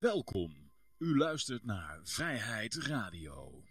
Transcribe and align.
Welkom. 0.00 0.50
U 0.98 1.16
luistert 1.16 1.64
naar 1.64 2.00
Vrijheid 2.02 2.74
Radio. 2.74 3.62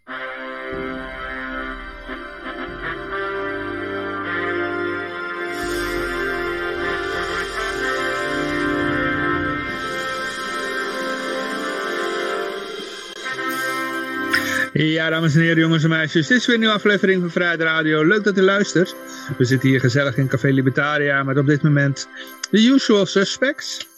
Ja, 14.72 15.10
dames 15.10 15.34
en 15.34 15.40
heren, 15.40 15.58
jongens 15.58 15.82
en 15.82 15.88
meisjes. 15.88 16.26
Dit 16.26 16.38
is 16.38 16.46
weer 16.46 16.54
een 16.54 16.60
nieuwe 16.60 16.74
aflevering 16.74 17.20
van 17.20 17.30
Vrijheid 17.30 17.60
Radio. 17.60 18.04
Leuk 18.04 18.24
dat 18.24 18.38
u 18.38 18.42
luistert. 18.42 18.94
We 19.38 19.44
zitten 19.44 19.68
hier 19.68 19.80
gezellig 19.80 20.16
in 20.16 20.28
Café 20.28 20.48
Libertaria 20.48 21.22
met 21.22 21.38
op 21.38 21.46
dit 21.46 21.62
moment 21.62 22.08
de 22.50 22.62
usual 22.62 23.06
suspects. 23.06 23.89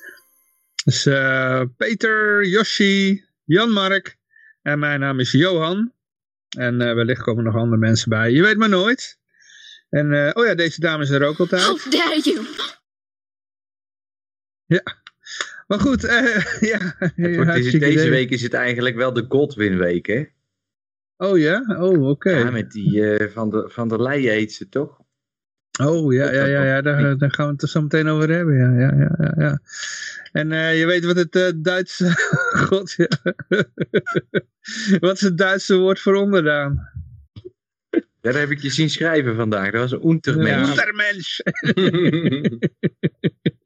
Dus 0.85 1.07
uh, 1.07 1.63
Peter, 1.77 2.47
Yoshi, 2.47 3.25
Jan-Mark 3.45 4.17
en 4.63 4.79
mijn 4.79 5.01
naam 5.01 5.21
is 5.21 5.33
Johan. 5.33 5.93
En 6.57 6.81
uh, 6.81 6.95
wellicht 6.95 7.23
komen 7.23 7.45
nog 7.45 7.57
andere 7.57 7.77
mensen 7.77 8.09
bij. 8.09 8.31
Je 8.31 8.43
weet 8.43 8.57
maar 8.57 8.69
nooit. 8.69 9.19
En 9.89 10.13
uh, 10.13 10.31
oh 10.33 10.47
ja, 10.47 10.55
deze 10.55 10.81
dame 10.81 11.03
is 11.03 11.11
er 11.11 11.25
ook 11.25 11.39
altijd. 11.39 11.63
How 11.63 11.91
dare 11.91 12.21
you! 12.21 12.47
Ja. 14.67 14.83
Maar 15.67 15.81
goed, 15.81 16.03
ja. 16.73 16.97
Wordt, 17.17 17.81
deze, 17.81 18.09
week 18.09 18.31
is 18.31 18.43
het 18.43 18.55
eigenlijk 18.55 18.97
wel 18.97 19.13
de 19.13 19.25
Godwin 19.29 19.79
week, 19.79 20.07
hè? 20.07 20.25
Oh 21.17 21.39
ja? 21.39 21.65
Oh, 21.79 21.93
oké. 21.93 22.09
Okay. 22.09 22.39
Ja, 22.39 22.51
met 22.51 22.71
die 22.71 23.29
van, 23.29 23.51
de, 23.51 23.69
van 23.69 23.89
der 23.89 24.03
Leyen 24.03 24.33
heet 24.33 24.53
ze 24.53 24.69
toch? 24.69 25.02
Oh 25.81 26.13
ja, 26.13 26.33
ja, 26.33 26.45
ja, 26.45 26.65
ja 26.65 26.83
daar, 26.83 27.19
daar 27.19 27.33
gaan 27.33 27.47
we 27.47 27.53
het 27.53 27.63
er 27.63 27.69
zo 27.69 27.83
meteen 27.83 28.09
over 28.09 28.31
hebben. 28.31 28.57
Ja, 28.57 28.71
ja, 28.71 29.15
ja, 29.19 29.35
ja. 29.37 29.61
En 30.33 30.51
uh, 30.51 30.79
je 30.79 30.87
weet 30.87 31.05
wat 31.05 31.17
het 31.17 31.37
uh, 31.37 31.49
Duitse... 31.57 32.13
God, 32.69 32.93
ja. 32.93 33.09
wat 35.01 35.15
is 35.15 35.21
het 35.21 35.39
Duitse 35.39 35.77
woord 35.77 36.01
voor 36.01 36.15
onderdaan? 36.15 36.91
Daar 38.21 38.35
heb 38.35 38.51
ik 38.51 38.61
je 38.61 38.71
zien 38.71 38.91
schrijven 38.91 39.37
vandaag. 39.37 39.71
Dat 39.71 39.81
was 39.81 39.93
een 39.93 40.11
untermensch. 40.11 40.69
Untermensch. 40.69 41.39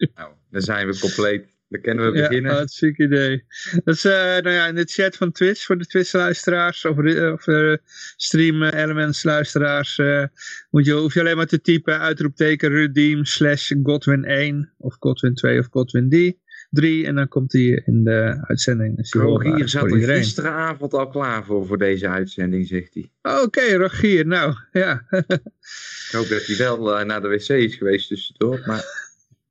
nou, 0.15 0.33
dan 0.51 0.61
zijn 0.63 0.87
we 0.87 0.99
compleet. 0.99 1.56
Dan 1.69 1.81
kunnen 1.81 2.05
we 2.05 2.13
beginnen. 2.13 2.51
Ja, 2.51 2.57
hartstikke 2.57 3.03
idee. 3.03 3.45
Dat 3.85 3.95
is, 3.95 4.05
uh, 4.05 4.13
nou 4.13 4.51
ja, 4.51 4.67
in 4.67 4.75
de 4.75 4.85
chat 4.85 5.17
van 5.17 5.33
Twitch, 5.33 5.65
voor 5.65 5.79
de 5.79 5.87
Twitch-luisteraars, 5.87 6.85
of, 6.85 6.99
of 7.33 7.47
uh, 7.47 7.77
stream-elements-luisteraars, 8.17 9.99
uh, 9.99 10.25
moet 10.71 10.85
je, 10.85 10.93
hoef 10.93 11.15
je 11.15 11.21
alleen 11.21 11.37
maar 11.37 11.47
te 11.47 11.61
typen, 11.61 11.99
uitroepteken, 11.99 12.69
redeem, 12.69 13.25
slash 13.25 13.73
Godwin 13.83 14.25
1, 14.25 14.73
of 14.79 14.97
Godwin 14.99 15.35
2, 15.35 15.59
of 15.59 15.67
Godwin 15.71 16.09
D. 16.09 16.45
3 16.71 17.07
en 17.07 17.15
dan 17.15 17.29
komt 17.29 17.53
hij 17.53 17.83
in 17.85 18.05
de 18.05 18.45
uitzending. 18.47 18.97
Dus 18.97 19.13
Rogier 19.13 19.69
zat 19.69 19.91
er 19.91 19.99
gisteravond 19.99 20.95
al 20.95 21.09
klaar 21.09 21.45
voor, 21.45 21.67
voor 21.67 21.79
deze 21.79 22.09
uitzending, 22.09 22.67
zegt 22.67 22.95
hij. 22.95 23.11
Oké, 23.23 23.43
okay, 23.43 23.75
Rogier, 23.75 24.27
nou, 24.27 24.55
ja. 24.73 25.07
Ik 26.07 26.13
hoop 26.13 26.29
dat 26.29 26.47
hij 26.47 26.57
wel 26.57 26.99
uh, 26.99 27.05
naar 27.05 27.23
de 27.23 27.29
wc 27.29 27.49
is 27.49 27.75
geweest 27.75 28.09
tussendoor, 28.09 28.63
maar... 28.67 29.05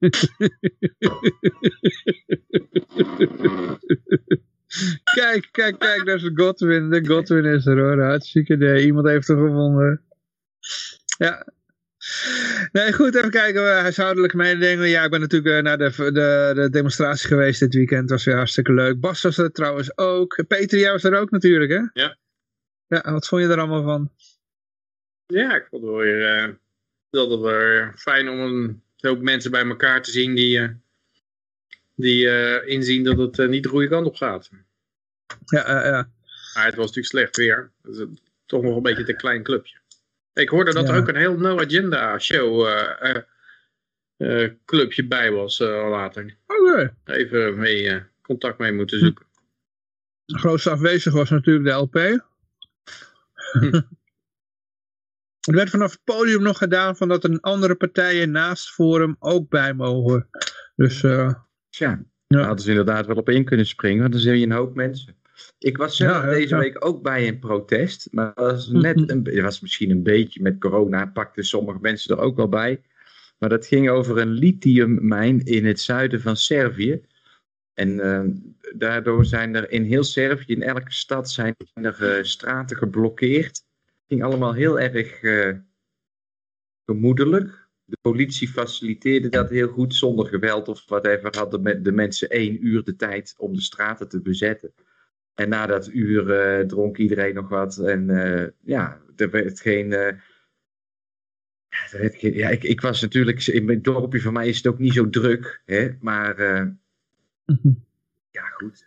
kijk, 5.13 5.47
kijk, 5.51 5.79
kijk, 5.79 6.05
daar 6.05 6.15
is 6.15 6.29
Godwin. 6.33 6.89
De 6.89 7.05
Godwin 7.05 7.45
is 7.45 7.65
er 7.65 7.79
hoor, 7.79 8.01
hartstikke 8.01 8.53
idee. 8.53 8.85
Iemand 8.85 9.07
heeft 9.07 9.27
hem 9.27 9.47
gevonden. 9.47 10.01
Ja, 11.17 11.45
Nee, 12.71 12.93
goed, 12.93 13.15
even 13.15 13.29
kijken. 13.29 13.81
Huishoudelijke 13.81 14.37
mededelingen. 14.37 14.87
Ja, 14.87 15.03
ik 15.03 15.09
ben 15.09 15.19
natuurlijk 15.19 15.63
naar 15.63 15.77
de, 15.77 15.91
de, 15.95 16.51
de 16.55 16.69
demonstratie 16.69 17.27
geweest 17.27 17.59
dit 17.59 17.73
weekend. 17.73 18.09
was 18.09 18.25
weer 18.25 18.35
hartstikke 18.35 18.73
leuk. 18.73 18.99
Bas 18.99 19.21
was 19.21 19.37
er 19.37 19.51
trouwens 19.51 19.97
ook. 19.97 20.43
Peter, 20.47 20.79
jij 20.79 20.91
was 20.91 21.03
er 21.03 21.19
ook 21.19 21.31
natuurlijk, 21.31 21.71
hè? 21.71 22.01
Ja. 22.01 22.17
Ja, 22.87 23.11
wat 23.11 23.27
vond 23.27 23.41
je 23.41 23.47
er 23.47 23.57
allemaal 23.57 23.83
van? 23.83 24.11
Ja, 25.25 25.55
ik 25.55 25.67
vond 25.69 25.81
het 25.81 25.91
wel 25.91 26.01
weer, 26.01 26.47
uh, 26.47 26.53
dat 27.09 27.41
weer 27.41 27.93
fijn 27.95 28.29
om 28.29 28.39
een 28.39 28.83
hoop 29.05 29.21
mensen 29.21 29.51
bij 29.51 29.65
elkaar 29.65 30.01
te 30.01 30.11
zien 30.11 30.35
die, 30.35 30.59
uh, 30.59 30.69
die 31.95 32.25
uh, 32.25 32.67
inzien 32.67 33.03
dat 33.03 33.17
het 33.17 33.49
niet 33.49 33.63
de 33.63 33.69
goede 33.69 33.87
kant 33.87 34.07
op 34.07 34.15
gaat. 34.15 34.49
Ja, 35.45 35.85
ja. 35.87 36.09
Maar 36.53 36.65
het 36.65 36.75
was 36.75 36.85
natuurlijk 36.85 37.05
slecht 37.05 37.37
weer. 37.37 37.71
Dus 37.83 38.05
toch 38.45 38.61
nog 38.61 38.75
een 38.75 38.81
beetje 38.81 39.09
een 39.09 39.17
klein 39.17 39.43
clubje. 39.43 39.77
Ik 40.33 40.49
hoorde 40.49 40.73
dat 40.73 40.89
er 40.89 40.95
ook 40.95 41.07
een 41.07 41.15
heel 41.15 41.37
No 41.37 41.59
Agenda 41.59 42.19
show 42.19 42.67
uh, 42.67 43.15
uh, 44.17 44.49
clubje 44.65 45.07
bij 45.07 45.31
was 45.31 45.59
later. 45.59 46.37
Oké. 46.47 46.95
Even 47.05 47.57
mee 47.57 48.03
contact 48.21 48.57
mee 48.57 48.71
moeten 48.71 48.99
zoeken. 48.99 49.25
De 50.25 50.37
grootste 50.37 50.69
afwezig 50.69 51.13
was 51.13 51.29
natuurlijk 51.29 51.65
de 51.65 51.71
LP. 51.71 52.25
Hm. 53.51 53.81
Er 55.45 55.55
werd 55.55 55.69
vanaf 55.69 55.91
het 55.91 56.03
podium 56.03 56.41
nog 56.41 56.57
gedaan 56.57 56.97
van 56.97 57.07
dat 57.07 57.23
er 57.23 57.37
andere 57.39 57.75
partijen 57.75 58.31
naast 58.31 58.69
Forum 58.69 59.15
ook 59.19 59.49
bij 59.49 59.73
mogen. 59.73 60.29
Dus 60.75 61.03
uh, 61.03 61.33
ja, 61.69 62.03
daar 62.27 62.45
hadden 62.45 62.63
ze 62.63 62.69
inderdaad 62.69 63.05
wel 63.05 63.15
op 63.15 63.29
in 63.29 63.45
kunnen 63.45 63.65
springen, 63.65 63.99
want 63.99 64.11
dan 64.11 64.21
zie 64.21 64.39
je 64.39 64.45
een 64.45 64.51
hoop 64.51 64.75
mensen. 64.75 65.15
Ik 65.57 65.77
was 65.77 65.97
zelf 65.97 66.23
ja, 66.23 66.29
deze 66.29 66.55
ja. 66.55 66.61
week 66.61 66.85
ook 66.85 67.01
bij 67.03 67.27
een 67.27 67.39
protest, 67.39 68.07
maar 68.11 68.31
was 68.35 68.67
net 68.67 69.09
een, 69.09 69.21
het 69.23 69.41
was 69.41 69.61
misschien 69.61 69.89
een 69.89 70.03
beetje 70.03 70.41
met 70.41 70.59
corona, 70.59 71.05
pakten 71.05 71.43
sommige 71.43 71.79
mensen 71.81 72.15
er 72.15 72.21
ook 72.21 72.35
wel 72.35 72.49
bij. 72.49 72.81
Maar 73.37 73.49
dat 73.49 73.65
ging 73.65 73.89
over 73.89 74.17
een 74.17 74.31
lithiummijn 74.31 75.39
in 75.43 75.65
het 75.65 75.79
zuiden 75.79 76.21
van 76.21 76.37
Servië. 76.37 77.01
En 77.73 77.89
uh, 77.89 78.21
daardoor 78.75 79.25
zijn 79.25 79.55
er 79.55 79.71
in 79.71 79.83
heel 79.83 80.03
Servië, 80.03 80.53
in 80.53 80.63
elke 80.63 80.93
stad, 80.93 81.31
zijn 81.31 81.55
er 81.73 82.17
uh, 82.17 82.23
straten 82.23 82.77
geblokkeerd. 82.77 83.64
Het 84.05 84.13
ging 84.13 84.23
allemaal 84.23 84.53
heel 84.53 84.79
erg 84.79 85.21
uh, 85.21 85.57
gemoedelijk. 86.85 87.67
De 87.83 87.97
politie 88.01 88.47
faciliteerde 88.47 89.29
dat 89.29 89.49
heel 89.49 89.67
goed, 89.67 89.95
zonder 89.95 90.25
geweld 90.25 90.67
of 90.67 90.85
whatever. 90.85 91.35
Hadden 91.37 91.83
de 91.83 91.91
mensen 91.91 92.29
één 92.29 92.65
uur 92.65 92.83
de 92.83 92.95
tijd 92.95 93.33
om 93.37 93.53
de 93.53 93.61
straten 93.61 94.09
te 94.09 94.21
bezetten. 94.21 94.73
En 95.33 95.49
na 95.49 95.65
dat 95.65 95.89
uur 95.89 96.59
uh, 96.59 96.65
dronk 96.67 96.97
iedereen 96.97 97.33
nog 97.33 97.49
wat. 97.49 97.77
En 97.77 98.09
uh, 98.09 98.47
ja, 98.61 99.01
er 99.15 99.29
werd 99.29 99.59
geen... 99.59 99.91
Uh, 99.91 100.07
er 101.67 101.99
werd 101.99 102.15
geen 102.15 102.33
ja, 102.33 102.49
ik, 102.49 102.63
ik 102.63 102.81
was 102.81 103.01
natuurlijk... 103.01 103.47
In 103.47 103.65
mijn 103.65 103.81
dorpje 103.81 104.21
van 104.21 104.33
mij 104.33 104.47
is 104.47 104.57
het 104.57 104.67
ook 104.67 104.79
niet 104.79 104.93
zo 104.93 105.09
druk. 105.09 105.61
Hè, 105.65 105.89
maar 105.99 106.35
mm-hmm. 107.45 107.85
ja, 108.29 108.43
goed. 108.43 108.85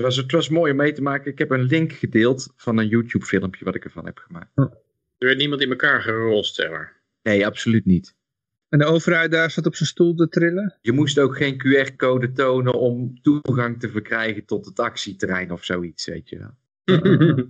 Het, 0.00 0.08
was, 0.08 0.16
het 0.16 0.32
was 0.32 0.48
mooi 0.48 0.70
om 0.70 0.76
mee 0.76 0.92
te 0.92 1.02
maken. 1.02 1.30
Ik 1.30 1.38
heb 1.38 1.50
een 1.50 1.62
link 1.62 1.92
gedeeld 1.92 2.52
van 2.56 2.78
een 2.78 2.88
YouTube 2.88 3.24
filmpje 3.24 3.64
wat 3.64 3.74
ik 3.74 3.84
ervan 3.84 4.04
heb 4.04 4.18
gemaakt. 4.18 4.50
Er 4.54 4.70
werd 5.18 5.38
niemand 5.38 5.60
in 5.60 5.70
elkaar 5.70 6.02
gerost, 6.02 6.54
zeg 6.54 6.70
maar. 6.70 7.02
Nee, 7.22 7.46
absoluut 7.46 7.84
niet. 7.84 8.14
En 8.68 8.78
de 8.78 8.84
overheid 8.84 9.30
daar 9.30 9.50
zat 9.50 9.66
op 9.66 9.74
zijn 9.74 9.88
stoel 9.88 10.14
te 10.14 10.28
trillen? 10.28 10.78
Je 10.80 10.92
moest 10.92 11.18
ook 11.18 11.36
geen 11.36 11.54
QR-code 11.54 12.32
tonen 12.32 12.74
om 12.74 13.20
toegang 13.22 13.80
te 13.80 13.88
verkrijgen 13.88 14.44
tot 14.44 14.66
het 14.66 14.78
actieterrein 14.78 15.52
of 15.52 15.64
zoiets, 15.64 16.06
weet 16.06 16.28
je 16.28 16.38
wel. 16.38 16.54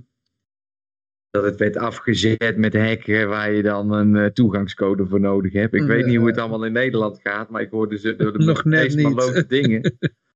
dat 1.31 1.45
het 1.45 1.57
werd 1.57 1.77
afgezet 1.77 2.57
met 2.57 2.73
hekken 2.73 3.29
waar 3.29 3.53
je 3.53 3.63
dan 3.63 3.93
een 3.93 4.15
uh, 4.15 4.27
toegangscode 4.27 5.07
voor 5.07 5.21
nodig 5.21 5.53
hebt. 5.53 5.75
Ik 5.75 5.87
weet 5.87 6.07
niet 6.07 6.17
hoe 6.17 6.27
het 6.27 6.39
allemaal 6.39 6.65
in 6.65 6.73
Nederland 6.73 7.21
gaat, 7.23 7.51
maar 7.51 7.63
ik 7.63 7.71
hoorde 7.71 7.99
ze 7.99 8.17
door 8.17 8.39
de 8.39 8.45
Nog 8.45 8.65
meest 8.65 8.97
malote 9.03 9.47
dingen. 9.47 9.99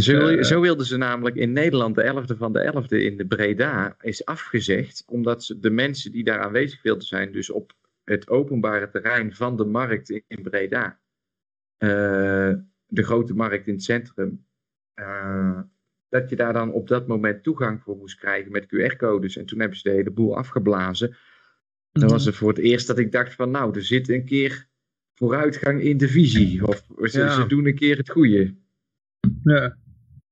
Zo, 0.00 0.28
uh, 0.28 0.42
zo, 0.42 0.60
wilden 0.60 0.86
ze 0.86 0.96
namelijk 0.96 1.36
in 1.36 1.52
Nederland 1.52 1.94
de 1.94 2.02
11e 2.02 2.36
van 2.36 2.52
de 2.52 2.72
11e 2.72 2.96
in 2.96 3.16
de 3.16 3.26
Breda 3.26 3.96
is 4.00 4.24
afgezegd, 4.24 5.04
omdat 5.06 5.44
ze, 5.44 5.58
de 5.58 5.70
mensen 5.70 6.12
die 6.12 6.24
daar 6.24 6.40
aanwezig 6.40 6.82
wilden 6.82 7.06
zijn, 7.06 7.32
dus 7.32 7.50
op 7.50 7.72
het 8.04 8.28
openbare 8.28 8.88
terrein 8.88 9.34
van 9.34 9.56
de 9.56 9.64
markt 9.64 10.10
in 10.10 10.42
Breda. 10.42 11.00
Uh, 11.78 12.54
de 12.86 13.02
grote 13.02 13.34
markt 13.34 13.66
in 13.66 13.74
het 13.74 13.82
centrum. 13.82 14.46
Uh, 14.94 15.60
dat 16.08 16.30
je 16.30 16.36
daar 16.36 16.52
dan 16.52 16.72
op 16.72 16.88
dat 16.88 17.06
moment 17.06 17.42
toegang 17.42 17.82
voor 17.82 17.96
moest 17.96 18.18
krijgen 18.18 18.52
met 18.52 18.66
QR-codes. 18.66 19.36
En 19.36 19.46
toen 19.46 19.60
hebben 19.60 19.78
ze 19.78 19.88
de 19.88 19.94
hele 19.94 20.10
boel 20.10 20.36
afgeblazen. 20.36 21.16
Dan 21.92 22.08
was 22.08 22.24
het 22.24 22.34
voor 22.34 22.48
het 22.48 22.58
eerst 22.58 22.86
dat 22.86 22.98
ik 22.98 23.12
dacht 23.12 23.34
van 23.34 23.50
nou, 23.50 23.74
er 23.74 23.84
zit 23.84 24.08
een 24.08 24.24
keer 24.24 24.68
vooruitgang 25.14 25.80
in 25.80 25.96
de 25.96 26.08
visie. 26.08 26.66
Of 26.66 26.86
ze, 27.02 27.18
ja. 27.18 27.34
ze 27.34 27.46
doen 27.46 27.66
een 27.66 27.74
keer 27.74 27.96
het 27.96 28.10
goede. 28.10 28.54
Ja. 29.42 29.76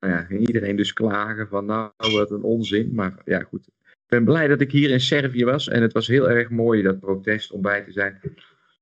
Nou 0.02 0.14
ja, 0.14 0.22
ging 0.22 0.46
iedereen 0.46 0.76
dus 0.76 0.92
klagen 0.92 1.48
van 1.48 1.64
nou, 1.64 1.92
wat 1.96 2.30
een 2.30 2.42
onzin. 2.42 2.94
Maar 2.94 3.22
ja, 3.24 3.40
goed 3.40 3.68
ben 4.12 4.24
blij 4.24 4.48
dat 4.48 4.60
ik 4.60 4.72
hier 4.72 4.90
in 4.90 5.00
Servië 5.00 5.44
was. 5.44 5.68
En 5.68 5.82
het 5.82 5.92
was 5.92 6.06
heel 6.06 6.30
erg 6.30 6.50
mooi 6.50 6.82
dat 6.82 7.00
protest 7.00 7.50
om 7.50 7.62
bij 7.62 7.84
te 7.84 7.92
zijn. 7.92 8.20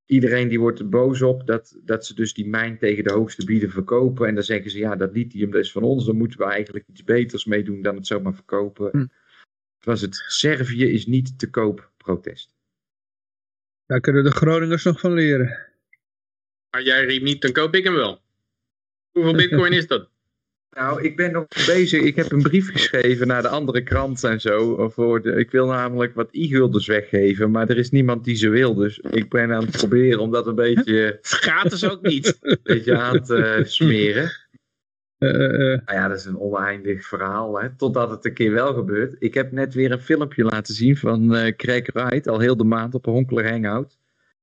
Iedereen 0.06 0.48
die 0.48 0.60
wordt 0.60 0.78
er 0.78 0.88
boos 0.88 1.22
op 1.22 1.46
dat, 1.46 1.78
dat 1.84 2.06
ze 2.06 2.14
dus 2.14 2.34
die 2.34 2.48
mijn 2.48 2.78
tegen 2.78 3.04
de 3.04 3.12
hoogste 3.12 3.44
bieden 3.44 3.70
verkopen. 3.70 4.28
En 4.28 4.34
dan 4.34 4.44
zeggen 4.44 4.70
ze, 4.70 4.78
ja, 4.78 4.96
dat 4.96 5.12
lithium 5.12 5.50
dat 5.50 5.60
is 5.60 5.72
van 5.72 5.82
ons. 5.82 6.06
Dan 6.06 6.16
moeten 6.16 6.38
we 6.38 6.44
eigenlijk 6.44 6.84
iets 6.88 7.04
beters 7.04 7.44
mee 7.44 7.62
doen 7.62 7.82
dan 7.82 7.96
het 7.96 8.06
zomaar 8.06 8.34
verkopen. 8.34 8.90
Hm. 8.90 8.98
Het 9.76 9.84
was 9.84 10.00
het 10.00 10.24
Servië 10.26 10.84
is 10.84 11.06
niet 11.06 11.38
te 11.38 11.50
koop 11.50 11.90
protest. 11.96 12.54
Daar 13.86 14.00
kunnen 14.00 14.24
de 14.24 14.30
Groningers 14.30 14.84
nog 14.84 15.00
van 15.00 15.12
leren. 15.12 15.66
Maar 16.70 16.82
jij 16.82 17.04
riep 17.04 17.22
niet, 17.22 17.42
dan 17.42 17.52
koop 17.52 17.74
ik 17.74 17.84
hem 17.84 17.94
wel. 17.94 18.20
Hoeveel 19.10 19.34
bitcoin 19.34 19.72
is 19.72 19.86
dat? 19.86 20.09
Nou, 20.70 21.02
ik 21.02 21.16
ben 21.16 21.32
nog 21.32 21.46
bezig. 21.48 22.02
Ik 22.02 22.16
heb 22.16 22.32
een 22.32 22.42
brief 22.42 22.70
geschreven 22.70 23.26
naar 23.26 23.42
de 23.42 23.48
andere 23.48 23.82
kranten 23.82 24.30
en 24.30 24.40
zo. 24.40 24.88
Voor 24.88 25.22
de, 25.22 25.30
ik 25.30 25.50
wil 25.50 25.66
namelijk 25.66 26.14
wat 26.14 26.28
e-guldens 26.30 26.86
weggeven, 26.86 27.50
maar 27.50 27.68
er 27.68 27.78
is 27.78 27.90
niemand 27.90 28.24
die 28.24 28.36
ze 28.36 28.48
wil. 28.48 28.74
Dus 28.74 28.98
ik 28.98 29.28
ben 29.28 29.52
aan 29.52 29.64
het 29.64 29.76
proberen 29.76 30.20
om 30.20 30.30
dat 30.30 30.46
een 30.46 30.54
beetje, 30.54 31.18
Gratis 31.22 31.90
ook 31.90 32.02
niet. 32.02 32.36
een 32.40 32.58
beetje 32.62 32.96
aan 32.96 33.22
te 33.22 33.62
smeren. 33.66 34.30
Eh, 35.20 35.34
eh, 35.34 35.72
eh. 35.72 35.80
Nou 35.84 35.98
ja, 35.98 36.08
dat 36.08 36.18
is 36.18 36.24
een 36.24 36.38
oneindig 36.38 37.06
verhaal, 37.06 37.60
hè. 37.60 37.76
totdat 37.76 38.10
het 38.10 38.24
een 38.24 38.34
keer 38.34 38.52
wel 38.52 38.74
gebeurt. 38.74 39.16
Ik 39.18 39.34
heb 39.34 39.52
net 39.52 39.74
weer 39.74 39.92
een 39.92 40.00
filmpje 40.00 40.44
laten 40.44 40.74
zien 40.74 40.96
van 40.96 41.34
eh 41.34 41.56
Craig 41.56 41.92
Wright, 41.92 42.28
al 42.28 42.38
heel 42.38 42.56
de 42.56 42.64
maand 42.64 42.94
op 42.94 43.06
een 43.06 43.12
Honkler 43.12 43.50
Hangout. 43.50 43.99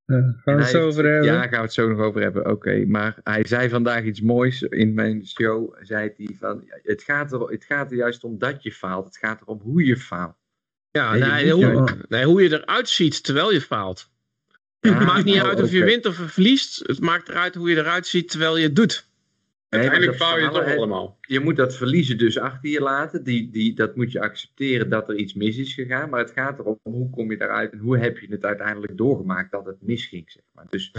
Eh, 0.07 0.15
gaan 0.17 0.33
we 0.43 0.51
het 0.51 0.67
zo 0.67 0.77
heeft- 0.83 0.91
over 0.91 1.05
hebben? 1.05 1.31
Ja, 1.31 1.41
gaan 1.41 1.49
we 1.49 1.55
het 1.57 1.73
zo 1.73 1.87
nog 1.87 1.99
over 1.99 2.21
hebben. 2.21 2.49
Oké, 2.51 2.85
maar 2.85 3.19
hij 3.23 3.45
zei 3.47 3.69
vandaag 3.69 4.03
iets 4.03 4.21
moois 4.21 4.61
in 4.61 4.93
mijn 4.93 5.27
show. 5.27 5.75
Zei 5.81 6.11
hij 6.17 6.35
van, 6.39 6.63
ja, 6.65 6.79
het 6.83 7.03
gaat, 7.03 7.31
er, 7.33 7.39
het 7.41 7.63
gaat 7.63 7.91
er 7.91 7.97
juist 7.97 8.23
om 8.23 8.37
dat 8.37 8.63
je 8.63 8.71
faalt. 8.71 9.05
Het 9.05 9.17
gaat 9.17 9.41
erom 9.41 9.59
hoe 9.59 9.85
je 9.85 9.97
faalt. 9.97 10.35
Ja, 10.91 11.13
Nee, 11.13 11.45
je 11.45 11.51
hoe, 11.51 11.61
juist- 11.65 11.95
nee, 12.09 12.25
hoe 12.25 12.43
je 12.43 12.53
eruit 12.61 12.89
ziet 12.89 13.23
terwijl 13.23 13.51
je 13.51 13.61
faalt. 13.61 14.09
Ja, 14.79 14.93
het 14.97 15.07
maakt 15.07 15.25
niet 15.25 15.41
oh, 15.41 15.47
uit 15.47 15.61
of 15.61 15.71
je 15.71 15.83
wint 15.83 16.05
of 16.05 16.15
verliest. 16.15 16.79
Het 16.87 16.99
maakt 16.99 17.29
eruit 17.29 17.55
hoe 17.55 17.69
je 17.69 17.75
eruit 17.77 18.07
ziet 18.07 18.29
terwijl 18.29 18.57
je 18.57 18.63
het 18.63 18.75
doet. 18.75 19.06
Uiteindelijk 19.69 20.17
faal 20.17 20.37
je 20.37 20.43
het 20.43 20.53
toch 20.53 20.75
allemaal. 20.75 21.17
Je 21.21 21.39
moet 21.39 21.55
dat 21.55 21.75
verliezen 21.75 22.17
dus 22.17 22.37
achter 22.37 22.69
je 22.69 22.81
laten. 22.81 23.23
Die, 23.23 23.49
die, 23.49 23.73
dat 23.73 23.95
moet 23.95 24.11
je 24.11 24.21
accepteren 24.21 24.89
dat 24.89 25.09
er 25.09 25.15
iets 25.15 25.33
mis 25.33 25.57
is 25.57 25.73
gegaan. 25.73 26.09
Maar 26.09 26.19
het 26.19 26.31
gaat 26.31 26.59
erom 26.59 26.79
hoe 26.83 27.09
kom 27.09 27.31
je 27.31 27.37
daaruit 27.37 27.71
en 27.71 27.79
hoe 27.79 27.97
heb 27.97 28.17
je 28.17 28.27
het 28.29 28.45
uiteindelijk 28.45 28.97
doorgemaakt 28.97 29.51
dat 29.51 29.65
het 29.65 29.81
misging. 29.81 30.31
Zeg 30.31 30.43
maar. 30.51 30.65
Dus 30.69 30.91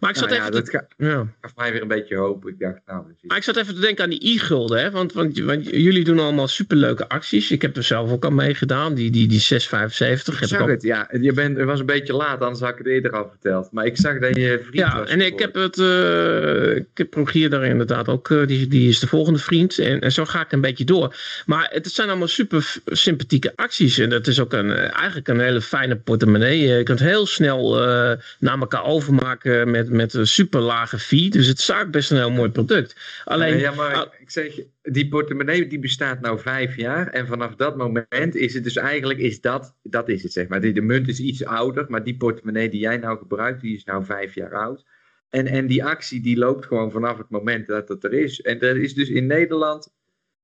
Maar 0.00 0.10
ik 0.10 0.16
zat, 0.16 0.28
nou 0.28 0.40
ja, 0.40 0.48
even, 0.48 0.52
dat 0.52 0.64
te, 0.64 0.70
ga- 0.70 0.86
ja. 0.96 1.26
gaf 1.40 1.56
mij 1.56 1.72
weer 1.72 1.82
een 1.82 1.88
beetje 1.88 2.16
hoop. 2.16 2.48
Ik 2.48 2.58
dacht, 2.58 2.78
nou, 2.86 3.04
maar 3.22 3.36
ik 3.36 3.42
zat 3.42 3.56
even 3.56 3.74
te 3.74 3.80
denken 3.80 4.04
aan 4.04 4.10
die 4.10 4.34
e-gulden. 4.34 4.80
Hè? 4.82 4.90
Want, 4.90 5.12
want, 5.12 5.38
want 5.38 5.66
jullie 5.70 6.04
doen 6.04 6.18
allemaal 6.18 6.48
superleuke 6.48 7.08
acties. 7.08 7.50
Ik 7.50 7.62
heb 7.62 7.76
er 7.76 7.82
zelf 7.82 8.10
ook 8.10 8.24
aan 8.24 8.34
meegedaan. 8.34 8.94
Die, 8.94 9.10
die, 9.10 9.28
die 9.28 9.40
675. 9.40 10.34
Ik 10.34 10.40
Heb 10.40 10.50
ik 10.50 10.56
zag 10.56 10.66
het, 10.68 10.82
ja. 10.82 11.08
Je 11.20 11.32
bent, 11.32 11.56
het 11.56 11.66
was 11.66 11.80
een 11.80 11.86
beetje 11.86 12.12
laat, 12.12 12.40
anders 12.40 12.60
had 12.60 12.70
ik 12.70 12.78
het 12.78 12.86
eerder 12.86 13.10
al 13.12 13.28
verteld. 13.28 13.72
Maar 13.72 13.86
ik 13.86 13.96
zag 13.96 14.18
dat 14.18 14.36
je 14.36 14.58
vriend 14.62 14.74
Ja, 14.74 14.98
was 14.98 15.08
en 15.10 15.20
ik 15.20 15.38
heb 15.38 15.54
het. 15.54 15.78
eh, 15.78 16.76
ik 16.76 16.86
heb 16.94 17.14
Rogier 17.14 17.50
daar 17.50 17.64
inderdaad 17.64 18.08
ook. 18.08 18.30
eh, 18.30 18.46
die, 18.46 18.66
die 18.68 18.88
is 18.88 18.98
de 18.98 19.06
volgende 19.06 19.38
vriend. 19.38 19.78
En, 19.78 20.00
en 20.00 20.12
zo 20.12 20.24
ga 20.24 20.40
ik 20.40 20.52
een 20.52 20.60
beetje 20.60 20.84
door. 20.84 21.16
Maar 21.46 21.68
het 21.72 21.86
zijn 21.90 22.08
allemaal 22.08 22.28
super 22.28 22.74
sympathieke 22.86 23.52
acties. 23.56 23.98
En 23.98 24.10
dat 24.10 24.26
is 24.26 24.40
ook 24.40 24.52
een, 24.52 24.70
eh, 24.70 24.94
eigenlijk 24.96 25.28
een 25.28 25.40
hele 25.40 25.60
fijne 25.60 25.96
portemonnee. 25.96 26.58
Je 26.60 26.82
kunt 26.82 27.00
heel 27.00 27.26
snel 27.26 27.80
eh, 27.82 28.12
naar 28.38 28.58
elkaar 28.58 28.84
overmaken 28.84 29.70
met, 29.70 29.81
met 29.90 30.14
een 30.14 30.26
super 30.26 30.60
lage 30.60 30.98
fee. 30.98 31.30
Dus 31.30 31.46
het 31.46 31.58
is 31.58 31.72
best 31.90 32.10
een 32.10 32.16
heel 32.16 32.30
mooi 32.30 32.50
product. 32.50 32.96
Alleen. 33.24 33.58
Ja, 33.58 33.74
maar 33.74 34.16
ik 34.20 34.30
zeg, 34.30 34.60
die 34.82 35.08
portemonnee 35.08 35.66
die 35.66 35.78
bestaat 35.78 36.20
nou 36.20 36.40
vijf 36.40 36.76
jaar. 36.76 37.08
En 37.08 37.26
vanaf 37.26 37.54
dat 37.54 37.76
moment 37.76 38.34
is 38.34 38.54
het 38.54 38.64
dus 38.64 38.76
eigenlijk, 38.76 39.20
is 39.20 39.40
dat, 39.40 39.74
dat 39.82 40.08
is 40.08 40.22
het 40.22 40.32
zeg 40.32 40.48
maar. 40.48 40.60
Die, 40.60 40.72
de 40.72 40.80
munt 40.80 41.08
is 41.08 41.20
iets 41.20 41.44
ouder, 41.44 41.84
maar 41.88 42.04
die 42.04 42.16
portemonnee 42.16 42.68
die 42.68 42.80
jij 42.80 42.96
nou 42.96 43.18
gebruikt, 43.18 43.60
die 43.60 43.76
is 43.76 43.84
nou 43.84 44.04
vijf 44.04 44.34
jaar 44.34 44.54
oud. 44.54 44.84
En, 45.30 45.46
en 45.46 45.66
die 45.66 45.84
actie 45.84 46.20
die 46.20 46.36
loopt 46.36 46.66
gewoon 46.66 46.90
vanaf 46.90 47.18
het 47.18 47.30
moment 47.30 47.66
dat 47.66 47.88
het 47.88 48.04
er 48.04 48.12
is. 48.12 48.40
En 48.40 48.60
er 48.60 48.76
is 48.76 48.94
dus 48.94 49.08
in 49.08 49.26
Nederland, 49.26 49.92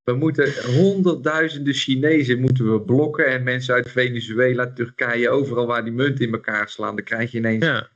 we 0.03 0.15
moeten 0.15 0.53
honderdduizenden 0.65 1.75
Chinezen 1.75 2.41
moeten 2.41 2.73
we 2.73 2.81
blokken. 2.81 3.27
En 3.27 3.43
mensen 3.43 3.75
uit 3.75 3.91
Venezuela, 3.91 4.73
Turkije, 4.73 5.31
overal 5.31 5.67
waar 5.67 5.85
die 5.85 5.93
munt 5.93 6.21
in 6.21 6.33
elkaar 6.33 6.69
slaan. 6.69 6.97
Dan 6.97 7.05
krijg 7.05 7.31
je 7.31 7.39
ineens 7.39 7.65
ja. 7.65 7.89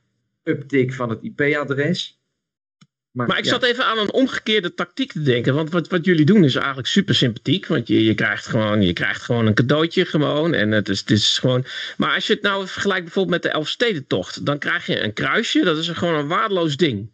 Uptick 0.43 0.93
van 0.93 1.09
het 1.09 1.19
IP-adres. 1.21 2.21
Maar 3.13 3.37
ik 3.37 3.43
ja. 3.43 3.49
zat 3.49 3.63
even 3.63 3.85
aan 3.85 3.97
een 3.97 4.13
omgekeerde 4.13 4.73
tactiek 4.73 5.11
te 5.11 5.21
denken. 5.21 5.53
Want 5.53 5.69
wat, 5.69 5.87
wat 5.87 6.05
jullie 6.05 6.25
doen 6.25 6.43
is 6.43 6.55
eigenlijk 6.55 6.87
super 6.87 7.15
sympathiek. 7.15 7.67
Want 7.67 7.87
je, 7.87 8.03
je, 8.03 8.13
krijgt 8.13 8.45
gewoon, 8.45 8.81
je 8.81 8.93
krijgt 8.93 9.21
gewoon 9.21 9.45
een 9.45 9.53
cadeautje 9.53 10.05
gewoon. 10.05 10.53
En 10.53 10.71
het 10.71 10.89
is, 10.89 10.99
het 10.99 11.11
is 11.11 11.37
gewoon... 11.37 11.65
Maar 11.97 12.13
als 12.13 12.27
je 12.27 12.33
het 12.33 12.41
nou 12.41 12.67
vergelijkt 12.67 13.03
bijvoorbeeld 13.03 13.43
met 13.43 13.51
de 13.51 13.57
Elfstedentocht. 13.57 14.45
Dan 14.45 14.59
krijg 14.59 14.85
je 14.85 14.99
een 14.99 15.13
kruisje. 15.13 15.63
Dat 15.63 15.77
is 15.77 15.87
gewoon 15.87 16.15
een 16.15 16.27
waardeloos 16.27 16.77
ding. 16.77 17.11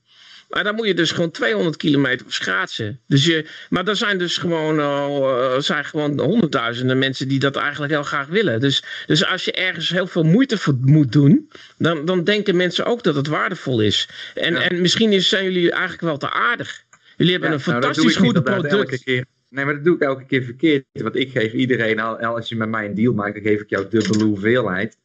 Maar 0.50 0.64
dan 0.64 0.76
moet 0.76 0.88
je 0.88 0.94
dus 0.94 1.12
gewoon 1.12 1.32
200 1.32 1.78
kilometer 1.78 2.26
op 2.26 2.32
schaatsen. 2.32 3.00
Dus 3.08 3.26
je, 3.26 3.46
maar 3.70 3.88
er 3.88 3.96
zijn 3.96 4.18
dus 4.18 4.38
gewoon, 4.38 4.80
uh, 4.80 5.58
zijn 5.60 5.86
gewoon 5.86 6.20
honderdduizenden 6.20 6.98
mensen 6.98 7.28
die 7.28 7.40
dat 7.40 7.56
eigenlijk 7.56 7.92
heel 7.92 8.04
graag 8.04 8.28
willen. 8.28 8.60
Dus, 8.60 8.84
dus 9.06 9.26
als 9.26 9.46
je 9.46 9.52
ergens 9.52 9.90
heel 9.90 10.08
veel 10.08 10.24
moeite 10.24 10.58
voor 10.58 10.78
moet 10.82 11.12
doen, 11.12 11.50
dan, 11.78 12.06
dan 12.06 12.24
denken 12.24 12.56
mensen 12.56 12.86
ook 12.86 13.04
dat 13.04 13.16
het 13.16 13.28
waardevol 13.28 13.82
is. 13.82 14.10
En, 14.36 14.54
Ja. 14.54 14.62
en 14.62 14.82
misschien 14.82 15.12
is, 15.12 15.30
zijn 15.30 15.44
jullie 15.44 15.72
eigenlijk 15.72 16.02
wel 16.02 16.18
te 16.18 16.30
aardig. 16.32 16.84
Jullie 17.18 17.34
hebben 17.34 17.50
Ja, 17.50 17.56
een 17.56 17.62
nou, 17.66 17.82
fantastisch 17.82 18.16
goed 18.16 18.44
product. 18.44 19.06
Nee, 19.50 19.66
maar 19.66 19.74
dat 19.74 19.84
doe 19.84 19.96
ik 19.96 20.02
elke 20.02 20.26
keer 20.26 20.44
verkeerd. 20.44 20.86
Want 20.92 21.16
ik 21.16 21.32
geef 21.32 21.54
iedereen, 21.54 22.00
al, 22.00 22.20
al 22.20 22.36
als 22.36 22.50
je 22.50 22.56
met 22.56 22.70
mij 22.70 22.86
een 22.86 22.96
deal 22.96 23.14
maakt, 23.14 23.34
dan 23.34 23.44
geef 23.44 23.62
ik 23.62 23.70
jou 23.70 23.86
dubbele 23.90 24.24
hoeveelheid. 24.24 24.98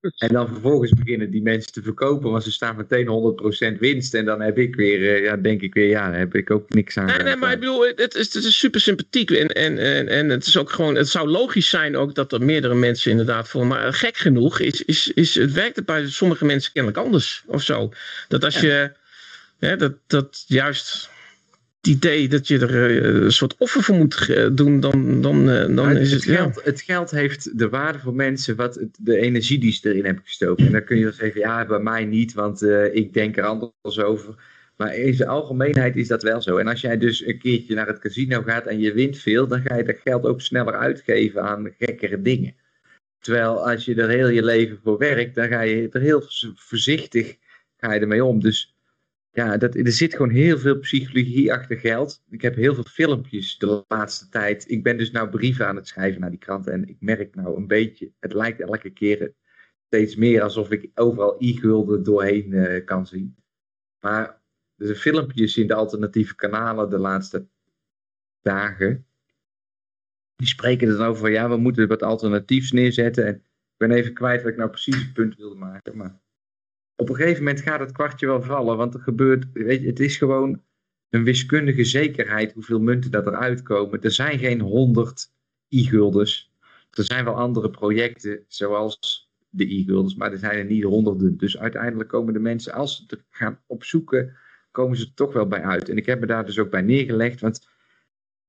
En 0.18 0.32
dan 0.32 0.48
vervolgens 0.48 0.92
beginnen 0.92 1.30
die 1.30 1.42
mensen 1.42 1.72
te 1.72 1.82
verkopen, 1.82 2.30
want 2.30 2.42
ze 2.42 2.52
staan 2.52 2.76
meteen 2.76 3.74
100% 3.76 3.78
winst. 3.78 4.14
En 4.14 4.24
dan 4.24 4.40
heb 4.40 4.58
ik 4.58 4.74
weer, 4.74 5.14
eh, 5.14 5.22
ja, 5.22 5.36
denk 5.36 5.60
ik 5.60 5.74
weer, 5.74 5.88
ja, 5.88 6.10
daar 6.10 6.18
heb 6.18 6.34
ik 6.34 6.50
ook 6.50 6.68
niks 6.68 6.96
aan. 6.96 7.06
Nee, 7.06 7.18
nee, 7.18 7.36
maar 7.36 7.52
ik 7.52 7.60
bedoel, 7.60 7.86
het, 7.86 8.14
is, 8.14 8.34
het 8.34 8.44
is 8.44 8.58
super 8.58 8.80
sympathiek. 8.80 9.30
En, 9.30 9.48
en, 9.48 9.78
en, 9.78 10.08
en 10.08 10.28
het 10.28 10.46
is 10.46 10.56
ook 10.56 10.70
gewoon, 10.70 10.94
het 10.94 11.08
zou 11.08 11.28
logisch 11.28 11.68
zijn 11.68 11.96
ook 11.96 12.14
dat 12.14 12.32
er 12.32 12.44
meerdere 12.44 12.74
mensen 12.74 13.10
inderdaad 13.10 13.48
voor. 13.48 13.66
Maar 13.66 13.92
gek 13.92 14.16
genoeg 14.16 14.60
is, 14.60 14.82
is, 14.82 15.12
is 15.12 15.34
het 15.34 15.52
werkt 15.52 15.76
het 15.76 15.86
bij 15.86 16.08
sommige 16.08 16.44
mensen 16.44 16.72
kennelijk 16.72 17.04
anders 17.04 17.42
of 17.46 17.62
zo. 17.62 17.92
Dat 18.28 18.44
als 18.44 18.60
je, 18.60 18.92
hè, 19.58 19.76
dat, 19.76 19.92
dat 20.06 20.44
juist 20.46 21.10
idee 21.86 22.28
dat 22.28 22.48
je 22.48 22.58
er 22.58 22.90
eh, 22.90 23.22
een 23.24 23.32
soort 23.32 23.54
offer 23.58 23.82
voor 23.82 23.96
moet 23.96 24.28
eh, 24.28 24.48
doen, 24.52 24.80
dan, 24.80 25.20
dan, 25.20 25.50
eh, 25.50 25.76
dan 25.76 25.96
is 25.96 26.12
het, 26.12 26.24
het, 26.24 26.30
ja. 26.30 26.36
geld, 26.36 26.64
het 26.64 26.80
geld 26.80 27.10
heeft 27.10 27.58
de 27.58 27.68
waarde 27.68 27.98
voor 27.98 28.14
mensen, 28.14 28.56
wat 28.56 28.74
het, 28.74 28.98
de 29.00 29.16
energie 29.16 29.58
die 29.58 29.72
ze 29.72 29.88
erin 29.88 30.04
hebben 30.04 30.24
gestoken. 30.24 30.66
En 30.66 30.72
dan 30.72 30.84
kun 30.84 30.96
je 30.96 31.04
wel 31.04 31.12
zeggen, 31.12 31.40
ja, 31.40 31.66
bij 31.66 31.78
mij 31.78 32.04
niet, 32.04 32.32
want 32.32 32.62
ik 32.92 33.12
denk 33.12 33.36
er 33.36 33.44
anders 33.44 33.98
over. 33.98 34.34
Maar 34.76 34.96
in 34.96 35.14
zijn 35.14 35.28
algemeenheid 35.28 35.96
is 35.96 36.08
dat 36.08 36.22
wel 36.22 36.42
zo. 36.42 36.56
En 36.56 36.66
als 36.66 36.80
jij 36.80 36.98
dus 36.98 37.26
een 37.26 37.38
keertje 37.38 37.74
naar 37.74 37.86
het 37.86 37.98
casino 37.98 38.42
gaat 38.42 38.66
en 38.66 38.80
je 38.80 38.92
wint 38.92 39.18
veel, 39.18 39.46
dan 39.46 39.62
ga 39.62 39.76
je 39.76 39.84
dat 39.84 39.98
geld 40.04 40.24
ook 40.24 40.40
sneller 40.40 40.74
uitgeven 40.74 41.42
aan 41.42 41.74
gekkere 41.78 42.22
dingen. 42.22 42.54
Terwijl 43.18 43.68
als 43.70 43.84
je 43.84 43.94
er 43.94 44.08
heel 44.08 44.28
je 44.28 44.44
leven 44.44 44.78
voor 44.82 44.98
werkt, 44.98 45.34
dan 45.34 45.48
ga 45.48 45.60
je 45.60 45.88
er 45.90 46.00
heel 46.00 46.22
voorzichtig 46.54 47.36
ga 47.80 47.92
je 47.92 48.00
ermee 48.00 48.24
om. 48.24 48.40
Dus 48.40 48.74
ja, 49.44 49.56
dat, 49.56 49.74
er 49.74 49.92
zit 49.92 50.12
gewoon 50.12 50.30
heel 50.30 50.58
veel 50.58 50.78
psychologie 50.78 51.52
achter 51.52 51.78
geld. 51.78 52.22
Ik 52.30 52.42
heb 52.42 52.54
heel 52.54 52.74
veel 52.74 52.84
filmpjes 52.84 53.58
de 53.58 53.84
laatste 53.88 54.28
tijd. 54.28 54.70
Ik 54.70 54.82
ben 54.82 54.96
dus 54.96 55.10
nou 55.10 55.28
brieven 55.28 55.66
aan 55.66 55.76
het 55.76 55.88
schrijven 55.88 56.20
naar 56.20 56.30
die 56.30 56.38
kranten. 56.38 56.72
En 56.72 56.88
ik 56.88 56.96
merk 57.00 57.34
nou 57.34 57.56
een 57.56 57.66
beetje, 57.66 58.12
het 58.18 58.32
lijkt 58.32 58.60
elke 58.60 58.90
keer 58.90 59.34
steeds 59.86 60.16
meer 60.16 60.42
alsof 60.42 60.70
ik 60.70 60.90
overal 60.94 61.36
e-gulden 61.38 62.02
doorheen 62.02 62.52
eh, 62.52 62.84
kan 62.84 63.06
zien. 63.06 63.36
Maar 64.00 64.40
zijn 64.76 64.96
filmpjes 64.96 65.56
in 65.56 65.66
de 65.66 65.74
alternatieve 65.74 66.34
kanalen 66.34 66.90
de 66.90 66.98
laatste 66.98 67.46
dagen. 68.42 69.06
Die 70.36 70.46
spreken 70.46 70.88
er 70.88 70.96
dan 70.96 71.06
over 71.06 71.20
van 71.20 71.32
ja, 71.32 71.48
we 71.48 71.56
moeten 71.56 71.88
wat 71.88 72.02
alternatiefs 72.02 72.72
neerzetten. 72.72 73.26
En 73.26 73.34
ik 73.34 73.76
ben 73.76 73.90
even 73.90 74.12
kwijt 74.12 74.42
wat 74.42 74.50
ik 74.52 74.58
nou 74.58 74.70
precies 74.70 74.96
het 74.96 75.12
punt 75.12 75.36
wilde 75.36 75.54
maken. 75.56 75.96
Maar 75.96 76.20
op 77.00 77.08
een 77.08 77.14
gegeven 77.14 77.44
moment 77.44 77.60
gaat 77.62 77.80
het 77.80 77.92
kwartje 77.92 78.26
wel 78.26 78.42
vallen. 78.42 78.76
Want 78.76 78.94
er 78.94 79.00
gebeurt, 79.00 79.46
weet 79.52 79.80
je, 79.80 79.86
het 79.86 80.00
is 80.00 80.16
gewoon 80.16 80.62
een 81.10 81.24
wiskundige 81.24 81.84
zekerheid 81.84 82.52
hoeveel 82.52 82.80
munten 82.80 83.10
dat 83.10 83.26
eruit 83.26 83.62
komen. 83.62 84.02
Er 84.02 84.12
zijn 84.12 84.38
geen 84.38 84.60
honderd 84.60 85.32
e-guldens. 85.68 86.52
Er 86.90 87.04
zijn 87.04 87.24
wel 87.24 87.34
andere 87.34 87.70
projecten 87.70 88.44
zoals 88.48 89.28
de 89.48 89.74
e-guldens, 89.74 90.14
maar 90.14 90.32
er 90.32 90.38
zijn 90.38 90.58
er 90.58 90.64
niet 90.64 90.82
honderden. 90.82 91.36
Dus 91.36 91.58
uiteindelijk 91.58 92.08
komen 92.08 92.32
de 92.32 92.40
mensen, 92.40 92.72
als 92.72 92.96
ze 92.96 93.04
het 93.06 93.24
gaan 93.30 93.60
opzoeken, 93.66 94.36
komen 94.70 94.96
ze 94.96 95.04
er 95.04 95.14
toch 95.14 95.32
wel 95.32 95.46
bij 95.46 95.62
uit. 95.62 95.88
En 95.88 95.96
ik 95.96 96.06
heb 96.06 96.20
me 96.20 96.26
daar 96.26 96.44
dus 96.44 96.58
ook 96.58 96.70
bij 96.70 96.82
neergelegd, 96.82 97.40
want 97.40 97.68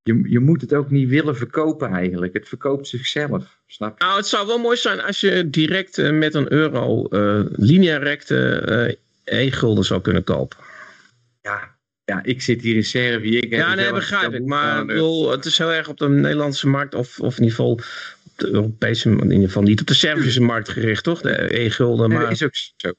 je, 0.03 0.21
je 0.23 0.39
moet 0.39 0.61
het 0.61 0.73
ook 0.73 0.89
niet 0.89 1.09
willen 1.09 1.35
verkopen 1.35 1.89
eigenlijk. 1.89 2.33
Het 2.33 2.47
verkoopt 2.47 2.87
zichzelf, 2.87 3.57
snap 3.67 3.99
je? 3.99 4.05
Nou, 4.05 4.17
het 4.17 4.27
zou 4.27 4.47
wel 4.47 4.57
mooi 4.57 4.77
zijn 4.77 5.01
als 5.01 5.19
je 5.19 5.49
direct 5.49 5.97
eh, 5.97 6.11
met 6.11 6.33
een 6.33 6.51
euro 6.51 7.07
uh, 7.09 7.45
linearecte 7.51 8.97
uh, 9.25 9.45
e-gulden 9.45 9.83
zou 9.83 10.01
kunnen 10.01 10.23
kopen. 10.23 10.57
Ja, 11.41 11.75
ja, 12.05 12.23
ik 12.23 12.41
zit 12.41 12.61
hier 12.61 12.75
in 12.75 12.83
Servië. 12.83 13.37
Ik 13.37 13.53
ja, 13.53 13.75
nee, 13.75 13.93
begrijp 13.93 14.33
ik. 14.33 14.45
Maar 14.45 14.85
bedoel, 14.85 15.31
het 15.31 15.45
is 15.45 15.57
heel 15.57 15.71
erg 15.71 15.87
op 15.87 15.97
de 15.97 16.09
Nederlandse 16.09 16.67
markt, 16.67 16.95
of, 16.95 17.19
of 17.19 17.37
in 17.37 17.43
ieder 17.43 17.55
geval 17.55 17.71
op 17.71 17.83
de 18.35 18.47
Europese, 18.47 19.09
in 19.09 19.31
ieder 19.31 19.47
geval 19.47 19.63
niet 19.63 19.81
op 19.81 19.87
de 19.87 19.93
Servische 19.93 20.41
markt 20.41 20.69
gericht, 20.69 21.03
toch? 21.03 21.21
De 21.21 21.59
e-gulden. 21.59 22.09
Maar... 22.09 22.21
dat 22.21 22.31
is 22.31 22.43
ook 22.43 22.55
zo. 22.77 22.93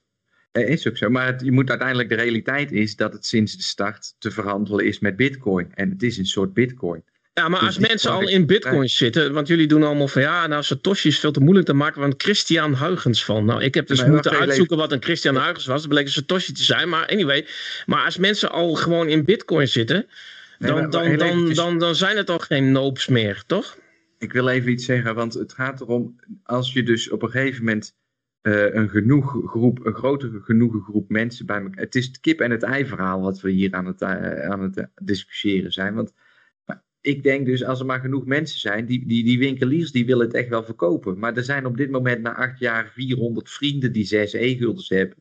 Dat 0.52 0.64
is 0.64 0.88
ook 0.88 0.96
zo. 0.96 1.10
Maar 1.10 1.26
het, 1.26 1.40
je 1.44 1.52
moet 1.52 1.68
uiteindelijk, 1.68 2.08
de 2.08 2.14
realiteit 2.14 2.72
is 2.72 2.96
dat 2.96 3.12
het 3.12 3.26
sinds 3.26 3.56
de 3.56 3.62
start 3.62 4.14
te 4.18 4.30
verhandelen 4.30 4.84
is 4.84 4.98
met 4.98 5.16
bitcoin. 5.16 5.70
En 5.74 5.90
het 5.90 6.02
is 6.02 6.18
een 6.18 6.26
soort 6.26 6.54
bitcoin. 6.54 7.04
Ja, 7.34 7.48
maar 7.48 7.58
dus 7.58 7.68
als 7.68 7.78
mensen 7.78 8.10
al 8.10 8.28
in 8.28 8.46
bitcoins 8.46 8.96
zitten, 8.96 9.32
want 9.32 9.48
jullie 9.48 9.66
doen 9.66 9.82
allemaal 9.82 10.08
van 10.08 10.22
ja, 10.22 10.46
nou 10.46 10.62
Satoshi 10.62 11.08
is 11.08 11.18
veel 11.18 11.32
te 11.32 11.40
moeilijk 11.40 11.66
te 11.66 11.72
maken, 11.72 12.00
want 12.00 12.22
Christian 12.22 12.76
Huygens 12.76 13.24
van. 13.24 13.44
Nou, 13.44 13.62
ik 13.62 13.74
heb 13.74 13.86
dus 13.86 14.04
moeten 14.04 14.32
uitzoeken 14.32 14.76
wat 14.76 14.92
een 14.92 15.02
Christian 15.02 15.36
Huygens 15.36 15.66
was. 15.66 15.80
Dat 15.80 15.90
bleek 15.90 16.04
een 16.04 16.12
Satoshi 16.12 16.52
te 16.52 16.62
zijn, 16.62 16.88
maar 16.88 17.06
anyway. 17.06 17.46
Maar 17.86 18.04
als 18.04 18.16
mensen 18.16 18.50
al 18.50 18.74
gewoon 18.74 19.08
in 19.08 19.24
bitcoins 19.24 19.72
zitten, 19.72 20.06
dan, 20.58 20.90
dan, 20.90 21.16
dan, 21.16 21.54
dan, 21.54 21.78
dan 21.78 21.94
zijn 21.94 22.16
het 22.16 22.30
al 22.30 22.38
geen 22.38 22.72
noobs 22.72 23.08
meer, 23.08 23.42
toch? 23.46 23.78
Ik 24.18 24.32
wil 24.32 24.48
even 24.48 24.70
iets 24.70 24.84
zeggen, 24.84 25.14
want 25.14 25.34
het 25.34 25.52
gaat 25.52 25.80
erom, 25.80 26.16
als 26.42 26.72
je 26.72 26.82
dus 26.82 27.10
op 27.10 27.22
een 27.22 27.30
gegeven 27.30 27.64
moment 27.64 27.94
eh, 28.42 28.74
een 28.74 28.88
genoeg 28.88 29.42
groep, 29.46 29.86
een 29.86 29.94
grotere 29.94 30.40
genoegen 30.40 30.80
groep 30.80 31.08
mensen 31.08 31.46
bij 31.46 31.60
elkaar. 31.60 31.84
Het 31.84 31.94
is 31.94 32.06
het 32.06 32.20
kip 32.20 32.40
en 32.40 32.50
het 32.50 32.62
ei 32.62 32.86
verhaal 32.86 33.20
wat 33.20 33.40
we 33.40 33.50
hier 33.50 33.72
aan 33.72 33.86
het, 33.86 34.02
eh, 34.02 34.50
aan 34.50 34.60
het 34.60 34.76
eh, 34.76 34.84
discussiëren 35.02 35.72
zijn. 35.72 35.94
Want 35.94 36.12
ik 37.00 37.22
denk 37.22 37.46
dus, 37.46 37.64
als 37.64 37.80
er 37.80 37.86
maar 37.86 38.00
genoeg 38.00 38.26
mensen 38.26 38.60
zijn, 38.60 38.86
die, 38.86 39.06
die, 39.06 39.24
die 39.24 39.38
winkeliers 39.38 39.92
die 39.92 40.06
willen 40.06 40.26
het 40.26 40.34
echt 40.34 40.48
wel 40.48 40.64
verkopen. 40.64 41.18
Maar 41.18 41.36
er 41.36 41.44
zijn 41.44 41.66
op 41.66 41.76
dit 41.76 41.90
moment 41.90 42.22
na 42.22 42.34
acht 42.34 42.58
jaar 42.58 42.90
400 42.94 43.50
vrienden 43.50 43.92
die 43.92 44.04
zes 44.04 44.32
e-guldens 44.32 44.88
hebben. 44.88 45.16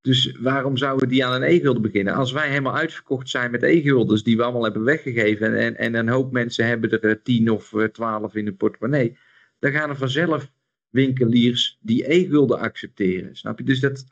Dus 0.00 0.36
waarom 0.40 0.76
zouden 0.76 1.08
die 1.08 1.24
aan 1.24 1.42
een 1.42 1.50
e-gulden 1.50 1.82
beginnen? 1.82 2.14
Als 2.14 2.32
wij 2.32 2.48
helemaal 2.48 2.76
uitverkocht 2.76 3.28
zijn 3.28 3.50
met 3.50 3.62
e-guldens 3.62 4.22
die 4.22 4.36
we 4.36 4.42
allemaal 4.42 4.64
hebben 4.64 4.84
weggegeven 4.84 5.46
en, 5.46 5.56
en, 5.56 5.76
en 5.76 5.94
een 5.94 6.08
hoop 6.08 6.32
mensen 6.32 6.66
hebben 6.66 6.90
er 6.90 7.04
eh, 7.04 7.16
10 7.22 7.50
of 7.50 7.74
eh, 7.74 7.84
12 7.84 8.34
in 8.34 8.44
de 8.44 8.52
portemonnee, 8.52 9.16
dan 9.58 9.72
gaan 9.72 9.90
er 9.90 9.96
vanzelf 9.96 10.52
winkeliers 10.92 11.78
die 11.80 12.12
e-gulden 12.12 12.58
accepteren. 12.58 13.36
Snap 13.36 13.58
je? 13.58 13.64
Dus 13.64 13.80
dat, 13.80 14.04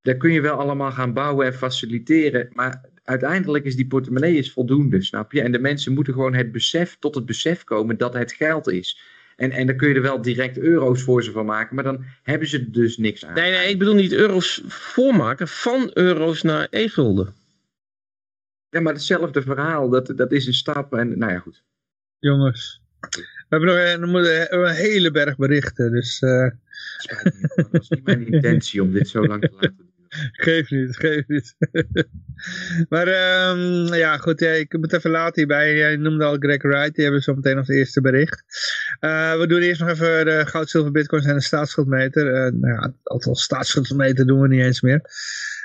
daar 0.00 0.16
kun 0.16 0.32
je 0.32 0.40
wel 0.40 0.56
allemaal 0.56 0.92
gaan 0.92 1.12
bouwen 1.12 1.46
en 1.46 1.54
faciliteren, 1.54 2.48
maar 2.52 2.84
uiteindelijk 3.04 3.64
is 3.64 3.76
die 3.76 3.86
portemonnee 3.86 4.36
is 4.36 4.52
voldoende, 4.52 5.02
snap 5.02 5.32
je? 5.32 5.42
En 5.42 5.52
de 5.52 5.58
mensen 5.58 5.92
moeten 5.92 6.12
gewoon 6.12 6.34
het 6.34 6.52
besef, 6.52 6.96
tot 6.98 7.14
het 7.14 7.26
besef 7.26 7.64
komen 7.64 7.98
dat 7.98 8.14
het 8.14 8.32
geld 8.32 8.68
is. 8.68 9.00
En, 9.36 9.50
en 9.50 9.66
dan 9.66 9.76
kun 9.76 9.88
je 9.88 9.94
er 9.94 10.02
wel 10.02 10.22
direct 10.22 10.58
euro's 10.58 11.02
voor 11.02 11.22
ze 11.22 11.32
van 11.32 11.46
maken, 11.46 11.74
maar 11.74 11.84
dan 11.84 12.04
hebben 12.22 12.48
ze 12.48 12.58
er 12.58 12.72
dus 12.72 12.96
niks 12.96 13.24
aan. 13.24 13.34
Nee, 13.34 13.50
nee, 13.50 13.68
ik 13.68 13.78
bedoel 13.78 13.94
niet 13.94 14.12
euro's 14.12 14.62
voormaken, 14.66 15.48
van 15.48 15.90
euro's 15.94 16.42
naar 16.42 16.66
e-gulden. 16.70 17.34
Ja, 18.68 18.80
maar 18.80 18.92
hetzelfde 18.92 19.42
verhaal, 19.42 19.88
dat, 19.88 20.12
dat 20.16 20.32
is 20.32 20.46
een 20.46 20.54
stap. 20.54 20.94
En 20.94 21.18
nou 21.18 21.32
ja, 21.32 21.38
goed. 21.38 21.62
Jongens. 22.18 22.82
We 23.52 23.58
hebben 23.58 24.00
nog 24.00 24.26
een, 24.26 24.58
een 24.58 24.74
hele 24.74 25.10
berg 25.10 25.36
berichten, 25.36 25.92
dus 25.92 26.20
eh, 26.22 26.46
Spijt 26.96 27.24
me, 27.24 27.48
dat 27.54 27.68
was 27.70 27.88
niet 27.88 28.04
mijn 28.04 28.26
intentie 28.26 28.82
om 28.82 28.92
dit 28.92 29.08
zo 29.08 29.26
lang 29.26 29.40
te 29.40 29.50
laten 29.52 29.74
duren. 29.76 29.90
geef 30.46 30.70
niet, 30.70 30.96
geef 30.96 31.26
niet. 31.26 31.56
maar 32.92 33.06
ehm, 33.06 33.94
ja, 33.94 34.16
goed, 34.16 34.40
ja, 34.40 34.50
ik 34.50 34.78
moet 34.78 34.92
even 34.92 35.10
laten 35.10 35.34
hierbij. 35.34 35.76
Jij 35.76 35.96
noemde 35.96 36.24
al 36.24 36.36
Greg 36.38 36.62
Wright, 36.62 36.94
die 36.94 37.04
hebben 37.04 37.20
we 37.20 37.30
zo 37.30 37.34
meteen 37.34 37.56
als 37.56 37.68
eerste 37.68 38.00
bericht. 38.00 38.44
Eh, 39.00 39.38
we 39.38 39.46
doen 39.46 39.60
eerst 39.60 39.80
nog 39.80 39.90
even 39.90 40.24
de 40.24 40.46
goud, 40.46 40.70
zilver, 40.70 40.92
bitcoins 40.92 41.26
en 41.26 41.34
de 41.34 41.42
staatsschuldmeter. 41.42 42.26
Eh 42.26 42.52
nou 42.52 42.74
ja, 42.74 42.94
althans 43.02 43.42
staatsschuldmeter 43.42 44.26
doen 44.26 44.40
we 44.40 44.48
niet 44.48 44.64
eens 44.64 44.80
meer. 44.80 45.00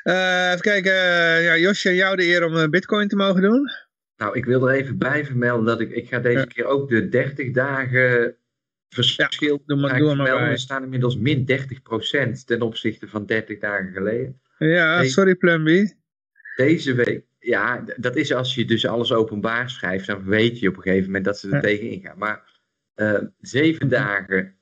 Even 0.03 0.61
kijken, 0.61 0.93
ja, 1.41 1.57
Josje, 1.57 1.95
jou 1.95 2.15
de 2.15 2.25
eer 2.25 2.45
om 2.45 2.69
bitcoin 2.69 3.07
te 3.07 3.15
mogen 3.15 3.41
doen. 3.41 3.69
Nou, 4.17 4.37
ik 4.37 4.45
wil 4.45 4.69
er 4.69 4.75
even 4.75 4.97
bij 4.97 5.25
vermelden 5.25 5.65
dat 5.65 5.79
ik, 5.79 5.91
ik 5.91 6.07
ga 6.07 6.19
deze 6.19 6.37
Ja. 6.39 6.45
keer 6.45 6.65
ook 6.65 6.89
de 6.89 7.09
30 7.09 7.51
dagen 7.51 8.35
verschil 8.89 9.61
doe 9.65 9.77
maar- 9.77 9.97
doe 9.97 10.15
bij. 10.15 10.49
We 10.49 10.57
staan 10.57 10.83
inmiddels 10.83 11.17
min 11.17 11.45
30% 11.45 12.47
ten 12.47 12.61
opzichte 12.61 13.07
van 13.07 13.25
30 13.25 13.59
dagen 13.59 13.93
geleden. 13.93 14.41
Ja, 14.57 15.03
sorry 15.03 15.35
Plan 15.35 15.63
B. 15.63 15.67
Deze 16.55 16.93
week, 16.93 17.25
ja, 17.39 17.83
dat 17.97 18.15
is 18.15 18.33
als 18.33 18.55
je 18.55 18.65
dus 18.65 18.85
alles 18.85 19.11
openbaar 19.11 19.69
schrijft, 19.69 20.07
dan 20.07 20.23
weet 20.23 20.59
je 20.59 20.69
op 20.69 20.75
een 20.75 20.81
gegeven 20.81 21.05
moment 21.05 21.25
dat 21.25 21.39
ze 21.39 21.47
er 21.47 21.53
Ja. 21.53 21.59
tegenin 21.59 22.01
gaan. 22.01 22.17
Maar 22.17 22.55
eh, 22.93 23.21
zeven 23.39 23.87
dagen 23.87 24.55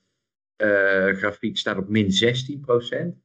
eh, 0.55 1.07
grafiek 1.07 1.57
staat 1.57 1.77
op 1.77 1.89
min 1.89 2.12
16%. 2.12 3.15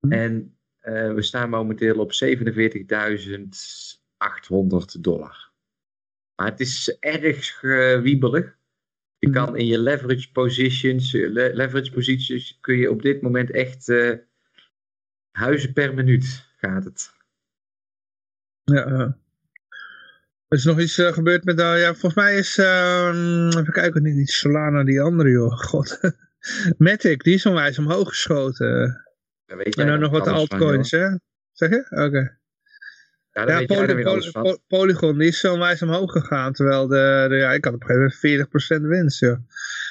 Hm. 0.00 0.12
En 0.12 0.56
eh, 0.78 1.12
we 1.14 1.22
staan 1.22 1.50
momenteel 1.50 1.98
op 1.98 2.12
47.800 2.12 5.00
dollar. 5.00 5.43
Maar 6.36 6.46
het 6.50 6.60
is 6.60 6.96
erg 7.00 7.62
eh, 7.62 8.00
wiebelig. 8.00 8.56
Je 9.18 9.26
Hm. 9.26 9.32
kan 9.32 9.56
in 9.56 9.66
je 9.66 9.78
leverage 9.78 10.32
positions, 10.32 11.14
eh, 11.14 11.30
le- 11.30 11.50
leverage 11.54 11.90
positions 11.92 12.58
kun 12.60 12.76
je 12.76 12.90
op 12.90 13.02
dit 13.02 13.22
moment 13.22 13.50
echt 13.50 13.88
eh, 13.88 14.12
huizen 15.30 15.72
per 15.72 15.94
minuut 15.94 16.46
gaat 16.56 16.84
het. 16.84 17.12
Ja. 18.64 19.16
Er 20.48 20.60
is 20.60 20.64
nog 20.64 20.80
iets 20.80 20.94
gebeurd 20.94 21.44
met, 21.44 21.58
ja, 21.58 21.84
volgens 21.94 22.14
mij 22.14 22.36
is, 22.36 22.58
ehm, 22.58 23.48
even 23.48 23.72
kijken, 23.72 24.02
niet, 24.02 24.14
niet 24.14 24.30
Solana, 24.30 24.84
die 24.84 25.00
andere 25.00 25.30
joh, 25.30 25.58
god. 25.68 26.00
Matic, 26.78 27.22
die 27.22 27.34
is 27.34 27.46
onwijs 27.46 27.78
omhoog 27.78 28.08
geschoten. 28.08 29.02
En 29.46 29.86
dan 29.86 30.00
nog 30.00 30.10
wat 30.10 30.24
van, 30.24 30.34
altcoins, 30.34 30.90
hè? 30.90 31.08
Zeg 31.52 31.70
je? 31.70 31.86
Oké. 31.90 32.38
Ja, 33.34 33.48
Ja, 33.48 33.58
weet 33.58 33.68
dan 33.68 33.76
Poly- 33.76 33.94
weer 33.94 34.06
alles 34.06 34.30
Poly- 34.30 34.46
van. 34.48 34.56
Po- 34.68 34.76
Polygon, 34.78 35.18
die 35.18 35.28
is 35.28 35.40
zo 35.40 35.52
onwijs 35.52 35.82
omhoog 35.82 36.12
gegaan, 36.12 36.52
terwijl 36.52 36.86
de, 36.86 37.26
de- 37.28 37.34
ja, 37.34 37.52
ik 37.52 37.64
had 37.64 37.74
op 37.74 37.80
een 37.80 37.86
gegeven 37.86 38.48
moment 38.80 38.86
40% 38.86 38.86
winst, 38.88 39.20
joh. 39.20 39.36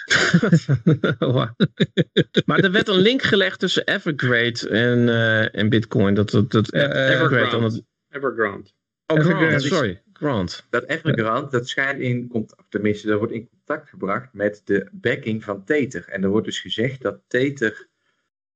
maar 2.45 2.59
er 2.59 2.71
werd 2.71 2.87
een 2.87 2.99
link 2.99 3.21
gelegd 3.21 3.59
tussen 3.59 3.87
Evergrande 3.87 4.69
en, 4.69 5.09
eh, 5.09 5.59
en 5.59 5.69
Bitcoin. 5.69 6.13
Dat, 6.13 6.29
dat, 6.29 6.51
dat 6.51 6.71
Eh, 6.71 6.83
eh, 7.07 7.13
Evergrande 7.15 7.49
dan 7.51 7.63
het. 7.63 7.83
Evergrande. 8.09 8.69
Oh, 9.07 9.17
Evergrande 9.17 9.45
Grant, 9.47 9.63
is- 9.63 9.69
sorry. 9.69 10.01
Grant. 10.13 10.65
Dat 10.69 10.83
Evergrande, 10.83 11.49
dat 11.51 11.67
schijnt 11.67 11.99
in 11.99 12.27
contact, 12.27 12.63
tenminste, 12.69 13.07
dat 13.07 13.17
wordt 13.17 13.33
in 13.33 13.49
contact 13.49 13.89
gebracht 13.89 14.29
met 14.33 14.61
de 14.65 14.87
backing 14.91 15.43
van 15.43 15.63
Tether. 15.65 16.05
En 16.07 16.23
er 16.23 16.29
wordt 16.29 16.45
dus 16.45 16.59
gezegd 16.59 17.01
dat 17.01 17.19
Tether 17.27 17.87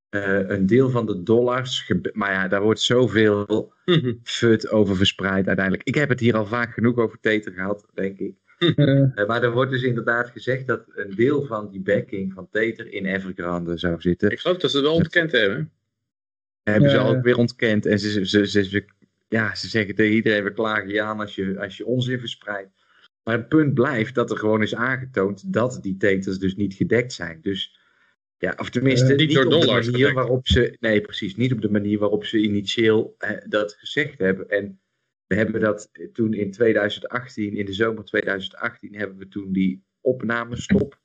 eh, 0.09 0.49
een 0.49 0.65
deel 0.65 0.89
van 0.89 1.05
de 1.05 1.23
dollars, 1.23 1.91
maar 2.13 2.31
ja, 2.31 2.47
daar 2.47 2.61
wordt 2.61 2.79
zoveel 2.79 3.73
fut 4.23 4.69
over 4.69 4.95
verspreid 4.95 5.47
uiteindelijk. 5.47 5.87
Ik 5.87 5.95
heb 5.95 6.09
het 6.09 6.19
hier 6.19 6.35
al 6.35 6.45
vaak 6.45 6.73
genoeg 6.73 6.97
over 6.97 7.19
Tether 7.19 7.53
gehad, 7.53 7.85
denk 7.93 8.19
ik. 8.19 8.35
Eh, 8.75 9.27
maar 9.27 9.43
er 9.43 9.51
wordt 9.51 9.71
dus 9.71 9.83
inderdaad 9.83 10.29
gezegd 10.29 10.67
dat 10.67 10.83
een 10.95 11.15
deel 11.15 11.45
van 11.45 11.69
die 11.69 11.81
backing 11.81 12.33
van 12.33 12.49
Tether 12.49 12.91
in 12.93 13.05
Evergrande 13.05 13.77
zou 13.77 14.01
zitten. 14.01 14.31
Ik 14.31 14.39
geloof 14.39 14.57
dat 14.57 14.71
ze 14.71 14.77
het 14.77 14.85
wel 14.85 14.95
ontkend 14.95 15.31
hebben. 15.31 15.71
hebben 16.63 16.89
ze 16.89 16.97
al 16.97 17.11
ja. 17.11 17.17
ook 17.17 17.23
weer 17.23 17.37
ontkend. 17.37 17.85
En 17.85 17.99
ze, 17.99 18.25
ze, 18.25 18.47
ze, 18.47 18.63
ze- 18.63 18.85
ja, 19.27 19.55
ze 19.55 19.67
zeggen 19.67 19.95
tegen 19.95 20.15
iedereen, 20.15 20.43
we 20.43 20.53
klagen 20.53 20.89
je 20.89 21.01
aan 21.01 21.19
als 21.19 21.35
je, 21.35 21.59
als 21.59 21.77
je 21.77 21.85
onzin 21.85 22.19
verspreidt. 22.19 22.69
Maar 23.23 23.37
het 23.37 23.47
punt 23.47 23.73
blijft 23.73 24.15
dat 24.15 24.31
er 24.31 24.37
gewoon 24.37 24.61
is 24.61 24.75
aangetoond 24.75 25.53
dat 25.53 25.79
die 25.81 25.97
teters 25.97 26.39
dus 26.39 26.55
niet 26.55 26.73
gedekt 26.73 27.13
zijn. 27.13 27.39
Dus 27.41 27.76
ja, 28.37 28.53
of 28.57 28.69
tenminste, 28.69 29.11
Eh, 29.11 29.17
niet 29.17 29.27
niet, 29.27 29.35
door 29.35 29.45
op 29.45 29.51
de 29.51 29.57
dollars 29.57 29.85
manier 29.85 29.99
gedekt. 29.99 30.13
waarop 30.13 30.47
ze, 30.47 30.77
nee 30.79 31.01
precies, 31.01 31.35
niet 31.35 31.53
op 31.53 31.61
de 31.61 31.69
manier 31.69 31.99
waarop 31.99 32.25
ze 32.25 32.37
initieel 32.41 33.15
eh, 33.17 33.37
dat 33.47 33.73
gezegd 33.73 34.19
hebben. 34.19 34.49
En 34.49 34.81
we 35.27 35.35
hebben 35.35 35.61
dat 35.61 35.91
toen 36.13 36.33
in 36.33 36.51
2018, 36.51 37.55
in 37.55 37.65
de 37.65 37.73
zomer 37.73 38.03
2018, 38.03 38.95
hebben 38.95 39.17
we 39.17 39.27
toen 39.27 39.51
die 39.51 39.83
opnamestop 40.01 41.01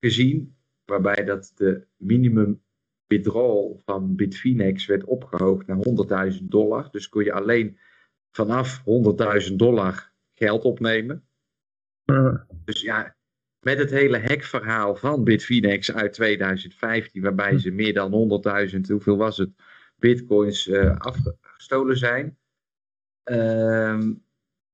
gezien. 0.00 0.56
Waarbij 0.84 1.24
dat 1.24 1.52
de 1.54 1.86
minimum 1.96 2.62
withdrawal 3.06 3.80
van 3.84 4.14
Bitfinex 4.14 4.86
werd 4.86 5.04
opgehoogd 5.04 5.66
naar 5.66 6.32
100.000 6.38 6.42
dollar. 6.42 6.90
Dus 6.90 7.08
kon 7.08 7.24
je 7.24 7.32
alleen 7.32 7.78
vanaf 8.30 8.82
100.000 9.48 9.54
dollar 9.54 10.12
geld 10.32 10.64
opnemen. 10.64 11.28
Dus 12.64 12.80
ja, 12.80 13.15
met 13.66 13.78
het 13.78 13.90
hele 13.90 14.18
hackverhaal 14.18 14.96
van 14.96 15.24
Bitfinex 15.24 15.92
uit 15.92 16.12
2015, 16.12 17.22
waarbij 17.22 17.58
ze 17.58 17.70
meer 17.70 17.94
dan 17.94 18.40
100.000, 18.74 18.80
hoeveel 18.88 19.16
was 19.16 19.36
het, 19.36 19.50
bitcoins 19.98 20.68
eh, 20.68 20.96
afgestolen 20.98 21.96
zijn. 21.96 22.38
Ehm, 23.22 24.12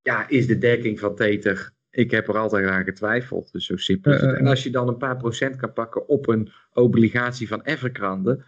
ja, 0.01 0.27
is 0.27 0.47
de 0.47 0.57
dekking 0.57 0.99
van 0.99 1.15
Tether. 1.15 1.71
Ik 1.89 2.11
heb 2.11 2.27
er 2.27 2.37
altijd 2.37 2.67
aan 2.67 2.83
getwijfeld. 2.83 3.51
Dus 3.51 3.65
zo 3.65 3.77
simpel 3.77 4.11
is 4.11 4.21
het. 4.21 4.29
Eh, 4.29 4.35
eh, 4.35 4.41
En 4.41 4.47
als 4.47 4.63
je 4.63 4.69
dan 4.69 4.87
een 4.87 4.97
paar 4.97 5.17
procent 5.17 5.55
kan 5.55 5.73
pakken 5.73 6.07
op 6.07 6.27
een 6.27 6.51
obligatie 6.73 7.47
van 7.47 7.61
Evergrande, 7.61 8.43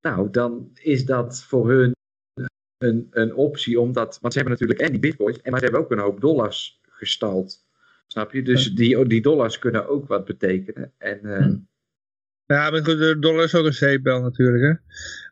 nou, 0.00 0.30
dan 0.30 0.70
is 0.74 1.04
dat 1.04 1.44
voor 1.44 1.70
hun 1.70 1.92
een, 2.78 3.06
een 3.10 3.34
optie. 3.34 3.80
Omdat, 3.80 4.18
want 4.20 4.32
ze 4.32 4.38
hebben 4.38 4.58
natuurlijk 4.58 4.86
en 4.88 5.00
die 5.00 5.10
bitcoins, 5.10 5.40
en 5.40 5.50
maar 5.50 5.60
ze 5.60 5.64
hebben 5.66 5.84
ook 5.84 5.90
een 5.90 5.98
hoop 5.98 6.20
dollars 6.20 6.80
gestald. 6.82 7.66
Snap 8.08 8.32
je? 8.32 8.42
Dus 8.42 8.70
die, 8.74 9.06
die 9.06 9.22
dollars 9.22 9.58
kunnen 9.58 9.88
ook 9.88 10.08
wat 10.08 10.24
betekenen. 10.24 10.92
En 10.98 11.20
eh, 11.24 11.42
Hm. 11.44 11.56
Ja, 12.46 12.70
maar 12.70 12.84
goed, 12.84 12.98
de 12.98 13.18
dollar 13.18 13.44
is 13.44 13.54
ook 13.54 13.66
een 13.66 13.72
zeepbel 13.72 14.20
natuurlijk, 14.20 14.62
hè. 14.62 14.72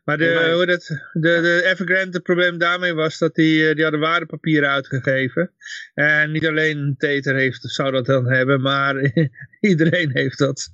Maar 0.03 0.17
de, 0.17 0.25
Ja, 0.25 0.33
maar- 0.33 0.51
hoe 0.53 0.65
dat, 0.65 0.85
de, 1.13 1.19
de 1.41 1.61
Evergrande, 1.65 2.11
het 2.11 2.23
probleem 2.23 2.57
daarmee 2.57 2.93
was 2.93 3.17
dat 3.17 3.35
die, 3.35 3.67
eh, 3.67 3.73
die 3.75 3.83
hadden 3.83 4.01
waardepapieren 4.01 4.69
uitgegeven. 4.69 5.51
En 5.93 6.31
niet 6.31 6.45
alleen 6.47 6.95
Tether 6.97 7.35
heeft, 7.35 7.61
zou 7.61 7.91
dat 7.91 8.05
dan 8.05 8.25
hebben, 8.27 8.61
maar 8.61 9.11
iedereen 9.59 10.09
heeft 10.13 10.37
dat. 10.37 10.69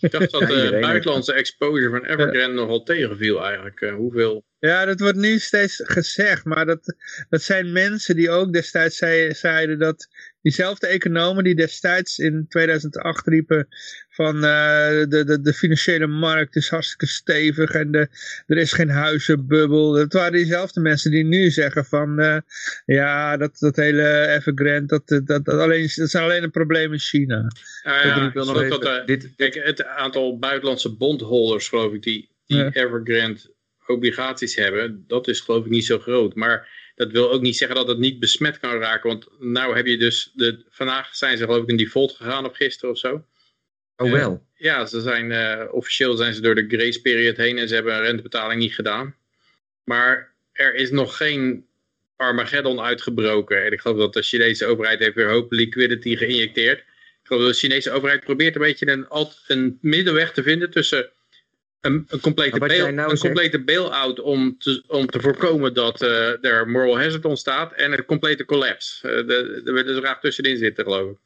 Ik 0.00 0.10
dacht 0.10 0.30
dat 0.30 0.40
Ja, 0.40 0.70
de 0.70 0.78
buitenlandse 0.80 1.32
exposure 1.32 1.90
van 1.90 2.04
Evergrande 2.04 2.54
nogal 2.54 2.82
tegenviel 2.82 3.44
eigenlijk. 3.44 3.80
Eh, 3.80 3.94
hoeveel 3.94 4.44
Ja, 4.58 4.84
dat 4.84 5.00
wordt 5.00 5.18
nu 5.18 5.38
steeds 5.38 5.82
gezegd, 5.84 6.44
maar 6.44 6.66
dat, 6.66 6.94
dat 7.28 7.42
zijn 7.42 7.72
mensen 7.72 8.16
die 8.16 8.30
ook 8.30 8.52
destijds 8.52 8.96
zei, 8.96 9.34
zeiden 9.34 9.78
dat 9.78 10.08
diezelfde 10.44 10.86
economen 10.86 11.44
die 11.44 11.54
destijds 11.54 12.18
in 12.18 12.46
2008 12.48 13.26
riepen 13.26 13.68
van 14.08 14.36
uh, 14.36 14.42
de, 15.08 15.22
de, 15.26 15.40
de 15.40 15.52
financiële 15.52 16.06
markt 16.06 16.56
is 16.56 16.68
hartstikke 16.68 17.06
stevig 17.06 17.70
en 17.70 17.90
de, 17.90 18.08
er 18.46 18.56
is 18.56 18.72
geen 18.72 18.88
huizenbubbel. 18.88 19.92
Dat 19.92 20.12
waren 20.12 20.32
diezelfde 20.32 20.80
mensen 20.80 21.10
die 21.10 21.24
nu 21.24 21.50
zeggen 21.50 21.84
van 21.84 22.20
uh, 22.20 22.38
ja, 22.84 23.36
dat, 23.36 23.58
dat 23.58 23.76
hele 23.76 24.26
Evergrande, 24.28 24.86
dat, 24.86 25.26
dat, 25.26 25.44
dat, 25.44 25.58
alleen, 25.58 25.88
dat 25.94 26.10
zijn 26.10 26.24
alleen 26.24 26.42
een 26.42 26.50
probleem 26.50 26.92
in 26.92 26.98
China. 26.98 27.50
Ja, 27.82 28.06
ja, 28.06 28.26
ik 28.26 28.32
wil 28.32 28.44
nog 28.44 28.62
even, 28.62 28.80
dat, 28.80 29.06
dit, 29.06 29.32
kijk, 29.36 29.54
het 29.54 29.84
aantal 29.84 30.38
buitenlandse 30.38 30.96
bondholders 30.96 31.68
geloof 31.68 31.92
ik 31.92 32.02
die, 32.02 32.30
die 32.46 32.56
ja. 32.56 32.70
Evergrande 32.72 33.40
obligaties 33.86 34.54
hebben, 34.54 35.04
dat 35.06 35.28
is 35.28 35.40
geloof 35.40 35.64
ik 35.64 35.70
niet 35.70 35.84
zo 35.84 35.98
groot. 35.98 36.34
Maar 36.34 36.68
dat 36.94 37.12
wil 37.12 37.32
ook 37.32 37.40
niet 37.40 37.56
zeggen 37.56 37.76
dat 37.76 37.88
het 37.88 37.98
niet 37.98 38.18
besmet 38.18 38.58
kan 38.58 38.78
raken. 38.78 39.08
Want 39.08 39.26
nou 39.38 39.76
heb 39.76 39.86
je 39.86 39.98
dus, 39.98 40.30
de, 40.34 40.64
vandaag 40.68 41.16
zijn 41.16 41.38
ze 41.38 41.44
geloof 41.44 41.62
ik 41.62 41.68
in 41.68 41.76
default 41.76 42.12
gegaan 42.12 42.46
of 42.46 42.56
gisteren 42.56 42.90
of 42.90 42.98
zo. 42.98 43.24
Oh 43.96 44.10
wel? 44.10 44.32
Uh, 44.32 44.38
ja, 44.54 44.86
ze 44.86 45.00
zijn, 45.00 45.30
uh, 45.30 45.64
officieel 45.70 46.16
zijn 46.16 46.34
ze 46.34 46.40
door 46.40 46.54
de 46.54 46.68
grace 46.68 47.00
period 47.00 47.36
heen 47.36 47.58
en 47.58 47.68
ze 47.68 47.74
hebben 47.74 47.94
een 47.94 48.02
rentebetaling 48.02 48.60
niet 48.60 48.74
gedaan. 48.74 49.16
Maar 49.84 50.34
er 50.52 50.74
is 50.74 50.90
nog 50.90 51.16
geen 51.16 51.66
Armageddon 52.16 52.80
uitgebroken. 52.80 53.64
En 53.64 53.72
ik 53.72 53.80
geloof 53.80 53.98
dat 53.98 54.12
de 54.12 54.22
Chinese 54.22 54.66
overheid 54.66 54.98
heeft 54.98 55.14
weer 55.14 55.30
hoop 55.30 55.52
liquidity 55.52 56.16
geïnjecteerd. 56.16 56.78
Ik 56.78 57.30
geloof 57.30 57.42
dat 57.42 57.52
de 57.52 57.58
Chinese 57.58 57.90
overheid 57.90 58.24
probeert 58.24 58.54
een 58.54 58.60
beetje 58.60 58.90
een, 58.90 59.06
een 59.46 59.78
middenweg 59.80 60.32
te 60.32 60.42
vinden 60.42 60.70
tussen 60.70 61.10
een, 61.84 62.04
een 62.08 62.20
complete, 62.20 62.58
bail, 62.58 62.92
nou 62.92 63.10
een 63.10 63.18
complete 63.18 63.64
bail-out 63.64 64.20
om 64.20 64.58
te, 64.58 64.84
om 64.86 65.06
te 65.06 65.20
voorkomen 65.20 65.74
dat 65.74 66.02
uh, 66.02 66.44
er 66.44 66.68
moral 66.68 66.98
hazard 66.98 67.24
ontstaat 67.24 67.72
en 67.72 67.92
een 67.92 68.04
complete 68.04 68.44
collapse. 68.44 69.08
Uh, 69.08 69.16
de, 69.26 69.60
de, 69.64 69.72
er 69.72 70.02
graag 70.02 70.20
tussenin 70.20 70.56
zitten, 70.56 70.84
geloof 70.84 71.10
ik. 71.10 71.18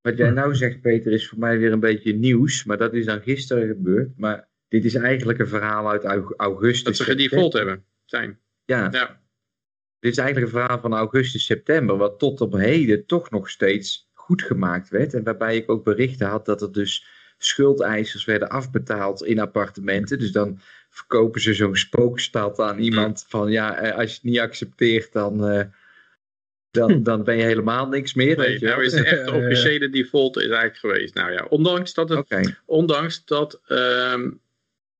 Wat 0.00 0.16
jij 0.16 0.30
nou 0.30 0.54
zegt, 0.54 0.80
Peter, 0.80 1.12
is 1.12 1.28
voor 1.28 1.38
mij 1.38 1.58
weer 1.58 1.72
een 1.72 1.80
beetje 1.80 2.14
nieuws, 2.14 2.64
maar 2.64 2.76
dat 2.76 2.94
is 2.94 3.04
dan 3.04 3.22
gisteren 3.22 3.66
gebeurd. 3.66 4.08
Maar 4.16 4.48
dit 4.68 4.84
is 4.84 4.94
eigenlijk 4.94 5.38
een 5.38 5.48
verhaal 5.48 5.90
uit 5.90 6.04
augustus. 6.36 6.82
Dat 6.82 6.96
ze 6.96 7.04
gedefault 7.04 7.52
hebben, 7.52 7.84
zijn. 8.04 8.38
Ja. 8.64 8.88
ja. 8.92 9.20
Dit 9.98 10.12
is 10.12 10.18
eigenlijk 10.18 10.52
een 10.52 10.60
verhaal 10.60 10.80
van 10.80 10.94
augustus, 10.94 11.44
september, 11.44 11.96
wat 11.96 12.18
tot 12.18 12.40
op 12.40 12.52
heden 12.52 13.06
toch 13.06 13.30
nog 13.30 13.50
steeds 13.50 14.10
goed 14.12 14.42
gemaakt 14.42 14.88
werd. 14.88 15.14
En 15.14 15.24
waarbij 15.24 15.56
ik 15.56 15.70
ook 15.70 15.84
berichten 15.84 16.26
had 16.26 16.44
dat 16.46 16.62
er 16.62 16.72
dus 16.72 17.06
schuldeisers 17.38 18.24
werden 18.24 18.48
afbetaald 18.48 19.24
in 19.24 19.38
appartementen. 19.38 20.18
Dus 20.18 20.32
dan 20.32 20.60
verkopen 20.90 21.40
ze 21.40 21.54
zo'n 21.54 21.76
spookstad 21.76 22.58
aan 22.58 22.78
iemand 22.78 23.24
van 23.28 23.50
ja, 23.50 23.76
eh, 23.76 23.96
als 23.96 24.10
je 24.10 24.14
het 24.14 24.22
niet 24.22 24.38
accepteert 24.38 25.12
dan, 25.12 25.52
uh, 25.52 25.64
dan, 26.70 26.92
hm. 26.92 27.02
dan 27.02 27.24
ben 27.24 27.36
je 27.36 27.42
helemaal 27.42 27.88
niks 27.88 28.14
meer. 28.14 28.36
Nee, 28.36 28.58
nou 28.58 28.84
is 28.84 28.92
de 28.92 29.04
echte 29.14 29.32
officiële 29.32 29.90
default 29.90 30.36
is 30.36 30.42
eigenlijk 30.42 30.76
geweest. 30.76 31.14
Nou 31.14 31.32
ja, 31.32 31.44
ondanks 31.48 31.94
dat 31.94 32.08
het, 32.08 32.18
okay. 32.18 32.56
ondanks 32.64 33.24
dat, 33.24 33.60
um, 33.68 34.40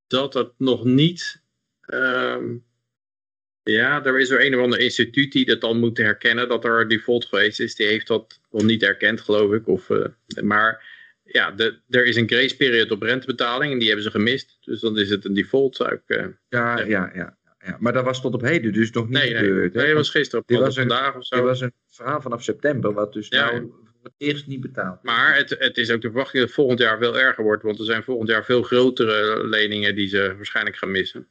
dat 0.07 0.35
het 0.35 0.52
nog 0.57 0.85
niet... 0.85 1.43
Um, 1.87 2.64
ja, 3.62 4.05
er 4.05 4.19
is 4.19 4.31
er 4.31 4.47
een 4.47 4.57
of 4.57 4.62
ander 4.62 4.78
instituut 4.78 5.33
die 5.33 5.45
dat 5.45 5.61
dan 5.61 5.78
moet 5.78 5.99
herkennen 5.99 6.49
dat 6.49 6.64
er 6.64 6.88
default 6.88 7.25
geweest 7.25 7.61
is. 7.61 7.75
Die 7.75 7.87
heeft 7.87 8.07
dat 8.07 8.40
nog 8.50 8.62
niet 8.62 8.83
erkend, 8.83 9.21
geloof 9.21 9.52
ik. 9.52 9.69
Of, 9.69 9.88
uh, 9.88 10.05
maar 10.43 10.96
ja, 11.26 11.50
de, 11.50 11.78
er 11.88 12.06
is 12.06 12.16
een 12.16 12.28
grace 12.28 12.56
period 12.56 12.90
op 12.90 13.02
rentebetaling 13.02 13.73
en 13.73 13.78
die 13.78 13.87
hebben 13.87 14.04
ze 14.04 14.11
gemist. 14.11 14.59
Dus 14.61 14.80
dan 14.80 14.99
is 14.99 15.11
het 15.11 15.25
een 15.25 15.35
default, 15.35 15.76
zou 15.76 15.92
ik 15.92 16.02
uh, 16.06 16.26
ja, 16.49 16.78
ja, 16.78 17.11
ja, 17.14 17.37
ja. 17.59 17.76
Maar 17.80 17.92
dat 17.92 18.04
was 18.04 18.21
tot 18.21 18.35
op 18.35 18.40
heden 18.40 18.73
dus 18.73 18.90
nog 18.90 19.04
niet 19.04 19.18
nee, 19.18 19.33
nee, 19.33 19.45
gebeurd. 19.45 19.75
Nee, 19.75 19.87
dat 19.87 19.97
was 19.97 20.11
gisteren 20.11 20.40
op, 20.40 20.49
dit 20.49 20.59
was 20.59 20.75
vandaag 20.75 21.16
of 21.16 21.26
zo. 21.26 21.37
Dit 21.37 21.45
was 21.45 21.61
een 21.61 21.73
verhaal 21.88 22.21
vanaf 22.21 22.42
september, 22.42 22.92
wat 22.92 23.12
dus 23.12 23.28
ja, 23.28 23.50
nou 23.50 23.73
voor 24.06 24.14
het 24.18 24.28
eerst 24.28 24.47
niet 24.47 24.61
betaald 24.61 25.02
Maar 25.02 25.37
het, 25.37 25.56
het 25.59 25.78
is 25.78 25.90
ook 25.90 26.00
de 26.00 26.09
verwachting 26.09 26.38
dat 26.38 26.47
het 26.47 26.54
volgend 26.54 26.78
jaar 26.78 26.99
veel 26.99 27.18
erger 27.18 27.45
wordt. 27.45 27.62
Want 27.62 27.78
er 27.78 27.85
zijn 27.85 28.02
volgend 28.02 28.28
jaar 28.28 28.45
veel 28.45 28.62
grotere 28.62 29.47
leningen 29.47 29.95
die 29.95 30.09
ze 30.09 30.35
waarschijnlijk 30.37 30.76
gaan 30.76 30.90
missen. 30.90 31.26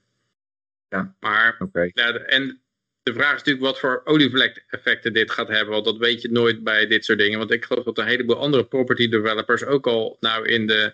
Ja, 0.90 1.16
maar, 1.20 1.56
okay. 1.60 1.92
ja, 1.94 2.14
en 2.14 2.62
de 3.06 3.14
vraag 3.14 3.32
is 3.32 3.38
natuurlijk 3.38 3.66
wat 3.66 3.80
voor 3.80 4.02
olievlek-effecten 4.04 5.14
dit 5.14 5.32
gaat 5.32 5.48
hebben. 5.48 5.74
Want 5.74 5.86
dat 5.86 5.98
weet 5.98 6.22
je 6.22 6.32
nooit 6.32 6.64
bij 6.64 6.88
dit 6.88 7.06
soort 7.06 7.20
dingen. 7.20 7.38
Want 7.38 7.52
ik 7.52 7.66
geloof 7.66 7.84
dat 7.84 7.98
een 7.98 8.06
heleboel 8.06 8.38
andere 8.38 8.66
property 8.66 9.10
developers 9.10 9.64
ook 9.64 9.88
al 9.88 10.18
nou 10.20 10.48
in 10.48 10.68
de, 10.68 10.94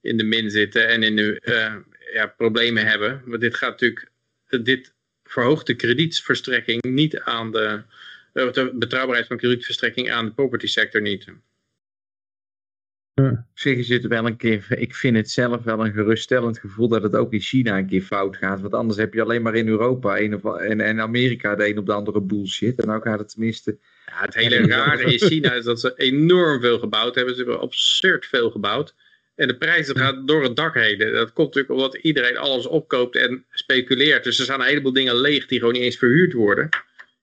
in 0.00 0.16
de 0.16 0.24
min 0.24 0.50
zitten 0.50 0.88
en 0.88 1.02
in 1.02 1.16
de 1.16 1.40
uh, 1.44 1.74
ja, 2.12 2.26
problemen 2.26 2.86
hebben. 2.86 3.22
Want 3.24 3.40
dit 3.40 3.54
gaat 3.54 3.70
natuurlijk, 3.70 4.10
dit 4.46 4.94
verhoogt 5.24 5.66
de 5.66 5.74
kredietverstrekking 5.74 6.82
niet 6.82 7.20
aan 7.20 7.52
de, 7.52 7.82
de 8.32 8.70
betrouwbaarheid 8.74 9.26
van 9.26 9.36
kredietverstrekking 9.36 10.10
aan 10.10 10.24
de 10.24 10.32
property 10.32 10.66
sector 10.66 11.00
niet. 11.00 11.26
Op 13.28 13.58
zich 13.58 13.84
zit 13.84 14.06
wel 14.06 14.26
een 14.26 14.36
keer, 14.36 14.66
ik 14.68 14.94
vind 14.94 15.16
het 15.16 15.30
zelf 15.30 15.62
wel 15.62 15.84
een 15.84 15.92
geruststellend 15.92 16.58
gevoel 16.58 16.88
dat 16.88 17.02
het 17.02 17.14
ook 17.14 17.32
in 17.32 17.40
China 17.40 17.78
een 17.78 17.86
keer 17.86 18.02
fout 18.02 18.36
gaat. 18.36 18.60
Want 18.60 18.74
anders 18.74 18.98
heb 18.98 19.14
je 19.14 19.22
alleen 19.22 19.42
maar 19.42 19.54
in 19.54 19.68
Europa 19.68 20.18
een 20.18 20.34
of, 20.34 20.56
en, 20.56 20.80
en 20.80 21.00
Amerika 21.00 21.54
de 21.54 21.68
een 21.68 21.78
op 21.78 21.86
de 21.86 21.92
andere 21.92 22.20
bullshit. 22.20 22.80
En 22.80 22.86
nou 22.86 23.02
gaat 23.02 23.18
het 23.18 23.28
tenminste... 23.28 23.78
Ja, 24.06 24.20
het 24.20 24.34
hele 24.34 24.66
rare 24.66 25.12
in 25.12 25.18
China 25.18 25.52
is 25.52 25.64
dat 25.64 25.80
ze 25.80 25.92
enorm 25.96 26.60
veel 26.60 26.78
gebouwd 26.78 27.14
hebben. 27.14 27.34
Ze 27.34 27.42
hebben 27.42 27.60
absurd 27.60 28.26
veel 28.26 28.50
gebouwd. 28.50 28.94
En 29.34 29.48
de 29.48 29.56
prijzen 29.56 29.96
gaan 29.96 30.26
door 30.26 30.42
het 30.42 30.56
dak 30.56 30.74
heen. 30.74 30.98
Dat 30.98 31.32
komt 31.32 31.54
natuurlijk 31.54 31.70
omdat 31.70 31.94
iedereen 31.94 32.36
alles 32.36 32.66
opkoopt 32.66 33.16
en 33.16 33.44
speculeert. 33.50 34.24
Dus 34.24 34.38
er 34.38 34.44
staan 34.44 34.60
een 34.60 34.66
heleboel 34.66 34.92
dingen 34.92 35.20
leeg 35.20 35.46
die 35.46 35.58
gewoon 35.58 35.74
niet 35.74 35.82
eens 35.82 35.98
verhuurd 35.98 36.32
worden. 36.32 36.68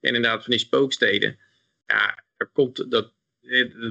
En 0.01 0.15
inderdaad 0.15 0.43
van 0.43 0.51
die 0.51 0.59
spooksteden. 0.59 1.37
Ja, 1.85 2.23
er 2.37 2.49
komt, 2.53 2.91
dat, 2.91 3.13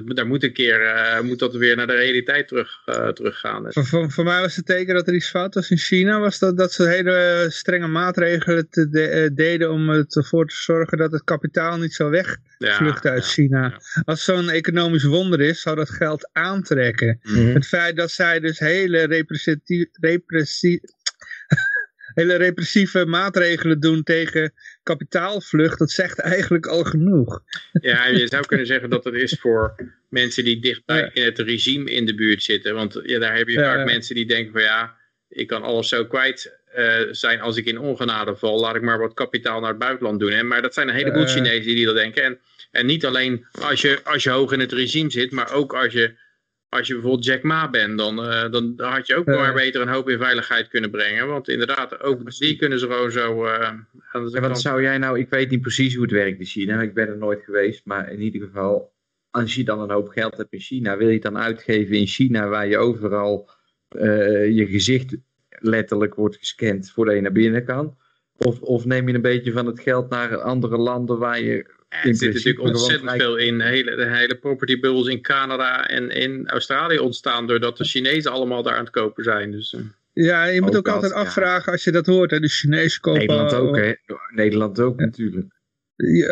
daar 0.05 0.27
moet 0.27 0.43
een 0.43 0.53
keer 0.53 0.81
uh, 0.81 1.21
moet 1.21 1.39
dat 1.39 1.55
weer 1.55 1.75
naar 1.75 1.87
de 1.87 1.95
realiteit 1.95 2.47
terug, 2.47 2.81
uh, 2.85 3.07
teruggaan. 3.07 3.65
Voor, 3.69 3.85
voor, 3.85 4.11
voor, 4.11 4.23
mij 4.23 4.41
was 4.41 4.55
het 4.55 4.65
teken 4.65 4.93
dat 4.93 5.07
er 5.07 5.13
iets 5.13 5.29
fout 5.29 5.53
was 5.53 5.69
in 5.69 5.77
China, 5.77 6.19
was 6.19 6.39
dat, 6.39 6.57
dat 6.57 6.73
ze 6.73 6.87
hele 6.87 7.45
strenge 7.49 7.87
maatregelen 7.87 8.69
te 8.69 8.89
de, 8.89 9.23
uh, 9.29 9.35
deden 9.35 9.71
om 9.71 9.89
ervoor 9.89 10.47
te 10.47 10.55
zorgen 10.55 10.97
dat 10.97 11.11
het 11.11 11.23
kapitaal 11.23 11.77
niet 11.77 11.93
zo 11.93 12.09
wegvlucht 12.09 13.05
uit 13.05 13.23
ja, 13.23 13.29
China. 13.29 13.61
Ja. 13.61 14.01
Als 14.03 14.23
zo'n 14.23 14.49
economisch 14.49 15.03
wonder 15.03 15.41
is, 15.41 15.61
zou 15.61 15.75
dat 15.75 15.89
geld 15.89 16.29
aantrekken. 16.33 17.19
Mm 17.23 17.33
-hmm. 17.33 17.53
Het 17.53 17.67
feit 17.67 17.95
dat 17.95 18.11
zij 18.11 18.39
dus 18.39 18.59
hele 18.59 19.05
repressie, 19.05 19.89
repressie, 19.91 20.81
hele 22.21 22.35
repressieve 22.35 23.05
maatregelen 23.05 23.79
doen 23.79 24.03
tegen 24.03 24.53
kapitaalvlucht, 24.83 25.79
dat 25.79 25.91
zegt 25.91 26.19
eigenlijk 26.19 26.65
al 26.65 26.83
genoeg. 26.83 27.41
Ja, 27.71 28.07
je 28.07 28.27
zou 28.27 28.45
kunnen 28.45 28.65
zeggen 28.65 28.89
dat 28.89 29.03
het 29.03 29.13
is 29.13 29.37
voor 29.39 29.75
mensen 30.09 30.43
die 30.43 30.59
dichtbij 30.59 30.97
ja. 30.97 31.09
in 31.13 31.23
het 31.23 31.39
regime 31.39 31.91
in 31.91 32.05
de 32.05 32.15
buurt 32.15 32.43
zitten. 32.43 32.73
Want 32.73 32.99
ja, 33.03 33.19
daar 33.19 33.37
heb 33.37 33.47
je 33.47 33.59
vaak 33.59 33.77
ja. 33.77 33.83
mensen 33.83 34.15
die 34.15 34.25
denken 34.25 34.51
van 34.51 34.61
ja, 34.61 34.95
ik 35.29 35.47
kan 35.47 35.63
alles 35.63 35.89
zo 35.89 36.05
kwijt 36.05 36.59
uh, 36.77 36.95
zijn 37.11 37.41
als 37.41 37.57
ik 37.57 37.65
in 37.65 37.79
ongenade 37.79 38.35
val. 38.35 38.59
Laat 38.59 38.75
ik 38.75 38.81
maar 38.81 38.99
wat 38.99 39.13
kapitaal 39.13 39.59
naar 39.59 39.69
het 39.69 39.79
buitenland 39.79 40.19
doen. 40.19 40.31
Hè? 40.31 40.43
Maar 40.43 40.61
dat 40.61 40.73
zijn 40.73 40.87
een 40.87 40.95
heleboel 40.95 41.23
uh, 41.23 41.29
Chinezen 41.29 41.75
die 41.75 41.85
dat 41.85 41.95
denken. 41.95 42.23
En, 42.23 42.39
en 42.71 42.85
niet 42.85 43.05
alleen 43.05 43.45
als 43.61 43.81
je, 43.81 43.99
als 44.03 44.23
je 44.23 44.29
hoog 44.29 44.51
in 44.51 44.59
het 44.59 44.71
regime 44.71 45.11
zit, 45.11 45.31
maar 45.31 45.53
ook 45.53 45.73
als 45.73 45.93
je 45.93 46.13
als 46.77 46.87
je 46.87 46.93
bijvoorbeeld 46.93 47.25
Jack 47.25 47.43
Ma 47.43 47.69
bent, 47.69 47.97
dan, 47.97 48.19
uh, 48.25 48.51
dan 48.51 48.73
had 48.77 49.07
je 49.07 49.15
ook 49.15 49.25
maar 49.25 49.53
beter 49.53 49.81
een 49.81 49.87
hoop 49.87 50.09
in 50.09 50.17
veiligheid 50.17 50.67
kunnen 50.67 50.91
brengen. 50.91 51.27
Want 51.27 51.49
inderdaad, 51.49 52.01
ook 52.01 52.31
die 52.39 52.55
kunnen 52.55 52.79
ze 52.79 52.85
gewoon 52.85 53.11
zo... 53.11 53.45
Uh, 53.45 53.69
en 54.11 54.41
wat 54.41 54.61
zou 54.61 54.81
jij 54.81 54.97
nou, 54.97 55.19
ik 55.19 55.29
weet 55.29 55.49
niet 55.49 55.61
precies 55.61 55.93
hoe 55.93 56.03
het 56.03 56.11
werkt 56.11 56.39
in 56.39 56.45
China, 56.45 56.81
ik 56.81 56.93
ben 56.93 57.07
er 57.07 57.17
nooit 57.17 57.43
geweest, 57.43 57.85
maar 57.85 58.11
in 58.11 58.21
ieder 58.21 58.41
geval, 58.41 58.93
als 59.29 59.55
je 59.55 59.63
dan 59.63 59.79
een 59.79 59.91
hoop 59.91 60.07
geld 60.07 60.37
hebt 60.37 60.53
in 60.53 60.59
China, 60.59 60.97
wil 60.97 61.07
je 61.07 61.13
het 61.13 61.23
dan 61.23 61.37
uitgeven 61.37 61.95
in 61.95 62.07
China, 62.07 62.47
waar 62.47 62.67
je 62.67 62.77
overal 62.77 63.49
je 63.89 64.65
gezicht 64.69 65.17
letterlijk 65.49 66.15
wordt 66.15 66.37
gescand 66.37 66.91
voordat 66.91 67.15
je 67.15 67.21
naar 67.21 67.31
binnen 67.31 67.65
kan? 67.65 67.97
Of, 68.37 68.61
of 68.61 68.85
neem 68.85 69.07
je 69.07 69.13
een 69.13 69.21
beetje 69.21 69.51
van 69.51 69.65
het 69.65 69.79
geld 69.79 70.09
naar 70.09 70.37
andere 70.37 70.77
landen 70.77 71.17
waar 71.17 71.41
je 71.41 71.76
er 71.89 72.15
zit 72.15 72.33
natuurlijk 72.33 72.59
ontzettend 72.59 73.11
veel 73.11 73.37
in. 73.37 73.61
Hele, 73.61 73.95
de 73.95 74.15
hele 74.15 74.37
property 74.37 74.79
bubbles 74.79 75.07
in 75.07 75.21
Canada 75.21 75.87
en 75.87 76.09
in 76.09 76.47
Australië 76.49 76.97
ontstaan 76.99 77.47
doordat 77.47 77.77
de 77.77 77.85
Chinezen 77.85 78.31
allemaal 78.31 78.63
daar 78.63 78.75
aan 78.75 78.83
het 78.83 78.93
kopen 78.93 79.23
zijn. 79.23 79.51
Dus, 79.51 79.73
uh. 79.73 79.81
Ja, 80.13 80.45
je 80.45 80.61
moet 80.61 80.75
ook, 80.75 80.87
ook 80.87 80.93
altijd 80.93 81.11
afvragen 81.11 81.65
ja. 81.65 81.71
als 81.71 81.83
je 81.83 81.91
dat 81.91 82.05
hoort. 82.05 82.31
Hè. 82.31 82.39
De 82.39 82.47
Chinezen 82.47 83.01
kopen... 83.01 83.19
Nederland 83.19 83.53
ook, 83.53 83.77
hè? 83.77 83.93
Nederland 84.35 84.79
ook 84.79 84.99
ja. 84.99 85.05
natuurlijk. 85.05 85.55
Ja, 85.95 86.27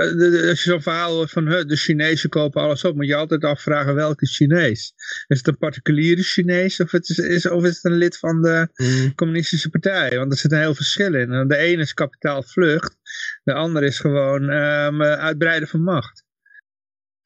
als 0.50 0.64
je 0.64 0.70
zo'n 0.70 0.82
verhaal 0.82 1.14
hoort 1.14 1.32
van 1.32 1.46
de 1.46 1.76
Chinezen 1.76 2.30
kopen 2.30 2.62
alles 2.62 2.84
op, 2.84 2.96
moet 2.96 3.08
je 3.08 3.16
altijd 3.16 3.44
afvragen 3.44 3.96
welke 3.96 4.26
Chinees. 4.26 4.94
Is 5.28 5.38
het 5.38 5.48
een 5.48 5.58
particuliere 5.58 6.22
Chinees 6.22 6.80
of, 6.80 6.92
het 6.92 7.10
is, 7.10 7.18
is, 7.18 7.50
of 7.50 7.64
is 7.64 7.76
het 7.76 7.84
een 7.84 7.98
lid 7.98 8.18
van 8.18 8.42
de 8.42 8.68
mm. 8.76 9.16
communistische 9.16 9.70
partij? 9.70 10.18
Want 10.18 10.32
er 10.32 10.38
zit 10.38 10.52
een 10.52 10.60
heel 10.60 10.76
verschil 10.76 11.14
in. 11.14 11.48
De 11.48 11.58
ene 11.58 11.82
is 11.82 11.94
kapitaalvlucht, 11.94 12.98
de 13.44 13.54
andere 13.54 13.86
is 13.86 14.00
gewoon 14.00 14.50
um, 14.50 15.02
uitbreiden 15.02 15.68
van 15.68 15.82
macht. 15.82 16.24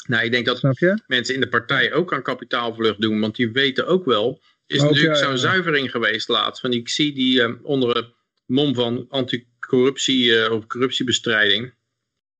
Nou, 0.07 0.23
ik 0.23 0.31
denk 0.31 0.45
dat 0.45 0.61
mensen 1.07 1.35
in 1.35 1.41
de 1.41 1.49
partij 1.49 1.93
ook 1.93 2.13
aan 2.13 2.21
kapitaalvlucht 2.21 3.01
doen, 3.01 3.19
want 3.19 3.35
die 3.35 3.51
weten 3.51 3.87
ook 3.87 4.05
wel, 4.05 4.41
is 4.65 4.81
ook, 4.81 4.89
natuurlijk 4.89 5.15
ja, 5.15 5.21
zo'n 5.21 5.31
ja. 5.31 5.37
zuivering 5.37 5.91
geweest 5.91 6.27
laatst. 6.27 6.61
Van 6.61 6.73
ik 6.73 6.89
zie 6.89 7.13
die 7.13 7.41
um, 7.41 7.59
onder 7.63 7.95
het 7.95 8.13
mom 8.45 8.75
van 8.75 9.05
anti 9.09 9.47
corruptie 9.59 10.51
of 10.51 10.67
corruptiebestrijding 10.67 11.73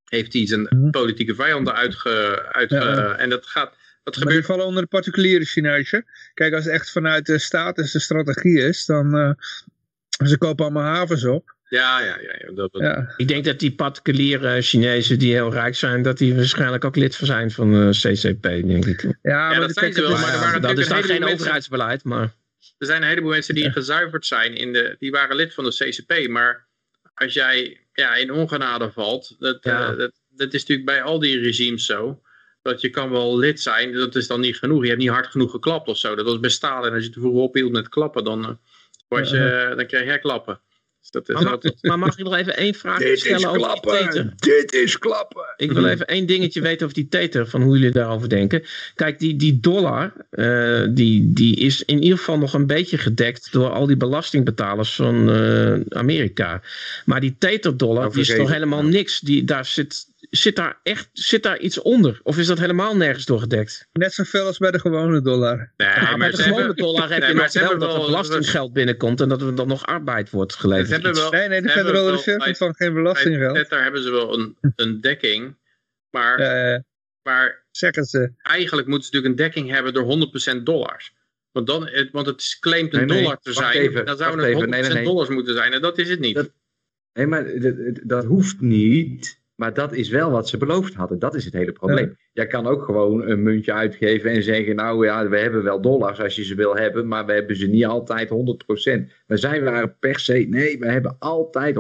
heeft 0.05 0.33
hij 0.33 0.47
zijn 0.47 0.67
Mhm. 0.69 0.89
politieke 0.89 1.35
vijanden 1.35 1.75
uitge... 1.75 2.45
uitge 2.51 2.75
Ja. 2.75 3.17
En 3.17 3.29
dat 3.29 3.45
gaat... 3.45 3.69
Dat 3.69 3.77
Maar 4.03 4.13
die 4.13 4.23
gebeurt... 4.23 4.45
vallen 4.45 4.65
onder 4.65 4.81
de 4.81 4.87
particuliere 4.87 5.45
Chinezen. 5.45 6.05
Kijk, 6.33 6.53
als 6.53 6.63
het 6.65 6.73
echt 6.73 6.91
vanuit 6.91 7.25
de 7.25 7.37
staat 7.37 7.77
is 7.77 7.91
de 7.91 7.99
strategie 7.99 8.59
is, 8.59 8.85
dan... 8.85 9.17
eh, 9.17 9.31
ze 10.27 10.37
kopen 10.37 10.65
allemaal 10.65 10.93
havens 10.93 11.25
op. 11.25 11.55
Ja, 11.69 11.99
ja, 11.99 12.17
ja. 12.21 12.51
dat, 12.53 12.71
dat- 12.71 12.81
Ja, 12.81 13.13
Ik 13.17 13.27
denk 13.27 13.45
dat 13.45 13.59
die 13.59 13.75
particuliere 13.75 14.61
Chinezen 14.61 15.19
die 15.19 15.33
heel 15.33 15.51
rijk 15.51 15.75
zijn, 15.75 16.01
dat 16.01 16.17
die 16.17 16.35
waarschijnlijk 16.35 16.83
ook 16.85 16.95
lid 16.95 17.13
zijn 17.13 17.51
van 17.51 17.71
de 17.71 17.89
CCP, 17.91 18.41
denk 18.41 18.85
ik. 18.85 19.01
ja, 19.21 19.49
maar 19.49 19.59
dat 19.59 19.73
zijn 19.73 19.93
ze 19.93 20.01
wel, 20.01 20.09
maar 20.11 20.33
er 20.33 20.39
waren 20.39 20.61
dat 20.61 20.77
is 20.77 20.89
een 20.89 21.03
geen 21.03 21.19
mensen- 21.19 21.37
overheidsbeleid, 21.39 22.03
maar... 22.03 22.37
Er 22.77 22.85
zijn 22.85 23.01
een 23.01 23.07
heleboel 23.07 23.29
mensen 23.31 23.55
die 23.55 23.71
gezuiverd 23.71 24.25
zijn. 24.25 24.55
In 24.55 24.73
de, 24.73 24.95
die 24.99 25.11
waren 25.11 25.35
lid 25.35 25.53
van 25.53 25.63
de 25.63 25.69
CCP. 25.75 26.27
Maar 26.29 26.67
als 27.13 27.33
jij 27.33 27.79
ja, 27.93 28.15
in 28.15 28.31
ongenade 28.31 28.91
valt. 28.91 29.35
Dat, 29.39 29.57
Ja. 29.61 29.91
eh, 29.91 29.97
dat, 29.97 30.11
dat 30.29 30.53
is 30.53 30.59
natuurlijk 30.61 30.87
bij 30.87 31.01
al 31.01 31.19
die 31.19 31.39
regimes 31.39 31.85
zo. 31.85 32.21
Dat 32.61 32.81
je 32.81 32.89
kan 32.89 33.09
wel 33.09 33.37
lid 33.37 33.61
zijn. 33.61 33.93
Dat 33.93 34.15
is 34.15 34.27
dan 34.27 34.39
niet 34.39 34.57
genoeg. 34.57 34.81
Je 34.81 34.87
hebt 34.87 35.01
niet 35.01 35.09
hard 35.09 35.27
genoeg 35.27 35.51
geklapt 35.51 35.87
of 35.87 35.97
zo. 35.97 36.15
Dat 36.15 36.25
was 36.25 36.39
bij 36.39 36.49
Stalin. 36.49 36.93
Als 36.93 37.03
je 37.03 37.09
te 37.09 37.19
vroeg 37.19 37.33
ophield 37.35 37.71
met 37.71 37.89
klappen. 37.89 38.23
Dan, 38.23 38.43
eh, 38.45 38.51
was 39.07 39.29
je, 39.29 39.73
dan 39.75 39.85
kreeg 39.85 40.03
jij 40.05 40.19
klappen. 40.19 40.59
Dat 41.11 41.29
is 41.29 41.35
Maar 41.35 41.43
mag, 41.43 41.53
altijd- 41.53 41.77
maar 41.81 41.99
mag 41.99 42.17
ik 42.17 42.23
nog 42.23 42.35
even 42.35 42.57
één 42.57 42.73
vraag 42.73 43.01
stellen 43.13 43.49
over 43.49 43.81
die 43.81 43.91
teter? 43.91 44.33
Dit 44.35 44.73
is 44.73 44.97
klappen! 44.97 45.53
Ik 45.57 45.71
wil 45.71 45.87
even 45.87 46.07
één 46.07 46.25
dingetje 46.25 46.61
weten 46.61 46.83
over 46.83 46.95
die 46.95 47.07
teter, 47.07 47.47
van 47.47 47.61
hoe 47.61 47.77
jullie 47.77 47.91
daarover 47.91 48.29
denken. 48.29 48.63
Kijk, 48.95 49.19
die, 49.19 49.35
die 49.35 49.59
dollar, 49.59 50.13
eh, 50.29 50.83
die, 50.89 51.33
die 51.33 51.55
is 51.55 51.83
in 51.85 52.03
ieder 52.03 52.17
geval 52.17 52.37
nog 52.37 52.53
een 52.53 52.67
beetje 52.67 52.97
gedekt 52.97 53.51
door 53.51 53.69
al 53.69 53.85
die 53.85 53.97
belastingbetalers 53.97 54.95
van 54.95 55.29
eh, 55.29 55.79
Amerika. 55.89 56.61
Maar 57.05 57.21
die 57.21 57.35
teterdollar, 57.39 58.01
Nou, 58.01 58.13
die 58.13 58.21
is 58.21 58.35
toch 58.35 58.51
helemaal 58.51 58.83
niks. 58.83 59.19
Die, 59.19 59.43
daar 59.43 59.65
zit, 59.65 60.05
zit 60.29 60.55
daar 60.55 60.79
echt 60.83 61.09
zit 61.13 61.43
daar 61.43 61.59
iets 61.59 61.79
onder? 61.81 62.19
Of 62.23 62.37
is 62.37 62.47
dat 62.47 62.59
helemaal 62.59 62.95
nergens 62.95 63.25
door 63.25 63.39
gedekt? 63.39 63.87
Net 63.91 64.13
zoveel 64.13 64.45
als 64.45 64.57
bij 64.57 64.71
de 64.71 64.79
gewone 64.79 65.21
dollar. 65.21 65.73
Nee, 65.77 65.87
Ja, 65.87 66.01
maar 66.01 66.17
bij 66.17 66.29
de 66.31 66.37
gewone 66.37 66.57
hebben- 66.57 66.75
dollar 66.75 67.09
heb 67.09 67.19
nee, 67.19 67.29
je 67.29 67.35
maar 67.35 67.51
nog 67.53 67.69
wel 67.69 67.77
dat 67.79 67.93
er 67.99 68.05
belastinggeld 68.05 68.73
binnenkomt 68.73 69.21
en 69.21 69.29
dat 69.29 69.41
er 69.41 69.55
dan 69.55 69.67
nog 69.67 69.85
arbeid 69.85 70.29
wordt 70.29 70.55
geleverd. 70.55 70.87
Ze 70.87 70.93
hebben 70.93 71.11
Iets- 71.11 71.19
wel- 71.21 71.31
Nee, 71.31 71.47
nee, 71.47 71.61
de 71.61 71.69
Federal 71.69 72.03
wel- 72.05 72.15
Reserve 72.15 72.47
ontvangt 72.47 72.77
geen 72.77 72.93
belastinggeld. 72.93 73.55
Tether 73.55 73.83
hebben 73.83 74.01
ze 74.03 74.11
wel 74.11 74.39
een, 74.39 74.57
een 74.75 75.01
dekking. 75.01 75.57
Maar, 76.09 76.39
Eh, 76.39 76.79
maar 77.23 77.65
zeggen 77.71 78.03
ze. 78.03 78.31
eigenlijk 78.41 78.87
moeten 78.87 79.07
ze 79.07 79.15
natuurlijk 79.15 79.39
een 79.41 79.45
dekking 79.45 79.69
hebben 79.75 79.93
door 79.93 80.03
100% 80.03 80.65
dollars. 80.65 81.13
Want, 81.51 81.67
dan, 81.67 81.87
het, 81.87 82.11
want 82.11 82.25
het 82.25 82.57
claimt 82.59 82.93
een 82.93 82.99
Nee, 82.99 83.07
nee, 83.07 83.21
dollar 83.21 83.39
te 83.39 83.53
zijn. 83.53 83.71
even, 83.77 84.05
dan 84.05 84.17
zouden 84.17 84.45
het 84.45 84.53
100% 84.53 84.57
even, 84.57 84.69
nee, 84.69 84.81
nee, 84.81 84.93
nee. 84.93 85.03
dollars 85.03 85.29
moeten 85.29 85.53
zijn. 85.53 85.73
En 85.73 85.81
dat 85.81 85.97
is 85.97 86.09
het 86.09 86.19
niet. 86.19 86.35
Dat- 86.35 86.51
Nee, 87.13 87.27
maar 87.27 87.59
dat, 87.59 87.75
dat 88.03 88.25
hoeft 88.25 88.61
niet. 88.61 89.38
Maar 89.59 89.73
dat 89.73 89.93
is 89.93 90.09
wel 90.09 90.31
wat 90.31 90.49
ze 90.49 90.57
beloofd 90.57 90.93
hadden. 90.93 91.19
Dat 91.19 91.35
is 91.35 91.45
het 91.45 91.53
hele 91.53 91.71
probleem. 91.71 92.17
Jij 92.33 92.47
kan 92.47 92.67
ook 92.67 92.83
gewoon 92.83 93.29
een 93.29 93.43
muntje 93.43 93.73
uitgeven 93.73 94.31
en 94.31 94.43
zeggen: 94.43 94.75
Nou 94.75 95.05
ja, 95.05 95.29
we 95.29 95.37
hebben 95.39 95.63
wel 95.63 95.81
dollars 95.81 96.19
als 96.19 96.35
je 96.35 96.43
ze 96.43 96.55
wil 96.55 96.75
hebben, 96.75 97.07
maar 97.07 97.25
we 97.25 97.33
hebben 97.33 97.55
ze 97.55 97.67
niet 97.67 97.85
altijd 97.85 98.29
100%. 98.29 98.33
Maar 99.27 99.37
zij 99.37 99.63
waren 99.63 99.97
per 99.99 100.19
se: 100.19 100.33
Nee, 100.33 100.79
we 100.79 100.91
hebben 100.91 101.15
altijd 101.19 101.75
100% 101.75 101.79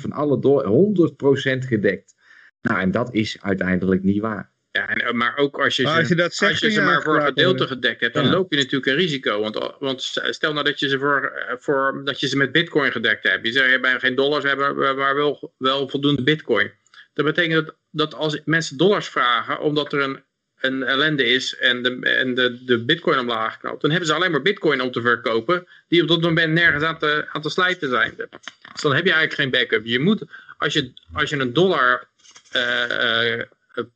van 0.00 0.12
alle 0.12 0.40
dollars, 0.40 0.66
100% 0.66 1.66
gedekt. 1.66 2.14
Nou, 2.60 2.80
en 2.80 2.90
dat 2.90 3.14
is 3.14 3.38
uiteindelijk 3.40 4.02
niet 4.02 4.20
waar. 4.20 4.50
Ja, 4.70 4.88
en, 4.88 5.06
eh, 5.06 5.12
maar 5.12 5.36
ook 5.36 5.60
als 5.60 5.76
je, 5.76 5.82
ze, 5.82 5.88
als 5.88 6.08
je 6.08 6.14
dat 6.14 6.34
zegt, 6.34 6.50
als 6.50 6.60
je 6.60 6.70
ze 6.70 6.80
maar 6.80 7.02
voor 7.02 7.16
een 7.16 7.26
gedeelte 7.26 7.66
gedekt 7.66 8.00
hebt, 8.00 8.14
dan 8.14 8.24
Ja. 8.24 8.30
loop 8.30 8.52
je 8.52 8.58
natuurlijk 8.58 8.86
een 8.86 8.96
risico. 8.96 9.40
Want, 9.40 9.76
want 9.78 10.02
stel 10.30 10.52
nou 10.52 10.64
dat 10.64 10.80
je 10.80 10.88
ze, 10.88 10.98
voor, 10.98 11.24
eh, 11.24 11.54
voor, 11.58 12.00
dat 12.04 12.20
je 12.20 12.28
ze 12.28 12.36
met 12.36 12.52
bitcoin 12.52 12.92
gedekt 12.92 13.28
hebt. 13.28 13.46
Je 13.46 13.52
zegt, 13.52 13.70
je 13.70 13.80
bent 13.80 14.00
geen 14.00 14.14
dollars 14.14 14.44
hebben, 14.44 14.96
maar 14.96 15.14
wel, 15.14 15.54
wel 15.58 15.88
voldoende 15.88 16.22
bitcoin. 16.22 16.70
Dat 17.12 17.24
betekent 17.24 17.66
dat, 17.66 17.76
dat 17.90 18.14
als 18.14 18.40
mensen 18.44 18.76
dollars 18.76 19.08
vragen, 19.08 19.60
omdat 19.60 19.92
er 19.92 20.00
een, 20.00 20.22
een 20.60 20.82
ellende 20.82 21.24
is 21.24 21.56
en, 21.56 21.82
de, 21.82 21.98
en 22.00 22.34
de, 22.34 22.64
de 22.64 22.84
bitcoin 22.84 23.18
omlaag 23.18 23.58
knalt, 23.58 23.80
dan 23.80 23.90
hebben 23.90 24.08
ze 24.08 24.14
alleen 24.14 24.30
maar 24.30 24.42
bitcoin 24.42 24.80
om 24.80 24.90
te 24.90 25.00
verkopen, 25.00 25.66
die 25.88 26.02
op 26.02 26.08
dat 26.08 26.20
moment 26.20 26.52
nergens 26.52 26.84
aan 26.84 26.98
te, 26.98 27.26
aan 27.32 27.42
te 27.42 27.50
slijten 27.50 27.88
zijn. 27.88 28.14
Dus 28.16 28.82
dan 28.82 28.94
heb 28.94 29.04
je 29.04 29.12
eigenlijk 29.12 29.34
geen 29.34 29.50
backup. 29.50 29.86
Je 29.86 29.98
moet, 29.98 30.24
als 30.58 30.72
je, 30.72 30.92
als 31.12 31.30
je 31.30 31.36
een 31.36 31.52
dollar 31.52 32.08
eh, 32.50 33.40
eh, 33.40 33.46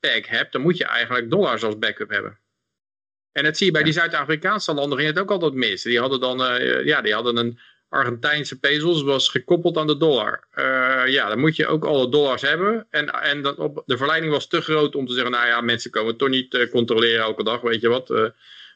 pack 0.01 0.27
hebt, 0.27 0.53
dan 0.53 0.61
moet 0.61 0.77
je 0.77 0.85
eigenlijk 0.85 1.31
dollars 1.31 1.63
als 1.63 1.79
backup 1.79 2.11
hebben. 2.11 2.39
En 3.33 3.45
dat 3.45 3.57
zie 3.57 3.67
je 3.67 3.73
bij 3.73 3.83
die 3.83 3.93
Zuid-Afrikaanse 3.93 4.75
landen 4.75 4.99
ging 4.99 5.11
het 5.11 5.19
ook 5.19 5.31
altijd 5.31 5.53
mis. 5.53 5.83
Die 5.83 6.01
hadden 6.01 6.21
dan, 6.21 6.45
eh, 6.45 6.85
ja, 6.85 7.01
die 7.01 7.15
hadden 7.15 7.37
een 7.37 7.59
Argentijnse 7.89 8.59
pesos, 8.59 9.03
was 9.03 9.29
gekoppeld 9.29 9.77
aan 9.77 9.87
de 9.87 9.97
dollar. 9.97 10.47
Eh, 10.51 11.03
ja, 11.07 11.29
dan 11.29 11.39
moet 11.39 11.57
je 11.57 11.67
ook 11.67 11.85
alle 11.85 12.09
dollars 12.11 12.43
hebben. 12.43 12.87
En, 12.91 13.11
en 13.13 13.43
dat 13.43 13.57
op, 13.59 13.83
de 13.87 13.97
verleiding 13.97 14.33
was 14.33 14.49
te 14.49 14.61
groot 14.61 14.95
om 14.95 15.07
te 15.07 15.13
zeggen, 15.13 15.31
nou 15.31 15.47
ja, 15.47 15.61
mensen 15.61 15.91
komen 15.91 16.17
toch 16.17 16.29
niet 16.29 16.55
eh, 16.55 16.71
controleren 16.71 17.21
elke 17.21 17.45
dag, 17.45 17.61
weet 17.61 17.81
je 17.81 17.89
wat. 17.89 18.11
eh, 18.11 18.17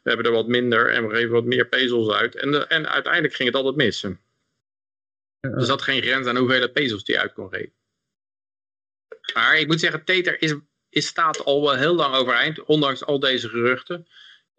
we 0.03 0.09
hebben 0.11 0.27
er 0.27 0.33
wat 0.33 0.47
minder 0.49 0.91
en 0.93 1.09
we 1.09 1.15
geven 1.15 1.31
wat 1.31 1.45
meer 1.45 1.67
pesos 1.69 2.11
uit. 2.15 2.35
En, 2.37 2.51
de- 2.51 2.67
en 2.67 2.89
uiteindelijk 2.89 3.35
ging 3.35 3.49
het 3.49 3.57
altijd 3.57 3.77
mis. 3.77 4.03
Er 4.03 5.65
zat 5.65 5.83
geen 5.83 6.03
grens 6.03 6.27
aan 6.27 6.37
hoeveel 6.37 6.71
pesos 6.71 7.05
die 7.05 7.19
uit 7.19 7.33
kon 7.33 7.49
geven. 7.49 7.73
Maar 9.35 9.59
ik 9.59 9.67
moet 9.67 9.81
zeggen, 9.81 10.05
Tether 10.05 10.43
is, 10.43 10.55
is 10.89 11.07
staat 11.07 11.45
al 11.45 11.63
wel 11.63 11.75
heel 11.77 11.95
lang 11.95 12.15
overeind, 12.15 12.65
ondanks 12.65 13.05
al 13.05 13.21
deze 13.21 13.49
geruchten. 13.49 14.07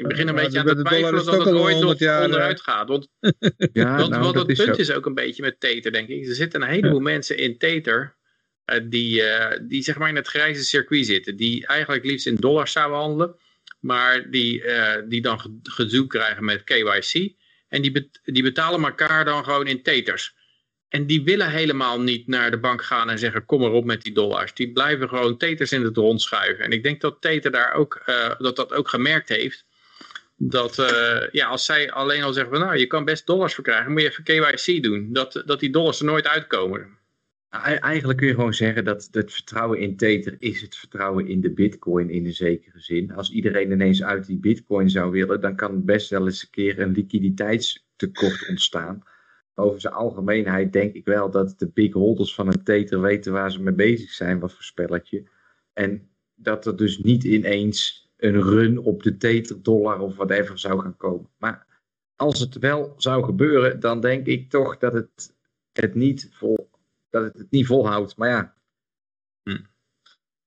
Ik 0.01 0.07
begin 0.07 0.27
een 0.27 0.35
Ja, 0.35 0.41
beetje 0.43 0.59
aan 0.59 0.65
te 0.65 0.81
twijfelen 0.83 1.25
dat 1.25 1.45
het 1.45 1.53
ooit 1.53 1.73
100 1.73 1.81
nog 1.81 1.99
jaar, 1.99 2.23
onderuit 2.23 2.61
gaat. 2.61 2.87
Want, 2.87 3.07
Ja, 3.73 3.97
want, 3.97 4.09
nou, 4.09 4.39
het 4.39 4.49
is 4.49 4.63
punt 4.63 4.75
zo. 4.75 4.81
is 4.81 4.91
ook 4.91 5.05
een 5.05 5.13
beetje 5.13 5.41
met 5.41 5.59
Tether, 5.59 5.91
denk 5.91 6.07
ik. 6.07 6.27
Er 6.27 6.35
zitten 6.35 6.61
een 6.61 6.67
heleboel 6.69 6.99
mensen 6.99 7.37
in 7.37 7.57
Tether 7.57 8.15
eh, 8.65 8.79
die, 8.83 9.23
eh, 9.23 9.59
die 9.67 9.83
zeg 9.83 9.97
maar 9.97 10.09
in 10.09 10.15
het 10.15 10.27
grijze 10.27 10.63
circuit 10.63 11.05
zitten. 11.05 11.35
Die 11.35 11.67
eigenlijk 11.67 12.05
liefst 12.05 12.27
in 12.27 12.35
dollars 12.35 12.71
zouden 12.71 12.97
handelen. 12.97 13.35
Maar 13.79 14.29
die, 14.29 14.63
eh, 14.63 15.01
die 15.07 15.21
dan 15.21 15.39
ge- 15.39 15.59
gedoe 15.63 16.07
krijgen 16.07 16.45
met 16.45 16.63
KYC. 16.63 17.33
En 17.67 17.81
die, 17.81 17.91
bet- 17.91 18.19
die 18.23 18.43
betalen 18.43 18.83
elkaar 18.83 19.25
dan 19.25 19.43
gewoon 19.43 19.67
in 19.67 19.83
Tethers. 19.83 20.35
En 20.89 21.05
die 21.05 21.23
willen 21.23 21.49
helemaal 21.49 22.01
niet 22.01 22.27
naar 22.27 22.51
de 22.51 22.59
bank 22.59 22.83
gaan 22.83 23.09
en 23.09 23.19
zeggen 23.19 23.45
kom 23.45 23.61
erop 23.63 23.85
met 23.85 24.01
die 24.01 24.13
dollars. 24.13 24.53
Die 24.53 24.71
blijven 24.71 25.09
gewoon 25.09 25.37
Tethers 25.37 25.71
in 25.71 25.83
het 25.83 25.97
rond 25.97 26.21
schuiven. 26.21 26.65
En 26.65 26.71
ik 26.71 26.83
denk 26.83 27.01
dat 27.01 27.21
Tether 27.21 27.51
daar 27.51 27.73
ook, 27.73 28.01
eh, 28.05 28.31
dat 28.37 28.55
dat 28.55 28.73
ook 28.73 28.89
gemerkt 28.89 29.29
heeft. 29.29 29.65
Dat 30.43 30.79
eh, 30.79 31.27
ja, 31.31 31.47
als 31.47 31.65
zij 31.65 31.91
alleen 31.91 32.23
al 32.23 32.33
zeggen 32.33 32.53
van 32.53 32.61
nou 32.61 32.77
je 32.77 32.87
kan 32.87 33.05
best 33.05 33.25
dollars 33.25 33.53
verkrijgen, 33.53 33.91
moet 33.91 34.01
je 34.01 34.07
even 34.07 34.23
KYC 34.23 34.83
doen. 34.83 35.13
Dat, 35.13 35.43
dat 35.45 35.59
die 35.59 35.69
dollars 35.69 35.99
er 35.99 36.05
nooit 36.05 36.27
uitkomen. 36.27 36.97
Nou, 37.49 37.69
e- 37.69 37.75
Eigenlijk 37.75 38.17
kun 38.17 38.27
je 38.27 38.33
gewoon 38.33 38.53
zeggen 38.53 38.83
dat 38.83 39.07
het 39.11 39.33
vertrouwen 39.33 39.79
in 39.79 39.97
Tether 39.97 40.35
is 40.39 40.61
het 40.61 40.75
vertrouwen 40.75 41.27
in 41.27 41.41
de 41.41 41.51
bitcoin 41.51 42.09
in 42.09 42.25
een 42.25 42.33
zekere 42.33 42.79
zin. 42.79 43.11
Als 43.11 43.31
iedereen 43.31 43.71
ineens 43.71 44.03
uit 44.03 44.25
die 44.25 44.37
bitcoin 44.37 44.89
zou 44.89 45.11
willen, 45.11 45.41
dan 45.41 45.55
kan 45.55 45.85
best 45.85 46.09
wel 46.09 46.25
eens 46.25 46.41
een 46.41 46.49
keer 46.49 46.79
een 46.79 46.91
liquiditeitstekort 46.91 48.47
ontstaan. 48.49 49.03
Over 49.55 49.81
zijn 49.81 49.93
algemeenheid 49.93 50.73
denk 50.73 50.93
ik 50.93 51.05
wel 51.05 51.31
dat 51.31 51.59
de 51.59 51.71
big 51.73 51.93
holders 51.93 52.35
van 52.35 52.47
een 52.47 52.63
Tether 52.63 53.01
weten 53.01 53.31
waar 53.31 53.51
ze 53.51 53.61
mee 53.61 53.73
bezig 53.73 54.09
zijn, 54.09 54.39
wat 54.39 54.53
voor 54.53 54.63
spelletje. 54.63 55.23
En 55.73 56.09
dat 56.35 56.65
er 56.65 56.75
dus 56.75 56.97
niet 56.97 57.23
ineens 57.23 58.10
een 58.21 58.41
run 58.41 58.77
op 58.77 59.03
de 59.03 59.17
Tether 59.17 59.63
dollar 59.63 59.99
of 59.99 60.15
whatever 60.15 60.59
zou 60.59 60.81
gaan 60.81 60.97
komen. 60.97 61.29
Maar 61.37 61.65
als 62.15 62.39
het 62.39 62.57
wel 62.57 62.93
zou 62.97 63.23
gebeuren, 63.23 63.79
dan 63.79 64.01
denk 64.01 64.25
ik 64.25 64.49
toch 64.49 64.77
dat 64.77 64.93
het, 64.93 65.35
het 65.71 65.95
niet 65.95 66.29
vol, 66.31 66.69
dat 67.09 67.23
het 67.23 67.37
het 67.37 67.51
niet 67.51 67.65
volhoudt. 67.65 68.17
Maar 68.17 68.29
ja, 68.29 68.53
Hm. 69.43 69.57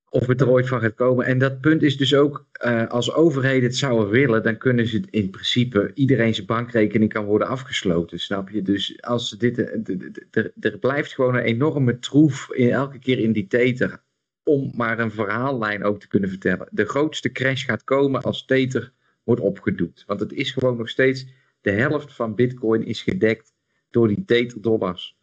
of 0.09 0.27
het 0.27 0.41
er 0.41 0.49
ooit 0.49 0.69
van 0.69 0.81
gaat 0.81 0.95
komen. 0.95 1.27
En 1.27 1.39
dat 1.39 1.61
punt 1.61 1.83
is 1.83 1.97
dus 1.97 2.15
ook, 2.15 2.47
eh, 2.53 2.87
als 2.89 3.13
overheden 3.13 3.63
het 3.63 3.77
zouden 3.77 4.09
willen, 4.09 4.43
dan 4.43 4.59
kunnen 4.59 4.87
ze 4.87 4.97
het 4.97 5.11
in 5.11 5.31
principe, 5.31 5.91
iedereen 5.95 6.35
zijn 6.35 6.47
bankrekening 6.47 7.13
kan 7.13 7.25
worden 7.25 7.49
afgesloten, 7.49 8.21
snap 8.21 8.51
je? 8.51 8.63
Dus 8.63 9.03
als 9.03 9.31
dit, 9.31 9.59
eh, 9.59 10.53
er- 10.61 10.79
blijft 10.79 11.13
gewoon 11.13 11.35
een 11.35 11.43
enorme 11.43 11.99
troef 11.99 12.53
in, 12.53 12.71
elke 12.71 12.99
keer 12.99 13.19
in 13.19 13.33
die 13.33 13.47
Tether, 13.47 14.03
om 14.45 14.73
maar 14.75 14.99
een 14.99 15.11
verhaallijn 15.11 15.85
ook 15.85 16.01
te 16.01 16.09
kunnen 16.09 16.29
vertellen. 16.29 16.69
De 16.71 16.85
grootste 16.85 17.33
crash 17.33 17.65
gaat 17.65 17.85
komen 17.85 18.23
als 18.23 18.45
Tether 18.45 18.93
wordt 19.23 19.41
opgedoekt. 19.41 20.05
Want 20.07 20.21
het 20.21 20.33
is 20.33 20.51
gewoon 20.51 20.77
nog 20.77 20.89
steeds, 20.89 21.27
de 21.61 21.71
helft 21.71 22.15
van 22.15 22.35
bitcoin 22.35 22.85
is 22.85 23.03
gedekt 23.03 23.55
door 23.91 24.09
die 24.09 24.25
Tether 24.25 24.63
dollars 24.63 25.17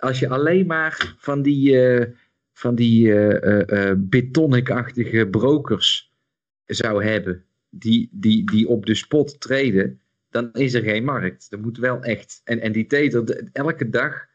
als 0.00 0.18
je 0.18 0.28
alleen 0.28 0.66
maar 0.66 1.14
van 1.18 1.42
die, 1.42 1.80
eh 1.80 2.06
van 2.52 2.74
die 2.74 3.12
eh, 3.12 3.90
eh, 3.90 3.96
Bitonic-achtige 3.98 5.28
brokers 5.30 6.14
zou 6.66 7.04
hebben, 7.04 7.44
die, 7.68 8.08
die, 8.12 8.50
die 8.50 8.68
op 8.68 8.86
de 8.86 8.94
spot 8.94 9.40
treden, 9.40 10.00
dan 10.30 10.52
is 10.52 10.74
er 10.74 10.82
geen 10.82 11.04
markt. 11.04 11.46
Er 11.50 11.60
moet 11.60 11.78
wel 11.78 12.02
echt. 12.02 12.40
En, 12.44 12.60
en 12.60 12.72
die 12.72 12.86
tether, 12.86 13.48
elke 13.52 13.88
dag 13.88 14.26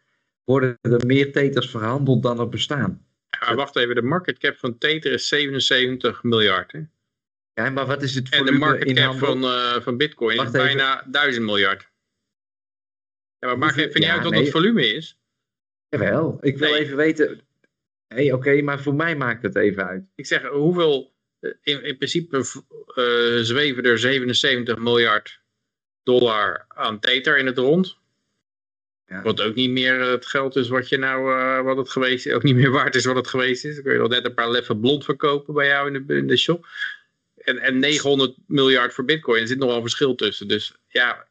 worden 0.44 0.78
er 0.82 1.06
meer 1.06 1.32
teters 1.32 1.70
verhandeld 1.70 2.24
dan 2.24 2.40
er 2.40 2.50
bestaan. 2.50 3.06
Maar 3.40 3.56
wacht 3.56 3.76
even, 3.76 3.96
de 3.96 4.02
market 4.02 4.38
cap 4.38 4.58
van 4.58 4.78
Tether 4.78 5.12
is 5.12 5.28
77 5.28 6.24
miljard. 6.24 6.72
Hè? 6.72 6.80
Ja, 7.54 7.70
maar 7.70 7.86
wat 7.86 8.02
is 8.04 8.16
het 8.16 8.30
En 8.30 8.46
de 8.46 8.52
market 8.52 8.94
cap 8.94 9.06
handel? 9.06 9.28
van, 9.28 9.44
eh, 9.44 9.82
van 9.82 9.98
Bitcoin 9.98 10.36
is 10.36 10.42
even. 10.42 10.52
bijna 10.52 11.04
1000 11.12 11.46
miljard. 11.46 11.82
Ja, 13.40 13.48
maar 13.48 13.58
maakt 13.58 13.78
even 13.78 13.94
niet 13.94 14.04
ja, 14.04 14.14
uit 14.14 14.24
wat 14.24 14.32
nee. 14.32 14.42
het 14.42 14.52
volume 14.52 14.94
is. 14.94 15.20
Jawel, 15.90 16.38
ik 16.42 16.58
wil 16.58 16.72
Nee. 16.72 16.80
even 16.80 16.98
weten... 16.98 17.42
Hey, 18.08 18.32
Oké, 18.32 18.62
maar 18.62 18.82
voor 18.82 18.96
mij 18.96 19.16
maakt 19.16 19.44
het 19.44 19.56
even 19.56 19.88
uit. 19.88 20.04
Ik 20.16 20.26
zeg, 20.26 20.44
hoeveel, 20.44 21.14
eh, 21.40 21.52
in, 21.62 21.84
in 21.84 21.98
principe 21.98 22.38
eh, 22.38 23.44
zweven 23.44 23.84
er 23.84 24.00
77 24.00 24.78
miljard 24.78 25.42
dollar 26.04 26.66
aan 26.68 27.00
Tether 27.00 27.38
in 27.38 27.46
het 27.46 27.58
rond. 27.58 27.98
Ja. 29.08 29.22
Wat 29.22 29.42
ook 29.42 29.56
niet 29.56 29.70
meer 29.70 30.00
het 30.00 30.26
geld 30.26 30.56
is 30.56 30.68
wat 30.68 30.90
je 30.90 30.98
nou, 30.98 31.40
eh, 31.40 31.62
wat 31.62 31.78
het 31.78 31.90
geweest 31.90 32.26
is, 32.26 32.34
ook 32.34 32.44
niet 32.44 32.56
meer 32.56 32.72
waard 32.80 32.96
is 32.96 33.06
wat 33.06 33.16
het 33.16 33.28
geweest 33.28 33.66
is. 33.66 33.74
Dan 33.76 33.84
kun 33.84 33.94
je 33.94 34.00
nog 34.00 34.10
net 34.10 34.26
een 34.26 34.34
paar 34.34 34.52
leffen 34.52 34.80
blond 34.80 35.04
verkopen 35.04 35.54
bij 35.54 35.68
jou 35.68 35.94
in 35.94 36.06
de, 36.08 36.16
in 36.16 36.28
de 36.28 36.38
shop. 36.38 36.68
En, 37.36 37.58
en 37.58 37.80
900 37.80 38.36
miljard 38.48 38.94
voor 38.94 39.06
bitcoin, 39.06 39.42
er 39.42 39.48
zit 39.48 39.58
nog 39.58 39.68
wel 39.68 39.76
een 39.76 39.82
verschil 39.82 40.16
tussen. 40.16 40.48
Dus 40.48 40.76
ja, 40.88 41.28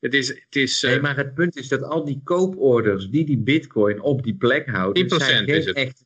het 0.00 0.14
is, 0.14 0.28
het 0.28 0.56
is 0.56 0.82
eh, 0.82 0.90
Nee, 0.90 1.00
maar 1.00 1.16
het 1.16 1.34
punt 1.34 1.56
is 1.56 1.68
dat 1.68 1.82
al 1.82 2.04
die 2.04 2.20
kooporders 2.24 3.10
die 3.10 3.24
die 3.24 3.38
bitcoin 3.38 4.00
op 4.00 4.22
die 4.22 4.34
plek 4.34 4.68
houden, 4.68 5.04
10% 5.04 5.06
zijn 5.16 5.46
is 5.46 5.54
geen, 5.54 5.66
het. 5.66 5.76
echte, 5.76 6.04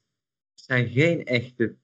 zijn 0.55 0.89
geen 0.89 1.25
echte 1.25 1.75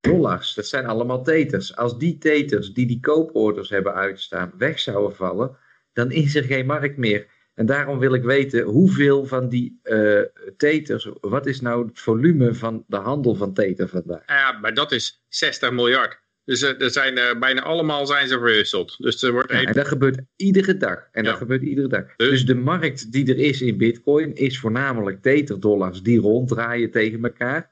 dollars. 0.00 0.54
Dat 0.54 0.66
zijn 0.66 0.86
allemaal 0.86 1.22
teters. 1.22 1.76
Als 1.76 1.98
die 1.98 2.18
teters 2.18 2.72
die 2.72 2.86
die 2.86 3.00
kooporders 3.00 3.70
hebben 3.70 3.94
uitstaan 3.94 4.52
weg 4.58 4.78
zouden 4.78 5.16
vallen, 5.16 5.56
dan 5.92 6.10
is 6.10 6.34
er 6.34 6.44
geen 6.44 6.66
markt 6.66 6.96
meer. 6.96 7.26
En 7.60 7.66
daarom 7.66 7.98
wil 7.98 8.14
ik 8.14 8.22
weten 8.22 8.62
hoeveel 8.62 9.26
van 9.26 9.48
die 9.48 9.80
eh 9.82 10.20
teters, 10.56 11.08
wat 11.20 11.46
is 11.46 11.60
nou 11.60 11.86
het 11.86 12.00
volume 12.00 12.54
van 12.54 12.84
de 12.86 12.96
handel 12.96 13.34
van 13.34 13.54
teter 13.54 13.88
vandaag? 13.88 14.22
ja, 14.26 14.52
maar 14.52 14.74
dat 14.74 14.92
is 14.92 15.24
60 15.28 15.70
miljard. 15.72 16.20
Dus 16.44 16.62
eh, 16.62 16.80
er 16.80 16.90
zijn, 16.90 17.18
eh, 17.18 17.38
bijna 17.38 17.62
allemaal 17.62 18.06
zijn 18.06 18.28
ze 18.28 18.34
verwisseld. 18.34 18.96
Dus 18.98 19.22
er 19.22 19.32
wordt 19.32 19.52
Ja, 19.52 19.62
en 19.62 19.72
dat 19.72 19.88
gebeurt 19.88 20.20
iedere 20.36 20.76
dag. 20.76 21.08
En 21.12 21.24
dat 21.24 21.36
gebeurt 21.36 21.62
iedere 21.62 21.88
dag. 21.88 22.04
Dus- 22.16 22.28
Dus 22.30 22.46
de 22.46 22.54
markt 22.54 23.12
die 23.12 23.28
er 23.30 23.38
is 23.38 23.62
in 23.62 23.76
bitcoin 23.76 24.34
is 24.34 24.58
voornamelijk 24.58 25.22
teterdollars 25.22 26.02
die 26.02 26.20
ronddraaien 26.20 26.90
tegen 26.90 27.22
elkaar. 27.24 27.70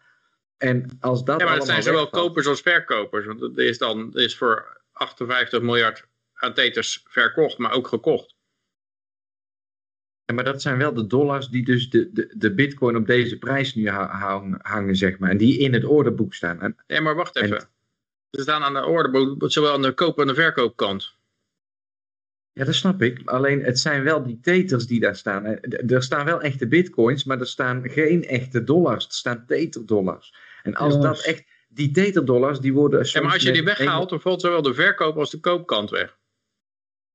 En 0.57 0.97
als 1.01 1.25
dat 1.25 1.41
Ja, 1.41 1.47
maar 1.47 1.55
het 1.55 1.65
zijn 1.67 1.83
zowel 1.83 2.01
wegvalt- 2.03 2.27
kopers 2.27 2.47
als 2.47 2.61
verkopers. 2.61 3.27
Want 3.27 3.43
er 3.43 3.65
is 3.65 3.79
dan 3.79 4.11
er 4.15 4.23
is 4.23 4.37
voor 4.37 4.81
58 4.93 5.61
miljard 5.63 6.07
aan 6.35 6.55
teters 6.55 7.05
verkocht, 7.09 7.59
maar 7.59 7.73
ook 7.73 7.87
gekocht. 7.89 8.37
Ja, 10.29 10.35
maar 10.35 10.45
dat 10.45 10.63
zijn 10.63 10.79
wel 10.79 10.95
de 10.95 11.07
dollars 11.07 11.49
die 11.49 11.65
dus 11.65 11.91
de, 11.91 12.11
de, 12.13 12.33
de 12.37 12.55
bitcoin 12.55 12.97
op 12.97 13.07
deze 13.07 13.39
prijs 13.39 13.75
nu 13.75 13.89
ha- 13.89 14.09
hang- 14.19 14.59
hangen, 14.67 14.97
zeg 14.97 15.19
maar. 15.19 15.31
En 15.31 15.37
die 15.37 15.59
in 15.59 15.73
het 15.73 15.85
orderboek 15.85 16.35
staan. 16.35 16.61
En, 16.61 16.77
Ja, 16.87 17.01
maar 17.01 17.15
wacht 17.15 17.37
En- 17.37 17.45
even. 17.45 17.69
Ze 18.31 18.41
staan 18.43 18.63
aan 18.63 18.73
de 18.75 18.85
orde, 18.85 19.35
zowel 19.39 19.73
aan 19.73 19.83
de 19.83 19.93
koop- 19.93 20.19
en 20.19 20.27
de 20.27 20.35
verkoopkant. 20.35 21.15
ja, 22.53 22.65
dat 22.65 22.75
snap 22.75 23.03
ik. 23.03 23.21
Alleen 23.29 23.63
het 23.63 23.79
zijn 23.79 24.03
wel 24.03 24.23
die 24.23 24.41
teters 24.41 24.87
die 24.87 25.01
daar 25.01 25.17
staan. 25.17 25.59
D- 25.61 25.91
Er 25.93 26.03
staan 26.03 26.25
wel 26.25 26.41
echte 26.41 26.67
bitcoins, 26.69 27.25
maar 27.25 27.41
er 27.41 27.47
staan 27.47 27.89
geen 27.91 28.25
echte 28.25 28.65
dollars. 28.65 29.07
Er 29.07 29.13
staan 29.13 29.45
teterdollars. 29.47 30.35
En 30.63 30.75
als 30.75 30.95
Jongens. 30.95 31.17
dat 31.19 31.27
echt... 31.27 31.45
Die 31.69 31.91
teterdollars 31.91 32.61
die 32.61 32.73
worden 32.73 32.99
soms 33.01 33.13
Ja, 33.13 33.23
maar 33.23 33.33
als 33.33 33.43
je 33.43 33.53
die 33.53 33.65
weghaalt, 33.65 34.09
dan 34.11 34.21
valt 34.21 34.41
zowel 34.41 34.63
de 34.63 34.75
verkoop 34.75 35.17
als 35.17 35.31
de 35.31 35.41
koopkant 35.41 35.91
weg. 35.91 36.18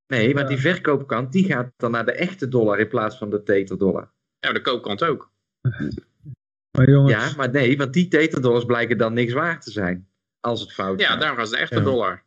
Nee, 0.07 0.33
maar 0.33 0.43
Ja. 0.43 0.49
die 0.49 0.57
verkoopkant 0.59 1.31
die 1.31 1.45
gaat 1.45 1.71
dan 1.77 1.91
naar 1.91 2.05
de 2.05 2.11
echte 2.11 2.47
dollar 2.47 2.79
in 2.79 2.87
plaats 2.87 3.17
van 3.17 3.29
de 3.29 3.43
teterdollar. 3.43 4.03
Ja, 4.03 4.11
maar 4.39 4.53
de 4.53 4.61
koopkant 4.61 5.03
ook. 5.03 5.31
Maar 6.77 6.89
jongens, 6.89 7.11
Ja, 7.13 7.35
maar 7.37 7.49
nee, 7.51 7.77
want 7.77 7.93
die 7.93 8.07
teterdollars 8.07 8.65
blijken 8.65 8.97
dan 8.97 9.13
niks 9.13 9.33
waard 9.33 9.61
te 9.63 9.71
zijn. 9.71 10.07
Als 10.39 10.61
het 10.61 10.73
fout 10.73 10.99
Ja, 10.99 11.07
gaat. 11.07 11.19
daarom 11.19 11.37
gaan 11.37 11.47
ze 11.47 11.55
de 11.55 11.61
echte 11.61 11.75
Ja. 11.75 11.81
dollar. 11.81 12.23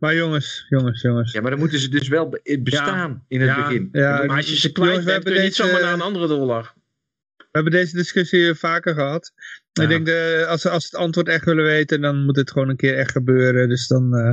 maar 0.00 0.14
jongens, 0.14 0.66
jongens, 0.68 1.02
jongens. 1.02 1.32
Ja, 1.32 1.40
maar 1.40 1.50
dan 1.50 1.58
moeten 1.60 1.78
ze 1.78 1.88
dus 1.88 2.08
wel 2.08 2.28
be- 2.28 2.58
bestaan 2.62 3.24
in 3.28 3.40
het 3.40 3.48
Ja. 3.50 3.56
begin. 3.62 3.88
Ja, 3.92 4.24
Maar 4.24 4.36
als 4.36 4.48
je 4.48 4.56
ze 4.56 4.72
kwijt 4.72 4.88
Jongens, 4.88 5.04
we 5.06 5.10
bent, 5.12 5.24
kun 5.24 5.32
hebben 5.32 5.42
je 5.42 5.48
niet 5.48 5.54
zomaar 5.54 5.80
naar 5.82 5.92
een 5.92 6.00
andere 6.00 6.26
dollar. 6.26 6.72
We 7.36 7.44
hebben 7.52 7.72
deze 7.72 7.96
discussie 7.96 8.54
vaker 8.54 8.94
gehad. 8.94 9.32
Ja. 9.76 9.82
Ik 9.82 9.88
denk, 9.88 10.06
de, 10.06 10.44
als, 10.48 10.62
we- 10.62 10.70
als 10.70 10.84
het 10.84 10.94
antwoord 10.94 11.28
echt 11.28 11.44
willen 11.44 11.64
weten, 11.64 12.00
dan 12.00 12.24
moet 12.24 12.36
het 12.36 12.50
gewoon 12.50 12.68
een 12.68 12.76
keer 12.76 12.96
echt 12.98 13.10
gebeuren. 13.10 13.68
Dus 13.68 13.86
dan, 13.86 14.14
eh, 14.16 14.30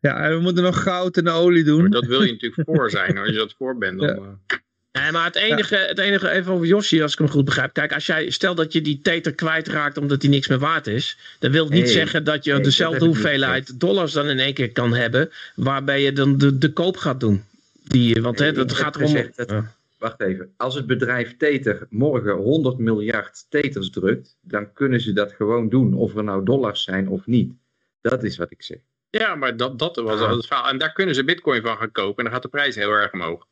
ja, 0.00 0.22
en 0.24 0.30
we 0.36 0.40
moeten 0.42 0.62
nog 0.62 0.82
goud 0.82 1.16
en 1.16 1.28
olie 1.28 1.64
doen. 1.64 1.80
Maar 1.80 1.90
dat 1.90 2.06
wil 2.06 2.22
je 2.22 2.32
natuurlijk 2.32 2.62
voor 2.76 2.90
zijn. 2.90 3.18
Als 3.18 3.28
je 3.28 3.34
dat 3.34 3.54
voor 3.58 3.78
bent, 3.78 3.98
dan... 3.98 4.08
Ja. 4.08 4.14
eh, 4.14 4.58
Nee, 5.02 5.12
maar 5.12 5.24
het 5.24 5.34
enige, 5.36 5.76
het 5.76 5.98
enige, 5.98 6.30
even 6.30 6.52
over 6.52 6.66
Yoshi, 6.66 7.02
als 7.02 7.12
ik 7.12 7.18
hem 7.18 7.28
goed 7.28 7.44
begrijp. 7.44 7.72
Kijk, 7.72 7.92
als 7.92 8.06
jij, 8.06 8.30
stel 8.30 8.54
dat 8.54 8.72
je 8.72 8.80
die 8.80 9.00
teter 9.02 9.34
kwijtraakt 9.34 9.98
omdat 9.98 10.20
die 10.20 10.30
niks 10.30 10.48
meer 10.48 10.58
waard 10.58 10.86
is. 10.86 11.18
Dan 11.38 11.50
wil 11.50 11.64
het 11.64 11.72
niet 11.72 11.82
zeggen 11.92 12.24
dat 12.24 12.44
je 12.44 12.50
dat 12.50 12.64
dezelfde 12.64 12.98
hoeveelheid 13.14 13.80
dollars 13.80 14.12
dan 14.12 14.28
in 14.28 14.38
één 14.38 14.54
keer 14.54 14.72
kan 14.72 14.94
hebben. 14.94 15.30
Waarbij 15.54 16.02
je 16.02 16.12
dan 16.12 16.38
de, 16.38 16.58
de 16.58 16.72
koop 16.72 16.96
gaat 16.96 17.20
doen. 17.20 17.44
Die, 17.84 18.22
want 18.22 18.38
hè, 18.38 18.52
dat 18.52 18.72
gaat 18.72 18.96
erom. 18.96 19.08
gezegd 19.08 19.36
dat- 19.36 19.48
Ja. 19.50 19.72
Wacht 20.04 20.20
even. 20.20 20.54
Als 20.56 20.74
het 20.74 20.86
bedrijf 20.86 21.36
Teter 21.36 21.86
morgen 21.90 22.32
100 22.32 22.78
miljard 22.78 23.46
teters 23.48 23.90
drukt, 23.90 24.38
dan 24.40 24.72
kunnen 24.72 25.00
ze 25.00 25.12
dat 25.12 25.32
gewoon 25.32 25.68
doen. 25.68 25.94
Of 25.94 26.16
er 26.16 26.24
nou 26.24 26.44
dollars 26.44 26.82
zijn 26.82 27.08
of 27.08 27.26
niet. 27.26 27.52
Dat 28.00 28.22
is 28.24 28.36
wat 28.36 28.50
ik 28.50 28.62
zeg. 28.62 28.78
Ja, 29.10 29.34
maar 29.34 29.56
dat, 29.56 29.78
dat 29.78 29.96
was 29.96 30.20
Ah. 30.20 30.28
al 30.28 30.36
het 30.36 30.46
verhaal. 30.46 30.68
En 30.68 30.78
daar 30.78 30.92
kunnen 30.92 31.14
ze 31.14 31.24
bitcoin 31.24 31.62
van 31.62 31.76
gaan 31.76 31.92
kopen. 31.92 32.16
En 32.16 32.24
dan 32.24 32.32
gaat 32.32 32.42
de 32.42 32.48
prijs 32.48 32.74
heel 32.74 32.90
erg 32.90 33.12
omhoog. 33.12 33.46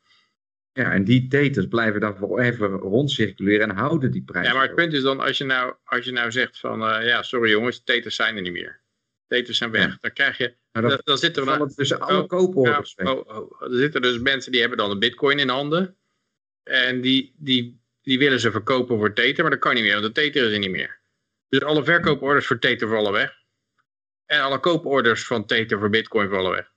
Ja, 0.71 0.91
en 0.91 1.03
die 1.03 1.27
teters 1.27 1.67
blijven 1.67 2.01
dan 2.01 2.17
forever 2.17 2.69
rondcirculeren 2.69 3.69
en 3.69 3.75
houden 3.75 4.11
die 4.11 4.23
prijs. 4.23 4.47
Ja, 4.47 4.53
maar 4.53 4.63
het 4.65 4.75
punt 4.75 4.93
is 4.93 5.01
dan, 5.01 5.19
als 5.19 5.37
je 5.37 5.43
nou, 5.43 5.73
als 5.83 6.05
je 6.05 6.11
nou 6.11 6.31
zegt 6.31 6.59
van... 6.59 6.81
eh, 6.87 7.07
ja, 7.07 7.21
sorry 7.23 7.49
jongens, 7.49 7.83
teters 7.83 8.15
zijn 8.15 8.35
er 8.35 8.41
niet 8.41 8.51
meer. 8.51 8.81
Teters 9.27 9.57
zijn 9.57 9.71
weg. 9.71 9.85
Ja. 9.85 9.97
Dan 10.01 10.13
krijg 10.13 10.37
je... 10.37 10.55
Dan 10.71 10.81
Dan, 10.89 11.01
dan 11.03 11.17
zit 11.17 11.37
er 11.37 11.43
vallen 11.43 11.61
een, 11.61 11.75
tussen 11.75 11.99
alle 11.99 12.21
Oh, 12.21 12.27
kooporders 12.27 12.93
Ja, 12.97 13.03
weg. 13.03 13.13
oh, 13.13 13.37
oh, 13.37 13.61
er 13.71 13.77
zitten 13.77 14.01
dus 14.01 14.19
mensen 14.19 14.51
die 14.51 14.59
hebben 14.61 14.77
dan 14.77 14.91
een 14.91 14.99
bitcoin 14.99 15.39
in 15.39 15.49
handen. 15.49 15.95
En 16.63 17.01
die, 17.01 17.33
die, 17.37 17.81
die 18.01 18.17
willen 18.17 18.39
ze 18.39 18.51
verkopen 18.51 18.97
voor 18.97 19.13
Tether, 19.13 19.41
maar 19.41 19.51
dat 19.51 19.59
kan 19.59 19.73
niet 19.73 19.83
meer, 19.83 20.01
want 20.01 20.15
de 20.15 20.21
Tether 20.21 20.47
is 20.47 20.53
er 20.53 20.59
niet 20.59 20.69
meer. 20.69 20.99
Dus 21.49 21.61
alle 21.61 21.83
verkooporders 21.83 22.47
voor 22.47 22.59
Tether 22.59 22.87
vallen 22.87 23.11
weg. 23.11 23.41
En 24.25 24.41
alle 24.41 24.59
kooporders 24.59 25.25
van 25.25 25.45
Tether 25.45 25.79
voor 25.79 25.89
bitcoin 25.89 26.29
vallen 26.29 26.51
weg. 26.51 26.71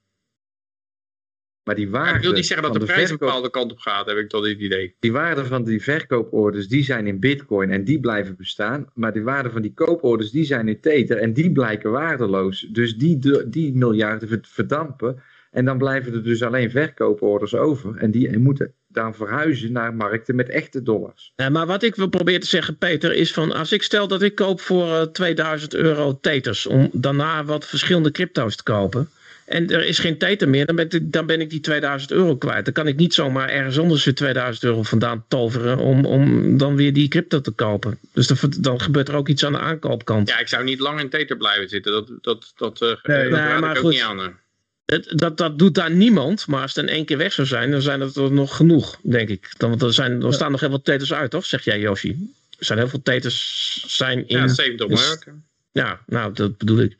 Maar 1.62 1.74
die 1.74 1.90
waarde, 1.90 2.16
ik 2.16 2.22
wil 2.22 2.32
niet 2.32 2.46
zeggen 2.46 2.72
dat 2.72 2.80
de 2.80 2.86
prijs 2.86 3.10
een 3.10 3.16
bepaalde 3.16 3.50
kant 3.50 3.72
op 3.72 3.78
gaat, 3.78 4.06
heb 4.06 4.16
ik 4.16 4.28
tot 4.28 4.44
dit 4.44 4.58
idee. 4.58 4.96
die 5.00 5.12
waarde 5.12 5.44
van 5.44 5.64
die 5.64 5.82
verkooporders 5.82 6.68
die 6.68 6.84
zijn 6.84 7.06
in 7.06 7.20
bitcoin 7.20 7.70
en 7.70 7.84
die 7.84 8.00
blijven 8.00 8.36
bestaan. 8.36 8.90
Maar 8.94 9.12
die 9.12 9.22
waarde 9.22 9.50
van 9.50 9.62
die 9.62 9.74
kooporders 9.74 10.30
die 10.30 10.44
zijn 10.44 10.68
in 10.68 10.80
tether 10.80 11.16
en 11.16 11.32
die 11.32 11.52
blijken 11.52 11.90
waardeloos. 11.90 12.60
Dus 12.60 12.96
die, 12.96 13.48
die 13.48 13.74
miljarden 13.74 14.28
verd- 14.28 14.48
verdampen. 14.48 15.22
En 15.50 15.64
dan 15.64 15.78
blijven 15.78 16.12
er 16.12 16.22
dus 16.22 16.42
alleen 16.42 16.70
verkooporders 16.70 17.54
over. 17.54 17.96
En 17.96 18.10
die 18.10 18.38
moeten 18.38 18.74
dan 18.96 19.14
verhuizen 19.14 19.72
naar 19.72 19.94
markten 19.94 20.34
met 20.34 20.48
echte 20.48 20.82
dollars. 20.82 21.32
Ja, 21.36 21.48
maar 21.48 21.66
wat 21.66 21.82
ik 21.82 21.94
wil 21.94 22.08
proberen 22.08 22.40
te 22.40 22.46
zeggen, 22.46 22.76
Peter, 22.76 23.14
is 23.14 23.32
van 23.32 23.52
als 23.52 23.72
ik 23.72 23.82
stel 23.82 24.08
dat 24.08 24.22
ik 24.22 24.34
koop 24.34 24.60
voor 24.60 24.92
eh, 24.92 25.02
2000 25.02 25.74
euro 25.74 26.18
teters 26.20 26.66
om 26.66 26.88
daarna 26.92 27.44
wat 27.44 27.66
verschillende 27.66 28.10
crypto's 28.10 28.56
te 28.56 28.62
kopen. 28.62 29.08
En 29.46 29.70
er 29.70 29.84
is 29.84 29.98
geen 29.98 30.18
teter 30.18 30.48
meer, 30.48 30.66
dan 30.66 30.76
ben, 30.76 30.90
ik, 30.90 31.12
dan 31.12 31.26
ben 31.26 31.40
ik 31.40 31.50
die 31.50 31.60
2000 31.60 32.10
euro 32.10 32.36
kwijt. 32.36 32.64
Dan 32.64 32.74
kan 32.74 32.86
ik 32.86 32.96
niet 32.96 33.14
zomaar 33.14 33.48
ergens 33.48 33.78
anders 33.78 34.04
weer 34.04 34.14
2000 34.14 34.64
euro 34.64 34.82
vandaan 34.82 35.24
toveren 35.28 35.78
om, 35.78 36.04
om 36.04 36.58
dan 36.58 36.76
weer 36.76 36.92
die 36.92 37.08
crypto 37.08 37.40
te 37.40 37.50
kopen. 37.50 37.98
Dus 38.12 38.26
dan, 38.26 38.36
dan 38.60 38.80
gebeurt 38.80 39.08
er 39.08 39.14
ook 39.14 39.28
iets 39.28 39.44
aan 39.44 39.52
de 39.52 39.58
aankoopkant. 39.58 40.28
Ja, 40.28 40.38
ik 40.38 40.48
zou 40.48 40.64
niet 40.64 40.80
lang 40.80 41.00
in 41.00 41.08
Tether 41.08 41.36
blijven 41.36 41.68
zitten. 41.68 41.92
Dat, 41.92 42.10
dat, 42.20 42.52
dat, 42.56 42.82
eh, 42.82 42.88
Nee, 42.88 43.30
dat 43.30 43.38
nee, 43.38 43.48
raad 43.48 43.60
maar 43.60 43.70
ik 43.70 43.76
ook 43.76 43.82
goed. 43.82 43.92
niet 43.92 44.02
aan. 44.02 44.38
Het, 44.86 45.12
dat, 45.18 45.36
dat 45.36 45.58
doet 45.58 45.74
daar 45.74 45.90
niemand, 45.90 46.46
maar 46.46 46.60
als 46.60 46.74
het 46.74 46.84
in 46.84 46.92
één 46.92 47.04
keer 47.04 47.16
weg 47.16 47.32
zou 47.32 47.46
zijn, 47.46 47.70
dan 47.70 47.82
zijn 47.82 48.00
het 48.00 48.16
er 48.16 48.32
nog 48.32 48.56
genoeg, 48.56 48.98
denk 49.02 49.28
ik. 49.28 49.54
Dan, 49.56 49.68
want 49.68 49.82
er, 49.82 49.92
zijn, 49.92 50.22
er 50.22 50.34
staan 50.34 50.50
nog 50.50 50.60
heel 50.60 50.68
veel 50.68 50.82
teters 50.82 51.12
uit, 51.12 51.30
toch? 51.30 51.44
Zeg 51.44 51.64
jij, 51.64 51.78
Yoshi? 51.78 52.34
Er 52.58 52.64
zijn 52.64 52.78
heel 52.78 52.88
veel 52.88 53.02
teters 53.02 53.84
zijn 53.86 54.28
in... 54.28 54.38
Ja, 54.38 54.48
70 54.48 54.86
dus- 54.86 55.00
miljard. 55.00 55.26
ja, 55.72 56.00
nou, 56.06 56.32
dat 56.32 56.58
bedoel 56.58 56.78
ik. 56.78 56.96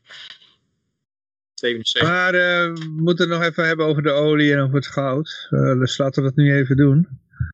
77. 1.55 2.03
Maar 2.03 2.35
eh, 2.35 2.73
we 2.73 2.95
moeten 2.97 3.31
het 3.31 3.39
nog 3.39 3.49
even 3.49 3.67
hebben 3.67 3.87
over 3.87 4.03
de 4.03 4.11
olie 4.11 4.53
en 4.53 4.61
over 4.61 4.75
het 4.75 4.87
goud. 4.87 5.47
Eh, 5.51 5.79
dus 5.79 5.99
laten 5.99 6.23
we 6.23 6.29
dat 6.29 6.37
nu 6.37 6.55
even 6.55 6.77
doen. 6.77 7.09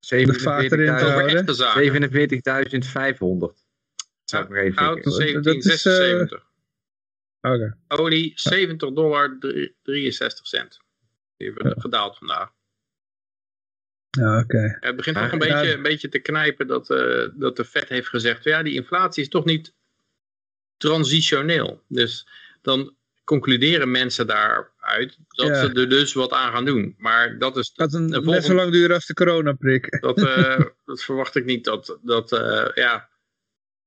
De 0.09 0.39
vaart 0.41 0.73
erin 0.73 0.87
te 0.87 0.93
47.500. 0.93 1.07
Over 1.07 1.13
houden. 1.13 1.37
echte 1.37 1.55
zaken. 1.55 1.83
47.500. 3.53 3.63
Zou 4.25 4.43
ik 4.43 4.49
nog 4.49 4.59
even 4.59 4.79
Goud 4.79 5.15
zeggen. 5.15 5.43
Dat 5.43 5.55
is, 5.55 5.87
eh, 5.87 5.93
1776. 5.93 6.51
Olie 7.89 8.33
70 8.35 8.93
dollar 8.93 9.39
63 9.83 10.47
cent. 10.47 10.81
Die 11.37 11.53
hebben 11.53 11.81
gedaald 11.81 12.19
vandaag. 12.19 12.51
Ja, 14.11 14.39
oké. 14.39 14.77
Het 14.81 14.97
begint 14.97 15.17
toch 15.17 15.33
een 15.33 15.39
beetje, 15.39 15.75
een 15.75 15.83
beetje 15.83 16.09
te 16.09 16.19
knijpen 16.19 16.67
dat, 16.67 16.91
eh, 16.91 17.29
dat 17.35 17.57
de 17.57 17.65
Fed 17.65 17.89
heeft 17.89 18.09
gezegd... 18.09 18.45
ja, 18.45 18.63
die 18.63 18.75
inflatie 18.75 19.23
is 19.23 19.29
toch 19.29 19.45
niet 19.45 19.75
transitioneel. 20.77 21.83
Dus 21.89 22.27
dan 22.63 22.97
concluderen 23.25 23.91
mensen 23.91 24.27
daaruit 24.27 25.19
dat 25.29 25.47
Ja. 25.47 25.55
ze 25.55 25.73
er 25.73 25.89
dus 25.89 26.13
wat 26.13 26.33
aan 26.33 26.53
gaan 26.53 26.65
doen. 26.65 26.95
Maar 26.99 27.39
dat 27.39 27.57
is... 27.57 27.73
Dat 27.75 27.95
een, 27.95 28.25
net 28.25 28.45
zo 28.45 28.55
lang 28.55 28.73
duren 28.73 28.95
als 28.95 29.07
de 29.07 29.15
coronaprik. 29.15 30.01
Dat, 30.01 30.23
eh, 30.23 30.61
dat 30.85 31.03
verwacht 31.03 31.37
ik 31.37 31.45
niet 31.45 31.65
dat, 31.65 31.99
dat, 32.03 32.33
eh, 32.33 32.69
ja, 32.75 33.09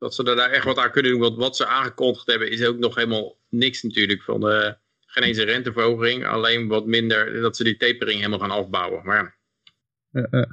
dat 0.05 0.15
ze 0.15 0.23
er 0.23 0.35
daar 0.35 0.51
echt 0.51 0.65
wat 0.65 0.77
aan 0.77 0.91
kunnen 0.91 1.11
doen. 1.11 1.21
Want 1.21 1.37
wat 1.37 1.55
ze 1.55 1.65
aangekondigd 1.65 2.27
hebben 2.27 2.51
is 2.51 2.65
ook 2.65 2.77
nog 2.77 2.95
helemaal 2.95 3.37
niks 3.49 3.83
natuurlijk. 3.83 4.23
Van 4.23 4.39
de, 4.39 4.75
geen 5.05 5.23
eens 5.23 5.37
een 5.37 5.45
renteverhoging. 5.45 6.25
Alleen 6.25 6.67
wat 6.67 6.85
minder 6.85 7.41
dat 7.41 7.55
ze 7.55 7.63
die 7.63 7.77
tapering 7.77 8.17
helemaal 8.17 8.39
gaan 8.39 8.51
afbouwen. 8.51 9.05
Maar 9.05 9.15
ja, 9.15 9.33
Eh, 10.21 10.41
eh. 10.41 10.49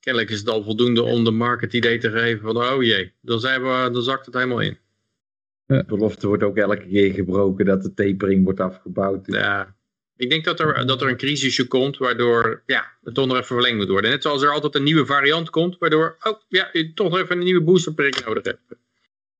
kennelijk 0.00 0.32
is 0.32 0.38
het 0.38 0.48
al 0.48 0.62
voldoende 0.62 1.02
om 1.02 1.24
de 1.24 1.30
market 1.30 1.72
idee 1.72 1.98
te 1.98 2.10
geven 2.10 2.40
van 2.40 2.56
oh 2.56 2.82
jee, 2.82 3.12
dan, 3.20 3.40
zijn 3.40 3.62
we, 3.62 3.90
dan 3.92 4.02
zakt 4.02 4.26
het 4.26 4.34
helemaal 4.34 4.60
in. 4.60 4.78
De 5.66 5.84
belofte 5.86 6.26
wordt 6.26 6.42
ook 6.42 6.56
elke 6.56 6.86
keer 6.86 7.12
gebroken 7.14 7.64
dat 7.64 7.82
de 7.82 7.94
tapering 7.94 8.44
wordt 8.44 8.60
afgebouwd. 8.60 9.26
Ja, 9.26 9.76
ik 10.16 10.30
denk 10.30 10.44
dat 10.44 10.60
er, 10.60 10.86
dat 10.86 11.02
er 11.02 11.08
een 11.08 11.16
crisisje 11.16 11.66
komt 11.66 11.96
waardoor 11.96 12.62
ja, 12.66 12.92
het 13.02 13.14
toch 13.14 13.26
nog 13.26 13.36
even 13.36 13.46
verlengd 13.46 13.76
moet 13.76 13.88
worden. 13.88 14.10
Net 14.10 14.22
zoals 14.22 14.42
er 14.42 14.52
altijd 14.52 14.74
een 14.74 14.82
nieuwe 14.82 15.06
variant 15.06 15.50
komt 15.50 15.78
waardoor 15.78 16.16
oh, 16.22 16.40
ja, 16.48 16.68
je 16.72 16.92
toch 16.92 17.10
nog 17.10 17.18
even 17.18 17.38
een 17.38 17.44
nieuwe 17.44 17.62
boosterprik 17.62 18.24
nodig 18.26 18.44
hebt. 18.44 18.60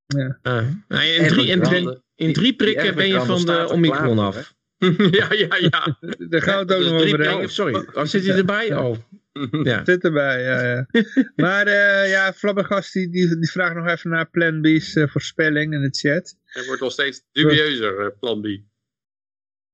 Ja. 0.07 0.38
Uh, 0.42 1.19
in, 1.19 1.29
drie, 1.29 1.47
in, 1.47 1.62
drie, 1.62 2.01
in 2.14 2.33
drie 2.33 2.57
prikken 2.57 2.95
ben 2.95 3.09
je 3.09 3.21
van 3.21 3.45
de 3.47 3.69
Omicron 3.69 4.19
af. 4.19 4.55
ja, 5.11 5.33
ja, 5.33 5.57
ja. 5.57 5.99
Daar 6.29 6.42
gaan 6.42 6.66
we 6.66 6.73
het 6.73 6.75
ook 6.75 6.92
nog 6.92 7.03
over 7.03 7.21
hebben. 7.21 7.51
Sorry, 7.51 7.87
oh, 7.92 8.05
zit 8.05 8.27
hij 8.27 8.37
erbij? 8.37 8.77
Oh. 8.77 8.97
Ja. 9.62 9.85
Zit 9.85 10.05
erbij, 10.05 10.42
ja. 10.42 10.62
ja. 10.62 10.87
maar 11.47 11.66
uh, 11.66 12.11
ja, 12.11 12.33
Flabbergast 12.33 12.92
die, 12.92 13.11
die, 13.11 13.38
die, 13.38 13.51
vraagt 13.51 13.75
nog 13.75 13.87
even 13.87 14.11
naar 14.11 14.31
Plan 14.31 14.61
B's 14.61 14.95
uh, 14.95 15.09
voorspelling 15.09 15.75
in 15.75 15.83
de 15.83 15.88
chat. 15.90 16.37
Het 16.45 16.66
wordt 16.66 16.81
wel 16.81 16.90
steeds 16.90 17.23
dubieuzer, 17.33 18.01
uh, 18.01 18.07
Plan 18.21 18.40
B. 18.40 18.47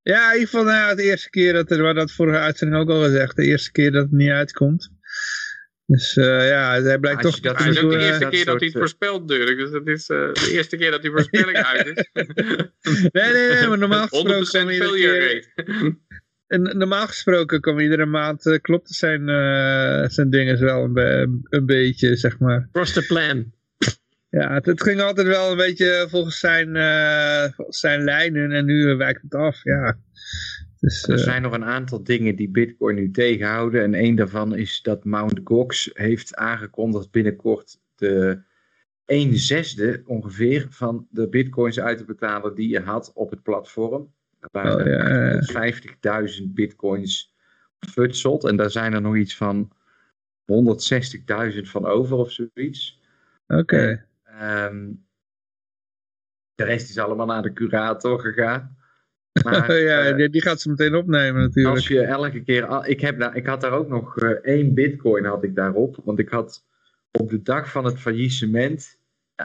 Ja, 0.02 0.28
in 0.28 0.38
ieder 0.38 0.48
geval 0.48 0.64
nou, 0.64 0.96
de 0.96 1.02
eerste 1.02 1.30
keer 1.30 1.52
dat 1.52 1.70
er, 1.70 1.82
wat 1.82 1.94
dat 1.94 2.12
vorige 2.12 2.38
uitzending 2.38 2.80
ook 2.80 2.90
al 2.90 3.02
gezegd, 3.02 3.36
de 3.36 3.44
eerste 3.44 3.72
keer 3.72 3.92
dat 3.92 4.02
het 4.02 4.12
niet 4.12 4.30
uitkomt. 4.30 4.90
Dus 5.86 6.16
uh, 6.16 6.48
ja, 6.48 6.82
hij 6.82 6.98
blijkt 6.98 7.22
toch... 7.22 7.40
Dat 7.40 7.60
is 7.60 7.78
ook 7.78 7.90
de 7.90 7.98
eerste 7.98 8.28
keer 8.28 8.44
dat 8.44 8.60
hij 8.60 8.68
het 8.68 8.78
voorspelt 8.78 9.20
natuurlijk. 9.20 9.58
Dus 9.58 9.70
dat 9.70 9.86
is 9.86 10.08
uh, 10.08 10.32
de 10.32 10.50
eerste 10.52 10.76
keer 10.76 10.90
dat 10.90 11.02
die 11.02 11.10
voorspelling 11.10 11.56
uit 11.72 11.86
is. 11.86 12.08
nee, 13.12 13.32
nee, 13.32 13.48
nee, 13.48 13.66
maar 13.68 13.78
normaal 13.78 14.06
gesproken... 14.12 14.44
100% 14.44 14.48
failure 14.76 15.18
rate. 15.18 15.96
En 16.52 16.62
normaal 16.62 17.06
gesproken 17.06 17.60
komen 17.60 17.82
iedere 17.82 18.06
maand, 18.06 18.46
uh, 18.46 18.58
klopt 18.60 18.90
zijn, 18.90 19.28
uh, 19.28 20.08
zijn 20.08 20.30
dingen 20.30 20.60
wel 20.60 20.84
een, 20.84 20.92
be 20.92 21.40
een, 21.48 21.66
beetje, 21.66 22.16
zeg 22.16 22.38
maar. 22.38 22.68
Cross 22.72 22.92
the 22.92 23.06
plan. 23.06 23.52
Ja, 24.30 24.54
het, 24.54 24.66
het, 24.66 24.82
ging 24.82 25.00
altijd 25.00 25.26
wel 25.26 25.50
een 25.50 25.56
beetje 25.56 26.06
volgens 26.08 26.38
zijn, 26.38 26.74
uh, 26.74 27.44
volgens 27.54 27.78
zijn 27.78 28.04
lijnen 28.04 28.52
en 28.52 28.64
nu 28.64 28.96
wijkt 28.96 29.22
het 29.22 29.34
af, 29.34 29.64
ja. 29.64 29.98
Dus, 30.82 31.08
er 31.08 31.18
zijn 31.18 31.42
nog 31.42 31.52
een 31.52 31.64
aantal 31.64 32.04
dingen 32.04 32.36
die 32.36 32.50
Bitcoin 32.50 32.94
nu 32.94 33.10
tegenhouden. 33.10 33.82
En 33.82 34.04
een 34.04 34.14
daarvan 34.14 34.56
is 34.56 34.82
dat 34.82 35.04
Mt. 35.04 35.40
Gox 35.44 35.90
heeft 35.92 36.34
aangekondigd 36.34 37.10
binnenkort 37.10 37.80
de 37.94 38.42
1 39.04 39.36
zesde 39.36 40.02
ongeveer 40.06 40.66
van 40.70 41.06
de 41.10 41.28
bitcoins 41.28 41.80
uit 41.80 41.98
te 41.98 42.04
betalen 42.04 42.54
die 42.54 42.68
je 42.68 42.80
had 42.80 43.12
op 43.14 43.30
het 43.30 43.42
platform. 43.42 44.12
Er 44.40 44.48
waren 44.52 44.80
oh, 44.80 45.42
ja. 45.52 46.40
50.000 46.40 46.44
bitcoins 46.46 47.34
futseld 47.78 48.44
en 48.44 48.56
daar 48.56 48.70
zijn 48.70 48.92
er 48.92 49.00
nog 49.00 49.16
iets 49.16 49.36
van 49.36 49.72
160.000 50.52 51.60
van 51.62 51.86
over 51.86 52.16
of 52.16 52.30
zoiets. 52.30 53.00
Oké. 53.46 53.60
Okay. 53.60 54.04
Um, 54.66 55.04
de 56.54 56.64
rest 56.64 56.88
is 56.88 56.98
allemaal 56.98 57.26
naar 57.26 57.42
de 57.42 57.52
curator 57.52 58.20
gegaan. 58.20 58.76
Maar, 59.44 59.74
ja, 59.90 60.16
uh, 60.18 60.30
die 60.30 60.42
gaat 60.42 60.60
ze 60.60 60.68
meteen 60.68 60.94
opnemen 60.94 61.42
natuurlijk. 61.42 61.74
Als 61.74 61.88
je 61.88 62.00
elke 62.00 62.42
keer... 62.42 62.86
Ik, 62.86 63.00
heb 63.00 63.18
daar, 63.18 63.36
ik 63.36 63.46
had 63.46 63.60
daar 63.60 63.72
ook 63.72 63.88
nog 63.88 64.22
uh, 64.22 64.30
één 64.30 64.74
bitcoin 64.74 65.24
had 65.24 65.44
ik 65.44 65.54
daarop. 65.54 65.96
Want 66.04 66.18
ik 66.18 66.28
had 66.28 66.64
op 67.10 67.30
de 67.30 67.42
dag 67.42 67.70
van 67.70 67.84
het 67.84 68.00
faillissement... 68.00 69.00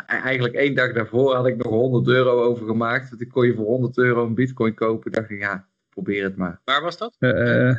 Eigenlijk 0.06 0.54
één 0.54 0.76
dag 0.76 0.93
daarvoor 0.93 1.36
had 1.36 1.47
ik 1.47 1.58
nog 1.58 1.67
100 1.67 2.08
euro 2.08 2.43
overgemaakt. 2.43 3.10
Want 3.10 3.21
ik 3.21 3.30
kon 3.30 3.45
je 3.47 3.54
voor 3.54 3.65
100 3.65 3.97
euro 3.97 4.26
een 4.26 4.34
bitcoin 4.34 4.73
kopen. 4.73 5.12
dacht 5.12 5.30
ik, 5.30 5.39
ja, 5.39 5.67
probeer 5.89 6.23
het 6.23 6.36
maar. 6.36 6.60
Waar 6.63 6.82
was 6.82 6.97
dat? 6.97 7.15
Uh, 7.19 7.76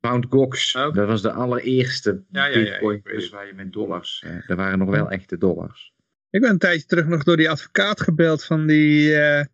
Mount 0.00 0.26
Gox. 0.28 0.76
Oh, 0.76 0.94
Dat 0.94 1.06
was 1.08 1.22
de 1.22 1.32
allereerste 1.32 2.22
Ja, 2.30 2.46
ja, 2.46 2.58
ja, 2.58 2.64
bitcoin. 2.64 3.00
weet 3.04 3.14
dus 3.14 3.30
waar 3.30 3.46
je 3.46 3.52
met 3.54 3.72
dollars... 3.72 4.24
eh 4.26 4.50
er 4.50 4.56
waren 4.56 4.78
nog 4.78 4.90
wel 4.90 5.10
echte 5.10 5.38
dollars. 5.38 5.92
Ik 6.30 6.40
ben 6.40 6.50
een 6.50 6.58
tijdje 6.58 6.86
terug 6.86 7.06
nog 7.06 7.22
door 7.24 7.36
die 7.36 7.50
advocaat 7.50 8.00
gebeld 8.00 8.44
van 8.44 8.66
die... 8.66 9.14
eh, 9.14 9.44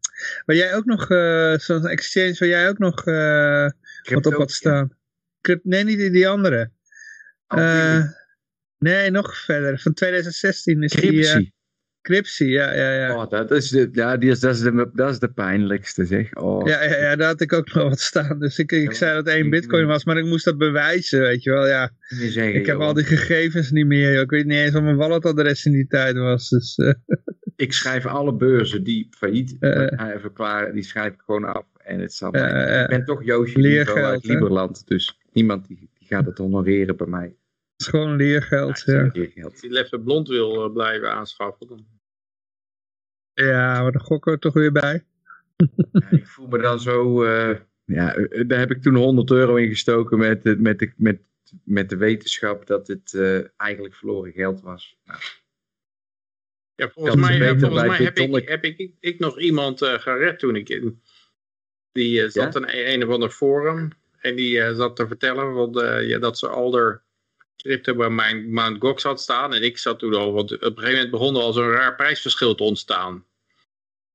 waar 0.44 0.56
jij 0.56 0.74
ook 0.74 0.84
nog... 0.84 1.10
eh, 1.10 1.58
Zo'n 1.58 1.86
exchange 1.86 2.36
waar 2.38 2.48
jij 2.48 2.68
ook 2.68 2.78
nog 2.78 3.06
eh, 3.06 3.68
wat 4.14 4.26
op 4.26 4.32
had 4.34 4.50
staan. 4.52 4.96
Crypt- 5.40 5.64
nee, 5.64 5.84
niet 5.84 5.98
die, 5.98 6.10
die 6.10 6.28
andere. 6.28 6.70
Oh, 7.48 7.58
Eh, 7.58 8.04
nee, 8.78 9.10
nog 9.10 9.36
verder. 9.36 9.78
Van 9.78 9.92
2016 9.94 10.82
is 10.82 10.92
die... 10.92 11.54
Cryptie, 12.08 12.48
ja, 12.48 12.72
ja, 12.74 12.92
ja. 12.94 13.16
Oh, 13.22 13.30
dat 13.30 13.50
is 13.50 13.68
de, 13.68 13.88
ja, 13.92 14.16
die 14.16 14.30
is, 14.30 14.40
dat, 14.40 14.54
is 14.54 14.60
de, 14.60 14.90
dat 14.92 15.10
is 15.10 15.18
de 15.18 15.28
pijnlijkste, 15.32 16.04
zeg. 16.04 16.34
Oh. 16.34 16.66
Ja, 16.68 16.82
ja, 16.84 16.96
ja, 16.96 17.16
daar 17.16 17.26
had 17.28 17.40
ik 17.40 17.52
ook 17.52 17.74
nog 17.74 17.88
wat 17.88 18.00
staan. 18.00 18.38
Dus 18.38 18.58
ik, 18.58 18.72
ik 18.72 18.92
zei 18.92 19.14
dat 19.14 19.26
één 19.34 19.50
bitcoin 19.50 19.86
was, 19.86 20.04
maar 20.04 20.16
ik 20.18 20.24
moest 20.24 20.44
dat 20.44 20.58
bewijzen, 20.58 21.20
weet 21.20 21.42
je 21.42 21.50
wel. 21.50 21.66
Ja, 21.66 21.90
zeggen, 22.08 22.54
ik 22.54 22.66
heb 22.66 22.76
joh. 22.76 22.86
al 22.86 22.94
die 22.94 23.04
gegevens 23.04 23.70
niet 23.70 23.86
meer. 23.86 24.12
joh. 24.12 24.22
Ik 24.22 24.30
weet 24.30 24.46
niet 24.46 24.58
eens 24.58 24.72
wat 24.72 24.82
mijn 24.82 24.96
walletadres 24.96 25.64
in 25.66 25.72
die 25.72 25.86
tijd 25.86 26.16
was. 26.16 26.48
Dus, 26.48 26.76
eh, 26.76 26.92
Ik 27.56 27.72
schrijf 27.72 28.06
alle 28.06 28.34
beurzen 28.34 28.84
die 28.84 29.08
failliet 29.10 29.56
Eh. 29.60 29.70
uh, 29.82 30.20
verklaren, 30.20 30.74
die 30.74 30.82
schrijf 30.84 31.12
ik 31.12 31.20
gewoon 31.24 31.44
af. 31.44 31.64
En 31.84 32.00
het 32.00 32.12
zal 32.14 32.28
ik 32.28 32.86
ben 32.88 33.04
toch 33.04 33.24
Joosje 33.24 33.58
leergeld, 33.58 33.98
uit 33.98 34.22
hè? 34.22 34.28
Lieberland, 34.28 34.86
dus 34.86 35.18
niemand 35.32 35.66
die, 35.68 35.90
die 35.98 36.08
gaat 36.08 36.26
het 36.26 36.38
honoreren 36.38 36.96
bij 36.96 37.06
mij. 37.06 37.22
het 37.24 37.36
is 37.76 37.86
gewoon 37.86 38.16
leergeld. 38.16 38.82
Ja, 38.86 39.02
is 39.04 39.10
leergeld. 39.12 39.50
Als 39.52 39.60
die 39.60 39.70
Leffe 39.70 39.98
Blond 40.00 40.28
wil 40.28 40.70
blijven 40.70 41.12
aanschaffen, 41.12 41.66
dan... 41.68 41.86
ja 43.44 43.82
maar 43.82 43.92
daar 43.92 44.02
gokken 44.02 44.32
we 44.32 44.38
toch 44.38 44.54
weer 44.54 44.72
bij. 44.72 45.04
Ja, 45.92 46.10
ik 46.10 46.26
voel 46.26 46.46
me 46.46 46.58
dan 46.58 46.80
zo, 46.80 47.24
eh, 47.24 47.56
ja, 47.84 48.14
eh, 48.14 48.48
daar 48.48 48.58
heb 48.58 48.70
ik 48.70 48.82
toen 48.82 48.94
100 48.94 49.30
euro 49.30 49.56
in 49.56 49.68
gestoken 49.68 50.18
met, 50.18 50.60
met, 50.60 50.78
de, 50.78 50.92
met, 50.96 51.20
met 51.64 51.88
de 51.88 51.96
wetenschap 51.96 52.66
dat 52.66 52.86
het 52.86 53.14
eh, 53.14 53.40
eigenlijk 53.56 53.94
verloren 53.94 54.32
geld 54.32 54.60
was. 54.60 54.96
Nou, 55.04 55.20
Ja, 56.74 56.88
volgens 56.88 57.16
mij, 57.16 57.58
volgens 57.58 57.86
mij 57.86 57.96
heb, 57.96 58.18
ik, 58.18 58.48
heb 58.48 58.64
ik, 58.64 58.92
ik, 59.00 59.18
nog 59.18 59.38
iemand 59.38 59.82
eh, 59.82 59.94
gered 59.94 60.38
toen 60.38 60.56
ik 60.56 60.68
in. 60.68 61.02
Die 61.92 62.30
zat 62.30 62.56
in 62.56 62.62
een, 62.62 62.92
een 62.92 63.04
of 63.04 63.12
ander 63.12 63.30
forum. 63.30 63.90
En 64.20 64.36
die 64.36 64.74
zat 64.74 64.96
te 64.96 65.06
vertellen 65.06 65.52
want, 65.52 65.76
eh, 65.76 66.08
ja, 66.08 66.18
dat 66.18 66.38
ze 66.38 66.48
al 66.48 66.70
de 66.70 67.00
crypto 67.56 67.94
bij 67.94 68.10
mijn 68.10 68.52
Mount 68.52 68.80
Gox 68.80 69.02
had 69.02 69.20
staan. 69.20 69.54
En 69.54 69.62
ik 69.62 69.78
zat 69.78 69.98
toen 69.98 70.14
al, 70.14 70.32
want 70.32 70.52
op 70.52 70.62
een 70.62 70.66
gegeven 70.66 70.92
moment 70.92 71.10
begon 71.10 71.36
er 71.36 71.42
al 71.42 71.52
zo'n 71.52 71.70
raar 71.70 71.94
prijsverschil 71.94 72.54
te 72.54 72.62
ontstaan. 72.62 73.26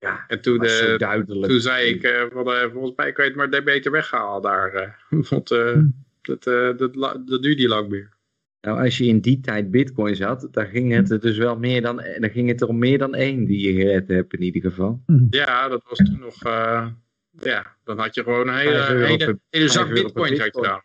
Ja, 0.03 0.23
En 0.27 0.41
toen, 0.41 0.63
eh, 0.63 0.97
duidelijk. 0.97 1.51
toen 1.51 1.61
zei 1.61 1.87
ik, 1.89 2.03
eh, 2.03 2.23
van, 2.31 2.53
eh, 2.53 2.71
volgens 2.71 2.93
mij 2.95 3.11
kan 3.11 3.25
je 3.25 3.31
het 3.31 3.51
maar 3.51 3.63
beter 3.63 3.91
weghalen 3.91 4.41
daar. 4.41 4.73
eh. 4.73 4.89
want 5.29 5.51
eh, 5.51 5.71
Hm. 5.71 5.85
dat, 6.21 6.47
eh, 6.47 6.77
dat, 6.77 6.93
dat 7.27 7.41
duurt 7.43 7.57
niet 7.57 7.67
lang 7.67 7.89
meer. 7.89 8.11
Nou, 8.61 8.83
als 8.83 8.97
je 8.97 9.05
in 9.05 9.19
die 9.19 9.39
tijd 9.39 9.71
bitcoins 9.71 10.19
had, 10.21 10.47
dan 10.51 10.65
ging 10.67 10.93
het 10.93 11.11
er 11.11 11.19
dus 11.19 11.37
wel 11.37 11.57
meer 11.57 11.81
dan, 11.81 11.95
dan 12.19 12.29
ging 12.29 12.47
het 12.47 12.61
er 12.61 12.67
om 12.67 12.79
meer 12.79 12.97
dan 12.97 13.15
één 13.15 13.45
die 13.45 13.67
je 13.67 13.81
gered 13.81 14.07
hebt 14.07 14.33
in 14.33 14.41
ieder 14.41 14.61
geval. 14.61 15.03
Ja, 15.29 15.67
dat 15.67 15.83
was 15.89 15.97
toen 15.97 16.19
nog... 16.19 16.43
eh, 16.43 16.87
ja, 17.41 17.75
dan 17.83 17.97
had 17.99 18.15
je 18.15 18.23
gewoon 18.23 18.47
een 18.47 18.55
hele, 18.57 18.71
Vijf 18.77 18.89
euro 18.89 19.05
hele, 19.05 19.25
per- 19.25 19.39
hele 19.49 19.67
zak 19.69 19.85
vijf 19.87 19.97
euro 19.97 20.09
per 20.11 20.21
bitcoins 20.23 20.43
bitcoin. 20.43 20.81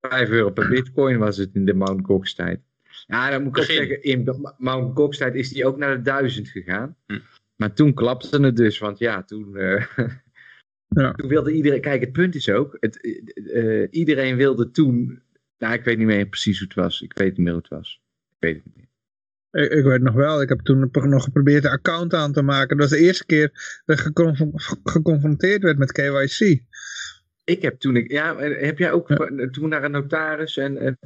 5 0.00 0.28
euro 0.28 0.50
per 0.50 0.68
bitcoin 0.68 1.18
was 1.18 1.36
het 1.36 1.50
in 1.54 1.64
de 1.64 1.74
Mount 1.74 2.04
Gox 2.06 2.34
tijd. 2.34 2.60
Ja, 3.06 3.30
dan 3.30 3.42
moet 3.42 3.56
ik 3.56 3.66
Begin. 3.66 3.80
ook 3.82 3.86
zeggen, 3.88 4.02
in 4.02 4.24
de 4.24 4.54
Mount 4.58 4.96
Gox 4.96 5.16
tijd 5.18 5.34
is 5.34 5.48
die 5.48 5.66
ook 5.66 5.76
naar 5.76 5.96
de 5.96 6.02
1000 6.02 6.48
gegaan. 6.48 6.96
Hm. 7.06 7.18
Maar 7.62 7.72
toen 7.72 7.94
klapte 7.94 8.42
het 8.42 8.56
dus, 8.56 8.78
want 8.78 8.98
ja, 8.98 9.22
toen, 9.22 9.56
eh, 9.56 9.86
Ja. 10.88 11.12
toen 11.12 11.28
wilde 11.28 11.52
iedereen... 11.52 11.80
Kijk, 11.80 12.00
het 12.00 12.12
punt 12.12 12.34
is 12.34 12.48
ook, 12.48 12.76
het, 12.80 13.00
eh, 13.00 13.82
eh, 13.82 13.88
iedereen 13.90 14.36
wilde 14.36 14.70
toen... 14.70 15.22
Nou, 15.58 15.74
ik 15.74 15.84
weet 15.84 15.98
niet 15.98 16.06
meer 16.06 16.26
precies 16.26 16.58
hoe 16.58 16.68
het 16.68 16.76
was. 16.76 17.00
Ik 17.00 17.12
weet 17.12 17.28
niet 17.28 17.38
meer 17.38 17.52
hoe 17.52 17.62
het 17.62 17.70
was. 17.70 18.02
Ik 18.30 18.36
weet 18.38 18.54
het 18.54 18.64
niet 18.64 18.74
meer. 18.76 19.64
Ik, 19.64 19.72
ik 19.72 19.84
weet 19.84 20.02
nog 20.02 20.14
wel, 20.14 20.42
ik 20.42 20.48
heb 20.48 20.60
toen 20.60 20.90
nog 20.92 21.24
geprobeerd 21.24 21.64
een 21.64 21.70
account 21.70 22.14
aan 22.14 22.32
te 22.32 22.42
maken. 22.42 22.76
Dat 22.76 22.88
was 22.90 22.98
de 22.98 23.04
eerste 23.04 23.26
keer 23.26 23.80
dat 23.84 23.98
ik 23.98 24.04
geconf- 24.04 24.78
geconfronteerd 24.84 25.62
werd 25.62 25.78
met 25.78 25.92
KYC. 25.92 26.62
Ik 27.44 27.62
heb 27.62 27.78
toen... 27.78 27.96
Ik, 27.96 28.10
ja, 28.10 28.36
heb 28.38 28.78
jij 28.78 28.92
ook 28.92 29.08
toen 29.50 29.68
naar 29.68 29.84
een 29.84 29.90
notaris 29.90 30.56
en, 30.56 30.78
en 30.78 30.98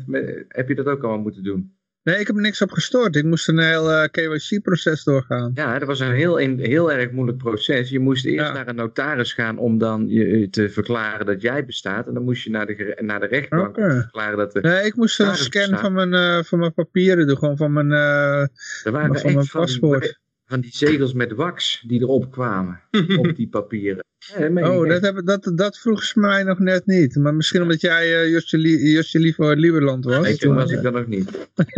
heb 0.48 0.68
je 0.68 0.74
dat 0.74 0.86
ook 0.86 1.02
allemaal 1.02 1.22
moeten 1.22 1.42
doen? 1.42 1.75
Nee, 2.06 2.18
ik 2.18 2.26
heb 2.26 2.36
er 2.36 2.42
niks 2.42 2.62
op 2.62 2.70
gestort. 2.70 3.16
Ik 3.16 3.24
moest 3.24 3.48
een 3.48 3.58
heel 3.58 3.92
eh, 3.92 4.08
KYC-proces 4.10 5.04
doorgaan. 5.04 5.50
Ja, 5.54 5.78
dat 5.78 5.88
was 5.88 6.00
een 6.00 6.12
heel, 6.12 6.40
een 6.40 6.58
heel 6.58 6.92
erg 6.92 7.10
moeilijk 7.10 7.38
proces. 7.38 7.90
Je 7.90 8.00
moest 8.00 8.24
eerst 8.24 8.46
Ja. 8.46 8.52
naar 8.52 8.68
een 8.68 8.74
notaris 8.74 9.32
gaan 9.32 9.58
om 9.58 9.78
dan 9.78 10.08
je, 10.08 10.50
te 10.50 10.68
verklaren 10.68 11.26
dat 11.26 11.42
jij 11.42 11.64
bestaat. 11.64 12.06
En 12.06 12.14
dan 12.14 12.24
moest 12.24 12.44
je 12.44 12.50
naar 12.50 12.66
de, 12.66 12.98
naar 13.00 13.20
de 13.20 13.26
rechtbank 13.26 13.74
verklaren 13.74 14.36
dat 14.38 14.54
er... 14.54 14.62
Nee, 14.62 14.84
ik 14.84 14.96
moest 14.96 15.20
een 15.20 15.36
scan 15.36 15.78
van 15.78 15.92
mijn, 15.92 16.14
eh, 16.14 16.42
van 16.42 16.58
mijn 16.58 16.74
papieren 16.74 17.26
doen. 17.26 17.36
Gewoon 17.36 17.56
van 17.56 17.72
mijn, 17.72 17.92
eh, 17.92 18.92
waren 18.92 19.20
van 19.20 19.32
mijn 19.32 19.46
van, 19.46 19.60
paspoort. 19.60 20.20
Van 20.46 20.60
die 20.60 20.70
zegels 20.76 21.12
met 21.12 21.32
wax 21.32 21.84
die 21.86 22.00
erop 22.00 22.30
kwamen. 22.32 22.80
op 23.18 23.36
die 23.36 23.48
papieren. 23.48 24.04
Ja, 24.38 24.48
dat 24.48 24.68
Oh, 24.68 24.88
dat, 24.88 25.02
heb, 25.02 25.20
dat, 25.24 25.52
dat 25.54 25.78
vroeg 25.78 26.02
ze 26.02 26.20
mij 26.20 26.42
nog 26.42 26.58
net 26.58 26.86
niet. 26.86 27.16
Maar 27.16 27.34
misschien 27.34 27.62
omdat 27.62 27.80
jij 27.80 28.24
uh, 28.24 28.30
Josje, 28.32 28.58
Lie- 28.58 28.90
Josje 28.92 29.18
Liever 29.18 29.56
Lieberland 29.56 30.04
was. 30.04 30.18
Nee, 30.20 30.36
toen 30.36 30.54
was 30.54 30.70
ik 30.70 30.82
dat 30.82 30.92
nog 30.92 31.06
niet. 31.06 31.48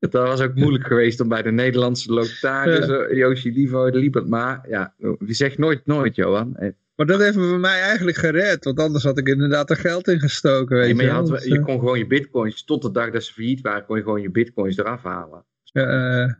dat 0.00 0.12
was 0.12 0.40
ook 0.40 0.54
moeilijk 0.54 0.86
geweest 0.86 1.20
om 1.20 1.28
bij 1.28 1.42
de 1.42 1.50
Nederlandse 1.52 2.12
notaris, 2.12 2.88
uh, 2.88 3.16
Joosje 3.16 3.50
Livo, 3.50 3.90
de 3.90 3.98
Liebert. 3.98 4.28
Maar 4.28 4.66
ja, 4.68 4.94
wie 5.18 5.34
zegt 5.34 5.58
nooit 5.58 5.86
nooit, 5.86 6.14
Johan. 6.16 6.56
Eh, 6.56 6.68
Maar 6.96 7.06
dat 7.06 7.20
heeft 7.20 7.36
me 7.36 7.48
voor 7.48 7.60
mij 7.60 7.80
eigenlijk 7.80 8.16
gered. 8.16 8.64
Want 8.64 8.78
anders 8.80 9.04
had 9.04 9.18
ik 9.18 9.28
inderdaad 9.28 9.70
er 9.70 9.76
geld 9.76 10.08
in 10.08 10.20
gestoken. 10.20 10.76
Weet 10.76 10.86
Nee, 10.86 10.94
maar 10.94 11.04
je, 11.04 11.10
had, 11.10 11.28
wel- 11.28 11.46
je 11.46 11.60
kon 11.60 11.78
gewoon 11.78 11.98
je 11.98 12.06
bitcoins, 12.06 12.64
tot 12.64 12.82
de 12.82 12.90
dag 12.90 13.10
dat 13.10 13.24
ze 13.24 13.32
failliet 13.32 13.60
waren, 13.60 13.84
kon 13.86 13.96
je 13.96 14.02
gewoon 14.02 14.22
je 14.22 14.30
bitcoins 14.30 14.76
eraf 14.78 15.02
halen. 15.02 15.44
Ja, 15.64 16.22
eh. 16.24 16.32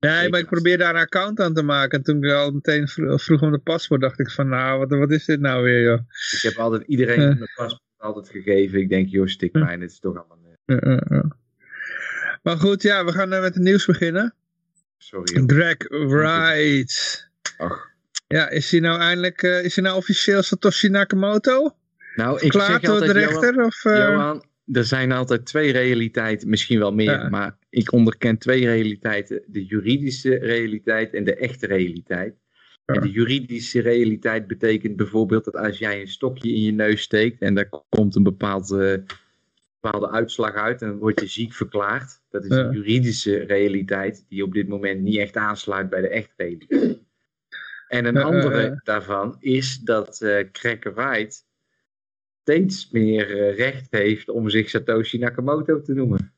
Nee, 0.00 0.28
maar 0.28 0.40
ik 0.40 0.46
probeerde 0.46 0.82
daar 0.82 0.94
een 0.94 1.00
account 1.00 1.40
aan 1.40 1.54
te 1.54 1.62
maken. 1.62 1.98
En 1.98 2.04
toen 2.04 2.24
ik 2.24 2.32
al 2.32 2.50
meteen 2.50 2.88
vro- 2.88 3.16
vroeg 3.16 3.42
om 3.42 3.50
de 3.52 3.58
paspoort, 3.58 4.00
dacht 4.00 4.20
ik 4.20 4.30
van, 4.30 4.48
nou, 4.48 4.78
wat, 4.78 4.90
wat 4.90 5.10
is 5.10 5.24
dit 5.24 5.40
nou 5.40 5.62
weer, 5.64 5.82
joh? 5.82 5.98
Ik 6.32 6.40
heb 6.42 6.56
altijd 6.56 6.82
iedereen 6.86 7.20
Ja. 7.20 7.26
mijn 7.26 7.52
paspoort 7.54 7.82
altijd 7.96 8.28
gegeven. 8.28 8.78
Ik 8.80 8.88
denk, 8.88 9.08
joh, 9.08 9.26
stik 9.26 9.52
mij, 9.52 9.76
dit 9.76 9.90
is 9.90 9.98
toch 9.98 10.16
allemaal... 10.16 10.38
eh. 10.66 11.20
Maar 12.42 12.56
goed, 12.56 12.82
ja, 12.82 13.04
we 13.04 13.12
gaan 13.12 13.32
eh, 13.32 13.40
met 13.40 13.54
het 13.54 13.62
nieuws 13.62 13.86
beginnen. 13.86 14.34
sorry. 14.98 15.34
joh. 15.34 15.46
Greg 15.46 15.76
Wright. 15.88 17.28
Ach. 17.58 17.88
Ja, 18.26 18.48
is 18.48 18.70
hij 18.70 18.80
nou 18.80 19.00
eindelijk, 19.00 19.42
eh, 19.42 19.64
is 19.64 19.74
hij 19.74 19.84
nou 19.84 19.96
officieel 19.96 20.42
Satoshi 20.42 20.88
Nakamoto? 20.88 21.76
Nou, 22.14 22.34
ik 22.34 22.40
Verklaard 22.40 22.70
zeg 22.70 22.80
door 22.80 22.98
de 23.00 23.06
altijd, 23.06 23.16
rechter? 23.26 23.52
Johan, 23.54 23.64
of, 23.66 23.84
eh, 23.84 23.96
Johan, 23.96 24.44
er 24.72 24.84
zijn 24.84 25.12
altijd 25.12 25.46
twee 25.46 25.72
realiteiten, 25.72 26.48
misschien 26.48 26.78
wel 26.78 26.92
meer, 26.92 27.10
Ja. 27.10 27.28
maar 27.28 27.56
ik 27.70 27.92
onderken 27.92 28.38
twee 28.38 28.64
realiteiten. 28.64 29.42
De 29.46 29.64
juridische 29.64 30.34
realiteit 30.34 31.14
en 31.14 31.24
de 31.24 31.34
echte 31.34 31.66
realiteit. 31.66 32.34
Ja. 32.86 32.94
En 32.94 33.00
de 33.00 33.10
juridische 33.10 33.80
realiteit 33.80 34.46
betekent 34.46 34.96
bijvoorbeeld 34.96 35.44
dat 35.44 35.56
als 35.56 35.78
jij 35.78 36.00
een 36.00 36.08
stokje 36.08 36.52
in 36.52 36.62
je 36.62 36.72
neus 36.72 37.02
steekt 37.02 37.40
en 37.40 37.54
daar 37.54 37.68
komt 37.88 38.16
een 38.16 38.22
bepaald, 38.22 38.70
eh, 38.72 38.94
bepaalde 39.80 40.10
uitslag 40.10 40.54
uit, 40.54 40.78
dan 40.78 40.98
word 40.98 41.20
je 41.20 41.26
ziek 41.26 41.52
verklaard. 41.52 42.20
Dat 42.30 42.44
is 42.44 42.56
Ja. 42.56 42.64
een 42.64 42.72
juridische 42.72 43.36
realiteit 43.38 44.24
die 44.28 44.42
op 44.42 44.52
dit 44.52 44.68
moment 44.68 45.00
niet 45.00 45.16
echt 45.18 45.36
aansluit 45.36 45.90
bij 45.90 46.00
de 46.00 46.08
echte 46.08 46.32
realiteit. 46.36 46.98
En 47.88 48.04
een 48.04 48.16
andere 48.16 48.60
ja, 48.60 48.66
ja. 48.66 48.80
daarvan 48.84 49.36
is 49.40 49.78
dat 49.78 50.20
eh 50.22 50.50
Cracker 50.52 50.94
Wright 50.94 51.46
steeds 52.42 52.90
meer 52.90 53.38
eh, 53.38 53.56
recht 53.56 53.86
heeft 53.90 54.28
om 54.28 54.48
zich 54.48 54.68
Satoshi 54.68 55.18
Nakamoto 55.18 55.80
te 55.80 55.92
noemen. 55.94 56.32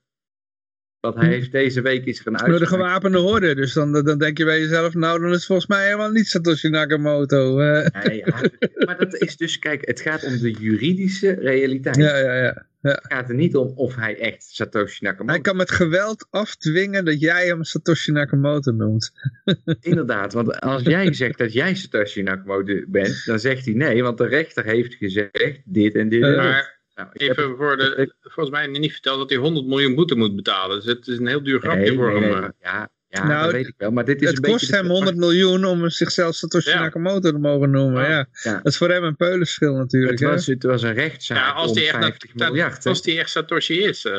Want 1.03 1.15
hij 1.15 1.25
Hm. 1.25 1.31
heeft 1.31 1.53
deze 1.53 1.81
week 1.83 2.05
is 2.05 2.21
er 2.21 2.27
een 2.27 2.51
door 2.51 2.59
de 2.59 2.67
gewapende 2.67 3.19
horde. 3.19 3.55
Dus 3.55 3.73
dan, 3.73 3.93
dan 3.93 4.19
denk 4.19 4.39
je 4.39 4.45
bij 4.45 4.61
jezelf, 4.61 4.95
nou, 4.95 5.21
dan 5.21 5.33
is 5.33 5.47
volgens 5.47 5.69
mij 5.69 5.85
helemaal 5.85 6.11
niet 6.11 6.27
Satoshi 6.29 6.69
Nakamoto. 6.69 7.57
Nee, 7.57 8.17
ja, 8.25 8.41
maar 8.87 8.99
dat 8.99 9.15
is 9.15 9.37
dus, 9.37 9.59
kijk, 9.59 9.87
het 9.87 10.01
gaat 10.01 10.25
om 10.25 10.39
de 10.39 10.51
juridische 10.51 11.33
realiteit. 11.33 11.97
ja, 11.97 12.17
ja, 12.19 12.35
ja. 12.43 12.67
Het 12.81 13.01
gaat 13.09 13.29
er 13.29 13.35
niet 13.35 13.57
om 13.57 13.73
of 13.75 13.95
hij 13.95 14.19
echt 14.19 14.43
Satoshi 14.43 15.05
Nakamoto 15.05 15.33
Hij 15.33 15.41
kan 15.43 15.57
met 15.57 15.71
geweld 15.71 16.27
afdwingen 16.31 17.05
dat 17.05 17.21
jij 17.21 17.47
hem 17.47 17.65
Satoshi 17.65 18.13
Nakamoto 18.13 18.73
noemt. 18.73 19.13
Inderdaad, 19.81 20.33
want 20.33 20.61
als 20.61 20.83
jij 20.83 21.13
zegt 21.13 21.39
dat 21.39 21.53
jij 21.53 21.75
Satoshi 21.75 22.23
Nakamoto 22.23 22.75
bent, 22.89 23.23
dan 23.25 23.39
zegt 23.39 23.65
hij 23.65 23.75
nee, 23.75 24.03
want 24.03 24.19
de 24.19 24.27
rechter 24.27 24.65
heeft 24.65 24.95
gezegd 24.95 25.61
dit 25.65 25.95
en 25.95 26.09
dit. 26.09 26.23
en 26.23 26.31
Ja. 26.31 26.57
dat. 26.57 26.81
Nou, 26.95 27.09
even 27.13 27.57
voor 27.57 27.77
de, 27.77 28.15
volgens 28.21 28.51
mij 28.51 28.67
niet 28.67 28.93
verteld 28.93 29.19
dat 29.19 29.31
hij 29.31 29.39
100 29.39 29.67
miljoen 29.67 29.95
boete 29.95 30.15
moet 30.15 30.37
betalen. 30.37 30.77
Dus 30.77 30.85
het 30.87 31.07
is 31.07 31.19
een 31.19 31.27
heel 31.27 31.43
duur 31.43 31.61
grapje 31.61 31.81
Nee, 31.81 31.95
voor 31.95 32.13
nee, 32.13 32.23
hem. 32.23 32.41
nee. 32.41 32.43
eh. 32.43 32.49
Ja, 32.61 32.91
ja 33.09 33.27
Nou, 33.27 33.43
dat 33.43 33.53
weet 33.53 33.67
ik 33.67 33.75
wel. 33.77 33.91
Maar 33.91 34.05
dit 34.05 34.23
is 34.23 34.29
het 34.29 34.37
een 34.37 34.51
kost 34.51 34.61
beetje 34.61 34.77
hem 34.77 34.87
de- 34.87 34.93
100 34.93 35.17
miljoen 35.17 35.65
om 35.65 35.91
zichzelf 35.91 36.35
Satoshi 36.35 36.71
Ja. 36.71 36.81
Nakamoto 36.81 37.31
te 37.31 37.39
mogen 37.39 37.71
noemen. 37.71 38.03
Ja. 38.03 38.09
Ja. 38.09 38.29
Ja. 38.43 38.53
Dat 38.57 38.67
is 38.73 38.77
voor 38.77 38.89
hem 38.91 39.05
een 39.05 39.17
peulenschil 39.17 39.75
natuurlijk. 39.75 40.19
Het 40.19 40.29
was, 40.31 40.47
het 40.47 40.63
was 40.63 40.83
een 40.83 40.95
rechtszaak 40.95 41.39
Ja, 41.39 41.51
als 41.51 41.69
om 41.69 41.75
die 41.77 41.85
echt, 41.87 41.97
50 41.97 42.33
dat- 42.33 42.49
miljard. 42.49 42.85
hè. 42.85 42.91
als 42.91 43.03
die 43.03 43.19
echt 43.19 43.31
Satoshi 43.31 43.83
is. 43.83 44.05
eh. 44.05 44.19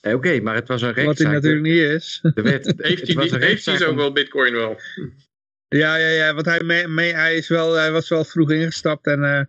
Eh, 0.00 0.14
Oké, 0.14 0.40
maar 0.40 0.54
het 0.54 0.68
was 0.68 0.80
een 0.82 0.86
Wat 0.86 0.96
hij 0.96 1.04
rechtszaak. 1.04 1.32
natuurlijk 1.32 1.62
niet 1.62 1.78
is. 1.78 2.20
Er 2.34 2.42
werd, 2.42 2.64
Heeft 2.76 2.82
hij, 2.82 2.94
die, 3.04 3.18
heeft 3.18 3.30
hij 3.30 3.40
rechtszaak 3.40 3.74
om- 3.74 3.80
zoveel 3.80 4.12
bitcoin 4.12 4.52
wel? 4.52 4.80
Ja, 5.68 5.96
ja, 5.96 6.08
ja, 6.08 6.34
want 6.34 6.46
hij, 6.46 6.62
mee, 6.62 6.88
mee- 6.88 7.14
hij, 7.14 7.36
is 7.36 7.48
wel, 7.48 7.72
hij 7.74 7.92
was 7.92 8.08
wel 8.08 8.24
vroeg 8.24 8.50
ingestapt 8.50 9.06
en 9.06 9.24
eh, 9.24 9.44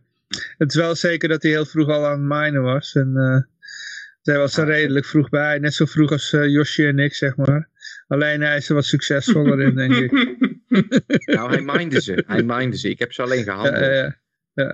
het 0.58 0.70
is 0.70 0.76
wel 0.76 0.96
zeker 0.96 1.30
dat 1.30 1.42
hij 1.44 1.52
heel 1.52 1.66
vroeg 1.66 1.88
al 1.90 2.06
aan 2.08 2.20
het 2.30 2.42
minen 2.42 2.62
was. 2.62 2.94
En 2.96 3.12
eh 3.18 3.52
hij 4.24 4.38
was 4.38 4.58
er 4.58 4.66
redelijk 4.66 5.06
vroeg 5.06 5.30
bij, 5.30 5.60
net 5.60 5.74
zo 5.74 5.86
vroeg 5.86 6.12
als 6.12 6.34
eh 6.34 6.48
Yoshi 6.48 6.88
en 6.88 7.00
ik, 7.00 7.14
zeg 7.14 7.36
maar. 7.36 7.70
Alleen 8.08 8.42
hij 8.42 8.58
is 8.58 8.70
er 8.70 8.76
wat 8.76 8.86
succesvoller 8.86 9.62
in, 9.62 9.76
denk 9.76 9.94
ik. 9.96 10.12
Nou, 11.36 11.50
hij 11.52 11.62
mindde 11.62 12.02
ze. 12.02 12.24
Hij 12.28 12.44
mindde 12.44 12.78
ze. 12.78 12.90
Ik 12.90 13.00
heb 13.00 13.14
ze 13.14 13.22
alleen 13.22 13.44
gehandeld. 13.44 13.78
ja, 13.78 13.92
ja. 13.94 14.16
ja. 14.54 14.74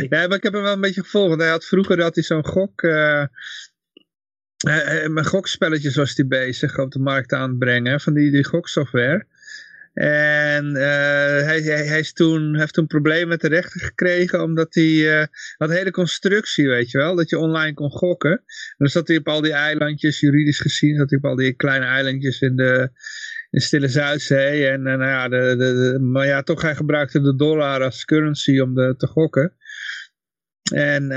Ik- 0.00 0.12
Ja, 0.14 0.26
maar 0.26 0.36
ik 0.36 0.42
heb 0.42 0.52
hem 0.52 0.62
wel 0.62 0.72
een 0.72 0.80
beetje 0.80 1.02
gevolgd. 1.02 1.28
Want 1.28 1.40
hij 1.40 1.50
had 1.50 1.64
vroeger 1.64 2.02
had 2.02 2.14
hij 2.14 2.24
zo'n 2.24 2.46
gok... 2.46 2.82
eh, 2.82 3.22
eh, 3.22 5.08
met 5.10 5.26
gokspelletjes 5.26 5.96
was 5.96 6.16
hij 6.16 6.26
bezig 6.26 6.78
op 6.78 6.90
de 6.92 6.98
markt 6.98 7.32
aan 7.32 7.48
het 7.50 7.58
brengen. 7.58 8.00
Van 8.00 8.14
die, 8.14 8.30
die 8.30 8.44
goksoftware. 8.44 9.26
En 9.94 10.76
eh, 10.76 11.44
hij, 11.44 11.60
hij, 11.62 12.02
toen, 12.12 12.58
heeft 12.58 12.74
toen 12.74 12.86
problemen 12.86 13.28
met 13.28 13.40
de 13.40 13.48
rechter 13.48 13.80
gekregen. 13.80 14.42
Omdat 14.42 14.74
hij 14.74 15.20
eh, 15.20 15.26
had 15.56 15.70
hele 15.70 15.90
constructie, 15.90 16.68
weet 16.68 16.90
je 16.90 16.98
wel. 16.98 17.16
Dat 17.16 17.28
je 17.30 17.38
online 17.38 17.74
kon 17.74 17.90
gokken. 17.90 18.30
En 18.30 18.74
dan 18.76 18.88
zat 18.88 19.08
hij 19.08 19.16
op 19.16 19.28
al 19.28 19.40
die 19.40 19.52
eilandjes, 19.52 20.20
juridisch 20.20 20.60
gezien. 20.60 20.96
Zat 20.96 21.10
hij 21.10 21.18
op 21.18 21.24
al 21.24 21.36
die 21.36 21.52
kleine 21.52 21.86
eilandjes 21.86 22.40
in 22.40 22.56
de, 22.56 22.90
in 23.50 23.60
Stille 23.60 23.88
Zuidzee. 23.88 24.66
En 24.66 24.86
eh, 24.86 24.96
nou 24.96 25.10
ja, 25.10 25.28
de, 25.28 25.54
de, 25.56 25.98
maar 26.00 26.26
ja, 26.26 26.42
toch 26.42 26.62
hij 26.62 26.74
gebruikte 26.74 27.20
de 27.20 27.36
dollar 27.36 27.82
als 27.82 28.04
currency 28.04 28.60
om 28.60 28.74
de, 28.74 28.94
te 28.96 29.06
gokken. 29.06 29.56
En 30.72 31.08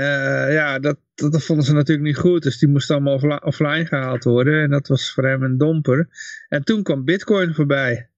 ja, 0.50 0.78
dat, 0.78 0.98
dat, 1.14 1.32
dat 1.32 1.42
vonden 1.44 1.64
ze 1.64 1.74
natuurlijk 1.74 2.06
niet 2.06 2.16
goed. 2.16 2.42
Dus 2.42 2.58
die 2.58 2.68
moest 2.68 2.90
allemaal 2.90 3.14
offli- 3.14 3.40
offline 3.40 3.86
gehaald 3.86 4.24
worden. 4.24 4.62
En 4.62 4.70
dat 4.70 4.88
was 4.88 5.12
voor 5.12 5.26
hem 5.26 5.42
een 5.42 5.58
domper. 5.58 6.08
En 6.48 6.64
toen 6.64 6.82
kwam 6.82 7.04
bitcoin 7.04 7.54
voorbij. 7.54 8.10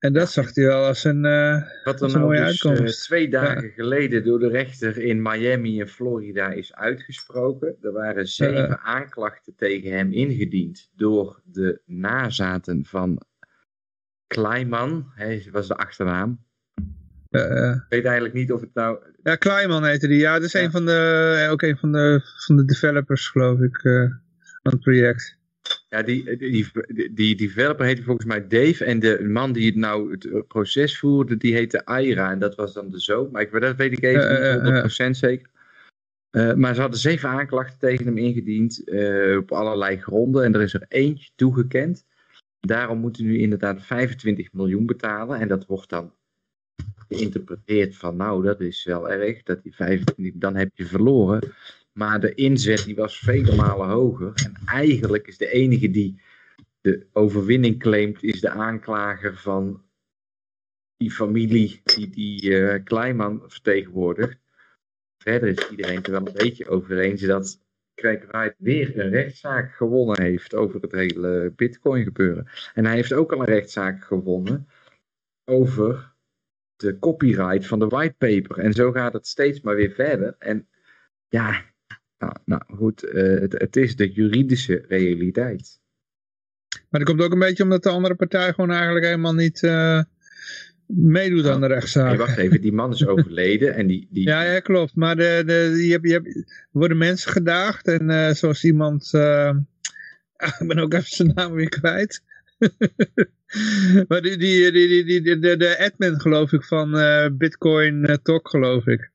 En 0.00 0.12
dat 0.12 0.30
zag 0.30 0.54
hij 0.54 0.64
wel 0.64 0.84
als 0.86 1.04
een... 1.04 1.24
eh, 1.24 1.62
Wat 1.84 1.94
is 1.94 2.00
een 2.00 2.18
nou 2.18 2.20
mooie 2.32 2.44
dus 2.44 2.62
eh, 2.64 2.70
uitkomst. 2.70 3.02
twee 3.04 3.28
dagen 3.28 3.70
geleden 3.70 4.24
door 4.24 4.38
de 4.38 4.48
rechter 4.48 4.98
in 4.98 5.22
Miami 5.22 5.80
en 5.80 5.88
Florida 5.88 6.50
is 6.50 6.74
uitgesproken. 6.74 7.76
Er 7.82 7.92
waren 7.92 8.26
zeven 8.26 8.54
Ja. 8.68 8.78
aanklachten 8.82 9.54
tegen 9.56 9.92
hem 9.92 10.12
ingediend 10.12 10.90
door 10.96 11.40
de 11.44 11.80
nazaten 11.86 12.84
van 12.84 13.22
Kleiman. 14.26 15.12
Hij 15.14 15.48
was 15.52 15.68
de 15.68 15.76
achternaam. 15.76 16.44
eh, 17.30 17.68
eh, 17.68 17.74
Ik 17.76 17.82
weet 17.88 18.04
eigenlijk 18.04 18.34
niet 18.34 18.52
of 18.52 18.60
het 18.60 18.74
nou... 18.74 18.98
ja, 19.22 19.36
Kleiman 19.36 19.84
heette 19.84 20.06
die. 20.08 20.18
Ja, 20.18 20.32
dat 20.34 20.42
is 20.42 20.52
Ja. 20.52 20.62
een 20.62 20.70
van 20.70 20.84
de, 20.86 21.36
eh, 21.44 21.50
ook 21.50 21.62
een 21.62 21.76
van 21.78 21.92
de, 21.92 22.20
van 22.46 22.56
de 22.56 22.64
developers, 22.64 23.28
geloof 23.28 23.60
ik, 23.60 23.84
eh, 23.84 24.02
aan 24.62 24.72
het 24.72 24.80
project. 24.80 25.38
Ja, 25.88 26.02
die, 26.02 26.36
die, 26.36 26.70
die, 26.88 27.12
die 27.12 27.36
developer 27.36 27.86
heette 27.86 28.02
volgens 28.02 28.26
mij 28.26 28.46
Dave. 28.46 28.84
En 28.84 29.00
de 29.00 29.22
man 29.28 29.52
die 29.52 29.66
het 29.66 29.76
nou 29.76 30.10
het 30.10 30.24
eh, 30.24 30.40
proces 30.48 30.98
voerde, 30.98 31.36
die 31.36 31.54
heette 31.54 31.84
Aira. 31.84 32.30
En 32.30 32.38
dat 32.38 32.54
was 32.54 32.72
dan 32.72 32.90
de 32.90 32.98
zoon. 32.98 33.28
Maar 33.30 33.42
ik, 33.42 33.60
dat 33.60 33.76
weet 33.76 33.92
ik 33.92 34.02
even 34.02 34.62
niet 34.64 35.16
100% 35.16 35.18
zeker. 35.18 35.50
Eh, 36.30 36.54
maar 36.54 36.74
ze 36.74 36.80
hadden 36.80 36.98
zeven 37.00 37.28
aanklachten 37.28 37.78
tegen 37.78 38.06
hem 38.06 38.18
ingediend. 38.18 38.88
eh, 38.88 39.36
op 39.36 39.52
allerlei 39.52 40.00
gronden. 40.00 40.44
En 40.44 40.54
er 40.54 40.60
is 40.60 40.74
er 40.74 40.84
eentje 40.88 41.30
toegekend. 41.34 42.04
Daarom 42.60 42.98
moeten 42.98 43.24
nu 43.24 43.38
inderdaad 43.38 43.82
25 43.82 44.52
miljoen 44.52 44.86
betalen. 44.86 45.40
En 45.40 45.48
dat 45.48 45.66
wordt 45.66 45.88
dan 45.88 46.12
geïnterpreteerd 47.08 47.96
van 47.96 48.16
nou, 48.16 48.42
dat 48.42 48.60
is 48.60 48.84
wel 48.84 49.10
erg. 49.10 49.42
Dat 49.42 49.62
die 49.62 49.74
25, 49.74 50.40
dan 50.40 50.56
heb 50.56 50.70
je 50.74 50.86
verloren. 50.86 51.52
Maar 51.92 52.20
de 52.20 52.34
inzet 52.34 52.84
die 52.84 52.94
was 52.94 53.18
vele 53.18 53.54
malen 53.54 53.88
hoger. 53.88 54.32
En 54.44 54.56
eigenlijk 54.66 55.26
is 55.26 55.38
de 55.38 55.50
enige 55.50 55.90
die 55.90 56.20
de 56.80 57.06
overwinning 57.12 57.78
claimt, 57.78 58.22
is 58.22 58.40
de 58.40 58.50
aanklager 58.50 59.36
van 59.36 59.82
die 60.96 61.10
familie 61.10 61.80
die 61.84 62.10
die 62.10 62.82
Kleinman 62.82 63.42
vertegenwoordigt. 63.46 64.38
Verder 65.18 65.48
is 65.48 65.70
iedereen 65.70 66.02
er 66.02 66.10
wel 66.10 66.26
een 66.26 66.32
beetje 66.32 66.68
over 66.68 66.98
eens 66.98 67.22
dat 67.22 67.60
Craig 67.94 68.26
Wright 68.26 68.54
weer 68.58 68.98
een 68.98 69.10
rechtszaak 69.10 69.72
gewonnen 69.72 70.22
heeft 70.22 70.54
over 70.54 70.80
het 70.80 70.92
hele 70.92 71.52
bitcoin 71.56 72.04
gebeuren. 72.04 72.48
En 72.74 72.84
hij 72.84 72.94
heeft 72.94 73.12
ook 73.12 73.32
al 73.32 73.38
een 73.38 73.44
rechtszaak 73.44 74.04
gewonnen 74.04 74.68
over 75.44 76.14
de 76.76 76.98
copyright 76.98 77.66
van 77.66 77.78
de 77.78 77.86
whitepaper. 77.86 78.58
En 78.58 78.72
zo 78.72 78.92
gaat 78.92 79.12
het 79.12 79.26
steeds 79.26 79.60
maar 79.60 79.74
weer 79.74 79.90
verder. 79.90 80.36
En 80.38 80.68
ja, 81.28 81.64
nou, 82.20 82.32
nou 82.44 82.62
goed, 82.66 83.02
eh, 83.02 83.40
het, 83.40 83.52
het 83.52 83.76
is 83.76 83.96
de 83.96 84.12
juridische 84.12 84.84
realiteit. 84.88 85.80
Maar 86.90 87.00
dat 87.00 87.08
komt 87.08 87.22
ook 87.22 87.32
een 87.32 87.38
beetje 87.38 87.62
omdat 87.62 87.82
de 87.82 87.88
andere 87.88 88.14
partij 88.14 88.52
gewoon 88.52 88.70
eigenlijk 88.70 89.04
helemaal 89.04 89.34
niet 89.34 89.62
eh, 89.62 90.02
meedoet 90.86 91.46
aan 91.46 91.60
de 91.60 91.66
rechtszaak. 91.66 92.08
Nee, 92.08 92.18
wacht 92.18 92.36
even, 92.36 92.60
die 92.60 92.72
man 92.72 92.92
is 92.92 93.06
overleden 93.12 93.74
en 93.74 93.86
die... 93.86 94.08
die 94.10 94.28
Ja, 94.28 94.42
ja, 94.42 94.60
klopt. 94.60 94.94
Maar 94.94 95.16
de, 95.16 95.42
de, 95.46 95.86
je 95.86 95.92
hebt, 95.92 96.06
je 96.06 96.12
hebt, 96.12 96.66
worden 96.70 96.98
mensen 96.98 97.32
gedaagd. 97.32 97.86
En 97.86 98.10
eh, 98.10 98.30
zoals 98.30 98.64
iemand... 98.64 99.14
eh, 99.14 99.54
ik 100.60 100.66
ben 100.66 100.78
ook 100.78 100.94
even 100.94 101.08
zijn 101.08 101.32
naam 101.34 101.52
weer 101.52 101.68
kwijt. 101.68 102.22
maar 104.08 104.22
die, 104.22 104.36
die, 104.36 104.72
die, 104.72 105.04
die, 105.04 105.22
die, 105.22 105.38
de, 105.38 105.56
de 105.56 105.78
admin 105.78 106.20
geloof 106.20 106.52
ik 106.52 106.64
van 106.64 106.90
Bitcoin 107.38 108.18
Talk 108.22 108.48
geloof 108.48 108.86
ik. 108.86 109.10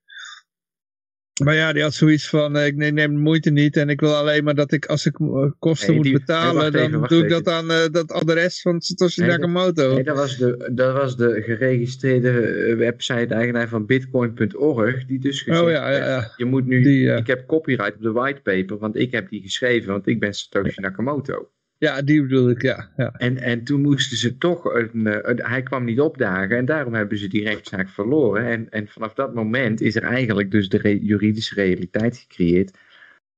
Maar 1.44 1.56
ja, 1.56 1.74
die 1.74 1.82
had 1.82 1.94
zoiets 1.94 2.30
van, 2.30 2.58
eh, 2.58 2.66
ik 2.66 2.76
neem, 2.76 2.96
de 2.96 3.08
moeite 3.08 3.50
niet 3.50 3.78
en 3.78 3.90
ik 3.90 4.00
wil 4.00 4.16
alleen 4.16 4.44
maar 4.44 4.56
dat 4.56 4.72
ik, 4.72 4.86
als 4.86 5.06
ik 5.06 5.20
eh, 5.20 5.52
kosten 5.60 5.88
Nee, 5.88 5.96
moet 5.96 6.06
die- 6.06 6.14
betalen, 6.14 6.72
dan 6.72 6.82
even, 6.82 7.08
doe 7.08 7.24
ik 7.24 7.30
dat 7.30 7.48
aan 7.48 7.72
eh, 7.72 7.86
dat 7.92 8.12
adres 8.12 8.62
van 8.62 8.82
Satoshi 8.82 9.22
Nee, 9.22 9.30
Nakamoto. 9.30 9.94
Nee, 9.94 10.04
dat 10.04 10.16
was 10.18 10.38
de, 10.38 10.70
dat 10.72 10.94
was 10.94 11.18
de 11.18 11.42
geregistreerde 11.42 12.32
website-eigenaar 12.76 13.68
van 13.68 13.86
bitcoin.org, 13.86 15.06
die 15.06 15.20
dus 15.20 15.42
gezegd 15.42 15.64
oh 15.64 15.70
ja, 15.70 15.90
ja, 15.92 15.96
heeft, 15.96 16.06
ja. 16.06 16.34
je 16.38 16.46
moet 16.46 16.66
nu, 16.66 16.84
Die, 16.84 17.16
ik 17.16 17.28
heb 17.28 17.48
copyright 17.48 17.96
op 17.96 18.02
de 18.02 18.12
whitepaper, 18.12 18.78
want 18.78 18.96
ik 18.96 19.12
heb 19.12 19.30
die 19.30 19.42
geschreven, 19.42 19.92
want 19.92 20.08
ik 20.08 20.20
ben 20.20 20.34
Satoshi 20.34 20.82
Nakamoto. 20.82 21.50
Ja, 21.78 22.02
die 22.02 22.22
bedoel 22.22 22.50
ik, 22.50 22.62
ja. 22.62 22.90
ja. 22.98 23.12
En, 23.14 23.38
en 23.38 23.64
toen 23.64 23.82
moesten 23.82 24.18
ze 24.18 24.38
toch, 24.38 24.74
een, 24.74 25.08
eh, 25.08 25.20
een- 25.22 25.46
hij 25.46 25.64
kwam 25.64 25.84
niet 25.84 26.00
opdagen 26.00 26.58
en 26.58 26.66
daarom 26.66 26.94
hebben 26.94 27.18
ze 27.18 27.28
die 27.28 27.44
rechtszaak 27.44 27.90
verloren. 27.90 28.46
En, 28.46 28.70
en 28.70 28.88
vanaf 28.88 29.14
dat 29.14 29.34
moment 29.34 29.82
is 29.82 29.96
er 29.96 30.04
eigenlijk 30.04 30.52
dus 30.52 30.70
de 30.70 30.78
re- 30.78 31.00
juridische 31.02 31.56
realiteit 31.56 32.18
gecreëerd 32.18 32.78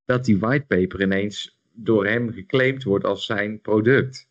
dat 0.04 0.24
die 0.24 0.38
whitepaper 0.38 1.02
ineens 1.02 1.58
door 1.72 2.06
hem 2.06 2.32
geclaimd 2.32 2.82
wordt 2.82 3.04
als 3.04 3.26
zijn 3.26 3.60
product. 3.60 4.28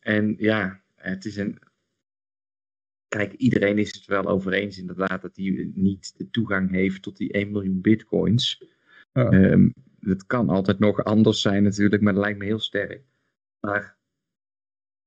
En 0.00 0.34
ja, 0.38 0.80
het 0.96 1.24
is 1.24 1.36
een. 1.36 1.58
Kijk, 3.08 3.32
iedereen 3.32 3.78
is 3.78 3.94
het 3.94 4.04
wel 4.06 4.26
over 4.26 4.52
eens 4.52 4.78
inderdaad 4.78 5.22
dat 5.22 5.36
hij 5.36 5.70
niet 5.74 6.14
de 6.16 6.30
toegang 6.30 6.70
heeft 6.70 7.02
tot 7.02 7.16
die 7.16 7.32
1 7.32 7.50
miljoen 7.50 7.80
bitcoins. 7.80 8.62
Ja. 9.12 9.30
Ehm, 9.30 9.68
dat 10.06 10.26
kan 10.26 10.48
altijd 10.48 10.78
nog 10.78 11.04
anders 11.04 11.40
zijn 11.40 11.62
natuurlijk, 11.62 12.02
maar 12.02 12.12
dat 12.12 12.22
lijkt 12.22 12.38
me 12.38 12.44
heel 12.44 12.58
sterk. 12.58 13.02
Maar 13.60 13.96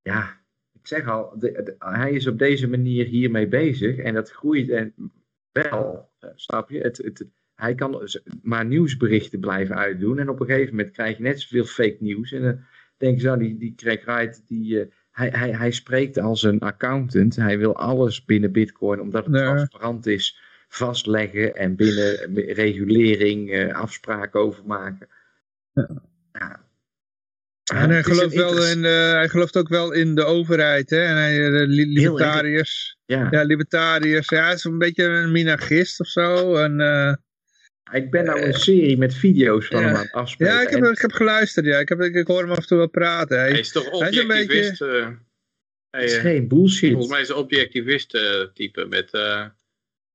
ja, 0.01 0.41
ik 0.73 0.87
zeg 0.87 1.07
al, 1.07 1.39
de- 1.39 1.61
de- 1.63 1.75
hij 1.79 2.11
is 2.11 2.27
op 2.27 2.37
deze 2.37 2.67
manier 2.69 3.05
hiermee 3.05 3.47
bezig 3.47 3.97
en 3.97 4.13
dat 4.13 4.31
groeit 4.31 4.69
en 4.69 4.93
wel, 5.51 6.09
eh, 6.19 6.29
snap 6.35 6.69
je? 6.69 6.79
Het, 6.79 6.97
het, 6.97 7.25
hij 7.55 7.75
kan 7.75 8.07
maar 8.41 8.65
nieuwsberichten 8.65 9.39
blijven 9.39 9.75
uitdoen 9.75 10.19
en 10.19 10.29
op 10.29 10.39
een 10.39 10.45
gegeven 10.45 10.75
moment 10.75 10.93
krijg 10.93 11.17
je 11.17 11.23
net 11.23 11.39
zoveel 11.39 11.65
fake 11.65 11.97
nieuws 11.99 12.31
en 12.31 12.41
dan 12.41 12.59
denk 12.97 13.19
je, 13.19 13.25
nou, 13.25 13.39
die, 13.39 13.57
die 13.57 13.75
Craig 13.75 14.05
Wright, 14.05 14.47
die, 14.47 14.79
eh, 14.81 14.91
hij, 15.11 15.29
hij, 15.29 15.51
hij 15.51 15.71
spreekt 15.71 16.17
als 16.17 16.43
een 16.43 16.59
accountant, 16.59 17.35
hij 17.35 17.57
wil 17.57 17.75
alles 17.75 18.25
binnen 18.25 18.51
bitcoin, 18.51 18.99
omdat 18.99 19.23
het 19.23 19.33
Nee. 19.33 19.43
transparant 19.43 20.05
is, 20.05 20.39
vastleggen 20.75 21.55
en 21.55 21.75
binnen 21.75 22.33
regulering 22.53 23.51
eh, 23.51 23.73
afspraken 23.75 24.39
over 24.39 24.63
maken. 24.65 25.07
Ja. 25.73 25.87
Ja. 26.33 26.63
En 27.73 27.89
hij 27.89 28.03
gelooft, 28.03 28.35
wel 28.35 28.65
in 28.67 28.81
de, 28.81 28.87
hij 28.87 29.29
gelooft 29.29 29.57
ook 29.57 29.67
wel 29.69 29.91
in 29.91 30.15
de 30.15 30.23
overheid, 30.23 30.89
hè. 30.89 31.01
En 31.03 31.15
hij, 31.15 31.37
de 31.49 31.65
li- 31.67 31.93
libertariërs. 31.93 32.97
Ja. 33.05 33.27
Ja, 33.31 33.41
libertariërs. 33.43 34.29
Ja, 34.29 34.43
hij 34.45 34.53
is 34.53 34.63
een 34.63 34.77
beetje 34.77 35.03
een 35.03 35.31
minagist 35.31 35.99
of 35.99 36.07
zo. 36.07 36.55
En, 36.55 36.79
eh, 36.79 37.13
Ik 37.93 38.11
ben 38.11 38.25
nou 38.25 38.41
een 38.41 38.53
serie 38.53 38.97
met 38.97 39.13
video's 39.15 39.67
van 39.67 39.79
ja. 39.81 39.85
hem 39.87 39.95
aan 39.95 40.01
het 40.01 40.11
afspelen. 40.11 40.53
ja, 40.53 40.61
ik 40.61 40.69
heb, 40.69 40.83
en- 40.83 40.91
ik 40.91 41.01
heb 41.01 41.11
geluisterd, 41.11 41.65
ja. 41.65 41.77
Ik, 41.79 41.89
heb, 41.89 42.01
ik, 42.01 42.15
ik 42.15 42.27
hoor 42.27 42.41
hem 42.41 42.51
af 42.51 42.57
en 42.57 42.65
toe 42.67 42.77
wel 42.77 42.89
praten. 42.89 43.37
Hij, 43.39 43.49
Hij 43.49 43.59
is 43.59 43.71
toch 43.71 43.99
Hij 43.99 44.09
is 44.09 44.17
een 44.17 44.23
objectivist? 44.23 44.81
eh, 44.81 44.89
hij, 45.89 46.01
het 46.01 46.03
is 46.11 46.15
eh, 46.15 46.21
geen 46.21 46.47
bullshit. 46.47 46.89
volgens 46.91 47.11
mij 47.11 47.21
is 47.21 47.29
een 47.29 47.35
objectivist 47.35 48.13
eh, 48.15 48.41
type. 48.53 48.85
Met, 48.85 49.09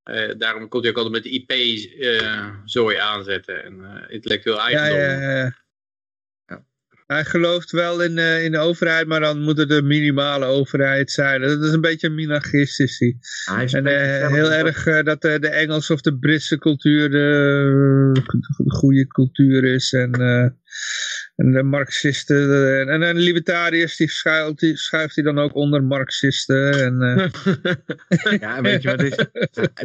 eh, 0.02 0.30
eh, 0.30 0.38
daarom 0.38 0.68
komt 0.68 0.82
hij 0.82 0.92
ook 0.92 0.98
altijd 0.98 1.14
met 1.14 1.32
de 1.32 1.46
IP-zooi 1.46 2.96
aanzetten. 2.96 3.64
En 3.64 3.84
eh, 3.84 4.14
intellectueel 4.14 4.60
eigendom. 4.60 4.98
ja, 4.98 5.20
ja. 5.20 5.36
Ja. 5.38 5.58
Hij 7.06 7.24
gelooft 7.24 7.70
wel 7.70 8.02
in, 8.02 8.18
eh, 8.18 8.44
in 8.44 8.52
de 8.52 8.58
overheid, 8.58 9.06
maar 9.06 9.20
dan 9.20 9.40
moet 9.40 9.58
het 9.58 9.68
de 9.68 9.82
minimale 9.82 10.44
overheid 10.44 11.10
zijn. 11.10 11.40
Dat 11.40 11.62
is 11.64 11.72
een 11.72 11.80
beetje 11.80 12.06
een 12.06 12.14
minagistisch. 12.14 12.98
hij. 12.98 13.16
Hij 13.44 13.64
is 13.64 13.72
En 13.72 13.86
een 13.86 13.92
eh, 13.92 14.32
heel 14.32 14.52
erg 14.52 14.86
eh, 14.86 15.02
dat 15.04 15.24
eh, 15.24 15.38
de 15.38 15.48
Engelse 15.48 15.92
of 15.92 16.00
de 16.00 16.18
Britse 16.18 16.58
cultuur 16.58 17.10
de, 17.10 18.12
eh, 18.16 18.22
de 18.56 18.70
goede 18.70 19.06
cultuur 19.06 19.64
is. 19.64 19.92
En, 19.92 20.12
eh, 20.12 20.46
en 21.40 21.52
de 21.52 21.62
Marxisten 21.62 22.80
en, 22.88 23.02
en 23.02 23.14
de 23.14 23.20
libertariërs 23.20 23.96
die 23.96 24.10
schuilt, 24.10 24.58
die 24.58 24.76
schuift 24.76 25.14
hij 25.14 25.24
dan 25.24 25.38
ook 25.38 25.54
onder 25.54 25.82
Marxisten. 25.82 26.72
En, 26.84 27.02
eh, 27.02 28.40
Ja, 28.40 28.62
weet 28.62 28.82
je 28.82 28.88
wat 28.88 29.02
is? 29.02 29.16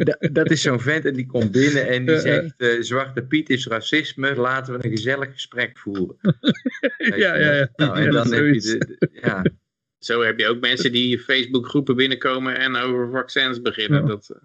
Dat, 0.04 0.28
dat 0.32 0.50
is 0.50 0.62
zo'n 0.62 0.80
vent 0.80 1.04
en 1.04 1.14
die 1.14 1.26
komt 1.26 1.50
binnen 1.50 1.88
en 1.88 2.06
die 2.06 2.14
Eh, 2.14 2.36
eh. 2.36 2.42
zegt: 2.42 2.54
eh, 2.56 2.82
Zwarte 2.82 3.22
Piet 3.22 3.50
is 3.50 3.66
racisme, 3.66 4.34
laten 4.34 4.78
we 4.78 4.84
een 4.84 4.90
gezellig 4.90 5.32
gesprek 5.32 5.78
voeren. 5.78 6.16
Ja, 7.16 7.34
ja, 7.36 7.52
ja. 7.52 7.68
Nou, 7.76 7.96
en 7.96 8.04
Ja, 8.04 8.10
dan 8.10 8.32
heb 8.32 8.32
je 8.32 8.36
zoiets. 8.60 8.66
de, 8.66 8.78
de- 8.78 9.08
ja, 9.22 9.44
Zo 9.98 10.22
heb 10.22 10.38
je 10.38 10.46
ook 10.48 10.60
mensen 10.60 10.92
die 10.92 11.18
Facebook 11.18 11.68
groepen 11.68 11.96
binnenkomen 11.96 12.58
en 12.58 12.76
over 12.76 13.10
vaccins 13.10 13.60
beginnen. 13.60 14.00
Ja. 14.00 14.06
Dat, 14.06 14.40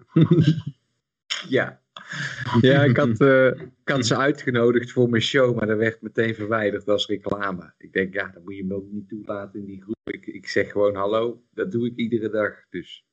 ja. 1.48 1.80
ja, 2.60 2.84
ik 2.84 2.96
had, 2.96 3.20
eh, 3.20 3.46
ik 3.46 3.88
had 3.92 4.06
ze 4.06 4.16
uitgenodigd 4.16 4.92
voor 4.92 5.08
mijn 5.08 5.22
show, 5.22 5.56
maar 5.56 5.66
dat 5.66 5.78
werd 5.78 6.02
meteen 6.02 6.34
verwijderd 6.34 6.88
als 6.88 7.06
reclame. 7.06 7.72
Ik 7.78 7.92
denk, 7.92 8.14
ja, 8.14 8.30
dan 8.34 8.42
moet 8.42 8.56
je 8.56 8.64
me 8.64 8.74
ook 8.74 8.90
niet 8.90 9.08
toelaten 9.08 9.60
in 9.60 9.66
die 9.66 9.82
groep. 9.82 9.96
Ik, 10.04 10.26
ik 10.26 10.48
zeg 10.48 10.70
gewoon 10.70 10.94
hallo, 10.94 11.42
dat 11.54 11.72
doe 11.72 11.86
ik 11.86 11.96
iedere 11.96 12.30
dag. 12.30 12.54
Dus 12.70 13.04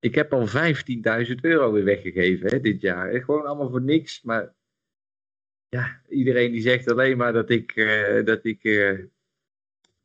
ik 0.00 0.14
heb 0.14 0.32
al 0.32 0.48
15.000 1.26 1.34
euro 1.40 1.72
weer 1.72 1.84
weggegeven 1.84 2.50
hè, 2.50 2.60
dit 2.60 2.80
jaar. 2.80 3.10
Hè. 3.10 3.22
Gewoon 3.22 3.46
allemaal 3.46 3.70
voor 3.70 3.82
niks, 3.82 4.22
maar 4.22 4.54
ja, 5.68 6.00
iedereen 6.08 6.52
die 6.52 6.60
zegt 6.60 6.90
alleen 6.90 7.16
maar 7.16 7.32
dat 7.32 7.50
ik, 7.50 7.72
eh, 7.76 8.24
dat 8.24 8.44
ik 8.44 8.64
eh, 8.64 8.98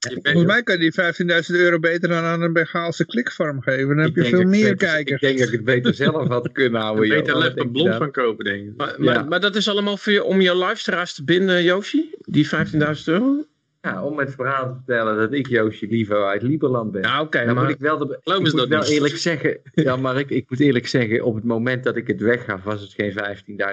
Volgens 0.09 0.45
mij 0.45 0.63
kan 0.63 0.79
je 0.79 0.81
die 0.91 1.43
15.000 1.53 1.55
euro 1.59 1.79
beter 1.79 2.09
dan 2.09 2.23
aan 2.23 2.41
een 2.41 2.53
Bengaalse 2.53 3.05
klikfarm 3.05 3.61
geven. 3.61 3.87
Dan 3.87 3.97
heb 3.97 4.17
Ik 4.17 4.23
je 4.23 4.29
veel 4.29 4.39
ik 4.39 4.47
meer 4.47 4.61
beter- 4.71 4.87
kijkers. 4.87 5.21
Ik 5.21 5.27
denk 5.27 5.37
dat 5.39 5.47
ik 5.47 5.53
het 5.53 5.63
beter 5.65 5.93
zelf 5.93 6.27
had 6.27 6.51
kunnen 6.61 6.81
houden. 6.81 7.07
joh. 7.07 7.17
beter 7.17 7.57
een 7.61 7.71
blond 7.71 7.95
van 7.95 8.11
kopen, 8.11 8.45
denk 8.45 8.67
ik. 8.67 8.77
Maar, 8.77 9.01
Ja. 9.03 9.13
maar, 9.13 9.27
maar 9.27 9.39
dat 9.39 9.55
is 9.55 9.67
allemaal 9.69 9.97
voor 9.97 10.13
je, 10.13 10.23
om 10.23 10.41
je 10.41 10.53
luisteraars 10.55 11.13
te 11.13 11.23
binden, 11.23 11.63
Yoshi? 11.63 12.09
Die 12.19 12.47
15.000 12.47 13.03
euro? 13.05 13.45
Ja, 13.81 14.03
om 14.03 14.19
het 14.19 14.33
verhaal 14.35 14.67
te 14.67 14.73
vertellen 14.75 15.17
dat 15.17 15.33
ik 15.33 15.47
Joosje 15.47 15.87
Livo 15.87 16.23
uit 16.25 16.41
Lieberland 16.41 16.91
ben. 16.91 17.01
Ja, 17.01 17.21
oké. 17.21 17.45
dan 17.45 17.55
maar 17.55 17.63
moet 17.63 17.73
ik 17.73 17.79
wel, 17.79 17.97
de, 17.97 18.19
ik 18.23 18.39
moet 18.39 18.55
dat 18.55 18.67
wel 18.67 18.79
niet? 18.79 18.89
eerlijk 18.89 19.17
zeggen, 19.17 19.57
ja 19.73 19.95
Mark, 19.95 20.29
ik 20.29 20.49
moet 20.49 20.59
eerlijk 20.59 20.87
zeggen, 20.87 21.23
op 21.23 21.35
het 21.35 21.43
moment 21.43 21.83
dat 21.83 21.95
ik 21.95 22.07
het 22.07 22.21
weggaf 22.21 22.63
was 22.63 22.81
het 22.81 22.93
geen 22.93 23.13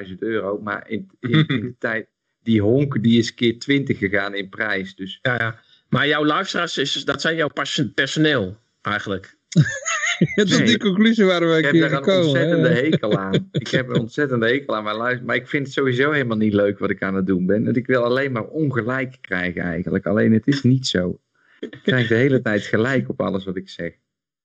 15.000 0.09 0.15
euro, 0.19 0.61
maar 0.63 0.85
in, 0.91 1.11
in, 1.21 1.31
in 1.47 1.47
de 1.61 1.75
tijd, 1.79 2.07
die 2.43 2.61
honk 2.63 3.03
die 3.03 3.19
is 3.19 3.35
keer 3.35 3.59
20 3.59 3.99
gegaan 3.99 4.35
in 4.35 4.49
prijs, 4.49 4.95
dus 4.95 5.19
Ja, 5.23 5.35
ja. 5.35 5.61
Maar 5.89 6.07
jouw 6.07 6.25
luisteraars, 6.25 6.79
is, 6.79 6.93
dat 7.05 7.21
zijn 7.21 7.37
jouw 7.37 7.51
personeel, 7.95 8.57
eigenlijk. 8.83 9.37
Dat 10.35 10.49
is 10.49 10.57
Nee. 10.59 10.67
die 10.67 10.79
conclusie 10.79 11.25
waar 11.25 11.41
we 11.41 11.57
ik 11.59 11.65
een 11.65 11.65
heb 11.65 11.75
er 11.75 11.83
een 11.93 12.05
gekomen. 12.05 12.27
ontzettende 12.29 12.69
hekel 12.69 13.19
aan. 13.19 13.49
Ik 13.53 13.69
heb 13.69 13.89
een 13.89 14.01
ontzettende 14.07 14.47
hekel 14.47 14.77
aan 14.77 14.85
mijn 14.85 14.97
luister, 14.97 15.27
maar 15.27 15.37
ik 15.37 15.49
vind 15.49 15.65
het 15.67 15.75
sowieso 15.75 16.11
helemaal 16.11 16.37
niet 16.37 16.53
leuk 16.53 16.79
wat 16.79 16.91
ik 16.91 17.03
aan 17.03 17.15
het 17.15 17.27
doen 17.27 17.47
ben. 17.47 17.67
En 17.67 17.75
ik 17.75 17.87
wil 17.87 18.05
alleen 18.05 18.33
maar 18.33 18.45
ongelijk 18.45 19.17
krijgen 19.21 19.63
eigenlijk, 19.63 20.07
alleen 20.07 20.33
het 20.33 20.47
is 20.47 20.63
niet 20.63 20.87
zo. 20.87 21.21
Ik 21.61 21.79
krijg 21.83 22.09
de 22.09 22.15
hele 22.15 22.41
tijd 22.41 22.63
gelijk 22.63 23.09
op 23.09 23.21
alles 23.21 23.45
wat 23.45 23.57
ik 23.57 23.69
zeg. 23.69 23.93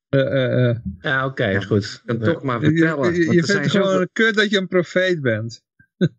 Eh, 0.09 0.19
eh, 0.21 0.69
eh. 0.69 0.75
Ja, 1.01 1.25
oké, 1.25 1.45
Ja. 1.47 1.59
goed. 1.59 1.83
Ik 1.83 2.01
kan 2.05 2.17
Ja. 2.27 2.33
toch 2.33 2.43
maar 2.43 2.61
Je, 2.61 2.71
je, 2.71 2.77
vertellen. 2.77 3.13
je 3.13 3.19
er 3.19 3.25
vindt 3.33 3.47
het 3.47 3.71
gewoon 3.71 3.87
zoveel- 3.91 4.07
kut 4.13 4.35
dat 4.35 4.49
je 4.49 4.57
een 4.57 4.67
profeet 4.67 5.21
bent. 5.21 5.63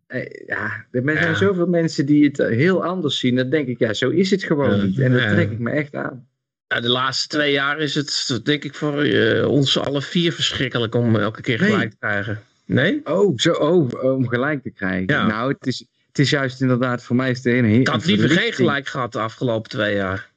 Eh, 0.07 0.25
Ja, 0.47 0.85
er 0.91 1.17
zijn 1.17 1.35
zoveel 1.35 1.67
mensen 1.67 2.05
die 2.05 2.23
het 2.25 2.39
eh, 2.39 2.47
heel 2.47 2.83
anders 2.83 3.19
zien. 3.19 3.35
Dan 3.35 3.49
denk 3.49 3.67
ik, 3.67 3.79
ja, 3.79 3.93
zo 3.93 4.09
is 4.09 4.31
het 4.31 4.43
gewoon 4.43 4.85
niet. 4.85 4.99
En 4.99 5.11
dat 5.11 5.21
trek 5.21 5.51
ik 5.51 5.59
me 5.59 5.69
echt 5.69 5.95
aan. 5.95 6.27
Ja, 6.67 6.79
de 6.79 6.89
laatste 6.89 7.27
twee 7.27 7.51
jaar 7.51 7.79
is 7.79 7.95
het, 7.95 8.39
denk 8.43 8.63
ik, 8.63 8.75
voor 8.75 9.01
eh, 9.01 9.47
ons 9.47 9.77
alle 9.79 10.01
vier 10.01 10.31
verschrikkelijk 10.33 10.95
om 10.95 11.15
elke 11.15 11.41
keer 11.41 11.59
Nee. 11.59 11.69
gelijk 11.69 11.89
te 11.89 11.97
krijgen. 11.99 12.41
Nee? 12.65 13.01
Oh, 13.03 13.37
zo, 13.37 13.51
oh, 13.51 14.03
om 14.03 14.27
gelijk 14.27 14.63
te 14.63 14.69
krijgen. 14.69 15.05
Ja. 15.07 15.27
Nou, 15.27 15.53
het 15.53 15.67
is, 15.67 15.85
het 16.07 16.19
is 16.19 16.29
juist 16.29 16.61
inderdaad 16.61 17.03
voor 17.03 17.15
mij 17.15 17.29
is 17.31 17.37
het 17.37 17.45
een, 17.45 17.65
Ik 17.65 17.87
had 17.87 18.05
liever 18.05 18.29
geen 18.29 18.53
gelijk 18.53 18.87
gehad 18.87 19.11
de 19.13 19.19
afgelopen 19.19 19.69
twee 19.69 19.95
jaar. 19.95 20.29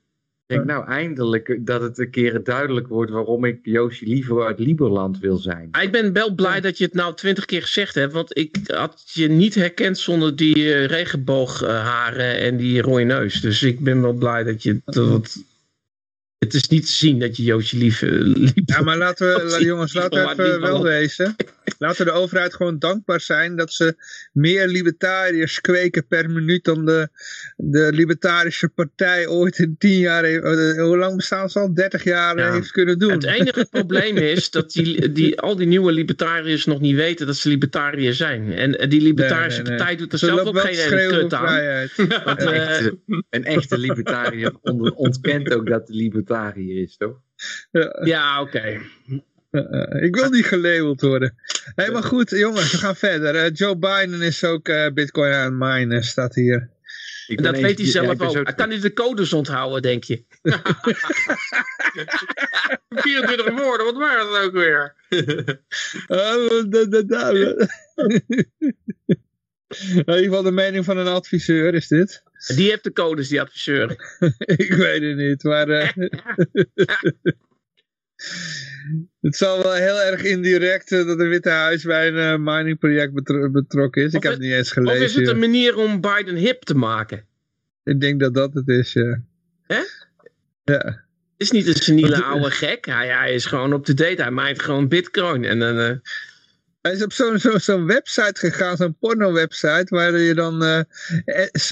Ik 0.49 0.57
denk 0.57 0.67
nou 0.67 0.87
eindelijk 0.87 1.59
dat 1.61 1.83
het 1.83 1.99
een 1.99 2.11
keer 2.11 2.45
duidelijk 2.45 2.89
wordt 2.89 3.11
waarom 3.11 3.45
ik 3.45 3.59
Joosje 3.63 4.07
liever 4.07 4.47
uit 4.47 4.59
Lieberland 4.59 5.19
wil 5.19 5.37
zijn. 5.37 5.69
Maar 5.71 5.83
ik 5.83 5.93
ben 5.93 6.13
wel 6.13 6.35
blij 6.35 6.61
dat 6.61 6.79
je 6.79 6.85
het 6.85 6.95
nou 6.95 7.15
twintig 7.15 7.45
keer 7.45 7.63
gezegd 7.63 7.95
hebt. 7.95 8.13
Want 8.13 8.39
ik 8.39 8.57
had 8.67 9.03
je 9.13 9.29
niet 9.29 9.55
herkend 9.55 9.99
zonder 9.99 10.37
die 10.37 10.55
eh, 10.55 10.85
regenboogharen 10.87 12.39
en 12.39 12.57
die 12.57 12.83
rode 12.83 13.05
neus. 13.05 13.41
Dus 13.41 13.63
ik 13.63 13.81
ben 13.81 14.03
wel 14.03 14.13
blij 14.13 14.45
dat 14.45 14.63
je... 14.63 14.81
Dat, 14.85 15.45
het 16.39 16.55
is 16.55 16.69
niet 16.69 16.87
te 16.87 16.93
zien 16.93 17.19
dat 17.19 17.37
je 17.37 17.43
Joosje 17.43 17.77
lief... 17.77 18.03
eh, 18.03 18.11
lief 18.11 18.53
Ja, 18.65 18.81
maar 18.81 18.97
laten 18.97 19.27
we, 19.27 19.59
jongens, 19.65 19.93
laten 19.93 20.25
we 20.25 20.31
even 20.31 20.61
wel. 20.61 20.83
wezen. 20.83 21.37
Laten 21.79 22.05
we 22.05 22.11
de 22.13 22.17
overheid 22.19 22.55
gewoon 22.55 22.79
dankbaar 22.79 23.21
zijn 23.21 23.57
dat 23.57 23.73
ze 23.73 23.95
meer 24.33 24.67
libertariërs 24.69 25.61
kweken 25.61 26.07
per 26.07 26.31
minuut 26.31 26.65
dan 26.65 26.85
de, 26.85 27.09
de 27.57 27.89
libertarische 27.93 28.69
partij 28.69 29.27
ooit 29.27 29.59
in 29.59 29.75
tien 29.79 29.99
jaar, 29.99 30.25
heeft- 30.25 30.45
eh, 30.45 30.83
hoe 30.83 30.97
lang 30.97 31.17
bestaan 31.17 31.51
ze 31.51 31.59
al? 31.59 31.75
30 31.75 32.05
jaar 32.05 32.39
Ja. 32.39 32.53
heeft 32.53 32.71
kunnen 32.71 32.99
doen. 32.99 33.11
Het 33.11 33.25
enige 33.25 33.67
probleem 33.71 34.17
is 34.17 34.51
dat 34.51 34.71
die, 34.73 35.13
die, 35.13 35.41
al 35.41 35.57
die 35.57 35.67
nieuwe 35.67 35.93
libertariërs 35.93 36.65
nog 36.65 36.81
niet 36.81 36.95
weten 36.97 37.27
dat 37.27 37.37
ze 37.37 37.49
libertariër 37.49 38.15
zijn. 38.15 38.53
En 38.53 38.79
eh, 38.79 38.89
die 38.91 39.01
libertarische 39.01 39.63
Nee, 39.63 39.69
nee, 39.71 39.71
nee. 39.71 39.77
partij 39.79 39.97
doet 39.97 40.13
er 40.13 40.19
Ze 40.19 40.27
zelf 40.27 40.41
ook 40.49 40.59
geen 40.61 40.99
kut 41.11 41.35
aan. 41.35 41.47
vrijheid. 41.49 41.93
Want, 42.25 42.43
Een 42.43 42.49
eh, 42.53 42.69
echte, 42.69 42.99
een 43.31 43.45
echte 43.45 43.79
libertariër 43.79 44.53
ontkent 44.95 45.55
ook 45.55 45.67
dat 45.69 45.87
de 45.87 45.95
libertariër 45.95 46.83
is, 46.83 46.97
toch? 46.97 47.17
Ja. 47.71 48.01
ja, 48.05 48.41
oké. 48.41 48.81
Ik 50.01 50.15
wil 50.15 50.31
niet 50.31 50.47
gelabeld 50.47 51.01
worden. 51.01 51.35
Hé, 51.75 51.83
hey, 51.83 51.91
maar 51.93 52.03
goed, 52.03 52.31
jongens, 52.31 52.73
we 52.73 52.79
gaan 52.79 52.97
verder. 52.97 53.35
Uh, 53.35 53.51
Joe 53.53 53.77
Biden 53.77 54.23
is 54.23 54.45
ook 54.45 54.69
uh, 54.69 54.87
bitcoin 54.95 55.33
aan 55.33 55.45
het 55.45 55.55
minen, 55.55 56.05
staat 56.05 56.35
hier. 56.35 56.71
En 57.27 57.43
dat 57.43 57.61
weet 57.61 57.79
hij 57.79 57.87
zelf 57.87 58.21
ook. 58.21 58.35
Hij 58.35 58.55
kan 58.55 58.69
niet 58.69 58.83
de 58.83 58.93
codes 58.93 59.33
onthouden, 59.33 59.83
denk 59.83 60.05
je. 60.05 60.25
24 62.89 63.59
woorden, 63.59 63.87
wat 63.87 63.97
waren 63.97 64.27
dat 64.27 64.43
ook 64.43 64.53
weer? 64.53 64.95
In 69.69 69.97
ieder 69.97 70.23
geval 70.23 70.43
de 70.43 70.51
mening 70.51 70.85
van 70.85 70.97
een 70.97 71.07
adviseur 71.07 71.75
is 71.75 71.89
dit. 71.89 72.23
Die 72.47 72.71
heeft 72.71 72.85
de 72.85 72.93
codes, 72.93 73.29
die 73.29 73.41
adviseur. 73.41 74.17
ik 74.39 74.73
weet 74.73 75.03
het 75.03 75.17
niet, 75.17 75.43
maar... 75.43 75.69
Uh... 75.69 75.89
het 79.21 79.37
zal 79.37 79.63
wel 79.63 79.73
heel 79.73 80.01
erg 80.01 80.23
indirect 80.23 80.91
uh, 80.91 81.07
dat 81.07 81.19
de 81.19 81.27
Witte 81.27 81.51
Huis 81.51 81.83
bij 81.83 82.09
een 82.09 82.41
uh, 82.41 82.55
miningproject 82.55 83.13
betro 83.13 83.51
betrokken 83.51 84.03
is. 84.03 84.09
Of 84.09 84.15
ik 84.15 84.23
heb 84.23 84.33
het 84.33 84.41
niet 84.41 84.53
eens 84.53 84.73
gelezen. 84.73 84.99
Of 84.99 85.05
is 85.05 85.15
het 85.15 85.29
een 85.29 85.39
manier 85.39 85.77
om 85.77 86.01
Biden 86.01 86.37
hip 86.37 86.63
te 86.63 86.75
maken? 86.75 87.25
Ik 87.85 88.01
denk 88.01 88.21
dat 88.21 88.35
dat 88.35 88.55
het 88.55 88.69
is, 88.69 88.93
ja. 88.93 89.21
Hè? 89.67 89.81
Ja. 90.65 91.07
Het 91.39 91.47
is 91.47 91.51
niet 91.51 91.67
een 91.67 91.75
seniele 91.75 92.23
oude 92.33 92.51
gek. 92.51 92.87
Hij, 92.87 93.09
hij 93.09 93.35
is 93.35 93.45
gewoon 93.45 93.73
op 93.73 93.87
de 93.87 93.95
date. 93.95 94.23
Hij 94.23 94.31
maakt 94.31 94.63
gewoon 94.63 94.89
bitcoin. 94.89 95.45
En 95.45 95.59
dan... 95.59 96.01
Hij 96.81 96.93
is 96.93 97.03
op 97.03 97.13
zo'n 97.13 97.39
zo, 97.39 97.59
zo 97.59 97.85
website 97.85 98.39
gegaan, 98.39 98.77
zo'n 98.77 98.99
porno-website, 98.99 99.87
waar 99.89 100.19
je 100.19 100.35
dan, 100.35 100.63
uh, 100.63 100.81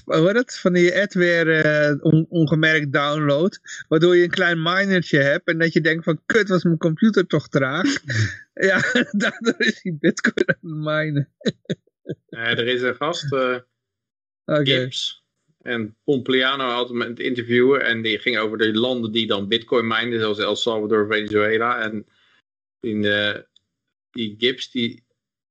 hoe 0.04 0.28
het, 0.28 0.58
van 0.58 0.72
die 0.72 1.00
adware 1.00 1.94
uh, 1.94 2.04
on, 2.04 2.26
ongemerkt 2.28 2.92
download, 2.92 3.60
waardoor 3.88 4.16
je 4.16 4.22
een 4.22 4.30
klein 4.30 4.62
minertje 4.62 5.18
hebt 5.18 5.48
en 5.48 5.58
dat 5.58 5.72
je 5.72 5.80
denkt 5.80 6.04
van, 6.04 6.20
kut, 6.26 6.48
was 6.48 6.64
mijn 6.64 6.78
computer 6.78 7.26
toch 7.26 7.48
traag? 7.48 7.86
ja, 8.68 8.80
daardoor 9.22 9.54
is 9.58 9.82
die 9.82 9.96
bitcoin 10.00 10.48
aan 10.48 10.56
het 10.60 10.84
minen. 10.84 11.28
er 12.28 12.66
is 12.66 12.82
een 12.82 12.96
gast, 12.96 13.32
uh, 13.32 13.56
okay. 14.44 14.64
Gibbs, 14.64 15.24
en 15.62 15.96
Pompliano 16.04 16.64
had 16.64 16.88
hem 16.88 17.00
het 17.00 17.18
interviewen 17.18 17.84
en 17.84 18.02
die 18.02 18.18
ging 18.18 18.38
over 18.38 18.58
de 18.58 18.74
landen 18.74 19.12
die 19.12 19.26
dan 19.26 19.48
bitcoin 19.48 19.86
minen, 19.86 20.20
zoals 20.20 20.38
El 20.38 20.56
Salvador, 20.56 21.06
Venezuela. 21.06 21.80
En 21.80 22.06
in 22.80 23.02
de, 23.02 23.46
die 24.16 24.34
Gibbs, 24.38 24.70
die, 24.70 25.04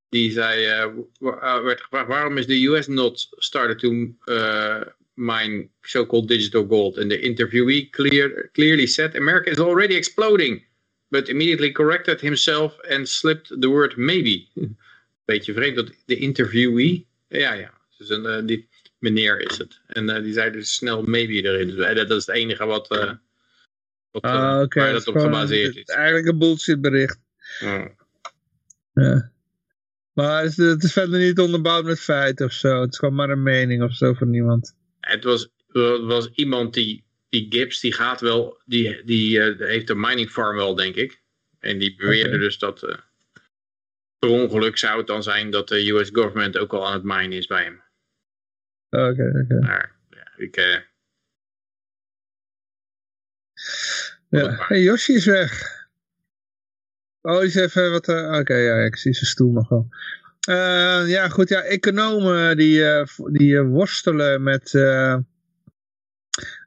die 0.09 0.31
zei, 0.31 0.65
uh, 0.65 1.63
werd 1.63 1.81
gevraagd, 1.81 2.07
waarom 2.07 2.37
is 2.37 2.47
de 2.47 2.65
US 2.67 2.87
not 2.87 3.27
started 3.37 3.79
to 3.79 3.91
uh, 4.25 4.81
mine 5.13 5.69
so-called 5.81 6.27
digital 6.27 6.65
gold? 6.67 6.97
And 6.97 7.09
the 7.09 7.19
interviewee 7.19 7.89
clear, 7.89 8.49
clearly 8.53 8.87
said, 8.87 9.15
America 9.15 9.49
is 9.49 9.59
already 9.59 9.95
exploding, 9.95 10.63
but 11.09 11.29
immediately 11.29 11.71
corrected 11.71 12.21
himself 12.21 12.77
and 12.89 13.07
slipped 13.07 13.49
the 13.61 13.69
word 13.69 13.97
maybe. 13.97 14.47
Beetje 15.25 15.53
vreemd 15.53 15.75
dat 15.75 15.91
de 16.05 16.15
interviewee, 16.15 17.07
ja 17.27 17.53
ja, 17.53 17.73
dus 17.97 18.09
een, 18.09 18.25
uh, 18.25 18.45
die 18.45 18.67
meneer 18.99 19.39
is 19.39 19.57
het. 19.57 19.79
En 19.87 20.23
die 20.23 20.33
zei 20.33 20.51
dus 20.51 20.75
snel 20.75 21.03
maybe 21.03 21.33
erin. 21.33 21.67
Dus, 21.67 21.95
dat 21.95 22.11
is 22.11 22.25
het 22.25 22.35
enige 22.35 22.65
wat, 22.65 22.87
wat 22.87 24.23
ah, 24.23 24.61
okay. 24.63 24.83
waar 24.83 24.93
dat 24.93 25.07
op 25.07 25.17
gebaseerd 25.17 25.75
is. 25.75 25.83
Eigenlijk 25.83 26.27
een 26.27 26.37
bullshit 26.37 26.81
bericht. 26.81 27.19
Ja. 27.59 27.91
Ja. 28.95 29.31
Maar 30.13 30.43
het 30.43 30.51
is, 30.51 30.57
het 30.57 30.83
is, 30.83 30.93
verder 30.93 31.19
niet 31.19 31.39
onderbouwd 31.39 31.85
met 31.85 31.99
feiten 31.99 32.45
of 32.45 32.51
zo. 32.51 32.81
Het 32.81 32.91
is 32.91 32.97
gewoon 32.97 33.15
maar 33.15 33.29
een 33.29 33.43
mening 33.43 33.83
of 33.83 33.95
zo 33.95 34.13
van 34.13 34.33
iemand. 34.33 34.75
Het 34.99 35.23
was, 35.23 35.49
het 35.67 36.01
was 36.01 36.29
iemand 36.29 36.73
die, 36.73 37.05
die 37.29 37.45
Gibbs, 37.49 37.79
die 37.79 37.93
gaat 37.93 38.21
wel, 38.21 38.61
die, 38.65 39.03
die 39.03 39.41
heeft 39.41 39.89
een 39.89 39.99
mining 39.99 40.29
farm 40.29 40.55
wel, 40.55 40.75
denk 40.75 40.95
ik. 40.95 41.21
En 41.59 41.77
die 41.77 41.95
beweerde 41.95 42.27
okay. 42.27 42.39
dus 42.39 42.57
dat 42.57 43.03
per 44.19 44.29
ongeluk 44.29 44.77
zou 44.77 44.97
het 44.97 45.07
dan 45.07 45.23
zijn 45.23 45.49
dat 45.49 45.67
de 45.67 45.89
US 45.89 46.09
government 46.11 46.57
ook 46.57 46.73
al 46.73 46.87
aan 46.87 46.93
het 46.93 47.03
minen 47.03 47.31
is 47.31 47.47
bij 47.47 47.63
hem. 47.63 47.83
Oké, 48.89 49.09
okay, 49.09 49.27
oké. 49.27 49.39
Okay. 49.39 49.59
Maar 49.59 49.95
ja, 50.09 50.31
ik... 50.37 50.57
Uh... 50.57 50.77
Ja, 54.29 54.55
hey, 54.67 54.81
Yoshi 54.81 55.13
is 55.13 55.25
weg. 55.25 55.74
Oh, 57.25 57.43
is 57.43 57.55
even 57.55 57.91
wat... 57.91 58.07
Uh, 58.07 58.37
oké, 58.39 58.55
ja, 58.55 58.75
ik 58.83 58.95
zie 58.97 59.13
zijn 59.13 59.25
stoel 59.25 59.51
nog 59.51 59.69
wel. 59.69 59.87
Uh, 60.49 61.09
ja, 61.09 61.29
goed, 61.29 61.49
ja, 61.49 61.61
economen 61.61 62.57
die, 62.57 62.79
uh, 62.79 63.03
die 63.31 63.61
worstelen 63.61 64.43
met... 64.43 64.69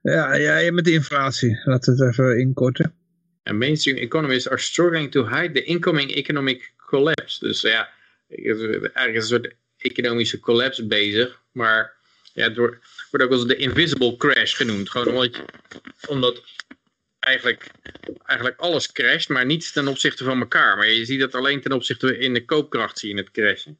ja, 0.02 0.34
ja, 0.34 0.72
met 0.72 0.84
de 0.84 0.92
inflatie. 0.92 1.60
Laten 1.64 1.96
we 1.96 2.04
het 2.04 2.12
even 2.12 2.38
inkorten. 2.38 2.94
And 3.42 3.58
mainstream 3.58 3.96
economists 3.96 4.48
are 4.48 4.60
struggling 4.60 5.10
to 5.10 5.28
hide 5.28 5.52
the 5.52 5.64
incoming 5.64 6.10
economic 6.14 6.72
collapse. 6.86 7.46
Dus 7.46 7.60
ja, 7.60 7.88
eigenlijk 8.28 9.14
een 9.14 9.22
soort 9.22 9.54
economische 9.76 10.40
collapse 10.40 10.86
bezig, 10.86 11.40
maar 11.52 11.92
ja, 12.32 12.44
het 12.44 12.56
wordt, 12.56 12.76
wordt 13.10 13.26
ook 13.26 13.32
eens 13.32 13.46
de 13.46 13.56
invisible 13.56 14.16
crash 14.16 14.56
genoemd. 14.56 14.90
Gewoon 14.90 15.08
omdat, 15.08 15.40
omdat 16.08 16.42
eigenlijk, 17.18 17.70
eigenlijk 18.22 18.60
alles 18.60 18.92
crasht, 18.92 19.28
maar 19.28 19.46
niet 19.46 19.72
ten 19.72 19.88
opzichte 19.88 20.24
van 20.24 20.40
elkaar. 20.40 20.76
Maar 20.76 20.86
je 20.86 21.04
ziet 21.04 21.20
dat 21.20 21.34
alleen 21.34 21.60
ten 21.60 21.72
opzichte 21.72 22.18
in 22.18 22.34
de 22.34 22.44
koopkracht 22.44 22.98
zie 22.98 23.14
je 23.14 23.20
het 23.20 23.30
crashen. 23.30 23.78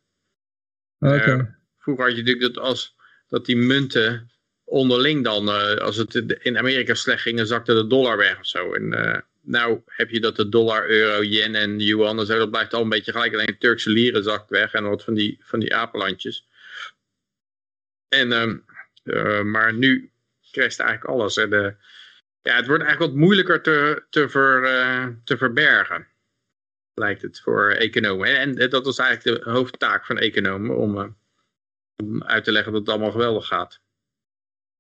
Okay. 0.99 1.37
Uh, 1.37 1.45
vroeger 1.79 2.05
had 2.05 2.17
je 2.17 2.23
natuurlijk 2.23 2.55
dat 2.55 2.65
als 2.65 2.97
dat 3.29 3.47
die 3.47 3.57
munten 3.57 4.31
onderling 4.65 5.25
dan, 5.25 5.49
uh, 5.49 5.75
als 5.75 5.97
het 5.97 6.15
in 6.15 6.59
Amerika 6.59 6.95
slecht 6.95 7.23
ging, 7.23 7.37
dan 7.37 7.47
zakte 7.47 7.75
de 7.75 7.87
dollar 7.87 8.17
weg 8.17 8.39
of 8.39 8.47
zo. 8.47 8.75
En 8.75 8.93
uh, 8.93 9.19
nou 9.41 9.83
heb 9.87 10.11
je 10.11 10.21
dat 10.21 10.37
de 10.37 10.49
dollar, 10.49 10.89
euro, 10.89 11.23
yen 11.23 11.55
en 11.55 11.79
yuan, 11.79 12.27
zo, 12.27 12.39
dat 12.39 12.51
blijft 12.51 12.75
al 12.75 12.83
een 12.83 12.89
beetje 12.89 13.13
gelijk. 13.13 13.33
Alleen 13.33 13.47
de 13.47 13.59
Turkse 13.59 13.91
lieren 13.91 14.23
zakt 14.23 14.51
weg 14.51 14.73
en 14.73 14.85
wat 14.85 15.05
van 15.05 15.15
die, 15.15 15.39
van 15.41 15.61
die 15.61 15.75
apenlandjes. 15.75 16.47
En, 18.09 18.63
uh, 19.05 19.43
maar 19.43 19.75
nu 19.75 20.11
crasht 20.53 20.81
eigenlijk 20.81 21.11
alles. 21.11 21.37
En 21.37 21.51
de, 21.51 21.75
ja, 22.49 22.57
het 22.57 22.67
wordt 22.67 22.83
eigenlijk 22.83 23.13
wat 23.13 23.21
moeilijker 23.21 23.63
te, 23.63 24.05
te, 24.11 24.29
ver, 24.29 24.63
uh, 24.63 25.07
te 25.25 25.37
verbergen. 25.37 26.07
Lijkt 26.95 27.23
het 27.23 27.41
voor 27.41 27.71
economen. 27.71 28.39
En, 28.39 28.59
en 28.59 28.71
dat 28.71 28.85
was 28.85 28.99
eigenlijk 28.99 29.45
de 29.45 29.51
hoofdtaak 29.51 30.07
van 30.07 30.19
economen. 30.19 30.77
Om, 30.77 30.99
uh, 30.99 31.07
om 31.97 32.23
uit 32.23 32.45
te 32.45 32.53
leggen 32.53 32.73
dat 32.73 32.81
het 32.81 32.91
allemaal 32.91 33.11
geweldig 33.11 33.47
gaat. 33.47 33.81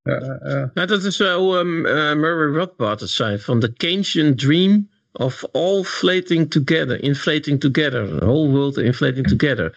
Ja, 0.03 0.41
ja. 0.45 0.71
Nou, 0.75 0.87
dat 0.87 1.05
is 1.05 1.19
hoe 1.19 1.57
um, 1.57 1.81
Murray 2.21 2.55
Rothbard 2.55 3.01
het 3.01 3.11
zei. 3.11 3.39
Van 3.39 3.61
the 3.61 3.73
Keynesian 3.73 4.35
dream 4.35 4.91
of 5.13 5.45
all 5.53 5.79
inflating 5.79 6.51
together. 6.51 7.03
Inflating 7.03 7.61
together. 7.61 8.19
The 8.19 8.25
whole 8.25 8.51
world 8.51 8.79
inflating 8.79 9.27
together. 9.27 9.73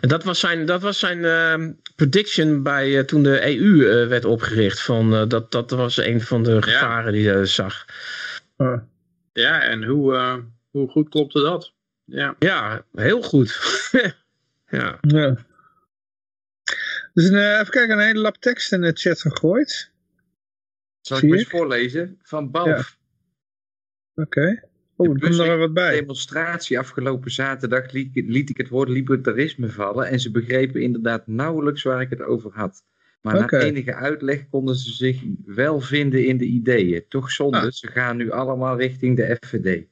En 0.00 0.08
dat 0.08 0.24
was 0.24 0.40
zijn, 0.40 0.66
dat 0.66 0.82
was 0.82 0.98
zijn 0.98 1.18
uh, 1.18 1.68
prediction 1.96 2.62
bij 2.62 2.88
uh, 2.88 3.00
toen 3.00 3.22
de 3.22 3.58
EU 3.58 4.02
uh, 4.02 4.08
werd 4.08 4.24
opgericht. 4.24 4.82
Van, 4.82 5.14
uh, 5.14 5.28
dat, 5.28 5.52
dat 5.52 5.70
was 5.70 5.96
een 5.96 6.20
van 6.20 6.42
de 6.42 6.62
gevaren 6.62 7.04
ja. 7.04 7.10
die 7.10 7.28
hij 7.28 7.46
zag. 7.46 7.84
Ja, 9.32 9.62
en 9.62 9.84
hoe, 9.84 10.42
hoe 10.70 10.88
goed 10.88 11.08
klopte 11.08 11.40
dat? 11.40 11.72
Ja, 12.04 12.36
ja 12.38 12.84
heel 12.92 13.22
goed. 13.22 13.58
ja. 14.68 14.98
ja. 15.00 15.36
Dus 17.12 17.30
even 17.30 17.70
kijken, 17.70 17.90
een 17.90 18.06
hele 18.06 18.20
lap 18.20 18.36
tekst 18.36 18.72
in 18.72 18.80
de 18.80 18.92
chat 18.94 19.20
gegooid. 19.20 19.90
Zal 21.00 21.18
ik 21.18 21.22
eens 21.22 21.48
voorlezen? 21.48 22.18
Van 22.22 22.50
Balf. 22.50 22.66
Ja. 24.16 24.22
Oké. 24.22 24.38
Okay. 24.38 24.69
Oh, 25.00 25.22
er 25.22 25.36
nog 25.36 25.58
wat 25.58 25.72
bij. 25.72 25.94
demonstratie 26.00 26.78
afgelopen 26.78 27.30
zaterdag 27.30 27.92
liet, 27.92 28.10
liet, 28.14 28.50
ik 28.50 28.56
het 28.56 28.68
woord 28.68 28.88
libertarisme 28.88 29.68
vallen 29.68 30.06
en 30.06 30.20
ze 30.20 30.30
begrepen 30.30 30.82
inderdaad 30.82 31.26
nauwelijks 31.26 31.82
waar 31.82 32.00
ik 32.00 32.10
het 32.10 32.22
over 32.22 32.50
had. 32.54 32.84
Maar 33.20 33.42
okay. 33.42 33.60
na 33.60 33.66
enige 33.66 33.94
uitleg 33.94 34.48
konden 34.48 34.76
ze 34.76 34.92
zich 34.92 35.20
wel 35.44 35.80
vinden 35.80 36.26
in 36.26 36.36
de 36.36 36.44
ideeën. 36.44 37.04
Toch 37.08 37.30
zonde, 37.30 37.58
ah. 37.58 37.70
ze 37.70 37.86
gaan 37.86 38.16
nu 38.16 38.30
allemaal 38.30 38.78
richting 38.78 39.16
de 39.16 39.36
FVD. 39.40 39.82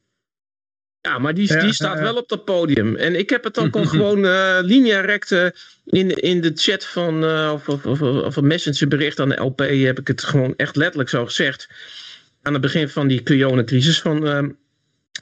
Ja, 1.01 1.19
maar 1.19 1.33
die, 1.33 1.59
die 1.59 1.73
staat 1.73 1.99
wel 1.99 2.15
op 2.15 2.29
dat 2.29 2.45
podium. 2.45 2.95
En 2.95 3.19
ik 3.19 3.29
heb 3.29 3.43
het 3.43 3.59
ook 3.59 3.75
al 3.75 3.85
gewoon 3.95 4.25
uh, 4.25 4.59
linea 4.61 4.99
recte 4.99 5.55
in, 5.85 6.09
in 6.09 6.41
de 6.41 6.51
chat 6.55 6.85
van, 6.85 7.23
uh, 7.23 7.51
of, 7.53 7.69
of, 7.69 7.85
of, 7.85 8.01
of 8.01 8.35
een 8.35 8.47
messengerbericht 8.47 9.19
aan 9.19 9.29
de 9.29 9.41
LP 9.41 9.59
heb 9.59 9.99
ik 9.99 10.07
het 10.07 10.23
gewoon 10.23 10.53
echt 10.57 10.75
letterlijk 10.75 11.09
zo 11.09 11.25
gezegd. 11.25 11.69
Aan 12.41 12.53
het 12.53 12.61
begin 12.61 12.89
van 12.89 13.07
die 13.07 13.23
crisis 13.23 14.01
van... 14.01 14.27
Uh, 14.27 14.49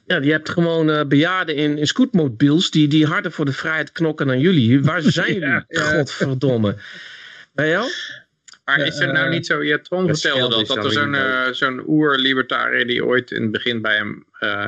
ja, 0.05 0.21
je 0.21 0.31
hebt 0.31 0.49
gewoon 0.49 0.89
uh, 0.89 1.05
bejaarden 1.05 1.55
in, 1.55 1.77
in 1.77 1.87
scootmobiels 1.87 2.71
die, 2.71 2.87
die 2.87 3.05
harder 3.05 3.31
voor 3.31 3.45
de 3.45 3.51
vrijheid 3.51 3.91
knokken 3.91 4.27
dan 4.27 4.39
jullie. 4.39 4.83
Waar 4.83 5.01
zijn 5.11 5.33
jullie? 5.33 5.47
Ja, 5.47 5.65
ja. 5.67 5.81
Godverdomme. 5.81 6.75
Je 7.55 7.61
wel? 7.61 7.89
Maar 8.65 8.79
is 8.79 8.99
er 8.99 9.13
nou 9.13 9.29
niet 9.29 9.45
zo, 9.45 9.63
je 9.63 9.81
Tron 9.81 10.07
vertelde 10.07 10.55
dat, 10.55 10.67
dat 10.67 10.85
er 10.85 10.91
zo'n 10.91 11.13
uh, 11.13 11.47
zo'n 11.51 11.83
oer-libertariër 11.87 12.87
die 12.87 13.05
ooit 13.05 13.31
in 13.31 13.41
het 13.41 13.51
begin 13.51 13.81
bij 13.81 13.95
hem 13.95 14.25
uh, 14.39 14.67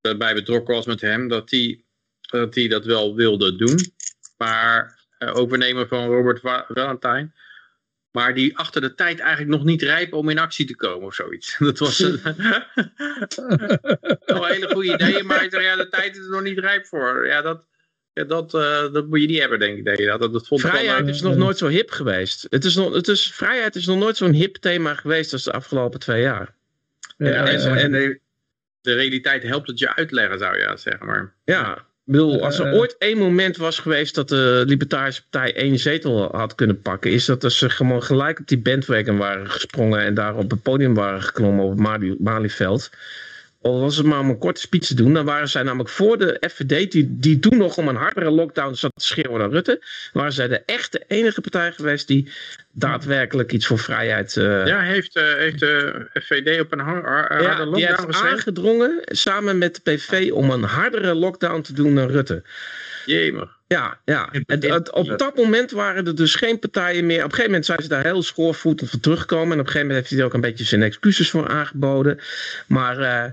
bij 0.00 0.34
betrokken 0.34 0.74
was 0.74 0.86
met 0.86 1.00
hem, 1.00 1.28
dat 1.28 1.48
die 1.48 1.84
dat, 2.20 2.54
die 2.54 2.68
dat 2.68 2.84
wel 2.84 3.14
wilde 3.14 3.56
doen. 3.56 3.78
Maar 4.38 5.00
overnemen 5.18 5.88
van 5.88 6.06
Robert 6.06 6.40
Valentine 6.40 7.30
Maar 8.12 8.34
die 8.34 8.56
achter 8.56 8.80
de 8.80 8.94
tijd 8.94 9.18
eigenlijk 9.18 9.50
nog 9.50 9.64
niet 9.64 9.82
rijp 9.82 10.12
om 10.12 10.28
in 10.28 10.38
actie 10.38 10.66
te 10.66 10.76
komen 10.76 11.06
of 11.06 11.14
zoiets. 11.14 11.56
Dat 11.58 11.78
was 11.78 11.98
een, 11.98 12.20
wel 14.24 14.46
hele 14.46 14.68
goede 14.68 14.92
ideeën, 14.92 15.26
maar 15.26 15.60
ja, 15.62 15.76
de 15.76 15.88
tijd 15.90 16.16
is 16.16 16.24
er 16.24 16.30
nog 16.30 16.42
niet 16.42 16.58
rijp 16.58 16.86
voor. 16.86 17.26
Ja, 17.26 17.42
dat, 17.42 17.66
ja, 18.12 18.24
dat, 18.24 18.54
uh, 18.54 18.92
dat 18.92 19.06
moet 19.06 19.20
je 19.20 19.26
niet 19.26 19.38
hebben, 19.38 19.58
denk 19.58 19.88
ik. 19.88 20.06
Dat, 20.06 20.32
dat 20.32 20.46
vond 20.46 20.60
vrijheid 20.60 21.08
is 21.08 21.20
nog 21.20 21.36
nooit 21.36 21.58
zo 21.58 21.68
hip 21.68 21.90
geweest. 21.90 22.46
Het 22.50 22.64
is 22.64 22.74
nog, 22.74 22.94
het 22.94 23.08
is, 23.08 23.32
vrijheid 23.32 23.76
is 23.76 23.86
nog 23.86 23.98
nooit 23.98 24.16
zo'n 24.16 24.32
hip 24.32 24.56
thema 24.56 24.94
geweest 24.94 25.32
als 25.32 25.44
de 25.44 25.52
afgelopen 25.52 26.00
twee 26.00 26.22
jaar. 26.22 26.54
Ja, 27.16 27.46
en, 27.46 27.92
de, 28.80 28.94
realiteit 28.94 29.42
helpt 29.42 29.66
het 29.66 29.78
je 29.78 29.94
uitleggen, 29.94 30.38
zou 30.38 30.58
je 30.58 30.76
zeggen. 30.76 31.06
Maar. 31.06 31.34
Ja, 31.44 31.86
ik 32.04 32.12
bedoel, 32.12 32.44
als 32.44 32.58
er 32.58 32.72
ooit 32.72 32.96
één 32.98 33.18
moment 33.18 33.56
was 33.56 33.78
geweest 33.78 34.14
dat 34.14 34.28
de 34.28 34.62
Libertarische 34.66 35.22
Partij 35.30 35.54
één 35.54 35.78
zetel 35.78 36.36
had 36.36 36.54
kunnen 36.54 36.80
pakken, 36.80 37.10
is 37.10 37.24
dat 37.24 37.52
ze 37.52 37.70
gewoon 37.70 38.02
gelijk 38.02 38.40
op 38.40 38.48
die 38.48 38.58
bandwagon 38.58 39.18
waren 39.18 39.50
gesprongen 39.50 40.00
en 40.00 40.14
daar 40.14 40.36
op 40.36 40.50
het 40.50 40.62
podium 40.62 40.94
waren 40.94 41.22
geklommen 41.22 41.64
op 41.64 41.70
het 41.78 42.18
Malieveld 42.18 42.90
al 43.62 43.80
was 43.80 43.96
het 43.96 44.06
maar 44.06 44.18
om 44.18 44.28
een 44.28 44.38
korte 44.38 44.60
speech 44.60 44.84
te 44.84 44.94
doen, 44.94 45.14
dan 45.14 45.24
waren 45.24 45.48
zij 45.48 45.62
namelijk 45.62 45.88
voor 45.88 46.18
de 46.18 46.42
FVD, 46.50 46.92
die, 46.92 47.06
die 47.10 47.38
toen 47.38 47.56
nog 47.56 47.76
om 47.76 47.88
een 47.88 47.96
hardere 47.96 48.30
lockdown 48.30 48.74
zat 48.74 48.92
te 48.94 49.04
schreeuwen 49.04 49.38
naar 49.38 49.50
Rutte, 49.50 49.82
waren 50.12 50.32
zij 50.32 50.48
de 50.48 50.62
echte 50.66 51.04
enige 51.08 51.40
partij 51.40 51.72
geweest 51.72 52.06
die 52.06 52.32
daadwerkelijk 52.72 53.52
iets 53.52 53.66
voor 53.66 53.78
vrijheid... 53.78 54.36
Uh... 54.36 54.66
Ja, 54.66 54.80
heeft, 54.80 55.16
uh, 55.16 55.34
heeft 55.34 55.60
de 55.60 56.06
FVD 56.12 56.60
op 56.60 56.72
een 56.72 56.78
harde 56.78 57.34
lockdown 57.34 57.68
ja, 57.68 57.74
die 57.76 57.86
heeft 57.86 58.22
aangedrongen, 58.22 59.00
samen 59.04 59.58
met 59.58 59.80
de 59.82 59.92
PV, 59.92 60.30
om 60.32 60.50
een 60.50 60.62
hardere 60.62 61.14
lockdown 61.14 61.60
te 61.60 61.72
doen 61.72 61.92
naar 61.92 62.10
Rutte. 62.10 62.42
Jemig. 63.06 63.60
Ja, 63.72 63.98
ja. 64.04 64.30
En, 64.46 64.94
op 64.94 65.18
dat 65.18 65.36
moment 65.36 65.70
waren 65.70 66.06
er 66.06 66.14
dus 66.14 66.34
geen 66.34 66.58
partijen 66.58 67.06
meer. 67.06 67.18
Op 67.18 67.24
een 67.24 67.30
gegeven 67.30 67.50
moment 67.50 67.66
zijn 67.66 67.82
ze 67.82 67.88
daar 67.88 68.04
heel 68.04 68.22
schoorvoetend 68.22 68.90
van 68.90 69.00
teruggekomen. 69.00 69.52
En 69.52 69.60
op 69.60 69.66
een 69.66 69.72
gegeven 69.72 69.86
moment 69.86 69.98
heeft 69.98 70.10
hij 70.10 70.18
er 70.18 70.24
ook 70.24 70.34
een 70.34 70.50
beetje 70.50 70.64
zijn 70.64 70.82
excuses 70.82 71.30
voor 71.30 71.48
aangeboden. 71.48 72.18
Maar 72.66 72.98
uh, 72.98 73.24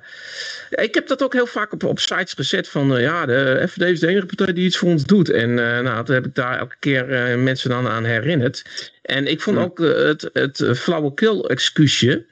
ik 0.69 0.93
heb 0.93 1.07
dat 1.07 1.23
ook 1.23 1.33
heel 1.33 1.47
vaak 1.47 1.73
op, 1.73 1.83
op 1.83 1.99
sites 1.99 2.33
gezet 2.33 2.67
van... 2.67 2.95
Uh, 2.95 3.01
ja, 3.01 3.25
de 3.25 3.65
FVD 3.69 3.81
is 3.81 3.99
de 3.99 4.07
enige 4.07 4.25
partij 4.25 4.53
die 4.53 4.65
iets 4.65 4.77
voor 4.77 4.89
ons 4.89 5.03
doet. 5.05 5.29
En 5.29 5.49
uh, 5.49 5.79
nou, 5.79 6.05
toen 6.05 6.15
heb 6.15 6.25
ik 6.25 6.35
daar 6.35 6.59
elke 6.59 6.75
keer 6.79 7.05
mensen 7.39 7.69
dan 7.69 7.87
aan 7.87 8.03
herinnerd. 8.03 8.65
En 9.01 9.27
ik 9.27 9.41
vond 9.41 9.57
ook 9.57 9.79
het, 9.79 10.29
het 10.33 10.63
flauwekul 10.75 11.49
excuusje 11.49 12.25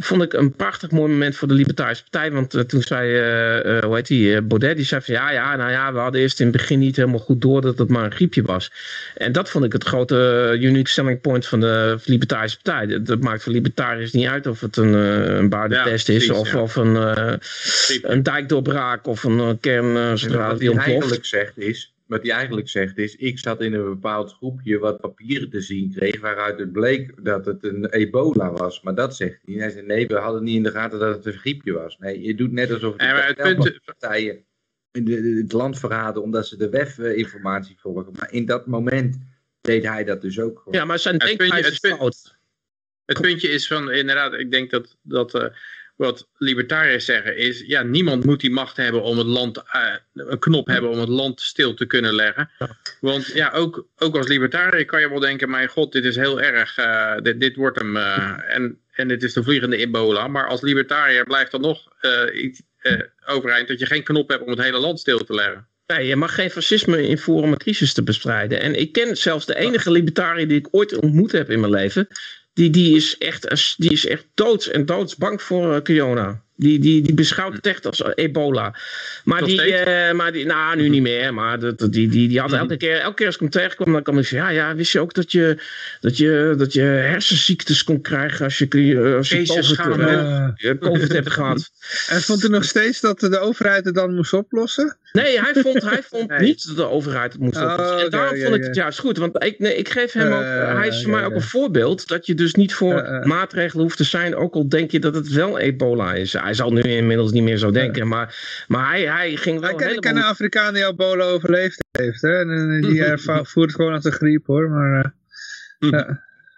vond 0.00 0.22
ik 0.22 0.32
een 0.32 0.52
prachtig 0.52 0.90
mooi 0.90 1.12
moment 1.12 1.36
voor 1.36 1.48
de 1.48 1.54
Libertarische 1.54 2.04
Partij. 2.10 2.32
Want 2.32 2.54
uh, 2.54 2.62
toen 2.62 2.82
zei, 2.82 3.10
uh, 3.10 3.76
uh, 3.76 3.82
hoe 3.82 3.94
heet 3.94 4.06
die, 4.06 4.42
Baudet, 4.42 4.76
die 4.76 4.86
zei 4.86 5.00
van 5.00 5.14
ja, 5.14 5.30
ja, 5.30 5.56
nou 5.56 5.70
ja, 5.70 5.92
we 5.92 5.98
hadden 5.98 6.20
eerst 6.20 6.40
in 6.40 6.46
het 6.46 6.56
begin 6.56 6.78
niet 6.78 6.96
helemaal 6.96 7.18
goed 7.18 7.40
door 7.40 7.60
dat 7.60 7.78
het 7.78 7.88
maar 7.88 8.04
een 8.04 8.12
griepje 8.12 8.42
was. 8.42 8.72
En 9.14 9.32
dat 9.32 9.50
vond 9.50 9.64
ik 9.64 9.72
het 9.72 9.84
grote 9.84 10.56
unique 10.60 10.88
selling 10.88 11.20
point 11.20 11.46
van 11.46 11.60
de 11.60 11.98
Libertarische 12.04 12.58
Partij. 12.62 13.02
Dat, 13.02 13.20
maakt 13.20 13.42
voor 13.42 13.52
libertariërs 13.52 14.12
niet 14.12 14.26
uit 14.26 14.46
of 14.46 14.60
het 14.60 14.76
een, 14.76 14.92
een 14.92 15.48
baardentest 15.48 16.06
ja, 16.06 16.14
is 16.14 16.30
of, 16.30 16.54
of 16.54 16.76
een, 16.76 16.94
een 18.02 18.22
dijkdoorbraak 18.22 19.06
of 19.06 19.24
een 19.24 19.58
kerncentrale 19.60 20.58
die 20.58 20.70
ontploft. 20.70 20.76
Wat 20.76 20.84
hij 20.84 20.92
eigenlijk 20.92 21.24
zegt 21.24 21.58
is, 21.58 21.92
wat 22.10 22.22
hij 22.22 22.30
eigenlijk 22.30 22.68
zegt 22.68 22.98
is, 22.98 23.16
ik 23.16 23.38
zat 23.38 23.60
in 23.60 23.72
een 23.72 23.84
bepaald 23.84 24.32
groepje 24.32 24.78
wat 24.78 25.00
papieren 25.00 25.50
te 25.50 25.60
zien 25.60 25.92
kreeg, 25.92 26.20
waaruit 26.20 26.58
het 26.58 26.72
bleek 26.72 27.24
dat 27.24 27.46
het 27.46 27.64
een 27.64 27.86
ebola 27.86 28.52
was. 28.52 28.80
Maar 28.80 28.94
dat 28.94 29.16
zegt 29.16 29.38
hij. 29.44 29.54
Hij 29.54 29.70
zei, 29.70 29.86
nee, 29.86 30.06
we 30.06 30.16
hadden 30.16 30.44
niet 30.44 30.56
in 30.56 30.62
de 30.62 30.70
gaten 30.70 30.98
dat 30.98 31.16
het 31.16 31.26
een 31.26 31.40
griepje 31.40 31.72
was. 31.72 31.98
Nee, 31.98 32.22
je 32.22 32.34
doet 32.34 32.52
net 32.52 32.72
alsof 32.72 32.96
de 32.96 33.34
punt... 33.36 33.80
partijen 33.84 34.44
in 34.92 35.36
het 35.36 35.52
land 35.52 35.78
verraden 35.78 36.22
omdat 36.22 36.46
ze 36.46 36.56
de 36.56 36.68
WEF-informatie 36.68 37.76
volgen. 37.78 38.12
Maar 38.18 38.32
in 38.32 38.46
dat 38.46 38.66
moment 38.66 39.18
deed 39.60 39.84
hij 39.84 40.04
dat 40.04 40.20
dus 40.20 40.38
ook 40.40 40.58
gewoon. 40.58 40.78
Ja, 40.78 40.84
maar 40.84 40.98
zijn 40.98 41.18
denkwijze 41.18 41.70
is 41.70 41.78
fout. 41.78 42.38
Het 43.04 43.20
puntje 43.20 43.48
is 43.48 43.66
van, 43.66 43.90
inderdaad, 43.90 44.32
ik 44.32 44.50
denk 44.50 44.70
dat, 44.70 44.96
dat 45.02 45.34
uh, 45.34 45.44
wat 46.00 46.28
libertariërs 46.36 47.04
zeggen 47.04 47.36
is, 47.36 47.64
ja, 47.66 47.82
niemand 47.82 48.24
moet 48.24 48.40
die 48.40 48.50
macht 48.50 48.76
hebben 48.76 49.02
om 49.02 49.18
het 49.18 49.26
land, 49.26 49.56
uh, 49.56 49.94
een 50.14 50.38
knop 50.38 50.66
hebben 50.66 50.90
om 50.90 50.98
het 50.98 51.08
land 51.08 51.40
stil 51.40 51.74
te 51.74 51.86
kunnen 51.86 52.14
leggen. 52.14 52.50
Want 53.00 53.26
ja, 53.26 53.50
ook, 53.50 53.86
ook 53.96 54.16
als 54.16 54.28
libertariër 54.28 54.84
kan 54.84 55.00
je 55.00 55.08
wel 55.08 55.20
denken, 55.20 55.50
mijn 55.50 55.68
god, 55.68 55.92
dit 55.92 56.04
is 56.04 56.16
heel 56.16 56.40
erg, 56.40 56.78
uh, 56.78 57.16
dit, 57.22 57.40
dit 57.40 57.56
wordt 57.56 57.78
hem, 57.78 57.96
uh, 57.96 58.38
en, 58.56 58.78
en 58.90 59.08
dit 59.08 59.22
is 59.22 59.32
de 59.32 59.42
vliegende 59.42 59.76
ebola. 59.76 60.28
Maar 60.28 60.48
als 60.48 60.60
libertariër 60.60 61.24
blijft 61.24 61.52
er 61.52 61.60
nog 61.60 61.88
iets 62.34 62.62
overeind 63.26 63.68
dat 63.68 63.78
je 63.78 63.86
geen 63.86 64.02
knop 64.02 64.28
hebt 64.28 64.42
om 64.42 64.50
het 64.50 64.62
hele 64.62 64.78
land 64.78 65.00
stil 65.00 65.24
te 65.24 65.34
leggen. 65.34 65.68
Nee, 65.86 66.06
je 66.06 66.16
mag 66.16 66.34
geen 66.34 66.50
fascisme 66.50 67.08
invoeren 67.08 67.44
om 67.44 67.52
een 67.52 67.58
crisis 67.58 67.92
te 67.92 68.02
bestrijden. 68.02 68.60
En 68.60 68.80
ik 68.80 68.92
ken 68.92 69.16
zelfs 69.16 69.46
de 69.46 69.56
enige 69.56 69.90
libertariër 69.90 70.48
die 70.48 70.58
ik 70.58 70.68
ooit 70.70 70.96
ontmoet 70.96 71.32
heb 71.32 71.50
in 71.50 71.60
mijn 71.60 71.72
leven 71.72 72.08
die, 72.52 72.70
die, 72.70 72.96
is 72.96 73.18
echt, 73.18 73.74
die 73.76 73.92
is 73.92 74.06
echt 74.06 74.26
doods 74.34 74.70
en 74.70 74.86
doodsbang 74.86 75.42
voor 75.42 75.74
uh, 75.74 75.80
corona. 75.80 76.42
Die, 76.56 76.78
die, 76.78 77.02
die 77.02 77.14
beschouwt 77.14 77.52
het 77.52 77.66
echt 77.66 77.86
als 77.86 78.02
ebola. 78.14 78.76
Maar 79.24 79.44
die, 79.44 79.66
uh, 79.66 80.12
maar 80.12 80.32
die, 80.32 80.46
nou 80.46 80.76
nu 80.76 80.88
niet 80.88 81.02
meer, 81.02 81.34
maar 81.34 81.58
dat, 81.58 81.78
die, 81.78 82.08
die, 82.08 82.28
die 82.28 82.40
had 82.40 82.52
elke 82.52 82.76
keer, 82.76 82.98
elke 82.98 83.14
keer 83.14 83.26
als 83.26 83.34
ik 83.34 83.40
hem 83.40 83.50
tegenkwam, 83.50 83.92
dan 83.92 84.02
kwam 84.02 84.18
ik 84.18 84.26
zeggen, 84.26 84.54
ja, 84.54 84.68
ja, 84.68 84.74
wist 84.74 84.92
je 84.92 85.00
ook 85.00 85.14
dat 85.14 85.32
je, 85.32 85.62
dat 86.00 86.16
je, 86.16 86.54
dat 86.56 86.72
je 86.72 86.80
hersenziektes 86.80 87.84
kon 87.84 88.00
krijgen 88.00 88.44
als 88.44 88.58
je, 88.58 89.14
als 89.16 89.28
je 89.28 89.76
COVID, 89.76 90.08
uh, 90.08 90.72
COVID 90.80 91.12
hebt 91.12 91.30
gehad. 91.30 91.70
En 92.08 92.22
vond 92.22 92.44
u 92.44 92.48
nog 92.48 92.64
steeds 92.64 93.00
dat 93.00 93.20
de 93.20 93.38
overheid 93.38 93.84
het 93.84 93.94
dan 93.94 94.14
moest 94.14 94.32
oplossen? 94.32 94.96
Nee, 95.12 95.40
hij 95.40 95.54
vond, 95.54 95.82
hij 95.82 96.02
vond 96.12 96.38
niet 96.38 96.66
dat 96.66 96.76
de 96.76 96.88
overheid 96.88 97.32
het 97.32 97.42
moest 97.42 97.56
oh, 97.56 97.72
oplossen. 97.72 98.04
en 98.04 98.10
daarom 98.10 98.38
vond 98.38 98.54
ik 98.54 98.62
het 98.62 98.74
juist 98.74 98.98
goed, 98.98 99.16
want 99.16 99.44
ik, 99.44 99.58
nee, 99.58 99.74
ik 99.74 99.88
geef 99.88 100.12
hem 100.12 100.32
ook, 100.32 100.76
hij 100.76 100.88
is 100.88 101.02
voor 101.02 101.12
mij 101.12 101.24
ook 101.24 101.34
een 101.34 101.42
voorbeeld, 101.42 102.08
dat 102.08 102.26
je 102.26 102.34
dus 102.34 102.54
niet 102.54 102.74
voor 102.74 103.20
maatregelen 103.24 103.82
hoeft 103.82 103.96
te 103.96 104.04
zijn, 104.04 104.36
ook 104.36 104.54
al 104.54 104.68
denk 104.68 104.90
je 104.90 104.98
dat 104.98 105.14
het 105.14 105.28
wel 105.28 105.58
ebola 105.58 106.14
is 106.14 106.32
hij 106.32 106.54
zal 106.54 106.72
nu 106.72 106.80
inmiddels 106.82 107.32
niet 107.32 107.42
meer 107.42 107.56
zo 107.56 107.70
denken. 107.70 108.08
Maar, 108.08 108.64
maar 108.68 108.88
hij, 108.88 109.02
hij 109.02 109.36
ging 109.36 109.60
wel. 109.60 109.70
Ik 109.70 109.76
ken, 109.76 110.00
ken 110.00 110.16
een 110.16 110.22
Afrikaan 110.22 110.74
die 110.74 110.86
Ebola 110.86 111.24
overleefd 111.24 111.84
heeft. 111.90 112.22
Hè? 112.22 112.40
En, 112.40 112.80
die 112.80 113.18
voert 113.52 113.74
gewoon 113.74 113.92
als 113.92 114.04
een 114.04 114.12
griep 114.12 114.46
hoor. 114.46 114.70
Maar, 114.70 115.14
uh, 115.78 116.10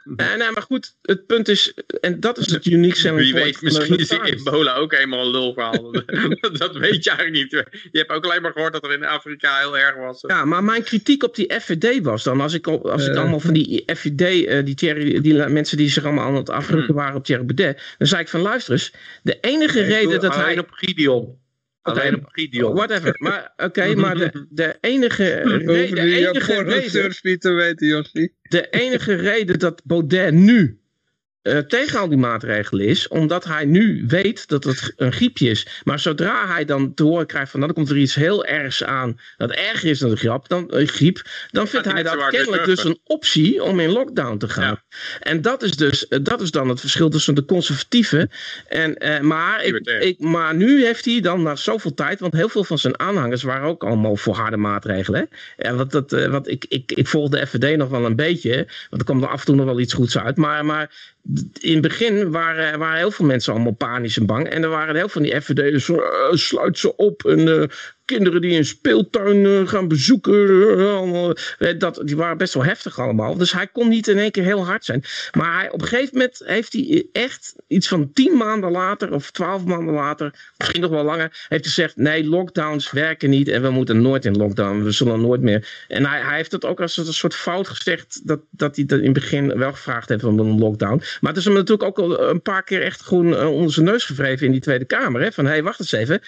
ja. 0.04 0.26
Nee, 0.26 0.36
nee, 0.36 0.50
maar 0.50 0.62
goed, 0.62 0.96
het 1.02 1.26
punt 1.26 1.48
is, 1.48 1.74
en 2.00 2.20
dat 2.20 2.38
is 2.38 2.50
het 2.50 2.66
uniek 2.66 2.94
zijn. 2.94 3.14
Wie 3.14 3.34
weet, 3.34 3.62
misschien 3.62 3.96
is 3.96 4.10
ebola 4.10 4.74
ook 4.74 4.92
eenmaal 4.92 5.20
een 5.20 5.30
lulverhaal. 5.30 5.92
dat 6.58 6.76
weet 6.76 7.04
je 7.04 7.10
eigenlijk 7.10 7.32
niet. 7.32 7.50
Je 7.92 7.98
hebt 7.98 8.10
ook 8.10 8.24
alleen 8.24 8.42
maar 8.42 8.52
gehoord 8.52 8.72
dat 8.72 8.84
er 8.84 8.92
in 8.92 9.04
Afrika 9.04 9.58
heel 9.58 9.78
erg 9.78 9.96
was. 9.96 10.24
Ja, 10.26 10.44
maar 10.44 10.64
mijn 10.64 10.82
kritiek 10.82 11.22
op 11.22 11.34
die 11.34 11.54
FVD 11.60 12.02
was 12.02 12.22
dan, 12.22 12.40
als 12.40 12.54
ik, 12.54 12.66
als 12.66 13.06
ik 13.06 13.16
allemaal 13.16 13.40
van 13.40 13.52
die 13.52 13.84
FVD, 13.96 14.48
uh, 14.48 14.64
die, 14.64 14.74
Thierry, 14.74 15.20
die 15.20 15.48
mensen 15.48 15.76
die 15.76 15.90
zich 15.90 16.04
allemaal 16.04 16.26
aan 16.26 16.34
het 16.34 16.50
afrukken 16.50 16.86
hmm. 16.86 16.96
waren 16.96 17.16
op 17.16 17.24
Thierry 17.24 17.44
Baudet, 17.44 17.82
dan 17.98 18.08
zei 18.08 18.22
ik 18.22 18.28
van 18.28 18.40
luister 18.40 18.72
eens, 18.72 18.92
de 19.22 19.38
enige 19.40 19.82
reden 19.82 20.20
dat 20.20 20.34
hij... 20.34 20.58
op 20.58 20.70
Gideon. 20.70 21.40
Alleen 21.82 22.14
op 22.14 22.24
Gideon. 22.26 22.74
Whatever. 22.74 23.14
Maar, 23.18 23.52
oké, 23.56 23.94
maar 24.04 24.16
de, 24.16 24.46
de 24.50 24.76
enige, 24.80 25.24
re, 25.24 25.64
de 25.64 26.00
enige 26.00 26.62
reden... 26.62 26.64
weten, 26.64 27.02
De 28.42 28.70
enige 28.70 29.14
reden 29.14 29.58
dat 29.58 29.82
Baudet 29.84 30.32
nu 30.34 30.81
uh, 31.42 31.58
tegen 31.58 31.98
al 31.98 32.08
die 32.08 32.18
maatregelen 32.18 32.86
is, 32.86 33.08
omdat 33.08 33.44
hij 33.44 33.64
nu 33.64 34.04
weet 34.06 34.48
dat 34.48 34.64
het 34.64 34.92
een 34.96 35.12
griepje 35.12 35.50
is. 35.50 35.66
Maar 35.84 35.98
zodra 35.98 36.46
hij 36.46 36.64
dan 36.64 36.94
te 36.94 37.02
horen 37.02 37.26
krijgt 37.26 37.50
van 37.50 37.60
nou, 37.60 37.72
dan 37.72 37.84
komt 37.84 37.96
er 37.96 38.02
iets 38.02 38.14
heel 38.14 38.44
ergs 38.44 38.84
aan, 38.84 39.20
dat 39.36 39.50
erger 39.50 39.90
is 39.90 39.98
dan 39.98 40.10
een, 40.10 40.16
grap, 40.16 40.48
dan, 40.48 40.64
een 40.68 40.88
griep, 40.88 41.22
dan 41.50 41.68
vindt 41.68 41.92
hij 41.92 42.02
dat 42.02 42.28
kennelijk 42.28 42.64
dus 42.64 42.84
een 42.84 42.98
optie 43.04 43.62
om 43.62 43.80
in 43.80 43.90
lockdown 43.90 44.36
te 44.36 44.48
gaan. 44.48 44.80
En 45.20 45.42
dat 45.42 45.62
is 45.62 45.76
dus, 45.76 46.08
eh, 46.08 46.18
dat 46.22 46.40
is 46.40 46.50
dan 46.50 46.68
het 46.68 46.80
verschil 46.80 47.08
tussen 47.08 47.34
de 47.34 47.44
conservatieven 47.44 48.30
en, 48.68 49.26
maar, 49.26 49.64
ik, 49.64 49.76
ik, 50.00 50.18
maar 50.18 50.54
nu 50.54 50.84
heeft 50.84 51.04
hij 51.04 51.20
dan 51.20 51.42
na 51.42 51.56
zoveel 51.56 51.94
tijd, 51.94 52.20
want 52.20 52.32
heel 52.32 52.48
veel 52.48 52.64
van 52.64 52.78
zijn 52.78 52.98
aanhangers 52.98 53.42
waren 53.42 53.68
ook 53.68 53.84
allemaal 53.84 54.16
voor 54.16 54.34
harde 54.34 54.56
maatregelen. 54.56 55.28
Ja, 55.56 55.74
wat 55.74 55.90
dat, 55.90 56.10
wat 56.10 56.48
ik, 56.48 56.64
ik, 56.68 56.92
ik 56.92 57.06
volg 57.08 57.28
de 57.28 57.46
FVD 57.46 57.76
nog 57.76 57.88
wel 57.88 58.04
een 58.04 58.16
beetje, 58.16 58.54
want 58.90 59.02
er 59.02 59.04
kwam 59.04 59.22
er 59.22 59.28
af 59.28 59.40
en 59.40 59.46
toe 59.46 59.54
nog 59.54 59.64
wel 59.64 59.80
iets 59.80 59.94
goeds 59.94 60.18
uit, 60.18 60.36
maar, 60.36 60.64
maar 60.64 60.90
in 61.60 61.72
het 61.72 61.80
begin 61.80 62.30
waren, 62.30 62.78
waren 62.78 62.98
heel 62.98 63.10
veel 63.10 63.26
mensen 63.26 63.52
allemaal 63.52 63.72
panisch 63.72 64.16
en 64.16 64.26
bang. 64.26 64.48
En 64.48 64.62
er 64.62 64.68
waren 64.68 64.94
heel 64.94 65.08
veel 65.08 65.22
van 65.22 65.22
die 65.22 65.40
FVD'ers, 65.40 65.88
uh, 65.88 66.00
sluit 66.32 66.78
ze 66.78 66.96
op 66.96 67.24
en 67.24 67.38
uh, 67.38 67.64
kinderen 68.04 68.40
die 68.40 68.56
een 68.56 68.64
speeltuin 68.64 69.36
uh, 69.36 69.68
gaan 69.68 69.88
bezoeken. 69.88 70.34
Uh, 71.58 71.78
dat, 71.78 72.00
die 72.04 72.16
waren 72.16 72.36
best 72.36 72.54
wel 72.54 72.64
heftig 72.64 72.98
allemaal. 72.98 73.36
Dus 73.36 73.52
hij 73.52 73.66
kon 73.66 73.88
niet 73.88 74.08
in 74.08 74.18
één 74.18 74.30
keer 74.30 74.44
heel 74.44 74.66
hard 74.66 74.84
zijn. 74.84 75.04
Maar 75.36 75.58
hij, 75.58 75.70
op 75.70 75.80
een 75.80 75.86
gegeven 75.86 76.18
moment 76.18 76.42
heeft 76.44 76.72
hij 76.72 77.06
echt 77.12 77.54
iets 77.68 77.88
van 77.88 78.12
tien 78.12 78.36
maanden 78.36 78.70
later 78.70 79.12
of 79.12 79.30
twaalf 79.30 79.64
maanden 79.64 79.94
later, 79.94 80.52
misschien 80.56 80.80
nog 80.80 80.90
wel 80.90 81.04
langer, 81.04 81.46
heeft 81.48 81.48
hij 81.48 81.60
gezegd: 81.60 81.96
nee, 81.96 82.24
lockdowns 82.24 82.90
werken 82.90 83.30
niet 83.30 83.48
en 83.48 83.62
we 83.62 83.70
moeten 83.70 84.02
nooit 84.02 84.24
in 84.24 84.36
lockdown. 84.36 84.82
We 84.82 84.90
zullen 84.90 85.20
nooit 85.20 85.40
meer. 85.40 85.84
En 85.88 86.06
hij, 86.06 86.20
hij 86.20 86.36
heeft 86.36 86.52
het 86.52 86.64
ook 86.64 86.80
als 86.80 86.96
een 86.96 87.04
soort 87.12 87.34
fout 87.34 87.68
gezegd 87.68 88.20
dat, 88.24 88.40
dat 88.50 88.76
hij 88.76 88.84
dat 88.84 88.98
in 88.98 89.04
het 89.04 89.14
begin 89.14 89.58
wel 89.58 89.72
gevraagd 89.72 90.08
heeft 90.08 90.24
om 90.24 90.38
een 90.38 90.58
lockdown. 90.58 91.02
Maar 91.20 91.30
het 91.30 91.36
is 91.36 91.44
hem 91.44 91.54
natuurlijk 91.54 91.82
ook 91.82 91.98
al 91.98 92.20
een 92.20 92.42
paar 92.42 92.62
keer 92.62 92.82
echt 92.82 93.02
gewoon 93.02 93.46
onder 93.46 93.72
zijn 93.72 93.86
neus 93.86 94.04
gevreven 94.04 94.46
in 94.46 94.52
die 94.52 94.60
Tweede 94.60 94.84
Kamer. 94.84 95.20
Hè? 95.20 95.32
Van 95.32 95.44
hé, 95.44 95.50
hey, 95.50 95.62
wacht 95.62 95.80
eens 95.80 95.92
even 95.92 96.22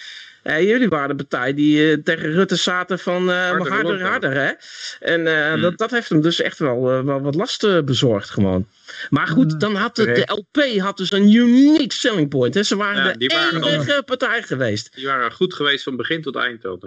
Eh, 0.45 0.61
jullie 0.61 0.87
waren 0.87 1.17
de 1.17 1.25
partij 1.25 1.53
die 1.53 1.91
eh, 1.91 1.97
tegen 2.03 2.31
Rutte 2.31 2.55
zaten 2.55 2.99
van 2.99 3.29
uh, 3.29 3.49
harder, 3.49 3.71
harder, 3.71 4.01
harder, 4.01 4.31
hè? 4.31 4.51
En 4.99 5.49
hmm. 5.51 5.61
dat, 5.61 5.77
dat 5.77 5.91
heeft 5.91 6.09
hem 6.09 6.21
dus 6.21 6.41
echt 6.41 6.59
wel, 6.59 6.81
wel 7.05 7.21
wat 7.21 7.35
last 7.35 7.85
bezorgd 7.85 8.29
gewoon. 8.29 8.67
Maar 9.09 9.27
goed, 9.27 9.51
hmm. 9.51 9.59
dan 9.59 9.75
had 9.75 9.95
de, 9.95 10.05
de 10.05 10.31
LP 10.31 10.79
had 10.79 10.97
dus 10.97 11.11
een 11.11 11.33
unique 11.33 11.93
selling 11.93 12.29
point. 12.29 12.53
Hè? 12.53 12.63
Ze 12.63 12.75
waren 12.75 13.19
de 13.19 13.27
enige 13.27 14.03
partij 14.05 14.43
geweest. 14.43 14.95
Die 14.95 15.05
waren 15.05 15.31
goed 15.31 15.53
geweest 15.53 15.83
van 15.83 15.95
begin 15.95 16.21
tot 16.21 16.35
eind. 16.35 16.61
Tot, 16.61 16.83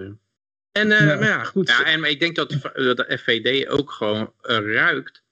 En 0.72 0.88
ja. 0.88 1.04
Maar 1.04 1.24
ja, 1.24 1.44
goed. 1.44 1.68
Ja, 1.68 1.84
en 1.84 2.04
ik 2.04 2.20
denk 2.20 2.36
dat 2.36 2.50
de 2.50 3.18
FVD 3.18 3.68
ook 3.68 3.90
gewoon 3.90 4.32
ruikt 4.42 5.22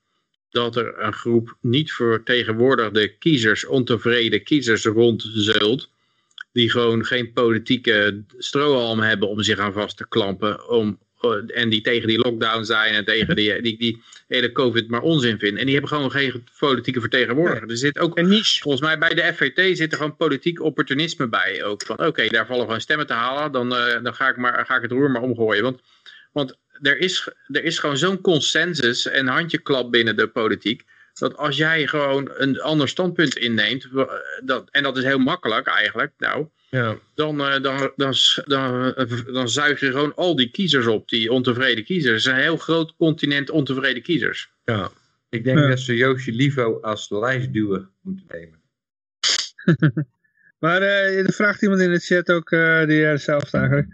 dat 0.50 0.76
er 0.76 0.94
een 0.98 1.12
groep 1.12 1.56
niet 1.60 1.92
vertegenwoordigde 1.92 3.16
kiezers, 3.18 3.66
ontevreden 3.66 4.42
kiezers 4.42 4.84
rondzult, 4.84 5.90
die 6.56 6.70
gewoon 6.70 7.04
geen 7.04 7.32
politieke 7.32 8.22
strohalm 8.38 9.00
hebben 9.00 9.28
om 9.28 9.42
zich 9.42 9.58
aan 9.58 9.72
vast 9.72 9.96
te 9.96 10.08
klampen, 10.08 10.68
om, 10.68 10.98
en 11.46 11.68
die 11.68 11.80
tegen 11.80 12.08
die 12.08 12.18
lockdown 12.18 12.64
zijn 12.64 12.94
en 12.94 13.04
tegen 13.04 13.36
die, 13.36 13.62
die, 13.62 13.78
die 13.78 14.02
hele 14.28 14.52
covid 14.52 14.88
maar 14.88 15.00
onzin 15.00 15.38
vinden. 15.38 15.58
En 15.58 15.64
die 15.64 15.74
hebben 15.74 15.92
gewoon 15.92 16.10
geen 16.10 16.44
politieke 16.58 17.00
vertegenwoordiger. 17.00 17.70
Er 17.70 17.76
zit 17.76 17.98
ook, 17.98 18.20
volgens 18.60 18.80
mij 18.80 18.98
bij 18.98 19.14
de 19.14 19.32
FVT 19.34 19.76
zit 19.76 19.92
er 19.92 19.98
gewoon 19.98 20.16
politiek 20.16 20.62
opportunisme 20.62 21.28
bij. 21.28 21.64
Ook 21.64 21.82
van 21.82 22.06
oké, 22.06 22.26
daar 22.26 22.46
vallen 22.46 22.64
gewoon 22.64 22.80
stemmen 22.80 23.06
te 23.06 23.12
halen, 23.12 23.52
dan, 23.52 23.72
uh, 23.72 24.02
dan 24.02 24.14
ga, 24.14 24.28
ik 24.28 24.36
maar, 24.36 24.66
ga 24.66 24.76
ik 24.76 24.82
het 24.82 24.92
roer 24.92 25.10
maar 25.10 25.22
omgooien. 25.22 25.62
Want, 25.62 25.80
want 26.32 26.58
er 26.82 26.98
is, 26.98 27.28
er 27.46 27.64
is 27.64 27.78
gewoon 27.78 27.96
zo'n 27.96 28.20
consensus 28.20 29.06
en 29.06 29.26
handjeklap 29.26 29.92
binnen 29.92 30.16
de 30.16 30.28
politiek. 30.28 30.84
Dat 31.18 31.36
als 31.36 31.56
jij 31.56 31.86
gewoon 31.86 32.30
een 32.34 32.60
ander 32.60 32.88
standpunt 32.88 33.36
inneemt, 33.36 33.88
dat, 34.44 34.70
en 34.70 34.82
dat 34.82 34.96
is 34.96 35.04
heel 35.04 35.18
makkelijk 35.18 35.66
eigenlijk, 35.66 36.12
nou, 36.18 36.48
ja. 36.70 36.96
dan, 37.14 37.38
dan, 37.38 37.62
dan, 37.62 37.90
dan, 37.96 38.14
dan, 38.44 38.94
dan 39.32 39.48
zuig 39.48 39.80
je 39.80 39.90
gewoon 39.90 40.14
al 40.14 40.36
die 40.36 40.50
kiezers 40.50 40.86
op, 40.86 41.08
die 41.08 41.32
ontevreden 41.32 41.84
kiezers. 41.84 42.24
Het 42.24 42.32
is 42.32 42.38
een 42.38 42.44
heel 42.44 42.56
groot 42.56 42.96
continent 42.96 43.50
ontevreden 43.50 44.02
kiezers. 44.02 44.50
Ja. 44.64 44.90
Ik 45.28 45.44
denk 45.44 45.58
dat 45.58 45.80
ze 45.80 45.96
Joosje 45.96 46.32
Livo 46.32 46.80
als 46.80 47.10
lijstduwer 47.10 47.88
moeten 48.02 48.26
nemen. 48.28 48.60
maar 50.64 50.82
uh, 50.82 51.26
er 51.26 51.32
vraagt 51.32 51.62
iemand 51.62 51.80
in 51.80 51.92
de 51.92 51.98
chat 51.98 52.30
ook, 52.30 52.50
uh, 52.50 52.86
die 52.86 53.04
hetzelfde 53.04 53.58
eigenlijk. 53.58 53.88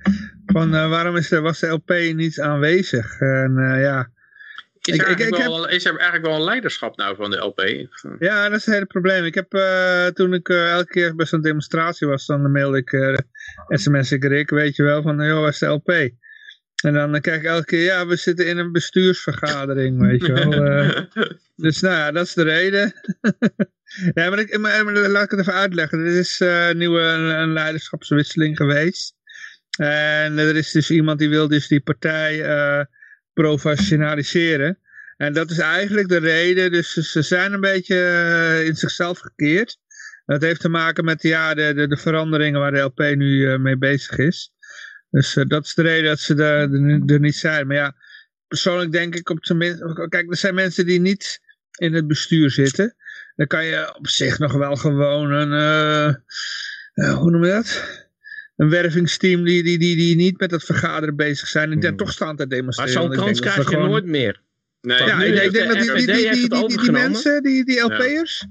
Van 0.46 0.74
uh, 0.74 0.88
waarom 0.88 1.16
is 1.16 1.30
er, 1.30 1.40
was 1.40 1.60
de 1.60 1.66
LP 1.66 1.90
niet 2.14 2.40
aanwezig? 2.40 3.20
En 3.20 3.54
ja... 3.80 4.10
Is 4.82 4.98
er, 4.98 5.08
ik, 5.08 5.18
ik, 5.18 5.36
wel, 5.36 5.68
is 5.68 5.84
er 5.84 5.96
eigenlijk 5.96 6.26
wel 6.26 6.34
een 6.34 6.44
leiderschap 6.44 6.96
nou 6.96 7.16
van 7.16 7.30
de 7.30 7.36
LP? 7.36 7.88
Ja, 8.18 8.48
dat 8.48 8.58
is 8.58 8.64
het 8.64 8.74
hele 8.74 8.86
probleem. 8.86 9.24
Ik 9.24 9.34
heb 9.34 9.50
toen 10.14 10.34
ik 10.34 10.48
elke 10.48 10.90
keer 10.90 11.14
bij 11.14 11.26
zo'n 11.26 11.40
demonstratie 11.40 12.06
was, 12.06 12.26
dan 12.26 12.52
mailde 12.52 12.78
ik 12.78 13.20
sms 13.68 14.12
ik 14.12 14.24
Rick, 14.24 14.50
weet 14.50 14.76
je 14.76 14.82
wel, 14.82 15.02
van 15.02 15.26
joh, 15.26 15.40
waar 15.40 15.48
is 15.48 15.58
de 15.58 15.66
LP? 15.66 16.10
En 16.84 16.92
dan 16.92 17.20
kijk 17.20 17.42
ik 17.42 17.48
elke 17.48 17.64
keer, 17.64 17.82
ja, 17.82 18.06
we 18.06 18.16
zitten 18.16 18.46
in 18.46 18.58
een 18.58 18.72
bestuursvergadering, 18.72 20.00
weet 20.00 20.26
je 20.26 20.32
wel. 20.32 20.50
dus 21.66 21.80
nou 21.80 21.94
ja, 21.94 22.12
dat 22.12 22.26
is 22.26 22.34
de 22.34 22.42
reden. 22.42 22.92
ja, 24.14 24.28
maar, 24.28 24.38
ik, 24.38 24.58
maar, 24.58 24.84
laat 24.92 25.24
ik 25.24 25.30
het 25.30 25.40
even 25.40 25.54
uitleggen. 25.54 25.98
Er 25.98 26.16
is 26.16 26.38
nieuwe 26.76 27.00
een 27.00 27.52
leiderschapswisseling 27.52 28.56
geweest. 28.56 29.14
En 29.78 30.38
er 30.38 30.56
is 30.56 30.70
dus 30.70 30.90
iemand 30.90 31.18
die 31.18 31.28
wil 31.28 31.48
dus 31.48 31.68
die 31.68 31.80
partij 31.80 32.40
professionaliseren. 33.32 34.78
En 35.16 35.32
dat 35.32 35.50
is 35.50 35.58
eigenlijk 35.58 36.08
de 36.08 36.18
reden. 36.18 36.72
Dus 36.72 36.92
ze 36.92 37.22
zijn 37.22 37.52
een 37.52 37.60
beetje 37.60 37.94
uh, 37.94 38.66
in 38.66 38.76
zichzelf 38.76 39.18
gekeerd. 39.18 39.78
Dat 40.26 40.42
heeft 40.42 40.60
te 40.60 40.68
maken 40.68 41.04
met 41.04 41.22
ja, 41.22 41.54
de, 41.54 41.74
de, 41.74 41.88
de 41.88 41.96
veranderingen 41.96 42.60
waar 42.60 42.72
de 42.72 42.78
LP 42.78 42.98
nu 42.98 43.36
uh, 43.36 43.58
mee 43.58 43.76
bezig 43.76 44.18
is. 44.18 44.52
Dus 45.10 45.38
dat 45.48 45.64
is 45.64 45.74
de 45.74 45.82
reden 45.82 46.04
dat 46.04 46.20
ze 46.20 46.34
er, 46.34 46.60
er, 47.12 47.20
niet 47.20 47.36
zijn. 47.36 47.66
Maar 47.66 47.76
ja, 47.76 47.94
persoonlijk 48.48 48.92
denk 48.92 49.14
ik 49.14 49.28
op 49.28 49.44
zijn 49.44 49.58
minst... 49.58 49.82
Kijk, 50.08 50.30
er 50.30 50.36
zijn 50.36 50.54
mensen 50.54 50.86
die 50.86 51.00
niet 51.00 51.40
in 51.72 51.94
het 51.94 52.06
bestuur 52.06 52.50
zitten. 52.50 52.94
Dan 53.36 53.46
kan 53.46 53.64
je 53.64 53.94
op 53.96 54.08
zich 54.08 54.38
nog 54.38 54.52
wel 54.52 54.76
gewoon 54.76 55.30
een... 55.30 55.52
hoe 56.94 57.30
noem 57.30 57.44
je 57.44 57.50
dat? 57.50 58.01
Een 58.56 58.68
wervingsteam 58.68 59.44
die, 59.44 59.62
die, 59.62 59.78
die, 59.78 59.96
die 59.96 60.16
niet 60.16 60.40
met 60.40 60.50
het 60.50 60.64
vergaderen 60.64 61.16
bezig 61.16 61.48
zijn 61.48 61.72
en 61.72 61.80
die 61.80 61.88
hmm. 61.88 61.98
toch 61.98 62.12
staan 62.12 62.36
te 62.36 62.46
demonstreren. 62.46 62.94
Maar 62.94 63.16
zo'n 63.16 63.24
kans 63.24 63.40
krijg 63.40 63.70
je 63.70 63.76
nooit 63.76 64.04
meer. 64.04 64.42
Nee, 64.80 64.98
ja, 64.98 65.22
ik 65.22 65.52
denk 65.52 65.68
dat 65.68 65.80
die, 65.80 65.94
die, 65.94 66.06
die, 66.06 66.48
die, 66.48 66.78
die, 66.78 66.90
mensen, 66.90 67.42
die, 67.42 67.64
die 67.64 67.80
LP'ers, 67.80 68.46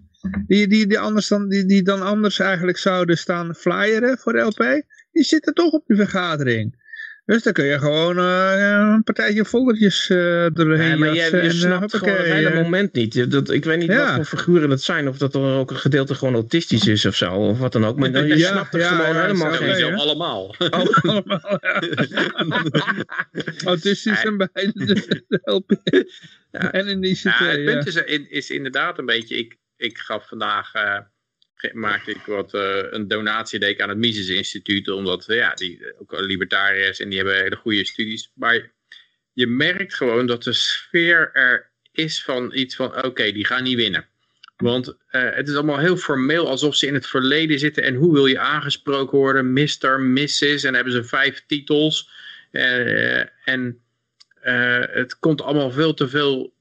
die, 0.47 0.67
die, 0.67 0.87
die, 0.87 0.99
anders 0.99 1.27
dan, 1.27 1.49
die, 1.49 1.65
die 1.65 1.83
dan 1.83 2.01
anders 2.01 2.39
eigenlijk 2.39 2.77
zouden 2.77 3.17
staan 3.17 3.55
flyeren 3.55 4.17
voor 4.17 4.33
de 4.33 4.39
LP, 4.39 4.83
die 5.11 5.23
zitten 5.23 5.53
toch 5.53 5.71
op 5.71 5.83
die 5.87 5.97
vergadering. 5.97 6.80
Dus 7.31 7.43
dan 7.43 7.53
kun 7.53 7.65
je 7.65 7.79
gewoon 7.79 8.17
uh, 8.17 8.91
een 8.93 9.03
partijtje 9.03 9.45
foldertjes 9.45 10.09
uh, 10.09 10.47
doorheen 10.53 10.89
ja, 10.89 10.97
maar 10.97 11.13
je, 11.13 11.43
je 11.43 11.51
snapt 11.51 11.97
gewoon 11.97 12.17
het 12.17 12.25
hele 12.25 12.53
moment 12.53 12.93
niet. 12.93 13.31
Dat, 13.31 13.49
ik 13.49 13.63
weet 13.63 13.79
niet 13.79 13.93
wat 13.93 14.13
voor 14.13 14.25
figuren 14.25 14.69
dat 14.69 14.81
zijn. 14.81 15.07
Of 15.07 15.17
dat 15.17 15.35
er 15.35 15.41
ook 15.41 15.71
een 15.71 15.77
gedeelte 15.77 16.15
gewoon 16.15 16.33
autistisch 16.33 16.87
is 16.87 17.05
of 17.05 17.15
zo. 17.15 17.33
Of 17.33 17.59
wat 17.59 17.71
dan 17.71 17.85
ook. 17.85 17.97
Maar 17.97 18.11
dan, 18.11 18.27
je 18.27 18.37
snapt 18.37 18.73
er 18.73 18.81
gewoon 18.81 19.15
helemaal 19.15 19.51
geen. 19.51 19.75
Zo 19.75 19.91
allemaal. 19.91 20.55
Oh, 20.71 21.03
allemaal, 21.03 21.59
Autistisch 23.65 24.23
en 24.23 24.37
bij 24.37 24.71
de, 24.73 25.41
LP. 25.43 25.71
En 26.51 26.87
in 26.87 27.01
die 27.01 27.19
ja, 27.23 27.31
Het 27.31 27.65
punt 27.65 27.87
is, 27.87 27.95
is, 28.29 28.49
inderdaad 28.49 28.97
een 28.97 29.05
beetje... 29.05 29.37
Ik, 29.37 29.57
ik 29.77 29.97
gaf 29.97 30.27
vandaag... 30.27 30.75
Uh, 30.75 30.97
maakte 31.73 32.11
ik 32.11 32.25
wat 32.25 32.53
uh, 32.53 32.77
een 32.89 33.07
donatie 33.07 33.59
deed 33.59 33.69
ik 33.69 33.81
aan 33.81 33.89
het 33.89 33.97
Mises 33.97 34.29
Instituut, 34.29 34.89
omdat 34.89 35.25
ja, 35.27 35.53
die 35.53 35.99
ook 35.99 36.19
libertariërs 36.19 36.99
en 36.99 37.09
die 37.09 37.17
hebben 37.17 37.37
hele 37.37 37.55
goede 37.55 37.85
studies. 37.85 38.31
Maar 38.35 38.71
je 39.33 39.47
merkt 39.47 39.93
gewoon 39.93 40.27
dat 40.27 40.43
de 40.43 40.53
sfeer 40.53 41.29
er 41.33 41.71
is 41.91 42.23
van 42.23 42.53
iets 42.53 42.75
van 42.75 43.03
oké, 43.03 43.31
die 43.31 43.45
gaan 43.45 43.63
niet 43.63 43.75
winnen. 43.75 44.05
Want 44.57 44.87
uh, 44.87 44.93
het 45.11 45.47
is 45.47 45.55
allemaal 45.55 45.79
heel 45.79 45.97
formeel, 45.97 46.47
alsof 46.47 46.75
ze 46.75 46.87
in 46.87 46.93
het 46.93 47.07
verleden 47.07 47.59
zitten. 47.59 47.83
En 47.83 47.95
hoe 47.95 48.13
wil 48.13 48.25
je 48.25 48.39
aangesproken 48.39 49.17
worden? 49.17 49.53
Mr., 49.53 49.99
Mrs. 49.99 50.63
En 50.63 50.73
hebben 50.73 50.93
ze 50.93 51.03
vijf 51.03 51.43
titels. 51.45 52.09
en 53.43 53.81
het 54.91 55.19
komt 55.19 55.41
allemaal 55.41 55.71
veel 55.71 55.93
te 55.93 56.07
veel 56.07 56.53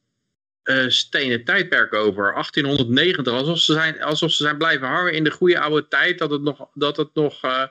uh, 0.65 0.89
stenen 0.89 1.45
tijdperk 1.45 1.95
over. 1.95 2.33
1890, 2.33 3.33
alsof 3.33 3.59
ze, 3.59 3.73
zijn, 3.73 4.03
alsof 4.03 4.31
ze 4.31 4.43
zijn 4.43 4.59
blijven 4.59 4.89
hangen 4.89 5.13
in 5.13 5.25
de 5.25 5.31
goede 5.31 5.61
oude 5.61 5.89
tijd. 5.89 6.19
Dat 6.19 6.31
het 6.31 6.43
nog, 6.43 6.69
dat 6.75 6.97
het 6.97 7.15
nog 7.15 7.45
uh, 7.45 7.67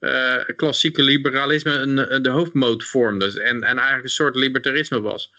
uh, 0.00 0.36
klassieke 0.56 1.02
liberalisme 1.02 1.72
een, 1.72 2.22
de 2.22 2.30
hoofdmoot 2.30 2.84
vormde. 2.84 3.42
En, 3.42 3.62
en 3.62 3.76
eigenlijk 3.76 4.04
een 4.04 4.10
soort 4.10 4.36
libertarisme 4.36 5.00
was. 5.00 5.32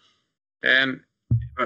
En 0.59 1.05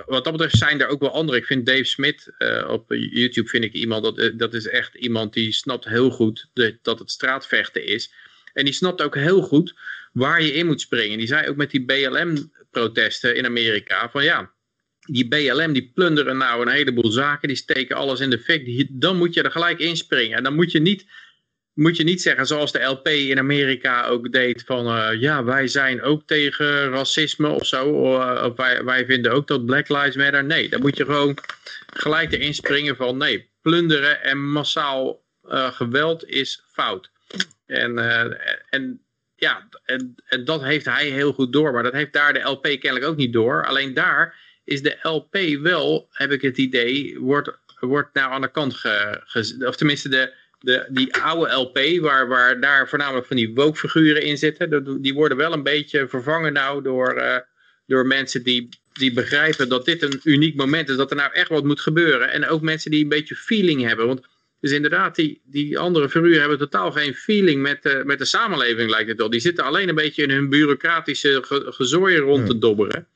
wat 0.05 0.23
dat 0.23 0.33
betreft 0.33 0.57
zijn 0.57 0.81
er 0.81 0.87
ook 0.87 0.99
wel 0.99 1.13
andere. 1.13 1.37
Ik 1.37 1.45
vind 1.45 1.65
Dave 1.65 1.83
Smith 1.83 2.33
op 2.67 2.85
YouTube 2.93 3.49
vind 3.49 3.63
ik 3.63 3.73
iemand, 3.73 4.03
dat, 4.03 4.39
dat 4.39 4.53
is 4.53 4.67
echt 4.67 4.95
iemand 4.95 5.33
die 5.33 5.51
snapt 5.51 5.85
heel 5.85 6.09
goed 6.09 6.49
dat 6.81 6.99
het 6.99 7.11
straatvechten 7.11 7.85
is. 7.85 8.11
En 8.53 8.65
die 8.65 8.73
snapt 8.73 9.01
ook 9.01 9.15
heel 9.15 9.41
goed 9.41 9.75
waar 10.13 10.41
je 10.41 10.53
in 10.53 10.65
moet 10.65 10.81
springen. 10.81 11.17
Die 11.17 11.27
zei 11.27 11.47
ook 11.47 11.55
met 11.55 11.71
die 11.71 11.85
BLM-protesten 11.85 13.35
in 13.35 13.45
Amerika 13.45 14.09
van 14.09 14.23
ja, 14.23 14.51
die 15.07 15.27
BLM 15.27 15.73
die 15.73 15.91
plunderen 15.93 16.37
nou 16.37 16.61
een 16.61 16.71
heleboel 16.71 17.11
zaken, 17.11 17.47
die 17.47 17.57
steken 17.57 17.95
alles 17.95 18.19
in 18.19 18.29
de 18.29 18.39
fik, 18.39 18.87
dan 18.89 19.17
moet 19.17 19.33
je 19.33 19.41
er 19.41 19.51
gelijk 19.51 19.79
inspringen. 19.79 20.37
En 20.37 20.43
dan 20.43 20.55
moet 20.55 20.71
je 20.71 20.79
niet, 20.79 21.05
moet 21.73 21.97
je 21.97 22.03
niet 22.03 22.21
zeggen 22.21 22.45
zoals 22.45 22.71
de 22.71 22.83
LP 22.83 23.07
in 23.07 23.39
Amerika 23.39 24.07
ook 24.07 24.31
deed 24.31 24.63
van 24.65 24.87
uh, 24.87 25.09
ja, 25.19 25.43
wij 25.43 25.67
zijn 25.67 26.01
ook 26.01 26.21
tegen 26.25 26.89
racisme 26.89 27.47
of 27.47 27.65
zo, 27.65 27.85
of 28.43 28.55
wij, 28.55 28.83
wij 28.83 29.05
vinden 29.05 29.31
ook 29.31 29.47
dat 29.47 29.65
Black 29.65 29.89
Lives 29.89 30.15
Matter. 30.15 30.43
Nee, 30.43 30.69
dan 30.69 30.81
moet 30.81 30.97
je 30.97 31.05
gewoon 31.05 31.37
gelijk 31.93 32.31
erin 32.31 32.53
springen 32.53 32.95
van 32.95 33.17
nee, 33.17 33.49
plunderen 33.61 34.23
en 34.23 34.51
massaal 34.51 35.25
uh, 35.49 35.71
geweld 35.71 36.25
is 36.25 36.63
fout. 36.71 37.09
En, 37.65 37.97
en 38.69 39.01
ja, 39.35 39.67
en, 39.85 40.15
en 40.25 40.45
dat 40.45 40.63
heeft 40.63 40.85
hij 40.85 41.07
heel 41.09 41.33
goed 41.33 41.53
door, 41.53 41.73
maar 41.73 41.83
dat 41.83 41.93
heeft 41.93 42.13
daar 42.13 42.33
de 42.33 42.39
LP 42.39 42.63
kennelijk 42.63 43.05
ook 43.05 43.15
niet 43.15 43.33
door. 43.33 43.65
Alleen 43.65 43.93
daar 43.93 44.35
is 44.67 44.81
de 44.81 44.97
LP 45.01 45.61
wel, 45.61 46.07
heb 46.11 46.31
ik 46.31 46.41
het 46.41 46.57
idee, 46.57 47.17
wordt, 47.19 47.51
wordt 47.79 48.13
nou 48.13 48.31
aan 48.31 48.41
de 48.41 48.51
kant 48.51 48.73
ge, 48.73 49.21
of 49.65 49.75
tenminste 49.75 50.09
de, 50.09 50.33
de, 50.59 50.85
die 50.89 51.15
oude 51.15 51.53
LP, 51.53 51.99
waar, 52.01 52.27
waar 52.27 52.59
daar 52.59 52.89
voornamelijk 52.89 53.27
van 53.27 53.35
die 53.35 53.53
woke 53.53 54.21
in 54.21 54.37
zitten, 54.37 55.01
die 55.01 55.13
worden 55.13 55.37
wel 55.37 55.53
een 55.53 55.63
beetje 55.63 56.07
vervangen 56.07 56.53
nou 56.53 56.83
door, 56.83 57.17
uh, 57.17 57.37
door 57.85 58.05
mensen 58.05 58.43
die, 58.43 58.69
die 58.93 59.13
begrijpen 59.13 59.69
dat 59.69 59.85
dit 59.85 60.01
een 60.01 60.19
uniek 60.23 60.55
moment 60.55 60.89
is, 60.89 60.95
dat 60.95 61.11
er 61.11 61.17
nou 61.17 61.33
echt 61.33 61.49
wat 61.49 61.63
moet 61.63 61.81
gebeuren. 61.81 62.31
En 62.31 62.47
ook 62.47 62.61
mensen 62.61 62.91
die 62.91 63.03
een 63.03 63.09
beetje 63.09 63.35
feeling 63.35 63.81
hebben, 63.81 64.07
want 64.07 64.27
dus 64.59 64.71
inderdaad, 64.71 65.15
die, 65.15 65.41
die 65.45 65.79
andere 65.79 66.09
figuren 66.09 66.39
hebben 66.39 66.57
totaal 66.57 66.91
geen 66.91 67.13
feeling 67.13 67.61
met, 67.61 67.85
uh, 67.85 68.03
met 68.03 68.19
de 68.19 68.25
samenleving, 68.25 68.89
lijkt 68.89 69.09
het 69.09 69.17
wel. 69.17 69.29
Die 69.29 69.39
zitten 69.39 69.63
alleen 69.63 69.89
een 69.89 69.95
beetje 69.95 70.23
in 70.23 70.29
hun 70.29 70.49
bureaucratische 70.49 71.43
ge 71.43 71.65
gezooien 71.69 72.19
rond 72.19 72.45
te 72.45 72.57
dobberen. 72.57 73.07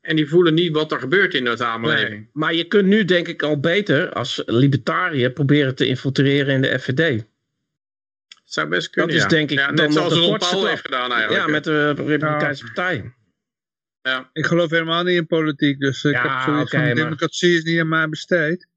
En 0.00 0.16
die 0.16 0.28
voelen 0.28 0.54
niet 0.54 0.72
wat 0.72 0.92
er 0.92 0.98
gebeurt 1.00 1.34
in 1.34 1.44
de 1.44 1.56
samenleving. 1.56 2.28
maar 2.32 2.54
je 2.54 2.64
kunt 2.64 2.86
nu 2.86 3.04
denk 3.04 3.28
ik 3.28 3.42
al 3.42 3.60
beter 3.60 4.12
als 4.12 4.42
libertariër 4.46 5.30
proberen 5.30 5.74
te 5.74 5.86
infiltreren 5.86 6.54
in 6.54 6.62
de 6.62 6.78
FVD. 6.78 7.24
zou 8.44 8.68
best 8.68 8.90
kunnen, 8.90 9.10
Dat 9.10 9.18
is 9.18 9.30
ja. 9.30 9.36
denk 9.38 9.50
ik 9.50 9.58
ja, 9.58 9.66
dan 9.66 9.74
net 9.74 9.92
zoals 9.92 10.12
de 10.12 10.18
Ron 10.18 10.28
kortste 10.28 10.54
Paul 10.54 10.66
heeft 10.66 10.80
gedaan 10.84 11.12
eigenlijk. 11.12 11.46
Ja, 11.46 11.50
met 11.52 11.64
de 11.64 11.90
Republikeinse 11.92 12.64
Partij. 12.64 13.12
Ja. 14.02 14.30
Ik 14.32 14.46
geloof 14.46 14.70
helemaal 14.70 15.02
niet 15.02 15.16
in 15.16 15.26
politiek, 15.26 15.80
dus 15.80 16.04
ik 16.04 16.12
Ja, 16.12 16.22
heb 16.22 16.40
zoiets 16.40 16.62
oké, 16.72 16.76
van 16.76 16.86
maar- 16.86 16.94
democratie 16.94 17.56
is 17.56 17.62
niet 17.62 17.80
aan 17.80 17.88
mij 17.88 18.08
besteed. 18.08 18.68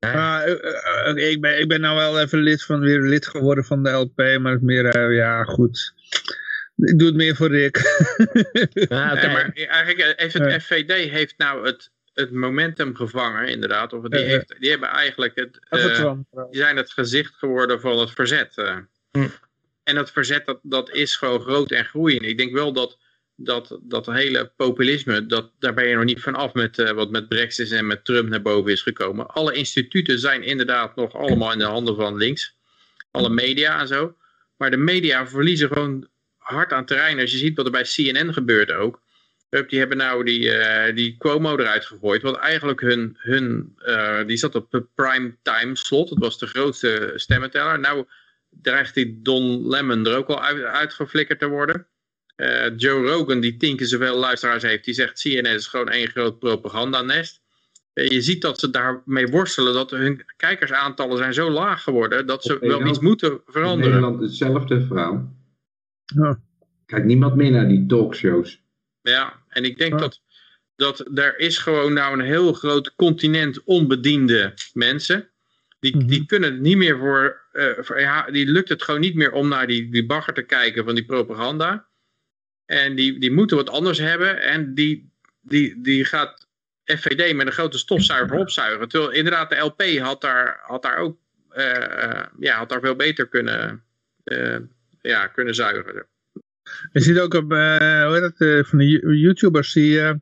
Nee. 0.00 0.12
Maar, 0.14 0.42
eh, 0.44 0.52
eh, 0.52 1.24
eh, 1.24 1.30
ik, 1.30 1.40
ben, 1.40 1.58
ik 1.60 1.68
ben 1.68 1.80
nou 1.80 1.96
wel 1.96 2.20
even 2.20 2.38
lid 2.38 2.62
van, 2.64 2.80
weer 2.80 3.00
lid 3.00 3.26
geworden 3.26 3.64
van 3.64 3.82
de 3.82 3.90
LP, 3.90 4.38
maar 4.40 4.58
meer, 4.62 5.12
ja 5.12 5.44
goed. 5.44 5.94
Ik 6.80 6.98
doe 6.98 7.06
het 7.06 7.16
meer 7.16 7.36
voor 7.36 7.48
Rick. 7.48 7.76
Ja. 8.72 9.22
Ja, 9.22 9.32
maar 9.32 9.52
eigenlijk 9.54 9.98
eh, 9.98 10.10
heeft 10.16 10.34
het 10.34 10.50
Ja. 10.52 10.60
FVD 10.60 11.10
heeft 11.10 11.34
nou 11.36 11.66
het, 11.66 11.90
het 12.14 12.30
momentum 12.32 12.94
gevangen, 12.96 13.48
inderdaad. 13.48 13.92
Of 13.92 14.02
die, 14.02 14.18
Ja, 14.20 14.24
ja. 14.26 14.30
heeft, 14.30 14.54
die 14.58 14.70
hebben 14.70 14.88
eigenlijk 14.88 15.32
het, 15.34 15.58
eh, 15.68 16.12
die 16.50 16.60
zijn 16.60 16.76
het 16.76 16.90
gezicht 16.90 17.34
geworden 17.34 17.80
van 17.80 17.98
het 17.98 18.10
verzet. 18.10 18.56
eh. 18.56 18.76
Hm. 19.12 19.26
En 19.84 19.94
dat 19.94 20.10
verzet, 20.12 20.46
dat, 20.46 20.58
dat 20.62 20.90
is 20.90 21.16
gewoon 21.16 21.40
groot 21.40 21.70
en 21.70 21.84
groeiend. 21.84 22.22
Ik 22.22 22.38
denk 22.38 22.52
wel 22.52 22.72
dat 22.72 22.98
dat, 23.36 23.78
dat 23.82 24.06
hele 24.06 24.52
populisme, 24.56 25.26
dat, 25.26 25.50
daar 25.58 25.74
ben 25.74 25.86
je 25.88 25.94
nog 25.94 26.04
niet 26.04 26.22
van 26.22 26.34
af 26.34 26.52
met 26.54 26.78
eh, 26.78 26.90
wat 26.90 27.10
met 27.10 27.28
Brexit 27.28 27.72
en 27.72 27.86
met 27.86 28.04
Trump 28.04 28.28
naar 28.28 28.42
boven 28.42 28.72
is 28.72 28.82
gekomen. 28.82 29.26
Alle 29.26 29.52
instituten 29.52 30.18
zijn 30.18 30.42
inderdaad 30.42 30.96
nog 30.96 31.14
allemaal 31.14 31.52
in 31.52 31.58
de 31.58 31.64
handen 31.64 31.96
van 31.96 32.16
links. 32.16 32.56
Alle 33.10 33.28
media 33.28 33.80
en 33.80 33.86
zo. 33.86 34.16
Maar 34.56 34.70
de 34.70 34.76
media 34.76 35.26
verliezen 35.26 35.68
gewoon 35.68 36.08
hard 36.50 36.72
aan 36.72 36.84
terrein. 36.84 37.20
Als 37.20 37.30
je 37.30 37.38
ziet 37.38 37.56
wat 37.56 37.66
er 37.66 37.72
bij 37.72 37.82
CNN 37.82 38.32
gebeurt 38.32 38.72
ook. 38.72 39.00
Die 39.66 39.78
hebben 39.78 39.96
nou 39.96 40.24
die, 40.24 40.50
eh, 40.50 40.94
die 40.94 41.16
Cuomo 41.18 41.56
eruit 41.56 41.84
gegooid. 41.84 42.22
Want 42.22 42.36
eigenlijk 42.36 42.80
hun, 42.80 43.16
hun 43.18 43.74
eh, 43.78 44.26
die 44.26 44.36
zat 44.36 44.54
op 44.54 44.84
prime 44.94 45.36
time 45.42 45.76
slot. 45.76 46.08
Dat 46.08 46.18
was 46.18 46.38
de 46.38 46.46
grootste 46.46 47.12
stemmenteller. 47.14 47.78
Nou 47.78 48.04
dreigt 48.50 48.94
die 48.94 49.20
Don 49.22 49.68
Lemon 49.68 50.06
er 50.06 50.16
ook 50.16 50.28
al 50.28 50.42
uit, 50.42 50.62
uitgeflikkerd 50.62 51.38
te 51.38 51.48
worden. 51.48 51.86
Eh, 52.36 52.76
Joe 52.76 53.06
Rogan, 53.06 53.40
die 53.40 53.56
tien 53.56 53.76
keer 53.76 53.86
zoveel 53.86 54.16
luisteraars 54.16 54.62
heeft, 54.62 54.84
die 54.84 54.94
zegt 54.94 55.20
CNN 55.20 55.54
is 55.54 55.66
gewoon 55.66 55.88
één 55.88 56.08
groot 56.08 56.38
propagandanest. 56.38 57.40
Je 57.92 58.20
ziet 58.20 58.42
dat 58.42 58.60
ze 58.60 58.70
daarmee 58.70 59.26
worstelen, 59.26 59.74
dat 59.74 59.90
hun 59.90 60.24
kijkersaantallen 60.36 61.16
zijn 61.16 61.34
zo 61.34 61.50
laag 61.50 61.82
geworden, 61.82 62.26
dat 62.26 62.42
ze 62.42 62.58
wel 62.60 62.86
iets 62.86 62.98
moeten 62.98 63.30
In 63.30 63.40
veranderen. 63.46 63.92
Nederland 63.92 64.20
hetzelfde 64.20 64.86
verhaal. 64.86 65.38
Ja. 66.14 66.40
Kijkt 66.86 67.06
niemand 67.06 67.34
meer 67.36 67.50
naar 67.50 67.68
die 67.68 67.86
talkshows. 67.86 68.62
Ja, 69.02 69.42
en 69.48 69.64
ik 69.64 69.78
denk 69.78 69.92
Ja. 69.92 69.98
dat, 69.98 70.20
dat 70.76 71.18
er 71.18 71.38
is 71.38 71.58
gewoon 71.58 71.92
nou 71.92 72.18
een 72.18 72.24
heel 72.24 72.52
groot 72.52 72.94
continent 72.94 73.64
onbediende 73.64 74.54
mensen. 74.72 75.28
Die, 75.80 75.96
Mhm. 75.96 76.06
die 76.06 76.26
kunnen 76.26 76.52
het 76.52 76.60
niet 76.60 76.76
meer 76.76 76.98
voor, 76.98 77.40
eh, 77.52 77.66
voor- 77.78 78.00
ja, 78.00 78.30
die 78.30 78.46
lukt 78.46 78.68
het 78.68 78.82
gewoon 78.82 79.00
niet 79.00 79.14
meer 79.14 79.32
om 79.32 79.48
naar 79.48 79.66
die, 79.66 79.90
die 79.90 80.06
bagger 80.06 80.34
te 80.34 80.42
kijken 80.42 80.84
van 80.84 80.94
die 80.94 81.04
propaganda. 81.04 81.86
En 82.66 82.94
die, 82.94 83.18
die 83.20 83.30
moeten 83.32 83.56
wat 83.56 83.70
anders 83.70 83.98
hebben. 83.98 84.42
En 84.42 84.74
die, 84.74 85.10
die, 85.40 85.80
die 85.80 86.04
gaat 86.04 86.48
FVD 86.84 87.34
met 87.34 87.46
een 87.46 87.52
grote 87.52 87.78
stofzuiger 87.78 88.36
opzuigen. 88.38 88.88
Terwijl 88.88 89.12
inderdaad 89.12 89.50
de 89.50 89.56
LP 89.56 89.82
had 89.98 90.20
daar, 90.20 90.60
had 90.62 90.82
daar 90.82 90.96
ook 90.96 91.18
eh, 91.50 92.04
eh, 92.04 92.26
ja, 92.38 92.56
had 92.56 92.68
daar 92.68 92.80
veel 92.80 92.96
beter 92.96 93.28
kunnen, 93.28 93.84
ja, 95.00 95.26
kunnen 95.26 95.54
zuigen. 95.54 96.06
Je 96.92 97.00
ziet 97.00 97.18
ook 97.18 97.34
op, 97.34 97.52
eh, 97.52 98.04
hoe 98.04 98.12
heet 98.12 98.20
dat, 98.20 98.48
eh, 98.48 98.64
van 98.64 98.78
de 98.78 98.88
Yo- 98.88 99.10
YouTubers, 99.10 99.72
die, 99.72 100.00
eh, 100.00 100.14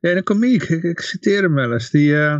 ja, 0.00 0.10
een 0.16 0.22
komiek, 0.22 0.62
ik, 0.62 0.82
ik 0.94 1.00
citeer 1.00 1.42
hem 1.42 1.54
wel 1.54 1.72
eens, 1.72 1.90
die, 1.90 2.14
eh, 2.14 2.36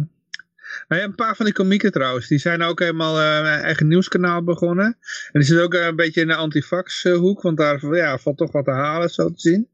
nou 0.89 1.01
ja, 1.01 1.03
een 1.03 1.14
paar 1.14 1.37
van 1.37 1.45
die 1.45 1.55
komieken 1.55 1.93
trouwens, 1.93 2.29
die 2.29 2.39
zijn 2.39 2.62
ook 2.62 2.79
helemaal 2.79 3.20
eh, 3.20 3.37
een 3.39 3.62
eigen 3.62 3.89
nieuwskanaal 3.89 4.45
begonnen. 4.45 4.85
En 4.87 5.41
die 5.41 5.43
zitten 5.43 5.64
ook 5.64 5.75
een 5.75 5.97
beetje 5.97 6.20
in 6.20 6.27
de 6.27 6.35
antifax 6.35 7.03
hoek, 7.03 7.43
want 7.43 7.57
daar 7.57 7.95
ja, 7.95 8.18
valt 8.18 8.37
toch 8.37 8.53
wat 8.53 8.64
te 8.64 8.70
halen, 8.70 9.09
zo 9.11 9.29
te 9.29 9.41
zien. 9.41 9.68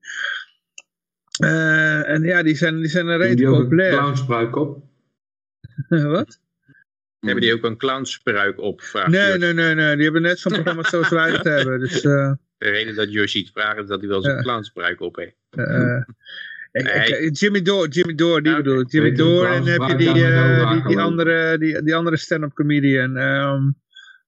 Eh, 1.41 2.09
en 2.09 2.23
ja, 2.23 2.43
die 2.43 2.57
zijn, 2.57 2.77
die 2.77 2.89
zijn 2.89 3.07
een 3.07 3.17
redelijk 3.17 3.39
die 3.39 3.49
ook 3.49 3.55
een 3.57 3.63
populair. 3.63 3.93
clownspruik 3.99 4.57
op? 4.57 4.85
wat? 5.89 6.41
Hebben 7.21 7.41
die 7.43 7.53
ook 7.55 7.65
een 7.65 7.77
clownsspruik 7.77 8.59
op? 8.61 8.83
Nee, 9.07 9.39
nee, 9.39 9.53
nee, 9.53 9.75
nee, 9.75 9.95
die 9.95 10.05
hebben 10.05 10.23
net 10.23 10.39
zo'n 10.39 10.53
programma 10.53 10.83
zoals 10.83 11.09
wij 11.09 11.31
het 11.31 11.45
hebben. 11.55 11.79
Dus, 11.81 12.01
eh, 12.03 12.33
De 12.59 12.71
reden 12.71 12.95
dat 12.95 13.13
Josh 13.13 13.35
iets 13.35 13.51
vraagt 13.51 13.79
is 13.79 13.87
dat 13.89 14.01
hij 14.01 14.09
wel 14.09 14.23
zijn 14.23 14.37
Ja. 14.37 14.43
clownsspruik 14.43 15.01
op 15.01 15.17
heeft. 15.17 15.37
eh, 15.51 16.03
Nee. 16.73 17.19
ik- 17.19 17.37
Jimmy 17.39 17.63
Door, 17.63 17.89
Jimmy 17.89 18.15
Door, 18.15 18.43
die 18.43 18.57
bedoel 18.57 18.81
ik. 18.81 18.91
Jimmy 18.93 19.13
Door 19.13 19.47
en 19.47 19.65
dan 19.65 19.69
heb 19.69 19.91
je 19.91 19.97
die, 19.97 20.25
eh, 20.25 20.87
die, 20.87 20.99
andere, 20.99 21.59
die, 21.59 21.83
die 21.83 21.95
andere 21.95 22.17
stand-up 22.17 22.53
comedian. 22.55 23.17
ehm, 23.17 23.65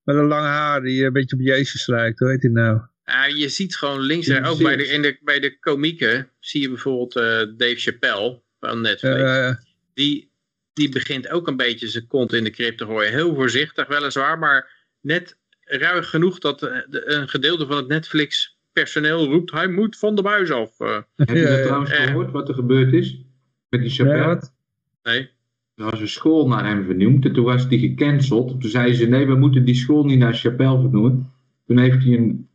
met 0.03 0.15
een 0.15 0.25
lang 0.27 0.45
haar, 0.45 0.81
die 0.81 1.05
een 1.05 1.13
beetje 1.13 1.35
op 1.35 1.41
Jezus 1.41 1.87
lijkt. 1.87 2.19
Hoe 2.19 2.29
heet 2.29 2.41
die 2.41 2.49
nou? 2.49 2.81
Ja, 3.05 3.25
je 3.25 3.49
ziet 3.49 3.75
gewoon 3.75 3.99
links 4.01 4.27
en 4.27 4.45
ook 4.45 4.55
ziet- 4.55 4.65
bij 4.65 4.75
de, 4.75 4.87
in 4.87 5.01
de, 5.01 5.17
bij 5.21 5.39
de 5.39 5.59
komieken 5.59 6.29
zie 6.39 6.61
je 6.61 6.67
bijvoorbeeld 6.69 7.15
eh, 7.15 7.23
Dave 7.57 7.75
Chappelle 7.75 8.41
van 8.59 8.81
Netflix. 8.81 9.21
Eh, 9.21 9.51
die, 9.93 10.31
die 10.73 10.89
begint 10.89 11.29
ook 11.29 11.47
een 11.47 11.57
beetje 11.57 11.87
zijn 11.87 12.07
kont 12.07 12.33
in 12.33 12.43
de 12.43 12.49
krip 12.49 12.77
te 12.77 12.85
gooien. 12.85 13.11
Heel 13.11 13.35
voorzichtig 13.35 13.87
weliswaar, 13.87 14.39
maar 14.39 14.71
net 15.01 15.37
ruig 15.61 16.09
genoeg 16.09 16.39
dat 16.39 16.63
eh, 16.63 16.77
de- 16.89 17.09
een 17.11 17.27
gedeelte 17.29 17.65
van 17.67 17.77
het 17.77 17.87
Netflix 17.87 18.57
personeel 18.73 19.25
roept 19.25 19.51
hij 19.51 19.67
moet 19.67 19.97
van 19.97 20.15
de 20.15 20.21
buis 20.21 20.51
af. 20.51 20.79
Eh, 20.79 20.97
Heb 21.15 21.29
je 21.29 21.35
Ja, 21.37 21.49
dat 21.49 21.63
trouwens 21.63 21.91
Eh. 21.91 22.03
gehoord, 22.03 22.31
wat 22.31 22.47
er 22.49 22.55
gebeurd 22.55 22.93
is? 22.93 23.21
Met 23.69 23.81
die 23.81 23.89
Chappelle? 23.89 24.41
nee. 25.03 25.29
Er 25.75 25.83
was 25.91 25.99
een 25.99 26.07
school 26.07 26.47
naar 26.47 26.65
hem 26.65 26.85
vernoemd 26.85 27.25
en 27.25 27.33
toen 27.33 27.43
was 27.45 27.69
die 27.69 27.79
gecanceld. 27.79 28.61
Toen 28.61 28.69
zeiden 28.69 28.95
ze, 28.95 29.05
nee, 29.05 29.25
we 29.27 29.35
moeten 29.35 29.65
die 29.65 29.75
school 29.75 30.05
niet 30.05 30.19
naar 30.19 30.33
Chappelle 30.33 30.81
vernoemen. 30.81 31.31
Toen 31.67 31.77
heeft 31.77 32.03
hij 32.03 32.13
een 32.13 32.49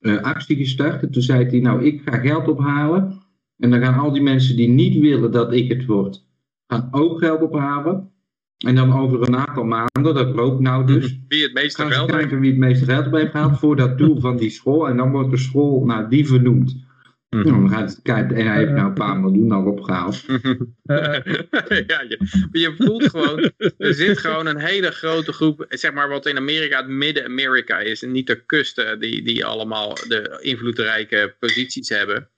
eh, 0.00 0.16
actie 0.22 0.56
gestart 0.56 1.02
en 1.02 1.10
toen 1.10 1.22
zei 1.22 1.44
hij, 1.44 1.58
nou, 1.60 1.84
ik 1.84 2.02
ga 2.04 2.16
geld 2.18 2.48
ophalen. 2.48 3.22
En 3.58 3.70
dan 3.70 3.80
gaan 3.80 3.98
al 3.98 4.12
die 4.12 4.22
mensen 4.22 4.56
die 4.56 4.68
niet 4.68 4.98
willen 5.00 5.30
dat 5.32 5.52
ik 5.52 5.68
het 5.68 5.86
word, 5.86 6.24
gaan 6.68 6.88
ook 6.90 7.18
geld 7.18 7.40
ophalen. 7.40 8.12
En 8.58 8.74
dan 8.74 8.92
over 8.92 9.28
een 9.28 9.36
aantal 9.36 9.64
maanden, 9.64 10.14
dat 10.14 10.34
loopt 10.34 10.60
nou 10.60 10.86
dus, 10.86 11.18
Wie 11.28 11.42
het 11.42 11.52
meeste 11.52 11.80
gaan 11.80 11.90
ze 11.90 11.96
geld 11.96 12.10
heeft. 12.10 12.20
kijken 12.20 12.40
wie 12.40 12.50
het 12.50 12.58
meeste 12.58 12.84
geld 12.84 13.06
op 13.06 13.12
heeft 13.12 13.30
gehaald 13.30 13.58
voor 13.58 13.76
dat 13.76 13.98
doel 13.98 14.20
van 14.20 14.36
die 14.36 14.50
school. 14.50 14.88
En 14.88 14.96
dan 14.96 15.10
wordt 15.10 15.30
de 15.30 15.36
school 15.36 15.84
naar 15.84 16.08
die 16.08 16.26
vernoemd. 16.26 16.86
Mhm. 17.28 17.46
Nou, 17.46 17.60
dan 17.60 17.70
gaat 17.70 17.90
het 17.90 18.02
kijken, 18.02 18.36
en 18.36 18.46
hij 18.46 18.56
heeft 18.56 18.72
nou 18.72 18.86
een 18.86 18.94
paar 18.94 19.16
miljoen 19.16 19.52
al 19.52 19.64
opgehaald. 19.64 20.24
Eh, 20.26 20.36
ja, 21.86 22.02
je, 22.08 22.16
maar 22.18 22.60
je 22.60 22.74
voelt 22.78 23.10
gewoon, 23.10 23.50
er 23.78 23.94
zit 23.94 24.18
gewoon 24.18 24.46
een 24.46 24.58
hele 24.58 24.90
grote 24.90 25.32
groep, 25.32 25.66
zeg 25.68 25.92
maar 25.92 26.08
wat 26.08 26.26
in 26.26 26.36
Amerika 26.36 26.76
het 26.76 26.88
midden-Amerika 26.88 27.78
is, 27.78 28.02
en 28.02 28.12
niet 28.12 28.26
de 28.26 28.44
kusten 28.44 29.00
die, 29.00 29.22
die 29.22 29.44
allemaal 29.44 29.94
de 29.94 30.38
invloedrijke 30.42 31.34
posities 31.38 31.88
hebben. 31.88 32.28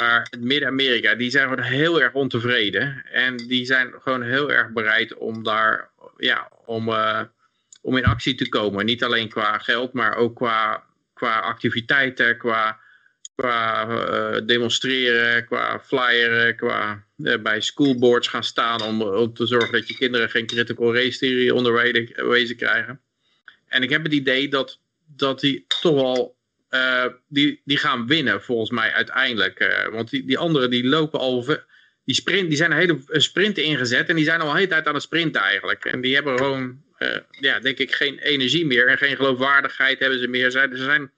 Maar 0.00 0.32
midden-Amerika, 0.38 1.14
die 1.14 1.30
zijn 1.30 1.48
gewoon 1.48 1.64
heel 1.64 2.00
erg 2.00 2.12
ontevreden. 2.12 3.04
En 3.12 3.36
die 3.36 3.64
zijn 3.64 3.92
gewoon 4.02 4.22
heel 4.22 4.52
erg 4.52 4.70
bereid 4.72 5.14
om 5.14 5.42
daar, 5.42 5.90
ja, 6.16 6.48
om, 6.64 6.88
eh, 6.88 7.20
om 7.80 7.96
in 7.96 8.04
actie 8.04 8.34
te 8.34 8.48
komen. 8.48 8.84
Niet 8.84 9.04
alleen 9.04 9.28
qua 9.28 9.58
geld, 9.58 9.92
maar 9.92 10.16
ook 10.16 10.36
qua, 10.36 10.84
qua 11.14 11.38
activiteiten, 11.38 12.36
qua, 12.36 12.78
qua 13.34 13.88
eh, 13.88 14.46
demonstreren, 14.46 15.44
qua 15.44 15.80
flyeren, 15.80 16.56
qua 16.56 17.04
eh, 17.24 17.38
bij 17.38 17.60
schoolboards 17.60 18.28
gaan 18.28 18.44
staan 18.44 18.82
om, 18.82 19.02
om 19.02 19.34
te 19.34 19.46
zorgen 19.46 19.72
dat 19.72 19.88
je 19.88 19.96
kinderen 19.96 20.30
geen 20.30 20.46
critical 20.46 20.94
race 20.94 21.18
theory 21.18 21.50
onderwezen 21.50 22.56
krijgen. 22.56 23.00
En 23.66 23.82
ik 23.82 23.90
heb 23.90 24.02
het 24.02 24.12
idee 24.12 24.48
dat, 24.48 24.78
dat 25.16 25.40
die 25.40 25.64
toch 25.80 25.94
wel, 25.94 26.36
eh, 26.70 27.06
die, 27.28 27.60
die 27.64 27.76
gaan 27.76 28.06
winnen 28.06 28.42
volgens 28.42 28.70
mij 28.70 28.92
uiteindelijk. 28.92 29.58
eh, 29.58 29.88
want 29.88 30.10
die, 30.10 30.24
die 30.24 30.38
anderen 30.38 30.70
die 30.70 30.84
lopen 30.84 31.20
al, 31.20 31.44
die, 32.04 32.14
sprint, 32.14 32.48
die 32.48 32.56
zijn 32.56 32.70
een 32.70 32.78
hele 32.78 32.98
sprint 33.06 33.58
ingezet 33.58 34.08
en 34.08 34.16
die 34.16 34.24
zijn 34.24 34.40
al 34.40 34.50
een 34.50 34.56
hele 34.56 34.68
tijd 34.68 34.86
aan 34.86 34.94
het 34.94 35.02
sprinten 35.02 35.40
eigenlijk. 35.40 35.84
En 35.84 36.00
die 36.00 36.14
hebben 36.14 36.38
gewoon, 36.38 36.82
eh, 36.96 37.16
ja, 37.30 37.60
denk 37.60 37.78
ik, 37.78 37.94
geen 37.94 38.18
energie 38.18 38.66
meer 38.66 38.86
en 38.86 38.98
geen 38.98 39.16
geloofwaardigheid 39.16 39.98
hebben 39.98 40.18
ze 40.18 40.26
meer. 40.28 40.50
Ze 40.50 40.68
zijn 40.74 41.10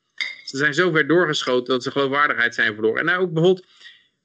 ze 0.45 0.57
zijn 0.57 0.75
zo 0.75 0.91
ver 0.91 1.07
doorgeschoten 1.07 1.73
dat 1.73 1.83
ze 1.83 1.91
geloofwaardigheid 1.91 2.55
zijn 2.55 2.75
verloren. 2.75 2.99
En 2.99 3.05
nou 3.05 3.23
ook 3.23 3.33
bijvoorbeeld, 3.33 3.67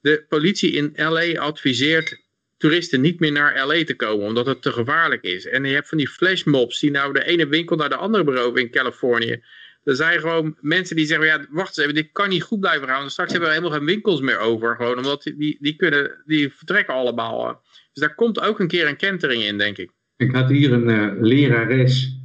de 0.02 0.26
politie 0.30 0.72
in 0.72 0.94
LA 0.96 1.40
adviseert 1.40 2.18
toeristen 2.58 3.02
niet 3.02 3.20
meer 3.20 3.32
naar 3.32 3.68
LA 3.68 3.84
te 3.84 3.96
komen, 3.96 4.26
omdat 4.28 4.46
het 4.46 4.62
te 4.62 4.72
gevaarlijk 4.72 5.24
is. 5.24 5.46
En 5.46 5.64
je 5.64 5.74
hebt 5.74 5.88
van 5.88 5.98
die 5.98 6.08
flashmobs 6.08 6.80
die 6.80 6.92
nou 6.92 7.14
de 7.14 7.24
ene 7.24 7.48
winkel 7.48 7.76
naar 7.76 7.90
de 7.90 7.96
andere 7.96 8.24
beroven 8.24 8.62
in 8.62 8.70
Californië. 8.70 9.44
Er 9.88 9.96
zijn 9.96 10.20
gewoon 10.20 10.58
mensen 10.62 10.96
die 10.96 11.06
zeggen, 11.06 11.26
ja, 11.28 11.46
wacht 11.50 11.68
eens 11.68 11.78
even, 11.78 11.94
dit 11.94 12.10
kan 12.12 12.30
niet 12.30 12.44
goed 12.44 12.60
blijven 12.60 12.88
gaan. 12.88 13.00
Want 13.00 13.12
straks 13.12 13.32
hebben 13.32 13.50
we 13.50 13.56
helemaal 13.56 13.78
geen 13.78 13.88
winkels 13.88 14.22
meer 14.22 14.40
over, 14.40 14.76
gewoon, 14.76 14.98
omdat 14.98 15.24
die- 15.24 15.58
die, 15.60 15.76
kunnen, 15.76 16.22
die 16.26 16.54
vertrekken 16.54 16.94
allemaal. 16.94 17.48
eh. 17.50 17.56
Dus 17.94 18.04
daar 18.04 18.16
komt 18.16 18.40
ook 18.40 18.60
een 18.60 18.68
keer 18.68 18.88
een 18.88 18.96
kentering 18.98 19.44
in, 19.44 19.58
denk 19.58 19.78
ik. 19.78 19.92
Ik 20.18 20.32
had 20.36 20.50
hier 20.50 20.72
een 20.74 20.90
eh, 20.90 21.22
lerares 21.22 22.20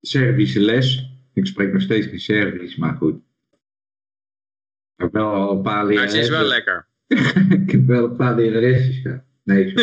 Servische 0.00 0.60
les. 0.60 1.10
Ik 1.34 1.46
spreek 1.46 1.72
nog 1.72 1.82
steeds 1.82 2.06
geen 2.06 2.20
Servisch, 2.20 2.76
maar 2.76 2.94
goed. 2.96 3.14
Ik 4.96 5.02
heb 5.06 5.12
wel 5.12 5.32
al 5.32 5.56
een 5.56 5.62
paar 5.62 5.74
Maar 5.74 5.86
leraressen. 5.86 6.18
het 6.20 6.28
is 6.30 6.34
wel 6.36 6.46
lekker. 6.48 6.86
ik 7.64 7.70
heb 7.70 7.86
wel 7.86 8.04
een 8.04 8.16
paar 8.16 8.34
leraresjes 8.36 8.98
gehad. 9.02 9.22
Nee, 9.44 9.68
zo. 9.68 9.80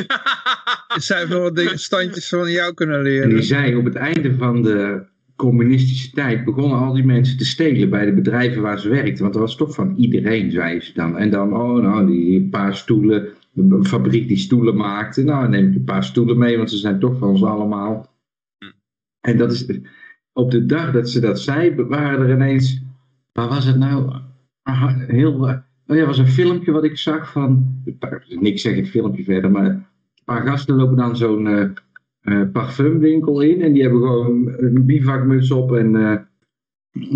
Er 0.88 1.02
zijn 1.02 1.28
wel 1.28 1.42
wat 1.42 1.56
dingen- 1.56 1.80
standjes 1.80 2.30
van 2.30 2.52
jou 2.52 2.74
kunnen 2.74 2.98
En 2.98 3.04
die 3.04 3.12
leren. 3.28 3.44
zei 3.44 3.76
op 3.76 3.86
het 3.86 3.96
einde 3.96 4.36
van 4.36 4.62
de 4.62 5.06
communistische 5.38 6.12
tijd 6.12 6.46
begonnen 6.46 6.78
al 6.78 6.94
die 6.94 7.06
mensen 7.06 7.38
te 7.38 7.46
stelen 7.46 7.90
bij 7.90 8.06
de 8.06 8.14
bedrijven 8.14 8.62
waar 8.62 8.80
ze 8.80 8.90
werkten. 8.90 9.22
Want 9.22 9.34
dat 9.34 9.42
was 9.42 9.56
toch 9.56 9.74
van 9.74 9.96
iedereen, 9.96 10.52
zeiden 10.52 10.84
ze 10.84 10.94
dan. 10.94 11.18
En 11.18 11.30
dan, 11.30 11.54
oh 11.54 11.82
nou, 11.82 12.08
die 12.08 12.50
paar 12.50 12.76
stoelen, 12.76 13.28
een 13.56 13.86
fabriek 13.86 14.28
die 14.28 14.38
stoelen 14.38 14.76
maakte. 14.76 15.24
Nou, 15.24 15.50
neem 15.50 15.68
ik 15.68 15.76
een 15.76 15.84
paar 15.84 16.04
stoelen 16.04 16.38
mee, 16.38 16.58
want 16.58 16.70
ze 16.70 16.78
zijn 16.78 17.00
toch 17.00 17.18
van 17.18 17.30
ons 17.30 17.44
allemaal. 17.44 18.16
En 19.22 19.38
dat 19.38 19.52
is, 19.52 19.80
op 20.34 20.52
de 20.52 20.66
dag 20.66 20.92
dat 20.92 21.10
ze 21.10 21.20
dat 21.20 21.40
zei, 21.40 21.76
waren 21.76 22.28
er 22.28 22.34
ineens, 22.34 22.82
waar 23.32 23.48
was 23.48 23.66
het 23.66 23.78
nou? 23.78 24.12
Ah, 24.64 24.98
Heel, 24.98 25.34
oh 25.88 25.96
ja, 25.96 26.06
was 26.06 26.18
een 26.18 26.28
filmpje 26.28 26.72
wat 26.72 26.84
ik 26.84 26.98
zag 26.98 27.32
van, 27.32 27.82
niks 28.28 28.62
zeg 28.62 28.76
het 28.76 28.90
filmpje 28.90 29.24
verder, 29.24 29.52
maar 29.52 29.66
een 29.66 29.86
paar 30.26 30.48
gasten 30.48 30.76
lopen 30.76 30.98
dan 30.98 31.18
zo'n 31.18 31.48
eh, 31.48 31.70
parfumwinkel 32.52 33.42
in. 33.42 33.62
En 33.62 33.74
die 33.74 33.82
hebben 33.82 34.02
gewoon 34.02 34.54
een 34.58 34.86
bivakmuts 34.86 35.52
op 35.52 35.76
en 35.76 35.96
eh, 35.96 36.18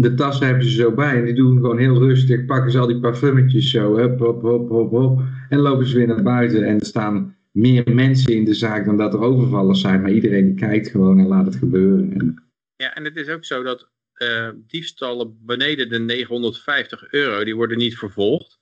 de 0.02 0.14
tassen 0.14 0.46
hebben 0.46 0.66
ze 0.66 0.72
zo 0.72 0.92
bij. 0.92 1.18
En 1.18 1.26
die 1.26 1.34
doen 1.34 1.56
gewoon 1.56 1.78
heel 1.78 1.98
rustig, 1.98 2.46
pakken 2.46 2.72
ze 2.72 2.80
al 2.80 2.88
die 2.88 3.00
parfummetjes 3.00 3.72
zo, 3.72 4.00
hop, 4.00 4.20
hop, 4.20 4.42
hop, 4.42 4.70
hop, 4.70 4.90
hop, 4.90 5.22
en 5.50 5.60
lopen 5.60 5.86
ze 5.86 5.98
weer 5.98 6.08
naar 6.08 6.24
buiten. 6.24 6.64
En 6.64 6.80
er 6.80 6.86
staan 6.86 7.36
meer 7.52 7.94
mensen 7.94 8.34
in 8.34 8.46
de 8.46 8.54
zaak 8.54 8.86
dan 8.86 8.98
dat 8.98 9.14
er 9.14 9.20
overvallers 9.20 9.82
zijn, 9.82 10.02
maar 10.02 10.12
iedereen 10.12 10.46
die 10.46 10.56
kijkt 10.56 10.90
gewoon 10.90 11.20
en 11.20 11.28
laat 11.28 11.46
het 11.46 11.56
gebeuren. 11.56 12.14
En, 12.14 12.44
Ja, 12.76 12.96
en 12.96 13.04
het 13.04 13.16
is 13.16 13.28
ook 13.28 13.46
zo 13.46 13.64
dat 13.64 13.90
eh, 14.14 14.50
diefstallen 14.68 15.38
beneden 15.46 15.90
de 15.90 16.00
950 16.00 17.12
euro, 17.12 17.44
die 17.44 17.56
worden 17.56 17.78
niet 17.78 17.98
vervolgd. 17.98 18.61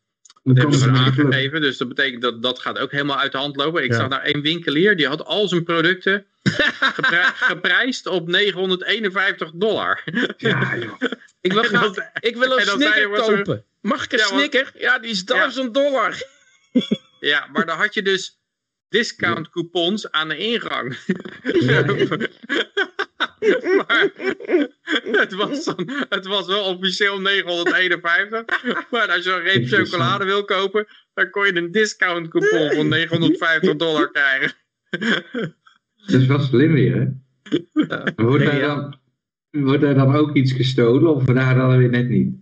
Dat 0.55 0.57
hebben 0.57 0.79
ze 0.79 0.89
aangegeven, 0.89 1.61
dus 1.61 1.77
dat 1.77 1.87
betekent 1.87 2.21
dat 2.21 2.41
dat 2.43 2.59
gaat 2.59 2.77
ook 2.79 2.91
helemaal 2.91 3.17
uit 3.19 3.31
de 3.31 3.37
hand 3.37 3.55
lopen. 3.55 3.83
Ik 3.83 3.91
Ja. 3.91 3.95
zag 3.97 4.07
nou 4.09 4.21
één 4.23 4.41
winkelier, 4.41 4.95
die 4.97 5.07
had 5.07 5.25
al 5.25 5.47
zijn 5.47 5.63
producten 5.63 6.25
gepri- 6.95 7.31
geprijsd 7.35 8.07
op 8.07 8.27
951 8.27 9.51
dollar. 9.53 10.03
Ja, 10.37 10.75
joh. 10.77 11.01
Ik 11.41 11.53
wil, 11.53 11.63
graag- 11.63 11.93
ik 12.19 12.35
wil 12.37 12.59
en 12.59 12.67
een 12.67 12.73
snicker 12.81 13.11
er- 13.13 13.19
kopen. 13.35 13.63
Mag 13.81 14.03
ik 14.03 14.11
een 14.11 14.17
Ja, 14.19 14.25
snicker? 14.25 14.71
Ja, 14.77 14.99
die 14.99 15.11
is 15.11 15.25
1000 15.25 15.73
dollar. 15.73 16.13
Ja, 17.19 17.47
maar 17.53 17.65
dan 17.65 17.77
had 17.77 17.93
je 17.93 18.01
dus 18.01 18.38
discount 18.89 19.49
coupons 19.49 20.11
aan 20.11 20.27
de 20.27 20.37
ingang. 20.37 20.97
maar 23.87 24.11
het 25.11 25.33
was, 25.33 25.65
dan, 25.65 25.89
het 26.09 26.25
was 26.25 26.47
wel 26.47 26.63
officieel 26.63 27.21
951. 27.21 28.45
Maar 28.91 29.07
als 29.07 29.23
je 29.23 29.31
een 29.31 29.41
reep 29.41 29.67
chocolade 29.67 30.25
wil 30.25 30.45
kopen, 30.45 30.87
dan 31.13 31.29
kon 31.29 31.45
je 31.45 31.55
een 31.55 31.71
discount 31.71 32.27
coupon 32.27 32.71
van 32.71 32.87
950 32.87 33.75
dollar 33.75 34.11
krijgen. 34.11 34.51
Dat 35.95 36.21
is 36.21 36.25
wel 36.25 36.39
slim 36.39 36.73
weer, 36.73 36.95
hè? 36.95 37.07
Wordt, 38.15 38.43
Nee, 38.43 38.45
daar 38.45 38.59
ja. 38.59 38.75
dan, 38.75 38.99
wordt 39.63 39.81
daar 39.81 39.95
dan 39.95 40.15
ook 40.15 40.35
iets 40.35 40.51
gestolen 40.51 41.15
of 41.15 41.23
daar 41.23 41.55
dan 41.55 41.77
weer 41.77 41.89
net 41.89 42.09
niet? 42.09 42.33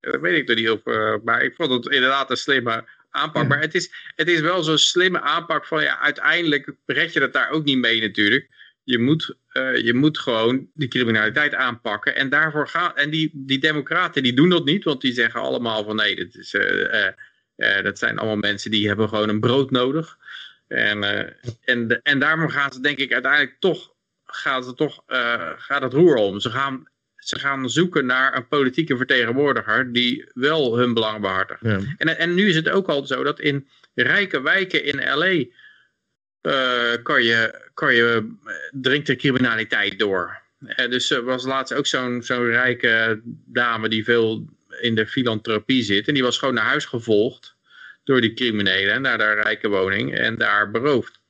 Dat 0.00 0.20
weet 0.20 0.38
ik 0.38 0.46
toch 0.46 0.56
niet 0.56 0.70
of, 0.70 0.86
eh, 0.86 1.14
maar 1.24 1.42
ik 1.42 1.54
vond 1.54 1.70
het 1.70 1.94
inderdaad 1.94 2.30
een 2.30 2.36
slimme 2.36 2.88
aanpak. 3.12 3.48
Maar 3.48 3.60
het 3.60 3.74
is, 3.74 3.92
het 4.14 4.28
is 4.28 4.40
wel 4.40 4.62
zo'n 4.62 4.78
slimme 4.78 5.20
aanpak 5.20 5.66
van 5.66 5.82
ja, 5.82 5.98
uiteindelijk 5.98 6.74
red 6.86 7.12
je 7.12 7.20
dat 7.20 7.32
daar 7.32 7.50
ook 7.50 7.64
niet 7.64 7.78
mee 7.78 8.00
natuurlijk. 8.00 8.48
Je 8.84 8.98
moet, 8.98 9.36
eh, 9.48 9.76
je 9.76 9.94
moet 9.94 10.18
gewoon 10.18 10.68
die 10.74 10.88
criminaliteit 10.88 11.54
aanpakken. 11.54 12.14
En 12.14 12.28
daarvoor 12.28 12.68
gaan. 12.68 12.96
En 12.96 13.10
die, 13.10 13.30
die 13.34 13.58
democraten 13.58 14.22
die 14.22 14.34
doen 14.34 14.48
dat 14.48 14.64
niet, 14.64 14.84
want 14.84 15.00
die 15.00 15.12
zeggen 15.12 15.40
allemaal 15.40 15.84
van 15.84 15.96
nee, 15.96 16.16
dit 16.16 16.34
is, 16.34 16.54
eh, 16.54 17.06
eh, 17.56 17.84
dat 17.84 17.98
zijn 17.98 18.18
allemaal 18.18 18.36
mensen 18.36 18.70
die 18.70 18.86
hebben 18.88 19.08
gewoon 19.08 19.28
een 19.28 19.40
brood 19.40 19.70
nodig. 19.70 20.18
En, 20.68 21.04
en, 21.64 21.88
de- 21.88 22.00
en 22.02 22.18
daarom 22.18 22.48
gaan 22.48 22.72
ze 22.72 22.80
denk 22.80 22.98
ik 22.98 23.12
uiteindelijk 23.12 23.56
toch, 23.58 23.94
gaat 24.24 24.66
het 24.66 24.76
toch, 24.76 25.02
gaat 25.56 25.82
het 25.82 25.92
roer 25.92 26.16
om. 26.16 26.40
Ze 26.40 26.50
gaan, 26.50 26.91
ze 27.22 27.38
gaan 27.38 27.70
zoeken 27.70 28.06
naar 28.06 28.36
een 28.36 28.48
politieke 28.48 28.96
vertegenwoordiger 28.96 29.92
die 29.92 30.30
wel 30.34 30.78
hun 30.78 30.94
belang 30.94 31.20
behartigt. 31.20 31.60
Ja. 31.60 31.80
En, 31.96 32.18
en 32.18 32.34
nu 32.34 32.48
is 32.48 32.56
het 32.56 32.68
ook 32.68 32.88
al 32.88 33.06
zo 33.06 33.22
dat 33.22 33.40
in 33.40 33.68
rijke 33.94 34.40
wijken 34.40 34.84
in 34.84 35.18
L.A. 35.18 35.44
eh, 36.40 37.02
kan 37.02 37.22
je, 37.22 37.68
kan 37.74 37.94
je, 37.94 38.30
eh, 38.44 38.52
dringt 38.70 39.06
de 39.06 39.16
criminaliteit 39.16 39.98
door. 39.98 40.40
Eh, 40.66 40.90
dus 40.90 41.10
er 41.10 41.24
was 41.24 41.44
laatst 41.44 41.74
ook 41.74 41.86
zo'n 41.86 42.22
zo'n 42.22 42.46
rijke 42.46 43.20
dame 43.46 43.88
die 43.88 44.04
veel 44.04 44.44
in 44.80 44.94
de 44.94 45.06
filantropie 45.06 45.82
zit. 45.82 46.08
En 46.08 46.14
die 46.14 46.22
was 46.22 46.38
gewoon 46.38 46.54
naar 46.54 46.64
huis 46.64 46.84
gevolgd 46.84 47.56
door 48.04 48.20
die 48.20 48.34
criminelen 48.34 49.02
naar 49.02 49.20
haar 49.20 49.42
rijke 49.42 49.68
woning 49.68 50.14
en 50.14 50.36
daar 50.36 50.70
beroofd. 50.70 51.21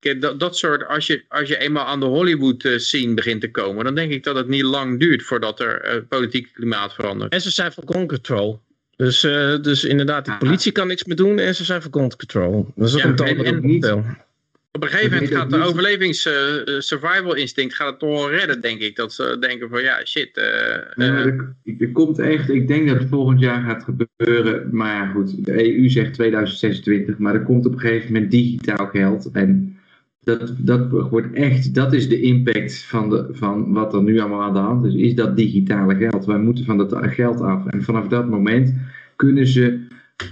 Dat, 0.00 0.40
dat 0.40 0.56
soort, 0.56 0.86
als 0.86 1.06
je, 1.06 1.22
als 1.28 1.48
je 1.48 1.58
eenmaal 1.58 1.84
aan 1.86 2.00
de 2.00 2.06
Hollywood 2.06 2.64
eh, 2.64 2.78
scene 2.78 3.14
begint 3.14 3.40
te 3.40 3.50
komen, 3.50 3.84
dan 3.84 3.94
denk 3.94 4.12
ik 4.12 4.24
dat 4.24 4.36
het 4.36 4.48
niet 4.48 4.62
lang 4.62 4.98
duurt 5.00 5.22
voordat 5.22 5.60
er 5.60 5.80
eh, 5.80 5.96
politiek 6.08 6.50
klimaat 6.52 6.94
verandert. 6.94 7.32
En 7.32 7.40
ze 7.40 7.50
zijn 7.50 7.72
van 7.72 7.84
gun 7.86 8.06
control. 8.08 8.60
Dus, 8.96 9.24
eh, 9.24 9.56
dus 9.62 9.84
inderdaad, 9.84 10.24
die 10.24 10.34
Ah. 10.34 10.40
politie 10.40 10.72
kan 10.72 10.86
niks 10.86 11.04
meer 11.04 11.16
doen 11.16 11.38
en 11.38 11.54
ze 11.54 11.64
zijn 11.64 11.82
van 11.82 11.92
gun 11.92 12.08
control. 12.16 12.72
Dat 12.76 12.88
is 12.88 12.94
ook 12.94 13.00
Ja, 13.00 13.04
een 13.06 13.10
en- 13.10 13.36
toon 13.36 13.44
en- 13.44 13.60
niet- 13.66 13.92
Op 14.72 14.82
een 14.82 14.88
gegeven 14.88 15.12
moment 15.12 15.30
gaat 15.34 15.50
de 15.50 15.62
overlevings 15.62 16.28
survival 16.78 17.34
instinct 17.34 17.74
gaat 17.74 17.90
het 17.90 17.98
toch 17.98 18.08
wel 18.18 18.30
redden, 18.30 18.60
denk 18.60 18.80
ik. 18.80 18.96
Dat 18.96 19.12
ze 19.12 19.36
denken 19.40 19.68
van 19.68 19.82
ja, 19.82 20.04
shit. 20.04 20.36
Nee, 20.94 21.32
er 21.78 21.92
komt 21.92 22.18
echt, 22.18 22.48
ik 22.50 22.68
denk 22.68 22.88
dat 22.88 22.98
het 22.98 23.08
volgend 23.08 23.40
jaar 23.40 23.62
gaat 23.62 23.84
gebeuren. 23.84 24.68
Maar 24.72 24.94
ja, 24.94 25.06
goed, 25.06 25.44
de 25.44 25.76
EU 25.76 25.88
zegt 25.88 26.14
2026, 26.14 27.18
maar 27.18 27.34
er 27.34 27.42
komt 27.42 27.66
op 27.66 27.72
een 27.72 27.80
gegeven 27.80 28.12
moment 28.12 28.30
digitaal 28.30 28.86
geld. 28.86 29.30
En 29.32 29.78
dat, 30.20 30.54
dat 30.58 30.90
wordt 30.90 31.32
echt, 31.32 31.74
dat 31.74 31.92
is 31.92 32.08
de 32.08 32.20
impact 32.20 32.84
van, 32.84 33.10
de, 33.10 33.28
van 33.30 33.72
wat 33.72 33.94
er 33.94 34.02
nu 34.02 34.18
allemaal 34.18 34.42
aan 34.42 34.52
de 34.52 34.58
hand 34.58 34.84
is. 34.84 34.94
Is 34.94 35.14
dat 35.14 35.36
digitale 35.36 35.94
geld. 35.94 36.24
Wij 36.24 36.38
moeten 36.38 36.64
van 36.64 36.78
dat 36.78 36.96
geld 37.00 37.40
af. 37.40 37.66
En 37.66 37.82
vanaf 37.82 38.08
dat 38.08 38.28
moment 38.28 38.74
kunnen 39.16 39.46
ze 39.46 39.86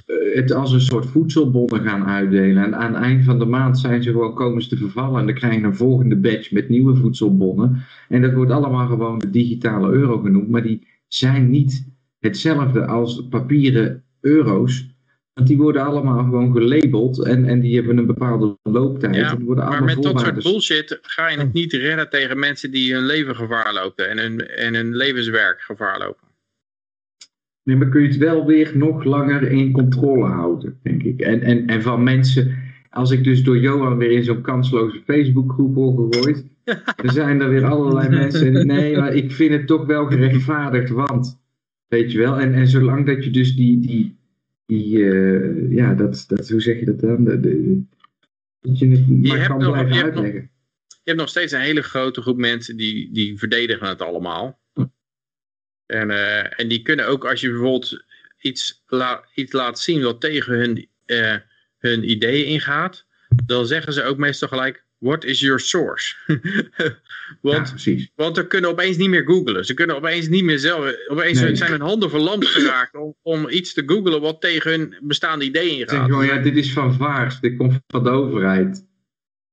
eh, 0.06 0.34
het 0.34 0.52
als 0.52 0.72
een 0.72 0.80
soort 0.80 1.06
voedselbonnen 1.06 1.82
gaan 1.82 2.04
uitdelen. 2.04 2.64
En 2.64 2.76
aan 2.76 2.94
het 2.94 3.02
eind 3.02 3.24
van 3.24 3.38
de 3.38 3.44
maand 3.44 3.78
zijn 3.78 4.02
ze 4.02 4.10
gewoon 4.10 4.34
komen 4.34 4.62
ze 4.62 4.68
te 4.68 4.76
vervallen. 4.76 5.20
En 5.20 5.26
dan 5.26 5.34
krijg 5.34 5.54
je 5.54 5.62
een 5.62 5.76
volgende 5.76 6.16
batch 6.16 6.50
met 6.50 6.68
nieuwe 6.68 6.96
voedselbonnen. 6.96 7.84
En 8.08 8.22
dat 8.22 8.32
wordt 8.32 8.50
allemaal 8.50 8.86
gewoon 8.86 9.18
de 9.18 9.30
digitale 9.30 9.92
euro 9.92 10.18
genoemd. 10.18 10.48
Maar 10.48 10.62
die 10.62 10.86
zijn 11.06 11.50
niet 11.50 11.86
hetzelfde 12.18 12.86
als 12.86 13.28
papieren 13.28 14.02
euro's. 14.20 14.96
Want 15.38 15.50
die 15.50 15.58
worden 15.58 15.84
allemaal 15.84 16.18
gewoon 16.18 16.52
gelabeld. 16.52 17.24
En, 17.24 17.44
en 17.44 17.60
die 17.60 17.74
hebben 17.76 17.98
een 17.98 18.06
bepaalde 18.06 18.58
looptijd. 18.62 19.14
Ja, 19.14 19.30
en 19.30 19.44
worden 19.44 19.68
maar 19.68 19.84
met 19.84 20.02
dat 20.02 20.20
soort 20.20 20.42
bullshit 20.42 20.98
ga 21.02 21.28
je 21.28 21.38
het 21.38 21.52
niet 21.52 21.72
redden 21.72 22.10
tegen 22.10 22.38
mensen 22.38 22.70
die 22.70 22.94
hun 22.94 23.06
leven 23.06 23.36
gevaar 23.36 23.74
lopen 23.74 24.10
en 24.10 24.18
hun, 24.18 24.48
en 24.48 24.74
hun 24.74 24.96
levenswerk 24.96 25.60
gevaar 25.60 25.98
lopen. 25.98 26.26
Nee, 27.62 27.76
maar 27.76 27.88
kun 27.88 28.02
je 28.02 28.08
het 28.08 28.16
wel 28.16 28.46
weer 28.46 28.70
nog 28.74 29.04
langer 29.04 29.42
in 29.50 29.72
controle 29.72 30.26
houden, 30.26 30.78
denk 30.82 31.02
ik. 31.02 31.20
En, 31.20 31.42
en, 31.42 31.66
en 31.66 31.82
van 31.82 32.02
mensen, 32.02 32.56
als 32.90 33.10
ik 33.10 33.24
dus 33.24 33.42
door 33.42 33.58
Johan 33.58 33.98
weer 33.98 34.10
in 34.10 34.24
zo'n 34.24 34.40
kansloze 34.40 35.00
Facebookgroep 35.04 35.74
word 35.74 36.14
gegooid, 36.14 36.44
dan 37.02 37.12
zijn 37.12 37.40
er 37.40 37.48
weer 37.48 37.64
allerlei 37.64 38.08
mensen. 38.08 38.66
Nee, 38.66 38.96
maar 38.96 39.14
ik 39.14 39.32
vind 39.32 39.52
het 39.52 39.66
toch 39.66 39.86
wel 39.86 40.06
gerechtvaardigd, 40.06 40.90
want, 40.90 41.40
weet 41.86 42.12
je 42.12 42.18
wel, 42.18 42.38
en, 42.38 42.54
en 42.54 42.68
zolang 42.68 43.06
dat 43.06 43.24
je 43.24 43.30
dus 43.30 43.56
die, 43.56 43.80
die, 43.80 44.17
die 44.68 45.10
eh, 45.10 45.70
ja, 45.70 45.94
dat, 45.94 46.24
dat, 46.26 46.48
hoe 46.48 46.60
zeg 46.60 46.78
je 46.78 46.84
dat 46.84 47.00
dan? 47.00 47.24
De, 47.24 47.40
de, 47.40 47.82
dat 48.60 48.78
je 48.78 48.86
het 48.88 49.08
maar 49.08 49.36
hebt 49.36 49.48
kan 49.48 49.58
nog- 49.58 49.70
blijven 49.72 49.94
je 49.94 50.00
hebt 50.02 50.14
nog- 50.14 50.24
uitleggen. 50.24 50.50
Je 50.88 51.14
hebt 51.14 51.18
nog 51.18 51.28
steeds 51.28 51.52
een 51.52 51.60
hele 51.60 51.82
grote 51.82 52.20
groep 52.22 52.36
mensen 52.36 52.76
die, 52.76 53.12
die 53.12 53.38
verdedigen 53.38 53.88
het 53.88 54.02
allemaal. 54.02 54.60
En, 55.86 56.10
eh, 56.10 56.60
en 56.60 56.68
die 56.68 56.82
kunnen 56.82 57.06
ook 57.06 57.26
als 57.26 57.40
je 57.40 57.48
bijvoorbeeld 57.50 58.04
iets, 58.40 58.82
la, 58.86 59.24
iets 59.34 59.52
laat 59.52 59.80
zien 59.80 60.02
wat 60.02 60.20
tegen 60.20 60.54
hun, 60.58 60.88
eh, 61.04 61.36
hun 61.78 62.10
ideeën 62.10 62.46
ingaat, 62.46 63.06
dan 63.46 63.66
zeggen 63.66 63.92
ze 63.92 64.02
ook 64.02 64.16
meestal 64.18 64.48
gelijk, 64.48 64.86
what 64.98 65.24
is 65.24 65.40
your 65.40 65.60
source? 65.60 66.14
want, 67.40 67.66
Ja, 67.66 67.72
precies. 67.72 68.10
want 68.14 68.36
ze 68.36 68.46
kunnen 68.46 68.70
opeens 68.70 68.96
niet 68.96 69.08
meer 69.08 69.24
googlen. 69.24 69.64
Ze 69.64 69.74
kunnen 69.74 69.96
opeens 69.96 70.28
niet 70.28 70.44
meer 70.44 70.58
zelf, 70.58 70.94
opeens 71.08 71.40
Nee. 71.40 71.56
zijn 71.56 71.70
hun 71.70 71.80
handen 71.80 72.10
verlamd 72.10 72.46
geraakt 72.46 72.94
om, 72.94 73.14
om 73.22 73.48
iets 73.48 73.72
te 73.74 73.82
googlen 73.86 74.20
wat 74.20 74.40
tegen 74.40 74.70
hun 74.70 74.96
bestaande 75.00 75.44
ideeën 75.44 75.78
Zeg 75.78 75.90
ingaat. 75.90 76.06
gewoon, 76.08 76.26
ja, 76.26 76.38
dit 76.38 76.56
is 76.56 76.72
van 76.72 76.94
vaars, 76.94 77.40
dit 77.40 77.56
komt 77.56 77.80
van 77.86 78.04
de 78.04 78.10
overheid. 78.10 78.86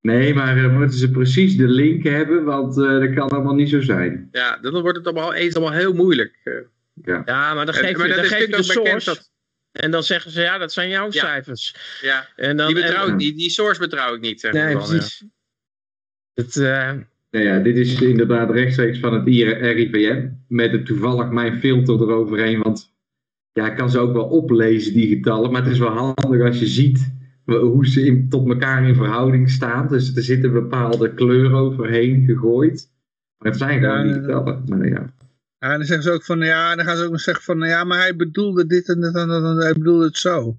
Nee, 0.00 0.34
maar 0.34 0.62
dan 0.62 0.78
moeten 0.78 0.98
ze 0.98 1.10
precies 1.10 1.56
de 1.56 1.68
link 1.68 2.04
hebben, 2.04 2.44
want 2.44 2.78
eh, 2.78 2.98
dat 2.98 3.14
kan 3.14 3.28
allemaal 3.28 3.54
niet 3.54 3.68
zo 3.68 3.80
zijn. 3.80 4.28
Ja, 4.32 4.56
dan 4.56 4.80
wordt 4.82 4.96
het 4.98 5.06
allemaal 5.06 5.34
eens 5.34 5.54
allemaal 5.54 5.74
heel 5.78 5.92
moeilijk. 5.92 6.40
eh. 6.44 6.52
Ja, 7.04 7.54
maar 7.54 7.66
dan 7.66 7.74
geef 7.74 7.90
je, 7.90 7.96
maar 7.96 8.08
dat 8.08 8.16
dan 8.16 8.26
geef 8.26 8.40
je 8.46 8.56
de 8.56 8.62
source. 8.62 9.16
En 9.72 9.90
dan 9.90 10.02
zeggen 10.02 10.30
ze, 10.30 10.40
ja, 10.40 10.58
dat 10.58 10.72
zijn 10.72 10.88
jouw 10.88 11.06
Ja. 11.10 11.20
cijfers. 11.24 11.74
Ja, 12.02 12.28
En 12.36 12.56
dan, 12.56 12.66
die, 12.66 12.82
betrouw 12.82 13.06
en- 13.06 13.12
ik, 13.12 13.18
die, 13.18 13.34
die 13.34 13.50
source 13.50 13.80
betrouw 13.80 14.14
ik 14.14 14.20
niet. 14.20 14.40
Zeg 14.40 14.52
Nee, 14.52 14.74
ik 14.74 14.78
dan, 14.80 14.94
ja. 14.94 15.02
Het, 16.36 16.56
eh, 16.56 16.92
Nou 17.30 17.44
ja, 17.44 17.58
dit 17.58 17.76
is 17.76 18.00
inderdaad 18.00 18.50
rechtstreeks 18.50 18.98
van 18.98 19.14
het 19.14 19.26
RIVM, 19.26 20.28
met 20.48 20.72
het 20.72 20.86
toevallig 20.86 21.30
mijn 21.30 21.58
filter 21.60 22.00
eroverheen, 22.00 22.62
want 22.62 22.94
ja, 23.52 23.70
ik 23.70 23.76
kan 23.76 23.90
ze 23.90 23.98
ook 23.98 24.12
wel 24.12 24.28
oplezen, 24.28 24.92
die 24.92 25.08
getallen, 25.16 25.52
maar 25.52 25.62
het 25.62 25.72
is 25.72 25.78
wel 25.78 26.14
handig 26.14 26.46
als 26.46 26.58
je 26.58 26.66
ziet 26.66 27.14
hoe 27.44 27.86
ze 27.86 28.06
in, 28.06 28.28
tot 28.28 28.48
elkaar 28.48 28.88
in 28.88 28.94
verhouding 28.94 29.50
staan. 29.50 29.88
Dus 29.88 30.16
er 30.16 30.22
zit 30.22 30.44
een 30.44 30.52
bepaalde 30.52 31.14
kleur 31.14 31.52
overheen 31.52 32.24
gegooid. 32.24 32.90
Maar 33.38 33.50
het 33.50 33.60
zijn 33.60 33.80
gewoon 33.80 33.98
Ja, 33.98 34.04
niet 34.04 34.14
te 34.14 34.26
tellen. 34.26 34.62
Maar 34.66 34.88
ja. 34.88 35.14
Ja, 35.58 35.72
en 35.72 35.76
dan 35.78 35.86
zeggen 35.86 36.04
ze 36.04 36.12
ook 36.12 36.24
van, 36.24 36.40
ja, 36.40 36.76
dan 36.76 36.84
gaan 36.84 36.96
ze 36.96 37.04
ook 37.04 37.10
nog 37.10 37.20
zeggen 37.20 37.44
van, 37.44 37.58
ja, 37.68 37.84
maar 37.84 37.98
hij 37.98 38.16
bedoelde 38.16 38.66
dit 38.66 38.88
en 38.88 39.00
dat 39.00 39.14
en 39.14 39.28
dat 39.28 39.42
en 39.42 39.56
hij 39.56 39.72
bedoelde 39.72 40.04
het 40.04 40.16
zo. 40.16 40.56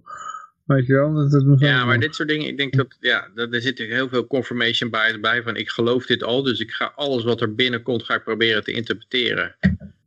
Weet 0.68 0.85
je 0.88 0.94
wel? 0.94 1.30
Dat, 1.30 1.44
moet 1.45 1.60
Ja, 1.60 1.85
maar 1.85 1.99
dit 1.99 2.15
soort 2.15 2.27
dingen, 2.30 2.48
ik 2.48 2.57
denk 2.57 2.73
dat, 2.76 2.98
ja, 2.99 3.27
dat, 3.35 3.53
er 3.53 3.61
zit 3.61 3.77
heel 3.77 4.10
veel 4.10 4.27
confirmation 4.27 4.89
bias 4.89 5.19
bij 5.19 5.44
van 5.44 5.56
ik 5.56 5.69
geloof 5.69 6.06
dit 6.06 6.23
al, 6.23 6.44
dus 6.44 6.60
ik 6.60 6.72
ga 6.72 6.91
alles 6.95 7.23
wat 7.23 7.41
er 7.41 7.56
binnenkomt, 7.56 8.03
ga 8.03 8.15
ik 8.15 8.23
proberen 8.23 8.64
te 8.64 8.72
interpreteren. 8.72 9.56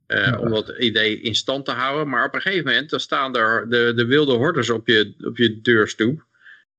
eh, 0.07 0.41
Om 0.41 0.51
dat 0.51 0.75
idee 0.79 1.21
in 1.21 1.35
stand 1.35 1.65
te 1.65 1.71
houden. 1.71 2.09
Maar 2.09 2.27
op 2.27 2.35
een 2.35 2.41
gegeven 2.41 2.67
moment, 2.67 2.91
dan 2.91 3.01
staan 3.01 3.37
er 3.37 3.69
de, 3.69 3.93
de 3.97 4.07
wilde 4.07 4.33
hordes 4.33 4.71
op 4.71 4.89
je, 4.89 5.15
op 5.21 5.37
je 5.37 5.61
deurstoep. 5.61 6.27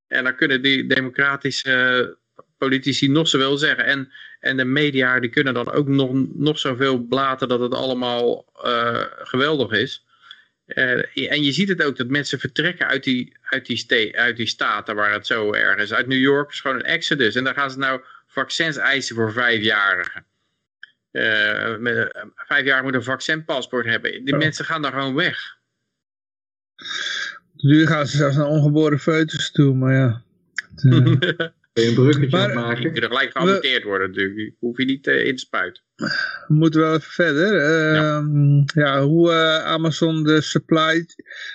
En 0.08 0.24
dan 0.24 0.36
kunnen 0.36 0.62
die 0.62 0.88
democratische 0.88 2.18
politici 2.58 3.08
nog 3.10 3.28
zoveel 3.28 3.58
zeggen. 3.58 3.86
En, 3.86 4.12
en 4.40 4.58
de 4.58 4.66
media, 4.66 5.20
die 5.20 5.30
kunnen 5.30 5.53
dan 5.53 5.72
ook 5.72 5.88
nog, 5.88 6.12
nog 6.34 6.60
zoveel 6.60 6.99
blaten 6.99 7.48
dat 7.48 7.60
het 7.60 7.74
allemaal 7.74 8.45
eh, 8.64 9.03
geweldig 9.18 9.72
is. 9.72 10.06
Eh, 10.73 11.31
en 11.31 11.43
je 11.43 11.52
ziet 11.52 11.68
het 11.69 11.84
ook 11.84 11.98
dat 11.98 12.07
mensen 12.07 12.39
vertrekken 12.39 12.88
uit 12.88 13.03
die, 13.03 13.38
uit, 13.41 13.65
die 13.65 13.77
ste- 13.77 14.11
uit 14.15 14.38
die 14.38 14.45
staten 14.48 14.95
waar 14.95 15.14
het 15.14 15.27
zo 15.27 15.53
erg 15.53 15.77
is. 15.81 15.93
Uit 15.93 16.07
New 16.07 16.19
York 16.19 16.52
is 16.52 16.60
gewoon 16.61 16.77
een 16.77 16.84
exodus. 16.85 17.35
En 17.35 17.43
dan 17.43 17.53
gaan 17.53 17.72
ze 17.72 17.77
nou 17.77 18.02
vaccins 18.27 18.77
eisen 18.77 19.15
voor 19.15 19.31
vijfjarigen. 19.34 20.26
Eh 21.11 21.77
met, 21.77 22.11
eh, 22.11 22.23
vijfjarigen 22.35 22.84
moet 22.84 22.93
een 22.93 23.03
vaccinpaspoort 23.03 23.85
hebben. 23.85 24.11
Die 24.11 24.27
Ja. 24.34 24.38
mensen 24.38 24.65
gaan 24.65 24.81
daar 24.81 24.91
gewoon 24.91 25.15
weg. 25.15 25.57
Nu 27.57 27.88
gaan 27.88 28.07
ze 28.07 28.18
zelfs 28.18 28.35
naar 28.35 28.48
ongeboren 28.48 28.99
foetus 28.99 29.52
toe, 29.52 29.76
maar 29.76 29.93
ja. 29.93 30.23
Het, 30.76 30.81
je 31.73 31.88
een 31.88 31.93
bruggetje 31.93 32.30
Maar- 32.30 32.45
op 32.49 32.52
Die 32.56 32.61
maken? 32.61 32.91
kunnen 32.91 33.10
gelijk 33.10 33.31
geaborteerd 33.31 33.84
worden 33.84 34.07
natuurlijk. 34.07 34.35
Die 34.35 34.56
hoef 34.60 34.77
je 34.77 34.85
niet 34.85 35.07
eh, 35.07 35.26
in 35.26 35.35
te 35.35 35.41
spuiten. 35.41 35.84
We 36.48 36.53
moeten 36.53 36.82
wel 36.82 36.94
even 36.95 37.11
verder. 37.11 37.60
Ehm, 37.60 38.61
ja. 38.73 39.02
hoe 39.02 39.32
eh, 39.32 39.64
Amazon 39.65 40.23
de 40.23 40.41
supply... 40.41 41.06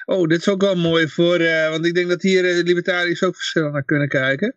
Oh, 0.04 0.28
dit 0.28 0.38
is 0.38 0.48
ook 0.48 0.60
wel 0.60 0.76
mooi 0.76 1.08
voor... 1.08 1.36
eh, 1.36 1.70
want 1.70 1.86
ik 1.86 1.94
denk 1.94 2.08
dat 2.08 2.22
hier 2.22 2.44
eh, 2.44 2.62
libertariërs 2.64 3.22
ook 3.22 3.36
verschillend 3.36 3.72
naar 3.72 3.84
kunnen 3.84 4.08
kijken. 4.08 4.56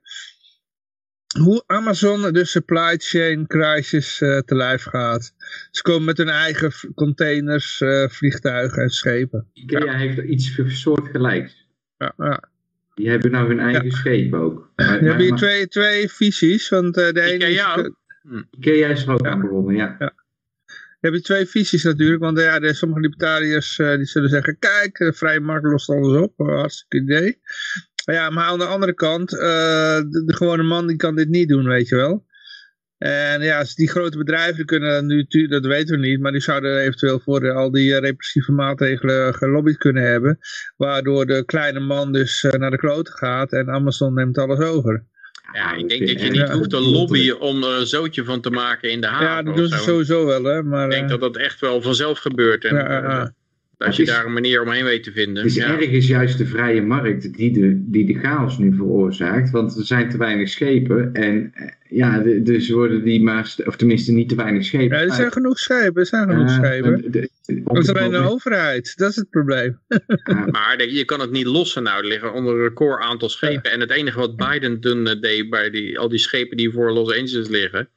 Hoe 1.41 1.63
Amazon 1.65 2.33
de 2.33 2.45
supply 2.45 2.95
chain 2.97 3.47
crisis 3.47 4.17
te 4.17 4.55
lijf 4.55 4.83
gaat. 4.83 5.33
Ze 5.71 5.81
komen 5.81 6.05
met 6.05 6.17
hun 6.17 6.29
eigen 6.29 6.71
containers, 6.95 7.83
vliegtuigen 8.07 8.83
en 8.83 8.89
schepen. 8.89 9.47
Ikea 9.53 9.97
heeft 9.97 10.17
iets 10.17 10.61
soortgelijks. 10.67 11.67
Ja, 11.97 12.13
ja. 12.17 12.49
Die 12.93 13.09
hebben 13.09 13.31
nou 13.31 13.47
hun 13.47 13.59
eigen 13.59 13.91
scheep 13.91 14.33
ook. 14.33 14.71
Maar, 14.75 14.85
Je 14.85 14.91
maar- 15.01 15.09
hebt 15.09 15.21
hier 15.21 15.35
twee, 15.35 15.67
twee 15.67 16.09
visies. 16.09 16.69
Want 16.69 16.93
de 16.93 17.21
ene 17.21 17.49
is, 17.49 17.65
ook? 17.77 17.95
Ikea 18.51 18.87
is 18.87 19.03
er 19.05 19.13
ook 19.13 19.25
Ja. 19.25 19.31
aan 19.31 19.41
begonnen, 19.41 19.75
ja. 19.75 19.95
Je 21.01 21.07
hebt 21.07 21.13
hier 21.13 21.23
twee 21.23 21.45
visies 21.45 21.83
natuurlijk, 21.83 22.21
want 22.21 22.39
ja, 22.39 22.73
sommige 22.73 23.01
libertariërs 23.01 23.79
eh, 23.79 23.95
die 23.95 24.05
zullen 24.05 24.29
zeggen, 24.29 24.59
kijk, 24.59 24.97
de 24.97 25.13
vrije 25.13 25.39
markt 25.39 25.65
lost 25.65 25.89
alles 25.89 26.21
op, 26.21 26.39
uh, 26.39 26.47
hartstikke 26.47 26.97
idee. 26.97 27.39
Maar 28.05 28.15
ja, 28.15 28.29
maar 28.29 28.45
aan 28.45 28.57
de 28.59 28.65
andere 28.65 28.93
kant, 28.93 29.33
eh, 29.39 29.97
de, 29.97 30.23
de 30.25 30.35
gewone 30.35 30.63
man 30.63 30.87
die 30.87 30.97
kan 30.97 31.15
dit 31.15 31.29
niet 31.29 31.49
doen, 31.49 31.65
weet 31.65 31.87
je 31.87 31.95
wel. 31.95 32.27
En 32.99 33.41
ja, 33.41 33.63
die 33.75 33.89
grote 33.89 34.17
bedrijven 34.17 34.65
kunnen 34.65 35.05
nu, 35.05 35.25
dat 35.47 35.65
weten 35.65 35.99
we 35.99 36.07
niet, 36.07 36.19
maar 36.19 36.31
die 36.31 36.41
zouden 36.41 36.79
eventueel 36.79 37.19
voor 37.19 37.41
eh, 37.43 37.55
al 37.55 37.71
die 37.71 37.93
eh, 37.95 37.99
repressieve 37.99 38.51
maatregelen 38.51 39.33
gelobbyd 39.33 39.77
kunnen 39.77 40.03
hebben. 40.03 40.39
Waardoor 40.77 41.25
de 41.25 41.45
kleine 41.45 41.79
man 41.79 42.11
dus 42.11 42.43
eh, 42.43 42.59
naar 42.59 42.71
de 42.71 42.77
kloten 42.77 43.13
gaat 43.13 43.51
en 43.51 43.69
Amazon 43.69 44.13
neemt 44.13 44.37
alles 44.37 44.59
over. 44.59 45.05
Ja, 45.53 45.73
ik 45.75 45.89
denk 45.89 46.07
dat 46.07 46.21
je 46.21 46.29
niet 46.29 46.35
Ja. 46.47 46.53
hoeft 46.53 46.69
te 46.69 46.79
lobbyen 46.79 47.39
om 47.39 47.63
er 47.63 47.79
een 47.79 47.87
zootje 47.87 48.23
van 48.23 48.41
te 48.41 48.49
maken 48.49 48.91
in 48.91 49.01
de 49.01 49.07
haven. 49.07 49.25
ja, 49.27 49.43
dat 49.43 49.55
doen 49.55 49.67
ze 49.67 49.77
sowieso 49.77 50.25
wel, 50.25 50.43
hè. 50.43 50.63
Maar, 50.63 50.85
Ik 50.85 50.91
denk 50.91 51.03
eh, 51.03 51.09
dat 51.09 51.19
dat 51.19 51.37
echt 51.37 51.59
wel 51.59 51.81
vanzelf 51.81 52.19
gebeurt. 52.19 52.63
En, 52.65 52.75
Ja, 52.75 52.91
ja, 52.91 53.01
ja. 53.01 53.21
eh, 53.21 53.27
als 53.87 53.95
je 53.95 54.01
is- 54.03 54.09
daar 54.09 54.25
een 54.25 54.33
manier 54.33 54.61
omheen 54.61 54.83
weet 54.83 55.03
te 55.03 55.11
vinden. 55.11 55.35
Het 55.43 55.45
is 55.51 55.55
ja. 55.57 55.77
ergens 55.79 56.07
juist 56.07 56.37
de 56.37 56.45
vrije 56.45 56.81
markt 56.81 57.33
die 57.37 57.51
de, 57.51 57.83
die 57.91 58.05
de 58.05 58.19
chaos 58.19 58.57
nu 58.57 58.75
veroorzaakt. 58.75 59.49
Want 59.51 59.77
er 59.77 59.85
zijn 59.85 60.09
te 60.09 60.17
weinig 60.17 60.49
schepen. 60.49 61.13
En 61.13 61.51
eh, 61.53 61.67
ja, 61.89 62.19
de- 62.19 62.41
dus 62.41 62.69
worden 62.69 63.03
die 63.03 63.23
maar, 63.23 63.55
of 63.65 63.75
tenminste 63.75 64.11
niet 64.11 64.29
te 64.29 64.35
weinig 64.35 64.65
schepen. 64.65 64.97
ja, 64.97 65.03
er 65.03 65.11
zijn 65.13 65.31
genoeg 65.31 65.59
schepen, 65.59 66.01
er 66.01 66.05
zijn 66.07 66.29
genoeg 66.29 66.49
schepen. 66.49 67.01
de- 67.01 67.09
de- 67.09 67.29
de- 67.45 67.61
Dat 67.63 67.77
is 67.77 67.89
alleen 67.89 68.11
de 68.11 68.17
het 68.17 68.31
overheid, 68.31 68.93
dat 68.97 69.09
is 69.09 69.15
het 69.15 69.29
probleem. 69.29 69.79
Maar 70.51 70.87
je 70.87 71.05
kan 71.05 71.19
het 71.19 71.31
niet 71.31 71.45
lossen 71.45 71.83
nou. 71.83 72.01
Er 72.01 72.07
liggen 72.07 72.33
onder 72.33 72.53
een 72.55 72.61
record 72.63 73.01
aantal 73.01 73.29
schepen. 73.29 73.71
En 73.71 73.79
het 73.79 73.91
enige 73.91 74.19
wat 74.19 74.35
Biden 74.35 74.79
toen 74.79 75.07
eh, 75.07 75.21
deed 75.21 75.49
bij 75.49 75.69
die, 75.69 75.99
al 75.99 76.09
die 76.09 76.19
schepen 76.19 76.57
die 76.57 76.71
voor 76.71 76.91
Los 76.91 77.17
Angeles 77.17 77.47
liggen. 77.47 77.89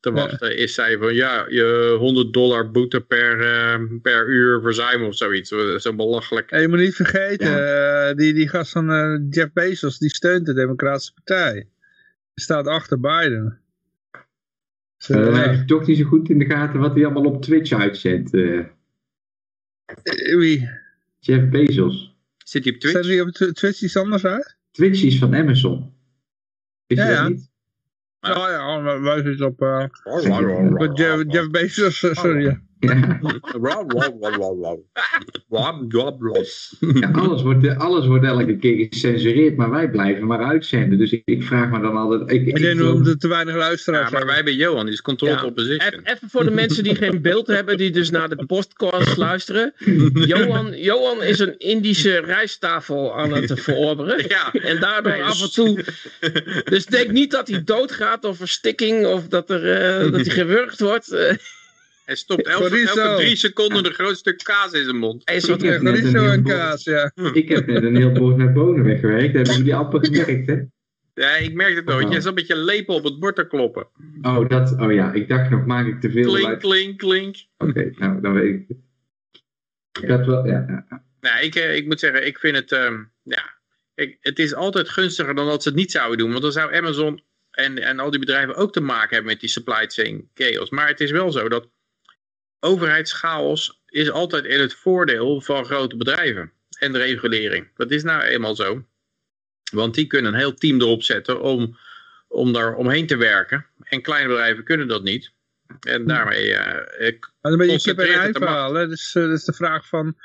Te 0.00 0.08
Ja. 0.08 0.14
wachten 0.14 0.56
is 0.56 0.74
zij 0.74 0.98
van 0.98 1.14
ja, 1.14 1.46
je 1.48 1.96
100 1.98 2.32
dollar 2.32 2.70
boete 2.70 3.00
per, 3.00 3.40
eh, 3.40 3.80
per 4.02 4.28
uur 4.28 4.60
verzuim 4.60 5.02
of 5.04 5.16
zoiets. 5.16 5.48
Zo 5.76 5.94
belachelijk. 5.94 6.50
En 6.50 6.60
je 6.60 6.68
moet 6.68 6.78
niet 6.78 6.94
vergeten, 6.94 7.68
eh, 8.08 8.14
die, 8.16 8.32
die 8.34 8.48
gast 8.48 8.72
van 8.72 8.90
eh, 8.90 9.18
Jeff 9.30 9.52
Bezos, 9.52 9.98
die 9.98 10.14
steunt 10.14 10.46
de 10.46 10.54
Democratische 10.54 11.12
Partij. 11.14 11.54
Die 12.34 12.44
staat 12.44 12.66
achter 12.66 13.00
Biden. 13.00 13.60
Dus, 14.96 15.06
dan 15.06 15.34
heb 15.34 15.54
je 15.54 15.64
toch 15.64 15.86
niet 15.86 15.98
zo 15.98 16.04
goed 16.04 16.28
in 16.28 16.38
de 16.38 16.44
gaten 16.44 16.80
wat 16.80 16.94
hij 16.94 17.04
allemaal 17.04 17.24
op 17.32 17.42
Twitch 17.42 17.72
uitzendt. 17.72 18.30
wie? 20.36 20.68
Jeff 21.18 21.48
Bezos. 21.48 22.16
Zit 22.44 22.64
hij 22.64 22.72
op 22.74 22.80
Zijn 22.80 22.92
Twitch? 22.92 23.08
die 23.08 23.22
op 23.22 23.28
Tw- 23.30 23.52
Twitch 23.58 23.82
iets 23.82 23.96
anders 23.96 24.24
uit? 24.24 24.56
Twitch 24.70 25.02
is 25.02 25.18
van 25.18 25.34
Amazon. 25.34 25.92
Is 26.86 26.96
Ja, 26.98 27.06
dat 27.06 27.16
ja. 27.16 27.28
niet? 27.28 27.50
Ja. 28.20 28.30
Oh 28.30 28.50
ja, 28.50 28.78
maar 28.80 29.02
wij 29.02 29.22
zitten 29.22 29.46
op, 29.46 29.60
eh, 29.62 29.84
op 30.04 30.98
Jeff, 30.98 31.24
Jeff 31.26 31.50
Bezos, 31.50 32.02
eh, 32.02 32.14
sorry. 32.14 32.60
Ja. 32.78 33.18
Ja. 35.48 35.72
Ja, 36.94 37.10
alles, 37.12 37.42
wordt, 37.42 37.76
alles 37.78 38.06
wordt 38.06 38.24
elke 38.24 38.56
keer 38.56 38.86
gecensureerd, 38.90 39.56
maar 39.56 39.70
wij 39.70 39.90
blijven 39.90 40.26
maar 40.26 40.44
uitzenden. 40.44 40.98
Dus 40.98 41.12
ik, 41.12 41.22
ik 41.24 41.42
vraag 41.42 41.70
me 41.70 41.80
dan 41.80 41.96
altijd... 41.96 42.30
Ik, 42.30 42.46
Ik 42.46 42.56
denk 42.60 42.80
omdat 42.80 43.06
er 43.06 43.18
te 43.18 43.28
weinig 43.28 43.54
luisteraars 43.56 44.10
Ja, 44.10 44.16
maar 44.16 44.26
wij 44.26 44.34
hebben 44.34 44.54
Johan, 44.54 44.84
die 44.84 44.94
is 44.94 45.02
control 45.02 45.30
Ja. 45.30 45.44
opposition. 45.44 45.88
Even 45.88 46.00
even 46.04 46.28
voor 46.30 46.44
de 46.44 46.50
mensen 46.50 46.82
die 46.82 46.94
geen 46.94 47.22
beeld 47.22 47.46
hebben, 47.46 47.76
die 47.76 47.90
dus 47.90 48.10
naar 48.10 48.28
de 48.28 48.46
podcast 48.46 49.16
luisteren. 49.26 49.72
Johan, 50.14 50.78
Johan 50.78 51.22
is 51.22 51.38
een 51.38 51.58
Indische 51.58 52.18
rijsttafel 52.18 53.18
aan 53.18 53.32
het 53.32 53.60
verorberen. 53.60 54.24
Ja. 54.28 54.52
En 54.52 54.80
daardoor 54.80 55.22
af 55.22 55.42
en 55.42 55.50
toe. 55.52 55.84
Dus 56.64 56.86
denk 56.86 57.10
niet 57.10 57.30
dat 57.30 57.48
hij 57.48 57.64
doodgaat 57.64 58.24
of 58.24 58.36
verstikking 58.36 59.06
of 59.06 59.28
dat, 59.28 59.50
er, 59.50 59.72
eh, 59.72 60.12
dat 60.12 60.26
hij 60.26 60.34
gewurgd 60.34 60.80
wordt. 60.80 61.36
Hij 62.08 62.16
stopt 62.16 62.46
elke, 62.46 62.88
elke 62.88 63.14
drie 63.16 63.36
seconden 63.36 63.86
een 63.86 63.92
groot 63.92 64.16
stuk 64.16 64.38
kaas 64.42 64.72
in 64.72 64.84
zijn 64.84 64.96
mond. 64.96 65.22
hij 65.24 65.34
net 65.34 65.42
chorizo 65.42 66.24
een 66.24 66.30
en 66.30 66.42
kaas, 66.42 66.84
ja. 66.84 67.12
Ik 67.32 67.48
heb 67.48 67.66
net 67.66 67.82
een 67.82 67.96
heel 67.96 68.12
bord 68.12 68.36
met 68.36 68.54
bonen 68.54 68.84
weggewerkt. 68.84 69.34
Hebben 69.34 69.56
jullie 69.56 69.74
amper 69.74 70.04
gemerkt, 70.04 70.46
hè? 70.46 70.60
Ja, 71.14 71.36
ik 71.36 71.54
merk 71.54 71.74
het 71.74 71.84
nooit. 71.84 72.12
Je 72.12 72.20
zat 72.20 72.34
met 72.34 72.46
je 72.46 72.56
lepel 72.56 72.94
op 72.94 73.04
het 73.04 73.18
bord 73.18 73.36
te 73.36 73.46
kloppen. 73.46 73.86
Oh, 74.22 74.48
dat, 74.48 74.76
oh 74.80 74.92
ja, 74.92 75.12
ik 75.12 75.28
dacht 75.28 75.50
nog, 75.50 75.66
maak 75.66 75.86
ik 75.86 76.00
te 76.00 76.10
veel 76.10 76.32
Klink, 76.32 76.46
uit- 76.46 76.58
klink, 76.60 76.98
klink. 76.98 77.36
Oké, 77.56 77.90
nou, 77.98 78.20
dan 78.20 78.32
weet 78.32 78.54
ik 78.54 78.64
het. 78.68 78.78
Ik 80.02 80.08
had 80.10 80.26
wel, 80.26 80.46
ja, 80.46 80.64
ja. 80.68 81.02
Nou, 81.20 81.44
ik, 81.44 81.54
eh, 81.54 81.76
ik 81.76 81.86
moet 81.86 82.00
zeggen, 82.00 82.26
ik 82.26 82.38
vind 82.38 82.56
het... 82.56 82.72
ehm, 82.72 83.02
ja, 83.22 83.58
ik, 83.94 84.16
het 84.20 84.38
is 84.38 84.54
altijd 84.54 84.88
gunstiger 84.88 85.34
dan 85.34 85.46
dat 85.46 85.62
ze 85.62 85.68
het 85.68 85.78
niet 85.78 85.90
zouden 85.92 86.18
doen. 86.18 86.30
Want 86.30 86.42
dan 86.42 86.52
zou 86.52 86.74
Amazon 86.74 87.22
en, 87.50 87.78
en 87.78 87.98
al 87.98 88.10
die 88.10 88.20
bedrijven 88.20 88.54
ook 88.54 88.72
te 88.72 88.80
maken 88.80 89.14
hebben 89.14 89.32
met 89.32 89.40
die 89.40 89.50
supply 89.50 89.86
chain 89.86 90.30
chaos. 90.34 90.70
Maar 90.70 90.88
het 90.88 91.00
is 91.00 91.10
wel 91.10 91.32
zo 91.32 91.48
dat 91.48 91.68
overheidschaos 92.60 93.82
is 93.86 94.10
altijd 94.10 94.44
in 94.44 94.60
het 94.60 94.74
voordeel 94.74 95.40
van 95.40 95.64
grote 95.64 95.96
bedrijven. 95.96 96.52
En 96.78 96.92
de 96.92 96.98
regulering. 96.98 97.68
Dat 97.76 97.90
is 97.90 98.02
nou 98.02 98.22
eenmaal 98.22 98.54
zo. 98.54 98.84
Want 99.72 99.94
die 99.94 100.06
kunnen 100.06 100.32
een 100.32 100.38
heel 100.38 100.54
team 100.54 100.80
erop 100.80 101.02
zetten 101.02 101.40
om, 101.40 101.76
om 102.28 102.52
daar 102.52 102.74
omheen 102.74 103.06
te 103.06 103.16
werken. 103.16 103.66
En 103.82 104.02
kleine 104.02 104.28
bedrijven 104.28 104.64
kunnen 104.64 104.88
dat 104.88 105.02
niet. 105.02 105.32
En 105.80 106.06
daarmee... 106.06 106.54
eh, 106.54 107.08
eh, 107.08 107.14
Maar 107.40 107.52
een 107.52 107.58
beetje 107.58 107.94
kip 107.94 107.98
en. 107.98 108.88
Dus, 108.88 109.14
eh, 109.14 109.22
dat 109.22 109.32
is 109.38 109.44
de 109.44 109.52
vraag 109.52 109.86
van, 109.88 110.16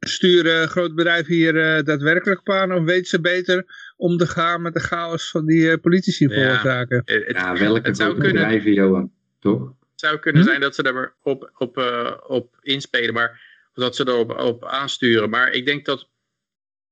sturen 0.00 0.68
grote 0.68 0.94
bedrijven 0.94 1.34
hier 1.34 1.76
eh, 1.76 1.82
daadwerkelijk 1.84 2.40
op 2.40 2.50
aan? 2.50 2.72
Of 2.74 2.84
weten 2.84 3.06
ze 3.06 3.20
beter 3.20 3.64
om 3.96 4.16
te 4.16 4.26
gaan 4.26 4.62
met 4.62 4.74
de 4.74 4.80
chaos 4.80 5.30
van 5.30 5.46
die 5.46 5.70
eh, 5.70 5.80
politici 5.80 6.28
Ja. 6.28 6.34
veroorzaken? 6.34 7.02
het, 7.04 7.26
het- 7.26 7.36
ja 7.36 7.56
welke 7.58 7.86
het 7.86 7.96
zou 7.96 8.08
grote 8.10 8.24
kunnen- 8.24 8.42
bedrijven, 8.42 8.72
Johan? 8.72 9.12
Toch? 9.40 9.72
Zou 10.00 10.18
kunnen 10.18 10.42
Hm? 10.42 10.48
zijn 10.48 10.60
dat 10.60 10.74
ze 10.74 10.82
er 10.82 11.14
op, 11.22 11.50
op, 11.58 11.78
eh, 11.78 12.16
op 12.26 12.56
inspelen, 12.62 13.14
maar 13.14 13.30
of 13.74 13.82
dat 13.82 13.96
ze 13.96 14.08
erop 14.08 14.38
op 14.38 14.64
aansturen. 14.64 15.30
Maar 15.30 15.50
ik 15.50 15.66
denk 15.66 15.84
dat 15.84 16.08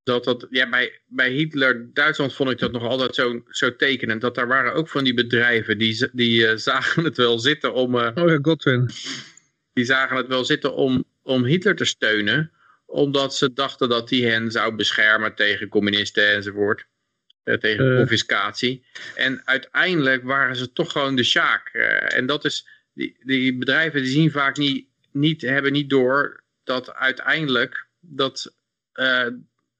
dat, 0.02 0.24
dat 0.24 0.46
ja, 0.50 0.68
bij, 0.68 1.00
bij 1.06 1.30
Hitler, 1.30 1.90
Duitsland 1.92 2.34
vond 2.34 2.50
ik 2.50 2.58
dat 2.58 2.72
nog 2.72 2.82
altijd 2.82 3.14
zo, 3.14 3.42
zo 3.48 3.76
tekenend. 3.76 4.20
Dat 4.20 4.34
daar 4.34 4.46
waren 4.48 4.72
ook 4.74 4.88
van 4.88 5.04
die 5.04 5.14
bedrijven 5.14 5.78
die, 5.78 6.08
die 6.12 6.46
eh, 6.46 6.56
zagen 6.70 7.04
het 7.04 7.16
wel 7.16 7.38
zitten 7.38 7.74
om, 7.74 7.98
eh, 7.98 8.22
Oh 8.24 8.28
ja, 8.30 8.38
Godwin. 8.42 8.90
die 9.72 9.84
zagen 9.84 10.16
het 10.16 10.26
wel 10.26 10.44
zitten 10.44 10.74
om, 10.74 11.04
om 11.22 11.44
Hitler 11.44 11.76
te 11.76 11.84
steunen. 11.84 12.52
Omdat 12.86 13.34
ze 13.36 13.52
dachten 13.52 13.88
dat 13.88 14.10
hij 14.10 14.18
hen 14.18 14.50
zou 14.50 14.74
beschermen 14.74 15.34
tegen 15.34 15.68
communisten 15.68 16.28
enzovoort. 16.28 16.86
tegen 17.60 17.96
confiscatie. 17.96 18.84
En 19.14 19.42
uiteindelijk 19.44 20.22
waren 20.24 20.56
ze 20.56 20.72
toch 20.72 20.92
gewoon 20.92 21.16
de 21.16 21.22
Sjaak. 21.24 21.68
En 22.08 22.26
dat 22.26 22.44
is, 22.44 22.66
die, 22.98 23.16
die 23.24 23.56
bedrijven 23.56 24.02
die 24.02 24.10
zien 24.10 24.30
vaak 24.30 24.56
niet, 24.56 24.86
niet, 25.12 25.40
hebben 25.40 25.72
niet 25.72 25.90
door 25.90 26.42
dat 26.64 26.94
uiteindelijk 26.94 27.86
dat, 28.00 28.54
eh, 28.92 29.26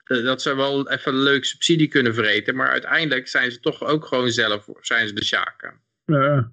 dat 0.05 0.43
ze 0.43 0.57
wel 0.57 0.91
even 0.91 1.13
een 1.13 1.23
leuk 1.23 1.45
subsidie 1.45 1.89
kunnen 1.89 2.15
vreten. 2.15 2.55
Maar 2.55 2.69
uiteindelijk 2.69 3.29
zijn 3.29 3.53
ze 3.53 3.61
toch 3.61 3.85
ook 3.85 4.07
gewoon 4.07 4.31
zelf 4.31 4.69
zijn 4.81 5.09
ze 5.09 5.15
de 5.15 5.25
sjaken. 5.25 5.81
Ja. 6.05 6.53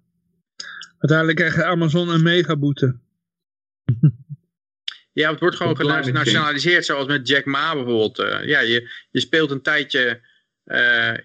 Uiteindelijk 0.98 1.38
krijgt 1.38 1.62
Amazon 1.62 2.10
een 2.10 2.24
megaboete. 2.24 2.96
Ja, 5.12 5.32
het 5.32 5.40
wordt 5.40 5.56
gewoon 5.56 5.78
genationaliseerd, 5.78 6.86
zoals 6.86 7.08
met 7.08 7.28
Jack 7.28 7.46
Ma 7.46 7.74
bijvoorbeeld. 7.74 8.20
Eh, 8.20 8.48
ja, 8.48 8.60
je, 8.60 8.90
je 9.12 9.20
speelt 9.20 9.52
een 9.52 9.62
tijdje 9.62 10.06
eh, 10.06 10.16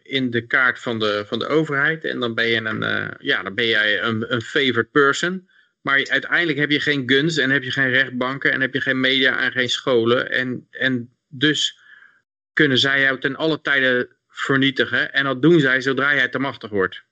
in 0.03 0.31
de 0.31 0.47
kaart 0.47 0.79
van 0.79 0.99
de, 0.99 1.25
van 1.27 1.39
de 1.39 1.47
overheid 1.47 2.05
en 2.05 2.21
dan 2.21 2.35
ben 2.35 2.47
je 2.47 2.57
een, 2.57 2.83
eh, 2.83 3.09
ja, 3.19 3.43
dan 3.43 3.55
ben 3.55 3.67
jij 3.67 4.03
een, 4.03 4.33
een 4.33 4.43
favored 4.43 4.91
person. 4.91 5.49
Maar 5.81 6.09
uiteindelijk 6.09 6.59
heb 6.59 6.71
je 6.71 6.81
geen 6.81 7.03
guns 7.11 7.37
en 7.37 7.51
heb 7.51 7.63
je 7.63 7.71
geen 7.71 7.91
rechtbanken 7.91 8.53
en 8.53 8.61
heb 8.61 8.75
je 8.75 8.81
geen 8.81 9.01
media 9.01 9.41
en 9.41 9.53
geen 9.53 9.69
scholen. 9.69 10.31
En, 10.31 10.67
en 10.71 11.17
dus 11.29 11.79
kunnen 12.53 12.79
zij 12.79 13.01
jou 13.01 13.21
ten 13.21 13.37
alle 13.37 13.61
tijden 13.61 14.09
vernietigen. 14.29 15.13
En 15.13 15.25
dat 15.25 15.43
doen 15.43 15.61
zij 15.61 15.81
zodra 15.81 16.15
jij 16.15 16.29
te 16.29 16.39
machtig 16.39 16.71
wordt. 16.71 17.03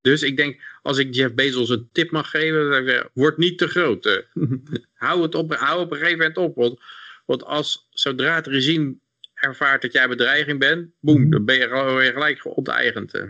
Dus 0.00 0.22
ik 0.22 0.36
denk, 0.36 0.60
als 0.82 0.98
ik 0.98 1.14
Jeff 1.14 1.34
Bezos 1.34 1.68
een 1.68 1.88
tip 1.92 2.10
mag 2.10 2.30
geven, 2.30 2.70
dan 2.70 2.88
ik 2.88 3.08
word 3.12 3.36
niet 3.36 3.58
te 3.58 3.68
groot. 3.68 4.06
eh. 4.06 4.16
hou 4.94 5.22
het 5.22 5.34
op, 5.34 5.54
hou 5.54 5.80
op 5.80 5.90
een 5.90 5.96
gegeven 5.98 6.18
moment 6.18 6.36
op. 6.36 6.54
Want, 6.56 6.80
want 7.26 7.44
als, 7.44 7.88
zodra 7.90 8.34
het 8.34 8.46
regime 8.46 8.94
ervaart 9.44 9.82
dat 9.82 9.92
jij 9.92 10.08
bedreiging 10.08 10.58
bent, 10.58 10.90
boem, 11.00 11.30
dan 11.30 11.44
ben 11.44 11.54
je 11.54 11.68
gewoon 11.68 12.02
gelijk 12.02 12.56
onteigend. 12.56 13.14
eh. 13.14 13.22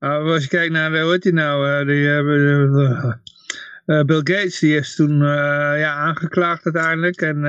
Uh, 0.00 0.24
als 0.32 0.42
je 0.42 0.48
kijkt 0.48 0.72
naar, 0.72 0.92
eh, 0.94 1.02
hoe 1.02 1.12
heet 1.12 1.22
die 1.22 1.32
nou, 1.32 1.68
eh, 1.80 1.86
die, 1.86 2.06
hebben 2.06 3.20
eh, 3.86 4.02
Bill 4.02 4.16
Gates, 4.24 4.58
die 4.58 4.76
is 4.76 4.94
toen 4.94 5.18
ja, 5.78 5.92
aangeklaagd 5.94 6.64
uiteindelijk. 6.64 7.20
En 7.20 7.44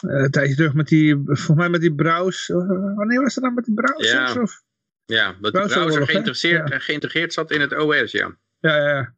een 0.00 0.30
tijdje 0.30 0.54
terug 0.54 0.74
met 0.74 0.88
die, 0.88 1.14
volgens 1.24 1.56
mij 1.56 1.68
met 1.68 1.80
die 1.80 1.94
browse, 1.94 2.52
eh, 2.52 2.96
wanneer 2.96 3.20
was 3.22 3.34
dat 3.34 3.44
dan 3.44 3.54
met 3.54 3.64
die 3.64 3.74
browsers? 3.74 4.32
Ja. 4.34 4.42
Of? 4.42 4.62
Ja, 5.04 5.26
dat 5.26 5.34
de 5.40 5.50
Browseroorlog, 5.50 5.86
browser 5.94 6.06
geïnteresseerd, 6.12 6.68
Ja. 6.68 6.78
geïntegreerd 6.78 7.32
zat 7.32 7.50
in 7.50 7.60
het 7.60 7.76
OS, 7.76 8.12
ja. 8.12 8.36
Ja, 8.60 8.76
ja. 8.76 9.14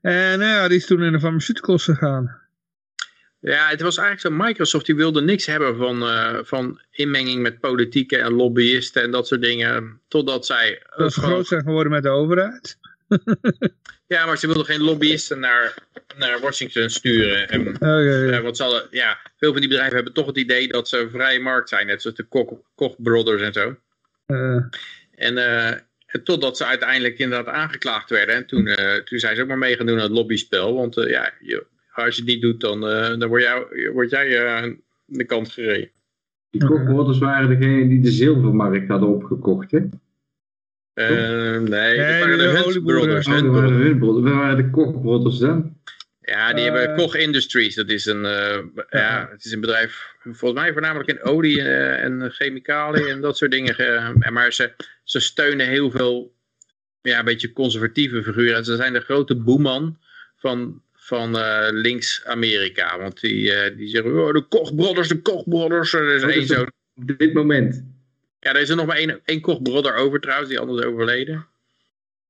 En 0.00 0.38
nou 0.38 0.50
ja, 0.50 0.68
die 0.68 0.76
is 0.76 0.86
toen 0.86 1.02
in 1.02 1.12
de 1.12 1.20
pharmaceuticals 1.20 1.84
gegaan. 1.84 2.40
Ja, 3.42 3.68
het 3.68 3.80
was 3.80 3.96
eigenlijk 3.96 4.36
zo, 4.36 4.44
Microsoft 4.44 4.86
die 4.86 4.94
wilde 4.94 5.22
niks 5.22 5.46
hebben 5.46 5.76
van, 5.76 6.02
eh, 6.02 6.38
van 6.42 6.80
inmenging 6.90 7.42
met 7.42 7.60
politieken 7.60 8.20
en 8.22 8.32
lobbyisten 8.32 9.02
en 9.02 9.10
dat 9.10 9.26
soort 9.26 9.42
dingen. 9.42 10.00
Totdat 10.08 10.46
zij... 10.46 10.82
Dat 10.96 11.12
ze 11.12 11.20
groot 11.20 11.46
zijn 11.46 11.62
geworden 11.62 11.92
met 11.92 12.02
de 12.02 12.08
overheid. 12.08 12.78
Ja, 14.06 14.26
maar 14.26 14.38
ze 14.38 14.46
wilden 14.46 14.64
geen 14.64 14.82
lobbyisten 14.82 15.40
naar, 15.40 15.74
naar 16.16 16.40
Washington 16.40 16.90
sturen. 16.90 17.48
En, 17.48 17.68
Oké, 17.68 17.86
ja. 17.86 18.30
eh, 18.36 18.40
want 18.40 18.56
ze 18.56 18.62
hadden, 18.62 18.86
ja, 18.90 19.18
veel 19.36 19.52
van 19.52 19.60
die 19.60 19.68
bedrijven 19.68 19.94
hebben 19.94 20.12
toch 20.12 20.26
het 20.26 20.36
idee 20.36 20.68
dat 20.68 20.88
ze 20.88 20.98
een 20.98 21.10
vrije 21.10 21.40
markt 21.40 21.68
zijn. 21.68 21.86
Net 21.86 22.02
zoals 22.02 22.16
de 22.16 22.22
Koch, 22.22 22.52
Koch 22.74 22.94
Brothers 22.98 23.42
en 23.42 23.52
zo. 23.52 23.76
Eh, 24.26 24.56
En, 25.14 25.38
eh, 25.38 25.68
en 26.06 26.24
totdat 26.24 26.56
ze 26.56 26.64
uiteindelijk 26.64 27.18
inderdaad 27.18 27.54
aangeklaagd 27.54 28.10
werden. 28.10 28.34
En 28.34 28.46
toen, 28.46 28.64
toen 29.04 29.18
zijn 29.18 29.36
ze 29.36 29.42
ook 29.42 29.48
maar 29.48 29.58
mee 29.58 29.76
gaan 29.76 29.86
doen 29.86 29.96
aan 29.96 30.02
het 30.02 30.12
lobbyspel. 30.12 30.74
Want 30.74 30.94
ja, 30.94 31.32
je, 31.40 31.66
als 31.92 32.16
je 32.16 32.22
niet 32.22 32.40
doet, 32.40 32.60
dan, 32.60 32.88
eh, 32.88 33.18
dan 33.18 33.28
word, 33.28 33.42
jou, 33.42 33.90
word 33.92 34.10
jij 34.10 34.38
eh, 34.44 34.54
aan 34.56 34.80
de 35.04 35.24
kant 35.24 35.52
gereden. 35.52 35.90
Die 36.50 36.64
Kochbrothers 36.64 37.18
waren 37.18 37.48
degene 37.48 37.88
die 37.88 38.00
de 38.00 38.10
zilvermarkt 38.10 38.88
hadden 38.88 39.08
opgekocht, 39.08 39.70
hè? 39.70 39.78
Eh, 40.94 41.08
nee, 41.08 41.58
dat 41.60 41.68
Nee, 41.68 41.96
waren 42.20 42.38
de 42.38 42.42
de 42.44 42.48
Hunt 42.48 42.64
olieboeren. 42.66 43.00
Brothers. 43.02 43.26
Oh, 43.26 43.32
Hunt 43.32 43.44
dat 43.44 43.54
waren 43.54 43.98
Brothers. 43.98 44.22
de. 44.24 44.30
Waar 44.30 44.34
waren 44.38 44.56
de 44.56 44.70
Kochbrothers 44.70 45.38
dan? 45.38 45.76
Ja, 46.20 46.52
die 46.52 46.64
hebben 46.64 46.96
Koch 46.96 47.14
Industries. 47.16 47.74
Dat 47.74 47.90
is 47.90 48.06
een, 48.06 48.24
eh, 48.24 48.58
ja, 48.90 49.28
het 49.30 49.44
is 49.44 49.52
een 49.52 49.60
bedrijf, 49.60 50.14
volgens 50.22 50.60
mij 50.62 50.72
voornamelijk 50.72 51.08
in 51.10 51.22
olie 51.22 51.62
en 51.62 52.30
chemicaliën 52.30 53.08
en 53.08 53.20
dat 53.20 53.36
soort 53.36 53.50
dingen. 53.50 53.74
ge- 53.74 54.28
maar 54.32 54.52
ze, 54.52 54.72
ze 55.04 55.20
steunen 55.20 55.66
heel 55.68 55.90
veel, 55.90 56.34
ja, 57.02 57.18
een 57.18 57.24
beetje 57.24 57.52
conservatieve 57.52 58.22
figuren. 58.22 58.64
Ze 58.64 58.76
zijn 58.76 58.92
de 58.92 59.00
grote 59.00 59.36
boeman 59.36 59.98
van, 60.36 60.82
van 61.12 61.38
eh, 61.38 61.68
links-Amerika. 61.70 62.98
Want 62.98 63.20
die, 63.20 63.52
eh, 63.52 63.76
die 63.76 63.88
zeggen, 63.88 64.20
oh, 64.20 64.32
de 64.32 64.42
Koch 64.42 64.74
Brothers, 64.74 65.08
de 65.08 65.22
Koch 65.22 65.44
Brothers. 65.48 65.92
Er 65.92 66.14
is 66.14 66.22
Oh, 66.22 66.30
één 66.30 66.46
zo. 66.46 66.66
Op 66.94 67.18
dit 67.18 67.32
moment. 67.32 67.84
Ja, 68.40 68.54
er 68.54 68.60
is 68.60 68.68
er 68.68 68.76
nog 68.76 68.86
maar 68.86 68.96
één, 68.96 69.20
één 69.24 69.40
Koch 69.40 69.62
brother 69.62 69.94
over 69.94 70.20
trouwens, 70.20 70.48
die 70.48 70.58
anders 70.58 70.86
overleden. 70.86 71.46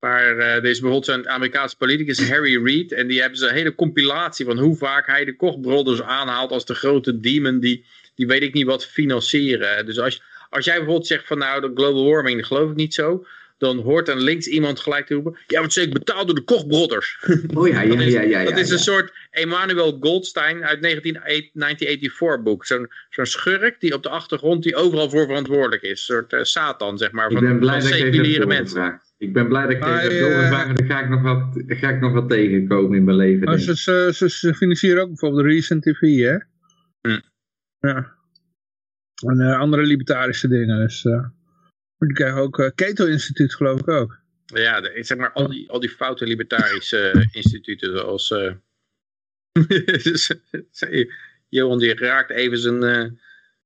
Maar 0.01 0.39
eh, 0.39 0.55
er 0.55 0.65
is 0.65 0.81
bijvoorbeeld 0.81 1.05
zo'n 1.05 1.29
Amerikaanse 1.29 1.77
politicus, 1.77 2.29
Harry 2.29 2.65
Reid. 2.65 2.93
En 2.93 3.07
die 3.07 3.21
hebben 3.21 3.39
ze 3.39 3.49
een 3.49 3.55
hele 3.55 3.75
compilatie 3.75 4.47
van 4.47 4.59
hoe 4.59 4.77
vaak 4.77 5.07
hij 5.07 5.25
de 5.25 5.37
Koch 5.37 5.61
brothers 5.61 6.03
aanhaalt 6.03 6.51
als 6.51 6.67
de 6.67 6.75
grote 6.75 7.21
demon 7.21 7.61
die, 7.61 7.85
die 8.15 8.27
weet 8.27 8.43
ik 8.43 8.55
niet 8.55 8.67
wat 8.67 8.87
financieren. 8.87 9.87
Dus 9.87 9.99
als, 9.99 10.23
als 10.51 10.65
jij 10.65 10.77
bijvoorbeeld 10.77 11.07
zegt 11.07 11.27
van 11.27 11.39
nou, 11.39 11.61
de 11.61 11.73
global 11.75 12.05
warming, 12.05 12.37
dat 12.37 12.47
geloof 12.47 12.71
ik 12.71 12.77
niet 12.77 12.95
zo. 12.95 13.27
Dan 13.63 13.79
hoort 13.79 14.09
een 14.09 14.21
links 14.21 14.47
iemand 14.47 14.81
gelijk 14.81 15.07
te 15.07 15.15
roepen, 15.15 15.37
ja, 15.47 15.61
want 15.61 15.73
zeker 15.73 15.93
betaald 15.93 16.27
door 16.27 16.35
de 16.35 16.45
Koch 16.45 16.67
brothers. 16.67 17.19
Oh 17.55 17.69
ja, 17.69 17.81
ja, 17.81 17.89
Dat 17.89 18.01
is, 18.01 18.13
ja, 18.13 18.21
ja. 18.21 18.41
ja, 18.41 18.49
dat 18.49 18.59
is 18.59 18.69
ja. 18.69 18.75
een 18.75 18.81
soort 18.81 19.13
Emmanuel 19.31 19.97
Goldstein 20.01 20.65
uit 20.65 20.81
19, 20.81 21.13
1984 21.13 22.43
boek. 22.43 22.67
Zo'n 22.67 22.89
zo'n 23.11 23.27
schurk 23.27 23.81
die 23.81 23.95
op 23.95 24.03
de 24.03 24.09
achtergrond 24.09 24.63
die 24.63 24.77
overal 24.77 25.11
voor 25.11 25.27
verantwoordelijk 25.27 25.83
is. 25.83 25.91
Een 25.91 25.97
soort 25.97 26.33
eh, 26.33 26.43
Satan, 26.43 26.99
zeg 26.99 27.13
maar, 27.13 27.31
Ik 27.31 27.33
van, 27.33 27.47
ben 27.47 27.59
blij 27.59 27.81
van 27.81 27.91
dat 27.91 27.99
ik 27.99 28.05
even 28.05 28.15
seculiere 28.15 28.41
heb 28.41 28.49
mensen. 28.49 29.01
Ik 29.19 29.33
ben 29.33 29.49
blij 29.49 29.63
dat 29.63 29.71
ik 29.71 29.85
even 29.85 30.01
heb 30.01 30.11
eh, 30.11 30.19
doorgevraagd. 30.19 30.77
Dan 30.77 30.87
ga 30.87 31.01
ik 31.01 31.09
nog 31.09 31.23
wat, 31.23 31.63
ga 31.67 31.89
ik 31.91 32.01
nog 32.01 32.13
wat 32.13 32.29
tegenkomen 32.29 32.97
in 32.97 33.05
mijn 33.05 33.17
leven. 33.17 33.53
Ik. 33.53 33.59
ze, 33.59 33.77
ze, 33.77 34.11
ze, 34.15 34.31
ze 34.31 34.55
financieren 34.55 35.03
ook 35.03 35.09
bijvoorbeeld 35.09 35.47
Recent 35.47 35.83
TV, 35.83 36.01
hè? 36.01 36.37
Hm. 37.01 37.21
Ja. 37.81 38.15
En 39.27 39.41
eh, 39.41 39.59
andere 39.59 39.83
libertarische 39.83 40.49
dingen. 40.49 40.79
Dus, 40.79 41.05
eh 41.05 41.25
die 42.09 42.17
krijgen 42.17 42.41
ook 42.41 42.59
uh, 42.59 42.69
Keto 42.75 43.07
Instituut, 43.07 43.55
geloof 43.55 43.81
ik 43.81 43.89
ook. 43.89 44.21
Ja, 44.47 44.81
de, 44.81 44.99
zeg 45.01 45.19
maar 45.19 45.33
al 45.33 45.49
die, 45.49 45.71
al 45.71 45.81
die 45.81 45.91
foute 45.91 46.27
libertarische 46.27 46.99
eh, 47.11 47.27
instituten 47.41 47.99
zoals... 47.99 48.31
eh, 48.31 48.53
Johan 51.49 51.79
die 51.79 51.95
raakt 51.95 52.31
even 52.31 52.59
zijn, 52.59 52.83
eh, 52.83 53.11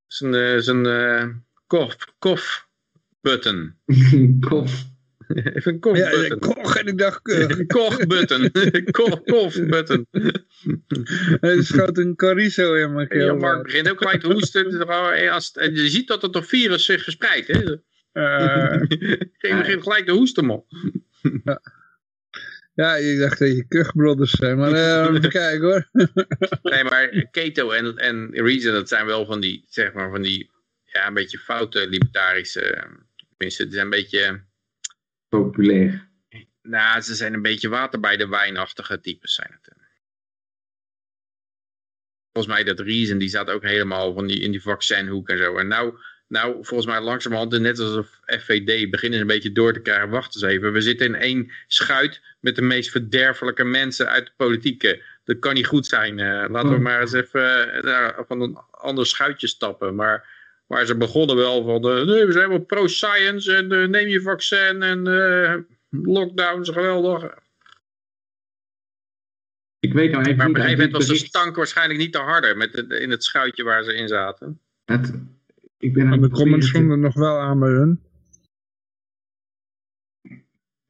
zijn, 0.07 0.35
eh, 0.35 0.59
zijn 0.59 0.87
eh, 0.87 1.29
kof, 1.67 1.97
kof 2.19 2.69
button. 3.21 3.75
Kof. 4.49 4.85
even 5.29 5.73
een 5.73 5.81
kof 5.81 5.97
Ja, 5.97 6.11
button. 6.11 6.37
ik 6.37 6.41
koch 6.41 6.77
en 6.77 6.87
ik 6.87 6.99
dacht, 6.99 7.29
uh, 7.29 7.67
Koch 7.67 8.07
button. 8.07 8.51
Koch, 8.91 9.23
kof 9.23 9.67
button. 9.67 10.07
er 11.41 11.65
schoot 11.65 11.99
een 11.99 12.13
chorizo 12.17 12.75
in 12.75 12.93
mijn 12.93 13.07
Ja, 13.11 13.15
keel. 13.17 13.37
Mark 13.37 13.63
begint 13.63 13.91
ook 13.91 13.99
gelijk 13.99 14.21
te 14.21 14.33
hoesten. 14.33 14.89
Eh, 14.89 15.35
en 15.55 15.75
je 15.75 15.89
ziet 15.89 16.09
dat 16.09 16.23
het 16.23 16.33
toch 16.33 16.47
virus 16.47 16.85
zich 16.85 17.03
verspreidt. 17.03 17.47
Hè? 17.47 17.77
Eh, 18.17 18.81
Je 19.49 19.57
begint 19.57 19.83
gelijk 19.83 20.07
te 20.07 20.13
hoesten, 20.13 20.45
man. 20.45 20.65
ja, 22.75 22.95
ik 22.95 23.19
dacht 23.19 23.39
dat 23.39 23.49
je 23.49 23.67
kuchbrothers 23.69 24.31
zijn. 24.31 24.57
Maar 24.59 24.71
uh, 24.71 25.15
even 25.17 25.31
kijken 25.31 25.67
hoor. 25.67 25.89
Nee, 26.73 26.85
maar 26.85 27.27
Keto 27.31 27.71
en, 27.71 27.97
en 27.97 28.31
Reason, 28.33 28.73
dat 28.73 28.89
zijn 28.89 29.07
wel 29.07 29.27
van 29.27 29.41
die, 29.41 29.65
zeg 29.69 29.93
maar, 29.93 30.11
van 30.11 30.23
die, 30.23 30.51
ja, 30.85 31.07
een 31.07 31.15
beetje 31.15 31.39
foute 31.39 31.89
libertarische, 31.89 32.89
tenminste, 33.29 33.63
het 33.63 33.73
zijn 33.73 33.85
een 33.85 33.91
beetje, 33.91 34.45
Populair. 35.29 36.09
nou, 36.63 37.01
ze 37.01 37.15
zijn 37.15 37.35
een 37.35 37.43
beetje 37.43 37.69
water 37.69 38.01
bij 38.01 38.17
de 38.17 38.29
wijnachtige 38.29 39.01
types 39.01 39.35
zijn 39.35 39.59
het. 39.61 39.75
Volgens 42.33 42.55
mij 42.55 42.65
dat 42.65 42.81
Reason, 42.81 43.19
die 43.19 43.29
zat 43.29 43.51
ook 43.51 43.63
helemaal 43.63 44.15
van 44.15 44.27
die, 44.27 44.41
in 44.41 44.51
die 44.51 44.63
vaccinhoek 44.63 45.29
en 45.29 45.39
zo. 45.39 45.59
En 45.59 45.69
nou, 45.69 45.99
nou, 46.29 46.55
volgens 46.55 46.87
mij 46.87 47.01
langzamerhand, 47.01 47.59
net 47.59 47.79
als 47.79 48.07
FVD, 48.27 48.91
beginnen 48.91 49.19
ze 49.19 49.25
een 49.25 49.31
beetje 49.31 49.53
door 49.53 49.73
te 49.73 49.81
krijgen. 49.81 50.09
Wacht 50.09 50.35
eens 50.35 50.45
even, 50.45 50.73
we 50.73 50.81
zitten 50.81 51.07
in 51.07 51.15
één 51.15 51.51
schuit 51.67 52.21
met 52.41 52.57
de 52.57 52.63
meest 52.63 52.91
verderfelijke 52.91 53.65
mensen 53.65 54.09
uit 54.09 54.27
de 54.27 54.33
politiek. 54.37 55.03
Dat 55.25 55.39
kan 55.39 55.55
niet 55.55 55.67
goed 55.67 55.87
zijn. 55.87 56.19
Uh, 56.19 56.45
laten 56.49 56.71
we 56.71 56.79
maar 56.79 57.01
eens 57.01 57.13
even 57.13 57.85
uh, 57.85 58.09
van 58.27 58.41
een 58.41 58.57
ander 58.71 59.07
schuitje 59.07 59.47
stappen. 59.47 59.95
Maar, 59.95 60.29
maar 60.67 60.87
ze 60.87 60.97
begonnen 60.97 61.37
wel 61.37 61.65
van, 61.65 61.99
uh, 61.99 62.05
nee, 62.05 62.27
we 62.27 62.33
zijn 62.33 62.49
wel 62.49 62.65
pro-science 62.65 63.55
en 63.55 63.73
uh, 63.73 63.89
neem 63.89 64.09
je 64.09 64.21
vaccin 64.21 64.83
en 64.83 65.09
uh, 65.09 65.55
lockdowns, 65.91 66.71
geweldig. 66.71 67.35
Ik 69.79 69.93
weet 69.93 70.11
nou 70.11 70.25
even 70.25 70.37
maar 70.37 70.49
op 70.49 70.55
een 70.55 70.61
gegeven 70.61 70.85
moment 70.85 71.07
was 71.07 71.19
de 71.19 71.27
stank 71.27 71.57
waarschijnlijk 71.57 71.99
niet 71.99 72.13
te 72.13 72.19
harder 72.19 72.57
met 72.57 72.73
de, 72.73 73.01
in 73.01 73.11
het 73.11 73.25
schuitje 73.25 73.65
waar 73.65 73.85
ze 73.85 73.95
in 73.95 74.09
zaten. 74.09 74.61
Het, 74.85 75.13
ik 75.87 75.93
ben 75.93 76.09
maar 76.09 76.21
de 76.21 76.31
comments 76.31 76.69
stonden 76.69 77.01
nog 77.01 77.15
wel 77.15 77.39
aan 77.39 77.59
bij 77.59 77.71
hun. 77.71 78.01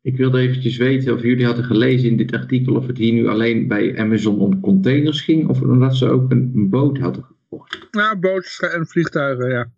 Ik 0.01 0.17
wilde 0.17 0.39
eventjes 0.39 0.77
weten 0.77 1.15
of 1.15 1.23
jullie 1.23 1.45
hadden 1.45 1.65
gelezen 1.65 2.09
in 2.09 2.17
dit 2.17 2.33
artikel 2.33 2.75
of 2.75 2.87
het 2.87 2.99
hier 2.99 3.13
nu 3.13 3.27
alleen 3.27 3.69
bij 3.69 3.99
Amazon 3.99 4.39
om 4.39 4.61
containers 4.61 5.21
ging 5.21 5.49
of 5.49 5.61
omdat 5.61 5.97
ze 5.97 6.09
ook 6.09 6.31
een, 6.31 6.53
een 6.55 6.71
boot 6.71 6.99
hadden 6.99 7.25
gekocht. 7.25 7.89
Ja, 7.91 8.19
boten 8.19 8.73
en 8.73 8.87
vliegtuigen, 8.87 9.51
ja. 9.51 9.73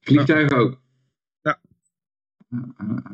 Vliegtuigen 0.00 0.56
ook? 0.56 0.80
Ja. 1.42 1.60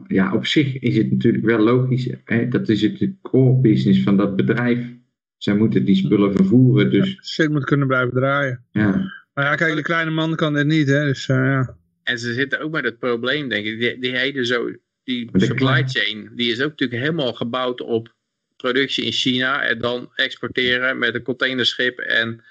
ja, 0.06 0.34
op 0.34 0.47
zich 0.47 0.78
is 0.78 0.97
het 0.97 1.10
natuurlijk 1.10 1.44
wel 1.44 1.59
logisch. 1.59 2.14
Hè? 2.24 2.48
Dat 2.48 2.68
is 2.68 2.82
het 2.82 3.10
core 3.22 3.60
business 3.60 4.02
van 4.02 4.16
dat 4.16 4.36
bedrijf. 4.36 4.94
Zij 5.36 5.56
moeten 5.56 5.84
die 5.84 5.97
spullen 5.97 6.32
vervoeren, 6.32 6.90
dus 6.90 7.18
Shit 7.22 7.51
moet 7.51 7.64
kunnen 7.64 7.86
blijven 7.86 8.14
draaien. 8.14 8.64
ja. 8.70 9.24
Maar 9.36 9.44
ja, 9.44 9.54
kijk, 9.54 9.74
de 9.74 9.82
kleine 9.82 10.10
man 10.10 10.36
kan 10.36 10.54
dit 10.54 10.66
niet, 10.66 10.88
hè. 10.88 11.04
Dus 11.04 11.28
eh, 11.28 11.36
ja. 11.36 11.76
En 12.02 12.18
ze 12.18 12.32
zitten 12.32 12.60
ook 12.60 12.70
met 12.70 12.84
het 12.84 12.98
probleem, 12.98 13.48
denk 13.48 13.66
ik. 13.66 13.80
Die, 13.80 13.98
die 13.98 14.16
hele 14.16 14.44
zo, 14.44 14.70
die 15.04 15.30
De 15.32 15.44
supply 15.44 15.84
chain, 15.86 16.30
die 16.34 16.52
is 16.52 16.60
ook 16.60 16.70
natuurlijk 16.70 17.00
helemaal 17.00 17.32
gebouwd 17.32 17.80
op 17.80 18.14
productie 18.56 19.04
in 19.04 19.12
China 19.12 19.62
en 19.62 19.78
dan 19.78 20.12
exporteren 20.14 20.98
met 20.98 21.14
een 21.14 21.22
containerschip 21.22 21.98
en, 21.98 22.44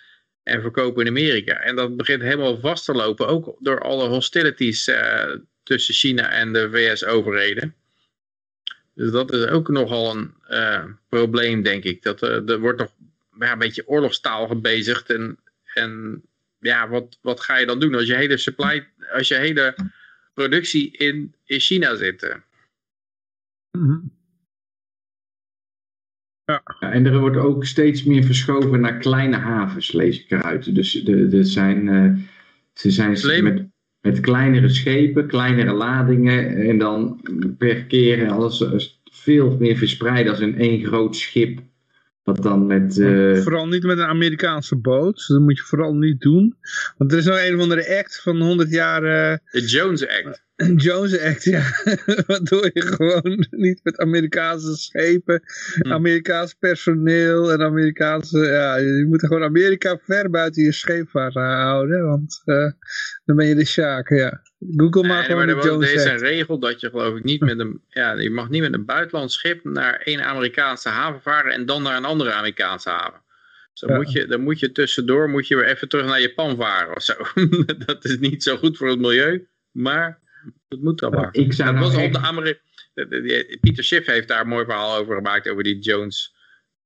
en 0.44 0.62
verkopen 0.62 1.02
in 1.02 1.08
Amerika. 1.08 1.60
En 1.60 1.76
dat 1.76 1.98
begint 1.98 2.22
helemaal 2.22 2.60
vast 2.60 2.86
te 2.86 2.94
lopen, 2.94 3.28
ook 3.28 3.56
door 3.60 3.80
alle 3.82 4.08
hostilities 4.08 4.88
eh, 4.88 5.36
tussen 5.64 5.94
China 5.94 6.32
en 6.32 6.54
de 6.54 6.70
VS-overheden. 6.72 7.76
Dus 8.94 9.12
dat 9.12 9.34
is 9.34 9.46
ook 9.46 9.68
nogal 9.68 10.16
een 10.16 10.34
eh, 10.48 10.86
probleem, 11.10 11.62
denk 11.62 11.84
ik. 11.84 12.04
Dat, 12.04 12.22
er 12.22 12.60
wordt 12.60 12.80
nog 12.80 12.92
ja, 13.40 13.52
een 13.52 13.60
beetje 13.60 13.88
oorlogstaal 13.88 14.48
gebezigd 14.48 15.10
en, 15.10 15.40
en 15.74 16.24
ja, 16.66 16.90
wat, 16.90 17.20
wat 17.22 17.42
ga 17.42 17.58
je 17.58 17.66
dan 17.66 17.80
doen 17.80 17.96
als 17.96 18.08
je 18.08 18.16
hele 18.16 18.38
supply, 18.38 18.88
als 19.14 19.28
je 19.28 19.36
hele 19.36 19.76
productie 20.34 20.98
in, 20.98 21.36
in 21.46 21.60
China 21.60 21.96
zit? 21.96 22.24
eh? 22.24 22.36
Mhm. 23.72 23.98
Ja, 26.46 26.64
en 26.80 27.06
er 27.06 27.20
wordt 27.20 27.38
ook 27.38 27.66
steeds 27.66 28.04
meer 28.04 28.24
verschoven 28.24 28.80
naar 28.80 28.98
kleine 28.98 29.36
havens, 29.36 29.92
lees 29.92 30.24
ik 30.24 30.32
eruit. 30.32 30.76
Dus 30.76 30.92
de, 30.92 31.28
de 31.28 31.44
zijn, 31.44 31.88
eh, 31.88 32.14
ze 32.74 32.92
zijn 32.92 33.18
Slim. 33.18 33.44
met, 33.44 33.68
met 34.02 34.20
kleinere 34.20 34.70
schepen, 34.70 35.28
kleinere 35.28 35.74
ladingen 35.74 36.58
en 36.70 36.78
dan 36.78 37.22
per 37.58 37.86
keer 37.86 38.30
alles 38.30 38.66
veel 39.04 39.58
meer 39.58 39.78
verspreid 39.78 40.30
als 40.30 40.40
in 40.40 40.58
één 40.58 40.86
groot 40.86 41.16
schip. 41.16 41.60
Wat 42.26 42.44
dan 42.44 42.66
met... 42.66 43.00
eh, 43.00 43.36
Vooral 43.38 43.68
niet 43.68 43.84
met 43.84 43.98
een 43.98 44.06
Amerikaanse 44.06 44.76
boot. 44.76 45.28
Dat 45.28 45.40
moet 45.40 45.58
je 45.58 45.64
vooral 45.64 45.94
niet 45.94 46.22
doen. 46.22 46.56
Want 46.98 47.12
er 47.12 47.18
is 47.18 47.26
nou 47.26 47.40
een 47.40 47.56
of 47.56 47.62
andere 47.62 47.98
act 47.98 48.22
van 48.22 48.42
100 48.42 48.70
jaar 48.70 49.04
eh, 49.04 49.38
De 49.52 49.66
Jones 49.66 50.08
Act. 50.08 50.44
Jones 50.86 51.20
Act, 51.20 51.44
ja. 51.44 51.64
Waardoor 52.28 52.70
je 52.74 52.82
gewoon 52.82 53.46
niet 53.66 53.80
met 53.84 53.98
Amerikaanse 53.98 54.76
schepen, 54.76 55.42
Hm. 55.82 55.92
Amerikaans 55.92 56.54
personeel 56.54 57.52
en 57.52 57.62
Amerikaanse... 57.62 58.40
Ja, 58.40 58.76
je 58.76 59.06
moet 59.10 59.26
gewoon 59.26 59.44
Amerika 59.44 59.98
ver 60.04 60.30
buiten 60.30 60.64
je 60.64 60.72
scheepvaart 60.72 61.34
houden. 61.34 62.06
Want 62.08 62.42
eh, 62.46 62.72
dan 63.26 63.36
ben 63.36 63.46
je 63.46 63.56
de 63.56 63.66
sjaak, 63.66 64.10
ja. 64.10 64.42
Google 64.78 65.02
Nee, 65.08 65.24
gewoon 65.24 65.48
er, 65.50 65.56
was, 65.56 65.66
Jones 65.66 65.88
er 65.90 65.96
is 65.96 66.06
Act. 66.06 66.12
een 66.22 66.28
regel 66.28 66.60
dat 66.60 66.80
je 66.80 66.90
geloof 66.90 67.18
ik 67.18 67.24
niet 67.24 67.42
met 67.42 67.60
een, 67.60 67.82
ja, 67.88 68.14
je 68.14 68.30
mag 68.30 68.50
niet 68.50 68.62
met 68.62 68.74
een 68.74 68.86
buitenlands 68.86 69.34
schip 69.34 69.64
naar 69.64 69.94
één 70.04 70.26
Amerikaanse 70.26 70.90
haven 70.90 71.22
varen 71.22 71.52
en 71.54 71.66
dan 71.66 71.84
naar 71.84 71.98
een 71.98 72.06
andere 72.06 72.32
Amerikaanse 72.34 72.90
haven. 72.90 73.22
Dus 73.72 73.80
dan, 73.82 73.90
Ja. 73.90 73.96
moet 73.96 74.12
je, 74.12 74.26
dan 74.28 74.42
moet 74.42 74.60
je 74.60 74.72
tussendoor 74.72 75.30
moet 75.30 75.48
je 75.48 75.56
weer 75.56 75.66
even 75.68 75.90
terug 75.90 76.06
naar 76.06 76.22
Japan 76.22 76.56
varen 76.58 76.96
of 76.96 77.04
zo. 77.04 77.14
dat 77.86 78.06
is 78.06 78.18
niet 78.20 78.44
zo 78.44 78.58
goed 78.58 78.78
voor 78.78 78.90
het 78.90 79.00
milieu, 79.00 79.48
maar 79.72 80.20
dat 80.68 80.80
moet 80.80 81.00
dan 81.00 81.12
maar. 81.12 81.30
ik 81.32 81.54
zou 81.54 81.68
Dat 81.72 81.78
nou 81.80 81.88
was 81.88 81.96
op 81.98 82.04
echt- 82.04 82.14
de 82.14 82.20
Ameri 82.20 82.58
de- 82.94 83.08
de- 83.08 83.22
de- 83.22 83.58
Pieter 83.62 83.84
Schiff 83.84 84.06
heeft 84.08 84.28
daar 84.28 84.42
een 84.42 84.48
mooi 84.48 84.66
verhaal 84.66 84.96
over 84.98 85.16
gemaakt, 85.16 85.50
over 85.50 85.64
die 85.64 85.80
Jones 85.80 86.34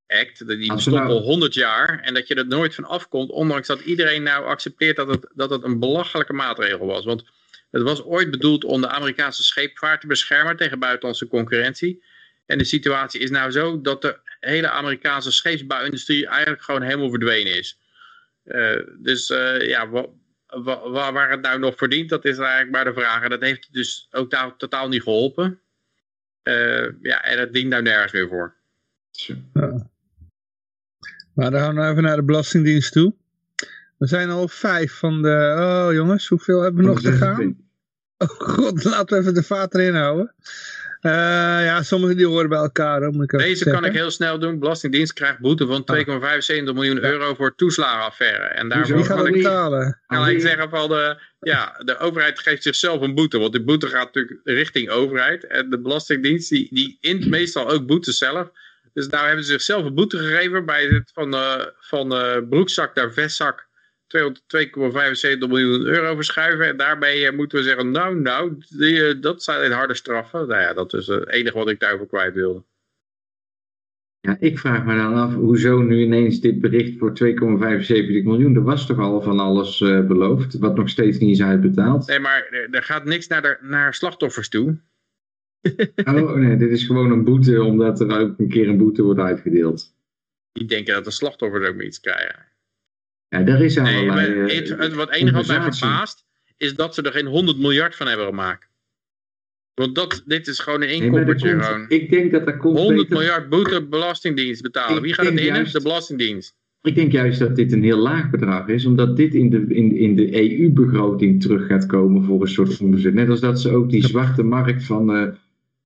Act. 0.07 0.47
Die 0.47 0.73
bestond 0.73 0.95
nou- 0.95 1.09
al 1.09 1.21
100 1.21 1.53
jaar 1.53 1.99
en 1.99 2.13
dat 2.13 2.27
je 2.27 2.35
er 2.35 2.47
nooit 2.47 2.75
van 2.75 2.83
afkomt, 2.85 3.29
ondanks 3.29 3.67
dat 3.67 3.79
iedereen 3.81 4.23
nou 4.23 4.45
accepteert 4.45 4.95
dat 4.95 5.07
het, 5.07 5.27
dat 5.35 5.49
het 5.49 5.63
een 5.63 5.79
belachelijke 5.79 6.33
maatregel 6.33 6.85
was. 6.85 7.05
Want 7.05 7.23
het 7.71 7.81
was 7.81 8.03
ooit 8.03 8.31
bedoeld 8.31 8.63
om 8.63 8.81
de 8.81 8.87
Amerikaanse 8.87 9.43
scheepvaart 9.43 10.01
te 10.01 10.07
beschermen 10.07 10.57
tegen 10.57 10.79
buitenlandse 10.79 11.27
concurrentie. 11.27 12.03
En 12.45 12.57
de 12.57 12.63
situatie 12.63 13.19
is 13.21 13.29
nou 13.29 13.51
zo 13.51 13.81
dat 13.81 14.01
de 14.01 14.17
hele 14.39 14.69
Amerikaanse 14.69 15.31
scheepsbouwindustrie 15.31 16.27
eigenlijk 16.27 16.61
gewoon 16.63 16.81
helemaal 16.81 17.09
verdwenen 17.09 17.57
is. 17.57 17.77
Eh, 18.43 18.75
dus 18.97 19.29
eh, 19.29 19.67
ja, 19.67 19.89
wa- 19.89 20.07
wa- 20.49 20.89
wa- 20.89 21.11
waar 21.11 21.29
het 21.31 21.41
nou 21.41 21.59
nog 21.59 21.77
verdient, 21.77 22.09
dat 22.09 22.25
is 22.25 22.37
eigenlijk 22.37 22.71
maar 22.71 22.83
de 22.85 22.93
vraag. 22.93 23.23
En 23.23 23.29
dat 23.29 23.41
heeft 23.41 23.73
dus 23.73 24.07
ook 24.11 24.31
daar 24.31 24.57
totaal 24.57 24.87
niet 24.87 25.03
geholpen. 25.03 25.59
Eh, 26.43 26.87
ja, 27.01 27.23
en 27.23 27.39
het 27.39 27.53
dient 27.53 27.69
nou 27.69 27.81
nergens 27.83 28.11
meer 28.11 28.27
voor. 28.27 28.55
Maar 31.33 31.51
dan 31.51 31.59
gaan 31.59 31.69
we 31.69 31.79
nou 31.79 31.91
even 31.91 32.03
naar 32.03 32.15
de 32.15 32.23
Belastingdienst 32.23 32.91
toe. 32.91 33.13
We 33.97 34.07
zijn 34.07 34.29
al 34.29 34.47
vijf 34.47 34.93
van 34.93 35.21
de... 35.21 35.55
Oh 35.59 35.93
jongens, 35.93 36.27
hoeveel 36.27 36.61
hebben 36.61 36.83
we 36.83 36.89
nog 36.89 37.01
te 37.01 37.11
gaan? 37.11 37.67
Oh 38.17 38.29
god, 38.29 38.83
laten 38.83 39.15
we 39.15 39.21
even 39.21 39.33
de 39.33 39.43
vaat 39.43 39.75
erin 39.75 39.95
houden. 39.95 40.35
Eh, 41.01 41.11
ja, 41.65 41.83
sommigen 41.83 42.17
die 42.17 42.27
horen 42.27 42.49
bij 42.49 42.57
elkaar. 42.57 43.01
hoor, 43.01 43.11
moet 43.11 43.23
ik 43.23 43.33
even 43.33 43.45
Deze 43.47 43.63
kan 43.63 43.73
zeggen. 43.73 43.91
ik 43.91 43.97
heel 43.97 44.11
snel 44.11 44.39
doen. 44.39 44.59
Belastingdienst 44.59 45.13
krijgt 45.13 45.39
boete 45.39 45.67
van 45.67 45.83
2,75 45.83 46.73
miljoen 46.73 47.03
euro 47.03 47.33
voor 47.33 47.55
toeslagenaffaire. 47.55 48.43
En 48.43 48.69
daarvoor 48.69 49.07
kan 49.07 49.27
ik, 49.27 49.33
betalen? 49.33 50.01
kan 50.07 50.27
ik 50.27 50.41
zeggen 50.41 50.69
van 50.69 50.89
de, 50.89 51.21
ja, 51.39 51.81
de 51.85 51.97
overheid 51.97 52.39
geeft 52.39 52.63
zichzelf 52.63 53.01
een 53.01 53.15
boete. 53.15 53.39
Want 53.39 53.51
die 53.51 53.63
boete 53.63 53.87
gaat 53.87 54.05
natuurlijk 54.13 54.39
richting 54.43 54.89
overheid. 54.89 55.47
En 55.47 55.69
de 55.69 55.81
Belastingdienst 55.81 56.49
die, 56.49 56.67
die 56.71 56.97
int 57.01 57.27
meestal 57.27 57.69
ook 57.69 57.85
boetes 57.85 58.17
zelf. 58.17 58.51
Dus 58.93 59.07
nou 59.07 59.25
hebben 59.25 59.43
ze 59.45 59.51
zichzelf 59.51 59.85
een 59.85 59.95
boete 59.95 60.17
gegeven 60.17 60.65
bij 60.65 60.85
het 60.85 61.11
van, 61.13 61.33
eh, 61.33 61.65
van 61.79 62.07
broekzak 62.49 62.95
naar 62.95 63.13
vestzak 63.13 63.68
200 63.68 63.68
2,75 64.09 65.47
miljoen 65.47 65.85
euro 65.85 66.15
verschuiven. 66.15 66.67
En 66.67 66.77
daarbij 66.77 67.27
eh, 67.27 67.35
moeten 67.35 67.57
we 67.57 67.63
zeggen, 67.63 67.91
nou, 67.91 68.19
nou, 68.19 68.57
die, 68.69 69.07
eh, 69.07 69.21
dat 69.21 69.43
zijn 69.43 69.71
harde 69.71 69.93
straffen. 69.93 70.47
Nou 70.47 70.61
ja, 70.61 70.73
dat 70.73 70.93
is 70.93 71.07
het 71.07 71.27
enige 71.27 71.57
wat 71.57 71.69
ik 71.69 71.79
daarover 71.79 72.07
kwijt 72.07 72.33
wilde. 72.33 72.63
Ja, 74.21 74.37
ik 74.39 74.59
vraag 74.59 74.85
me 74.85 74.95
dan 74.95 75.13
af, 75.13 75.33
hoezo 75.33 75.81
nu 75.81 76.01
ineens 76.01 76.39
dit 76.39 76.61
bericht 76.61 76.97
voor 76.97 77.13
2,75 77.13 78.23
miljoen? 78.23 78.55
Er 78.55 78.63
was 78.63 78.85
toch 78.85 78.99
al 78.99 79.21
van 79.21 79.39
alles 79.39 79.81
eh, 79.81 80.05
beloofd, 80.05 80.57
wat 80.57 80.75
nog 80.75 80.89
steeds 80.89 81.17
niet 81.17 81.35
is 81.35 81.43
uitbetaald? 81.43 82.07
Nee, 82.07 82.19
maar 82.19 82.67
er, 82.71 82.83
gaat 82.83 83.05
niks 83.05 83.27
naar, 83.27 83.41
de, 83.41 83.57
naar 83.61 83.93
slachtoffers 83.93 84.49
toe. 84.49 84.77
Oh 86.03 86.35
nee, 86.35 86.57
dit 86.57 86.69
is 86.69 86.85
gewoon 86.85 87.11
een 87.11 87.23
boete, 87.23 87.63
omdat 87.63 87.99
er 87.99 88.19
ook 88.19 88.39
een 88.39 88.49
keer 88.49 88.67
een 88.67 88.77
boete 88.77 89.03
wordt 89.03 89.19
uitgedeeld. 89.19 89.95
Die 90.51 90.67
denken 90.67 90.93
dat 90.93 91.03
de 91.03 91.11
slachtoffers 91.11 91.67
ook 91.67 91.81
iets 91.81 91.99
krijgen. 91.99 92.48
Ja, 93.29 93.41
daar 93.43 93.61
is 93.61 93.75
Nee, 93.75 93.83
maar 93.83 93.93
allerlei... 94.17 94.49
eh, 94.49 94.55
het, 94.57 94.69
het, 94.79 94.93
wat 94.93 95.09
enige 95.11 95.35
wat 95.35 95.47
mij 95.47 95.61
verbaast, 95.61 96.25
is 96.57 96.75
dat 96.75 96.93
ze 96.95 97.01
er 97.01 97.11
geen 97.11 97.25
100 97.25 97.57
miljard 97.57 97.95
van 97.95 98.07
hebben 98.07 98.25
gemaakt. 98.25 98.67
Want 99.73 99.95
dat, 99.95 100.23
dit 100.25 100.47
is 100.47 100.59
gewoon 100.59 100.81
een 100.81 100.87
Nee, 100.87 100.97
er 100.99 101.03
inkoppertje. 101.05 101.49
komt- 101.51 101.63
gewoon. 101.65 101.85
ik 101.89 102.09
denk 102.09 102.31
dat 102.31 102.47
er 102.47 102.57
komt 102.57 102.77
100 102.77 102.97
Peter, 103.07 103.17
miljard 103.17 103.49
boete 103.49 103.85
belastingdienst 103.87 104.61
betalen. 104.61 104.97
Ik 104.97 105.03
Wie 105.03 105.13
gaat 105.13 105.25
het 105.25 105.39
juist- 105.39 105.73
De 105.73 105.81
belastingdienst. 105.81 106.55
Ik 106.81 106.95
denk 106.95 107.11
juist 107.11 107.39
dat 107.39 107.55
dit 107.55 107.71
een 107.71 107.83
heel 107.83 107.97
laag 107.97 108.29
bedrag 108.29 108.67
is, 108.67 108.85
omdat 108.85 109.17
dit 109.17 109.33
in 109.33 109.49
de, 109.49 109.65
in, 109.67 109.95
in 109.95 110.15
de 110.15 110.41
EU-begroting 110.59 111.41
terug 111.41 111.67
gaat 111.67 111.85
komen 111.85 112.23
voor 112.23 112.41
een 112.41 112.47
soort 112.47 112.79
onderzet. 112.81 113.13
Net 113.13 113.29
als 113.29 113.39
dat 113.39 113.61
ze 113.61 113.69
ook 113.69 113.89
die 113.89 114.07
zwarte 114.07 114.43
markt 114.43 114.83
van, 114.83 115.15
eh, 115.15 115.27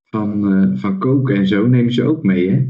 van, 0.04 0.52
eh, 0.52 0.80
van 0.80 0.98
koken 0.98 1.36
en 1.36 1.46
zo 1.46 1.66
nemen 1.66 1.92
ze 1.92 2.02
ook 2.02 2.22
mee, 2.22 2.50
hè? 2.50 2.66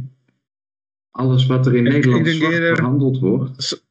Alles 1.11 1.47
wat 1.47 1.67
er 1.67 1.75
in 1.75 1.87
Ik- 1.87 1.93
Nederland 1.93 2.29
zwart 2.29 2.55
verhandeld 2.55 3.19
wordt, 3.19 3.84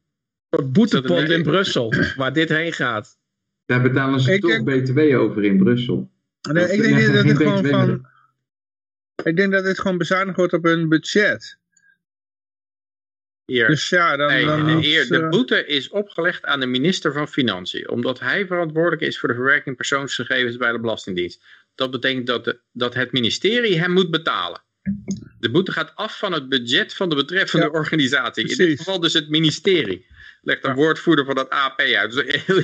boetepot 0.62 1.28
in 1.28 1.42
Brussel, 1.42 1.92
waar 2.16 2.32
dit 2.32 2.48
heen 2.48 2.72
gaat. 2.72 3.18
daar 3.66 3.82
betalen 3.82 4.20
ze 4.20 4.32
Ik 4.32 4.40
toch 4.40 4.62
denk- 4.62 4.84
BTW 4.84 4.98
over 4.98 5.44
in 5.44 5.58
Brussel. 5.58 6.10
Nee, 6.52 6.72
ik 6.72 6.82
denk 6.82 7.12
dat 7.12 7.36
gewoon 7.36 7.62
BTW 7.62 7.68
van... 7.68 7.86
meer. 7.86 8.00
Ik 9.24 9.36
denk 9.36 9.52
dat 9.52 9.64
dit 9.64 9.80
gewoon 9.80 9.98
bezuinigd 9.98 10.36
wordt 10.36 10.52
op 10.52 10.62
hun 10.62 10.88
budget. 10.88 11.58
Hier. 13.44 13.66
Dus 13.66 13.88
ja, 13.88 14.16
dan... 14.16 14.28
Nee, 14.28 15.06
de 15.06 15.26
boete 15.30 15.66
is 15.66 15.88
opgelegd 15.88 16.44
aan 16.44 16.60
de 16.60 16.66
minister 16.66 17.12
van 17.12 17.28
Financiën, 17.28 17.88
omdat 17.88 18.20
hij 18.20 18.46
verantwoordelijk 18.46 19.02
is 19.02 19.18
voor 19.18 19.28
de 19.28 19.34
verwerking 19.34 19.76
persoonsgegevens 19.76 20.56
bij 20.56 20.72
de 20.72 20.80
Belastingdienst. 20.80 21.44
Dat 21.74 21.90
betekent 21.90 22.26
dat, 22.26 22.44
de, 22.44 22.60
dat 22.72 22.94
het 22.94 23.12
ministerie 23.12 23.78
hem 23.78 23.92
moet 23.92 24.10
betalen. 24.10 24.63
De 25.38 25.50
boete 25.50 25.72
gaat 25.72 25.92
af 25.94 26.18
van 26.18 26.32
het 26.32 26.48
budget 26.48 26.94
van 26.94 27.08
de 27.08 27.14
betreffende 27.14 27.64
Ja, 27.66 27.70
organisatie. 27.72 28.48
In 28.48 28.56
dit 28.56 28.78
geval 28.78 29.00
dus 29.00 29.12
het 29.12 29.28
ministerie. 29.28 30.06
Legt 30.42 30.64
een 30.64 30.70
Ja. 30.70 30.76
woordvoerder 30.76 31.24
van 31.24 31.38
het 31.38 31.50
AP 31.50 31.80
uit. 31.80 32.12
Dus 32.12 32.42
heel 32.46 32.62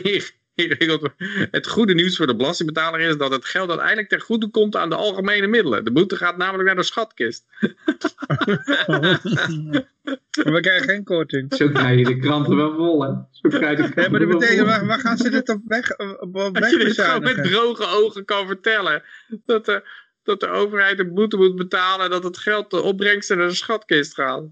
ingewikkeld. 0.55 1.09
Het 1.51 1.67
goede 1.67 1.95
nieuws 1.95 2.17
voor 2.17 2.27
de 2.27 2.37
belastingbetaler 2.37 3.01
is 3.01 3.17
dat 3.17 3.31
het 3.31 3.45
geld 3.45 3.69
uiteindelijk 3.69 4.09
ten 4.09 4.21
goede 4.21 4.49
komt 4.49 4.77
aan 4.77 4.89
de 4.89 4.95
algemene 4.97 5.47
middelen. 5.47 5.85
De 5.85 5.93
boete 5.93 6.17
gaat 6.17 6.37
namelijk 6.37 6.67
naar 6.67 6.77
de 6.77 6.83
schatkist. 6.83 7.45
We 10.31 10.59
krijgen 10.61 10.89
geen 10.89 11.05
korting. 11.05 11.55
Zo 11.55 11.69
krijg 11.69 11.99
je 11.99 12.05
de 12.05 12.19
kranten 12.19 12.57
wel 12.57 12.75
vol, 12.75 13.03
hè? 13.03 13.09
Zo 13.31 13.49
krijg 13.49 13.77
je 13.77 13.83
de 13.83 13.91
kranten 13.93 14.03
Ja, 14.03 14.11
maar 14.11 14.21
dat 14.21 14.29
wel 14.29 14.39
betekent, 14.39 14.59
vol. 14.59 14.69
waar, 14.69 14.87
waar 14.87 15.01
gaan 15.01 15.17
ze 15.17 15.31
dit 15.31 15.49
op 15.49 15.61
weg, 15.67 15.99
op 15.99 16.19
op 16.21 16.33
Dat 16.33 16.59
weg 16.59 16.71
je 16.71 16.79
dit 16.79 17.01
gewoon 17.01 17.23
met 17.23 17.45
droge 17.45 17.87
ogen 17.87 18.25
kan 18.25 18.47
vertellen. 18.47 19.03
Dat 19.47 19.65
de, 19.65 19.83
dat 20.23 20.41
de 20.41 20.49
overheid 20.49 20.99
een 20.99 21.15
boete 21.15 21.37
moet 21.37 21.57
betalen 21.57 22.05
en 22.05 22.11
dat 22.11 22.25
het 22.25 22.39
geld 22.39 22.71
de 22.71 22.81
opbrengsten 22.83 23.39
naar 23.39 23.49
de 23.49 23.55
schatkist 23.55 24.15
gaat. 24.15 24.45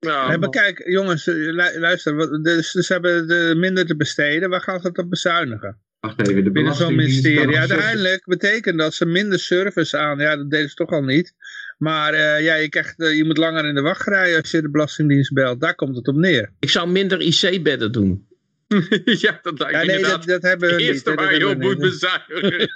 Nou, 0.00 0.28
Nee, 0.28 0.38
maar 0.38 0.48
kijk, 0.48 0.88
jongens, 0.88 1.26
eh, 1.26 1.34
lu- 1.34 1.78
luister, 1.78 2.14
wat- 2.14 2.44
dus, 2.44 2.72
dus 2.72 2.86
ze 2.86 2.92
hebben 2.92 3.28
de 3.28 3.54
minder 3.56 3.86
te 3.86 3.96
besteden. 3.96 4.50
Waar 4.50 4.60
gaan 4.60 4.80
ze 4.80 4.86
het 4.88 4.98
op 4.98 5.10
bezuinigen? 5.10 5.80
Wacht 6.00 6.28
even, 6.28 6.44
de 6.44 6.50
binnen 6.50 6.74
zo'n 6.74 6.94
ministerie. 6.94 7.46
nog 7.46 7.56
Uiteindelijk 7.56 8.24
betekent 8.24 8.78
dat 8.78 8.94
ze 8.94 9.06
minder 9.06 9.38
service 9.38 9.96
aan, 9.96 10.18
ja 10.18 10.36
dat 10.36 10.50
deden 10.50 10.68
ze 10.68 10.74
toch 10.74 10.90
al 10.90 11.02
niet. 11.02 11.34
Maar 11.78 12.14
eh, 12.14 12.44
ja, 12.44 12.54
je, 12.54 12.68
krijgt, 12.68 13.00
eh, 13.00 13.16
je 13.16 13.24
moet 13.24 13.36
langer 13.38 13.64
in 13.64 13.74
de 13.74 13.80
wachtrij 13.80 14.36
als 14.36 14.50
je 14.50 14.62
de 14.62 14.70
Belastingdienst 14.70 15.32
belt. 15.32 15.60
Daar 15.60 15.74
komt 15.74 15.96
het 15.96 16.08
op 16.08 16.16
neer. 16.16 16.52
Ik 16.58 16.70
zou 16.70 16.88
minder 16.90 17.20
IC-bedden 17.20 17.92
doen. 17.92 18.27
ja, 19.24 19.38
dat 19.42 19.58
lijkt 19.58 19.74
Ja, 19.74 19.82
nee, 19.82 20.02
dat, 20.02 20.24
dat 20.24 20.42
hebben 20.42 20.68
we 20.68 20.74
het 20.74 20.82
niet. 20.82 20.92
eerste 20.92 21.14
dat 21.14 21.18
waar 21.18 21.34
je 21.34 21.48
op 21.48 21.58
moet 21.58 21.78
niet. 21.78 21.78
bezuinigen. 21.78 22.68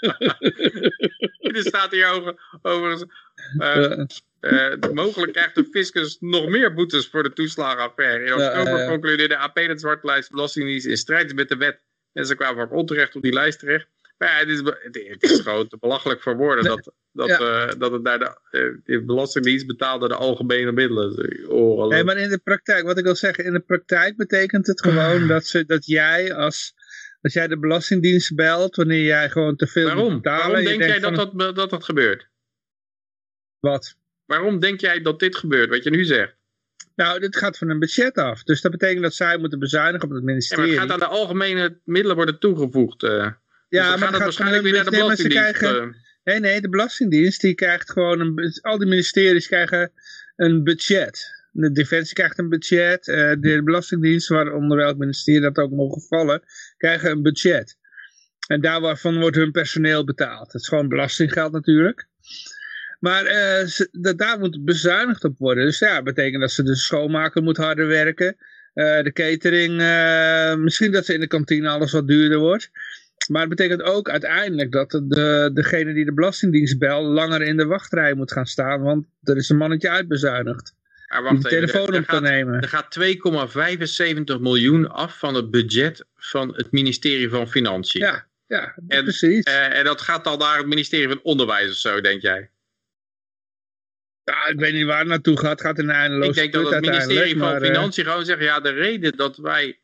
er 1.56 1.62
staat 1.62 1.90
hier 1.90 2.08
over, 2.08 2.58
overigens... 2.62 3.04
eh, 4.40 4.74
mogelijk 4.92 5.32
krijgt 5.32 5.54
de 5.54 5.64
fiscus 5.70 6.16
nog 6.20 6.48
meer 6.48 6.74
boetes 6.74 7.06
voor 7.08 7.22
de 7.22 7.32
toeslagenaffaire. 7.32 8.24
In 8.24 8.32
oktober 8.32 8.78
ja, 8.78 8.88
concludeerde 8.88 9.36
AP 9.36 9.54
dat 9.54 9.80
zwarte 9.80 10.06
lijst 10.06 10.30
belastingdienst 10.30 10.86
in 10.86 10.96
strijd 10.96 11.26
is 11.26 11.32
met 11.32 11.48
de 11.48 11.56
wet. 11.56 11.80
En 12.12 12.26
ze 12.26 12.34
kwamen 12.34 12.64
ook 12.64 12.72
onterecht 12.72 13.16
op 13.16 13.22
die 13.22 13.32
lijst 13.32 13.58
terecht. 13.58 13.86
Maar 14.22 14.30
ja, 14.30 14.38
het 14.38 14.48
is, 14.48 14.58
het, 15.10 15.22
is 15.22 15.40
gewoon 15.40 15.68
te 15.68 15.76
belachelijk 15.80 16.22
voor 16.22 16.36
woorden 16.36 16.64
dat, 16.64 16.92
dat, 17.12 17.28
Ja. 17.28 17.38
eh, 17.68 17.78
dat 17.78 17.92
het 17.92 18.02
naar 18.02 18.18
de, 18.18 18.38
eh, 18.50 18.74
de 18.84 19.04
belastingdienst 19.04 19.66
betaalde 19.66 20.08
de 20.08 20.14
algemene 20.14 20.72
middelen. 20.72 21.48
Oh, 21.48 21.88
Nee, 21.88 22.04
maar 22.04 22.16
in 22.16 22.28
de 22.28 22.38
praktijk, 22.38 22.84
wat 22.84 22.98
ik 22.98 23.04
wil 23.04 23.14
zeggen, 23.16 23.44
in 23.44 23.52
de 23.52 23.60
praktijk 23.60 24.16
betekent 24.16 24.66
het 24.66 24.80
gewoon 24.82 25.26
dat, 25.34 25.46
ze, 25.46 25.64
dat 25.64 25.86
jij 25.86 26.34
als, 26.34 26.74
als 27.20 27.32
jij 27.32 27.48
de 27.48 27.58
Belastingdienst 27.58 28.34
belt, 28.34 28.76
wanneer 28.76 29.04
jij 29.04 29.30
gewoon 29.30 29.56
te 29.56 29.66
veel 29.66 29.84
Waarom? 29.86 30.14
betalen. 30.14 30.46
Waarom 30.46 30.64
denk 30.64 30.82
jij 30.82 30.98
dat 30.98 31.14
dat, 31.14 31.56
dat 31.56 31.70
dat 31.70 31.84
gebeurt? 31.84 32.28
Wat? 33.60 33.94
Waarom 34.24 34.58
denk 34.58 34.80
jij 34.80 35.00
dat 35.00 35.18
dit 35.20 35.36
gebeurt, 35.36 35.68
wat 35.70 35.84
je 35.84 35.90
nu 35.90 36.04
zegt? 36.04 36.36
Nou, 36.96 37.20
dit 37.20 37.36
gaat 37.36 37.58
van 37.58 37.68
een 37.70 37.78
budget 37.78 38.14
af. 38.18 38.42
Dus 38.42 38.60
dat 38.60 38.70
betekent 38.70 39.02
dat 39.02 39.14
zij 39.14 39.38
moeten 39.38 39.58
bezuinigen 39.58 40.08
op 40.08 40.14
het 40.14 40.18
Ja, 40.18 40.24
maar 40.24 40.32
ministerie. 40.32 40.70
het 40.70 40.78
gaat 40.80 40.90
aan 40.90 40.98
de 40.98 41.06
algemene 41.06 41.80
middelen 41.84 42.16
worden 42.16 42.38
toegevoegd. 42.38 43.02
eh. 43.02 43.30
Ja, 43.80 43.90
dus 43.90 43.90
maar 43.90 43.98
gaat 43.98 44.06
het 44.06 44.16
gaat 44.16 44.22
waarschijnlijk 44.22 44.62
weer 44.62 44.72
naar 44.72 44.84
de 44.84 44.90
belastingdienst. 44.90 45.52
krijgen- 45.58 45.82
eh. 45.82 45.88
Nee, 46.24 46.40
nee, 46.40 46.60
de 46.60 46.68
Belastingdienst 46.68 47.40
die 47.40 47.54
krijgt 47.54 47.90
gewoon 47.90 48.20
een... 48.20 48.58
Al 48.60 48.78
die 48.78 48.88
ministeries 48.88 49.46
krijgen 49.46 49.92
een 50.36 50.62
budget. 50.64 51.26
De 51.50 51.72
Defensie 51.72 52.14
krijgt 52.14 52.38
een 52.38 52.48
budget. 52.48 53.08
eh, 53.08 53.32
de 53.40 53.60
Belastingdienst, 53.64 54.28
waaronder 54.28 54.76
welk 54.76 54.96
ministerie 54.96 55.40
dat 55.40 55.56
ook 55.56 55.70
mogen 55.70 56.02
vallen, 56.02 56.42
krijgen 56.76 57.10
een 57.10 57.22
budget. 57.22 57.76
En 58.46 58.60
daar 58.60 58.80
waarvan 58.80 59.20
wordt 59.20 59.36
hun 59.36 59.50
personeel 59.50 60.04
betaald. 60.04 60.52
Dat 60.52 60.60
is 60.60 60.68
gewoon 60.68 60.88
belastinggeld 60.88 61.52
natuurlijk. 61.52 62.06
Maar 63.00 63.24
eh, 63.24 63.68
dat, 63.90 64.18
daar 64.18 64.38
moet 64.38 64.64
bezuinigd 64.64 65.24
op 65.24 65.38
worden. 65.38 65.64
Dus 65.64 65.78
ja, 65.78 65.94
dat 65.94 66.04
betekent 66.04 66.40
dat 66.40 66.52
ze 66.52 66.62
de 66.62 66.76
schoonmaker 66.76 67.42
moet 67.42 67.56
harder 67.56 67.86
werken. 67.86 68.36
De 68.74 69.10
catering, 69.12 69.72
misschien 70.62 70.92
dat 70.92 71.04
ze 71.04 71.14
in 71.14 71.20
de 71.20 71.26
kantine 71.26 71.68
alles 71.68 71.92
wat 71.92 72.06
duurder 72.08 72.38
wordt. 72.38 72.70
Maar 73.32 73.40
het 73.40 73.50
betekent 73.50 73.82
ook 73.82 74.08
uiteindelijk 74.10 74.72
dat 74.72 74.90
de, 74.90 75.50
degene 75.54 75.92
die 75.92 76.04
de 76.04 76.12
Belastingdienst 76.12 76.78
belt 76.78 77.06
langer 77.06 77.42
in 77.42 77.56
de 77.56 77.66
wachtrij 77.66 78.14
moet 78.14 78.32
gaan 78.32 78.46
staan. 78.46 78.82
Want 78.82 79.06
er 79.22 79.36
is 79.36 79.48
een 79.48 79.56
mannetje 79.56 79.90
uitbezuinigd. 79.90 80.74
Maar 81.08 81.22
Die 81.22 81.30
de 81.30 81.36
even, 81.36 81.50
telefoon 81.50 81.94
er 81.94 82.00
op 82.00 82.06
kan 82.06 82.22
nemen. 82.22 82.60
Er 82.60 82.68
gaat 82.68 82.98
2,75 84.36 84.40
miljoen 84.40 84.88
af 84.88 85.18
van 85.18 85.34
het 85.34 85.50
budget 85.50 86.04
van 86.16 86.54
het 86.56 86.72
ministerie 86.72 87.28
van 87.28 87.48
Financiën. 87.48 88.00
Ja, 88.00 88.26
ja 88.46 88.74
En, 88.88 89.02
precies. 89.02 89.44
Eh, 89.44 89.78
en 89.78 89.84
dat 89.84 90.00
gaat 90.00 90.24
dan 90.24 90.38
naar 90.38 90.58
het 90.58 90.66
ministerie 90.66 91.08
van 91.08 91.20
Onderwijs 91.22 91.70
of 91.70 91.76
zo, 91.76 92.00
denk 92.00 92.22
jij? 92.22 92.50
ja, 94.24 94.46
ik 94.46 94.58
weet 94.58 94.72
niet 94.72 94.86
waar 94.86 94.98
het 94.98 95.08
naartoe 95.08 95.38
gaat. 95.38 95.50
Het 95.50 95.60
gaat 95.60 95.78
in 95.78 95.88
een 95.88 95.94
eindeloze 95.94 96.28
Ik 96.28 96.34
denk 96.34 96.52
dat 96.52 96.72
het 96.72 96.80
ministerie 96.80 97.38
van 97.38 97.54
eh, 97.54 97.60
Financiën 97.60 98.04
gewoon 98.04 98.24
zegt, 98.24 98.42
ja, 98.42 98.60
de 98.60 98.70
reden 98.70 99.16
dat 99.16 99.36
wij, 99.36 99.78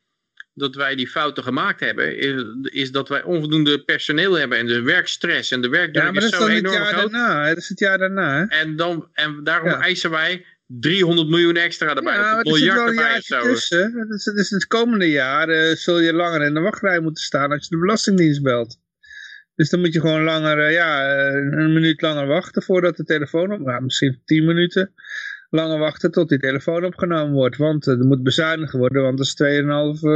dat 0.59 0.75
wij 0.75 0.95
die 0.95 1.07
fouten 1.07 1.43
gemaakt 1.43 1.79
hebben, 1.79 2.17
is, 2.17 2.43
is 2.63 2.91
dat 2.91 3.09
wij 3.09 3.23
onvoldoende 3.23 3.83
personeel 3.83 4.33
hebben 4.33 4.57
en 4.57 4.65
de 4.67 4.81
werkstress 4.81 5.51
en 5.51 5.61
de 5.61 5.67
ja, 5.67 5.73
werkdruk 5.73 6.03
maar 6.13 6.23
is 6.23 6.31
dat 6.31 6.31
is 6.33 6.37
zo 6.39 6.47
het 6.47 6.57
enorm 6.57 6.75
jaar 6.75 6.85
groot. 6.85 7.11
daarna. 7.11 7.41
hè. 7.43 7.47
Dat 7.49 7.57
is 7.57 7.69
het 7.69 7.79
jaar 7.79 7.97
daarna. 7.97 8.37
hè. 8.39 8.45
En, 8.59 8.75
dan, 8.75 9.09
en 9.13 9.43
daarom 9.43 9.69
Ja. 9.69 9.79
eisen 9.81 10.09
wij 10.09 10.45
300 10.67 11.27
miljoen 11.29 11.55
extra 11.55 11.95
erbij, 11.95 12.13
Ja, 12.13 12.19
maar 12.21 12.39
een 12.39 12.51
miljard 12.51 12.89
erbij 12.89 13.17
of 13.17 13.23
zo. 13.23 13.41
tussen. 13.41 14.05
Dus, 14.09 14.23
dus 14.23 14.49
het 14.49 14.67
komende 14.67 15.09
jaar 15.09 15.49
eh, 15.49 15.75
zul 15.75 15.99
je 15.99 16.13
langer 16.13 16.41
in 16.41 16.53
de 16.53 16.59
wachtrij 16.59 16.99
moeten 16.99 17.23
staan 17.23 17.51
als 17.51 17.63
je 17.67 17.75
de 17.75 17.81
Belastingdienst 17.81 18.41
belt. 18.43 18.77
Dus 19.55 19.69
dan 19.69 19.79
moet 19.79 19.93
je 19.93 19.99
gewoon 19.99 20.23
langer, 20.23 20.59
eh, 20.59 20.71
ja, 20.73 21.15
eh, 21.17 21.33
een 21.33 21.73
minuut 21.73 22.01
langer 22.01 22.27
wachten 22.27 22.63
voordat 22.63 22.97
de 22.97 23.03
telefoon 23.03 23.51
op, 23.51 23.59
nou, 23.59 23.83
misschien 23.83 24.21
tien 24.25 24.45
minuten 24.45 24.93
langer 25.49 25.79
wachten 25.79 26.11
tot 26.11 26.29
die 26.29 26.39
telefoon 26.39 26.85
opgenomen 26.85 27.33
wordt. 27.33 27.57
Want 27.57 27.87
eh, 27.87 27.99
er 27.99 28.05
moet 28.05 28.23
bezuinigd 28.23 28.73
worden, 28.73 29.01
want 29.03 29.19
er 29.19 29.25
is 29.25 29.61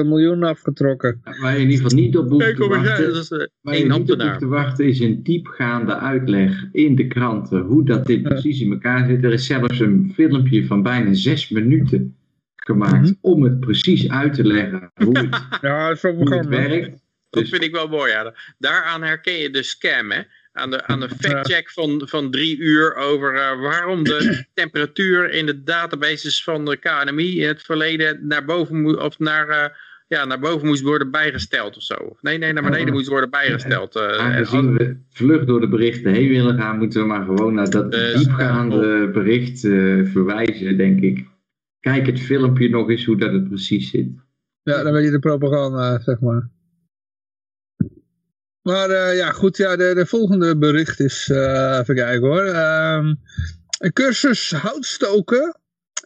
2,5 0.03 0.07
miljoen 0.07 0.43
afgetrokken. 0.43 1.21
Waar 1.41 1.53
je 1.55 1.61
in 1.61 1.69
ieder 1.69 1.83
geval 1.83 1.99
niet 2.03 2.17
op 2.17 2.29
hoeft 2.29 2.55
te 2.55 2.67
wachten. 2.67 3.13
eh, 3.13 3.47
Waar 3.61 3.75
je 3.75 3.79
één 3.81 3.99
niet 3.99 4.11
op 4.11 4.17
te 4.39 4.47
wachten 4.47 4.85
is 4.85 4.99
een 4.99 5.23
diepgaande 5.23 5.95
uitleg 5.97 6.65
in 6.71 6.95
de 6.95 7.07
kranten 7.07 7.59
hoe 7.61 7.85
dat 7.85 8.05
dit 8.05 8.23
precies 8.23 8.59
in 8.61 8.71
elkaar 8.71 9.07
zit. 9.07 9.23
Er 9.23 9.33
is 9.33 9.45
zelfs 9.45 9.79
een 9.79 10.11
filmpje 10.15 10.65
van 10.65 10.83
bijna 10.83 11.13
zes 11.13 11.49
minuten 11.49 12.15
gemaakt 12.55 13.01
Mhm. 13.01 13.13
om 13.21 13.43
het 13.43 13.59
precies 13.59 14.09
uit 14.09 14.33
te 14.33 14.43
leggen 14.47 14.91
hoe 15.03 15.17
het, 15.19 15.41
Ja, 15.61 15.95
hoe 16.01 16.33
het 16.35 16.45
werkt. 16.47 16.89
Dat 17.29 17.41
Dus 17.41 17.49
vind 17.51 17.63
ik 17.63 17.71
wel 17.71 17.87
mooi. 17.87 18.11
Ja. 18.11 18.33
Daaraan 18.57 19.03
herken 19.03 19.33
je 19.33 19.49
de 19.49 19.63
scam. 19.63 20.11
Hè? 20.11 20.21
Aan 20.53 20.71
de, 20.71 20.85
aan 20.87 20.99
de 20.99 21.09
factcheck 21.09 21.71
van, 21.71 22.01
van 22.05 22.31
drie 22.31 22.57
uur 22.57 22.95
over 22.95 23.35
eh, 23.35 23.61
waarom 23.61 24.03
de 24.03 24.43
temperatuur 24.53 25.29
in 25.31 25.45
de 25.45 25.63
databases 25.63 26.43
van 26.43 26.65
de 26.65 26.77
KNMI 26.77 27.41
in 27.41 27.47
het 27.47 27.61
verleden 27.61 28.27
naar 28.27 28.45
boven, 28.45 28.81
moet 28.81 28.97
of 28.97 29.19
naar, 29.19 29.47
eh, 29.49 29.69
ja, 30.07 30.25
naar 30.25 30.39
boven 30.39 30.67
moest 30.67 30.81
worden 30.81 31.11
bijgesteld 31.11 31.75
of 31.77 31.83
zo. 31.83 31.93
Of 31.93 32.21
Nee, 32.21 32.37
nee, 32.37 32.53
naar 32.53 32.63
beneden 32.63 32.87
Oh. 32.87 32.93
moest 32.93 33.07
worden 33.07 33.29
bijgesteld. 33.29 33.95
eh, 33.95 34.03
en 34.03 34.19
aangezien 34.19 34.73
we 34.77 34.97
vlug 35.09 35.45
door 35.45 35.61
de 35.61 35.67
berichten 35.69 36.11
heen 36.13 36.29
willen 36.29 36.57
gaan, 36.59 36.77
moeten 36.77 37.01
we 37.01 37.07
maar 37.07 37.25
gewoon 37.25 37.53
naar 37.53 37.69
dat 37.69 37.91
diepgaande 37.91 39.09
bericht 39.13 39.63
eh, 39.63 39.71
verwijzen, 40.05 40.77
denk 40.77 41.01
ik. 41.01 41.25
Kijk 41.79 42.05
het 42.05 42.19
filmpje 42.19 42.69
nog 42.69 42.89
eens 42.89 43.05
hoe 43.05 43.17
dat 43.17 43.31
het 43.33 43.47
precies 43.47 43.89
zit. 43.89 44.07
Ja, 44.63 44.83
dan 44.83 44.93
weet 44.93 45.05
je 45.05 45.11
de 45.11 45.19
propaganda, 45.19 45.99
zeg 45.99 46.19
maar. 46.19 46.49
Maar 48.63 48.89
eh, 48.89 49.17
ja, 49.17 49.31
goed, 49.31 49.57
ja, 49.57 49.75
de, 49.75 49.93
de 49.95 50.05
volgende 50.05 50.57
bericht 50.57 50.99
is, 50.99 51.29
eh, 51.29 51.77
even 51.81 51.95
kijken 51.95 52.27
hoor. 52.27 52.43
Ehm, 52.45 53.13
een 53.77 53.93
cursus 53.93 54.51
houtstoken 54.51 55.57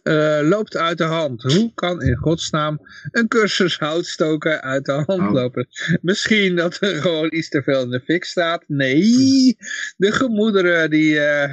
eh, 0.02 0.38
loopt 0.42 0.76
uit 0.76 0.98
de 0.98 1.04
hand. 1.04 1.42
Hoe 1.42 1.72
kan 1.74 2.02
in 2.02 2.16
godsnaam 2.16 2.80
een 3.10 3.28
cursus 3.28 3.78
houtstoken 3.78 4.62
uit 4.62 4.84
de 4.84 4.92
hand 4.92 5.08
Oh. 5.20 5.32
lopen? 5.32 5.66
Misschien 6.00 6.56
dat 6.56 6.76
er 6.80 6.96
gewoon 6.96 7.28
iets 7.32 7.48
te 7.48 7.62
veel 7.62 7.82
in 7.82 7.90
de 7.90 8.00
fik 8.00 8.24
staat. 8.24 8.64
Nee, 8.66 9.56
de 9.96 10.12
gemoederen 10.12 10.90
die, 10.90 11.10
ja, 11.14 11.46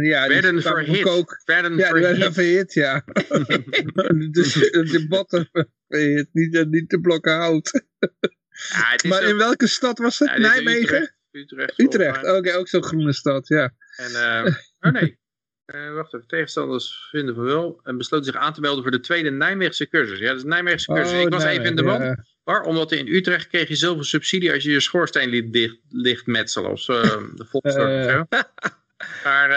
die 0.00 0.10
werden 0.10 0.54
een 0.56 0.62
verhit. 0.62 1.02
kook. 1.02 1.42
Werden 1.44 1.76
Ja, 1.76 1.92
die 1.92 2.02
werden 2.02 2.32
verhit. 2.32 2.72
ja. 2.74 3.04
dus 4.30 4.52
de 4.72 5.06
botten 5.08 5.48
verhit, 5.88 6.28
niet, 6.32 6.66
niet 6.70 6.88
te 6.88 6.98
blokken 7.00 7.36
hout. 7.36 7.82
Ja, 8.52 9.08
Maar 9.08 9.22
ook- 9.22 9.28
in 9.28 9.36
welke 9.36 9.66
stad 9.66 9.98
was 9.98 10.18
het? 10.18 10.28
ja, 10.28 10.38
Nijmegen? 10.38 11.14
Utrecht. 11.30 11.78
Utrecht. 11.78 12.24
Oké, 12.36 12.54
ook 12.54 12.68
zo'n 12.68 12.82
groene 12.84 13.12
stad, 13.12 13.48
ja. 13.48 13.72
En, 13.96 14.14
eh, 14.14 14.54
oh 14.80 14.92
nee. 14.92 15.20
Eh, 15.64 15.92
wacht 15.92 16.14
even, 16.14 16.26
tegenstanders 16.26 17.06
vinden 17.10 17.34
van 17.34 17.44
wel 17.44 17.80
en 17.82 17.96
besloten 17.98 18.26
zich 18.32 18.36
aan 18.36 18.52
te 18.52 18.60
melden 18.60 18.82
voor 18.82 18.90
de 18.92 19.00
tweede 19.00 19.30
Nijmeegse 19.30 19.88
cursus. 19.88 20.18
Ja, 20.18 20.26
dat 20.26 20.36
is 20.36 20.42
de 20.42 20.48
Nijmeegse 20.48 20.92
cursus. 20.92 21.20
ik 21.22 21.28
was 21.28 21.44
even 21.44 21.64
in 21.64 21.76
de 21.76 21.82
ja. 21.82 22.24
Waar? 22.44 22.62
Omdat 22.62 22.92
in 22.92 23.06
Utrecht 23.06 23.48
kreeg 23.48 23.68
je 23.68 23.76
zoveel 23.76 24.04
subsidie 24.04 24.52
als 24.52 24.62
je 24.62 24.70
je 24.70 24.80
schoorsteen 24.80 25.28
liet 25.28 25.52
dicht, 25.52 25.78
licht 25.88 26.26
metselen. 26.26 26.70
Of 26.70 26.80
zo, 26.80 27.00
de 27.34 27.44
volksstort 27.48 27.88
Eh. 29.02 29.08
zo. 29.22 29.28
Maar 29.28 29.50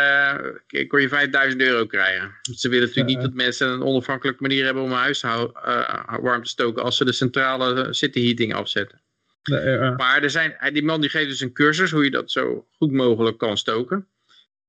eh, 0.67 0.87
kon 0.87 1.01
je 1.01 1.09
5000 1.09 1.61
euro 1.61 1.85
krijgen. 1.85 2.31
Ze 2.55 2.69
willen 2.69 2.87
natuurlijk 2.87 3.15
niet 3.15 3.25
dat 3.25 3.33
mensen 3.33 3.67
een 3.67 3.83
onafhankelijke 3.83 4.41
manier 4.41 4.65
hebben 4.65 4.83
om 4.83 4.89
hun 4.89 4.97
huis 4.99 5.23
eh, 5.23 6.17
warm 6.21 6.43
te 6.43 6.49
stoken 6.49 6.83
als 6.83 6.97
ze 6.97 7.05
de 7.05 7.11
centrale 7.11 7.93
city 7.93 8.25
heating 8.25 8.53
afzetten. 8.53 9.01
Nee. 9.43 9.91
Maar 9.91 10.23
er 10.23 10.29
zijn, 10.29 10.57
die 10.73 10.83
man 10.83 11.01
die 11.01 11.09
geeft 11.09 11.29
dus 11.29 11.39
een 11.39 11.53
cursus 11.53 11.91
hoe 11.91 12.03
je 12.03 12.11
dat 12.11 12.31
zo 12.31 12.67
goed 12.77 12.91
mogelijk 12.91 13.37
kan 13.37 13.57
stoken. 13.57 14.07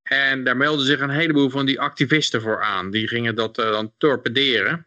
En 0.03 0.45
daar 0.45 0.57
melden 0.57 0.87
zich 0.87 1.01
een 1.01 1.11
heleboel 1.11 1.51
van 1.51 1.67
die 1.67 1.81
activisten 1.81 2.41
voor 2.41 2.63
aan. 2.63 2.91
Die 2.91 3.09
gingen 3.09 3.35
dat 3.35 3.59
eh, 3.59 3.71
dan 3.71 3.93
torpederen. 3.99 4.87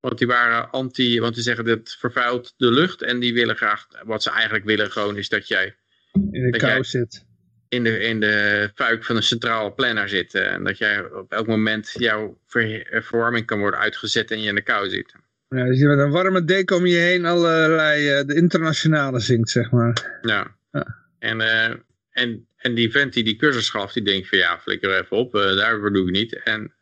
Want 0.00 0.18
die 0.18 0.26
waren 0.26 0.70
anti, 0.70 1.20
want 1.20 1.34
die 1.34 1.42
zeggen 1.42 1.64
dat 1.64 1.96
vervuilt 1.98 2.54
de 2.56 2.70
lucht. 2.70 3.02
En 3.02 3.20
die 3.20 3.34
willen 3.34 3.56
graag, 3.56 3.86
wat 4.04 4.22
ze 4.22 4.30
eigenlijk 4.30 4.64
willen 4.64 4.90
gewoon 4.90 5.16
is 5.16 5.28
dat 5.28 5.48
jij 5.48 5.76
in 6.12 6.50
de 6.50 6.58
kou 6.58 6.72
jij- 6.72 6.82
zit. 6.82 7.26
In 7.72 7.82
de, 7.82 7.98
in 7.98 8.20
de 8.20 8.70
fuik 8.74 9.04
van 9.04 9.16
een 9.16 9.22
centrale 9.22 9.72
planner 9.72 10.08
zit. 10.08 10.34
En 10.34 10.64
dat 10.64 10.78
jij 10.78 11.10
op 11.10 11.32
elk 11.32 11.46
moment 11.46 11.94
jouw 11.98 12.38
ver- 12.46 12.86
eh, 12.86 13.02
verwarming 13.02 13.46
kan 13.46 13.58
worden 13.58 13.80
uitgezet 13.80 14.30
en 14.30 14.40
je 14.40 14.48
in 14.48 14.54
de 14.54 14.62
kou 14.62 14.88
zit. 14.88 15.14
Ja, 15.48 15.64
dus 15.64 15.78
je 15.78 15.86
met 15.86 15.98
een 15.98 16.10
warme 16.10 16.44
dek 16.44 16.70
om 16.70 16.86
je 16.86 16.96
heen 16.96 17.24
allerlei, 17.24 18.08
eh, 18.08 18.26
de 18.26 18.34
internationale 18.34 19.20
zingt, 19.20 19.50
zeg 19.50 19.70
maar. 19.70 20.18
Ja. 20.22 20.56
Ja. 20.72 20.96
En, 21.18 21.40
eh, 21.40 21.74
en, 22.10 22.46
en 22.56 22.74
die 22.74 22.90
vent 22.90 23.12
die 23.12 23.24
die 23.24 23.36
cursus 23.36 23.68
gaf, 23.68 23.92
die 23.92 24.02
denkt 24.02 24.28
van 24.28 24.38
ja, 24.38 24.58
flikker 24.58 24.98
even 24.98 25.16
op, 25.16 25.34
eh, 25.34 25.56
daarvoor 25.56 25.92
doe 25.92 26.06
ik 26.06 26.12
niet. 26.12 26.42
En, 26.42 26.72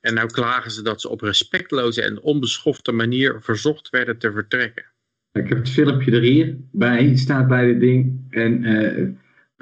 en 0.00 0.14
nou 0.14 0.30
klagen 0.30 0.70
ze 0.70 0.82
dat 0.82 1.00
ze 1.00 1.08
op 1.08 1.20
respectloze 1.20 2.02
en 2.02 2.20
onbeschofte 2.20 2.92
manier 2.92 3.36
verzocht 3.40 3.90
werden 3.90 4.18
te 4.18 4.32
vertrekken. 4.32 4.84
Ik 5.32 5.48
heb 5.48 5.58
het 5.58 5.70
filmpje 5.70 6.12
er 6.12 6.20
hier 6.20 6.56
bij, 6.72 7.16
staat 7.16 7.48
bij 7.48 7.66
dit 7.66 7.80
ding. 7.80 8.26
En 8.30 8.64
eh, 8.64 9.08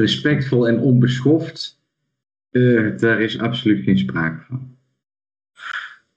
respectvol 0.01 0.68
en 0.68 0.78
onbeschoft, 0.78 1.78
eh, 2.51 2.97
daar 2.97 3.20
is 3.20 3.39
absoluut 3.39 3.85
geen 3.85 3.98
sprake 3.98 4.44
van. 4.48 4.78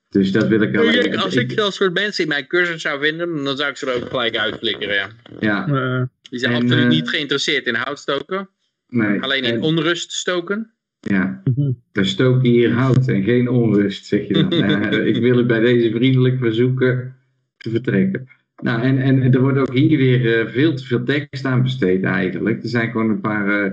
Dus 0.10 0.32
dat 0.32 0.48
wil 0.48 0.62
ik 0.62 0.78
alleen... 0.78 0.92
Kijk, 0.92 1.16
als 1.16 1.36
ik 1.36 1.56
dat 1.56 1.74
soort 1.74 1.94
mensen 1.94 2.24
in 2.24 2.30
mijn 2.30 2.48
cursus 2.48 2.82
zou 2.82 3.02
vinden, 3.02 3.44
dan 3.44 3.58
zou 3.58 3.70
ik 3.70 3.78
ze 3.78 3.92
er 3.92 4.04
ook 4.04 4.10
gelijk 4.10 4.38
uitflikkeren. 4.38 4.96
Ja. 4.96 5.10
Ja, 5.40 5.68
Eh, 5.68 6.02
Die 6.30 6.40
zijn 6.40 6.54
En, 6.54 6.62
absoluut 6.62 6.84
eh, 6.84 6.90
niet 6.90 7.10
geïnteresseerd 7.10 7.66
in 7.66 7.76
hout 7.76 8.00
stoken. 8.00 8.50
nee. 8.88 9.22
Alleen 9.22 9.44
in 9.44 9.54
En- 9.54 9.62
onrust 9.62 10.12
stoken. 10.12 10.72
Ja, 11.00 11.42
Mhm. 11.44 11.72
we 11.92 12.04
stoken 12.04 12.50
hier 12.50 12.72
hout 12.72 13.08
en 13.08 13.24
geen 13.24 13.48
onrust, 13.50 14.06
zeg 14.06 14.28
je 14.28 14.34
dan. 14.34 14.52
Ik 15.14 15.22
wil 15.22 15.38
het 15.38 15.48
bij 15.48 15.60
deze 15.60 15.92
vriendelijk 15.92 16.38
verzoeken 16.40 17.16
te 17.58 17.70
vertrekken. 17.70 18.28
Nou, 18.62 18.82
en, 18.82 18.98
en 18.98 19.34
er 19.34 19.42
wordt 19.42 19.58
ook 19.58 19.74
hier 19.74 19.98
weer 19.98 20.40
eh, 20.40 20.52
veel 20.52 20.74
te 20.76 20.86
veel 20.86 21.04
tekst 21.04 21.46
aan 21.46 21.64
besteed 21.64 22.04
eigenlijk. 22.04 22.64
Er 22.64 22.70
zijn 22.70 22.92
gewoon 22.92 23.10
een 23.10 23.22
paar 23.22 23.64
eh, 23.64 23.72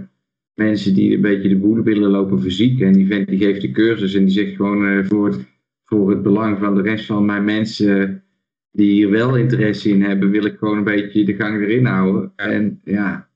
mensen 0.55 0.95
die 0.95 1.15
een 1.15 1.21
beetje 1.21 1.49
de 1.49 1.57
boel 1.57 1.83
willen 1.83 2.11
lopen 2.11 2.41
verzieken. 2.41 2.87
En 2.87 2.93
die 2.93 3.07
vent 3.07 3.29
die 3.29 3.39
geeft 3.39 3.61
de 3.61 3.71
cursus 3.71 4.15
en 4.15 4.25
die 4.25 4.33
zegt 4.33 4.57
gewoon 4.57 4.89
eh, 4.89 5.05
voor, 5.05 5.27
het, 5.27 5.41
voor 5.85 6.11
het 6.11 6.23
belang 6.23 6.59
van 6.59 6.75
de 6.75 6.83
rest 6.83 7.07
van 7.07 7.25
mijn 7.25 7.45
mensen 7.45 8.25
die 8.73 8.91
hier 8.91 9.11
wel 9.11 9.37
interesse 9.37 9.89
in 9.89 10.03
hebben, 10.03 10.31
wil 10.31 10.45
ik 10.45 10.59
gewoon 10.59 10.79
een 10.79 10.85
beetje 10.85 11.25
de 11.25 11.35
gang 11.35 11.61
erin 11.63 11.85
houden. 11.85 12.33
En 12.37 12.81
ja, 12.85 13.29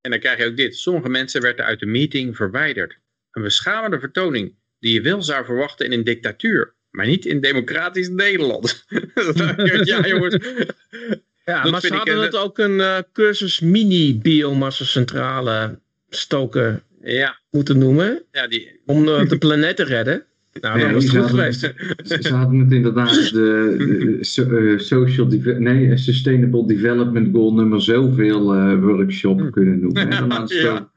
En 0.00 0.10
dan 0.10 0.20
krijg 0.20 0.38
je 0.38 0.46
ook 0.46 0.56
dit. 0.56 0.76
Sommige 0.76 1.08
mensen 1.08 1.42
werden 1.42 1.64
uit 1.64 1.80
de 1.80 1.86
meeting 1.86 2.36
verwijderd. 2.36 2.98
Een 3.30 3.42
beschamende 3.42 4.00
vertoning 4.00 4.54
die 4.78 4.92
je 4.92 5.00
wel 5.00 5.22
zou 5.22 5.44
verwachten 5.44 5.86
in 5.86 5.92
een 5.92 6.04
dictatuur. 6.04 6.74
Maar 6.90 7.06
niet 7.06 7.26
in 7.26 7.40
democratisch 7.40 8.08
Nederland. 8.08 8.84
ja 9.84 10.06
jongens. 10.08 10.36
Ja, 11.44 11.62
Dat 11.62 11.72
maar 11.72 11.80
ze 11.80 11.94
hadden 11.94 12.16
een- 12.16 12.22
het 12.22 12.36
ook 12.36 12.58
een 12.58 12.80
eh, 12.80 12.98
cursus 13.12 13.60
mini-biomassa-centrale 13.60 15.78
stoken 16.08 16.82
Ja, 17.02 17.38
moeten 17.50 17.78
noemen. 17.78 18.22
ja 18.32 18.46
die, 18.48 18.80
Om 18.86 19.04
de, 19.04 19.24
de 19.28 19.38
planeet 19.38 19.76
te 19.76 19.84
redden. 19.84 20.24
Nou, 20.60 20.78
Ja, 20.78 20.84
dat 20.92 21.02
was 21.02 21.08
goed 21.16 21.30
geweest. 21.30 21.60
Ze, 21.60 21.74
ze 22.20 22.34
hadden 22.34 22.58
het 22.60 22.72
inderdaad 22.72 23.30
de, 23.32 23.74
de 23.78 24.18
so- 24.24 24.50
eh, 24.56 24.78
social 24.78 25.28
deve- 25.28 25.58
nee, 25.58 25.90
eh, 25.90 25.96
Sustainable 25.96 26.66
Development 26.66 27.34
Goal 27.34 27.54
nummer 27.54 27.82
zoveel 27.82 28.54
eh 28.54 28.74
workshop 28.80 29.48
kunnen 29.50 29.80
noemen. 29.80 30.10
Dan 30.10 30.48
Ja. 30.62 30.90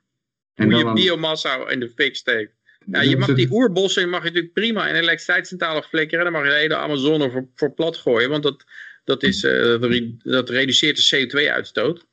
En 0.56 0.72
hoe 0.72 0.84
dan 0.84 0.96
je 0.96 1.02
biomassa 1.04 1.70
in 1.70 1.80
de 1.80 1.90
fik 1.96 2.16
steekt. 2.16 2.52
Ja, 2.92 3.02
je 3.02 3.18
mag 3.18 3.34
die 3.34 3.52
oerbossen 3.52 4.10
mag 4.10 4.20
je 4.20 4.28
natuurlijk 4.28 4.54
prima 4.54 4.88
in 4.88 4.96
een 4.96 5.02
elektriciteitscentrale 5.02 5.84
flikkeren. 5.84 6.24
Dan 6.24 6.34
mag 6.34 6.44
je 6.44 6.50
de 6.50 6.56
hele 6.56 6.76
Amazone 6.76 7.32
voor, 7.32 7.48
voor 7.56 7.74
plat 7.74 7.98
gooien. 7.98 8.30
Want 8.30 8.44
dat, 8.44 8.66
dat, 9.04 9.24
is, 9.24 9.44
eh, 9.44 9.52
dat, 9.62 9.84
re- 9.84 10.16
dat 10.24 10.50
reduceert 10.50 11.10
de 11.10 11.28
CO2-uitstoot. 11.28 12.06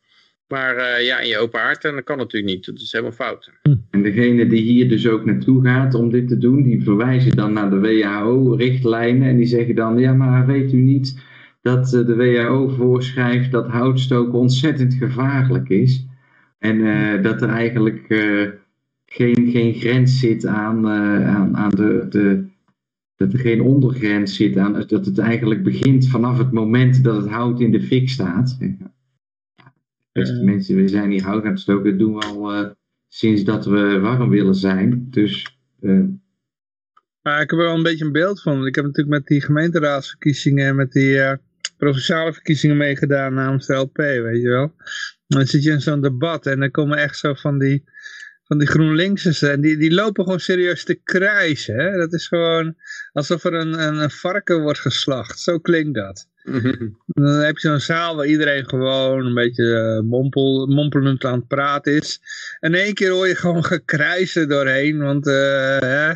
Maar 0.48 0.76
eh, 0.76 1.06
ja, 1.06 1.18
in 1.18 1.28
je 1.28 1.38
open 1.38 1.60
haard, 1.60 1.82
dan 1.82 2.04
kan 2.04 2.16
natuurlijk 2.16 2.52
niet. 2.52 2.66
Dat 2.66 2.78
is 2.78 2.92
helemaal 2.92 3.12
fout. 3.12 3.50
En 3.90 4.02
degene 4.02 4.46
die 4.46 4.62
hier 4.62 4.88
dus 4.88 5.08
ook 5.08 5.24
naartoe 5.24 5.64
gaat 5.64 5.94
om 5.94 6.10
dit 6.10 6.28
te 6.28 6.38
doen, 6.38 6.62
die 6.62 6.82
verwijzen 6.82 7.36
dan 7.36 7.52
naar 7.52 7.70
de 7.70 7.78
WHO-richtlijnen. 7.78 9.28
En 9.28 9.36
die 9.36 9.46
zeggen 9.46 9.74
dan, 9.74 9.98
ja 9.98 10.12
maar 10.12 10.46
weet 10.46 10.72
u 10.72 10.76
niet 10.76 11.20
dat 11.62 11.94
eh, 11.94 12.06
de 12.06 12.14
WHO 12.14 12.68
voorschrijft 12.68 13.50
dat 13.50 13.68
houtstoken 13.68 14.38
ontzettend 14.38 14.94
gevaarlijk 14.94 15.68
is. 15.68 16.06
En 16.58 16.86
eh, 16.86 17.22
dat 17.22 17.42
er 17.42 17.48
eigenlijk 17.48 18.04
eh, 18.08 18.46
geen, 19.12 19.50
geen 19.50 19.74
grens 19.74 20.18
zit 20.18 20.46
aan, 20.46 20.84
eh, 20.88 21.34
aan, 21.34 21.56
aan 21.56 21.70
de, 21.70 22.06
de, 22.08 22.44
dat 23.16 23.32
er 23.32 23.38
geen 23.38 23.60
ondergrens 23.60 24.36
zit 24.36 24.56
aan, 24.56 24.72
dat 24.86 25.06
het 25.06 25.18
eigenlijk 25.18 25.62
begint 25.62 26.08
vanaf 26.08 26.38
het 26.38 26.52
moment 26.52 27.04
dat 27.04 27.16
het 27.16 27.30
hout 27.30 27.60
in 27.60 27.72
de 27.72 27.82
fik 27.82 28.08
staat. 28.08 28.58
Beste 30.12 30.36
Ja. 30.36 30.42
mensen, 30.44 30.76
we 30.76 30.88
zijn 30.88 31.10
hier 31.10 31.22
hout 31.22 31.44
aan 31.44 31.50
het 31.50 31.60
stoken, 31.60 31.90
dat 31.90 31.98
doen 31.98 32.14
we 32.14 32.24
al 32.24 32.52
eh, 32.52 32.70
sinds 33.08 33.44
dat 33.44 33.64
we 33.66 33.98
warm 33.98 34.30
willen 34.30 34.54
zijn. 34.54 35.06
Dus 35.10 35.58
eh, 35.80 36.04
Maar 37.22 37.42
ik 37.42 37.50
heb 37.50 37.58
er 37.58 37.64
wel 37.64 37.76
een 37.76 37.82
beetje 37.82 38.04
een 38.04 38.12
beeld 38.12 38.42
van. 38.42 38.66
Ik 38.66 38.74
heb 38.74 38.84
natuurlijk 38.84 39.16
met 39.18 39.26
die 39.26 39.40
gemeenteraadsverkiezingen 39.40 40.66
en 40.66 40.76
met 40.76 40.92
die 40.92 41.20
provinciale 41.76 42.32
verkiezingen 42.32 42.76
meegedaan 42.76 43.34
namens 43.34 43.66
de 43.66 43.74
LP, 43.74 43.96
weet 43.96 44.42
je 44.42 44.48
wel. 44.48 44.74
En 45.26 45.36
dan 45.36 45.46
zit 45.46 45.62
je 45.62 45.70
in 45.70 45.80
zo'n 45.80 46.00
debat 46.00 46.46
en 46.46 46.60
dan 46.60 46.70
komen 46.70 46.98
echt 46.98 47.18
zo 47.18 47.34
van 47.34 47.58
die, 47.58 47.84
van 48.50 48.58
die 48.58 48.68
GroenLinksers 48.68 49.42
en 49.42 49.60
die, 49.60 49.76
die 49.76 49.94
lopen 49.94 50.24
gewoon 50.24 50.40
serieus 50.40 50.84
te 50.84 50.94
krijsen. 50.94 51.74
Hè? 51.74 51.96
Dat 51.98 52.12
is 52.12 52.26
gewoon 52.28 52.74
alsof 53.12 53.44
er 53.44 53.54
een, 53.54 53.82
een, 53.82 53.96
een 53.96 54.10
varken 54.10 54.60
wordt 54.62 54.78
geslacht. 54.78 55.38
Zo 55.40 55.58
klinkt 55.58 55.94
dat. 55.94 56.28
Dan 57.06 57.34
heb 57.34 57.58
je 57.58 57.68
zo'n 57.68 57.80
zaal 57.80 58.16
waar 58.16 58.26
iedereen 58.26 58.68
gewoon 58.68 59.26
een 59.26 59.34
beetje 59.34 59.74
eh, 59.74 60.00
mompel, 60.08 60.66
mompelend 60.66 61.24
aan 61.24 61.38
het 61.38 61.48
praten 61.48 61.92
is. 61.92 62.20
En 62.60 62.74
in 62.74 62.80
één 62.80 62.94
keer 62.94 63.10
hoor 63.10 63.28
je 63.28 63.34
gewoon 63.34 63.64
gekrijzen 63.64 64.48
doorheen, 64.48 64.98
want 64.98 65.26
eh, 65.26 65.78
hè, 65.78 66.12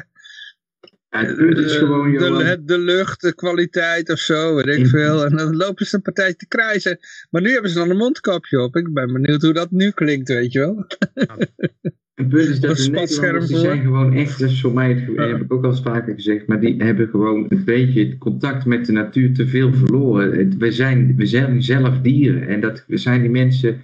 het 1.08 1.36
punt 1.36 1.58
is 1.58 1.72
de, 1.72 1.78
gewoon, 1.78 2.12
de, 2.12 2.44
het- 2.44 2.60
lucht, 2.70 3.20
de 3.20 3.34
kwaliteit 3.34 4.10
of 4.10 4.18
zo, 4.18 4.54
weet 4.54 4.66
ik 4.66 4.78
In- 4.78 4.86
veel. 4.86 5.24
En 5.24 5.36
dan 5.36 5.56
lopen 5.56 5.86
ze 5.86 5.96
een 5.96 6.02
partij 6.02 6.34
te 6.34 6.46
krijzen. 6.48 6.98
Maar 7.30 7.42
nu 7.42 7.50
hebben 7.52 7.70
ze 7.70 7.78
dan 7.78 7.90
een 7.90 7.96
mondkapje 7.96 8.60
op. 8.62 8.76
Ik 8.76 8.92
ben 8.92 9.12
benieuwd 9.12 9.42
hoe 9.42 9.52
dat 9.52 9.70
nu 9.70 9.90
klinkt, 9.90 10.28
weet 10.28 10.52
je 10.52 10.58
wel. 10.58 10.86
Het 12.14 12.28
punt 12.28 12.48
is 12.48 12.60
dat 12.60 12.78
Een 12.78 12.84
de 12.84 12.90
Nederlanders 12.90 13.46
die 13.46 13.58
zijn 13.58 13.80
gewoon 13.82 14.14
echt, 14.14 14.38
dat 14.38 14.50
is 14.50 14.60
voor 14.60 14.72
mij, 14.74 14.92
het, 14.92 15.14
Ja. 15.16 15.26
heb 15.26 15.40
ik 15.40 15.52
ook 15.52 15.64
al 15.64 15.70
eens 15.70 15.80
vaker 15.82 16.14
gezegd, 16.14 16.46
maar 16.46 16.60
die 16.60 16.74
hebben 16.82 17.08
gewoon 17.08 17.46
een 17.48 17.64
beetje 17.64 18.04
het 18.08 18.18
contact 18.18 18.64
met 18.64 18.86
de 18.86 18.92
natuur 18.92 19.34
te 19.34 19.46
veel 19.46 19.72
verloren. 19.72 20.38
Het- 20.38 20.56
We 20.56 20.72
zijn, 20.72 21.16
we 21.16 21.26
zijn 21.26 21.62
zelf 21.62 22.00
dieren 22.00 22.48
en 22.48 22.60
dat 22.60 22.84
we 22.86 22.96
zijn 22.96 23.20
die 23.20 23.30
mensen 23.30 23.82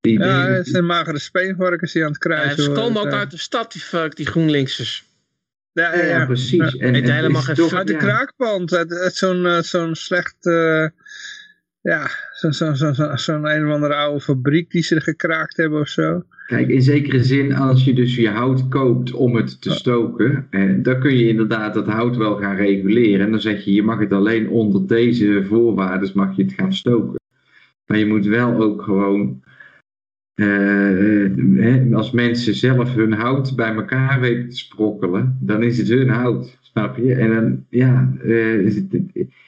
die... 0.00 0.18
Ja, 0.18 0.46
die- 0.46 0.54
het 0.56 0.68
zijn 0.68 0.86
magere 0.86 1.18
speenvarkens 1.18 1.92
die 1.92 2.04
aan 2.04 2.12
het 2.12 2.22
Ja, 2.24 2.28
krijgen 2.34 2.62
ze 2.62 2.70
komen 2.70 3.02
ook 3.02 3.12
uit 3.12 3.30
de 3.30 3.38
stad, 3.38 3.72
die, 3.72 3.82
fuck, 3.82 4.16
die 4.16 4.26
GroenLinksers. 4.26 5.04
Ja, 5.72 5.94
ja, 5.94 6.02
ja, 6.02 6.18
ja. 6.18 6.26
precies. 6.26 6.72
Ja. 6.72 6.80
En, 6.92 7.12
helemaal 7.12 7.42
geen 7.42 7.70
Uit 7.72 7.86
de 7.86 7.92
ja. 7.92 7.98
kraakpand, 7.98 8.74
uit, 8.74 8.92
uit 8.92 9.14
zo'n 9.14 9.46
eh, 9.46 9.58
zo'n 9.62 9.94
slecht, 9.94 10.36
eh, 10.40 10.86
ja, 11.84 12.10
zo'n 12.32 12.52
zo, 12.52 12.74
zo, 12.74 12.92
zo, 12.92 13.16
zo'n 13.16 13.46
een 13.46 13.66
of 13.66 13.72
andere 13.72 13.94
oude 13.94 14.20
fabriek 14.20 14.70
die 14.70 14.82
ze 14.82 15.00
gekraakt 15.00 15.56
hebben 15.56 15.80
of 15.80 15.88
zo. 15.88 16.22
Kijk, 16.46 16.68
in 16.68 16.82
zekere 16.82 17.24
zin, 17.24 17.54
als 17.54 17.84
je 17.84 17.94
dus 17.94 18.16
je 18.16 18.28
hout 18.28 18.68
koopt 18.68 19.12
om 19.12 19.36
het 19.36 19.62
te 19.62 19.70
stoken, 19.70 20.46
eh, 20.50 20.74
dan 20.76 21.00
kun 21.00 21.16
je 21.16 21.28
inderdaad 21.28 21.74
dat 21.74 21.86
hout 21.86 22.16
wel 22.16 22.36
gaan 22.36 22.56
reguleren. 22.56 23.26
En 23.26 23.30
dan 23.30 23.40
zeg 23.40 23.64
je, 23.64 23.72
je 23.72 23.82
mag 23.82 23.98
het 23.98 24.12
alleen 24.12 24.48
onder 24.48 24.86
deze 24.86 25.44
voorwaarden 25.48 26.10
mag 26.14 26.36
je 26.36 26.42
het 26.42 26.52
gaan 26.52 26.72
stoken. 26.72 27.20
Maar 27.86 27.98
je 27.98 28.06
moet 28.06 28.26
wel 28.26 28.62
ook 28.62 28.82
gewoon, 28.82 29.42
eh, 30.34 30.46
hè, 31.56 31.88
als 31.92 32.10
mensen 32.10 32.54
zelf 32.54 32.94
hun 32.94 33.12
hout 33.12 33.56
bij 33.56 33.74
elkaar 33.74 34.20
weten 34.20 34.48
te 34.48 34.56
sprokkelen, 34.56 35.38
dan 35.40 35.62
is 35.62 35.78
het 35.78 35.88
hun 35.88 36.08
hout, 36.08 36.58
snap 36.60 36.96
je? 36.96 37.14
En 37.14 37.28
dan, 37.34 37.64
ja, 37.68 38.14
eh, 38.22 38.58
is 38.58 38.74
het, 38.74 38.86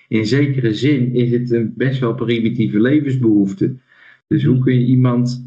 in 0.09 0.27
zekere 0.27 0.75
zin 0.75 1.15
is 1.15 1.31
het 1.31 1.51
een 1.51 1.73
best 1.77 2.01
wel 2.01 2.15
primitieve 2.15 2.81
levensbehoefte. 2.81 3.77
Dus 4.29 4.45
hoe 4.45 4.59
kun 4.59 4.75
je 4.81 4.87
iemand 4.87 5.47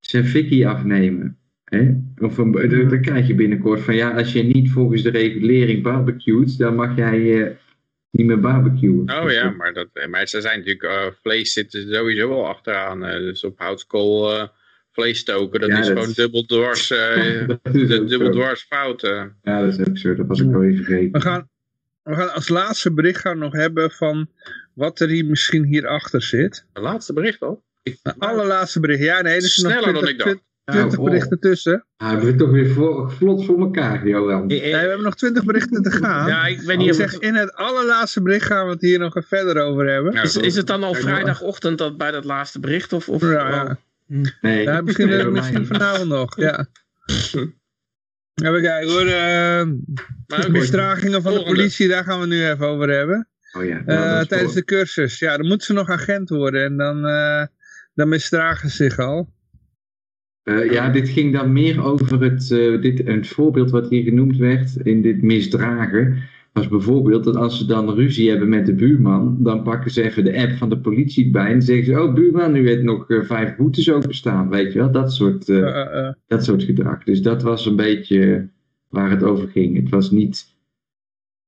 zijn 0.00 0.24
fikkie 0.26 0.68
afnemen. 0.68 1.36
Hè? 1.64 1.90
Of 2.18 2.38
een, 2.38 2.52
dan 2.52 2.88
dan 2.88 3.00
krijg 3.00 3.26
je 3.26 3.34
binnenkort 3.34 3.80
van 3.80 3.94
ja, 3.94 4.10
als 4.16 4.32
je 4.32 4.42
niet 4.42 4.70
volgens 4.70 5.02
de 5.02 5.10
regulering 5.10 5.82
barbecuet, 5.82 6.58
dan 6.58 6.74
mag 6.74 6.96
jij 6.96 7.42
eh, 7.46 7.50
niet 8.10 8.26
meer 8.26 8.40
barbecuen. 8.40 9.00
Oh 9.22 9.30
ja, 9.30 9.50
maar, 9.50 9.72
dat, 9.72 9.88
maar 10.10 10.26
ze 10.28 10.40
zijn 10.40 10.58
natuurlijk, 10.58 10.82
eh, 10.82 11.06
vlees 11.22 11.52
zit 11.52 11.74
er 11.74 11.94
sowieso 11.94 12.28
wel 12.28 12.46
achteraan. 12.48 13.04
eh, 13.04 13.18
dus 13.18 13.44
op 13.44 13.58
houtskool 13.58 14.32
eh, 14.34 14.48
vlees 14.92 15.18
stoken, 15.18 15.60
dat 15.60 15.68
Ja, 15.68 15.78
is 15.78 15.86
dat- 15.86 15.96
gewoon 15.98 16.12
dubbel 16.14 16.44
dwars, 16.44 16.90
eh, 16.90 17.48
dubbel 18.08 18.30
dwars 18.30 18.62
fout. 18.62 19.02
eh. 19.02 19.22
Ja, 19.42 19.60
dat 19.62 19.78
is 19.78 19.88
ook 19.88 19.98
zo. 19.98 20.14
Dat 20.14 20.26
was 20.26 20.40
ik 20.40 20.54
al 20.54 20.64
even 20.64 20.84
vergeten. 20.84 21.12
We 21.12 21.20
gaan, 21.20 21.48
we 22.08 22.14
gaan 22.14 22.32
als 22.34 22.48
laatste 22.48 22.92
bericht 22.92 23.20
gaan 23.20 23.38
nog 23.38 23.52
hebben 23.52 23.90
van 23.90 24.28
wat 24.74 25.00
er 25.00 25.08
hier 25.08 25.24
misschien 25.24 25.64
hierachter 25.64 26.22
zit. 26.22 26.64
Het 26.72 26.82
laatste 26.82 27.12
bericht 27.12 27.40
al. 27.40 27.62
Ik- 27.82 27.98
De 28.02 28.14
allerlaatste 28.18 28.80
bericht. 28.80 29.02
Ja, 29.02 29.20
nee, 29.22 29.32
er 29.36 29.42
is 29.44 29.56
nog 29.56 29.72
Sneller 29.72 29.92
dan 29.92 30.02
20, 30.02 30.10
ik 30.10 30.18
dacht. 30.18 30.46
20 30.64 30.90
Nou, 30.92 30.98
oh. 30.98 31.04
berichten 31.04 31.40
tussen. 31.40 31.84
Ah, 31.96 32.06
hebben 32.08 32.24
we 32.24 32.30
het 32.32 32.40
toch 32.40 32.50
weer 32.50 32.70
voor, 32.70 33.12
vlot 33.12 33.44
voor 33.44 33.58
elkaar, 33.60 34.06
Johan. 34.08 34.46
Nee, 34.46 34.60
we 34.60 34.76
hebben 34.76 35.02
nog 35.02 35.14
20 35.16 35.44
berichten 35.44 35.82
te 35.82 35.90
gaan. 35.90 36.28
Ja, 36.28 36.46
ik 36.46 36.76
niet 36.76 36.90
of 36.90 36.96
zeg, 36.96 37.18
in 37.18 37.34
het 37.34 37.54
allerlaatste 37.54 38.22
bericht 38.22 38.46
gaan 38.46 38.66
we 38.66 38.72
het 38.72 38.80
hier 38.80 38.98
nog 38.98 39.16
even 39.16 39.28
verder 39.28 39.62
over 39.62 39.86
hebben. 39.86 40.12
Ja, 40.12 40.22
is, 40.22 40.36
is 40.36 40.54
het 40.56 40.66
dan 40.66 40.82
al 40.82 40.92
nou, 40.92 41.02
vrijdagochtend 41.02 41.78
dat, 41.78 41.96
bij 41.96 42.10
dat 42.10 42.24
laatste 42.24 42.60
bericht? 42.60 42.92
Of, 42.92 43.08
of, 43.08 43.20
Ja, 43.22 43.28
oh. 43.28 43.50
ja. 43.50 43.78
Nee, 44.40 44.62
Ja, 44.62 44.80
misschien, 44.80 45.08
nee, 45.08 45.24
misschien 45.24 45.66
vanavond 45.66 46.08
nog, 46.08 46.36
ja. 46.36 46.66
Even 48.42 48.62
kijken 48.62 48.90
hoor. 48.90 49.06
eh, 49.06 49.66
Maar 50.26 50.38
oké. 50.38 50.50
misdragingen 50.50 51.22
van 51.22 51.34
de 51.34 51.42
politie, 51.42 51.88
daar 51.88 52.04
gaan 52.04 52.20
we 52.20 52.26
nu 52.26 52.44
even 52.48 52.66
over 52.66 52.88
hebben. 52.90 53.28
Oh 53.52 53.64
ja, 53.64 53.78
Eh, 53.78 53.84
nou, 53.86 54.26
tijdens 54.26 54.54
de 54.54 54.64
cursus. 54.64 55.18
Ja, 55.18 55.36
dan 55.36 55.46
moeten 55.46 55.66
ze 55.66 55.72
nog 55.72 55.88
agent 55.88 56.28
worden 56.28 56.64
en 56.64 56.76
dan, 56.76 57.06
eh, 57.06 57.46
dan 57.94 58.08
misdragen 58.08 58.70
ze 58.70 58.76
zich 58.76 58.98
al. 58.98 59.28
Eh, 60.42 60.70
ja, 60.72 60.88
dit 60.90 61.08
ging 61.08 61.32
dan 61.32 61.52
meer 61.52 61.82
over 61.84 62.20
het, 62.22 62.50
eh, 62.50 62.80
dit, 62.80 63.06
een 63.06 63.24
voorbeeld 63.26 63.70
wat 63.70 63.88
hier 63.90 64.02
genoemd 64.02 64.36
werd 64.36 64.76
in 64.82 65.02
dit 65.02 65.22
misdragen. 65.22 66.22
Was 66.58 66.68
bijvoorbeeld 66.68 67.24
dat 67.24 67.36
als 67.36 67.58
ze 67.58 67.66
dan 67.66 67.94
ruzie 67.94 68.28
hebben 68.30 68.48
met 68.48 68.66
de 68.66 68.74
buurman, 68.74 69.36
dan 69.40 69.62
pakken 69.62 69.90
ze 69.90 70.02
even 70.02 70.24
de 70.24 70.38
app 70.38 70.56
van 70.56 70.68
de 70.68 70.78
politie 70.78 71.30
bij 71.30 71.52
en 71.52 71.62
zeggen 71.62 71.84
ze, 71.84 72.02
oh 72.02 72.14
buurman, 72.14 72.52
nu 72.52 72.68
heeft 72.68 72.82
nog 72.82 73.10
uh, 73.10 73.24
vijf 73.24 73.56
boetes 73.56 73.90
openstaan, 73.90 74.48
weet 74.48 74.72
je 74.72 74.78
wel, 74.78 74.90
dat 74.90 75.12
soort, 75.12 75.48
uh, 75.48 76.10
dat 76.26 76.44
soort 76.44 76.62
gedrag. 76.62 77.04
Dus 77.04 77.22
dat 77.22 77.42
was 77.42 77.66
een 77.66 77.76
beetje 77.76 78.48
waar 78.88 79.10
het 79.10 79.22
over 79.22 79.48
ging. 79.48 79.76
Het 79.76 79.90
was 79.90 80.10
niet, 80.10 80.56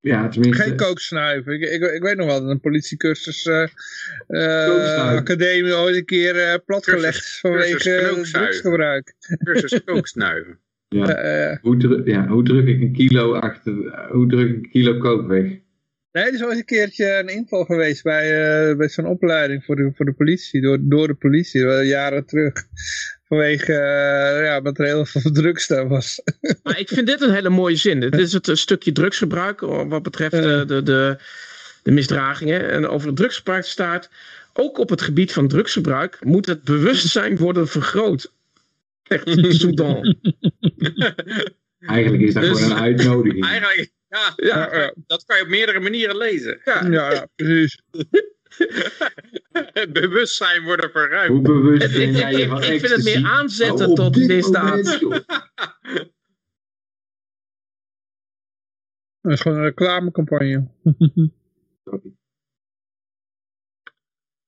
ja 0.01 0.29
tenminste... 0.29 0.63
Geen 0.63 0.77
kooksnuiven. 0.77 1.53
Ik, 1.53 1.61
ik, 1.61 1.83
ik 1.83 2.03
weet 2.03 2.17
nog 2.17 2.27
wel 2.27 2.41
dat 2.41 2.51
een 2.51 2.61
politiecursus 2.61 3.49
academie 4.97 5.77
ooit 5.77 5.97
een 5.97 6.05
keer 6.05 6.63
platgelegd 6.67 7.39
vanwege 7.41 8.23
drugsgebruik. 8.33 9.15
Cursus 9.45 9.85
kooksnuiven. 9.85 10.59
Ja. 10.95 11.59
hoe, 11.63 11.77
druk, 11.77 12.07
ja, 12.07 12.27
hoe 12.27 12.45
druk 12.45 12.67
ik 12.67 12.81
een 12.81 12.93
kilo 12.93 13.35
achter, 13.35 13.73
hoe 14.11 14.29
druk 14.29 14.49
ik 14.49 14.55
een 14.55 14.71
kilo 14.71 14.99
kook 14.99 15.27
weg? 15.27 15.45
Nee, 16.13 16.25
er 16.25 16.35
is 16.35 16.45
ooit 16.45 16.57
een 16.57 16.65
keertje 16.65 17.19
een 17.19 17.29
inval 17.29 17.65
geweest 17.65 18.03
bij, 18.03 18.25
uh, 18.71 18.77
bij 18.77 18.89
zo'n 18.89 19.07
opleiding 19.07 19.65
voor 19.65 19.77
de, 19.77 19.93
voor 19.95 20.07
de 20.07 20.13
politie, 20.13 20.61
door, 20.61 20.79
door 20.81 21.07
de 21.07 21.15
politie, 21.15 21.61
jaren 21.85 22.27
terug. 22.27 22.53
Vanwege, 23.25 23.73
uh, 23.73 24.45
ja, 24.45 24.61
dat 24.61 24.79
er 24.79 24.85
heel 24.85 25.05
veel 25.05 25.31
drugs 25.41 25.67
daar 25.67 25.89
was. 25.89 26.23
Maar 26.63 26.79
ik 26.79 26.89
vind 26.89 27.07
dit 27.07 27.21
een 27.21 27.35
hele 27.35 27.51
mooie 27.51 27.77
zin. 27.77 28.01
Dit 28.01 28.15
is 28.15 28.33
het 28.33 28.47
een 28.47 28.57
stukje 28.57 28.93
drugsgebruik 28.93 29.61
wat 29.61 30.03
betreft 30.03 30.31
de, 30.31 30.65
de, 30.67 30.83
de, 30.83 31.19
de 31.83 31.91
misdragingen. 31.91 32.71
En 32.71 32.89
over 32.89 33.07
het 33.07 33.17
drugsgebruik 33.17 33.65
staat, 33.65 34.11
ook 34.53 34.79
op 34.79 34.89
het 34.89 35.03
gebied 35.03 35.33
van 35.33 35.49
drugsgebruik 35.49 36.25
moet 36.25 36.47
het 36.47 36.65
bewustzijn 36.65 37.37
worden 37.37 37.69
vergroot. 37.69 38.33
Echt 39.11 39.55
Sudan. 39.55 40.03
Eigenlijk 41.79 42.23
is 42.23 42.35
dat 42.35 42.43
Dus- 42.43 42.59
gewoon 42.63 42.77
een 42.77 42.83
uitnodiging. 42.83 43.45
Eigenlijk, 43.47 43.93
ja, 44.09 44.33
Ja, 44.37 44.77
ja. 44.77 44.95
dat 45.07 45.25
kan 45.25 45.37
je 45.37 45.43
op 45.43 45.49
meerdere 45.49 45.81
manieren 45.81 46.17
lezen. 46.17 46.61
Ja, 46.65 46.87
ja, 46.87 47.29
precies. 47.35 47.83
Het 49.73 49.93
bewustzijn 50.01 50.63
worden 50.63 50.91
verruimd. 50.91 51.29
Hoe 51.31 51.41
bewust 51.43 51.83
Ik, 51.87 51.93
ben 51.93 52.09
ik, 52.09 52.17
jij 52.17 52.33
je 52.33 52.39
ik, 52.39 52.49
van 52.49 52.63
ik 52.63 52.81
vind 52.81 52.93
het 52.93 53.05
meer 53.05 53.27
aanzetten 53.27 53.89
Oh, 53.89 53.95
tot 53.95 54.15
dit 54.15 54.27
misdaad. 54.29 54.85
Dat 59.21 59.33
is 59.33 59.41
gewoon 59.41 59.59
een 59.59 59.65
reclamecampagne. 59.65 60.69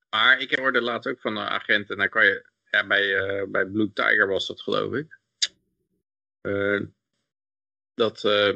Maar 0.09 0.39
ik 0.39 0.55
hoorde 0.55 0.81
laatst 0.81 1.09
ook 1.09 1.21
van 1.21 1.37
een 1.37 1.47
agent, 1.47 1.89
en 1.89 1.97
dan 1.97 2.09
kan 2.09 2.25
je, 2.25 2.45
ja, 2.73 2.87
bij, 2.87 3.15
eh, 3.15 3.43
bij 3.47 3.65
Blue 3.65 3.91
Tiger 3.93 4.27
was 4.27 4.47
dat 4.47 4.61
geloof 4.61 4.93
ik. 4.93 5.17
Eh, 6.41 6.79
dat, 7.93 8.23
eh, 8.23 8.53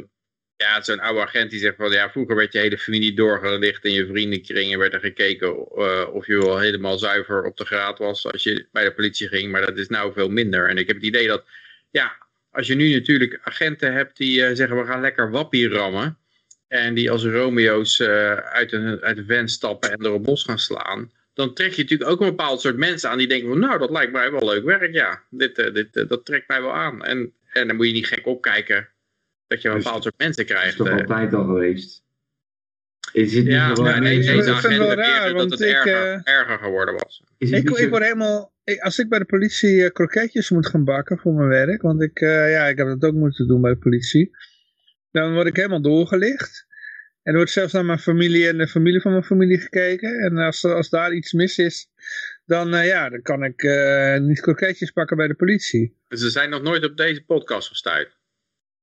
ja, 0.55 0.81
zo'n 0.81 0.99
oude 0.99 1.21
agent 1.21 1.49
die 1.49 1.59
zegt 1.59 1.75
van, 1.75 1.91
ja, 1.91 2.11
vroeger 2.11 2.35
werd 2.35 2.53
je 2.53 2.59
hele 2.59 2.77
familie 2.77 3.13
doorgelicht 3.13 3.85
in 3.85 3.91
je 3.91 4.07
vriendenkringen, 4.07 4.79
werd 4.79 4.93
er 4.93 4.99
gekeken 4.99 5.71
of 6.11 6.27
je 6.27 6.37
wel 6.37 6.59
helemaal 6.59 6.97
zuiver 6.97 7.43
op 7.43 7.57
de 7.57 7.65
graad 7.65 7.97
was 7.97 8.25
als 8.25 8.43
je 8.43 8.67
bij 8.71 8.83
de 8.83 8.93
politie 8.93 9.27
ging, 9.27 9.51
maar 9.51 9.65
dat 9.65 9.77
is 9.77 9.87
nou 9.87 10.13
veel 10.13 10.29
minder. 10.29 10.69
En 10.69 10.77
ik 10.77 10.87
heb 10.87 10.95
het 10.95 11.05
idee 11.05 11.27
dat, 11.27 11.45
ja, 11.91 12.17
als 12.51 12.67
je 12.67 12.75
nu 12.75 12.93
natuurlijk 12.93 13.39
agenten 13.43 13.93
hebt 13.93 14.17
die 14.17 14.55
zeggen, 14.55 14.77
we 14.77 14.85
gaan 14.85 15.01
lekker 15.01 15.31
wappie 15.31 15.69
rammen, 15.69 16.17
en 16.67 16.93
die 16.93 17.11
als 17.11 17.23
Romeo's 17.23 18.01
uit, 18.01 18.71
een, 18.71 19.01
uit 19.01 19.17
een 19.17 19.25
van 19.27 19.47
stappen 19.47 19.91
en 19.91 20.05
een 20.05 20.21
bos 20.21 20.43
gaan 20.43 20.59
slaan, 20.59 21.11
dan 21.37 21.53
trek 21.53 21.71
je 21.71 21.81
natuurlijk 21.81 22.09
ook 22.09 22.21
een 22.21 22.27
bepaald 22.29 22.61
soort 22.61 22.77
mensen 22.77 23.09
aan 23.09 23.17
die 23.17 23.27
denken 23.27 23.47
van 23.49 23.59
nou, 23.59 23.79
dat 23.79 23.89
lijkt 23.89 24.11
mij 24.11 24.31
wel 24.31 24.45
leuk 24.45 24.63
werk, 24.63 24.93
ja. 24.93 25.23
Dit, 25.29 25.57
eh, 25.57 25.73
dit, 25.73 25.95
eh, 25.95 26.07
dat 26.07 26.25
trekt 26.25 26.47
mij 26.47 26.61
wel 26.61 26.73
aan. 26.73 27.03
En, 27.03 27.33
en 27.53 27.67
dan 27.67 27.75
moet 27.75 27.87
je 27.87 27.93
niet 27.93 28.07
gek 28.07 28.25
opkijken 28.25 28.89
dat 29.47 29.61
je 29.61 29.67
een 29.67 29.75
Dus- 29.75 29.83
bepaald 29.83 30.03
soort 30.03 30.17
mensen 30.17 30.45
Dat 30.47 30.51
is 30.55 30.59
krijgt. 30.59 30.77
toch 30.77 30.87
eh. 30.87 30.93
altijd 30.97 31.33
al 31.33 31.45
geweest? 31.45 32.05
Is 33.13 33.33
het 33.33 33.43
niet 33.43 33.53
ja, 33.53 33.67
gewoon 33.73 33.99
nee, 33.99 34.19
deze 34.19 34.51
agent 34.53 34.77
wel 34.77 34.93
raar, 34.93 35.27
dat 35.27 35.37
want 35.37 35.51
het 35.51 35.61
ik, 35.61 35.67
erger, 35.73 36.21
erger 36.23 36.57
geworden 36.57 36.93
was. 36.93 37.23
is 37.37 37.51
het 37.51 37.59
Ik, 37.79 37.89
word 37.89 38.03
helemaal, 38.03 38.53
ik- 38.63 38.79
als 38.79 38.99
ik 38.99 39.09
bij 39.09 39.19
de 39.19 39.25
politie 39.25 39.91
kroketjes 39.91 40.49
moet 40.49 40.67
gaan 40.67 40.83
bakken 40.83 41.17
voor 41.17 41.33
mijn 41.33 41.47
werk, 41.47 41.81
want 41.81 42.01
ik, 42.01 42.19
eh, 42.19 42.51
ja, 42.51 42.65
ik 42.67 42.77
heb 42.77 42.87
dat 42.87 43.03
ook 43.03 43.15
moeten 43.15 43.47
doen 43.47 43.61
bij 43.61 43.71
de 43.71 43.77
politie, 43.77 44.31
dan 45.11 45.33
word 45.33 45.47
ik 45.47 45.55
helemaal 45.55 45.81
doorgelicht. 45.81 46.66
En 47.27 47.33
er 47.33 47.39
wordt 47.39 47.51
zelfs 47.51 47.73
naar 47.73 47.85
mijn 47.85 47.99
familie 47.99 48.47
en 48.47 48.57
de 48.57 48.67
familie 48.67 49.01
van 49.01 49.11
mijn 49.11 49.23
familie 49.23 49.59
gekeken. 49.59 50.19
En 50.19 50.37
als, 50.37 50.65
als 50.65 50.89
daar 50.89 51.13
iets 51.13 51.33
mis 51.33 51.57
is, 51.57 51.89
dan, 52.45 52.73
eh, 52.73 52.85
ja, 52.85 53.09
dan 53.09 53.21
kan 53.21 53.43
ik 53.43 53.63
eh, 53.63 54.19
niet 54.19 54.41
kroketjes 54.41 54.91
pakken 54.91 55.17
bij 55.17 55.27
de 55.27 55.33
politie. 55.33 55.95
Dus 56.07 56.21
ze 56.21 56.29
zijn 56.29 56.49
nog 56.49 56.61
nooit 56.61 56.85
op 56.85 56.97
deze 56.97 57.25
podcast 57.25 57.67
gestuurd. 57.67 58.17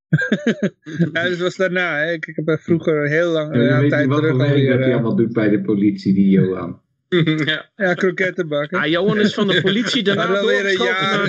Ja, 1.12 1.22
dus 1.22 1.38
was 1.38 1.56
daarna. 1.56 1.98
Hè. 1.98 2.12
Ik, 2.12 2.26
ik 2.26 2.36
heb 2.36 2.48
er 2.48 2.60
vroeger 2.60 3.08
heel 3.08 3.30
lang, 3.30 3.54
Ja, 3.54 3.62
je 3.62 3.68
een 3.68 3.80
weet 3.80 3.90
tijd 3.90 4.06
wat 4.06 4.18
terug 4.18 4.30
voor 4.30 4.38
werk 4.38 4.50
dat 4.50 4.56
alweer, 4.56 4.78
hij 4.78 4.88
eh, 4.88 4.94
allemaal 4.94 5.16
doet 5.16 5.32
bij 5.32 5.48
de 5.48 5.60
politie, 5.60 6.14
die 6.14 6.28
Johan. 6.28 6.82
ja. 7.52 7.70
ja, 7.76 7.94
kroketten 7.94 8.48
bakken. 8.48 8.78
Ah, 8.78 8.86
Johan 8.86 9.18
is 9.20 9.34
van 9.34 9.46
de 9.46 9.60
politie 9.60 10.02
daarna 10.08 10.26
naar 10.30 10.42
de 10.42 10.68
een 10.70 10.76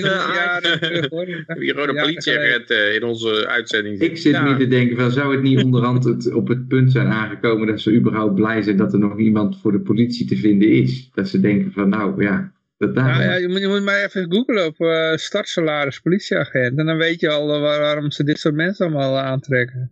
AFD. 0.10 0.36
jaar 0.36 0.62
terug 0.62 1.10
hoor. 1.10 1.26
We 1.26 1.44
hebben 1.46 1.64
hier 1.64 1.74
gewoon 1.74 1.90
een 1.90 1.96
Ja, 1.96 2.02
politieagent 2.02 2.70
eh, 2.70 2.96
in 2.96 3.04
onze 3.04 3.48
uitzending 3.48 4.00
Ik 4.00 4.18
zit 4.18 4.32
Ja. 4.34 4.44
meer 4.44 4.58
te 4.58 4.68
denken 4.68 4.98
van, 4.98 5.12
zou 5.12 5.32
het 5.36 5.42
niet 5.44 5.64
onderhand 5.64 6.04
het, 6.04 6.34
op 6.34 6.48
het 6.48 6.68
punt 6.68 6.92
zijn 6.92 7.08
aangekomen 7.08 7.68
dat 7.68 7.82
ze 7.82 7.92
überhaupt 7.94 8.36
blij 8.36 8.62
zijn 8.62 8.78
dat 8.78 8.94
er 8.94 9.00
nog 9.00 9.20
iemand 9.20 9.60
voor 9.62 9.72
de 9.72 9.80
politie 9.80 10.26
te 10.28 10.36
vinden 10.38 10.70
is? 10.70 11.10
Dat 11.14 11.28
ze 11.30 11.40
denken 11.40 11.72
van, 11.72 11.90
nou 11.90 12.24
ja, 12.24 12.52
dat 12.78 12.96
daar... 12.96 13.06
Nou 13.06 13.24
ja, 13.24 13.36
je 13.36 13.48
moet, 13.48 13.60
je 13.60 13.68
moet 13.68 13.84
maar 13.84 14.04
even 14.04 14.32
googlen 14.34 14.66
op 14.66 14.80
eh 14.80 15.16
startsalaris 15.16 16.00
politieagent. 16.00 16.78
En 16.80 16.86
dan 16.86 16.98
weet 16.98 17.20
je 17.20 17.30
al 17.30 17.54
eh, 17.54 17.62
waar- 17.62 17.80
waarom 17.80 18.12
ze 18.12 18.24
dit 18.24 18.40
soort 18.40 18.56
mensen 18.56 18.86
allemaal 18.86 19.18
aantrekken. 19.18 19.92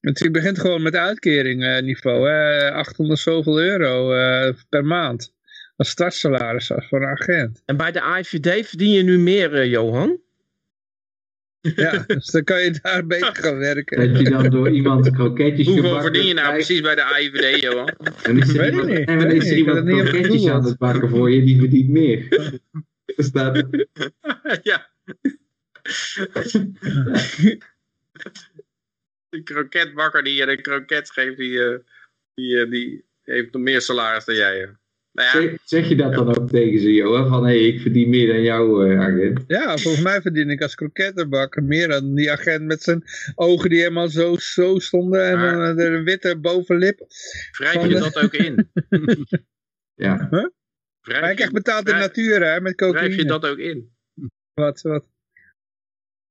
Het 0.00 0.32
begint 0.32 0.58
gewoon 0.58 0.82
met 0.82 0.94
uitkering 0.94 1.64
eh, 1.64 1.82
niveau. 1.82 2.28
Hè? 2.28 2.72
800 2.72 3.20
zoveel 3.20 3.60
euro 3.60 4.12
eh, 4.12 4.54
per 4.68 4.84
maand. 4.84 5.36
Als 5.76 5.88
startsalaris 5.88 6.72
als 6.72 6.88
voor 6.88 7.02
een 7.02 7.08
agent. 7.08 7.62
En 7.64 7.76
bij 7.76 7.92
de 7.92 8.00
AIVD 8.00 8.66
verdien 8.68 8.90
je 8.90 9.02
nu 9.02 9.18
meer, 9.18 9.54
eh, 9.54 9.70
Johan? 9.70 10.20
Ja, 11.60 12.04
dus 12.06 12.26
dan 12.26 12.44
kan 12.44 12.62
je 12.62 12.78
daar 12.82 13.06
beter 13.06 13.36
gaan 13.36 13.58
werken. 13.58 14.12
Dat 14.12 14.18
je 14.18 14.30
dan 14.30 14.50
door 14.50 14.70
iemand 14.70 15.10
kroketjes 15.10 15.66
Hoeveel 15.66 16.00
verdien 16.00 16.26
je 16.26 16.34
nou 16.34 16.46
krijgt. 16.46 16.66
precies 16.66 16.82
bij 16.82 16.94
de 16.94 17.02
AIVD, 17.02 17.60
Johan? 17.60 17.88
En 18.22 18.38
is 18.38 18.48
er 18.48 18.56
Weet 18.56 18.70
iemand, 18.70 18.88
niet, 18.88 19.08
en 19.08 19.18
dan 19.18 19.30
is 19.30 19.50
er 19.50 19.56
iemand 19.56 19.84
kroketjes 19.84 20.48
aan 20.48 20.64
het 20.64 20.78
bakken 20.78 21.08
voor 21.08 21.30
je, 21.30 21.44
die 21.44 21.58
verdient 21.58 21.88
meer. 21.88 22.28
Er 23.16 23.24
staat 23.24 23.56
er. 23.56 23.86
ja. 24.62 24.90
De 29.28 29.42
kroketbakker 29.42 30.22
die 30.22 30.34
je 30.34 30.46
de 30.46 30.60
kroket 30.60 31.10
geeft, 31.10 31.36
die, 31.36 31.62
eh, 31.64 31.78
die, 32.34 32.60
eh, 32.60 32.70
die 32.70 33.04
heeft 33.22 33.52
nog 33.52 33.62
meer 33.62 33.80
salaris 33.80 34.24
dan 34.24 34.34
jij. 34.34 34.76
Nou 35.12 35.28
ja, 35.28 35.30
Zeg, 35.50 35.58
zeg 35.64 35.88
je 35.88 35.96
dat 35.96 36.12
dan 36.12 36.36
ook 36.38 36.48
tegen 36.48 36.80
ze, 36.80 36.92
Johan? 36.92 37.28
Van, 37.28 37.44
hé, 37.46 37.48
hey, 37.58 37.66
ik 37.68 37.80
verdien 37.80 38.08
meer 38.08 38.26
dan 38.26 38.42
jou, 38.42 38.90
eh, 38.90 39.00
agent. 39.00 39.44
Ja, 39.46 39.76
volgens 39.78 40.02
mij 40.04 40.20
verdien 40.20 40.50
ik 40.50 40.62
als 40.62 40.74
krokettenbakker 40.74 41.62
meer 41.62 41.88
dan 41.88 42.14
die 42.14 42.30
agent 42.32 42.64
met 42.64 42.82
zijn 42.82 43.02
ogen 43.34 43.70
die 43.70 43.78
helemaal 43.78 44.08
zo, 44.08 44.36
zo 44.36 44.78
stonden. 44.78 45.24
En 45.28 45.38
Maar- 45.38 45.56
dan 45.58 45.76
de 45.76 46.02
witte 46.02 46.38
bovenlip. 46.38 46.98
wrijf 47.58 47.82
je 47.82 47.88
de- 47.88 47.98
dat 47.98 48.16
ook 48.22 48.32
in? 48.34 48.70
Ja. 49.94 50.28
Maar 50.30 50.50
Wrijf 51.00 51.22
ik 51.22 51.28
je, 51.30 51.34
krijg 51.34 51.50
betaald 51.52 51.88
in 51.88 51.94
wrijf- 51.94 52.06
natuur 52.06 52.42
hè, 52.52 52.60
met 52.60 52.80
wrijf 52.80 52.92
cocaïne. 52.92 53.16
je 53.16 53.24
dat 53.24 53.46
ook 53.46 53.58
in? 53.58 53.90
Wat, 54.54 54.80
wat? 54.82 55.04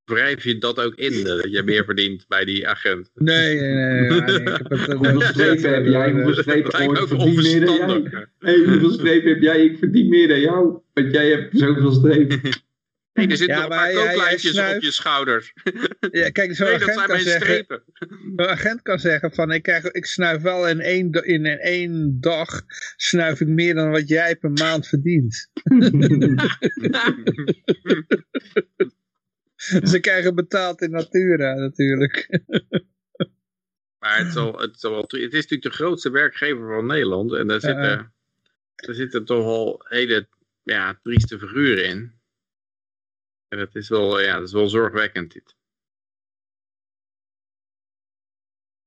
Wrijf 0.08 0.44
je 0.44 0.58
dat 0.58 0.80
ook 0.80 0.96
in, 0.96 1.14
eh, 1.14 1.24
dat 1.24 1.52
je 1.52 1.64
meer 1.64 1.86
verdient 1.86 2.28
bij 2.28 2.46
die 2.46 2.68
agent? 2.68 3.12
Nee, 3.14 3.60
nee, 3.60 3.74
nee. 3.74 4.10
nee, 4.10 4.22
nee, 4.22 4.40
ik 4.40 4.46
heb 4.48 4.70
het, 4.70 4.88
eh, 4.90 4.96
Hoeveel 4.96 5.22
strepen 5.22 5.74
heb 5.74 5.86
jij? 5.86 6.12
Hoeveel 6.12 6.34
strepen 6.34 6.88
ook 6.88 6.98
ik 6.98 7.08
verdien 7.08 7.36
meer 7.36 7.66
dan 7.66 8.02
jij? 8.40 8.58
hoeveel 8.66 8.92
strepen 8.92 9.30
heb 9.30 9.42
jij? 9.42 9.66
Ik 9.66 9.78
verdien 9.78 10.10
meer 10.10 10.28
dan 10.28 10.40
jou. 10.40 10.80
Want 10.94 11.12
jij 11.12 11.30
hebt 11.30 11.58
zoveel 11.58 11.92
strepen. 11.92 12.42
Nee, 13.14 13.28
er 13.28 13.38
zitten 13.38 13.58
Ja, 13.58 13.68
nog 13.68 13.72
een 13.72 13.78
paar 13.78 13.94
kooklijntjes 13.94 14.58
op 14.58 14.82
je 14.82 14.92
schouders. 14.92 15.54
Ja, 16.12 16.30
kijk, 16.30 16.56
zo'n 16.56 16.68
Nee, 16.68 16.76
agent, 16.76 17.06
kan 17.06 17.20
zeggen, 17.20 17.84
agent 18.36 18.82
kan 18.82 19.00
zeggen 19.00 19.34
van 19.34 19.52
ik, 19.52 19.64
krijg, 19.64 19.84
ik 19.84 20.06
snuif 20.06 20.42
wel 20.42 20.68
in 20.68 20.80
één, 20.80 21.12
in 21.12 21.46
één 21.46 22.18
dag 22.20 22.62
snuif 22.96 23.42
ik 23.42 23.48
meer 23.48 23.74
dan 23.74 23.90
wat 23.90 24.08
jij 24.08 24.36
per 24.36 24.52
maand 24.52 24.88
verdient. 24.88 25.50
Ze 29.92 30.00
krijgen 30.00 30.36
betaald 30.36 30.82
in 30.82 30.92
natura 30.92 31.54
natuurlijk. 31.54 32.28
Maar 34.00 34.18
het 34.18 34.28
is, 34.28 34.36
al, 34.36 34.60
het, 34.60 34.82
het 34.82 35.12
is 35.14 35.32
natuurlijk 35.32 35.62
de 35.64 35.70
grootste 35.70 36.10
werkgever 36.10 36.68
van 36.76 36.86
Nederland. 36.86 37.34
En 37.34 37.48
daar 37.48 37.60
zitten, 37.62 38.14
daar 38.76 38.96
zitten 38.96 39.26
toch 39.26 39.46
al 39.46 39.82
hele 39.88 40.28
ja, 40.64 41.00
trieste 41.04 41.40
figuren 41.40 41.86
in. 41.86 42.14
En 43.48 43.58
dat 43.58 43.76
is 43.76 43.90
wel, 43.90 44.20
ja, 44.22 44.34
dat 44.38 44.48
is 44.48 44.54
wel 44.54 44.68
zorgwekkend 44.70 45.34
dit. 45.34 45.56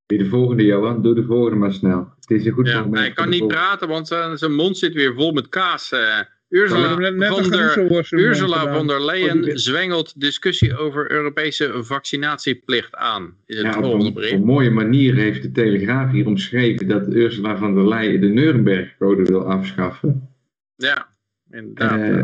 Doe 0.07 0.19
de 0.19 0.29
volgende, 0.29 0.65
Johan. 0.65 1.03
Doe 1.03 1.15
de 1.15 1.25
volgende 1.25 1.57
maar 1.59 1.73
snel. 1.73 2.13
Het 2.21 2.31
is 2.31 2.47
een 2.47 2.53
goed 2.53 2.67
Ja, 2.67 2.79
moment. 2.81 2.99
hij 2.99 3.13
kan 3.13 3.29
niet 3.29 3.39
volgende. 3.39 3.63
praten, 3.63 3.89
want 3.89 4.09
zijn, 4.09 4.39
zijn 4.39 4.55
mond 4.55 4.79
zit 4.79 4.93
weer 4.95 5.15
vol 5.15 5.33
met 5.33 5.49
kaas. 5.49 5.93
eh. 5.93 6.21
Ursula, 6.51 6.93
von 6.95 7.05
een 7.05 7.19
der, 7.19 8.13
Ursula 8.13 8.75
von 8.75 8.87
der 8.87 8.99
Oh, 8.99 9.05
Leyen 9.05 9.43
die- 9.43 9.59
zwengelt 9.59 10.21
discussie 10.21 10.77
over 10.77 11.11
Europese 11.11 11.85
vaccinatieplicht 11.85 12.95
aan. 12.95 13.35
Is 13.47 13.57
het 13.57 13.67
Ja, 13.67 13.79
op, 13.81 13.95
een, 14.01 14.07
op 14.07 14.15
bericht. 14.15 14.33
een 14.33 14.45
mooie 14.45 14.71
manier 14.71 15.15
heeft 15.15 15.43
de 15.43 15.53
Telegraaf 15.53 16.11
hier 16.13 16.27
omschreven 16.27 16.89
dat 16.89 17.15
Ursula 17.15 17.57
van 17.57 17.75
der 17.75 17.89
Leyen 17.89 18.21
de 18.21 18.27
Nuremberg-code 18.29 19.23
wil 19.23 19.45
afschaffen. 19.51 20.29
Ja, 20.77 21.09
inderdaad. 21.51 22.01
Eh, 22.01 22.23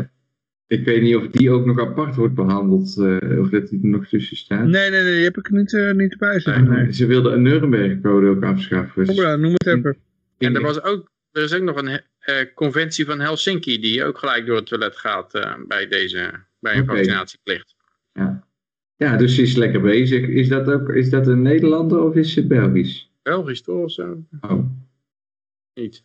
ik 0.67 0.85
weet 0.85 1.01
niet 1.01 1.15
of 1.15 1.27
die 1.27 1.51
ook 1.51 1.65
nog 1.65 1.79
apart 1.79 2.15
wordt 2.15 2.33
behandeld, 2.35 2.97
eh, 2.97 3.39
of 3.39 3.49
dat 3.49 3.67
die 3.67 3.79
er 3.83 3.87
nog 3.89 4.07
tussen 4.07 4.37
staat. 4.37 4.67
Nee, 4.67 4.89
nee, 4.89 5.01
nee, 5.03 5.13
die 5.15 5.23
heb 5.23 5.37
ik 5.37 5.47
er 5.47 5.53
niet, 5.53 5.73
eh, 5.73 5.91
niet 5.91 6.17
bij 6.17 6.39
zitten. 6.39 6.69
Nee. 6.69 6.93
Ze 6.93 7.05
wilde 7.05 7.29
een 7.29 7.41
Nuremberg-code 7.41 8.27
ook 8.27 8.43
afschaffen. 8.43 9.05
Kom 9.05 9.15
maar, 9.15 9.39
noem 9.39 9.51
het 9.53 9.67
even. 9.67 9.97
en 10.37 10.55
er, 10.55 10.61
was 10.61 10.81
ook, 10.83 11.11
er 11.31 11.43
is 11.43 11.53
ook 11.53 11.61
nog 11.61 11.77
een 11.81 12.01
eh, 12.27 12.53
conventie 12.53 13.05
van 13.05 13.19
Helsinki 13.19 13.79
die 13.79 14.03
ook 14.03 14.17
gelijk 14.17 14.45
door 14.45 14.55
het 14.55 14.65
toilet 14.65 14.97
gaat 14.97 15.33
eh, 15.33 15.53
bij, 15.67 15.87
deze, 15.87 16.31
bij 16.59 16.77
een 16.77 16.85
vaccinatieplicht. 16.85 17.75
Ja. 18.13 18.47
ja, 18.95 19.17
dus 19.17 19.35
ze 19.35 19.41
is 19.41 19.55
lekker 19.55 19.81
bezig. 19.81 20.27
Is 20.27 20.47
dat, 20.47 20.67
ook, 20.67 20.89
is 20.89 21.09
dat 21.09 21.27
een 21.27 21.41
Nederlander 21.41 21.99
of 22.01 22.15
is 22.15 22.33
ze 22.33 22.47
Belgisch? 22.47 23.11
Belgisch 23.21 23.61
toch 23.61 23.83
of 23.83 23.91
zo? 23.91 24.23
Oh. 24.41 24.65
Niet. 25.73 26.03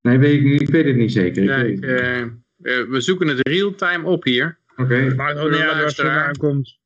Nee, 0.00 0.18
weet 0.18 0.34
ik, 0.34 0.42
niet, 0.42 0.60
ik 0.60 0.68
weet 0.68 0.84
het 0.84 0.96
niet 0.96 1.12
zeker. 1.12 1.42
Ik 1.42 1.48
Ja, 1.48 1.62
weet 1.62 1.78
ik, 1.78 1.84
het 1.84 2.24
niet. 2.24 2.36
eh, 2.62 2.82
we 2.88 3.00
zoeken 3.00 3.28
het 3.28 3.48
real-time 3.48 4.06
op 4.06 4.24
hier. 4.24 4.58
Oké. 4.76 5.14
Maakt 5.14 5.38
Voor 5.38 5.46
ook 5.46 5.52
de 5.52 5.56
niet 5.58 5.66
uit 5.66 5.74
waar 5.76 5.84
het 5.84 5.94
vandaan 5.94 6.36
komt. 6.36 6.78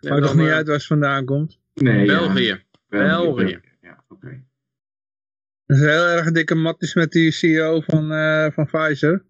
Maakt 0.00 0.22
dan, 0.22 0.36
niet 0.36 0.48
uit 0.48 0.66
waar 0.66 0.76
het 0.76 0.86
vandaan 0.86 1.24
komt. 1.24 1.58
Nee, 1.74 1.98
ja. 1.98 2.18
België. 2.18 2.62
België. 2.88 3.60
Ja, 3.82 4.04
oké. 4.08 4.42
Dat 5.66 5.76
is 5.76 5.82
heel 5.82 6.06
erg 6.06 6.30
dikke 6.32 6.54
matties 6.54 6.94
met 6.94 7.12
die 7.12 7.30
CEO 7.30 7.80
van, 7.80 8.12
eh, 8.12 8.46
van 8.50 8.66
Pfizer. 8.66 9.22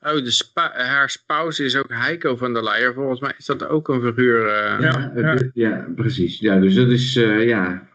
Oh, 0.00 0.14
de 0.24 0.30
spa- 0.30 0.72
haar 0.84 1.10
spouse 1.10 1.64
is 1.64 1.76
ook 1.76 1.88
Heiko 1.92 2.36
van 2.36 2.52
der 2.52 2.64
Leyen. 2.64 2.94
Volgens 2.94 3.20
mij 3.20 3.34
is 3.38 3.46
dat 3.46 3.66
ook 3.66 3.88
een 3.88 4.02
figuur. 4.02 4.46
eh, 4.46 4.80
Ja. 4.80 5.12
Ja, 5.54 5.86
precies. 5.94 6.38
Ja, 6.38 6.58
dus 6.60 6.74
dat 6.74 6.88
is, 6.88 7.16
eh, 7.16 7.46
ja... 7.46 7.88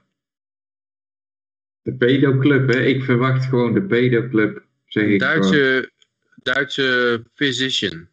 De 1.81 1.93
pedoclub, 1.95 2.67
hè. 2.73 2.79
Ik 2.79 3.03
verwacht 3.03 3.45
gewoon 3.45 3.73
de 3.73 3.83
pedoclub, 3.83 4.63
zeg 4.85 5.03
ik 5.03 5.23
gewoon. 5.23 5.41
Duitse, 5.41 5.91
Duitse 6.35 7.23
physician. 7.33 8.07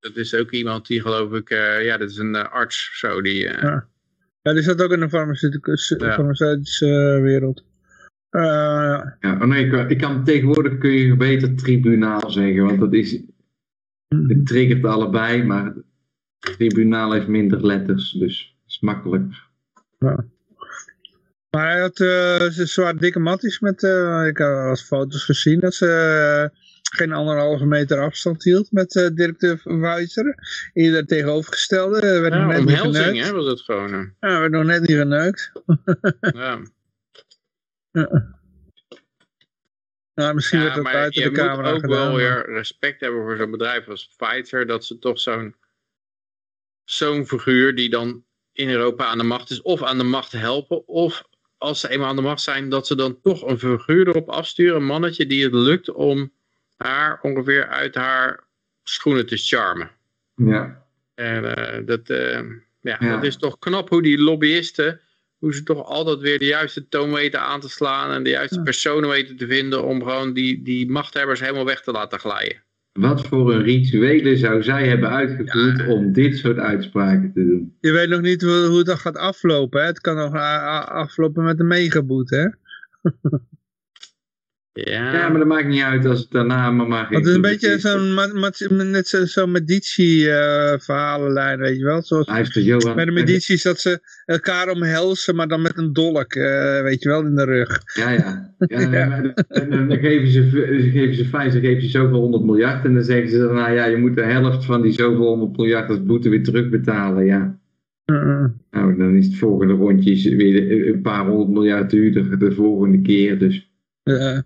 Dat 0.00 0.16
is 0.16 0.34
ook 0.34 0.50
iemand 0.50 0.86
die 0.86 1.00
geloof 1.00 1.32
ik, 1.32 1.50
eh, 1.50 1.84
ja, 1.84 1.96
dat 1.96 2.10
is 2.10 2.16
een 2.16 2.34
arts 2.36 2.98
zo 2.98 3.20
die. 3.22 3.48
eh, 3.48 3.62
Ja. 3.62 3.88
Ja, 4.42 4.52
die 4.52 4.62
zat 4.62 4.82
ook 4.82 4.92
in 4.92 5.00
de 5.00 5.08
farmaceutische, 5.10 7.18
wereld. 7.22 7.64
Eh, 8.30 8.42
Ja, 9.20 9.32
oh 9.40 9.44
nee, 9.44 9.64
ik, 9.64 9.70
kan- 9.70 9.90
ik 9.90 9.98
kan 9.98 10.24
tegenwoordig 10.24 10.78
kun 10.78 10.90
je 10.92 11.16
beter 11.16 11.54
tribunaal 11.56 12.30
zeggen, 12.30 12.64
want 12.64 12.80
dat 12.80 12.92
is, 12.94 13.20
het 14.08 14.46
triggert 14.46 14.84
allebei, 14.84 15.44
maar 15.44 15.74
tribunaal 16.38 17.12
heeft 17.12 17.26
minder 17.28 17.66
letters, 17.66 18.10
dus 18.12 18.56
het 18.62 18.70
is 18.72 18.80
makkelijk. 18.80 19.32
Maar 21.50 21.66
hij 21.70 21.80
had 21.80 21.96
ze 21.96 22.62
zwaar 22.66 22.96
dikke 22.96 23.18
matties 23.18 23.60
met, 23.60 23.82
eh, 23.82 24.26
ik 24.26 24.38
eens 24.38 24.82
foto's 24.82 25.24
gezien, 25.24 25.60
dat 25.60 25.74
ze 25.74 25.86
eh, 25.86 26.58
geen 26.96 27.12
anderhalve 27.12 27.66
meter 27.66 27.98
afstand 28.00 28.44
hield 28.44 28.72
met 28.72 28.96
eh, 28.96 29.06
directeur 29.14 29.58
van 29.58 29.80
Pfizer. 29.80 30.34
Ieder 30.74 31.06
tegenovergestelde, 31.06 32.00
werd 32.00 32.32
nog 32.32 32.40
ja, 32.42 32.46
net 32.46 32.58
niet 32.58 32.66
omhelzing, 32.66 33.04
geneukt. 33.04 33.26
hè, 33.26 33.32
was 33.32 33.46
het 33.46 33.60
gewoon. 33.60 33.90
Ja, 34.20 34.40
werd 34.40 34.52
nog 34.52 34.64
net 34.64 34.80
niet 34.80 34.96
geneukt. 34.98 35.52
ja. 36.20 36.58
Nou, 40.14 40.34
misschien 40.34 40.60
Ja, 40.60 40.74
maar 40.80 40.92
buiten 40.92 41.22
je 41.22 41.28
de 41.30 41.34
camera 41.36 41.66
moet 41.66 41.74
ook 41.74 41.80
gedaan. 41.80 41.96
wel 41.98 42.06
maar- 42.06 42.16
weer 42.16 42.54
respect 42.54 43.00
hebben 43.00 43.20
voor 43.22 43.36
zo'n 43.36 43.50
bedrijf 43.50 43.88
als 43.88 44.14
Pfizer, 44.16 44.66
dat 44.66 44.84
ze 44.84 44.98
toch 44.98 45.20
zo'n 45.20 45.54
zo'n 46.84 47.26
figuur 47.26 47.74
die 47.74 47.90
dan 47.90 48.24
in 48.52 48.68
Europa 48.68 49.04
aan 49.06 49.18
de 49.18 49.24
macht 49.24 49.50
is, 49.50 49.62
of 49.62 49.82
aan 49.82 49.98
de 49.98 50.04
macht 50.04 50.32
helpen, 50.32 50.88
of 50.88 51.22
als 51.58 51.80
ze 51.80 51.88
eenmaal 51.88 52.08
aan 52.08 52.16
de 52.16 52.22
macht 52.22 52.40
zijn, 52.40 52.68
dat 52.68 52.86
ze 52.86 52.94
dan 52.96 53.20
toch 53.20 53.42
een 53.46 53.58
figuur 53.58 54.08
erop 54.08 54.28
afsturen, 54.28 54.76
een 54.76 54.84
mannetje 54.84 55.26
die 55.26 55.44
het 55.44 55.52
lukt 55.54 55.90
om 55.90 56.32
haar 56.76 57.18
ongeveer 57.22 57.66
uit 57.68 57.94
haar 57.94 58.46
schoenen 58.82 59.26
te 59.26 59.36
charmen. 59.36 59.90
Ja, 60.34 60.86
En 61.14 61.54
eh, 61.56 61.86
dat, 61.86 62.08
eh, 62.10 62.40
ja, 62.80 62.96
Ja. 63.00 63.14
dat 63.14 63.22
is 63.24 63.36
toch 63.36 63.58
knap 63.58 63.88
hoe 63.88 64.02
die 64.02 64.18
lobbyisten, 64.18 65.00
hoe 65.38 65.54
ze 65.54 65.62
toch 65.62 65.84
altijd 65.84 66.18
weer 66.20 66.38
de 66.38 66.44
juiste 66.44 66.88
toon 66.88 67.12
weten 67.12 67.40
aan 67.40 67.60
te 67.60 67.68
slaan 67.68 68.10
en 68.10 68.22
de 68.22 68.30
juiste 68.30 68.56
Ja. 68.56 68.62
personen 68.62 69.08
weten 69.08 69.36
te 69.36 69.46
vinden 69.46 69.84
om 69.84 70.02
gewoon 70.02 70.32
die, 70.32 70.62
die 70.62 70.90
machthebbers 70.90 71.40
helemaal 71.40 71.64
weg 71.64 71.80
te 71.82 71.90
laten 71.92 72.18
glijden. 72.18 72.62
wat 72.92 73.26
voor 73.26 73.54
een 73.54 73.62
rituelen 73.62 74.36
zou 74.38 74.62
zij 74.62 74.88
hebben 74.88 75.10
uitgevoerd 75.10 75.86
om 75.88 76.12
dit 76.12 76.36
soort 76.38 76.58
uitspraken 76.58 77.32
te 77.34 77.44
doen? 77.46 77.76
Je 77.80 77.92
weet 77.92 78.08
nog 78.08 78.20
niet 78.20 78.42
hoe, 78.42 78.66
hoe 78.66 78.84
dat 78.84 78.98
gaat 78.98 79.16
aflopen. 79.16 79.80
Hè? 79.80 79.86
Het 79.86 80.00
kan 80.00 80.16
nog 80.16 80.34
aflopen 80.88 81.44
met 81.44 81.60
een 81.60 81.66
megaboet, 81.66 82.30
hè? 82.30 82.46
Ja, 84.84 85.12
Ja, 85.12 85.28
maar 85.28 85.38
dat 85.38 85.46
maakt 85.48 85.68
niet 85.68 85.82
uit 85.82 86.06
als 86.06 86.18
het 86.20 86.30
daarna 86.30 86.70
maar 86.70 87.06
het 87.10 87.26
is 87.26 87.34
een 87.34 87.40
beetje 87.40 87.78
zo'n 87.78 88.14
net 88.90 89.08
zo- 89.08 89.24
zo'n 89.24 89.50
Medici-verhalenlijn, 89.50 91.58
weet 91.58 91.78
je 91.78 91.84
wel? 91.84 92.02
Zoals 92.02 92.26
Hij 92.26 92.36
heeft 92.36 92.54
de 92.54 92.64
Johan... 92.64 92.94
bij 92.96 93.04
de 93.04 93.10
Medici's 93.10 93.62
dat 93.62 93.80
ze 93.80 94.00
elkaar 94.24 94.68
omhelzen, 94.68 95.34
maar 95.36 95.48
dan 95.48 95.62
met 95.62 95.78
een 95.78 95.92
dolk, 95.92 96.32
eh, 96.34 96.82
weet 96.82 97.02
je 97.02 97.08
wel, 97.08 97.24
in 97.24 97.34
de 97.34 97.44
rug. 97.44 97.80
Ja, 97.94 98.10
ja. 98.10 98.54
ja, 98.90 99.34
en 99.48 99.88
dan 99.88 99.98
geven 99.98 100.28
ze, 100.28 100.40
dan 100.50 100.90
geven 100.90 101.14
ze 101.14 101.28
Pfizer 101.28 101.60
geeft 101.60 101.82
je 101.82 101.88
zoveel 101.88 102.18
honderd 102.18 102.44
miljard 102.44 102.84
en 102.84 102.94
dan 102.94 103.04
zeggen 103.04 103.28
ze 103.30 103.38
dan, 103.38 103.54
nou 103.54 103.72
ja, 103.72 103.84
je 103.84 103.96
moet 103.96 104.16
de 104.16 104.22
helft 104.22 104.64
van 104.64 104.82
die 104.82 104.92
zoveel 104.92 105.26
honderd 105.26 105.56
miljard 105.56 105.88
als 105.88 106.04
boete 106.04 106.28
weer 106.28 106.42
terugbetalen, 106.42 107.24
ja. 107.24 107.58
Uh, 108.06 108.44
Nou, 108.70 108.96
dan 108.96 109.16
is 109.16 109.26
het 109.26 109.36
volgende 109.36 109.72
rondje 109.72 110.36
weer 110.36 110.88
een 110.94 111.00
paar 111.02 111.26
honderd 111.26 111.50
miljard 111.50 111.90
duurder 111.90 112.38
de 112.38 112.52
volgende 112.52 113.00
keer, 113.00 113.38
dus... 113.38 113.70
d- 114.02 114.42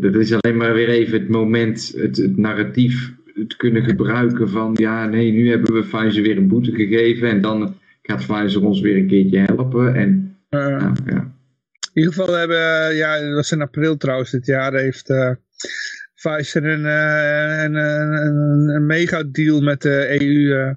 Dat 0.00 0.14
is 0.14 0.32
alleen 0.32 0.56
maar 0.56 0.74
weer 0.74 0.88
even 0.88 1.20
het 1.20 1.28
moment, 1.28 1.92
het, 1.96 2.16
het 2.16 2.36
narratief, 2.36 3.12
het 3.34 3.56
kunnen 3.56 3.84
gebruiken 3.84 4.48
van, 4.48 4.76
ja, 4.78 5.06
nee, 5.06 5.32
nu 5.32 5.50
hebben 5.50 5.72
we 5.72 5.80
Pfizer 5.80 6.22
weer 6.22 6.36
een 6.36 6.48
boete 6.48 6.72
gegeven 6.72 7.28
en 7.28 7.40
dan 7.40 7.76
gaat 8.02 8.26
Pfizer 8.26 8.64
ons 8.64 8.80
weer 8.80 8.96
een 8.96 9.06
keertje 9.06 9.38
helpen. 9.38 9.94
En, 9.94 10.36
uh, 10.50 10.66
nou, 10.66 10.94
ja. 11.06 11.32
In 11.92 12.02
ieder 12.02 12.12
geval 12.12 12.34
hebben, 12.34 12.88
eh, 12.88 12.96
ja, 12.96 13.20
dat 13.20 13.34
was 13.34 13.52
in 13.52 13.60
april 13.60 13.96
trouwens 13.96 14.30
dit 14.30 14.46
jaar, 14.46 14.74
heeft 14.74 15.10
eh 15.10 15.30
Pfizer 16.14 16.64
een, 16.64 16.86
eh, 16.86 17.62
een, 17.62 17.74
een, 17.74 18.12
een, 18.12 18.68
een 18.68 18.86
mega 18.86 19.22
deal 19.22 19.60
met 19.60 19.82
de 19.82 20.20
EU. 20.20 20.52
eh. 20.52 20.74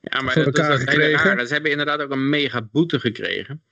ja 0.00 0.22
maar 0.22 0.32
voor 0.32 0.44
dat 0.44 0.58
is 0.58 0.60
elkaar 0.60 0.78
gekregen. 0.78 1.46
Ze 1.46 1.52
hebben 1.52 1.70
inderdaad 1.70 2.00
ook 2.00 2.10
een 2.10 2.28
mega 2.28 2.68
boete 2.72 3.00
gekregen. 3.00 3.62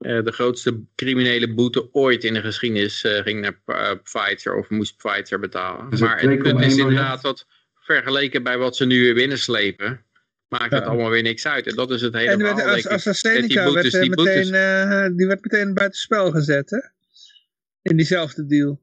Eh, 0.00 0.24
de 0.24 0.32
grootste 0.32 0.80
criminele 0.94 1.54
boete 1.54 1.94
ooit 1.94 2.24
in 2.24 2.34
de 2.34 2.40
geschiedenis 2.40 3.04
eh, 3.04 3.22
ging 3.22 3.40
naar 3.40 3.60
eh, 3.64 3.90
Pfizer 4.02 4.54
of 4.54 4.68
moest 4.68 4.96
Pfizer 4.96 5.38
betalen. 5.40 5.90
Dus 5.90 6.00
Maar 6.00 6.20
het 6.20 6.30
2,1 6.30 6.42
punt 6.42 6.60
is 6.60 6.76
inderdaad 6.76 7.22
dat 7.22 7.46
vergeleken 7.74 8.42
bij 8.42 8.58
wat 8.58 8.76
ze 8.76 8.86
nu 8.86 9.00
weer 9.00 9.14
binnenslepen, 9.14 10.04
maakt 10.48 10.72
het 10.72 10.82
Ja. 10.82 10.88
allemaal 10.88 11.10
weer 11.10 11.22
niks 11.22 11.46
uit. 11.46 11.66
En 11.66 11.74
dat 11.74 11.90
is 11.90 12.00
het 12.00 12.14
hele 12.14 12.30
En 12.30 12.38
verhaal, 12.38 12.56
werd, 12.56 12.68
denk 12.74 12.86
als, 12.86 13.06
als 13.06 13.22
Met 13.22 13.48
die 13.48 13.60
AstraZeneca 13.60 13.64
boetes, 13.64 13.92
werd, 13.92 13.94
eh, 13.94 14.10
die 14.10 14.24
meteen, 14.50 15.16
die 15.16 15.26
werd 15.26 15.42
meteen 15.42 15.74
buitenspel 15.74 16.30
gezet, 16.30 16.70
hè? 16.70 16.78
In 17.82 17.96
diezelfde 17.96 18.46
deal. 18.46 18.82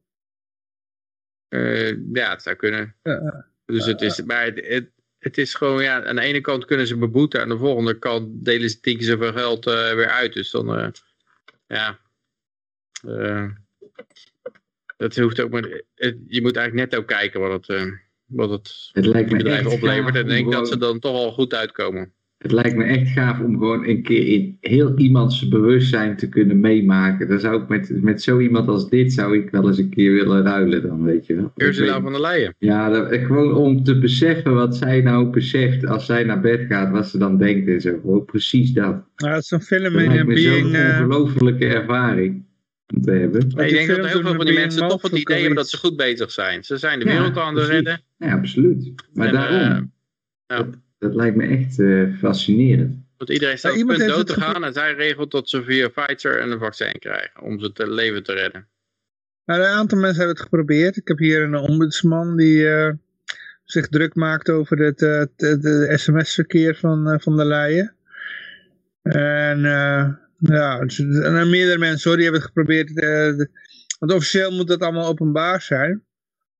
Eh, 1.48 2.12
ja, 2.12 2.30
het 2.30 2.42
zou 2.42 2.56
kunnen. 2.56 2.94
Ja. 3.02 3.46
Dus 3.64 3.86
het 3.86 4.00
is, 4.00 4.22
maar 4.22 4.44
het, 4.44 4.66
het, 4.66 4.90
het 5.18 5.38
is 5.38 5.54
gewoon, 5.54 5.82
ja, 5.82 6.04
aan 6.04 6.16
de 6.16 6.22
ene 6.22 6.40
kant 6.40 6.64
kunnen 6.64 6.86
ze 6.86 6.96
beboeten, 6.96 7.40
aan 7.40 7.48
de 7.48 7.58
volgende 7.58 7.98
kant 7.98 8.44
delen 8.44 8.70
ze 8.70 8.80
tien 8.80 8.96
keer 8.96 9.06
zoveel 9.06 9.32
geld 9.32 9.64
weer 9.64 10.08
uit. 10.08 10.32
Dus 10.32 10.50
dan, 10.50 10.74
eh, 10.74 10.88
ja, 11.68 11.98
Eh, 13.06 13.48
dat 14.96 15.16
hoeft 15.16 15.40
ook 15.40 15.50
maar, 15.50 15.62
het- 15.94 16.18
je 16.26 16.42
moet 16.42 16.56
eigenlijk 16.56 16.90
net 16.90 17.00
ook 17.00 17.06
kijken 17.06 17.40
wat 17.40 17.52
het, 17.52 17.68
eh, 17.78 17.92
wat 18.24 18.50
het 18.50 18.88
Het 18.92 19.04
bedrijf 19.28 19.66
oplevert. 19.66 20.14
En 20.14 20.20
ik 20.20 20.28
denk 20.28 20.52
dat 20.52 20.68
ze 20.68 20.78
dan 20.78 20.98
toch 20.98 21.14
al 21.14 21.32
goed 21.32 21.54
uitkomen. 21.54 22.14
Het 22.38 22.52
lijkt 22.52 22.76
me 22.76 22.84
echt 22.84 23.08
gaaf 23.08 23.40
om 23.40 23.58
gewoon 23.58 23.86
een 23.86 24.02
keer 24.02 24.26
in 24.26 24.56
heel 24.60 24.98
iemands 24.98 25.48
bewustzijn 25.48 26.16
te 26.16 26.28
kunnen 26.28 26.60
meemaken. 26.60 27.28
Dan 27.28 27.40
zou 27.40 27.62
ik 27.62 27.68
met, 27.68 28.02
met 28.02 28.22
zo 28.22 28.40
iemand 28.40 28.68
als 28.68 28.88
dit 28.88 29.12
zou 29.12 29.38
ik 29.38 29.50
wel 29.50 29.66
eens 29.66 29.78
een 29.78 29.88
keer 29.88 30.12
willen 30.12 30.42
ruilen 30.42 30.82
dan, 30.82 31.02
weet 31.02 31.26
je 31.26 31.34
wel. 31.34 31.52
Ursula 31.56 32.00
van 32.00 32.12
der 32.12 32.20
Leyen. 32.20 32.54
Ja, 32.58 32.88
dat, 32.90 33.14
gewoon 33.14 33.54
om 33.54 33.82
te 33.82 33.98
beseffen 33.98 34.54
wat 34.54 34.76
zij 34.76 35.00
nou 35.00 35.30
beseft 35.30 35.86
als 35.86 36.06
zij 36.06 36.24
naar 36.24 36.40
bed 36.40 36.64
gaat, 36.68 36.90
wat 36.90 37.08
ze 37.08 37.18
dan 37.18 37.38
denkt 37.38 37.68
en 37.68 37.80
zo. 37.80 37.98
Gewoon 38.00 38.24
precies 38.24 38.72
dat. 38.72 39.04
Nou, 39.16 39.34
het 39.34 39.42
is 39.42 39.50
een 39.50 39.62
film 39.62 39.82
Dat 39.82 39.92
in 39.92 40.08
lijkt 40.08 40.20
een 40.20 40.26
me 40.26 40.34
being... 40.34 40.66
zo'n 40.66 40.74
eh, 40.74 41.00
ongelofelijke 41.00 41.66
ervaring 41.66 42.44
om 42.94 43.02
te 43.02 43.10
hebben. 43.10 43.46
Nee, 43.48 43.66
ik 43.66 43.74
denk 43.74 43.88
dat 43.88 44.06
heel 44.06 44.20
veel 44.20 44.34
van 44.34 44.46
die 44.46 44.54
mensen 44.54 44.88
toch 44.88 45.02
het 45.02 45.12
idee 45.12 45.38
hebben 45.38 45.56
dat 45.56 45.68
ze 45.68 45.76
goed 45.76 45.96
bezig 45.96 46.30
zijn. 46.30 46.64
Ze 46.64 46.76
zijn 46.76 46.98
de 46.98 47.04
Ja, 47.04 47.10
wereld 47.10 47.36
aan 47.36 47.56
het 47.56 47.68
redden. 47.68 48.00
Ja, 48.16 48.32
absoluut. 48.32 48.92
Maar 49.12 49.26
En, 49.26 49.32
daarom, 49.32 49.90
eh, 50.46 50.56
ja. 50.58 50.68
Dat, 50.98 51.14
lijkt 51.14 51.36
me 51.36 51.46
echt 51.46 51.78
eh, 51.80 52.18
fascinerend. 52.18 53.06
Want 53.16 53.30
iedereen 53.30 53.58
staat 53.58 53.74
Ja, 53.74 53.80
op 53.82 53.88
het 53.88 53.96
iemand 53.98 54.10
punt 54.16 54.26
dood 54.26 54.36
te 54.36 54.44
het 54.44 54.52
gaan 54.52 54.64
en 54.64 54.72
zij 54.72 54.92
regelt 54.94 55.30
dat 55.30 55.48
ze 55.48 55.62
via 55.64 55.88
Pfizer 55.88 56.42
een 56.42 56.58
vaccin 56.58 56.98
krijgen 56.98 57.42
om 57.42 57.60
ze 57.60 57.72
te 57.72 57.90
leven 57.90 58.22
te 58.22 58.32
redden. 58.32 58.68
Nou, 59.44 59.60
een 59.60 59.66
aantal 59.66 59.98
mensen 59.98 60.16
hebben 60.18 60.34
het 60.36 60.44
geprobeerd. 60.44 60.96
Ik 60.96 61.08
heb 61.08 61.18
hier 61.18 61.42
een 61.42 61.56
ombudsman 61.56 62.36
die 62.36 62.68
eh, 62.68 62.90
zich 63.64 63.88
druk 63.88 64.14
maakt 64.14 64.48
over 64.50 64.78
het, 64.78 65.02
eh, 65.02 65.18
het, 65.18 65.30
het- 65.36 65.62
het 65.64 66.00
sms-verkeer 66.00 66.76
van, 66.76 67.08
eh, 67.08 67.18
van 67.18 67.36
de 67.36 67.44
Leyen. 67.44 67.94
En 69.02 69.64
eh, 69.64 70.08
ja, 70.38 70.80
dus- 70.84 70.98
en 70.98 71.50
meerdere 71.50 71.78
mensen 71.78 72.08
hoor, 72.08 72.18
die 72.18 72.28
hebben 72.30 72.42
het 72.42 72.50
geprobeerd. 72.54 72.88
eh, 72.88 72.96
de- 73.36 73.48
want 73.98 74.12
officieel 74.12 74.50
moet 74.56 74.68
dat 74.68 74.80
allemaal 74.80 75.08
openbaar 75.08 75.62
zijn. 75.62 76.02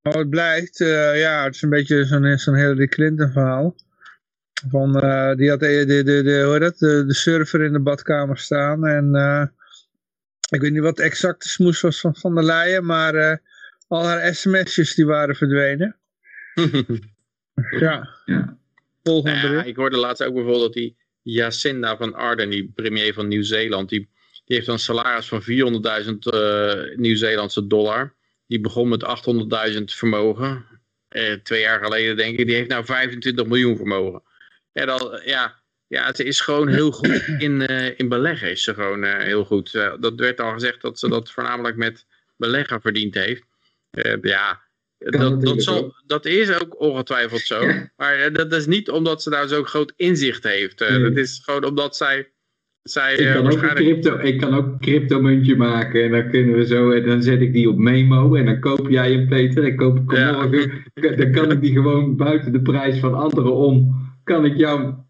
Maar 0.03 0.13
wat 0.13 0.31
blijkt, 0.31 0.81
eh, 0.81 1.19
ja, 1.21 1.45
het 1.45 1.55
is 1.55 1.63
een 1.63 1.69
beetje 1.71 2.05
zo'n 2.05 2.39
zo'n 2.39 2.55
Hillary 2.57 2.87
Clinton 2.87 3.31
verhaal. 3.33 3.75
Van, 4.71 5.01
eh, 5.01 5.35
die 5.35 5.51
had 5.51 5.61
de, 5.61 5.85
de, 5.87 6.03
de, 6.03 6.23
de, 6.23 6.43
hoe 6.43 6.53
heet 6.53 6.61
dat, 6.61 6.79
de, 6.79 7.05
de 7.07 7.15
server 7.15 7.63
in 7.63 7.73
de 7.73 7.81
badkamer 7.81 8.39
staan. 8.39 8.87
En 8.87 9.15
eh, 9.15 9.47
ik 10.51 10.61
weet 10.61 10.73
niet 10.73 10.83
wat 10.83 10.97
de 10.97 11.03
exacte 11.03 11.49
smoes 11.49 11.81
was 11.81 12.01
van 12.01 12.17
Van 12.17 12.35
der 12.35 12.45
Leyen, 12.45 12.85
maar 12.85 13.15
eh, 13.15 13.37
al 13.89 14.05
haar 14.05 14.35
sms'jes 14.35 14.95
die 14.95 15.07
waren 15.07 15.35
verdwenen. 15.37 15.97
Ja. 17.71 18.09
Ja. 18.25 18.59
Volgende 19.03 19.39
Nou 19.39 19.55
ja, 19.55 19.63
ik 19.63 19.77
hoorde 19.77 19.97
laatst 19.97 20.25
ook 20.25 20.35
bijvoorbeeld 20.35 20.63
dat 20.63 20.73
die 20.73 20.97
Jacinda 21.23 21.97
van 21.97 22.15
Ardern, 22.15 22.51
die 22.51 22.73
premier 22.75 23.13
van 23.15 23.29
Nieuw-Zeeland, 23.29 23.89
die, 23.89 24.09
die 24.45 24.57
heeft 24.57 24.69
een 24.69 24.79
salaris 24.79 25.29
van 25.29 25.43
400.000 25.43 26.19
eh 26.19 26.97
Nieuw-Zeelandse 26.97 27.67
dollar. 27.67 28.15
Die 28.47 28.61
begon 28.61 28.89
met 28.89 29.05
800.000 29.75 29.85
vermogen, 29.85 30.65
eh, 31.09 31.33
twee 31.33 31.61
jaar 31.61 31.85
geleden 31.85 32.17
denk 32.17 32.39
ik. 32.39 32.47
Die 32.47 32.55
heeft 32.55 32.69
nou 32.69 32.85
25 32.85 33.47
miljoen 33.47 33.77
vermogen. 33.77 34.23
Ja, 34.79 34.85
dan, 34.85 35.21
ja, 35.25 35.55
ja 35.87 36.15
ze 36.15 36.25
is 36.25 36.41
gewoon 36.41 36.69
heel 36.69 36.91
goed 36.91 37.29
in, 37.39 37.67
eh, 37.67 37.99
in 37.99 38.09
beleggen. 38.09 38.51
Is 38.51 38.63
ze 38.63 38.75
gewoon 38.75 39.05
eh, 39.05 39.25
heel 39.25 39.45
goed. 39.45 39.75
Eh, 39.75 39.93
dat 40.01 40.15
werd 40.15 40.41
al 40.41 40.53
gezegd 40.53 40.83
dat 40.83 40.99
ze 40.99 41.09
dat 41.09 41.31
voornamelijk 41.31 41.77
met 41.77 42.07
beleggen 42.37 42.81
verdiend 42.81 43.15
heeft. 43.15 43.43
Ja, 44.23 44.61
dat, 44.99 45.43
dat, 45.43 45.63
zal, 45.63 45.95
dat 46.07 46.27
is 46.27 46.61
ook 46.61 46.81
ongetwijfeld 46.81 47.41
zo. 47.41 47.63
Ja. 47.63 47.91
Maar 47.97 48.33
dat 48.33 48.53
is 48.53 48.67
niet 48.67 48.91
omdat 48.91 49.23
ze 49.23 49.31
nou 49.31 49.49
zo'n 49.49 49.65
groot 49.65 49.93
inzicht 49.97 50.45
heeft. 50.45 50.79
Nee. 50.79 51.03
Dat 51.03 51.17
is 51.17 51.41
gewoon 51.45 51.65
omdat 51.65 51.97
zij, 51.97 52.29
zij 52.83 53.15
Ik 53.15 53.35
kan, 53.35 53.53
ook 53.53 53.63
een 53.63 53.75
crypto, 53.75 54.19
ik 54.19 54.39
kan 54.39 54.55
ook 54.55 54.87
een 54.87 55.57
maken 55.57 56.03
en 56.03 56.11
dan 56.11 56.31
kunnen 56.31 56.55
we 56.55 56.67
zo, 56.67 56.91
en 56.91 57.07
dan 57.07 57.23
zet 57.23 57.41
ik 57.41 57.53
die 57.53 57.69
op 57.69 57.77
memo 57.77 58.35
en 58.35 58.45
dan 58.45 58.61
koop 58.61 58.89
jij 58.89 59.13
hem 59.13 59.29
Peter 59.29 59.65
en 59.65 59.77
koop 59.77 59.97
ik 59.97 60.11
hem 60.11 60.21
Ja. 60.21 60.33
morgen. 60.33 60.85
Dan 61.17 61.33
kan 61.33 61.51
ik 61.51 61.61
die 61.61 61.73
gewoon 61.73 62.17
buiten 62.17 62.53
de 62.53 62.63
prijs 62.63 62.99
van 62.99 63.15
anderen 63.15 63.55
om, 63.55 64.08
kan 64.29 64.45
ik 64.45 64.57
jouw 64.57 65.07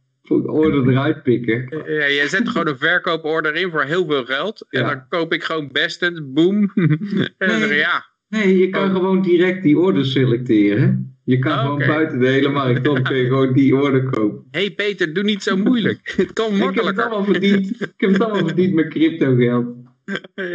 order 0.46 0.88
eruit 0.88 1.22
pikken. 1.22 1.68
Ja, 1.86 2.10
jij 2.10 2.28
zet 2.28 2.48
gewoon 2.48 2.66
een 2.68 2.78
verkooporder 2.78 3.54
in 3.54 3.70
voor 3.70 3.82
heel 3.82 4.06
veel 4.06 4.24
geld. 4.24 4.66
En 4.70 4.80
Ja. 4.80 4.88
dan 4.88 5.08
koop 5.08 5.32
ik 5.32 5.42
gewoon 5.44 5.68
Bested, 5.72 6.32
boom. 6.34 6.70
en 7.38 7.58
Nee. 7.60 7.74
ja, 7.74 8.06
Nee, 8.28 8.58
je 8.58 8.68
kan 8.70 8.88
Oh. 8.88 8.94
gewoon 8.94 9.22
direct 9.22 9.62
die 9.62 9.78
order 9.78 10.04
selecteren. 10.06 11.16
Je 11.24 11.38
kan 11.38 11.52
Oh, 11.52 11.60
gewoon 11.62 11.78
buiten 11.86 12.18
de 12.18 12.26
hele 12.26 12.48
markt 12.48 12.88
om 12.88 13.02
kun 13.02 13.16
je 13.16 13.24
gewoon 13.32 13.52
die 13.52 13.76
order 13.76 14.02
kopen. 14.10 14.44
hey 14.50 14.70
Peter, 14.70 15.12
doe 15.12 15.24
niet 15.24 15.42
zo 15.42 15.56
moeilijk. 15.56 16.12
Het 16.16 16.32
kan 16.32 16.44
Ik 16.46 16.50
heb 16.50 16.58
het 16.58 16.64
makkelijker. 16.74 17.04
allemaal 17.04 17.24
verdiend. 17.24 17.80
Ik 17.80 17.92
heb 17.96 18.10
het 18.12 18.20
allemaal 18.22 18.46
verdiend 18.46 18.74
met 18.74 18.88
crypto 18.88 19.34
geld. 19.36 19.66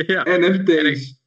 ja. 0.07 0.23
NFT's. 0.39 1.21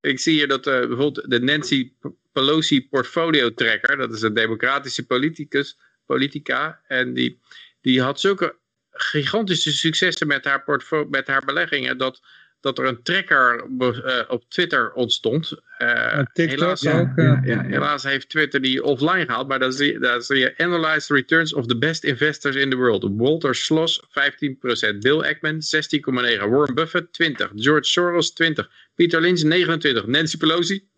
Ik 0.00 0.18
zie 0.20 0.32
hier 0.34 0.48
dat 0.48 0.66
eh, 0.66 0.78
bijvoorbeeld 0.78 1.30
de 1.30 1.40
Nancy 1.40 1.92
Pelosi 2.32 2.88
portfolio 2.88 3.54
tracker, 3.54 3.96
dat 3.96 4.12
is 4.12 4.22
een 4.22 4.34
democratische 4.34 5.06
politicus, 5.06 5.78
politica, 6.12 6.80
en 6.88 7.14
die, 7.14 7.38
die 7.80 8.02
had 8.02 8.20
zulke 8.20 8.54
gigantische 8.92 9.72
successen 9.72 10.26
met 10.26 10.44
haar, 10.44 10.64
met 11.10 11.26
haar 11.26 11.44
beleggingen, 11.44 11.98
dat, 11.98 12.20
dat 12.60 12.78
er 12.78 12.86
een 12.86 13.02
tracker 13.02 13.64
eh, 13.78 14.24
op 14.28 14.44
Twitter 14.48 14.92
ontstond. 14.92 15.52
Eh, 15.78 16.18
TikTok 16.32 16.58
helaas, 16.58 16.80
Ja, 16.80 17.00
ook. 17.00 17.16
eh, 17.16 17.24
ja, 17.24 17.40
ja, 17.44 17.62
ja. 17.62 17.68
helaas 17.68 18.02
heeft 18.02 18.28
Twitter 18.28 18.60
die 18.60 18.82
offline 18.82 19.24
gehaald, 19.26 19.48
maar 19.48 19.58
daar 19.58 19.72
zie, 19.72 19.98
daar 19.98 20.22
zie 20.22 20.38
je 20.38 20.54
Analyze 20.56 21.06
the 21.06 21.14
Returns 21.14 21.52
of 21.52 21.66
the 21.66 21.78
Best 21.78 22.04
Investors 22.04 22.56
in 22.56 22.70
the 22.70 22.76
World. 22.76 23.08
Walter 23.16 23.54
Schloss 23.54 24.00
15%, 24.02 24.98
Bill 24.98 25.20
Ackman 25.20 25.60
16,9%, 25.60 26.48
Warren 26.50 26.74
Buffett 26.74 27.06
20%, 27.22 27.54
George 27.54 27.88
Soros 27.88 28.32
20%, 28.42 28.68
Peter 28.94 29.20
Lynch 29.20 29.42
29%, 29.42 30.06
Nancy 30.06 30.36
Pelosi 30.36 30.80
69%. 30.80 30.92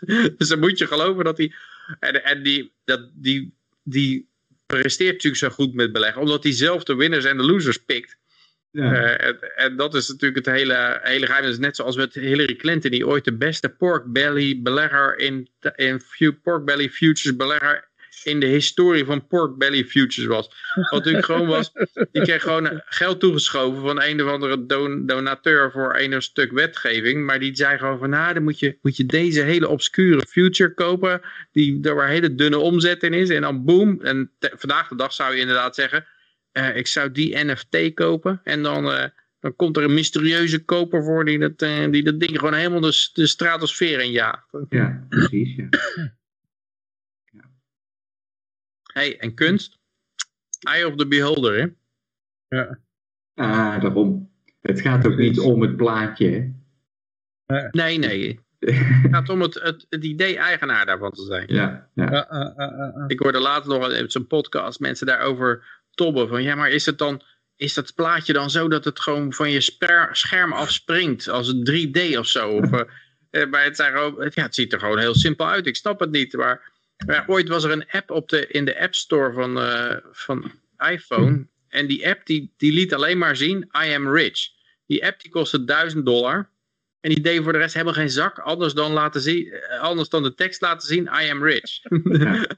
dus 0.38 0.48
dan 0.48 0.58
moet 0.58 0.78
je 0.78 0.86
geloven 0.86 1.24
dat 1.24 1.36
die... 1.36 1.54
En, 2.00 2.24
en 2.24 2.42
die, 2.42 2.72
dat, 2.84 3.10
die, 3.14 3.54
die 3.88 4.28
presteert 4.66 5.12
natuurlijk 5.12 5.42
zo 5.42 5.48
goed 5.48 5.74
met 5.74 5.92
beleggen, 5.92 6.22
omdat 6.22 6.42
hij 6.42 6.52
zelf 6.52 6.84
de 6.84 6.94
winners 6.94 7.24
en 7.24 7.36
de 7.36 7.42
losers 7.42 7.84
pikt. 7.84 8.16
Ja. 8.70 8.92
Eh, 8.92 9.28
en, 9.28 9.56
en 9.56 9.76
dat 9.76 9.94
is 9.94 10.08
natuurlijk 10.08 10.46
het 10.46 10.54
hele, 10.54 11.00
hele 11.02 11.26
geheim. 11.26 11.44
Dat 11.44 11.52
is 11.52 11.58
net 11.58 11.76
zoals 11.76 11.96
met 11.96 12.14
Hillary 12.14 12.56
Clinton, 12.56 12.90
die 12.90 13.06
ooit 13.06 13.24
de 13.24 13.36
beste 13.36 13.68
pork 13.68 14.12
belly 14.12 14.62
belegger 14.62 15.18
in, 15.18 15.48
in 15.74 16.00
pork 16.42 16.64
belly 16.64 16.90
futures 16.90 17.36
belegger 17.36 17.88
in 18.24 18.40
de 18.40 18.46
historie 18.46 19.04
van 19.04 19.26
pork 19.26 19.56
belly 19.58 19.84
futures 19.84 20.26
was. 20.28 20.48
Wat 20.74 20.90
natuurlijk 20.90 21.24
gewoon 21.32 21.46
was, 21.46 21.72
die 22.12 22.22
kreeg 22.22 22.42
gewoon 22.42 22.82
geld 22.86 23.20
toegeschoven 23.20 23.82
van 23.82 24.02
een 24.02 24.22
of 24.22 24.30
andere 24.30 24.66
don- 24.66 25.06
donateur 25.06 25.70
voor 25.72 25.96
een 25.98 26.22
stuk 26.22 26.52
wetgeving. 26.52 27.24
Maar 27.24 27.38
die 27.38 27.56
zei 27.56 27.78
gewoon 27.78 27.98
van, 27.98 28.10
nou, 28.10 28.34
dan 28.34 28.42
moet 28.42 28.58
je, 28.58 28.78
moet 28.82 28.96
je 28.96 29.06
deze 29.06 29.40
hele 29.42 29.68
obscure 29.68 30.26
future 30.28 30.74
kopen, 30.74 31.20
die, 31.52 31.80
daar 31.80 31.94
waar 31.94 32.08
hele 32.08 32.34
dunne 32.34 32.58
omzet 32.58 33.02
in 33.02 33.12
is. 33.14 33.28
En 33.28 33.40
dan 33.40 33.64
boom, 33.64 34.00
en 34.02 34.30
te- 34.38 34.52
vandaag 34.56 34.88
de 34.88 34.96
dag 34.96 35.12
zou 35.12 35.34
je 35.34 35.40
inderdaad 35.40 35.74
zeggen, 35.74 36.06
eh, 36.52 36.76
ik 36.76 36.86
zou 36.86 37.12
die 37.12 37.44
NFT 37.44 37.94
kopen. 37.94 38.40
En 38.44 38.62
dan, 38.62 38.92
eh, 38.92 39.04
dan 39.40 39.56
komt 39.56 39.76
er 39.76 39.82
een 39.82 39.94
mysterieuze 39.94 40.64
koper 40.64 41.04
voor 41.04 41.24
die 41.24 41.38
dat, 41.38 41.62
eh, 41.62 41.90
die 41.90 42.02
dat 42.02 42.20
ding 42.20 42.38
gewoon 42.38 42.54
helemaal 42.54 42.80
de, 42.80 43.10
de 43.12 43.26
stratosfeer 43.26 44.00
in 44.00 44.10
jaagt. 44.10 44.46
Ja, 44.68 45.06
precies. 45.08 45.56
Ja. 45.56 45.68
Hey, 48.96 49.18
en 49.18 49.34
kunst? 49.34 49.78
Eye 50.68 50.86
of 50.86 50.94
the 50.96 51.06
beholder, 51.06 51.58
hè? 51.58 51.66
Ah, 53.34 53.80
daarom. 53.80 54.30
Het 54.60 54.80
gaat 54.80 55.06
ook 55.06 55.16
niet 55.16 55.38
om 55.38 55.62
het 55.62 55.76
plaatje. 55.76 56.52
hè. 57.46 57.68
Nee, 57.70 57.98
nee. 57.98 58.40
Het 58.58 59.12
gaat 59.14 59.28
om 59.28 59.40
het, 59.40 59.54
het, 59.54 59.86
het 59.88 60.04
idee 60.04 60.36
eigenaar 60.38 60.86
daarvan 60.86 61.10
te 61.12 61.22
zijn. 61.24 61.44
Ja, 61.48 61.90
ja. 61.94 62.04
ah, 62.04 62.30
ah, 62.58 62.94
ah. 62.96 63.04
Ik 63.06 63.18
hoorde 63.18 63.38
later 63.38 63.68
nog 63.68 63.90
in 63.92 64.10
zo'n 64.10 64.26
podcast 64.26 64.80
mensen 64.80 65.06
daarover 65.06 65.80
tobben. 65.90 66.28
Van 66.28 66.42
ja, 66.42 66.54
maar 66.54 66.70
is 66.70 66.86
het 66.86 66.98
dan... 66.98 67.22
Is 67.56 67.74
dat 67.74 67.94
plaatje 67.94 68.32
dan 68.32 68.50
zo 68.50 68.68
dat 68.68 68.84
het 68.84 69.00
gewoon 69.00 69.32
van 69.32 69.50
je 69.50 69.60
sper- 69.60 70.16
scherm 70.16 70.52
afspringt? 70.52 71.28
Als 71.28 71.48
een 71.48 71.64
3D 71.70 72.18
of 72.18 72.26
zo? 72.26 72.50
Of, 72.50 72.72
eh, 72.72 72.80
eh, 73.42 73.48
maar 73.50 73.64
het, 73.64 73.76
zijn 73.76 73.92
gewoon, 73.92 74.20
het- 74.20 74.34
ja, 74.34 74.42
het 74.42 74.54
ziet 74.54 74.72
er 74.72 74.78
gewoon 74.80 74.98
heel 74.98 75.14
simpel 75.14 75.48
uit. 75.48 75.66
Ik 75.66 75.76
snap 75.76 76.00
het 76.00 76.10
niet. 76.10 76.32
Maar, 76.36 76.72
maar 77.06 77.24
ooit 77.26 77.48
was 77.48 77.64
er 77.64 77.70
een 77.70 77.90
app 77.90 78.10
op 78.10 78.28
de, 78.28 78.46
in 78.46 78.64
de 78.64 78.80
App 78.80 78.94
Store 78.94 79.32
van, 79.32 79.58
eh, 79.60 79.96
van 80.12 80.50
iPhone. 80.90 81.46
En 81.68 81.86
die 81.86 82.08
app 82.08 82.26
die, 82.26 82.54
die 82.56 82.72
liet 82.72 82.94
alleen 82.94 83.18
maar 83.18 83.36
zien, 83.36 83.70
I 83.86 83.92
am 83.94 84.14
rich. 84.14 84.38
Die 84.86 85.06
app 85.06 85.20
die 85.22 85.30
kostte 85.30 85.64
1000 85.64 86.06
dollar. 86.06 86.50
En 87.00 87.10
die 87.10 87.20
deed 87.20 87.42
voor 87.42 87.52
de 87.52 87.58
rest 87.58 87.72
helemaal 87.74 87.94
geen 87.94 88.10
zak. 88.10 88.38
Anders 88.38 88.74
dan, 88.74 88.92
laten 88.92 89.20
zien, 89.20 89.52
eh, 89.52 89.80
anders 89.80 90.08
dan 90.08 90.22
de 90.22 90.34
tekst 90.34 90.60
laten 90.60 90.88
zien, 90.88 91.04
I 91.22 91.30
am 91.30 91.44
rich. 91.44 91.80
ja. 92.18 92.46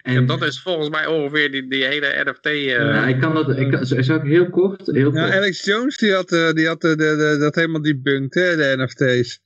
En 0.00 0.26
dat 0.26 0.42
is 0.42 0.60
volgens 0.60 0.88
mij 0.88 1.06
ongeveer 1.06 1.50
die, 1.50 1.68
die 1.68 1.84
hele 1.84 2.22
NFT. 2.24 2.46
eh, 2.46 2.66
Ja, 2.66 3.06
ik 3.06 3.20
kan 3.20 3.34
dat, 3.34 3.56
ik 3.58 3.70
kan, 3.70 3.86
zou 3.86 4.20
ik 4.20 4.26
heel 4.30 4.50
kort, 4.50 4.86
heel 4.86 5.14
Ja, 5.14 5.22
kort. 5.22 5.34
Alex 5.36 5.64
Jones 5.64 5.96
die 5.96 6.12
had, 6.12 6.28
die 6.28 6.66
had 6.66 6.80
de, 6.80 6.96
de, 6.96 7.36
dat 7.40 7.54
helemaal 7.54 7.82
debunked, 7.82 8.34
hè, 8.34 8.56
de 8.56 8.74
NFT's. 8.82 9.40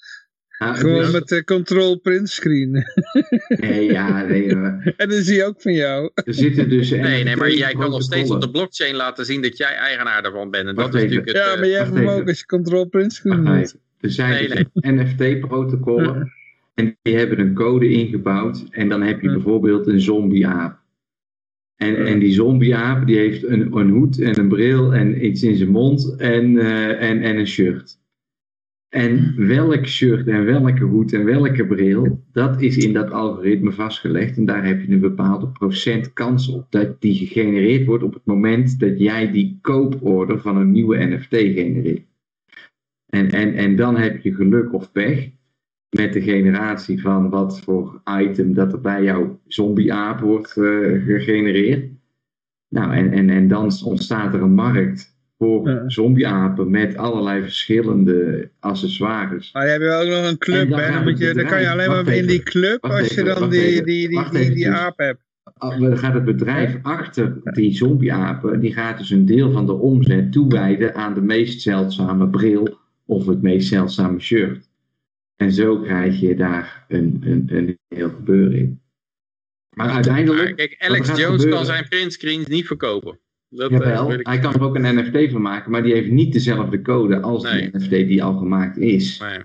Gewoon 0.59 1.11
met 1.11 1.29
de 1.29 1.45
control 1.45 1.99
print 1.99 2.29
screen. 2.29 2.85
Nee, 3.49 3.93
ja, 3.93 4.23
nee, 4.23 4.49
en 4.97 5.09
dat 5.09 5.25
zie 5.25 5.37
je 5.37 5.45
ook 5.45 5.61
van 5.61 5.73
jou. 5.73 6.11
er 6.15 6.35
zitten 6.35 6.69
dus... 6.69 6.91
nee, 6.91 7.25
nee, 7.25 7.37
maar 7.37 7.51
jij 7.51 7.75
kan 7.75 7.91
nog 7.91 8.03
steeds 8.03 8.31
op 8.31 8.41
de 8.41 8.51
blockchain 8.51 8.95
laten 8.95 9.25
zien 9.25 9.43
dat 9.43 9.57
jij 9.57 9.75
eigenaar 9.75 10.23
daarvan 10.23 10.51
bent. 10.51 10.69
En 10.69 10.75
dat 10.75 10.95
is 10.95 11.03
even. 11.03 11.17
natuurlijk 11.17 11.39
het... 11.39 11.47
Ja, 11.47 11.57
maar 11.57 11.69
jij 11.69 11.79
hebt 11.79 11.95
hem 11.95 12.09
ook 12.09 12.29
als 12.29 12.39
je 12.39 12.47
control 12.47 12.85
print 12.85 13.13
screen 13.13 13.45
doet. 13.45 13.77
Er 14.01 14.11
zijn 14.11 14.49
Nee, 14.49 14.49
dus 14.49 14.67
NFT-protocollen 14.73 16.33
en 16.75 16.97
die 17.03 17.17
hebben 17.17 17.39
een 17.39 17.55
code 17.55 17.89
ingebouwd 17.89 18.67
en 18.71 18.89
dan 18.89 19.03
heb 19.03 19.21
je 19.21 19.29
bijvoorbeeld 19.29 19.87
een 19.87 20.01
zombie-aap. 20.01 20.79
En, 21.77 22.07
en 22.07 22.19
die 22.19 22.33
zombie-aap 22.33 23.07
die 23.07 23.17
heeft 23.17 23.45
een, 23.45 23.77
een 23.77 23.91
hoed 23.91 24.21
en 24.21 24.39
een 24.39 24.49
bril 24.49 24.95
en 24.95 25.25
iets 25.27 25.43
in 25.43 25.57
zijn 25.57 25.71
mond 25.71 26.17
en, 26.17 26.59
eh, 26.59 27.09
en, 27.11 27.23
en 27.23 27.37
een 27.37 27.47
shirt. 27.47 27.99
En 28.95 29.35
welk 29.47 29.87
shirt 29.87 30.27
en 30.27 30.45
welke 30.45 30.85
hoed 30.85 31.13
en 31.13 31.25
welke 31.25 31.67
bril, 31.67 32.25
dat 32.33 32.63
is 32.63 32.77
in 32.77 32.93
dat 32.93 33.11
algoritme 33.11 33.73
vastgelegd. 33.73 34.37
En 34.37 34.45
daar 34.45 34.67
heb 34.67 34.83
je 34.83 34.93
een 34.93 35.01
bepaalde 35.01 35.49
procent 35.49 36.13
kans 36.13 36.49
op 36.49 36.67
dat 36.71 37.01
die 37.01 37.15
gegenereerd 37.15 37.87
wordt 37.87 38.05
op 38.05 38.15
het 38.15 38.25
moment 38.25 38.81
dat 38.81 38.99
jij 38.99 39.31
die 39.31 39.59
kooporder 39.61 40.41
van 40.41 40.57
een 40.57 40.71
nieuwe 40.71 41.05
NFT 41.05 41.37
genereert. 41.37 42.07
En, 43.07 43.31
en, 43.31 43.55
en 43.55 43.77
dan 43.77 43.97
heb 43.97 44.23
je 44.23 44.35
geluk 44.35 44.73
of 44.73 44.93
pech 44.93 45.31
met 45.97 46.13
de 46.13 46.23
generatie 46.23 47.01
van 47.01 47.31
wat 47.31 47.61
voor 47.61 48.03
item 48.21 48.55
dat 48.55 48.73
er 48.73 48.81
bij 48.81 49.03
jouw 49.03 49.41
zombie-aap 49.47 50.21
wordt 50.21 50.57
eh, 50.57 50.65
gegenereerd. 51.05 51.91
Nou, 52.69 52.93
en, 52.93 53.13
en, 53.13 53.31
en 53.31 53.49
dan 53.49 53.73
ontstaat 53.85 54.35
er 54.35 54.43
een 54.43 54.55
markt 54.55 55.14
voor 55.39 55.69
Ja. 55.71 55.89
zombieapen 55.89 56.71
met 56.71 56.97
allerlei 56.97 57.43
verschillende 57.43 58.51
accessoires. 58.61 59.53
Maar 59.53 59.65
je 59.65 59.71
hebt 59.71 59.85
ook 59.85 60.09
nog 60.09 60.31
een 60.31 60.39
club, 60.39 60.71
hè? 60.71 60.93
Dan, 60.93 61.03
moet 61.03 61.19
je, 61.19 61.35
dan 61.35 61.47
kan 61.47 61.61
je 61.61 61.71
alleen 61.71 61.89
maar 61.89 62.09
in 62.09 62.27
die 62.27 62.43
club 62.43 62.83
wacht 62.83 62.99
als 63.01 63.15
je 63.15 63.23
dan 63.23 63.51
die, 63.51 63.61
even, 63.61 63.85
die, 63.85 64.09
die, 64.09 64.19
die, 64.19 64.31
die 64.31 64.41
eventjes. 64.41 64.67
aap 64.69 64.99
hebt. 64.99 65.23
Ah, 65.55 65.81
Dan 65.81 65.99
gaat 65.99 66.15
het 66.15 66.25
bedrijf 66.25 66.79
achter 66.83 67.41
die 67.43 67.75
zombieapen, 67.77 68.61
die 68.61 68.73
gaat 68.73 68.99
dus 68.99 69.11
een 69.11 69.27
deel 69.27 69.53
van 69.53 69.67
de 69.67 69.73
omzet 69.73 70.33
toewijden 70.33 70.95
aan 70.95 71.15
de 71.15 71.21
meest 71.23 71.61
zeldzame 71.63 72.29
bril 72.29 72.79
of 73.07 73.27
het 73.27 73.43
meest 73.43 73.69
zeldzame 73.69 74.21
shirt. 74.21 74.69
En 75.37 75.53
zo 75.53 75.79
krijg 75.81 76.21
je 76.21 76.35
daar 76.37 76.85
een, 76.89 77.21
een, 77.25 77.49
een 77.53 77.79
heel 77.89 78.09
gebeuren 78.11 78.59
in. 78.59 78.81
Maar 79.77 79.87
Maar 79.87 79.95
uiteindelijk, 79.95 80.57
kijk, 80.57 80.77
wat 80.79 80.89
Alex 80.89 81.07
Jones 81.09 81.23
gebeuren- 81.25 81.51
kan 81.51 81.65
zijn 81.65 81.89
printscreens 81.89 82.47
niet 82.47 82.67
verkopen. 82.67 83.19
Dat, 83.57 83.71
eh, 83.71 83.79
jawel, 83.79 84.13
ik- 84.13 84.27
hij 84.27 84.39
kan 84.39 84.55
er 84.55 84.63
ook 84.63 84.75
een 84.77 84.99
NFT 84.99 85.31
van 85.33 85.43
maken, 85.43 85.71
maar 85.71 85.83
die 85.83 85.93
heeft 85.93 86.11
niet 86.11 86.33
dezelfde 86.33 86.83
code 86.83 87.21
als 87.21 87.43
Nee. 87.43 87.61
die 87.61 87.71
NFT 87.81 87.91
die 87.91 88.23
al 88.25 88.37
gemaakt 88.37 88.79
is. 88.79 89.19
Nee. 89.21 89.39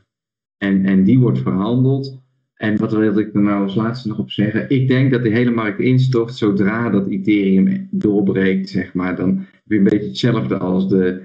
En, 0.58 0.86
en 0.86 1.04
die 1.04 1.20
wordt 1.20 1.40
verhandeld. 1.40 2.22
En 2.54 2.78
wat 2.78 2.92
wilde 2.94 3.22
ik 3.22 3.34
er 3.36 3.42
nou 3.42 3.64
als 3.64 3.76
laatste 3.76 4.08
nog 4.08 4.20
op 4.20 4.32
zeggen? 4.32 4.70
Ik 4.70 4.88
denk 4.88 5.12
dat 5.12 5.24
de 5.24 5.30
hele 5.30 5.52
markt 5.52 5.80
instort 5.80 6.34
zodra 6.36 6.90
dat 6.90 7.08
Ethereum 7.08 7.88
doorbreekt, 7.92 8.70
zeg 8.70 8.94
maar. 8.94 9.16
Dan 9.16 9.30
heb 9.38 9.48
je 9.64 9.78
een 9.78 9.84
beetje 9.84 10.08
hetzelfde 10.08 10.58
als 10.58 10.90
de, 10.90 11.22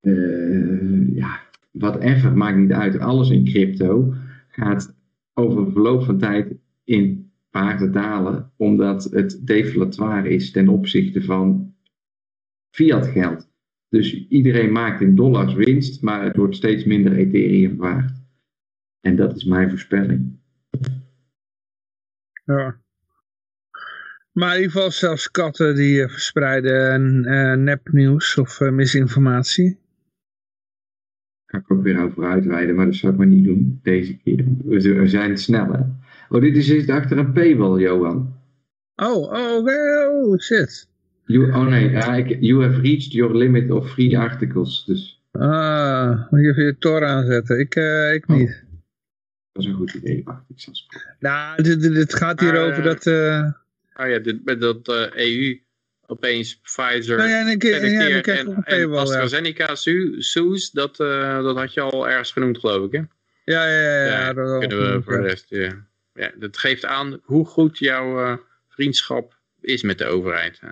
eh, 0.00 1.16
ja, 1.16 1.40
whatever, 1.70 2.36
maakt 2.36 2.58
niet 2.58 2.72
uit. 2.72 2.98
Alles 2.98 3.30
in 3.30 3.44
crypto 3.44 4.14
gaat 4.48 4.94
over 5.34 5.58
een 5.58 5.72
verloop 5.72 6.02
van 6.04 6.18
tijd 6.18 6.54
in 6.84 7.30
waarde 7.50 7.90
dalen, 7.90 8.50
omdat 8.56 9.04
het 9.04 9.40
deflatoire 9.46 10.28
is 10.28 10.50
ten 10.50 10.68
opzichte 10.68 11.22
van 11.22 11.74
fiat 12.70 13.06
geld. 13.06 13.48
Dus 13.88 14.28
iedereen 14.28 14.72
maakt 14.72 15.00
in 15.00 15.14
dollars 15.14 15.54
winst, 15.54 16.02
maar 16.02 16.24
het 16.24 16.36
wordt 16.36 16.56
steeds 16.56 16.84
minder 16.84 17.12
Ethereum 17.12 17.76
waard. 17.76 18.12
En 19.00 19.16
dat 19.16 19.36
is 19.36 19.44
mijn 19.44 19.70
voorspelling. 19.70 20.38
Ja. 22.44 22.80
Maar 24.32 24.54
in 24.54 24.56
ieder 24.56 24.72
geval 24.72 24.90
zelfs 24.90 25.30
katten 25.30 25.74
die 25.74 26.02
eh, 26.02 26.08
verspreiden 26.08 27.24
eh, 27.24 27.56
nepnieuws 27.56 28.38
of 28.38 28.60
eh, 28.60 28.70
misinformatie. 28.70 29.78
Ga 31.46 31.58
ik 31.58 31.70
ook 31.70 31.82
weer 31.82 32.02
over 32.02 32.24
uitweiden, 32.24 32.74
maar 32.74 32.84
dat 32.84 32.94
zou 32.94 33.12
ik 33.12 33.18
maar 33.18 33.26
niet 33.26 33.44
doen 33.44 33.80
deze 33.82 34.16
keer. 34.16 34.44
We 34.64 35.08
zijn 35.08 35.38
sneller. 35.38 35.86
Oh, 36.28 36.40
dit 36.40 36.56
is 36.56 36.88
achter 36.88 37.18
een 37.18 37.32
paywall, 37.32 37.80
Johan. 37.80 38.38
Oh, 38.96 39.32
oh, 39.32 39.64
oh, 39.64 40.38
shit. 40.38 40.89
You, 41.30 41.52
oh 41.52 41.66
nee, 41.66 41.90
ja, 41.90 42.14
ik, 42.14 42.36
you 42.40 42.62
have 42.62 42.80
reached 42.80 43.12
your 43.12 43.36
limit 43.36 43.70
of 43.70 43.90
free 43.90 44.18
articles. 44.18 44.84
Dus 44.84 45.22
Ah, 45.32 46.30
moet 46.30 46.40
je 46.40 46.48
even 46.48 46.64
je 46.64 46.78
Tor 46.78 47.04
aanzetten. 47.04 47.58
Ik, 47.58 47.74
eh, 47.74 48.12
ik 48.14 48.26
niet. 48.26 48.64
dat 49.52 49.62
is 49.62 49.68
een 49.68 49.74
goed 49.76 49.94
idee. 49.94 50.22
Wacht, 50.24 50.42
ik 50.48 50.60
zal. 50.60 50.72
Nou, 51.18 51.62
dit, 51.62 51.80
dit, 51.80 51.94
dit 51.94 52.14
gaat 52.14 52.40
hier 52.40 52.56
over 52.60 52.78
eh, 52.78 52.84
dat... 52.84 53.06
eh 53.06 53.48
Oh 53.96 54.08
ja, 54.08 54.18
dit, 54.18 54.44
met 54.44 54.60
dat 54.60 54.88
eh, 54.88 55.06
EU 55.14 55.60
opeens 56.06 56.60
Pfizer 56.60 57.16
nou 57.16 57.28
ja, 57.28 57.40
en 57.40 57.46
ik, 57.48 57.62
ja, 57.62 57.76
en, 57.76 57.84
een 57.84 58.64
en 58.64 58.88
ja. 58.90 58.96
AstraZeneca 58.96 59.74
Su- 59.74 60.14
Soes, 60.22 60.70
dat, 60.70 61.00
eh, 61.00 61.42
dat 61.42 61.56
had 61.56 61.74
je 61.74 61.80
al 61.80 62.08
ergens 62.08 62.32
genoemd 62.32 62.58
geloof 62.58 62.86
ik 62.86 62.92
hè? 62.92 62.98
Ja, 63.44 63.66
ja, 63.66 63.80
ja. 63.80 64.04
ja, 64.04 64.06
Ja, 64.06 64.32
dat 64.32 64.58
kunnen 64.58 64.92
we 64.96 65.02
voor 65.02 65.16
de 65.16 65.28
rest, 65.28 65.46
ja. 65.48 65.86
ja. 66.14 66.30
Dat 66.38 66.58
geeft 66.58 66.84
aan 66.84 67.20
hoe 67.22 67.46
goed 67.46 67.78
jouw 67.78 68.24
eh, 68.24 68.36
vriendschap 68.68 69.38
is 69.60 69.82
met 69.82 69.98
de 69.98 70.04
overheid. 70.06 70.60
hè. 70.60 70.68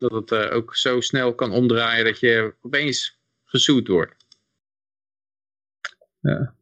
Dat 0.00 0.10
het 0.10 0.32
eh, 0.32 0.56
ook 0.56 0.76
zo 0.76 1.00
snel 1.00 1.34
kan 1.34 1.52
omdraaien 1.52 2.04
dat 2.04 2.20
je 2.20 2.54
opeens 2.60 3.18
gezoet 3.44 3.88
wordt. 3.88 4.14
Ja. 6.20 6.54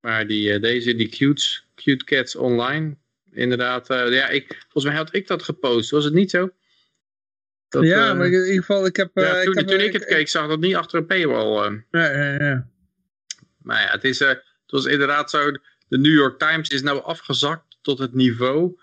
Maar 0.00 0.26
die, 0.26 0.52
eh, 0.52 0.60
deze, 0.60 0.94
die 0.94 1.08
cute, 1.08 1.60
cute 1.74 2.04
Cats 2.04 2.36
Online, 2.36 2.96
inderdaad, 3.30 3.90
eh, 3.90 4.12
ja, 4.12 4.28
ik, 4.28 4.46
volgens 4.62 4.84
mij 4.84 4.94
had 4.94 5.14
ik 5.14 5.26
dat 5.26 5.42
gepost, 5.42 5.90
was 5.90 6.04
het 6.04 6.12
niet 6.12 6.30
zo? 6.30 6.50
Dat, 7.68 7.84
ja, 7.84 8.14
maar 8.14 8.26
in 8.26 8.32
ieder 8.32 8.54
geval, 8.54 8.86
ik 8.86 8.96
heb... 8.96 9.10
ja, 9.14 9.42
toen, 9.42 9.52
ik, 9.52 9.58
heb, 9.58 9.68
toen 9.68 9.80
ik 9.80 9.92
het 9.92 10.04
keek, 10.04 10.28
zag 10.28 10.48
dat 10.48 10.60
niet 10.60 10.74
achter 10.74 10.98
een 10.98 11.06
paywall. 11.06 11.84
Ja, 11.90 12.12
ja, 12.12 12.44
ja. 12.44 12.68
Maar 13.58 13.80
ja, 13.80 13.90
het, 13.90 14.04
is, 14.04 14.18
het 14.18 14.44
was 14.66 14.84
inderdaad 14.84 15.30
zo. 15.30 15.52
De 15.88 15.98
New 15.98 16.14
York 16.14 16.38
Times 16.38 16.68
is 16.68 16.82
nou 16.82 17.02
afgezakt 17.02 17.78
tot 17.82 17.98
het 17.98 18.14
niveau 18.14 18.80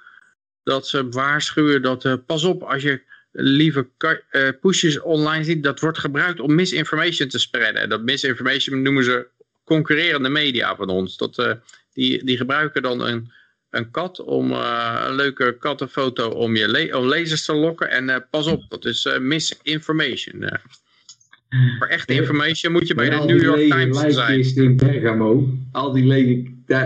dat 0.64 0.88
ze 0.88 1.10
waarschuwen 1.10 1.82
dat 1.82 2.26
pas 2.26 2.44
op 2.44 2.64
als 2.64 2.82
je 2.82 3.04
lieve 3.40 3.88
ka- 3.98 4.22
eh, 4.30 4.50
pushes 4.62 5.02
online 5.02 5.44
ziet, 5.44 5.64
dat 5.64 5.80
wordt 5.80 5.98
gebruikt 5.98 6.40
om 6.40 6.56
misinformation 6.56 7.28
te 7.30 7.40
spreiden. 7.40 7.82
En 7.82 7.90
dat 7.90 8.02
misinformation 8.02 8.82
noemen 8.82 9.04
ze 9.04 9.28
concurrerende 9.64 10.30
media 10.30 10.76
van 10.76 10.90
ons. 10.90 11.18
Dat, 11.18 11.38
eh, 11.38 11.52
die, 11.94 12.24
die 12.24 12.38
gebruiken 12.38 12.82
dan 12.82 13.02
een, 13.02 13.32
een 13.70 13.92
kat 13.92 14.20
om 14.20 14.52
eh, 14.52 15.04
een 15.08 15.16
leuke 15.16 15.56
kattenfoto 15.60 16.30
om 16.30 16.56
je 16.56 16.68
le 16.68 16.98
om 16.98 17.08
lezers 17.08 17.46
te 17.46 17.54
lokken. 17.54 17.90
En 17.90 18.28
pas 18.30 18.48
op, 18.48 18.66
dat 18.70 18.86
is 18.86 19.10
misinformation. 19.20 20.50
voor 21.78 21.88
echte 21.88 22.14
information 22.14 22.72
moet 22.72 22.88
je 22.88 22.96
bij 22.96 23.10
de 23.10 23.16
New 23.16 23.42
York 23.42 23.70
Times 23.70 24.14
zijn. 24.14 24.56
in 24.56 24.76
Bergamo, 24.78 25.58
al 25.72 25.92
die 25.92 26.06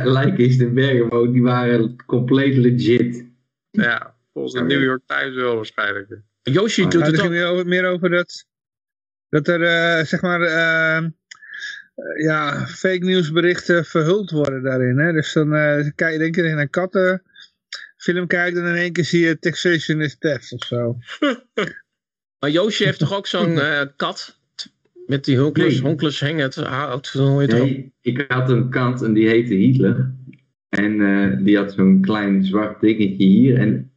lijkkisten 0.04 0.68
in 0.68 0.74
Bergamo, 0.74 1.32
die 1.32 1.42
waren 1.42 1.96
compleet 2.06 2.56
legit. 2.56 3.26
Ja, 3.72 4.16
volgens 4.34 4.54
de 4.54 4.62
New 4.62 4.84
York 4.84 5.02
Times 5.06 5.36
wel 5.36 5.56
waarschijnlijk. 5.56 6.30
Yoshi 6.44 6.82
doet 6.82 6.94
Nou, 6.94 7.06
het 7.06 7.14
ook. 7.14 7.20
ging 7.22 7.34
meer 7.34 7.46
over, 7.48 7.66
meer 7.66 7.86
over 7.86 8.10
dat, 8.10 8.46
dat 9.30 9.48
er, 9.48 9.62
eh, 9.64 10.06
zeg 10.06 10.22
maar, 10.22 10.42
eh, 10.42 11.08
ja, 12.24 12.66
fake 12.68 13.06
nieuwsberichten 13.06 13.86
verhuld 13.86 14.32
worden 14.32 14.64
daarin. 14.64 14.98
Hè? 14.98 15.12
Dus 15.12 15.34
dan 15.34 15.56
eh, 15.56 15.90
kijk, 15.96 16.18
denk 16.18 16.36
je 16.36 16.42
dat 16.42 16.50
je 16.50 16.56
naar 16.56 16.64
een 16.64 16.70
kattenfilm 16.70 18.28
kijkt 18.28 18.58
en 18.58 18.66
in 18.66 18.76
één 18.76 18.92
keer 18.92 19.06
zie 19.06 19.26
je 19.26 19.40
Taxation 19.40 20.02
is 20.02 20.18
Death 20.18 20.52
of 20.52 20.64
zo. 20.66 20.98
Maar 22.40 22.50
Yoshi 22.50 22.84
heeft 22.84 23.00
toch 23.00 23.14
ook 23.14 23.28
zo'n 23.28 23.60
eh, 23.60 23.82
kat? 23.96 24.40
Met 25.08 25.26
die 25.26 25.38
honkles, 25.40 25.74
Nee. 25.74 25.82
honkles 25.82 26.20
heet 27.40 27.52
het? 27.52 27.62
Nee, 27.64 27.94
ik 28.02 28.26
had 28.28 28.50
een 28.50 28.70
kant 28.70 29.02
en 29.02 29.14
die 29.14 29.28
heette 29.28 29.54
Hitler. 29.54 30.12
En 30.70 31.02
eh, 31.02 31.46
die 31.46 31.58
had 31.58 31.72
zo'n 31.74 32.02
klein 32.02 32.44
zwart 32.46 32.82
dingetje 32.82 33.26
hier. 33.26 33.58
En 33.58 33.92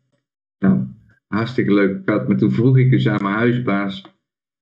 nou, 0.59 0.87
hartstikke 1.35 1.73
leuke 1.73 2.03
kat. 2.05 2.29
Maar 2.29 2.37
toen 2.37 2.53
vroeg 2.53 2.79
ik 2.79 2.91
dus 2.91 3.09
aan 3.09 3.23
mijn 3.23 3.35
huisbaas, 3.35 4.03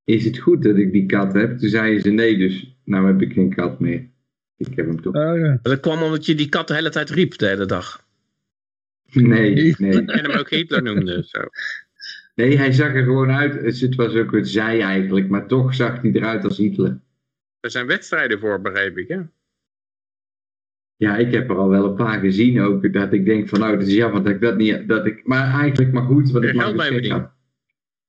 is 0.04 0.24
het 0.24 0.38
goed 0.38 0.62
dat 0.62 0.76
ik 0.76 0.92
die 0.92 1.06
kat 1.06 1.32
heb? 1.32 1.58
Toen 1.58 1.68
zei 1.68 2.00
ze 2.00 2.10
nee, 2.10 2.38
dus 2.38 2.76
nou 2.84 3.06
heb 3.06 3.22
ik 3.22 3.32
geen 3.32 3.54
kat 3.54 3.80
meer. 3.80 4.10
Ik 4.56 4.76
heb 4.76 4.86
hem 4.86 5.02
toch. 5.02 5.14
Oh, 5.14 5.38
ja. 5.38 5.58
Dat 5.62 5.80
kwam 5.80 6.02
omdat 6.02 6.26
je 6.26 6.34
die 6.34 6.48
kat 6.48 6.68
de 6.68 6.74
hele 6.74 6.90
tijd 6.90 7.10
riep 7.10 7.38
de 7.38 7.46
hele 7.46 7.66
dag. 7.66 8.06
Nee, 9.12 9.74
nee. 9.78 9.92
En 9.92 10.24
hem 10.24 10.38
ook 10.38 10.50
Hitler 10.50 10.82
noemde. 10.82 11.24
Zo. 11.26 11.40
Nee, 12.34 12.56
hij 12.56 12.72
zag 12.72 12.94
er 12.94 13.04
gewoon 13.04 13.30
uit. 13.30 13.60
Dus 13.60 13.80
het 13.80 13.94
was 13.94 14.14
ook 14.14 14.32
een 14.32 14.46
zij 14.46 14.80
eigenlijk. 14.80 15.28
Maar 15.28 15.46
toch 15.46 15.74
zag 15.74 16.02
hij 16.02 16.12
eruit 16.12 16.44
als 16.44 16.56
Hitler. 16.56 17.00
Er 17.60 17.70
zijn 17.70 17.86
wedstrijden 17.86 18.38
voor, 18.38 18.60
begreep 18.60 18.98
ik. 18.98 19.08
Hè? 19.08 19.20
Ja, 21.02 21.16
ik 21.16 21.32
heb 21.32 21.50
er 21.50 21.56
al 21.56 21.68
wel 21.68 21.84
een 21.84 21.94
paar 21.94 22.20
gezien 22.20 22.60
ook. 22.60 22.92
Dat 22.92 23.12
ik 23.12 23.24
denk 23.24 23.48
van 23.48 23.60
nou, 23.60 23.76
het 23.76 23.86
is 23.86 23.94
jammer 23.94 24.22
dat 24.22 24.32
ik 24.32 24.40
dat 24.40 24.56
niet... 24.56 24.88
Dat 24.88 25.06
ik, 25.06 25.26
maar 25.26 25.60
eigenlijk 25.60 25.92
maar 25.92 26.02
goed. 26.02 26.30
Wat 26.30 26.42
Er 26.42 26.54
ik 26.54 26.60
verdienen. 26.60 27.10
had. 27.10 27.30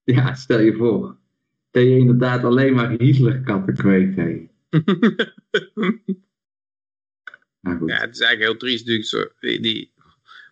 Ja, 0.04 0.34
stel 0.34 0.60
je 0.60 0.72
voor. 0.72 1.16
Dat 1.70 1.82
je 1.82 1.98
inderdaad 1.98 2.44
alleen 2.44 2.74
maar 2.74 2.90
Hitler-katten 2.98 3.74
kweekt. 3.74 4.16
Hè. 4.16 4.46
Goed. 7.78 7.88
Ja, 7.88 8.00
het 8.00 8.14
is 8.14 8.20
eigenlijk 8.20 8.40
heel 8.40 8.56
triest 8.56 8.86
natuurlijk. 8.86 9.08
Zo, 9.08 9.24
die, 9.40 9.60
die, 9.60 9.92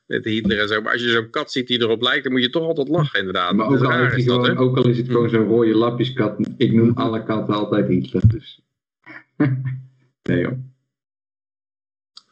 met 0.07 0.25
Hitler 0.25 0.61
en 0.61 0.69
zo. 0.69 0.81
Maar 0.81 0.93
als 0.93 1.03
je 1.03 1.11
zo'n 1.11 1.31
kat 1.31 1.53
ziet 1.53 1.67
die 1.67 1.81
erop 1.81 2.03
lijkt, 2.03 2.23
dan 2.25 2.33
moet 2.33 2.43
je 2.43 2.51
toch 2.51 2.67
altijd 2.67 2.89
lachen 2.89 3.19
inderdaad. 3.19 3.55
maar 3.55 3.69
Dat 3.69 3.83
ook 3.83 3.93
al, 3.93 4.17
is, 4.17 4.25
dat, 4.25 4.57
ook 4.57 4.77
al 4.77 4.89
is 4.89 4.99
het 4.99 5.07
gewoon 5.07 5.29
zo'n 5.31 5.47
rode 5.47 5.75
lapjeskat. 5.75 6.49
Ik 6.57 6.73
noem 6.73 6.93
alle 6.95 7.25
katten 7.25 7.55
altijd 7.55 7.89
Hitler. 7.89 8.29
Dus. 8.29 8.63
nee 10.23 10.41
joh. 10.41 10.71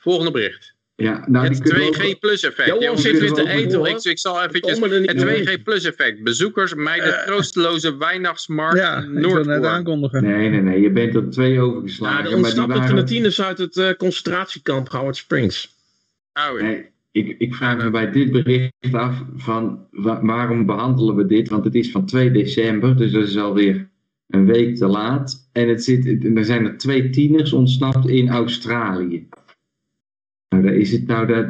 Volgende 0.01 0.31
bericht. 0.31 0.79
Ja, 0.95 1.25
nou, 1.29 1.49
die 1.49 1.57
het 1.59 1.69
kunnen 1.69 1.89
we 1.91 1.97
2G 1.97 2.07
ook- 2.15 2.19
plus 2.21 2.43
effect. 2.43 2.69
Johan 2.69 2.83
Ja, 2.83 2.97
zit 2.97 3.15
ik- 3.15 3.21
weer 3.21 3.33
te 3.33 3.41
ik- 3.43 3.49
eten. 3.49 3.85
Ik, 3.85 4.03
ik 4.03 4.19
zal 4.19 4.43
eventjes... 4.43 4.79
Het 4.81 5.19
doorheen. 5.19 5.45
2G 5.47 5.63
plus 5.63 5.85
effect. 5.85 6.23
Bezoekers 6.23 6.75
mijden 6.75 7.19
Eh, 7.19 7.27
troosteloze 7.27 7.97
weihnachtsmarkt 7.97 8.79
ja, 8.79 8.99
ik 8.99 9.05
wil 9.05 9.13
net 9.13 9.23
Noordpoort. 9.23 9.65
aankondigen. 9.65 10.23
Nee, 10.23 10.49
nee, 10.49 10.61
nee. 10.61 10.81
Je 10.81 10.91
bent 10.91 11.15
er 11.15 11.31
twee 11.31 11.53
Ja, 11.53 11.61
overgeslagen. 11.61 12.17
de 12.17 12.23
maar 12.23 12.35
die 12.37 12.45
ontsnapte 12.45 12.73
waren... 12.75 12.89
Canadieners 12.89 13.43
uit 13.43 13.59
het 13.59 13.77
eh, 13.77 13.91
concentratiekamp 13.97 14.89
Howard 14.89 15.17
Springs. 15.17 15.75
Oh, 16.33 16.59
ja. 16.61 16.65
Nee, 16.67 16.87
ik, 17.11 17.35
ik 17.39 17.55
vraag 17.55 17.77
me 17.83 17.91
bij 17.91 18.11
dit 18.11 18.31
bericht 18.33 18.73
af 18.93 19.23
van 19.37 19.87
wa- 19.91 20.21
waarom 20.25 20.67
behandelen 20.67 21.17
we 21.17 21.27
dit? 21.27 21.49
Want 21.49 21.65
het 21.65 21.75
is 21.75 21.91
van 21.91 22.07
2 22.07 22.31
december, 22.31 22.97
dus 22.97 23.13
dat 23.13 23.29
is 23.29 23.37
alweer 23.37 23.89
een 24.29 24.47
week 24.47 24.77
te 24.77 24.87
laat. 24.87 25.49
En 25.53 25.69
het 25.69 25.85
zit, 25.85 26.25
er 26.37 26.45
zijn 26.45 26.67
er 26.67 26.77
twee 26.79 27.11
tieners 27.11 27.53
ontsnapt 27.53 28.09
in 28.09 28.29
Australië. 28.29 29.29
Nou, 30.51 30.63
daar 30.63 30.75
is 30.75 30.93
het 30.93 31.07
nou 31.07 31.27
dat. 31.27 31.47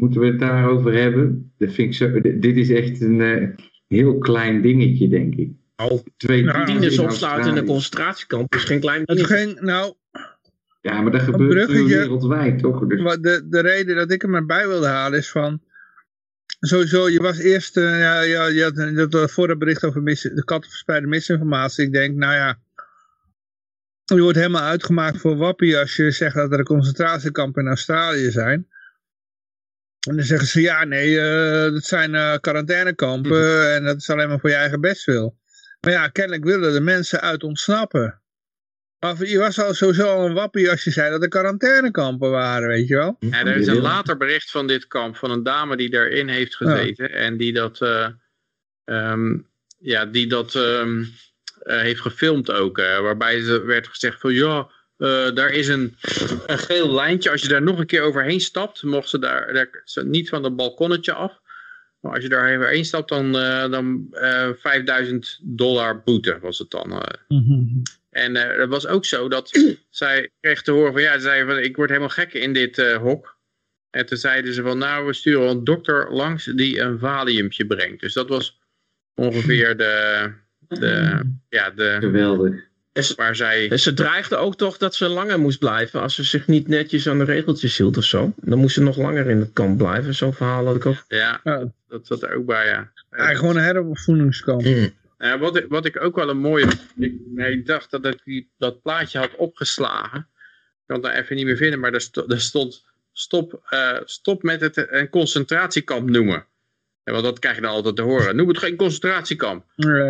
Moeten 0.00 0.20
we 0.20 0.26
het 0.26 0.38
daarover 0.38 0.94
hebben? 0.94 1.52
Dat 1.58 1.72
vind 1.72 1.88
ik 1.88 1.94
zo, 1.94 2.20
dit 2.20 2.56
is 2.56 2.70
echt 2.70 3.00
een 3.00 3.20
eh, 3.20 3.48
heel 3.86 4.18
klein 4.18 4.62
dingetje, 4.62 5.08
denk 5.08 5.34
ik. 5.34 5.50
Oh, 5.76 6.00
Twee 6.16 6.42
Nou, 6.42 6.66
tieners 6.66 6.98
opsluiten 6.98 7.50
in 7.50 7.56
een 7.56 7.66
concentratiekamp 7.66 8.54
is 8.54 8.64
geen 8.64 8.80
klein 8.80 9.02
Het 9.04 9.16
ding. 9.16 9.28
ging, 9.28 9.60
nou, 9.60 9.94
Ja, 10.80 11.00
maar 11.00 11.12
dat 11.12 11.20
gebeurt 11.20 11.70
wereldwijd, 11.70 12.58
toch? 12.58 12.86
Dus, 12.86 13.00
de, 13.20 13.46
de 13.50 13.60
reden 13.60 13.96
dat 13.96 14.10
ik 14.10 14.22
hem 14.22 14.34
erbij 14.34 14.68
wilde 14.68 14.86
halen 14.86 15.18
is 15.18 15.30
van... 15.30 15.60
Sowieso, 16.60 17.08
je 17.08 17.22
was 17.22 17.38
eerst... 17.38 17.76
eh, 17.76 17.98
ja, 17.98 18.20
ja, 18.20 18.46
je 18.46 18.62
had 18.62 18.74
je 18.76 18.94
had 18.96 19.12
het 19.12 19.30
vorige 19.32 19.56
bericht 19.56 19.84
over 19.84 20.02
mis, 20.02 20.22
de 20.22 20.44
kattenverspreide 20.44 21.06
misinformatie. 21.06 21.84
Ik 21.84 21.92
denk, 21.92 22.16
nou 22.16 22.32
ja... 22.34 22.58
Je 24.16 24.22
wordt 24.22 24.38
helemaal 24.38 24.62
uitgemaakt 24.62 25.18
voor 25.18 25.36
wappie 25.36 25.78
als 25.78 25.96
je 25.96 26.10
zegt 26.10 26.34
dat 26.34 26.52
er 26.52 26.58
een 26.58 26.64
concentratiekampen 26.64 27.62
in 27.62 27.68
Australië 27.68 28.30
zijn. 28.30 28.68
En 30.08 30.16
dan 30.16 30.24
zeggen 30.24 30.46
ze, 30.48 30.60
ja 30.60 30.84
nee, 30.84 31.20
eh, 31.20 31.72
dat 31.72 31.84
zijn 31.84 32.14
eh, 32.14 32.34
quarantainekampen 32.40 33.74
en 33.74 33.84
dat 33.84 33.96
is 33.96 34.10
alleen 34.10 34.28
maar 34.28 34.40
voor 34.40 34.50
je 34.50 34.56
eigen 34.56 34.80
bestwil. 34.80 35.38
Maar 35.80 35.92
ja, 35.92 36.08
kennelijk 36.08 36.44
willen 36.44 36.72
de 36.72 36.80
mensen 36.80 37.20
uit 37.20 37.42
ontsnappen. 37.42 38.20
Maar 39.00 39.26
je 39.26 39.38
was 39.38 39.60
al 39.60 39.74
sowieso 39.74 40.06
al 40.06 40.26
een 40.26 40.34
wappie 40.34 40.70
als 40.70 40.84
je 40.84 40.90
zei 40.90 41.10
dat 41.10 41.22
er 41.22 41.28
quarantainekampen 41.28 42.30
waren, 42.30 42.68
weet 42.68 42.88
je 42.88 42.96
wel. 42.96 43.16
Ja, 43.18 43.44
er 43.44 43.56
is 43.56 43.66
een 43.66 43.80
later 43.80 44.16
bericht 44.16 44.50
van 44.50 44.66
dit 44.66 44.86
kamp 44.86 45.16
van 45.16 45.30
een 45.30 45.42
dame 45.42 45.76
die 45.76 45.90
daarin 45.90 46.28
heeft 46.28 46.56
gezeten 46.56 47.12
en 47.12 47.36
die 47.36 47.52
dat, 47.52 47.80
eh, 47.80 48.08
ehm, 48.84 49.38
ja, 49.78 50.06
die 50.06 50.26
dat 50.26 50.54
ehm, 50.54 51.00
eh, 51.00 51.06
heeft 51.62 52.00
gefilmd 52.00 52.50
ook. 52.52 52.78
eh, 52.78 53.00
waarbij 53.00 53.40
ze 53.40 53.60
werd 53.64 53.88
gezegd 53.88 54.20
van 54.20 54.32
ja, 54.34 54.70
eh, 54.96 55.34
daar 55.34 55.50
is 55.50 55.68
een, 55.68 55.96
een 56.46 56.58
geel 56.58 56.92
lijntje. 56.94 57.30
Als 57.30 57.42
je 57.42 57.48
daar 57.48 57.62
nog 57.62 57.78
een 57.78 57.86
keer 57.86 58.02
overheen 58.02 58.40
stapt, 58.40 58.82
mocht 58.82 59.08
ze 59.08 59.18
daar, 59.18 59.52
daar 59.54 59.84
niet 60.04 60.28
van 60.28 60.44
het 60.44 60.56
balkonnetje 60.56 61.12
af. 61.12 61.40
Maar 62.00 62.12
als 62.14 62.22
je 62.22 62.28
daar 62.28 62.54
overheen 62.56 62.84
stapt, 62.84 63.08
dan, 63.08 63.38
eh, 63.38 63.70
dan 63.70 64.06
eh 64.10 64.48
5000 64.58 65.38
dollar 65.42 66.02
boete 66.02 66.38
was 66.40 66.58
het 66.58 66.70
dan. 66.70 66.92
eh. 67.02 67.20
En 68.10 68.36
eh 68.36 68.58
het 68.58 68.68
was 68.68 68.86
ook 68.86 69.04
zo 69.04 69.28
dat 69.28 69.50
zij 69.90 70.30
kreeg 70.40 70.62
te 70.62 70.70
horen 70.70 70.92
van 70.92 71.02
ja, 71.02 71.12
ze 71.12 71.20
zei 71.20 71.44
van 71.44 71.58
ik 71.58 71.76
word 71.76 71.88
helemaal 71.88 72.08
gek 72.08 72.32
in 72.32 72.52
dit 72.52 72.78
eh, 72.78 72.96
hok. 72.96 73.38
En 73.90 74.06
toen 74.06 74.18
zeiden 74.18 74.54
ze 74.54 74.62
van 74.62 74.78
nou 74.78 75.06
we 75.06 75.12
sturen 75.12 75.48
een 75.48 75.64
dokter 75.64 76.12
langs 76.12 76.44
die 76.44 76.80
een 76.80 76.98
valiumpje 76.98 77.66
brengt. 77.66 78.00
Dus 78.00 78.12
dat 78.12 78.28
was 78.28 78.60
ongeveer 79.14 79.76
de, 79.76 80.32
de, 80.78 81.20
ja, 81.48 81.70
de 81.70 81.96
geweldig. 82.00 82.54
waar 83.16 83.36
zij... 83.36 83.70
En 83.70 83.80
ze 83.80 83.94
dreigde 83.94 84.36
ook 84.36 84.56
toch 84.56 84.76
dat 84.78 84.94
ze 84.94 85.08
langer 85.08 85.40
moest 85.40 85.58
blijven 85.58 86.00
als 86.00 86.14
ze 86.14 86.22
zich 86.24 86.46
niet 86.46 86.68
netjes 86.68 87.08
aan 87.08 87.18
de 87.18 87.24
regeltjes 87.24 87.76
hield 87.78 87.96
of 87.96 88.04
zo. 88.04 88.32
Dan 88.36 88.58
moest 88.58 88.74
ze 88.74 88.82
nog 88.82 88.96
langer 88.96 89.30
in 89.30 89.38
het 89.38 89.52
kamp 89.52 89.78
blijven. 89.78 90.14
Zo'n 90.14 90.32
verhaal 90.34 90.66
had 90.66 90.76
ik 90.76 90.86
ook. 90.86 91.04
Ja, 91.08 91.40
Ja, 91.44 91.72
dat 91.88 92.06
zat 92.06 92.22
er 92.22 92.34
ook 92.36 92.46
bij 92.46 92.66
ja. 92.66 92.90
gewoon 93.34 93.56
een 93.56 93.62
heropvoedingskamp. 93.62 94.62
Eh, 95.18 95.36
wat, 95.38 95.56
ik- 95.56 95.66
wat 95.68 95.84
ik 95.84 96.00
ook 96.02 96.16
wel 96.16 96.28
een 96.28 96.38
mooie... 96.38 96.66
Ik, 96.96 97.14
nee, 97.26 97.52
ik 97.52 97.66
dacht 97.66 97.90
dat 97.90 98.06
ik 98.06 98.20
die, 98.24 98.50
dat 98.58 98.82
plaatje 98.82 99.18
had 99.18 99.36
opgeslagen. 99.36 100.18
Ik 100.18 100.86
kan 100.86 100.96
het 100.96 101.04
nou 101.04 101.16
even 101.22 101.36
niet 101.36 101.44
meer 101.44 101.56
vinden, 101.56 101.80
maar 101.80 101.90
daar, 101.90 102.00
sto- 102.00 102.26
daar 102.26 102.40
stond... 102.40 102.88
Stop, 103.12 103.60
eh, 103.68 103.96
stop 104.04 104.42
met 104.42 104.60
het 104.60 104.86
een 104.90 105.08
concentratiekamp 105.08 106.10
noemen. 106.10 106.46
Ja, 107.10 107.16
want 107.16 107.28
dat 107.28 107.38
krijg 107.38 107.56
je 107.56 107.62
dan 107.62 107.70
altijd 107.70 107.96
te 107.96 108.02
horen. 108.02 108.36
Noem 108.36 108.48
het 108.48 108.58
geen 108.58 108.76
concentratiekamp. 108.76 109.64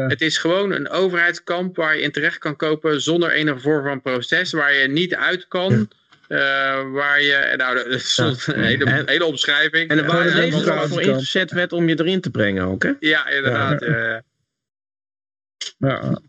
Het 0.09 0.21
is 0.21 0.39
gewoon 0.39 0.73
een 0.73 0.89
overheidskamp 0.89 1.77
waar 1.77 1.97
je 1.97 2.03
in 2.03 2.11
terecht 2.13 2.39
kan 2.39 2.57
kopen 2.57 3.01
zonder 3.03 3.31
enige 3.31 3.59
vorm 3.59 3.85
van 3.85 4.01
proces. 4.03 4.53
Waar 4.53 4.75
je 4.75 4.89
niet 4.89 5.15
uit 5.15 5.49
kan. 5.49 5.89
eh, 6.29 6.39
waar 6.93 7.23
je... 7.23 7.55
Nou, 7.57 7.99
stond 7.99 8.47
een 8.47 8.63
hele, 8.65 8.85
En- 8.85 9.09
hele 9.09 9.25
omschrijving. 9.25 9.91
En 9.91 9.99
er 9.99 10.07
waren 10.07 10.29
Ja, 10.31 10.35
deze 10.35 10.51
dat 10.57 10.67
er 10.67 10.75
was 10.75 10.89
voor 10.89 11.03
ingezet 11.03 11.51
werd 11.51 11.73
om 11.73 11.89
je 11.89 11.99
erin 12.01 12.21
te 12.21 12.31
brengen 12.31 12.65
ook, 12.65 12.83
hè? 12.83 12.93
Ja, 13.01 13.29
inderdaad. 13.29 13.85
ja. 15.79 16.21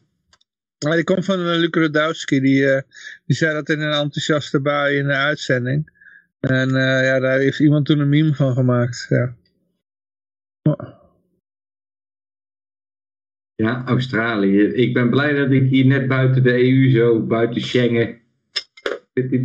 Maar 0.85 0.95
die 0.95 1.03
komt 1.03 1.25
van 1.25 1.39
uh, 1.39 1.45
Luc 1.45 2.25
die, 2.25 2.71
eh, 2.71 2.81
die 3.25 3.35
zei 3.35 3.53
dat 3.53 3.69
in 3.69 3.79
een 3.79 3.93
enthousiaste 3.93 4.59
bui 4.59 4.97
in 4.97 5.07
de 5.07 5.13
uitzending. 5.13 5.91
En 6.39 6.75
eh, 6.75 7.05
ja, 7.05 7.19
daar 7.19 7.39
heeft 7.39 7.59
iemand 7.59 7.85
toen 7.85 7.99
een 7.99 8.09
meme 8.09 8.33
van 8.35 8.53
gemaakt. 8.53 9.05
Ja. 9.09 9.35
Ja, 13.55 13.85
Australië. 13.85 14.61
Ik 14.61 14.93
ben 14.93 15.09
blij 15.09 15.33
dat 15.33 15.51
ik 15.51 15.69
hier 15.69 15.85
net 15.85 16.07
buiten 16.07 16.43
de 16.43 16.53
EU 16.53 16.89
zo, 16.89 17.19
buiten 17.19 17.61
Schengen. 17.61 18.20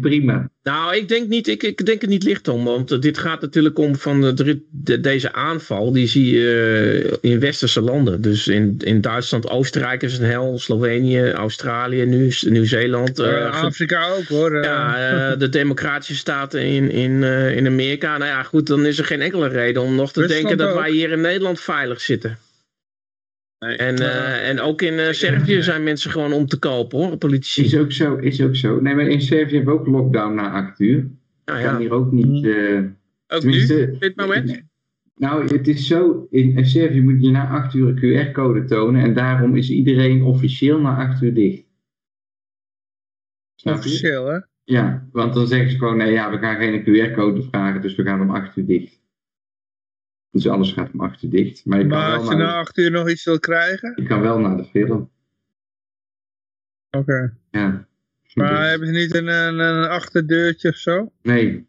Prima. 0.01 0.49
Nou, 0.63 0.97
ik 0.97 1.09
denk, 1.09 1.29
niet, 1.29 1.49
ik, 1.49 1.63
ik 1.63 1.87
denk 1.87 2.01
het 2.01 2.11
niet 2.11 2.23
licht 2.23 2.49
om. 2.49 2.65
Want 2.65 2.91
eh, 2.91 3.01
dit 3.01 3.19
gaat 3.19 3.41
natuurlijk 3.41 3.79
om 3.79 3.97
van 3.97 4.21
de, 4.21 4.61
de- 4.71 5.01
deze 5.01 5.33
aanval. 5.33 5.93
Die 5.93 6.07
zie 6.07 6.31
je 6.39 7.19
eh, 7.23 7.31
in 7.31 7.41
westerse 7.41 7.81
landen. 7.81 8.21
Dus 8.21 8.49
in, 8.49 8.77
in 8.85 9.01
Duitsland, 9.01 9.49
Oostenrijk 9.49 10.03
is 10.03 10.19
een 10.19 10.25
hel. 10.25 10.59
Slovenië, 10.59 11.31
Australië, 11.31 12.05
nu 12.05 12.33
Nieuw-Zeeland. 12.41 13.19
eh, 13.19 13.37
Eh, 13.47 13.63
Afrika 13.63 14.09
ook 14.09 14.25
hoor. 14.29 14.55
eh. 14.57 14.63
Ja, 14.65 15.11
eh, 15.33 15.39
de 15.39 15.49
democratische 15.49 16.15
staten 16.17 16.63
in, 16.63 16.91
in, 16.91 17.23
eh, 17.25 17.57
in 17.57 17.67
Amerika. 17.67 18.19
Nou 18.19 18.31
ja, 18.31 18.43
goed, 18.43 18.67
dan 18.67 18.87
is 18.87 18.99
er 18.99 19.05
geen 19.05 19.21
enkele 19.21 19.49
reden 19.49 19.83
om 19.83 19.95
nog 19.95 20.13
te 20.13 20.21
Rusland 20.21 20.41
denken 20.43 20.59
dat 20.67 20.75
ook. 20.75 20.81
wij 20.81 20.91
hier 20.91 21.11
in 21.11 21.21
Nederland 21.21 21.61
veilig 21.61 22.01
zitten. 22.01 22.39
Nee. 23.59 23.77
En, 23.77 23.97
eh, 23.97 24.49
en 24.49 24.61
ook 24.61 24.83
in 24.83 24.99
eh, 24.99 25.13
Servië 25.13 25.63
zijn 25.63 25.83
mensen 25.83 26.11
gewoon 26.11 26.33
om 26.33 26.47
te 26.47 26.59
kopen 26.59 26.99
hoor, 26.99 27.13
Is 27.13 27.19
politici. 27.19 27.79
ook 27.81 27.93
zo, 27.93 28.17
is 28.17 28.43
ook 28.43 28.57
zo. 28.57 28.81
Nee, 28.81 28.95
maar 28.95 29.07
in 29.09 29.21
Servië 29.21 29.57
hebben 29.57 29.75
we 29.75 29.81
ook 29.81 29.87
lockdown 29.87 30.35
na 30.35 30.51
acht 30.51 30.81
uur. 30.81 31.11
Nou 31.45 31.63
Kan 31.63 31.77
hier 31.81 31.93
ook 31.93 32.13
niet... 32.13 32.47
eh, 32.47 32.79
Ook 33.29 33.41
tenminste, 33.41 33.75
nu, 33.75 33.93
op 33.93 34.01
dit 34.01 34.17
moment? 34.17 34.63
Nou, 35.15 35.47
het 35.57 35.69
is 35.69 35.87
zo, 35.87 36.27
in 36.31 36.67
Servië 36.67 37.01
moet 37.03 37.23
je 37.25 37.31
na 37.31 37.49
acht 37.49 37.75
uur 37.75 37.89
een 37.89 37.97
QR-code 38.29 38.65
tonen 38.65 39.03
en 39.03 39.15
daarom 39.15 39.57
is 39.57 39.71
iedereen 39.71 40.23
officieel 40.23 40.81
na 40.81 40.97
acht 40.97 41.23
uur 41.23 41.35
dicht. 41.35 41.65
Snap 43.55 43.75
je? 43.75 43.81
Officieel 43.81 44.27
hè. 44.27 44.39
Ja, 44.65 45.09
want 45.13 45.35
dan 45.35 45.47
zeggen 45.47 45.71
ze 45.71 45.79
gewoon, 45.79 45.97
nee 45.97 46.13
ja, 46.13 46.31
we 46.31 46.39
gaan 46.39 46.57
geen 46.57 46.83
QR-code 46.83 47.43
vragen, 47.43 47.83
dus 47.83 47.95
we 47.95 48.03
gaan 48.03 48.21
om 48.21 48.31
acht 48.31 48.57
uur 48.57 48.67
dicht. 48.67 49.01
Dus 50.31 50.49
alles 50.49 50.73
gaat 50.73 50.91
om 50.93 51.01
acht 51.01 51.23
uur 51.23 51.31
dicht. 51.31 51.65
Maar 51.65 51.79
je 51.79 51.85
Maar 51.85 52.17
als 52.19 52.29
je 52.29 52.35
na 52.35 52.55
acht 52.59 52.79
uur 52.79 52.91
nog 52.91 53.09
iets 53.11 53.25
wilt 53.25 53.41
krijgen. 53.41 53.93
je 53.97 54.03
kan 54.03 54.21
wel 54.21 54.39
naar 54.39 54.57
de 54.57 54.65
film. 54.65 55.11
Oké. 56.91 57.37
Ja. 57.51 57.87
Maar 58.35 58.59
Dus- 58.61 58.69
hebben 58.69 58.89
ze 58.89 58.95
niet 58.95 59.15
een, 59.15 59.27
een, 59.29 59.59
een 59.59 59.89
achterdeurtje 59.89 60.69
of 60.69 60.77
zo? 60.77 61.13
Nee. 61.23 61.67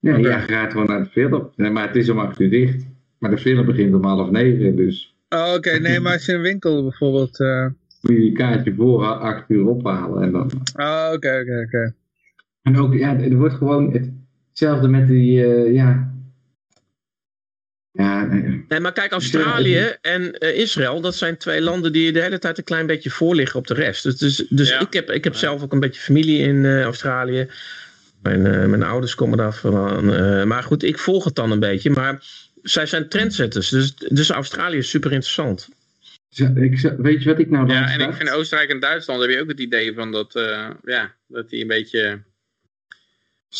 Nee, 0.00 0.22
ja, 0.22 0.36
je 0.38 0.52
gaat 0.52 0.72
gewoon 0.72 0.86
naar 0.86 1.02
de 1.02 1.10
film. 1.10 1.50
Nee, 1.56 1.70
maar 1.70 1.86
het 1.86 1.96
is 1.96 2.08
om 2.08 2.18
acht 2.18 2.40
uur 2.40 2.50
dicht. 2.50 2.86
Maar 3.18 3.30
de 3.30 3.38
film 3.38 3.66
begint 3.66 3.94
om 3.94 4.04
half 4.04 4.30
negen, 4.30 4.76
dus 4.76 5.16
Oh, 5.28 5.52
Oké, 5.56 5.70
nee, 5.78 6.00
maar 6.02 6.12
als 6.12 6.26
je 6.26 6.32
een 6.32 6.40
winkel 6.40 6.82
bijvoorbeeld... 6.82 7.40
eh, 7.40 7.66
moet 8.00 8.12
je 8.16 8.24
je 8.24 8.32
kaartje 8.32 8.74
voor 8.74 9.04
acht 9.06 9.50
uur 9.50 9.66
ophalen. 9.66 10.22
En 10.22 10.32
dan 10.32 10.50
Oh, 10.76 11.10
oké, 11.14 11.40
oké, 11.40 11.62
oké. 11.66 11.94
En 12.62 12.76
ook, 12.76 12.94
ja, 12.94 13.16
er 13.20 13.36
wordt 13.36 13.54
gewoon 13.54 13.92
het- 13.92 14.10
hetzelfde 14.48 14.88
met 14.88 15.06
die, 15.06 15.44
eh, 15.44 15.72
ja. 15.74 16.14
Ja, 17.98 18.24
nee. 18.24 18.64
Nee, 18.68 18.80
maar 18.80 18.92
kijk, 18.92 19.12
Australië 19.12 19.96
en 20.00 20.32
eh, 20.38 20.58
Israël, 20.58 21.00
dat 21.00 21.14
zijn 21.14 21.36
twee 21.36 21.60
landen 21.60 21.92
die 21.92 22.12
de 22.12 22.20
hele 22.20 22.38
tijd 22.38 22.58
een 22.58 22.64
klein 22.64 22.86
beetje 22.86 23.10
voorliggen 23.10 23.58
op 23.58 23.66
de 23.66 23.74
rest. 23.74 24.02
Dus, 24.02 24.16
dus, 24.16 24.44
dus 24.48 24.68
Ja. 24.68 24.80
ik, 24.80 24.92
heb, 24.92 25.10
ik 25.10 25.24
heb 25.24 25.34
zelf 25.34 25.62
ook 25.62 25.72
een 25.72 25.80
beetje 25.80 26.00
familie 26.00 26.38
in 26.42 26.64
eh, 26.64 26.82
Australië. 26.82 27.48
Mijn, 28.22 28.46
eh, 28.46 28.64
mijn 28.66 28.82
ouders 28.82 29.14
komen 29.14 29.38
daar 29.38 29.54
vandaan. 29.54 30.14
eh, 30.14 30.44
maar 30.44 30.62
goed, 30.62 30.82
ik 30.82 30.98
volg 30.98 31.24
het 31.24 31.34
dan 31.34 31.50
een 31.50 31.60
beetje. 31.60 31.90
Maar 31.90 32.22
zij 32.62 32.86
zijn 32.86 33.08
trendsetters. 33.08 33.68
Dus, 33.68 33.94
dus 33.96 34.30
Australië 34.30 34.76
is 34.76 34.90
super 34.90 35.12
interessant. 35.12 35.68
Ik, 36.54 36.92
weet 36.98 37.22
je 37.22 37.28
wat 37.28 37.38
ik 37.38 37.50
nou 37.50 37.66
dan 37.66 37.76
Ja, 37.76 37.90
en 37.90 38.00
ik 38.00 38.14
vind 38.14 38.30
Oostenrijk 38.30 38.70
en 38.70 38.80
Duitsland 38.80 39.20
heb 39.20 39.30
je 39.30 39.40
ook 39.40 39.48
het 39.48 39.60
idee 39.60 39.94
van 39.94 40.12
dat, 40.12 40.36
eh, 40.36 40.70
ja, 40.84 41.14
dat 41.26 41.48
die 41.50 41.60
een 41.60 41.66
beetje, 41.66 42.00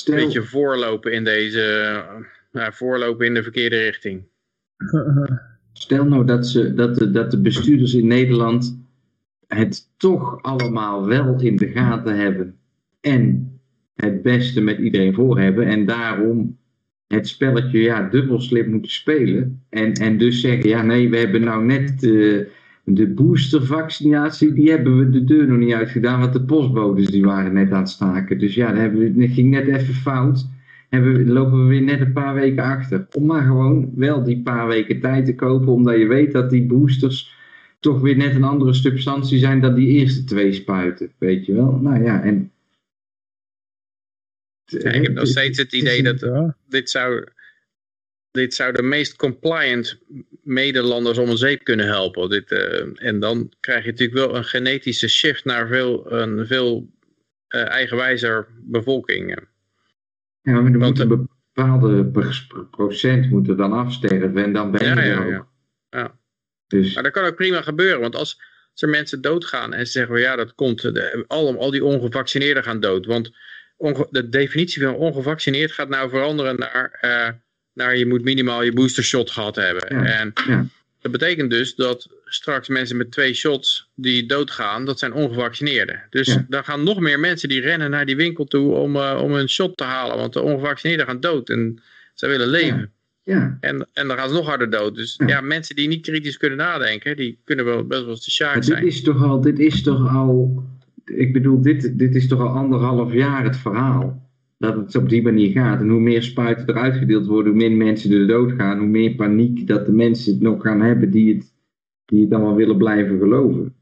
een 0.05 0.15
beetje 0.15 0.43
voorlopen 0.43 1.13
in 1.13 1.25
deze, 1.25 2.05
ja, 2.65 2.73
voorlopen 2.73 3.27
in 3.27 3.35
de 3.35 3.43
verkeerde 3.43 3.77
richting. 3.77 4.23
stel 5.73 6.05
nou 6.05 6.25
dat, 6.25 6.47
ze, 6.47 6.75
dat, 6.75 6.95
de, 6.97 7.11
dat 7.11 7.31
de 7.31 7.41
bestuurders 7.41 7.95
in 7.95 8.07
Nederland 8.07 8.79
het 9.47 9.89
toch 9.97 10.43
allemaal 10.43 11.07
wel 11.07 11.41
in 11.41 11.57
de 11.57 11.69
gaten 11.69 12.17
hebben. 12.17 12.57
En 13.01 13.53
het 13.95 14.23
beste 14.23 14.61
met 14.61 14.79
iedereen 14.79 15.15
voor 15.15 15.39
hebben. 15.39 15.67
En 15.67 15.87
daarom 15.87 16.59
het 17.07 17.29
spelletje 17.29 17.79
ja, 17.79 18.09
dubbel 18.09 18.41
slim 18.41 18.71
moeten 18.71 18.91
spelen. 18.91 19.63
En, 19.69 19.93
en 19.93 20.19
dus 20.19 20.41
zeggen, 20.41 20.69
ja 20.69 20.83
nee, 20.83 21.11
we 21.11 21.19
hebben 21.19 21.41
nou 21.41 21.65
net 21.65 22.01
de, 22.01 22.49
de 22.85 23.07
boostervaccinatie, 23.09 24.53
die 24.53 24.71
hebben 24.71 24.99
we 24.99 25.11
de 25.11 25.25
deur 25.25 25.49
nog 25.49 25.59
niet 25.59 25.75
uitgedaan, 25.75 26.21
want 26.21 26.33
de 26.33 26.43
postbodes 26.43 27.07
die 27.07 27.25
waren 27.25 27.53
net 27.53 27.73
aan 27.73 27.81
het 27.81 27.89
staken. 27.89 28.39
Dus 28.39 28.55
ja, 28.55 28.69
dat, 28.69 28.77
hebben 28.77 29.01
we, 29.01 29.15
dat 29.15 29.31
ging 29.31 29.51
net 29.51 29.67
even 29.67 29.95
fout. 29.95 30.49
Hebben 30.89 31.17
we, 31.17 31.33
lopen 31.33 31.63
we 31.63 31.69
weer 31.69 31.83
net 31.83 32.01
een 32.01 32.13
paar 32.13 32.35
weken 32.35 32.63
achter. 32.63 33.07
Om 33.13 33.27
maar 33.27 33.43
gewoon 33.43 33.93
wel 33.95 34.25
die 34.25 34.43
paar 34.43 34.67
weken 34.67 35.01
tijd 35.01 35.27
te 35.27 35.35
kopen, 35.35 35.73
omdat 35.73 35.99
je 35.99 36.07
weet 36.07 36.33
dat 36.33 36.51
die 36.51 36.67
boosters 36.67 37.37
toch 37.81 38.01
weer 38.01 38.17
net 38.17 38.35
een 38.35 38.45
andere 38.45 38.75
substantie 38.75 39.39
zijn 39.39 39.61
dan 39.61 39.75
die 39.75 39.89
eerste 39.89 40.25
twee 40.25 40.53
spuiten. 40.53 41.13
Weet 41.19 41.47
je 41.47 41.53
wel? 41.53 41.73
Nou 41.73 42.05
ja, 42.05 42.23
en... 42.23 42.53
Ja, 44.65 44.91
ik 44.91 45.03
heb 45.03 45.13
nog 45.13 45.27
steeds 45.27 45.59
het 45.59 45.73
idee 45.73 46.03
dat 46.03 46.55
dit 46.69 46.91
zou, 46.91 47.27
dit 48.31 48.55
zou 48.55 48.73
de 48.73 48.83
meest 48.83 49.17
compliant 49.17 49.99
medelanders 50.43 51.19
om 51.19 51.29
een 51.29 51.37
zeep 51.37 51.65
kunnen 51.65 51.87
helpen. 51.87 52.29
Dit, 52.29 52.53
eh, 52.53 53.07
en 53.07 53.21
dan 53.21 53.53
krijg 53.61 53.85
je 53.85 53.91
natuurlijk 53.91 54.19
wel 54.19 54.37
een 54.37 54.45
genetische 54.45 55.09
shift 55.09 55.45
naar 55.45 55.69
veel, 55.69 56.13
een 56.13 56.47
veel 56.47 56.91
uh, 57.49 57.69
eigenwijzer 57.69 58.49
bevolking. 58.61 59.47
Ja, 60.49 60.61
maar 60.61 60.73
er 60.73 60.79
moet 60.79 60.99
een 60.99 61.29
bepaalde 61.53 62.05
procent 62.71 63.31
moet 63.31 63.49
er 63.49 63.57
dan 63.57 63.73
afsterven 63.73 64.45
en 64.45 64.53
dan 64.53 64.71
ben 64.71 64.81
je 64.81 64.87
ja, 64.87 64.97
er 64.97 65.07
ja, 65.07 65.39
ook. 65.39 65.47
ja. 65.91 66.19
Dus, 66.67 66.95
Maar 66.95 67.03
dat 67.03 67.13
kan 67.13 67.25
ook 67.25 67.35
prima 67.35 67.63
gebeuren, 67.63 68.01
want 68.01 68.15
als, 68.15 68.41
als 68.73 68.83
er 68.83 68.89
mensen 68.89 69.21
doodgaan 69.21 69.73
en 69.73 69.87
ze 69.87 69.93
zeggen, 69.93 70.13
well, 70.13 70.23
ja, 70.23 70.37
dat 70.37 70.55
komt, 70.55 70.83
de, 70.83 71.25
al, 71.27 71.59
al 71.59 71.71
die 71.71 71.85
ongevaccineerden 71.85 72.63
gaan 72.63 72.81
dood. 72.81 73.07
Want 73.07 73.31
onge, 73.77 74.07
de 74.11 74.29
definitie 74.29 74.83
van 74.83 74.95
ongevaccineerd 74.95 75.73
gaat 75.73 75.89
nou 75.89 76.11
veranderen 76.11 76.59
naar, 76.59 76.99
uh, 77.03 77.29
naar 77.73 77.97
je 77.97 78.07
moet 78.07 78.23
minimaal 78.23 78.63
je 78.63 78.73
boostershot 78.73 79.31
gehad 79.31 79.57
hebben. 79.57 79.89
En 79.89 80.33
ja. 80.47 80.67
dat 81.01 81.13
betekent 81.13 81.51
dus 81.51 81.75
dat 81.75 82.09
straks 82.29 82.69
mensen 82.69 82.97
met 82.97 83.11
twee 83.11 83.35
shots 83.35 83.91
die 83.95 84.27
doodgaan, 84.27 84.85
dat 84.85 84.99
zijn 84.99 85.13
ongevaccineerden. 85.13 86.03
Dus 86.11 86.27
Ja. 86.35 86.47
dan 86.49 86.65
gaan 86.65 86.83
nog 86.85 87.01
meer 87.01 87.21
mensen 87.21 87.49
die 87.49 87.61
rennen 87.61 87.91
naar 87.91 88.07
die 88.07 88.17
winkel 88.17 88.45
toe 88.45 88.73
om, 88.73 88.97
uh, 88.97 89.21
om 89.23 89.33
een 89.33 89.49
shot 89.49 89.77
te 89.77 89.85
halen, 89.85 90.17
want 90.17 90.33
de 90.33 90.43
ongevaccineerden 90.43 91.07
gaan 91.07 91.21
dood 91.21 91.49
en 91.49 91.83
ze 92.15 92.27
willen 92.27 92.49
leven. 92.49 92.93
ja. 93.23 93.57
En, 93.61 93.89
en 93.93 94.09
dan 94.09 94.17
gaan 94.17 94.29
ze 94.29 94.35
nog 94.35 94.47
harder 94.47 94.71
dood. 94.71 94.95
Dus 94.95 95.15
Ja. 95.19 95.27
ja, 95.27 95.41
mensen 95.41 95.77
die 95.77 95.89
niet 95.89 96.03
kritisch 96.03 96.37
kunnen 96.37 96.59
nadenken, 96.59 97.17
die 97.17 97.39
kunnen 97.45 97.65
wel 97.65 97.85
best 97.87 98.01
wel 98.01 98.11
eens 98.11 98.25
de 98.25 98.31
sjaak 98.31 98.53
Maar 98.53 98.61
dit 98.61 98.71
zijn. 98.71 98.87
is 98.87 99.03
toch 99.03 99.23
al, 99.23 99.41
dit 99.41 99.59
is 99.59 99.83
toch 99.83 100.15
al, 100.15 100.63
ik 101.05 101.33
bedoel, 101.33 101.63
dit, 101.63 101.99
dit 101.99 102.15
is 102.15 102.29
toch 102.29 102.41
al 102.41 102.49
anderhalf 102.49 103.13
jaar 103.13 103.45
het 103.45 103.57
verhaal. 103.57 104.27
Dat 104.59 104.77
het 104.77 104.97
op 104.97 105.09
die 105.09 105.23
manier 105.23 105.51
gaat. 105.53 105.81
En 105.81 105.89
hoe 105.89 106.01
meer 106.01 106.23
spuiten 106.23 106.67
er 106.67 106.75
uitgedeeld 106.81 107.27
worden, 107.27 107.53
hoe 107.53 107.61
meer 107.69 107.77
mensen 107.77 108.13
er 108.13 108.27
dood 108.27 108.53
gaan, 108.53 108.79
hoe 108.79 108.87
meer 108.89 109.15
paniek 109.15 109.67
dat 109.67 109.87
de 109.87 109.93
mensen 109.93 110.33
het 110.33 110.43
nog 110.43 110.63
gaan 110.63 110.81
hebben 110.81 111.11
die 111.11 111.35
het, 111.35 111.53
die 112.09 112.25
het 112.25 112.33
allemaal 112.33 112.55
willen 112.55 112.77
blijven 112.77 113.19
geloven. 113.19 113.77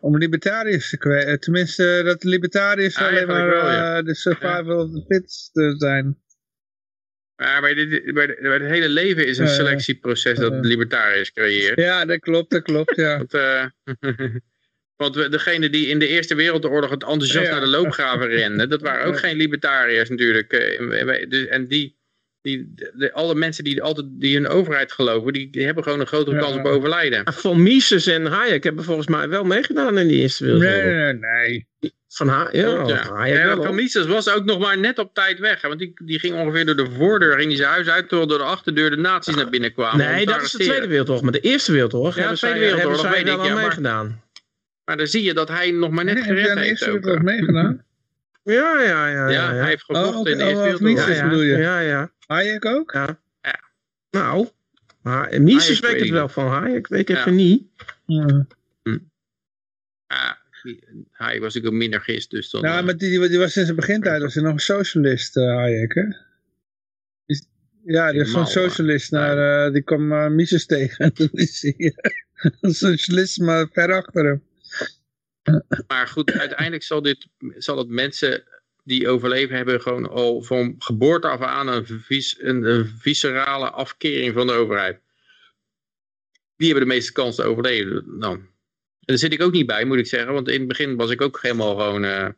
Om 0.00 0.18
libertariërs 0.18 0.90
te 0.90 0.96
kwijt. 0.98 1.42
Tenminste, 1.42 2.00
dat 2.04 2.24
libertariërs 2.24 2.96
alleen 2.96 3.26
maar 3.26 3.36
eigenlijk 3.36 3.62
wel, 3.62 3.70
ja. 3.70 3.98
eh, 3.98 4.04
de 4.04 4.14
survival 4.14 4.82
of 4.84 4.90
the 4.92 5.04
fittest 5.08 5.56
eh, 5.56 5.72
zijn. 5.76 6.18
Maar 7.36 7.60
bij, 7.60 7.74
dit, 7.74 8.14
bij, 8.14 8.26
de- 8.26 8.38
bij 8.40 8.52
het 8.52 8.62
hele 8.62 8.88
leven 8.88 9.26
is 9.26 9.38
een 9.38 9.48
selectieproces 9.48 10.38
dat 10.38 10.64
libertariërs 10.64 11.32
creëert. 11.32 11.78
Ja, 11.80 12.04
dat 12.04 12.18
klopt, 12.20 12.50
dat 12.50 12.62
klopt, 12.62 12.96
ja. 12.96 13.16
Want, 14.96 15.16
eh, 15.16 15.30
degene 15.36 15.70
die 15.70 15.86
in 15.86 15.98
de 15.98 16.06
Eerste 16.08 16.34
Wereldoorlog 16.34 16.90
het 16.90 17.02
enthousiast 17.02 17.46
Ja. 17.46 17.52
naar 17.52 17.60
de 17.60 17.66
loopgraven 17.66 18.26
renden, 18.28 18.68
dat 18.68 18.80
waren 18.80 19.06
ook 19.06 19.14
Ja. 19.14 19.20
geen 19.20 19.36
libertariërs 19.36 20.08
natuurlijk. 20.08 20.52
Eh, 20.52 21.28
dus- 21.28 21.46
En 21.46 21.66
die, 21.66 21.97
die, 22.48 22.74
de, 22.94 23.12
alle 23.12 23.34
mensen 23.34 23.64
die 23.64 23.82
altijd 23.82 24.06
die 24.10 24.36
in 24.36 24.42
de 24.42 24.48
overheid 24.48 24.92
geloven, 24.92 25.32
die, 25.32 25.50
die 25.50 25.64
hebben 25.64 25.82
gewoon 25.82 26.00
een 26.00 26.06
grotere 26.06 26.36
Ja. 26.36 26.42
kans 26.42 26.56
op 26.56 26.64
overlijden. 26.64 27.32
Van 27.32 27.62
Mises 27.62 28.06
en 28.06 28.26
Hayek 28.26 28.64
hebben 28.64 28.84
volgens 28.84 29.06
mij 29.06 29.28
wel 29.28 29.44
meegedaan 29.44 29.98
in 29.98 30.08
die 30.08 30.20
Eerste 30.20 30.44
Nee, 30.44 30.58
Wereldoorlog. 30.58 31.20
nee, 31.20 31.66
nee. 31.80 31.90
Van 32.08 32.28
ha 32.28 32.48
ja. 32.52 32.84
Hayek 33.14 33.36
Ja, 33.36 33.56
Van. 33.56 33.74
Mises 33.74 34.06
was 34.06 34.28
ook 34.30 34.44
nog 34.44 34.58
maar 34.58 34.78
net 34.78 34.98
op 34.98 35.14
tijd 35.14 35.38
weg. 35.38 35.60
Hè, 35.62 35.68
want 35.68 35.80
die, 35.80 35.92
die 36.04 36.18
ging 36.18 36.34
ongeveer 36.34 36.66
door 36.66 36.76
de 36.76 36.90
voordeur 36.90 37.36
ging 37.36 37.48
die 37.48 37.56
zijn 37.56 37.68
huis 37.70 37.88
uit, 37.88 38.08
terwijl 38.08 38.28
door 38.28 38.38
de 38.38 38.44
achterdeur 38.44 38.90
de 38.90 38.96
nazi's 38.96 39.34
naar 39.34 39.48
binnen 39.50 39.72
kwamen. 39.72 40.06
Nee, 40.06 40.26
dat 40.26 40.42
is 40.42 40.50
de. 40.52 40.64
Tweede 40.64 40.86
Wereldoorlog. 40.86 41.22
Maar 41.22 41.32
de 41.32 41.40
Eerste 41.40 41.72
Wereldoorlog 41.72 42.14
Ja, 42.14 42.20
hebben 42.20 42.38
Tweede 42.38 42.58
zij, 42.58 42.66
hebben 42.68 42.78
Wereldoorlog, 42.86 43.14
zij 43.14 43.24
weet 43.24 43.34
wel 43.34 43.34
ik, 43.34 43.40
aan 43.40 43.46
ja, 43.46 43.52
maar- 43.54 43.62
meegedaan. 43.62 44.22
Maar 44.84 44.96
dan 44.96 45.06
zie 45.06 45.22
je 45.22 45.34
dat 45.34 45.48
hij 45.48 45.70
nog 45.70 45.90
maar 45.90 46.04
net 46.04 46.14
Nee, 46.14 46.22
gered 46.22 46.48
aan 46.48 46.54
de 46.54 46.60
heeft. 46.60 46.70
Eerste 46.70 46.84
Wereldoorlog 46.84 47.22
meegedaan? 47.22 47.82
Ja, 48.42 48.80
ja, 48.82 49.06
ja. 49.08 49.08
Ja, 49.08 49.28
ja, 49.28 49.52
hij 49.54 49.68
heeft 49.68 49.84
gevochten 49.84 50.14
Oh, 50.20 50.28
in 50.28 50.38
de 50.38 50.44
Eerste 50.44 50.56
oh, 50.66 50.72
of 50.74 50.78
Wereldoorlog. 50.80 51.16
Ja, 51.16 51.28
bedoel 51.28 51.42
je? 51.42 51.56
ja, 51.56 51.78
ja. 51.80 52.10
Hayek 52.28 52.64
ook? 52.64 52.92
ja. 52.92 53.20
Ja. 53.42 53.60
Nou, 54.10 54.48
maar 55.02 55.42
Mises 55.42 55.80
Hayek 55.80 55.92
weet 55.94 56.00
het 56.02 56.10
wel 56.10 56.28
van 56.28 56.46
Hayek, 56.46 56.86
weet 56.88 57.00
ik 57.00 57.08
Ja. 57.08 57.18
even 57.20 57.34
niet. 57.34 57.66
Ja. 58.06 58.46
Ja, 60.06 60.38
die- 60.62 61.06
hij 61.12 61.34
was 61.40 61.54
natuurlijk 61.54 61.72
een 61.72 61.76
mindergist, 61.78 62.30
dus 62.30 62.50
dan... 62.50 62.62
Nou, 62.62 62.78
eh, 62.78 62.84
maar 62.84 62.96
die, 62.96 63.28
die 63.28 63.38
was 63.38 63.52
sinds 63.52 63.68
het 63.68 63.78
begintijd 63.78 64.22
was 64.22 64.34
hij 64.34 64.42
nog 64.42 64.52
een 64.52 64.58
socialist, 64.58 65.36
eh, 65.36 65.44
Hayek, 65.56 65.94
hè? 65.94 66.04
Die- 67.26 67.46
Ja, 67.84 68.10
die 68.10 68.20
was 68.20 68.30
van 68.30 68.46
socialist 68.46 69.10
naar, 69.10 69.66
eh, 69.66 69.72
die 69.72 69.82
kwam 69.82 70.12
eh, 70.12 70.28
Mises 70.28 70.66
tegen. 70.66 70.98
En 71.04 71.12
toen 71.12 71.28
is 71.32 71.62
hij 71.62 71.94
socialist, 72.72 73.38
maar 73.40 73.68
ver 73.72 73.92
achter 73.92 74.24
hem. 74.24 74.42
Maar 75.86 76.08
goed, 76.08 76.32
uiteindelijk 76.32 76.82
zal, 76.82 77.02
dit, 77.02 77.26
zal 77.56 77.78
het 77.78 77.88
mensen 77.88 78.44
die 78.88 79.08
overleven 79.08 79.56
hebben 79.56 79.80
gewoon 79.80 80.08
al 80.08 80.42
van 80.42 80.74
geboorte 80.78 81.28
af 81.28 81.40
aan 81.40 81.68
een, 81.68 81.86
vis, 81.86 82.36
een, 82.40 82.86
viscerale 82.98 83.70
afkering 83.70 84.34
van 84.34 84.46
de 84.46 84.52
overheid. 84.52 85.00
Die 86.56 86.68
hebben 86.68 86.88
de 86.88 86.94
meeste 86.94 87.12
kans 87.12 87.36
te 87.36 87.42
overleven 87.42 88.18
dan. 88.18 88.36
En 88.36 89.14
daar 89.14 89.18
zit 89.18 89.32
ik 89.32 89.42
ook 89.42 89.52
niet 89.52 89.66
bij, 89.66 89.84
moet 89.84 89.98
ik 89.98 90.06
zeggen. 90.06 90.32
Want 90.32 90.48
in 90.48 90.58
het 90.58 90.68
begin 90.68 90.96
was 90.96 91.10
ik 91.10 91.20
ook 91.20 91.42
helemaal 91.42 91.76
gewoon... 91.76 92.04
eh, 92.04 92.28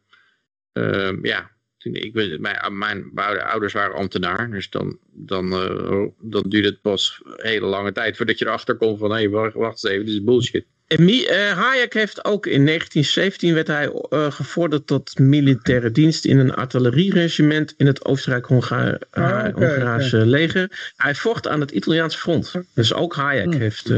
eh, 0.72 1.18
ja, 1.22 1.50
toen 1.80 1.94
ik, 1.94 2.12
ben- 2.12 2.40
mijn, 2.40 2.78
mijn 2.78 3.10
oude- 3.14 3.44
ouders 3.44 3.72
waren 3.72 3.96
ambtenaar. 3.96 4.50
Dus 4.50 4.70
dan, 4.70 4.98
dan, 5.12 5.52
eh, 5.52 6.02
dan 6.20 6.42
duurde 6.48 6.68
het 6.68 6.80
pas 6.80 7.20
een 7.24 7.48
hele 7.50 7.66
lange 7.66 7.92
tijd 7.92 8.16
voordat 8.16 8.38
je 8.38 8.46
erachter 8.46 8.74
komt 8.76 8.98
van... 8.98 9.10
Hé, 9.10 9.16
hey, 9.16 9.28
wacht, 9.28 9.54
wacht 9.54 9.84
eens 9.84 9.92
even, 9.92 10.06
dit 10.06 10.14
is 10.14 10.24
bullshit. 10.24 10.64
En 10.86 11.08
eh, 11.08 11.58
Hayek 11.58 11.94
heeft 11.94 12.24
ook 12.24 12.46
in 12.46 12.66
1917 12.66 13.54
werd 13.54 13.66
hij 13.66 13.92
eh, 14.08 14.32
gevorderd 14.32 14.86
tot 14.86 15.18
militaire 15.18 15.90
dienst 15.90 16.24
in 16.24 16.38
een 16.38 16.54
artillerieregiment 16.54 17.74
in 17.76 17.86
het 17.86 18.04
Oostenrijk-Hongaarse 18.04 20.16
oké, 20.16 20.24
leger. 20.26 20.92
Hij 20.96 21.14
vocht 21.14 21.48
aan 21.48 21.60
het 21.60 21.70
Italiaanse 21.70 22.18
front. 22.18 22.52
Dus 22.74 22.94
ook 22.94 23.14
Hayek 23.14 23.52
Hm. 23.54 23.60
heeft. 23.60 23.92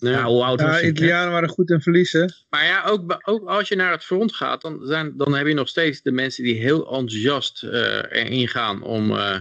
Eh 0.00 0.10
Ja. 0.10 0.24
hoe 0.24 0.44
oud 0.44 0.60
was 0.60 0.80
Ja? 0.80 0.86
Italianen 0.86 1.32
waren 1.32 1.48
goed 1.48 1.70
in 1.70 1.80
verliezen. 1.80 2.34
Maar 2.50 2.64
ja, 2.64 2.84
ook, 2.84 3.18
ook 3.24 3.48
als 3.48 3.68
je 3.68 3.76
naar 3.76 3.92
het 3.92 4.04
front 4.04 4.34
gaat, 4.34 4.62
dan, 4.62 4.80
zijn, 4.82 5.12
dan 5.16 5.34
heb 5.34 5.46
je 5.46 5.54
nog 5.54 5.68
steeds 5.68 6.02
de 6.02 6.12
mensen 6.12 6.44
die 6.44 6.54
heel 6.54 6.84
enthousiast 6.86 7.62
eh, 7.62 7.96
erin 8.10 8.48
gaan 8.48 8.82
om 8.82 9.10
eh, 9.16 9.36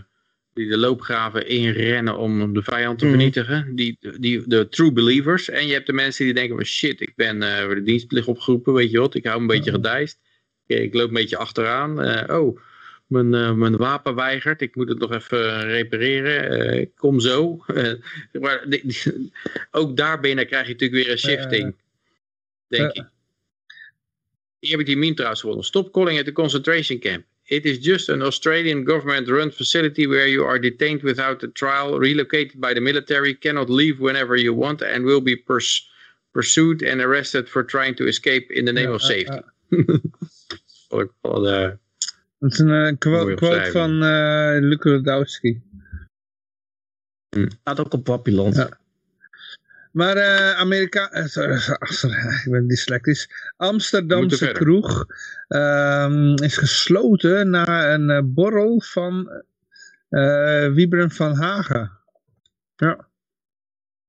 die 0.53 0.69
de 0.69 0.77
loopgraven 0.77 1.47
inrennen 1.47 2.17
om 2.17 2.53
de 2.53 2.63
vijand 2.63 2.99
te 2.99 3.05
Mhm. 3.05 3.13
vernietigen. 3.13 3.75
Die, 3.75 3.97
die, 4.19 4.43
de 4.47 4.67
true 4.69 4.91
believers. 4.91 5.49
En 5.49 5.67
je 5.67 5.73
hebt 5.73 5.87
de 5.87 5.93
mensen 5.93 6.25
die 6.25 6.33
denken 6.33 6.55
van 6.55 6.65
shit, 6.65 7.01
ik 7.01 7.13
ben 7.15 7.43
eh, 7.43 7.63
voor 7.63 7.75
de 7.75 7.83
dienstplicht 7.83 8.27
opgeroepen, 8.27 8.73
weet 8.73 8.91
je 8.91 8.99
wat, 8.99 9.15
ik 9.15 9.25
hou 9.25 9.41
een 9.41 9.47
beetje 9.47 9.71
gedijst. 9.71 10.19
Ik, 10.67 10.79
ik 10.79 10.93
loop 10.93 11.07
een 11.07 11.13
beetje 11.13 11.37
achteraan. 11.37 12.01
Eh, 12.01 12.39
oh, 12.39 12.59
mijn, 13.07 13.33
eh, 13.33 13.53
mijn 13.53 13.77
wapen 13.77 14.15
weigert, 14.15 14.61
ik 14.61 14.75
moet 14.75 14.89
het 14.89 14.99
nog 14.99 15.11
even 15.13 15.63
repareren. 15.65 16.49
Eh, 16.49 16.79
ik 16.79 16.91
kom 16.95 17.19
zo. 17.19 17.63
Eh, 17.67 17.93
maar 18.41 18.69
die- 18.69 18.81
die- 18.87 19.31
ook 19.71 19.97
daarbinnen 19.97 20.47
krijg 20.47 20.67
je 20.67 20.71
natuurlijk 20.71 21.03
weer 21.03 21.11
een 21.11 21.19
shifting. 21.19 21.75
denk 22.67 22.91
ik. 22.93 23.05
Hier 24.59 24.71
heb 24.71 24.79
ik 24.79 24.85
die 24.85 24.97
meme 24.97 25.13
trouwens 25.13 25.41
gewonnen. 25.41 25.65
Stop 25.65 25.91
calling 25.91 26.19
it 26.19 26.27
a 26.27 26.31
concentration 26.31 26.99
camp. 26.99 27.23
It 27.43 27.65
is 27.65 27.85
just 27.85 28.09
an 28.09 28.21
Australian 28.21 28.85
government-run 28.87 29.51
facility 29.51 30.07
where 30.07 30.29
you 30.29 30.47
are 30.47 30.59
detained 30.59 31.01
without 31.01 31.43
a 31.43 31.47
trial, 31.53 31.99
relocated 31.99 32.59
by 32.59 32.73
the 32.73 32.79
military, 32.79 33.37
cannot 33.37 33.69
leave 33.69 33.95
whenever 33.99 34.35
you 34.39 34.55
want, 34.55 34.81
and 34.81 35.03
will 35.03 35.21
be 35.21 35.35
purs- 35.37 35.89
pursued 36.31 36.83
and 36.83 37.01
arrested 37.01 37.49
for 37.49 37.65
trying 37.65 37.95
to 37.95 38.05
escape 38.07 38.53
in 38.53 38.65
the 38.65 38.71
name 38.73 38.91
of 38.91 39.01
safety. 39.01 39.39
ik 40.89 41.11
wel, 41.21 41.77
Dat 42.39 42.51
is 42.51 42.59
een 42.59 42.85
eh, 42.85 42.97
quote, 42.97 43.71
van 43.71 44.03
eh 44.03 44.57
Luke 44.59 44.89
Radowski. 44.91 45.61
staat 47.29 47.79
ook 47.79 47.93
op 47.93 48.03
Papillon. 48.03 48.53
Ja. 48.53 48.79
Maar 49.91 50.17
eh 50.17 50.59
Amerika... 50.59 51.09
sorry, 51.27 51.57
sorry, 51.79 52.17
ik 52.17 52.51
ben 52.51 52.67
dyslectisch. 52.67 53.29
Amsterdamse 53.55 54.51
kroeg 54.51 55.05
ehm, 55.47 56.33
is 56.33 56.57
gesloten 56.57 57.49
na 57.49 57.93
een 57.93 58.33
borrel 58.33 58.81
van 58.81 59.43
eh 60.09 60.73
Wiebren 60.73 61.11
van 61.11 61.35
Hagen. 61.35 61.91
Ja. 62.75 63.07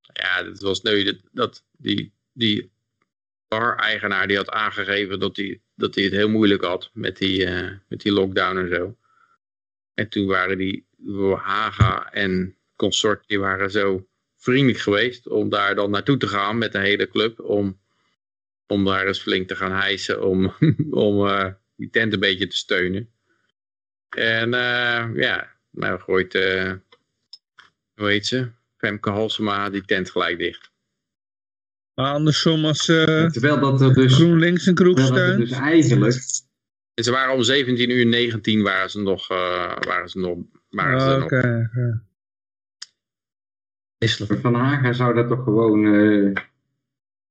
ja, 0.01 0.43
dat 0.43 0.61
was 0.61 0.83
dat, 0.83 1.17
dat 1.33 1.65
die, 1.77 2.13
die 2.33 2.71
bar-eigenaar 3.49 4.27
die 4.27 4.37
had 4.37 4.51
aangegeven 4.51 5.21
dat 5.21 5.37
hij 5.37 5.61
dat 5.75 5.95
het 5.95 6.13
heel 6.13 6.29
moeilijk 6.29 6.63
had 6.63 6.91
met 6.93 7.17
die, 7.17 7.45
eh, 7.45 7.71
met 7.89 8.01
die 8.01 8.13
lockdown 8.13 8.57
en 8.57 8.69
zo. 8.69 8.97
En 9.95 10.09
toen 10.09 10.27
waren 10.27 10.59
die 10.59 10.87
Haga 11.37 12.13
en 12.13 12.57
consort, 12.77 13.29
die 13.29 13.39
waren 13.39 13.71
zo 13.71 14.07
vriendelijk 14.37 14.79
geweest 14.79 15.29
om 15.29 15.49
daar 15.49 15.75
dan 15.75 15.91
naartoe 15.91 16.17
te 16.17 16.29
gaan 16.29 16.59
met 16.59 16.73
de 16.73 16.79
hele 16.79 17.09
club. 17.09 17.41
Om, 17.41 17.81
om 18.67 18.85
daar 18.85 19.07
eens 19.07 19.21
flink 19.21 19.49
te 19.49 19.57
gaan 19.57 19.73
hijsen, 19.73 20.23
om, 20.23 20.55
om 20.91 21.27
eh, 21.27 21.53
die 21.77 21.91
tent 21.91 22.13
een 22.13 22.21
beetje 22.21 22.47
te 22.47 22.57
steunen. 22.57 23.11
En 24.09 24.55
eh, 24.55 25.11
ja, 25.15 25.53
nou 25.71 26.01
gooit, 26.01 26.33
hoe 27.95 28.09
heet 28.09 28.27
ze? 28.27 28.51
Femke 28.77 29.11
Halsema 29.11 29.71
die 29.71 29.85
tent 29.85 30.11
gelijk 30.11 30.39
dicht. 30.39 30.71
Maar 31.99 32.13
andersom 32.13 32.65
als 32.65 32.89
eh, 32.89 33.27
Terwijl 33.27 33.61
dat 33.61 33.81
er 33.81 33.95
dus, 33.95 34.15
GroenLinks 34.15 34.67
een 34.67 34.75
kroeg 34.75 35.01
steunt. 35.01 35.39
dus 35.39 35.51
eigenlijk 35.51 36.15
En 36.95 37.05
ze 37.05 37.11
waren 37.11 37.35
om 37.35 37.43
17 37.43 37.91
uur 37.91 38.07
19 38.07 38.63
waren 38.63 38.91
ze 38.91 39.01
nog, 39.01 39.31
eh, 39.31 39.77
waren 39.87 40.09
ze 40.09 40.19
nog, 40.19 40.39
waren 40.69 41.01
ze 41.01 41.07
Oh, 41.07 41.17
nog. 44.29 44.41
Van 44.41 44.55
Haga 44.55 44.93
zou 44.93 45.15
dat 45.15 45.29
toch 45.29 45.45
gewoon 45.45 45.85
eh, 45.85 46.33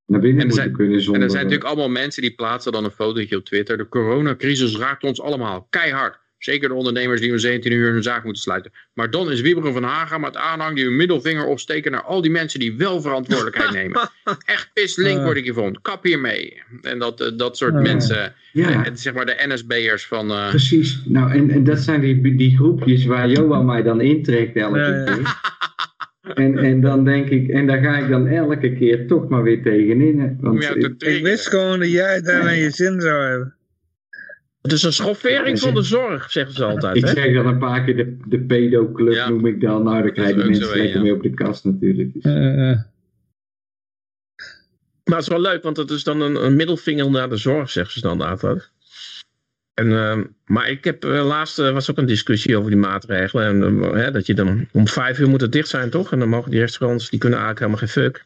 naar 0.06 0.20
binnen 0.20 0.34
moeten 0.46 0.52
zijn- 0.52 0.72
kunnen 0.72 0.96
En 0.96 1.02
zonder... 1.02 1.22
er 1.22 1.30
zijn 1.30 1.42
natuurlijk 1.42 1.70
allemaal 1.70 1.90
mensen 1.90 2.22
die 2.22 2.34
plaatsen 2.34 2.72
dan 2.72 2.84
een 2.84 2.90
fotootje 2.90 3.36
op 3.36 3.44
Twitter. 3.44 3.76
De 3.76 3.88
coronacrisis 3.88 4.76
raakt 4.76 5.04
ons 5.04 5.20
allemaal 5.20 5.66
keihard. 5.70 6.18
Zeker 6.38 6.68
de 6.68 6.74
ondernemers 6.74 7.20
die 7.20 7.30
om 7.32 7.38
17 7.38 7.72
uur 7.72 7.92
hun 7.92 8.02
zaak 8.02 8.24
moeten 8.24 8.42
sluiten. 8.42 8.72
Maar 8.94 9.10
dan 9.10 9.30
is 9.30 9.40
Wieberen 9.40 9.72
van 9.72 9.82
Haga 9.82 10.18
met 10.18 10.36
aanhang 10.36 10.74
die 10.76 10.84
hun 10.84 10.96
middelvinger 10.96 11.44
opsteken 11.44 11.92
naar 11.92 12.02
al 12.02 12.20
die 12.22 12.30
mensen 12.30 12.60
die 12.60 12.76
wel 12.76 13.00
verantwoordelijkheid 13.00 13.72
nemen. 13.82 14.10
Echt 14.44 14.70
pislink 14.72 15.18
Ah. 15.18 15.24
word 15.24 15.36
ik 15.36 15.44
hiervan. 15.44 15.78
Kap 15.82 16.04
hiermee. 16.04 16.62
En 16.82 16.98
dat, 16.98 17.20
eh, 17.20 17.28
dat 17.36 17.56
soort 17.56 17.74
mensen. 17.74 18.34
Ja, 18.52 18.84
eh, 18.84 18.90
zeg 18.94 19.14
maar 19.14 19.26
de 19.26 19.44
NSB'ers 19.48 20.06
van... 20.06 20.30
eh, 20.30 20.48
precies. 20.48 21.02
Nou, 21.04 21.32
en, 21.32 21.50
en 21.50 21.64
dat 21.64 21.78
zijn 21.78 22.00
die, 22.00 22.36
die 22.36 22.56
groepjes 22.56 23.04
waar 23.04 23.28
Johan 23.28 23.64
mij 23.66 23.82
dan 23.82 24.00
intrekt 24.00 24.56
elke 24.56 24.78
Ja, 24.78 24.88
ja. 24.88 25.04
keer. 25.14 25.56
En, 26.34 26.58
en 26.58 26.80
dan 26.80 27.04
denk 27.04 27.28
ik, 27.28 27.48
en 27.48 27.66
daar 27.66 27.82
ga 27.82 27.98
ik 27.98 28.08
dan 28.08 28.26
elke 28.26 28.72
keer 28.74 29.06
toch 29.06 29.28
maar 29.28 29.42
weer 29.42 29.62
tegenin. 29.62 30.36
Want 30.40 30.64
ik- 30.98 31.22
wist 31.22 31.48
gewoon 31.48 31.78
dat 31.78 31.90
jij 31.90 32.14
het 32.14 32.24
daar 32.24 32.44
naar 32.44 32.56
je 32.56 32.70
zin 32.70 33.00
zou 33.00 33.22
hebben. 33.28 33.54
Het 34.62 34.72
is 34.72 34.82
een 34.82 34.92
schoffering 34.92 35.58
van 35.60 35.74
de 35.74 35.82
zorg, 35.82 36.30
zeggen 36.30 36.54
ze 36.54 36.64
altijd. 36.64 36.96
ik 36.96 37.04
Hè? 37.04 37.12
zeg 37.12 37.34
dan 37.34 37.46
een 37.46 37.58
paar 37.58 37.84
keer 37.84 37.96
de, 37.96 38.16
de 38.26 38.40
pedoclub 38.40 39.14
Ja. 39.14 39.28
noem 39.28 39.46
ik 39.46 39.60
dan. 39.60 39.82
Nou, 39.82 40.02
dan 40.02 40.12
krijgen 40.12 40.36
mensen 40.38 40.66
lekker 40.68 40.96
ja. 40.96 41.00
mee 41.02 41.12
op 41.14 41.22
de 41.22 41.34
kast 41.34 41.64
natuurlijk. 41.64 42.12
Dus, 42.12 42.22
Eh, 42.22 42.70
eh. 42.70 42.78
Maar 45.04 45.16
het 45.16 45.26
is 45.26 45.28
wel 45.28 45.40
leuk, 45.40 45.62
want 45.62 45.76
het 45.76 45.90
is 45.90 46.04
dan 46.04 46.20
een, 46.20 46.44
een 46.44 46.56
middelvinger 46.56 47.10
naar 47.10 47.28
de 47.28 47.36
zorg, 47.36 47.70
zeggen 47.70 47.92
ze 47.92 48.00
dan 48.00 48.20
altijd. 48.20 48.70
En, 49.74 49.92
ehm, 49.92 50.24
maar 50.46 50.68
ik 50.70 50.84
heb 50.84 51.04
eh, 51.04 51.26
laatst 51.26 51.56
was 51.56 51.90
ook 51.90 51.98
een 51.98 52.06
discussie 52.06 52.56
over 52.56 52.70
die 52.70 52.80
maatregelen. 52.80 53.46
En, 53.46 53.82
eh, 53.82 53.92
hè, 53.92 54.10
dat 54.10 54.26
je 54.26 54.34
dan 54.34 54.68
om 54.72 54.88
vijf 54.88 55.18
uur 55.18 55.28
moet 55.28 55.40
het 55.40 55.52
dicht 55.52 55.68
zijn, 55.68 55.90
toch? 55.90 56.12
En 56.12 56.18
dan 56.18 56.28
mogen 56.28 56.50
die 56.50 56.60
restaurants, 56.60 57.10
die 57.10 57.18
kunnen 57.18 57.38
eigenlijk 57.38 57.72
helemaal 57.72 57.92
geen 57.92 58.02
fuck. 58.04 58.24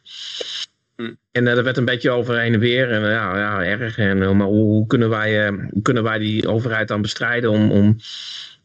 En 1.31 1.47
eh, 1.47 1.57
er 1.57 1.63
werd 1.63 1.77
een 1.77 1.85
beetje 1.85 2.09
over 2.09 2.39
heen 2.39 2.53
en 2.53 2.59
weer. 2.59 2.91
En 2.91 3.03
eh, 3.03 3.11
ja, 3.11 3.37
ja 3.37 3.63
erg. 3.63 3.97
En, 3.97 4.23
eh, 4.23 4.31
maar 4.31 4.47
hoe, 4.47 4.87
kunnen 4.87 5.09
wij, 5.09 5.47
hoe 5.47 5.81
kunnen 5.81 6.03
wij 6.03 6.17
die 6.17 6.47
overheid 6.47 6.87
dan 6.87 7.01
bestrijden? 7.01 7.49
Om, 7.49 7.71
om... 7.71 7.97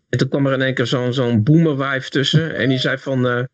En 0.08 0.18
toen 0.18 0.28
kwam 0.28 0.46
er 0.46 0.52
in 0.52 0.62
één 0.62 0.74
keer 0.74 0.86
zo'n 0.86 1.12
zo'n 1.12 1.42
boemerwijf 1.42 2.08
tussen. 2.08 2.54
En 2.54 2.68
die 2.68 2.78
zei 2.78 2.98
van... 2.98 3.48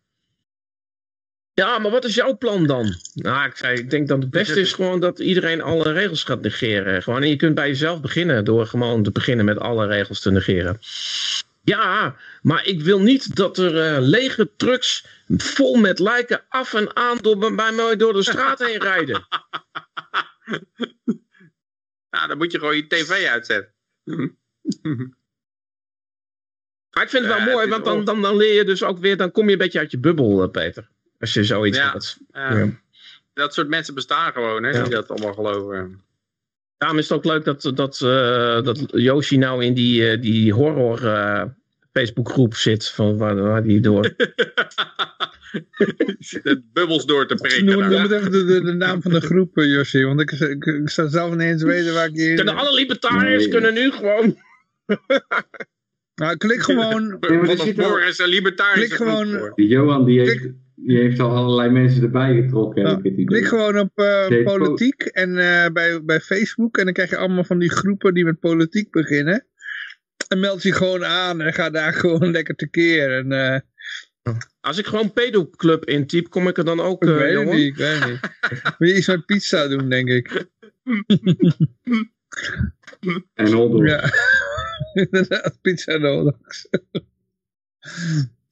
ja, 1.53 1.79
maar 1.79 1.91
wat 1.91 2.05
is 2.05 2.15
jouw 2.15 2.37
plan 2.37 2.67
dan? 2.67 2.95
Nou, 3.13 3.47
ik 3.47 3.55
zei, 3.55 3.77
ik 3.77 3.89
denk 3.89 4.07
dat 4.07 4.21
het 4.21 4.29
beste 4.29 4.59
is 4.59 4.73
gewoon 4.73 4.99
dat 4.99 5.19
iedereen 5.19 5.61
alle 5.61 5.91
regels 5.91 6.23
gaat 6.23 6.41
negeren. 6.41 7.03
Gewoon, 7.03 7.21
en 7.21 7.29
je 7.29 7.35
kunt 7.35 7.55
bij 7.55 7.67
jezelf 7.67 8.01
beginnen 8.01 8.45
door 8.45 8.67
gewoon 8.67 9.03
te 9.03 9.11
beginnen 9.11 9.45
met 9.45 9.59
alle 9.59 9.87
regels 9.87 10.19
te 10.19 10.31
negeren. 10.31 10.79
Ja, 11.65 12.15
maar 12.41 12.65
ik 12.65 12.81
wil 12.81 12.99
niet 12.99 13.35
dat 13.35 13.57
er 13.57 13.81
eh, 13.95 14.01
lege 14.01 14.55
trucks 14.55 15.07
vol 15.27 15.75
met 15.75 15.99
lijken 15.99 16.45
af 16.49 16.73
en 16.73 16.95
aan 16.95 17.17
door, 17.17 17.55
bij 17.55 17.71
mij 17.71 17.95
door 17.95 18.13
de 18.13 18.23
straat 18.23 18.59
heen 18.59 18.79
rijden. 18.79 19.27
Nou, 22.09 22.27
dan 22.27 22.37
moet 22.37 22.51
je 22.51 22.59
gewoon 22.59 22.75
je 22.75 22.87
tv 22.87 23.27
uitzetten. 23.27 23.73
Maar 26.91 27.03
ik 27.03 27.09
vind 27.09 27.25
het 27.25 27.33
wel 27.33 27.45
Ja, 27.45 27.51
mooi, 27.51 27.59
het 27.59 27.69
want 27.69 27.85
dan, 27.85 28.05
dan, 28.05 28.21
dan 28.21 28.35
leer 28.35 28.53
je 28.53 28.63
dus 28.63 28.83
ook 28.83 28.99
weer, 28.99 29.17
dan 29.17 29.31
kom 29.31 29.45
je 29.45 29.51
een 29.51 29.57
beetje 29.57 29.79
uit 29.79 29.91
je 29.91 29.97
bubbel, 29.99 30.43
eh, 30.43 30.49
Peter. 30.49 30.89
Als 31.19 31.33
je 31.33 31.43
zoiets 31.43 31.77
Ja. 31.77 31.89
gaat. 31.89 32.17
Ja. 32.31 32.69
Dat 33.33 33.53
soort 33.53 33.67
mensen 33.67 33.93
bestaan 33.93 34.31
gewoon, 34.31 34.63
hè, 34.63 34.69
Ja. 34.69 34.81
die 34.83 34.91
dat 34.91 35.09
allemaal 35.09 35.33
geloven. 35.33 36.04
Daarom 36.85 37.03
is 37.03 37.09
het 37.09 37.17
ook 37.17 37.25
leuk 37.25 37.43
dat, 37.43 37.71
dat, 37.75 38.01
eh, 38.01 38.61
dat 38.63 38.83
Yoshi 38.91 39.37
nou 39.37 39.63
in 39.63 39.73
die, 39.73 40.09
eh, 40.09 40.21
die 40.21 40.53
horror 40.53 41.05
eh, 41.05 41.43
Facebookgroep 41.91 42.55
zit. 42.55 42.89
Van 42.89 43.17
waar, 43.17 43.35
waar 43.35 43.63
die 43.63 43.79
door. 43.79 44.01
de 46.43 46.61
bubbels 46.73 47.05
door 47.05 47.27
te 47.27 47.35
prikken. 47.35 47.65
Noem, 47.65 47.81
het 47.81 48.11
even 48.11 48.31
de, 48.31 48.45
de, 48.45 48.61
de 48.61 48.73
naam 48.73 49.01
van 49.01 49.11
de 49.11 49.21
groep, 49.21 49.55
Josje. 49.55 50.05
Want 50.05 50.19
ik, 50.21 50.31
ik, 50.31 50.65
ik 50.65 50.89
zou 50.89 51.09
zelf 51.09 51.31
niet 51.31 51.41
eens 51.41 51.63
weten 51.63 51.93
waar 51.93 52.07
ik 52.07 52.15
hier... 52.15 52.35
Kunnen 52.35 52.55
alle 52.55 52.73
libertariërs 52.73 53.43
Nee. 53.43 53.51
kunnen 53.51 53.73
nu 53.73 53.91
gewoon. 53.91 54.35
Nou, 56.15 56.37
klik 56.37 56.61
gewoon... 56.61 57.03
Ja, 57.03 57.17
maar 57.19 57.29
er 57.29 57.45
Vanaf 57.45 57.65
zit 57.65 57.75
wel- 57.75 57.89
morgen 57.89 58.07
is 58.07 58.19
een 58.19 58.27
libertarische 58.27 58.95
Klik 58.95 59.09
gewoon- 59.09 59.51
Johan 59.55 60.05
die 60.05 60.19
heeft, 60.19 60.47
die 60.85 60.97
heeft 60.97 61.19
al 61.19 61.35
allerlei 61.35 61.69
mensen 61.69 62.03
erbij 62.03 62.41
getrokken. 62.41 62.87
heb 62.87 63.05
ik 63.05 63.15
het. 63.17 63.25
Klik 63.27 63.45
gewoon 63.47 63.79
op 63.79 63.91
eh, 63.97 64.27
po- 64.27 64.43
politiek 64.43 65.01
en 65.01 65.37
eh, 65.37 65.71
bij, 65.71 66.03
bij 66.03 66.19
Facebook. 66.21 66.77
En 66.77 66.83
dan 66.83 66.93
krijg 66.93 67.09
je 67.09 67.17
allemaal 67.17 67.43
van 67.43 67.59
die 67.59 67.71
groepen 67.71 68.13
die 68.13 68.25
met 68.25 68.39
politiek 68.39 68.91
beginnen. 68.91 69.45
En 70.27 70.39
meld 70.39 70.63
je 70.63 70.71
gewoon 70.73 71.05
aan 71.05 71.41
en 71.41 71.53
ga 71.53 71.69
daar 71.69 71.93
gewoon 72.03 72.31
lekker 72.31 72.55
tekeer. 72.55 73.17
En, 73.17 73.31
eh, 73.31 73.59
Als 74.59 74.77
ik 74.77 74.85
gewoon 74.85 75.13
pedoclub 75.13 75.85
intyp, 75.85 76.29
kom 76.29 76.47
ik 76.47 76.57
er 76.57 76.65
dan 76.65 76.79
ook, 76.79 77.03
ik 77.03 77.09
weet 77.09 77.19
het 77.19 77.31
Johan? 77.31 77.55
niet, 77.55 77.65
ik 77.65 77.75
weet 77.75 78.05
niet. 78.05 78.19
Wil 78.77 78.89
je 78.89 78.95
iets 78.97 79.07
met 79.07 79.25
pizza 79.25 79.67
doen, 79.67 79.89
denk 79.89 80.09
ik. 80.09 80.45
En 83.33 83.51
Holdorf. 83.51 83.89
Ja, 83.89 84.09
inderdaad, 85.03 85.57
pizza 85.61 85.97
nodig. 85.97 86.35
ja. 86.91 87.01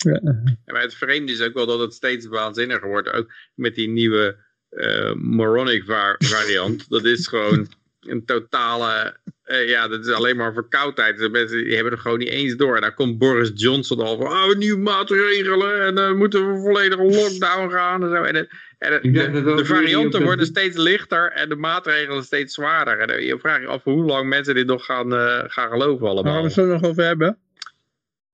Ja, 0.04 0.74
maar 0.74 0.82
het 0.82 0.96
vreemde 0.96 1.32
is 1.32 1.42
ook 1.42 1.54
wel 1.54 1.66
dat 1.66 1.80
het 1.80 1.94
steeds 1.94 2.26
waanzinniger 2.28 2.88
wordt. 2.88 3.12
Ook 3.12 3.32
met 3.56 3.76
die 3.76 3.90
nieuwe 3.90 4.36
eh, 4.70 5.14
moronic 5.14 5.84
va- 5.86 6.16
variant. 6.36 6.90
dat 6.90 7.04
is 7.06 7.28
gewoon 7.28 7.68
een 8.00 8.26
totale... 8.26 9.18
eh, 9.44 9.70
ja, 9.70 9.88
dat 9.88 10.06
is 10.06 10.12
alleen 10.14 10.36
maar 10.38 10.54
verkoudheid. 10.54 11.18
De 11.18 11.30
mensen 11.30 11.64
die 11.64 11.76
hebben 11.76 11.94
er 11.94 12.00
gewoon 12.00 12.18
niet 12.20 12.30
eens 12.30 12.56
door. 12.56 12.76
En 12.76 12.82
dan 12.82 12.94
komt 12.94 13.18
Boris 13.18 13.52
Johnson 13.54 14.00
al 14.00 14.18
van... 14.18 14.28
Oh, 14.28 14.54
nieuwe 14.58 14.80
maatregelen. 14.82 15.82
En 15.86 15.96
dan 15.96 16.18
moeten 16.18 16.54
we 16.54 16.60
volledig 16.62 17.00
lockdown 17.00 17.70
gaan. 17.72 18.04
En, 18.04 18.10
zo. 18.10 18.24
en, 18.24 18.36
het- 18.36 18.50
en 18.78 18.94
het- 18.94 19.04
Ik 19.04 19.14
denk 19.14 19.34
de, 19.34 19.66
varianten 19.66 20.24
worden 20.24 20.46
steeds 20.46 20.78
lichter. 20.78 21.32
En 21.32 21.50
de 21.50 21.56
maatregelen 21.56 22.24
steeds 22.24 22.54
zwaarder. 22.54 23.00
En 23.00 23.08
dan- 23.08 23.24
je 23.24 23.40
vraagt 23.40 23.62
je 23.62 23.68
af 23.68 23.84
hoe 23.84 24.04
lang 24.06 24.30
mensen 24.30 24.56
dit 24.56 24.68
nog 24.68 24.86
gaan, 24.86 25.14
eh, 25.14 25.44
gaan 25.48 25.70
geloven 25.70 26.00
Waar 26.06 26.16
gaan 26.16 26.18
allemaal. 26.18 26.38
we 26.38 26.44
het 26.44 26.54
zo 26.54 26.66
nog 26.66 26.84
over 26.84 27.04
hebben? 27.04 27.38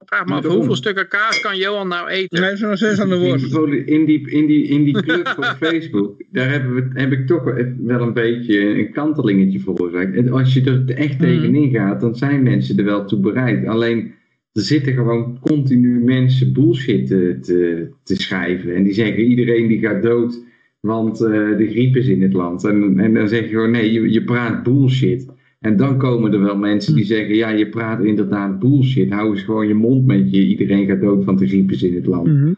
Vraag 0.05 0.25
me 0.25 0.33
af, 0.33 0.41
Daarom. 0.41 0.57
hoeveel 0.57 0.75
stukken 0.75 1.07
kaas 1.07 1.41
kan 1.41 1.57
Johan 1.57 1.87
nou 1.87 2.09
eten? 2.09 2.43
Hij 2.43 2.51
is 2.51 2.59
nog 2.59 2.77
steeds 2.77 2.99
aan 2.99 3.09
de 3.09 3.15
In 3.15 3.21
woord. 3.21 3.87
in 3.87 4.05
die, 4.05 4.29
in 4.29 4.45
die, 4.45 4.63
in 4.67 4.83
die 4.83 5.01
club 5.01 5.33
op 5.37 5.55
Facebook, 5.67 6.21
daar 6.31 6.49
hebben 6.51 6.75
we, 6.75 6.99
heb 6.99 7.11
ik 7.11 7.27
toch 7.27 7.43
wel 7.83 8.01
een 8.01 8.13
beetje 8.13 8.59
een 8.59 8.91
kantelingetje 8.91 9.59
veroorzaakt. 9.59 10.15
En 10.15 10.31
als 10.31 10.53
je 10.53 10.63
er 10.85 10.95
echt 10.95 11.19
tegenin 11.19 11.71
gaat, 11.71 12.01
dan 12.01 12.15
zijn 12.15 12.43
mensen 12.43 12.77
er 12.77 12.83
wel 12.83 13.05
toe 13.05 13.19
bereid. 13.19 13.65
Alleen, 13.67 14.11
er 14.53 14.61
zitten 14.61 14.93
gewoon 14.93 15.39
continu 15.39 16.03
mensen 16.03 16.53
bullshit 16.53 17.07
te, 17.07 17.37
te, 17.41 17.87
te 18.03 18.15
schrijven. 18.15 18.75
En 18.75 18.83
die 18.83 18.93
zeggen, 18.93 19.23
iedereen 19.23 19.67
die 19.67 19.79
gaat 19.79 20.01
dood, 20.03 20.43
want 20.79 21.21
eh, 21.21 21.57
de 21.57 21.67
griep 21.69 21.95
is 21.95 22.07
in 22.07 22.21
het 22.21 22.33
land. 22.33 22.63
En, 22.63 22.99
en 22.99 23.13
dan 23.13 23.27
zeg 23.27 23.41
je 23.41 23.47
gewoon, 23.49 23.71
nee, 23.71 23.91
je, 23.91 24.11
je 24.11 24.23
praat 24.23 24.63
bullshit. 24.63 25.25
En 25.59 25.77
dan 25.77 25.97
komen 25.97 26.33
er 26.33 26.41
wel 26.41 26.57
mensen 26.57 26.95
die 26.95 27.05
zeggen, 27.05 27.35
ja, 27.35 27.49
je 27.49 27.69
praat 27.69 28.03
inderdaad 28.03 28.59
bullshit. 28.59 29.11
Hou 29.11 29.29
eens 29.31 29.43
gewoon 29.43 29.67
je 29.67 29.73
mond 29.73 30.05
met 30.05 30.31
je, 30.31 30.45
iedereen 30.45 30.87
gaat 30.87 31.01
dood, 31.01 31.25
want 31.25 31.39
de 31.39 31.47
griep 31.47 31.71
is 31.71 31.83
in 31.83 31.95
het 31.95 32.05
land. 32.05 32.27
Mhm. 32.27 32.53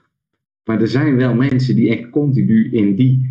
Maar 0.64 0.82
er 0.82 0.88
zijn 0.88 1.16
wel 1.16 1.36
mensen 1.36 1.76
die 1.76 1.90
echt 1.90 2.10
continu 2.10 2.72
in 2.72 2.96
die 2.96 3.30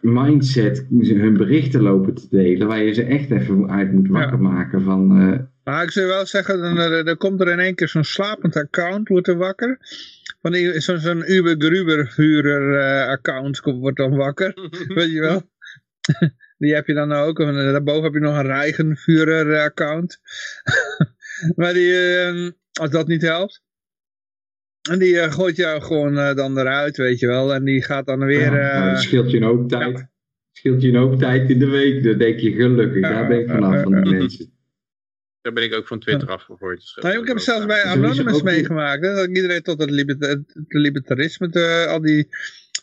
mindset 0.00 0.86
hun 0.90 1.36
berichten 1.36 1.80
lopen 1.82 2.14
te 2.14 2.26
delen, 2.30 2.66
waar 2.66 2.82
je 2.82 2.92
ze 2.92 3.02
echt 3.02 3.30
even 3.30 3.70
uit 3.70 3.92
moet 3.92 4.08
wakker 4.08 4.40
maken 4.40 4.82
van... 4.82 5.20
eh, 5.20 5.38
Maar 5.64 5.82
ik 5.82 5.90
zou 5.90 6.06
wel 6.06 6.26
zeggen, 6.26 6.60
dan, 6.60 6.78
eh, 6.78 7.04
dan 7.04 7.16
komt 7.16 7.40
er 7.40 7.48
in 7.48 7.58
één 7.58 7.74
keer 7.74 7.88
zo'n 7.88 8.04
slapend 8.04 8.56
account, 8.56 9.08
wordt 9.08 9.28
er 9.28 9.36
wakker. 9.36 9.78
Van 10.42 10.54
Zo'n 10.54 10.98
zo'n 10.98 11.32
Uber 11.32 11.54
Gruber 11.58 12.08
vurer 12.08 12.78
eh, 12.78 13.80
wordt 13.80 13.96
dan 13.96 14.16
wakker. 14.16 14.52
Weet 14.94 15.12
je 15.12 15.20
wel? 15.20 15.42
Die 16.62 16.74
heb 16.74 16.86
je 16.86 16.94
dan 16.94 17.12
ook. 17.12 17.40
En 17.40 17.58
eh, 17.58 17.72
daarboven 17.72 18.02
heb 18.02 18.12
je 18.12 18.20
nog 18.20 18.36
een 18.36 18.46
Reigenvurer 18.46 19.52
eh, 19.52 19.62
account. 19.62 20.20
maar 21.56 21.72
die, 21.72 21.94
eh, 21.94 22.50
als 22.72 22.90
dat 22.90 23.06
niet 23.06 23.22
helpt. 23.22 23.62
En 24.90 24.98
die 24.98 25.20
eh, 25.20 25.32
gooit 25.32 25.56
jou 25.56 25.82
gewoon 25.82 26.18
eh, 26.18 26.34
dan 26.34 26.58
eruit, 26.58 26.96
weet 26.96 27.18
je 27.18 27.26
wel. 27.26 27.54
En 27.54 27.64
die 27.64 27.82
gaat 27.82 28.06
dan 28.06 28.24
weer... 28.24 28.40
ja, 28.52 28.70
eh, 28.70 28.78
nou, 28.78 28.90
dat 28.90 29.02
scheelt 29.02 29.30
je 29.30 29.36
een 29.36 29.42
hoop 29.42 29.68
tijd. 29.68 30.06
Scheelt 30.52 30.82
je 30.82 30.88
een 30.88 30.96
hoop 30.96 31.18
tijd 31.18 31.50
in 31.50 31.58
de 31.58 31.68
week. 31.68 32.02
Dan 32.04 32.18
denk 32.18 32.38
je 32.38 32.52
gelukkig, 32.52 33.00
Ja, 33.02 33.08
daar 33.08 33.26
ben 33.28 33.40
ik 33.40 33.46
ja, 33.46 33.54
vanaf 33.54 33.74
ja, 33.74 33.82
van 33.82 34.02
die 34.02 34.12
ja. 34.12 34.18
mensen. 34.18 34.50
Daar 35.40 35.52
ben 35.52 35.62
ik 35.64 35.74
ook 35.74 35.86
van 35.86 35.98
Twitter 35.98 36.28
afgegooid. 36.28 36.78
Dus 36.80 36.98
Nou, 37.02 37.18
ik 37.20 37.26
heb 37.26 37.36
het 37.36 37.44
zelfs 37.44 37.66
bij 37.66 37.82
Anonymous 37.82 38.42
meegemaakt. 38.42 39.04
Hè, 39.04 39.14
dat 39.14 39.28
iedereen 39.28 39.62
tot 39.62 39.80
het, 39.80 39.90
liberta- 39.90 40.28
het 40.28 40.64
libertarisme, 40.68 41.48
te, 41.48 41.86
al 41.88 42.00
die, 42.00 42.28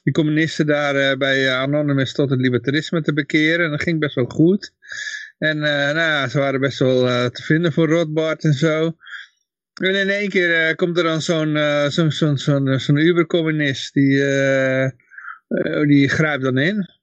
die 0.10 0.23
communisten 0.23 0.65
daar 0.65 0.95
eh, 0.95 1.18
bij 1.18 1.48
eh, 1.48 1.60
Anonymous 1.60 2.14
tot 2.14 2.30
het 2.30 2.40
libertarisme 2.40 3.02
te 3.02 3.14
bekeren. 3.14 3.65
En 3.65 3.72
dat 3.72 3.81
ging 3.81 3.99
best 3.99 4.15
wel 4.15 4.26
goed. 4.26 4.73
En 5.38 5.64
eh, 5.64 5.94
nou 5.94 5.98
ja, 5.98 6.27
ze 6.27 6.40
waren 6.40 6.60
best 6.60 6.80
wel 6.80 7.30
te 7.30 7.44
vinden 7.44 7.73
voor 7.73 7.90
Rothbard 7.90 8.44
en 8.44 8.53
zo. 8.53 8.95
En 9.73 9.95
in 9.95 10.10
één 10.10 10.30
keer 10.30 10.76
komt 10.76 10.98
er 10.98 11.03
dan 11.03 11.22
zo'n 11.22 11.57
zo'n 11.91 12.11
zo'n 12.11 12.38
zo'n 12.38 12.80
zo'n 12.80 12.98
Uber-communist 12.98 13.94
die, 13.94 14.23
die 15.88 16.10
grijpt 16.10 16.44
dan 16.44 16.57
in. 16.57 16.98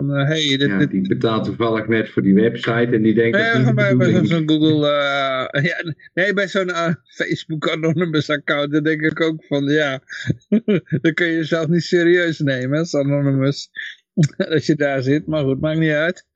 Van, 0.00 0.16
eh, 0.16 0.26
hey, 0.26 0.56
dit, 0.56 0.68
Ja, 0.68 0.78
dit, 0.78 0.90
die 0.90 1.08
betaalt 1.08 1.44
toevallig 1.44 1.86
net 1.86 2.10
voor 2.10 2.22
die 2.22 2.34
website 2.34 2.88
en 2.92 3.02
die 3.02 3.14
denkt 3.14 3.36
dat 3.36 3.46
Ja, 3.46 3.74
bij, 3.74 3.96
bij 3.96 4.26
zo'n 4.26 4.48
Google, 4.48 4.88
eh, 4.88 5.64
ja, 5.70 5.94
nee, 6.14 6.34
bij 6.34 6.48
zo'n 6.48 6.70
eh, 6.70 6.94
Facebook 7.04 7.68
Anonymous 7.68 8.30
account, 8.30 8.72
dan 8.72 8.82
denk 8.82 9.00
ik 9.00 9.20
ook 9.20 9.44
van, 9.44 9.64
ja, 9.64 10.02
dan 11.02 11.14
kun 11.14 11.26
je 11.26 11.36
jezelf 11.36 11.68
niet 11.68 11.82
serieus 11.82 12.38
nemen, 12.38 12.78
als 12.78 12.94
Anonymous, 12.94 13.70
als 14.54 14.66
je 14.66 14.74
daar 14.74 15.02
zit, 15.02 15.26
maar 15.26 15.44
goed, 15.44 15.60
maakt 15.60 15.78
niet 15.78 15.92
uit. 15.92 16.26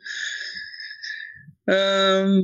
Ehm, 1.65 2.43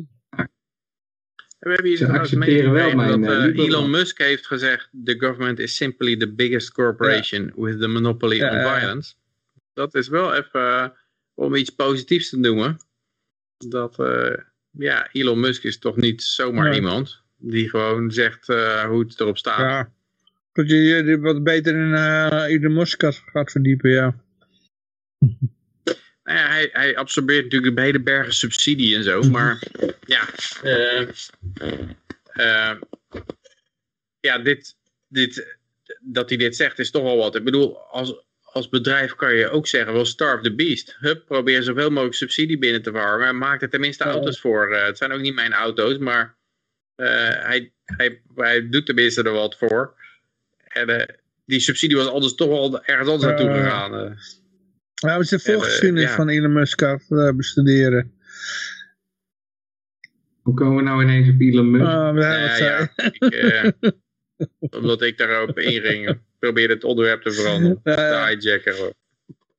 We 1.59 1.71
hebben 1.71 1.91
hier 1.91 2.11
accepteren 2.11 2.73
wel 2.73 2.95
mijn, 2.95 3.21
dat. 3.21 3.55
Elon 3.55 3.91
Musk 3.91 4.19
heeft 4.19 4.47
gezegd, 4.47 4.89
the 5.05 5.19
government 5.19 5.59
is 5.59 5.77
simply 5.77 6.17
the 6.17 6.33
biggest 6.33 6.73
corporation 6.73 7.53
with 7.57 7.81
the 7.81 7.89
monopoly 7.89 8.37
Ja, 8.37 8.51
on 8.51 8.79
violence. 8.79 9.15
Dat 9.75 9.95
is 9.95 10.09
wel 10.09 10.35
even 10.35 10.93
om 11.41 11.55
iets 11.55 11.71
positiefs 11.71 12.29
te 12.31 12.39
noemen. 12.39 12.77
Dat, 13.57 13.99
uh, 13.99 14.35
ja, 14.71 15.09
Elon 15.13 15.41
Musk 15.41 15.65
is 15.65 15.79
toch 15.79 15.97
niet 15.97 16.23
zomaar 16.23 16.65
Nee. 16.69 16.75
iemand 16.75 17.23
die 17.37 17.69
gewoon 17.69 18.11
zegt 18.11 18.49
uh, 18.49 18.85
hoe 18.85 19.01
het 19.01 19.21
erop 19.21 19.39
staat. 19.39 19.59
ja, 19.59 19.93
dat 20.53 20.71
je 20.71 20.77
je 20.77 21.19
wat 21.21 21.43
beter 21.43 21.75
in 21.75 21.91
uh, 21.91 22.45
Elon 22.47 22.73
Musk 22.73 23.03
gaat- 23.03 23.51
verdiepen, 23.51 23.91
ja. 23.91 24.17
Nou 26.25 26.39
ja, 26.39 26.49
hij, 26.49 26.69
hij 26.73 26.97
absorbeert 26.97 27.43
natuurlijk 27.45 27.77
de 27.77 27.83
hele 27.83 28.01
bergen 28.03 28.35
subsidie 28.35 28.97
en 28.97 29.05
zo, 29.05 29.23
maar 29.23 29.63
ja, 30.07 30.29
eh, 30.63 31.09
eh, 32.33 32.77
ja 34.21 34.39
dit, 34.39 34.77
dit, 35.09 35.57
dat 36.01 36.29
hij 36.29 36.39
dit 36.39 36.57
zegt 36.57 36.79
is 36.79 36.91
toch 36.91 37.03
wel 37.03 37.17
wat. 37.17 37.35
Ik 37.37 37.45
bedoel, 37.45 37.79
als, 37.79 38.25
als 38.53 38.69
bedrijf 38.69 39.15
kan 39.15 39.35
je 39.35 39.49
ook 39.49 39.67
zeggen, 39.67 39.93
wel 39.93 40.05
starve 40.05 40.43
the 40.43 40.55
beast. 40.55 40.97
Hup, 40.99 41.25
probeer 41.27 41.63
zoveel 41.63 41.91
mogelijk 41.91 42.15
subsidie 42.15 42.59
binnen 42.59 42.83
te 42.83 42.91
warmen 42.91 43.29
en 43.29 43.39
maak 43.39 43.63
er 43.63 43.71
tenminste 43.71 44.05
Ja. 44.05 44.11
auto's 44.11 44.41
voor. 44.41 44.75
Eh, 44.75 44.85
het 44.87 44.99
zijn 44.99 45.13
ook 45.13 45.21
niet 45.21 45.35
mijn 45.35 45.53
auto's, 45.53 45.99
maar 45.99 46.37
eh, 46.95 47.07
hij, 47.29 47.73
hij, 47.85 48.23
hij 48.35 48.69
doet 48.69 48.87
tenminste 48.87 49.23
er 49.23 49.33
wat 49.33 49.57
voor. 49.59 49.95
En 50.59 50.89
eh, 50.89 51.17
die 51.47 51.61
subsidie 51.61 51.97
was 51.97 52.07
anders 52.07 52.35
toch 52.35 52.49
wel 52.49 52.85
ergens 52.85 53.09
anders 53.09 53.29
naartoe 53.31 53.55
gegaan. 53.55 54.19
Ja, 54.95 55.19
we 55.19 55.25
zijn 55.25 55.41
En, 55.41 55.53
voorgeschiedenis 55.53 56.09
ja. 56.09 56.15
van 56.15 56.29
Elon 56.29 56.53
Musk 56.53 56.83
eh, 56.83 57.31
bestuderen. 57.35 58.13
Hoe 60.43 60.55
komen 60.55 60.77
we 60.77 60.83
nou 60.83 61.03
ineens 61.03 61.29
op 61.29 61.41
Elon 61.41 61.71
Musk? 61.71 61.87
Ah, 61.87 62.15
we 62.15 62.25
hebben 62.25 62.49
Nou 62.49 62.63
ja, 62.63 62.91
ik, 63.11 63.35
eh, 63.35 63.91
omdat 64.71 65.03
ik 65.03 65.19
daarop 65.19 65.59
inging, 65.75 66.19
probeerde 66.41 66.75
het 66.75 66.85
onderwerp 66.85 67.23
te 67.23 67.33
veranderen. 67.33 67.81
Ja, 67.85 67.95
De 68.37 68.73
hoor. 68.79 68.93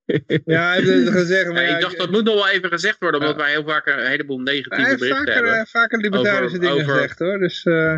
Ja, 0.45 0.68
hij 0.68 0.76
heeft 0.82 1.06
het 1.06 1.10
gezegd. 1.10 1.48
Maar 1.52 1.62
Ja, 1.62 1.68
ja, 1.70 1.76
ik 1.76 1.82
dacht, 1.82 1.98
dat 1.98 2.12
moet 2.12 2.24
nog 2.24 2.34
wel 2.34 2.49
even 2.49 2.70
gezegd 2.70 2.99
worden, 2.99 3.20
omdat 3.20 3.36
wij 3.36 3.52
heel 3.52 3.64
vaak 3.64 3.88
een 3.88 4.08
heleboel 4.08 4.41
hij 4.44 4.53
negatieve 4.53 4.88
heeft 4.90 4.99
berichten 4.99 5.18
vaker, 5.26 5.34
hebben. 5.44 5.60
eh, 5.60 5.66
vaker 5.66 5.99
libertarische 5.99 6.45
Over- 6.58 6.60
dingen 6.60 6.74
over- 6.84 6.94
gezegd 6.94 7.20
hoor. 7.20 7.40
Dus, 7.40 7.64
eh, 7.64 7.95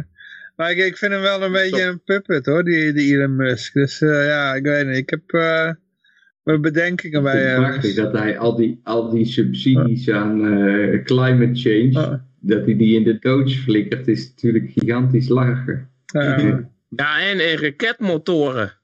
maar 0.55 0.71
ik, 0.71 0.77
ik 0.77 0.97
vind 0.97 1.11
hem 1.11 1.21
wel 1.21 1.41
een 1.43 1.51
beetje 1.51 1.81
een 1.83 2.01
puppet 2.03 2.45
hoor, 2.45 2.63
die, 2.63 2.93
die 2.93 3.13
Elon 3.15 3.35
Musk. 3.35 3.73
Dus 3.73 3.99
ja, 3.99 4.53
ik 4.53 4.63
weet 4.63 4.87
niet. 4.87 4.97
Ik 4.97 5.09
heb 5.09 5.21
eh, 5.31 5.69
mijn 6.43 6.61
bedenkingen 6.61 7.23
Het 7.23 7.31
bij 7.33 7.41
is 7.43 7.47
hem. 7.49 7.61
prachtig 7.63 7.95
dat 7.95 8.13
hij 8.13 8.37
al 8.37 8.55
die, 8.55 8.79
al 8.83 9.09
die 9.09 9.25
subsidies 9.25 10.09
aan 10.09 10.45
eh, 10.67 11.03
climate 11.03 11.59
change, 11.59 12.07
Oh. 12.07 12.13
dat 12.39 12.65
hij 12.65 12.77
die 12.77 12.95
in 12.95 13.03
de 13.03 13.19
doods 13.19 13.55
flikkert, 13.55 14.07
is 14.07 14.29
natuurlijk 14.29 14.71
gigantisch. 14.71 15.27
Ja. 15.27 15.65
Ja, 16.05 16.71
en, 16.95 17.39
en 17.39 17.57
raketmotoren. 17.57 18.79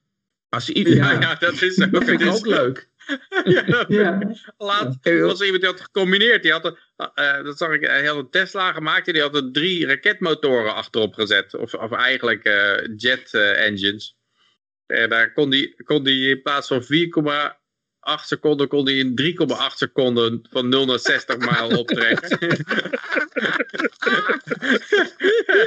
Als 0.48 0.70
iedereen... 0.70 0.98
Ja, 0.98 1.12
Ja. 1.12 1.20
ja, 1.20 1.34
dat 1.34 1.62
is 1.62 1.80
ook, 1.82 1.90
Dat 1.92 2.04
vind 2.04 2.20
ik 2.20 2.28
ook 2.28 2.46
leuk. 2.46 2.88
Ja, 3.44 3.62
dat- 3.62 3.88
Ja. 3.88 4.18
Laat, 4.58 4.98
was 5.02 5.40
iemand 5.40 5.60
die 5.60 5.70
had 5.70 5.80
gecombineerd. 5.80 6.42
Die 6.42 6.52
had 6.52 6.64
een, 6.64 6.76
eh, 7.14 7.42
dat 7.44 7.58
zag 7.58 7.72
ik, 7.72 7.80
hij 7.86 8.06
had 8.06 8.16
een 8.16 8.30
Tesla 8.30 8.72
gemaakt 8.72 9.06
en 9.06 9.12
die 9.12 9.22
had 9.22 9.34
er 9.36 9.52
drie 9.52 9.86
raketmotoren 9.86 10.74
achterop 10.74 11.14
gezet. 11.14 11.54
Of, 11.54 11.74
of 11.74 11.92
eigenlijk 11.92 12.44
eh, 12.44 12.88
jet 12.96 13.34
eh, 13.34 13.66
engines. 13.66 14.16
En 14.86 15.08
daar 15.08 15.32
kon 15.32 15.50
die, 15.50 15.82
kon 15.84 16.02
die 16.04 16.28
in 16.30 16.42
plaats 16.42 16.68
van 16.68 16.82
4,8 18.00 18.24
seconden, 18.26 18.68
kon 18.68 18.84
die 18.84 18.96
in 19.04 19.36
3,8 19.50 19.56
seconden 19.76 20.42
van 20.50 20.68
0 20.68 20.86
naar 20.86 20.98
60 20.98 21.36
mijl 21.38 21.68
optrekken. 21.78 22.38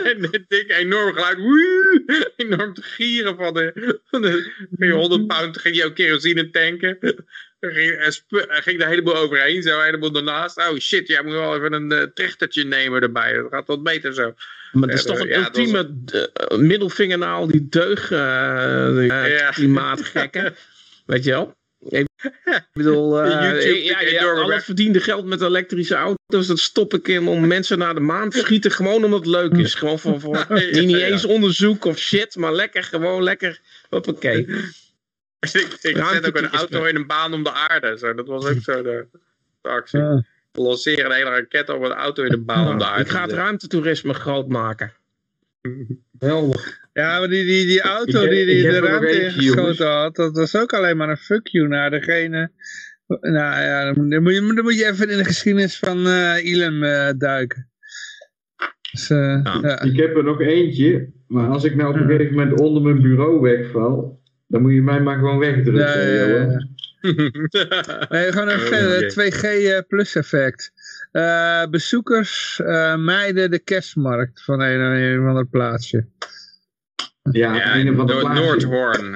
en 0.04 0.22
dit 0.32 0.44
ding 0.48 0.70
enorm 0.70 1.14
geluid. 1.14 1.38
Woe, 1.38 2.32
enorm 2.36 2.74
te 2.74 2.82
gieren 2.82 3.36
van 3.36 3.54
de, 3.54 4.00
van 4.06 4.22
de 4.22 4.30
ging 4.78 4.92
je 4.92 4.98
100 4.98 5.28
pound 5.28 5.58
ging 5.58 5.76
je 5.76 5.86
ook 5.86 5.96
kerosine 5.96 6.50
tanken. 6.50 6.98
Ging, 7.60 8.22
ging 8.48 8.80
de 8.80 8.86
heleboel 8.88 9.16
overheen, 9.16 9.62
zo 9.62 9.78
een 9.80 9.86
heleboel 9.86 10.16
ernaast. 10.16 10.58
Oh 10.58 10.78
shit, 10.78 11.08
jij 11.08 11.24
moet 11.24 11.34
wel 11.34 11.56
even 11.56 11.74
een 11.74 11.92
eh, 11.92 12.02
trechtertje 12.14 12.64
nemen 12.64 13.02
erbij. 13.02 13.34
Dat 13.34 13.48
gaat 13.52 13.68
wat 13.68 13.84
beter 13.84 14.14
zo. 14.14 14.34
Maar 14.72 14.90
het 14.90 14.98
is 14.98 15.06
toch 15.06 15.20
een 15.20 15.28
ja, 15.28 15.42
dat 15.42 15.58
was- 15.58 15.58
ultieme 15.58 15.96
eh, 16.34 16.58
middelvinger 16.58 17.18
naar 17.18 17.34
al 17.36 17.48
die 17.48 17.68
deug 17.70 18.12
eh, 18.12 18.96
die, 18.96 19.06
Ja. 19.06 19.50
klimaatgekken. 19.50 20.56
Weet 21.06 21.24
je 21.24 21.30
wel? 21.32 21.56
Ik 22.24 22.64
bedoel, 22.74 23.22
eh, 23.22 23.86
YouTube 23.86 24.10
ja, 24.10 24.32
al 24.32 24.52
het 24.52 24.64
verdiende 24.64 25.00
geld 25.00 25.26
met 25.26 25.42
elektrische 25.42 25.96
auto's, 25.96 26.48
dat 26.48 26.60
stop 26.60 26.94
ik 26.94 27.08
in 27.08 27.28
om 27.28 27.48
mensen 27.48 27.78
naar 27.78 27.94
de 27.94 28.00
maan 28.00 28.30
te 28.30 28.38
schieten. 28.38 28.72
Gewoon 28.72 29.04
omdat 29.04 29.20
het 29.20 29.30
leuk 29.30 29.52
is. 29.52 29.74
Gewoon 29.74 30.00
voor, 30.00 30.20
voor 30.20 30.36
Ja, 30.50 30.82
niet 30.82 30.90
ja. 30.90 31.06
eens 31.06 31.26
onderzoek 31.26 31.86
of 31.86 31.98
shit, 31.98 32.36
maar 32.36 32.54
lekker, 32.54 32.84
gewoon 32.84 33.24
lekker. 33.24 33.60
Hoppakee. 33.90 34.38
ik 35.40 35.78
ik 35.82 36.04
zet 36.12 36.28
ook 36.28 36.38
een 36.38 36.50
auto 36.50 36.84
in 36.84 36.96
een 36.96 37.08
baan 37.08 37.34
om 37.34 37.44
de 37.44 37.52
aarde. 37.52 37.98
Zo. 37.98 38.14
Dat 38.14 38.28
was 38.28 38.46
ook 38.46 38.62
zo 38.62 38.82
de, 38.82 39.06
de 39.62 39.70
actie. 39.70 40.00
Ja. 40.00 40.24
We 40.52 40.62
lanceren 40.62 41.06
een 41.06 41.12
hele 41.12 41.30
raket 41.30 41.70
op 41.70 41.84
een 41.84 41.92
auto 41.92 42.24
in 42.24 42.34
een 42.34 42.46
baan 42.46 42.68
om 42.68 42.78
de 42.78 42.86
aarde. 42.86 43.04
Ik 43.04 43.10
ga 43.10 43.22
het 43.22 43.30
te 43.30 43.36
ruimtetoerisme 43.36 44.14
groot 44.14 44.48
maken. 44.48 44.94
Helder. 46.20 46.83
Ja, 46.94 47.20
maar 47.20 47.30
die, 47.30 47.46
die, 47.46 47.66
die 47.66 47.82
auto 47.82 48.20
heb- 48.22 48.30
die, 48.30 48.46
die 48.46 48.62
de 48.62 48.80
ruimte 48.80 49.22
ingeschoten 49.24 49.88
had, 49.88 50.16
dat 50.16 50.36
was 50.36 50.56
ook 50.56 50.74
alleen 50.74 50.98
maar 50.98 51.10
een 51.10 51.18
fuck 51.18 51.48
you 51.48 51.68
naar 51.68 51.90
degene... 51.90 52.52
Nou 53.08 53.62
ja, 53.62 53.94
dan, 53.94 54.10
dan 54.10 54.24
moet, 54.24 54.34
je, 54.34 54.52
dan 54.56 54.64
moet 54.64 54.78
je 54.78 54.86
even 54.86 55.10
in 55.10 55.18
de 55.18 55.24
geschiedenis 55.26 55.80
van 55.80 56.08
eh 56.08 56.62
eh, 56.84 57.14
duiken. 57.18 57.70
Dus, 58.92 59.10
eh, 59.10 59.18
Ja. 59.44 59.60
ja. 59.62 59.82
Ik 59.82 59.98
heb 59.98 60.16
er 60.16 60.24
nog 60.24 60.42
eentje, 60.42 61.12
maar 61.28 61.48
als 61.50 61.64
ik 61.64 61.76
nou 61.76 61.90
op 61.90 61.96
een 62.02 62.08
gegeven 62.10 62.36
moment 62.36 62.60
onder 62.60 62.82
mijn 62.82 63.02
bureau 63.02 63.42
wegval, 63.42 64.22
dan 64.48 64.62
moet 64.62 64.74
je 64.74 64.82
mij 64.82 65.00
maar 65.02 65.18
gewoon 65.18 65.38
wegdrukken. 65.40 66.12
Ja, 66.12 66.26
ja. 66.26 66.68
Nee, 68.10 68.32
gewoon 68.32 68.50
een 68.50 68.60
Oh, 68.60 68.66
G- 68.66 69.16
oké. 69.16 69.32
2G 69.32 69.42
eh, 69.44 69.80
plus 69.88 70.16
effect. 70.16 70.72
Eh, 71.12 71.66
bezoekers 71.70 72.62
eh 72.66 72.96
mijden 72.98 73.52
de 73.52 73.60
kerstmarkt 73.60 74.44
van 74.44 74.62
een, 74.62 74.80
een 74.80 75.22
of 75.22 75.28
ander 75.28 75.48
plaatsje. 75.48 76.08
Ja, 77.32 77.56
ja, 77.56 77.84
Noord- 77.92 78.20
plaats. 78.20 78.40
Noordhoorn. 78.40 79.14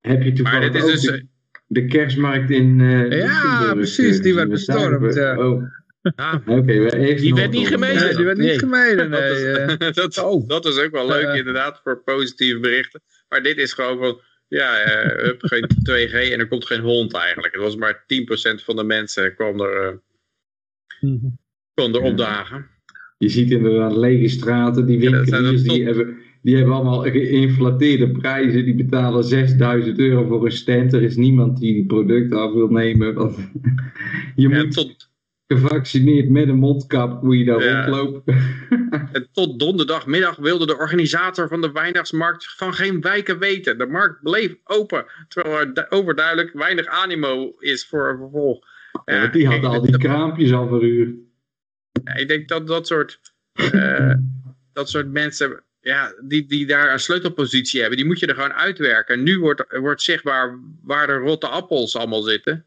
Heb 0.00 0.22
je 0.22 0.28
Maar 0.28 0.34
toevallig 0.34 0.70
dit 0.72 0.82
is 0.82 0.88
ook 0.88 0.90
dus... 0.90 1.02
de, 1.02 1.26
de 1.66 1.86
kerstmarkt 1.86 2.50
in 2.50 2.80
eh 2.80 3.18
Ja, 3.18 3.72
precies, 3.74 4.16
eh, 4.16 4.22
die 4.22 4.34
werd 4.34 4.48
bestormd. 4.48 5.16
Oh, 5.38 5.62
Ja, 6.16 6.38
Die 6.46 6.80
werd 6.80 6.96
niet. 6.96 7.78
Nee, 7.78 8.14
die 8.16 8.24
werd 8.24 8.38
niet 8.38 8.46
Nee. 8.46 8.58
gemeden. 8.58 9.10
Dat 9.10 9.20
Nee, 9.20 9.30
is, 9.30 9.42
eh. 9.78 9.92
dat, 9.92 10.18
Oh. 10.18 10.48
dat 10.48 10.66
is 10.66 10.78
ook 10.78 10.90
wel 10.90 11.06
leuk 11.06 11.24
Eh. 11.24 11.36
inderdaad 11.36 11.80
voor 11.82 12.02
positieve 12.02 12.58
berichten. 12.58 13.00
Maar 13.28 13.42
dit 13.42 13.56
is 13.56 13.72
gewoon 13.72 13.98
van, 13.98 14.20
ja, 14.48 14.78
eh, 14.78 15.32
geen 15.38 15.66
2G 15.88 16.12
en 16.32 16.38
er 16.38 16.48
komt 16.48 16.66
geen 16.66 16.80
hond 16.80 17.14
eigenlijk. 17.14 17.54
Het 17.54 17.62
was 17.62 17.76
maar 17.76 18.04
10% 18.06 18.64
van 18.64 18.76
de 18.76 18.84
mensen 18.84 19.34
kwam 19.34 19.60
er, 19.60 20.00
eh, 21.00 21.10
kwam 21.74 21.94
er 21.94 22.00
opdagen. 22.00 22.66
Je 23.18 23.28
ziet 23.28 23.50
inderdaad 23.50 23.96
lege 23.96 24.28
straten, 24.28 24.86
die 24.86 24.98
winkeliers 24.98 25.62
die 25.62 25.84
hebben, 25.84 26.18
die 26.42 26.56
hebben 26.56 26.74
allemaal 26.74 27.02
geïnflateerde 27.02 28.10
prijzen. 28.10 28.64
Die 28.64 28.74
betalen 28.74 29.24
6000 29.24 29.98
euro 29.98 30.26
voor 30.26 30.44
een 30.44 30.52
stand. 30.52 30.92
Er 30.92 31.02
is 31.02 31.16
niemand 31.16 31.58
die 31.60 31.74
die 31.74 31.86
producten 31.86 32.38
af 32.38 32.52
wil 32.52 32.68
nemen. 32.68 33.14
Want 33.14 33.36
je 34.36 34.48
moet 34.48 34.72
tot, 34.72 35.10
gevaccineerd 35.46 36.28
met 36.30 36.48
een 36.48 36.58
mondkap 36.58 37.22
moet 37.22 37.38
je 37.38 37.44
daar 37.44 37.64
Ja. 37.64 37.84
rondlopen. 37.86 38.34
en 39.12 39.28
tot 39.32 39.58
donderdagmiddag 39.58 40.36
wilde 40.36 40.66
de 40.66 40.76
organisator 40.78 41.48
van 41.48 41.60
de 41.60 41.72
Weihnachtsmarkt 41.72 42.54
van 42.56 42.74
geen 42.74 43.00
wijken 43.00 43.38
weten. 43.38 43.78
De 43.78 43.86
markt 43.86 44.22
bleef 44.22 44.56
open, 44.64 45.04
terwijl 45.28 45.58
er 45.58 45.74
du- 45.74 45.86
overduidelijk 45.88 46.52
weinig 46.52 46.86
animo 46.86 47.52
is 47.58 47.86
voor 47.86 48.08
een 48.08 48.16
vervolg. 48.18 48.66
Ja, 49.04 49.26
die 49.26 49.48
kijk, 49.48 49.62
had 49.62 49.74
al 49.74 49.82
die 49.82 49.98
kraampjes 49.98 50.52
al 50.52 50.68
verhuurd. 50.68 51.14
Ja, 52.04 52.14
ik 52.14 52.28
denk 52.28 52.48
dat 52.48 52.66
dat 52.66 52.86
soort, 52.86 53.20
eh, 53.52 54.14
dat 54.72 54.88
soort 54.88 55.12
mensen, 55.12 55.62
ja, 55.88 56.12
die, 56.22 56.46
die 56.46 56.66
daar 56.66 56.92
een 56.92 56.98
sleutelpositie 57.00 57.80
hebben, 57.80 57.96
die 57.98 58.06
moet 58.06 58.18
je 58.20 58.26
er 58.26 58.34
gewoon 58.34 58.52
uitwerken. 58.52 59.22
Nu 59.22 59.38
wordt, 59.38 59.64
wordt 59.68 60.02
zichtbaar 60.02 60.58
waar 60.82 61.06
de 61.06 61.12
rotte 61.12 61.46
appels 61.46 61.96
allemaal 61.96 62.22
zitten. 62.22 62.64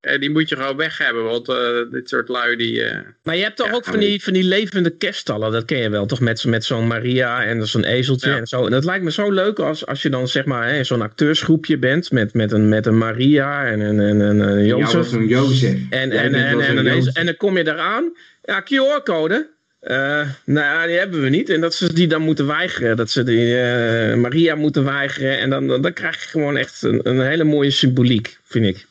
eh, 0.00 0.20
die 0.20 0.30
moet 0.30 0.48
je 0.48 0.56
gewoon 0.56 0.76
weg 0.76 0.98
hebben. 0.98 1.24
Want 1.24 1.48
eh, 1.48 1.90
dit 1.90 2.08
soort 2.08 2.28
lui 2.28 2.56
die... 2.56 2.82
eh, 2.82 3.00
Maar 3.22 3.36
je 3.36 3.42
hebt 3.42 3.56
toch 3.56 3.66
Ja, 3.66 3.72
ook 3.72 3.84
van 3.84 3.98
die, 3.98 4.22
van 4.22 4.32
die 4.32 4.42
levende 4.44 4.90
kerststallen, 4.96 5.52
dat 5.52 5.64
ken 5.64 5.78
je 5.78 5.90
wel, 5.90 6.06
toch? 6.06 6.20
Met, 6.20 6.40
zo- 6.40 6.48
met 6.48 6.64
zo'n 6.64 6.86
Maria 6.86 7.44
en 7.44 7.66
zo'n 7.66 7.84
ezeltje 7.84 8.30
Ja. 8.30 8.36
en 8.36 8.46
zo. 8.46 8.64
En 8.64 8.70
dat 8.70 8.84
lijkt 8.84 9.04
me 9.04 9.10
zo 9.12 9.30
leuk 9.32 9.58
als, 9.58 9.86
als 9.86 10.02
je 10.02 10.10
dan 10.10 10.28
zeg 10.28 10.44
maar 10.44 10.68
hè, 10.68 10.84
zo'n 10.84 11.02
acteursgroepje 11.02 11.78
bent 11.78 12.10
met, 12.10 12.34
met, 12.34 12.52
een, 12.52 12.68
met 12.68 12.86
een 12.86 12.98
Maria 12.98 13.66
en 13.66 13.80
een, 13.80 14.00
en 14.00 14.20
een, 14.20 14.40
een 14.40 14.58
Ja, 14.58 14.76
Jozef. 14.76 14.92
was 14.92 15.10
zo'n 15.10 15.26
Jozef. 15.26 15.78
En, 15.90 16.10
en, 16.10 16.34
en, 16.34 16.34
en, 16.60 16.86
en, 16.86 17.12
en 17.12 17.26
dan 17.26 17.36
kom 17.36 17.56
je 17.56 17.66
eraan. 17.68 18.12
Ja, 18.42 18.62
QR-code. 18.64 19.56
Eh, 19.88 20.28
nou 20.44 20.66
ja, 20.66 20.86
die 20.86 20.96
hebben 20.96 21.22
we 21.22 21.28
niet. 21.28 21.48
En 21.48 21.60
dat 21.60 21.74
ze 21.74 21.92
die 21.92 22.06
dan 22.06 22.22
moeten 22.22 22.46
weigeren. 22.46 22.96
Dat 22.96 23.10
ze 23.10 23.22
die 23.22 23.60
eh, 23.60 24.16
Maria 24.16 24.54
moeten 24.54 24.84
weigeren. 24.84 25.38
En 25.38 25.50
dan, 25.50 25.66
dan, 25.66 25.82
dan 25.82 25.92
krijg 25.92 26.22
je 26.22 26.28
gewoon 26.28 26.56
echt 26.56 26.82
een, 26.82 27.08
een 27.08 27.20
hele 27.20 27.44
mooie 27.44 27.70
symboliek, 27.70 28.38
vind 28.42 28.66
ik. 28.66 28.86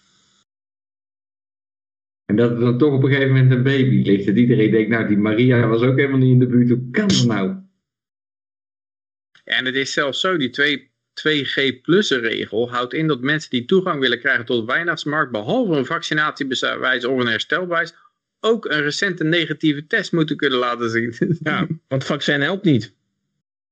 En 2.26 2.36
dat 2.36 2.52
er 2.52 2.60
dan 2.60 2.78
toch 2.78 2.94
op 2.94 3.04
een 3.04 3.10
gegeven 3.10 3.34
moment 3.34 3.52
een 3.52 3.64
baby 3.64 4.02
ligt. 4.02 4.26
Dat 4.26 4.36
iedereen 4.36 4.72
denkt, 4.72 4.90
nou 4.90 5.08
die 5.08 5.18
Maria 5.18 5.68
was 5.68 5.82
ook 5.82 5.98
helemaal 5.98 6.20
niet 6.20 6.34
in 6.34 6.40
de 6.40 6.48
buurt. 6.48 6.70
Hoe 6.70 6.92
kan 6.92 7.08
dat 7.08 7.26
nou? 7.26 7.48
Ja, 9.44 9.54
en 9.58 9.66
het 9.66 9.76
is 9.76 9.94
zelfs 9.94 10.20
zo, 10.20 10.38
die 10.38 10.50
2, 10.50 10.92
2G 11.14 11.82
plus 11.82 12.12
regel 12.12 12.72
houdt 12.72 12.94
in 12.94 13.08
dat 13.08 13.22
mensen 13.22 13.50
die 13.50 13.66
toegang 13.66 14.00
willen 14.00 14.20
krijgen 14.20 14.46
tot 14.46 14.60
de 14.60 14.74
weihnachtsmarkt, 14.74 15.32
behalve 15.32 15.74
een 15.74 15.86
vaccinatiebewijs 15.86 17.06
of 17.06 17.20
een 17.20 17.28
herstelbewijs, 17.28 17.94
ook 18.40 18.66
een 18.66 18.82
recente 18.82 19.24
negatieve 19.24 19.88
test 19.88 20.12
moeten 20.12 20.38
kunnen 20.38 20.60
laten 20.60 20.90
zien. 20.90 21.14
Ja, 21.44 21.68
want 21.88 22.04
vaccin 22.04 22.42
helpt 22.42 22.64
niet. 22.64 22.96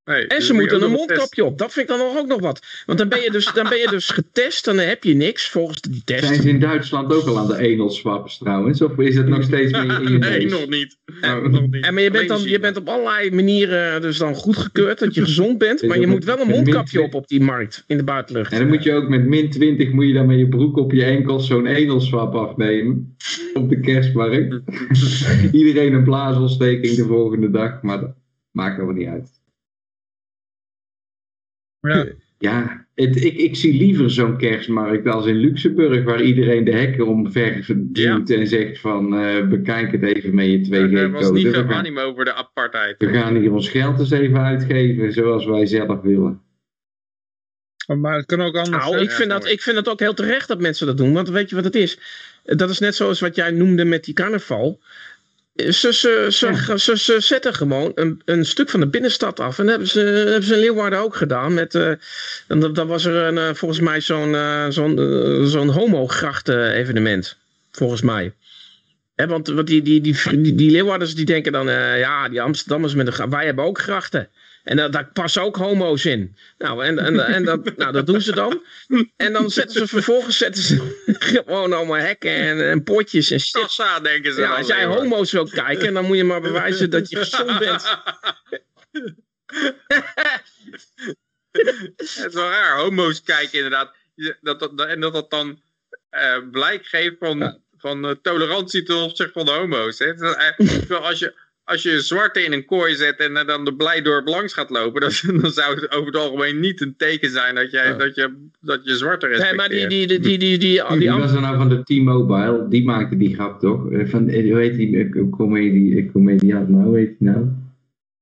Nee, 0.05 0.27
En 0.27 0.37
dus 0.37 0.47
ze 0.47 0.53
moeten 0.53 0.83
een 0.83 0.91
mondkapje 0.91 1.45
op. 1.45 1.57
Dat 1.57 1.73
vind 1.73 1.89
ik 1.89 1.97
dan 1.97 2.07
nog 2.07 2.17
ook 2.17 2.27
nog 2.27 2.39
wat. 2.39 2.83
Want 2.85 2.97
dan 2.97 3.09
ben 3.09 3.21
je 3.21 3.31
dus, 3.31 3.53
dan 3.53 3.69
ben 3.69 3.77
je 3.77 3.87
dus 3.87 4.09
getest. 4.09 4.65
Dan 4.65 4.77
heb 4.77 5.03
je 5.03 5.13
niks 5.13 5.49
volgens 5.49 5.81
die 5.81 6.01
test. 6.05 6.25
Zijn 6.25 6.41
ze 6.41 6.49
in 6.49 6.59
Duitsland 6.59 7.13
ook 7.13 7.27
al 7.27 7.37
aan 7.37 7.47
de 7.47 7.57
enelswaps 7.57 8.37
trouwens? 8.37 8.81
Of 8.81 8.97
is 8.97 9.15
het 9.15 9.27
nog 9.27 9.43
steeds 9.43 9.71
meer 9.71 10.01
in 10.01 10.11
je 10.11 10.17
nee, 10.17 10.39
neus? 10.39 10.51
nog 10.51 10.69
niet. 10.69 10.97
Oh. 11.21 11.45
Nog 11.45 11.61
niet. 11.61 11.85
En 11.85 11.93
maar 11.93 12.03
je 12.03 12.11
bent, 12.11 12.27
dan, 12.27 12.41
je 12.41 12.59
bent 12.59 12.77
op 12.77 12.87
allerlei 12.87 13.31
manieren 13.31 14.01
dus 14.01 14.17
dan 14.17 14.35
goedgekeurd 14.35 14.99
dat 14.99 15.15
je 15.15 15.21
gezond 15.21 15.57
bent. 15.57 15.81
Maar 15.81 15.99
je 15.99 16.07
moet 16.07 16.23
wel 16.23 16.39
een 16.39 16.47
mondkapje 16.47 17.01
op 17.01 17.13
op 17.13 17.27
die 17.27 17.41
markt 17.41 17.83
in 17.87 17.97
de 17.97 18.03
buitenlucht. 18.03 18.51
En 18.51 18.59
dan 18.59 18.67
moet 18.67 18.83
je 18.83 18.93
ook 18.93 19.09
met 19.09 19.25
min 19.25 19.49
20 19.49 19.91
moet 19.91 20.07
je 20.07 20.13
dan 20.13 20.25
met 20.25 20.37
je 20.37 20.47
broek 20.47 20.77
op 20.77 20.91
je 20.91 21.03
enkels 21.03 21.47
zo'n 21.47 21.65
enelswap 21.65 22.33
afnemen. 22.35 23.15
Op 23.53 23.69
de 23.69 23.79
kerstmarkt. 23.79 24.61
Iedereen 25.51 25.93
een 25.93 26.03
blaasontsteking 26.03 26.95
de 26.95 27.05
volgende 27.05 27.49
dag. 27.49 27.81
Maar 27.81 27.99
dat 27.99 28.13
maakt 28.51 28.77
wel 28.77 28.91
niet 28.91 29.07
uit. 29.07 29.43
Ja. 31.87 32.05
Ja, 32.39 32.85
het, 32.95 33.23
ik, 33.23 33.33
ik 33.37 33.55
zie 33.55 33.73
liever 33.77 34.11
zo'n 34.11 34.37
kerstmarkt 34.37 35.07
als 35.07 35.25
in 35.25 35.35
Luxemburg, 35.35 36.03
waar 36.03 36.21
iedereen 36.21 36.63
de 36.63 36.71
hekken 36.71 37.07
omver 37.07 37.65
duwt 37.77 38.29
en 38.29 38.47
zegt 38.47 38.79
van 38.79 39.15
eh, 39.17 39.47
bekijk 39.47 39.91
het 39.91 40.03
even 40.03 40.35
met 40.35 40.45
je 40.45 40.75
Er 40.75 41.11
was 41.11 41.31
niet 41.31 41.45
2G-code. 41.45 41.53
veel 41.53 41.63
We, 41.63 41.67
gaan- 41.69 41.79
animo 41.85 42.13
voor 42.13 42.25
de 42.25 42.33
apartheid. 42.33 42.95
we 42.97 43.07
gaan 43.13 43.35
hier 43.35 43.51
ons 43.53 43.69
geld 43.69 43.99
eens 43.99 44.11
even 44.11 44.39
uitgeven 44.39 45.13
zoals 45.13 45.45
wij 45.45 45.65
zelf 45.65 46.01
willen. 46.01 46.41
Maar 47.97 48.15
het 48.17 48.25
kan 48.25 48.41
ook 48.41 48.55
anders. 48.55 48.83
Nou, 48.85 48.99
ik 48.99 49.11
vind, 49.11 49.29
dat, 49.29 49.47
ik 49.47 49.61
vind 49.61 49.75
dat 49.75 49.89
ook 49.89 49.99
heel 49.99 50.13
terecht 50.13 50.47
dat 50.47 50.59
mensen 50.61 50.87
dat 50.87 50.97
doen. 50.97 51.13
Want 51.13 51.29
weet 51.29 51.49
je 51.49 51.55
wat 51.55 51.63
het 51.63 51.75
is? 51.75 51.99
Dat 52.43 52.69
is 52.69 52.79
net 52.79 52.95
zoals 52.95 53.19
wat 53.19 53.35
jij 53.35 53.51
noemde 53.51 53.85
met 53.85 54.03
die 54.03 54.13
carnaval. 54.13 54.79
Ze, 55.55 55.71
ze, 55.93 56.27
ze, 56.29 56.73
ze, 56.77 56.97
ze 56.97 57.19
zetten 57.19 57.53
gewoon 57.53 57.91
een, 57.95 58.21
een 58.25 58.45
stuk 58.45 58.69
van 58.69 58.79
de 58.79 58.87
binnenstad 58.87 59.39
af. 59.39 59.59
En 59.59 59.63
dat 59.65 59.71
hebben 59.71 59.87
ze, 59.91 60.03
dat 60.03 60.27
hebben 60.27 60.43
ze 60.43 60.53
in 60.53 60.59
Leeuwarden 60.59 60.99
ook 60.99 61.15
gedaan. 61.15 61.53
Met, 61.53 61.75
eh, 61.75 61.91
dan, 62.47 62.73
dan 62.73 62.87
was 62.87 63.05
er 63.05 63.15
een, 63.15 63.37
eh, 63.37 63.53
volgens 63.53 63.79
mij 63.79 64.01
zo'n 64.01 64.35
eh, 64.35 64.65
zo'n 64.69 64.99
eh, 64.99 65.43
zo'n 65.43 65.69
homograchten 65.69 66.71
evenement. 66.71 67.37
Volgens 67.71 68.01
mij. 68.01 68.33
Hè, 69.15 69.27
want 69.27 69.47
want 69.47 69.67
die, 69.67 69.81
die, 69.81 70.01
die, 70.01 70.41
die, 70.41 70.55
die 70.55 70.71
Leeuwarders 70.71 71.15
die 71.15 71.25
denken 71.25 71.51
dan... 71.51 71.67
ja, 71.97 72.29
die 72.29 72.41
Amsterdammers 72.41 72.93
met 72.93 73.07
een 73.07 73.13
gra- 73.13 73.29
Wij 73.29 73.45
hebben 73.45 73.65
ook 73.65 73.79
grachten. 73.79 74.29
En 74.65 74.77
daar, 74.77 74.91
daar 74.91 75.09
passen 75.13 75.41
ook 75.41 75.55
homo's 75.55 76.05
in. 76.05 76.35
Nou, 76.57 76.85
en, 76.85 76.99
en, 76.99 77.19
en 77.19 77.43
dat, 77.43 77.77
nou, 77.77 77.91
dat 77.91 78.05
doen 78.05 78.21
ze 78.21 78.31
dan. 78.31 78.63
En 79.15 79.33
dan 79.33 79.49
zetten 79.49 79.79
ze 79.79 79.87
vervolgens 79.87 80.37
zetten 80.37 80.63
ze 80.63 81.03
gewoon 81.19 81.73
allemaal 81.73 81.95
hekken 81.95 82.31
en, 82.31 82.69
en 82.69 82.83
potjes 82.83 83.31
en 83.31 83.39
shit. 83.39 83.61
Kassa, 83.61 83.99
denken 83.99 84.33
ze 84.33 84.41
Ja, 84.41 84.55
als 84.55 84.67
jij 84.67 84.85
homo's 84.85 85.31
wil 85.31 85.47
kijken, 85.47 85.93
dan 85.93 86.05
moet 86.05 86.17
je 86.17 86.23
maar 86.23 86.41
bewijzen 86.41 86.89
dat 86.89 87.09
je 87.09 87.17
gezond 87.17 87.59
bent. 87.65 87.99
Het 91.95 92.25
is 92.27 92.33
wel 92.33 92.49
raar, 92.49 92.77
homo's 92.77 93.23
kijken 93.23 93.53
inderdaad. 93.53 93.95
Dat, 94.41 94.59
dat, 94.59 94.85
en 94.85 94.99
dat 94.99 95.13
dat 95.13 95.29
dan 95.29 95.61
eh, 96.09 96.37
blijk 96.51 96.85
geeft 96.85 97.15
van, 97.19 97.59
van 97.77 98.05
eh, 98.05 98.15
tolerantie 98.21 98.83
ten 98.83 98.95
opzichte 98.95 99.33
van 99.33 99.45
de 99.45 99.51
homo's. 99.51 99.99
Hè? 99.99 100.13
Als, 101.01 101.19
je, 101.19 101.33
als 101.65 101.83
je 101.83 101.91
een 101.91 102.01
zwarte 102.01 102.43
in 102.43 102.53
een 102.53 102.65
kooi 102.65 102.95
zet 102.95 103.17
en 103.17 103.47
dan 103.47 103.65
de 103.65 103.75
Blijdorp 103.75 104.27
langs 104.27 104.53
gaat 104.53 104.69
lopen, 104.69 105.01
dan, 105.01 105.11
dan 105.41 105.51
zou 105.51 105.75
het 105.75 105.91
over 105.91 106.05
het 106.05 106.15
algemeen 106.15 106.59
niet 106.59 106.81
een 106.81 106.95
teken 106.97 107.29
zijn 107.29 107.55
dat, 107.55 107.71
jij, 107.71 107.97
dat, 107.97 108.15
je, 108.15 108.47
dat 108.61 108.79
je 108.83 108.95
zwarte 108.95 109.27
Nee, 109.27 109.35
respecteert. 109.35 109.69
maar 109.69 109.89
die, 109.89 110.07
die, 110.07 110.07
die, 110.07 110.19
die, 110.19 110.37
die, 110.37 110.57
die, 110.57 110.99
die, 110.99 111.11
was 111.11 111.33
er 111.33 111.41
nou 111.41 111.57
van 111.57 111.69
de 111.69 111.83
T-Mobile, 111.83 112.65
die 112.69 112.83
maakte 112.85 113.17
die 113.17 113.33
grap 113.33 113.59
toch? 113.59 113.91
Eh, 113.91 114.05
Van, 114.07 114.27
eh, 114.29 114.51
hoe 114.51 114.59
heet 114.61 114.75
die 114.77 114.97
eh, 115.03 115.29
comedie, 115.31 116.11
comediant 116.11 116.69
nou, 116.69 116.83
hoe 116.85 116.97
heet 116.97 117.15
die 117.19 117.29
nou? 117.29 117.45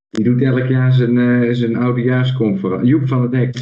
Die 0.10 0.24
doet 0.24 0.42
elk 0.42 0.68
jaar 0.68 0.94
zijn, 0.94 1.18
eh 1.18 1.50
zijn 1.54 1.76
oudejaarsconferentie. 1.76 2.88
Joep 2.88 3.08
van 3.08 3.22
het 3.22 3.34
Hek. 3.34 3.56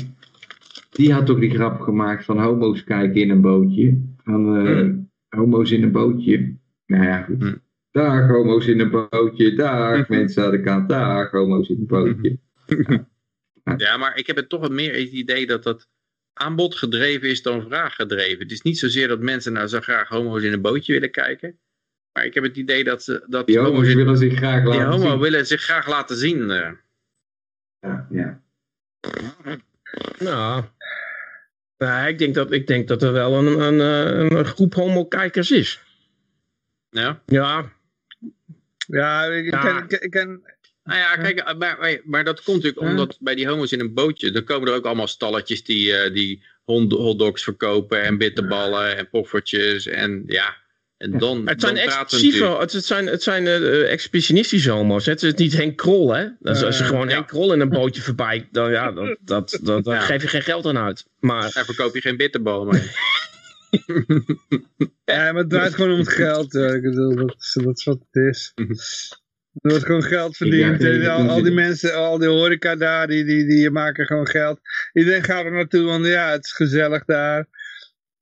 Die 0.90 1.14
had 1.14 1.26
toch 1.26 1.40
die 1.40 1.50
grap 1.50 1.80
gemaakt 1.80 2.26
van 2.26 2.40
homo's 2.40 2.84
kijken 2.84 3.22
in 3.22 3.30
een 3.30 3.42
bootje. 3.42 3.98
Van 4.24 4.56
eh, 4.58 4.64
Hmm. 4.64 5.10
homo's 5.30 5.72
in 5.72 5.84
een 5.84 5.92
bootje. 5.92 6.54
Nou 6.86 7.04
ja, 7.04 7.22
goed. 7.22 7.42
Hmm. 7.42 7.62
Dag 7.92 8.28
homo's 8.28 8.66
in 8.68 8.80
een 8.80 8.90
bootje, 9.10 9.54
dag 9.56 10.08
mensen 10.10 10.44
aan 10.46 10.52
de 10.52 10.62
kant, 10.62 10.90
dag 10.90 11.32
homo's 11.32 11.70
in 11.70 11.78
een 11.80 11.88
bootje. 11.88 12.38
Ja, 13.78 13.98
maar 13.98 14.18
ik 14.18 14.28
heb 14.28 14.36
het 14.36 14.50
toch 14.50 14.60
wat 14.62 14.72
meer 14.72 14.94
het 14.94 15.10
idee 15.12 15.46
dat 15.48 15.64
dat 15.64 15.88
aanbod 16.34 16.76
gedreven 16.76 17.30
is 17.30 17.42
dan 17.42 17.62
vraag 17.62 17.96
gedreven. 17.96 18.40
Het 18.40 18.52
is 18.52 18.62
niet 18.62 18.80
zozeer 18.80 19.08
dat 19.08 19.20
mensen 19.20 19.54
nou 19.54 19.68
zo 19.68 19.80
graag 19.80 20.08
homo's 20.08 20.44
in 20.44 20.54
een 20.54 20.62
bootje 20.62 20.94
willen 20.94 21.12
kijken. 21.12 21.60
Maar 22.14 22.26
ik 22.26 22.34
heb 22.34 22.44
het 22.44 22.58
idee 22.58 22.84
dat, 22.84 23.04
ze, 23.04 23.24
dat 23.28 23.48
Die 23.48 23.60
homo's 23.60 23.88
in- 23.88 23.96
willen 23.96 24.18
zich 24.18 24.34
graag 24.36 24.60
die 24.64 24.70
laten 24.74 24.86
homo 24.92 25.10
zien. 25.10 25.20
willen 25.20 25.46
zich 25.48 25.62
graag 25.62 25.88
laten 25.88 26.16
zien. 26.16 26.52
eh. 26.52 26.72
Ja, 27.80 28.08
ja. 28.12 28.42
Nou, 30.20 30.64
nou, 31.78 32.08
ik, 32.08 32.18
denk 32.18 32.36
dat, 32.36 32.52
ik 32.52 32.68
denk 32.68 32.88
dat 32.88 33.04
er 33.04 33.12
wel 33.14 33.34
een, 33.34 33.60
een, 33.60 33.80
eh, 33.82 34.38
een 34.38 34.46
groep 34.46 34.74
homo-kijkers 34.74 35.52
is. 35.52 35.84
Ja. 36.90 37.22
Ja, 37.26 37.72
Ja, 38.92 39.24
ik, 39.26 39.52
Ja. 39.52 39.62
ken, 39.62 39.84
ik, 39.84 40.04
ik 40.04 40.12
ken 40.12 40.42
Nou 40.84 41.00
ja, 41.00 41.16
kijk, 41.16 41.58
maar, 41.58 42.00
maar, 42.04 42.24
dat 42.24 42.44
komt 42.44 42.64
natuurlijk 42.64 42.92
omdat 42.92 43.18
bij 43.20 43.36
die 43.36 43.48
homo's 43.48 43.72
in 43.72 43.80
een 43.80 43.94
bootje, 43.94 44.32
dan 44.32 44.44
komen 44.44 44.68
er 44.68 44.74
ook 44.74 44.86
allemaal 44.86 45.08
stalletjes 45.08 45.64
die, 45.64 45.96
eh, 45.96 46.14
die 46.14 46.44
hotdogs 46.66 47.44
verkopen 47.44 48.02
en 48.02 48.18
bitterballen 48.18 48.98
en 48.98 49.10
poffertjes 49.10 49.88
en 49.88 50.24
ja. 50.28 50.60
En 50.98 51.18
dan, 51.18 51.48
het 51.48 51.62
zijn 51.62 51.76
dan 51.76 51.86
natuurlijk. 51.86 52.60
het, 52.60 52.72
het 52.72 52.86
zijn, 52.86 53.08
het 53.08 53.24
zijn 53.24 53.48
exhibitionistische 53.86 54.72
homo's. 54.72 55.06
Het 55.06 55.24
is 55.24 55.34
niet 55.34 55.54
Henk 55.54 55.78
Krol, 55.78 56.14
hè? 56.14 56.28
Als 56.44 56.78
je 56.78 56.84
gewoon 56.84 57.08
ja. 57.08 57.14
Henk 57.14 57.28
Krol 57.28 57.54
in 57.54 57.60
een 57.60 57.70
bootje 57.70 58.02
voorbij, 58.02 58.48
dan 58.52 58.72
ja, 58.72 58.92
dat, 58.92 59.18
dat, 59.22 59.60
dat, 59.62 59.86
Ja. 59.86 60.00
geef 60.00 60.22
je 60.22 60.28
geen 60.28 60.42
geld 60.42 60.66
aan 60.66 60.78
uit. 60.78 61.06
Maar 61.20 61.52
Daar 61.54 61.66
verkoop 61.66 61.94
je 61.96 62.02
geen 62.02 62.18
bitterballen 62.18 62.68
mee. 62.68 62.82
Ja, 65.06 65.32
maar 65.32 65.42
het 65.42 65.50
draait 65.50 65.76
gewoon 65.76 65.92
om 65.92 65.98
het 65.98 66.10
geld. 66.10 66.54
Ik 66.54 66.82
bedoel, 66.82 67.16
dat 67.16 67.36
is, 67.40 67.58
dat 67.64 67.78
is 67.78 67.84
wat 67.84 68.00
het 68.12 68.24
is. 68.30 68.52
Er 69.62 69.70
wordt 69.70 69.86
gewoon 69.86 70.04
geld 70.04 70.38
verdiend. 70.38 71.08
al, 71.08 71.42
die 71.44 71.52
mensen, 71.52 71.96
al 71.96 72.18
die 72.18 72.28
horeca 72.28 72.76
daar, 72.76 73.08
die, 73.08 73.24
die, 73.26 73.46
die 73.46 73.70
maken 73.72 74.06
gewoon 74.06 74.28
geld. 74.28 74.60
Iedereen 74.94 75.24
gaat 75.24 75.46
er 75.46 75.52
naartoe, 75.52 75.84
want 75.84 76.06
ja, 76.06 76.32
het 76.32 76.46
is 76.46 76.52
gezellig 76.52 77.06
daar. 77.06 77.48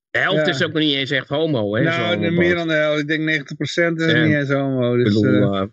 de 0.09 0.19
helft 0.19 0.45
Ja. 0.45 0.51
is 0.51 0.63
ook 0.63 0.71
nog 0.73 0.81
niet 0.81 0.95
eens 0.95 1.11
echt 1.11 1.27
homo, 1.27 1.75
hè? 1.75 1.83
nou, 1.83 2.19
de- 2.19 2.31
meer 2.31 2.55
dan 2.55 2.67
de 2.67 2.73
helft. 2.73 2.99
Ik 2.99 3.07
denk 3.07 3.23
90% 3.23 3.99
is 4.01 4.11
Ja. 4.11 4.23
niet 4.23 4.33
eens 4.35 4.49
homo. 4.49 4.95
Ik 4.97 5.03
Dus, 5.05 5.13
bedoel, 5.13 5.53
eh, 5.55 5.61
eh, 5.61 5.67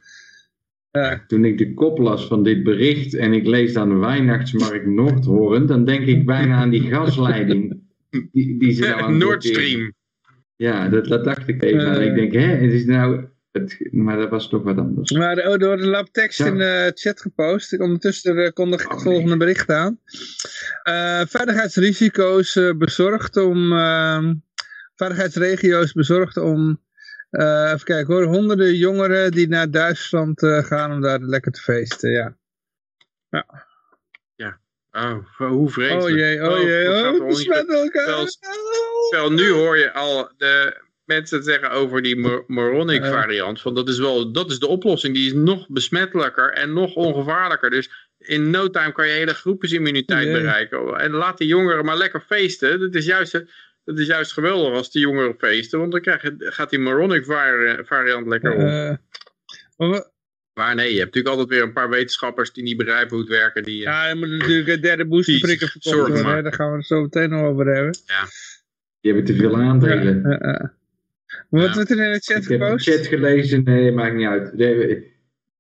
ja. 0.91 1.25
Toen 1.27 1.45
ik 1.45 1.59
de 1.59 1.75
kop 1.75 1.99
las 1.99 2.27
van 2.27 2.43
dit 2.43 2.63
bericht 2.63 3.15
en 3.15 3.33
ik 3.33 3.47
lees 3.47 3.73
dan 3.73 3.89
de 3.89 3.95
Weihnachtsmarkt 3.97 4.87
Noordhoorn, 4.87 5.67
dan 5.67 5.85
denk 5.85 6.07
ik 6.07 6.27
bijna 6.27 6.55
aan 6.57 6.71
die 6.71 6.89
gasleiding. 6.91 7.81
Die, 8.11 8.59
die 8.59 8.73
ze 8.73 8.81
nou 8.89 9.03
het 9.03 9.17
Nord. 9.17 9.45
Stream. 9.45 9.95
Ja, 10.57 10.89
dat, 10.89 11.05
dat 11.07 11.25
dacht 11.25 11.49
ik 11.49 11.63
even. 11.63 11.95
Eh. 12.01 12.07
ik 12.07 12.15
denk, 12.15 12.33
hè, 12.33 12.41
het 12.47 12.73
is 12.73 12.85
nou... 12.85 13.25
Het, 13.53 13.89
maar 13.93 14.17
dat 14.17 14.31
was 14.31 14.49
toch 14.49 14.63
wat 14.63 14.79
anders. 14.79 15.11
Maar 15.11 15.37
oh, 15.39 15.53
er 15.53 15.67
wordt 15.67 15.83
een 15.83 15.89
lab 15.89 16.09
tekst 16.13 16.39
Ja. 16.39 16.47
in 16.47 16.59
de 16.59 16.93
chat 16.95 17.21
gepost. 17.21 17.81
Ondertussen 17.81 18.45
eh, 18.45 18.53
kondig 18.53 18.81
ik 18.83 18.89
het 18.89 18.97
Oh, 18.99 19.03
volgende 19.05 19.37
bericht 19.37 19.71
aan. 19.71 20.01
Eh, 20.83 21.21
veiligheidsrisico's 21.27 22.57
eh, 22.57 22.71
bezorgd 22.77 23.37
om... 23.37 23.73
ehm, 23.73 24.35
veiligheidsregio's 24.95 25.93
bezorgd 25.93 26.37
om... 26.37 26.81
eh, 27.31 27.71
even 27.75 27.85
kijken 27.85 28.15
hoor. 28.15 28.25
Honderden 28.25 28.75
jongeren 28.75 29.31
die 29.31 29.49
naar 29.49 29.71
Duitsland 29.71 30.43
eh, 30.43 30.65
gaan 30.65 30.93
om 30.93 31.01
daar 31.01 31.21
lekker 31.21 31.53
te 31.53 31.61
feesten. 31.61 32.11
Ja. 32.11 32.37
Oh, 34.97 35.49
hoe 35.49 35.71
vreselijk. 35.71 36.03
Oh 36.05 36.11
jee, 36.11 36.43
oh 36.51 36.63
jee. 36.63 36.89
Oh, 37.21 37.27
besmet 37.27 37.69
elkaar. 37.69 38.05
Terwijl- 38.05 38.27
Terwijl 39.11 39.33
nu 39.33 39.51
hoor 39.51 39.79
je 39.79 39.93
al, 39.93 40.31
de, 40.37 40.81
mensen 41.05 41.43
zeggen 41.43 41.71
over 41.71 42.03
die 42.03 42.17
Mor- 42.17 42.45
Moronic 42.47 43.03
variant. 43.13 43.61
Van 43.61 43.75
dat 43.75 43.89
is 43.89 43.99
wel, 43.99 44.33
dat 44.33 44.51
is 44.51 44.59
de 44.59 44.67
oplossing. 44.67 45.15
Die 45.15 45.27
is 45.27 45.33
nog 45.33 45.69
besmettelijker 45.69 46.51
en 46.53 46.73
nog 46.73 46.95
ongevaarlijker. 46.95 47.71
Dus 47.71 47.91
in 48.19 48.51
no 48.51 48.71
time 48.71 48.93
kan 48.93 49.07
je 49.07 49.13
hele 49.13 49.35
groepsimmuniteit 49.35 50.27
bereiken. 50.33 50.97
En 51.01 51.11
laat 51.11 51.39
die 51.39 51.47
jongeren 51.49 51.85
maar 51.85 51.97
lekker 51.97 52.21
feesten. 52.27 52.81
Dat 52.81 52.95
is 52.95 53.07
juist, 53.07 53.33
dat 53.85 53.99
is 53.99 54.07
juist 54.07 54.33
geweldig 54.33 54.73
als 54.73 54.91
die 54.91 55.01
jongeren 55.03 55.35
feesten. 55.39 55.79
Want 55.79 55.93
dan 55.93 56.01
krijg 56.01 56.23
je, 56.23 56.35
gaat 56.39 56.71
die 56.71 56.79
Moronic 56.79 57.25
vari- 57.25 57.85
variant 57.85 58.27
lekker 58.27 58.53
op. 58.53 58.61
Eh, 59.77 60.01
maar 60.57 60.75
nee, 60.75 60.93
je 60.93 60.99
hebt 60.99 61.15
natuurlijk 61.15 61.35
altijd 61.37 61.49
weer 61.59 61.63
een 61.67 61.73
paar 61.73 61.89
wetenschappers 61.89 62.53
die 62.53 62.63
niet 62.65 62.77
begrijpen 62.77 63.11
hoe 63.11 63.19
het 63.21 63.29
werken. 63.29 63.63
Die, 63.63 63.81
ja, 63.81 64.09
er 64.09 64.17
moet 64.17 64.29
natuurlijk 64.29 64.69
een 64.69 64.81
derde 64.81 65.07
boosterprikken 65.07 65.59
Die 65.59 65.69
verkocht 65.69 65.97
zorgen 65.97 66.13
worden. 66.13 66.25
hè. 66.25 66.29
maken. 66.31 66.43
Daar 66.45 66.53
gaan 66.53 66.71
we 66.71 66.77
het 66.77 66.87
zo 66.87 67.01
meteen 67.03 67.31
nog 67.31 67.43
over 67.43 67.67
hebben. 67.67 67.93
Die 69.01 69.13
hebben 69.13 69.25
te 69.25 69.35
veel 69.41 69.57
aandelen. 69.57 70.21
Ja, 70.23 70.31
ja, 70.31 70.39
ja. 70.53 70.75
Wat 71.49 71.69
Ja. 71.69 71.75
wordt 71.75 71.91
er 71.91 72.05
in 72.07 72.13
de 72.13 72.19
chat 72.19 72.43
Ik 72.43 72.49
heb 72.49 72.59
de 72.61 72.65
gepost? 72.67 72.89
chat 72.89 73.07
gelezen, 73.07 73.63
nee, 73.65 73.93
maakt 73.93 74.15
niet 74.15 74.27
uit. 74.27 74.59
De, 74.59 75.03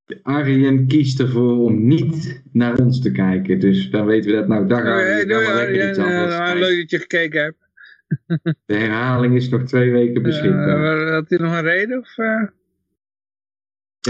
de 0.07 0.18
Arjen 0.23 0.86
kiest 0.86 1.20
ervoor 1.20 1.57
om 1.58 1.86
niet 1.86 2.42
naar 2.52 2.76
ons 2.78 3.00
te 3.02 3.10
kijken. 3.10 3.60
Dus 3.60 3.91
dan 3.91 4.07
weten 4.07 4.31
we 4.31 4.36
dat 4.36 4.49
nou. 4.49 4.66
Dag 4.66 4.83
Doei, 4.83 4.92
Arjen, 4.94 5.28
doei, 5.28 5.47
Arjen. 5.47 5.89
iets 5.91 5.99
anders 5.99 6.52
leuk 6.60 6.78
dat 6.81 6.91
je 6.91 6.99
gekeken 6.99 7.42
hebt. 7.42 7.57
De 8.66 8.75
herhaling 8.75 9.36
is 9.36 9.49
nog 9.49 9.62
twee 9.62 9.91
weken 9.91 10.23
beschikbaar. 10.23 11.07
Eh, 11.07 11.12
had 11.12 11.28
hij 11.28 11.39
nog 11.39 11.52
een 11.52 11.62
reden? 11.62 11.99
Of, 11.99 12.18
eh? 12.18 12.42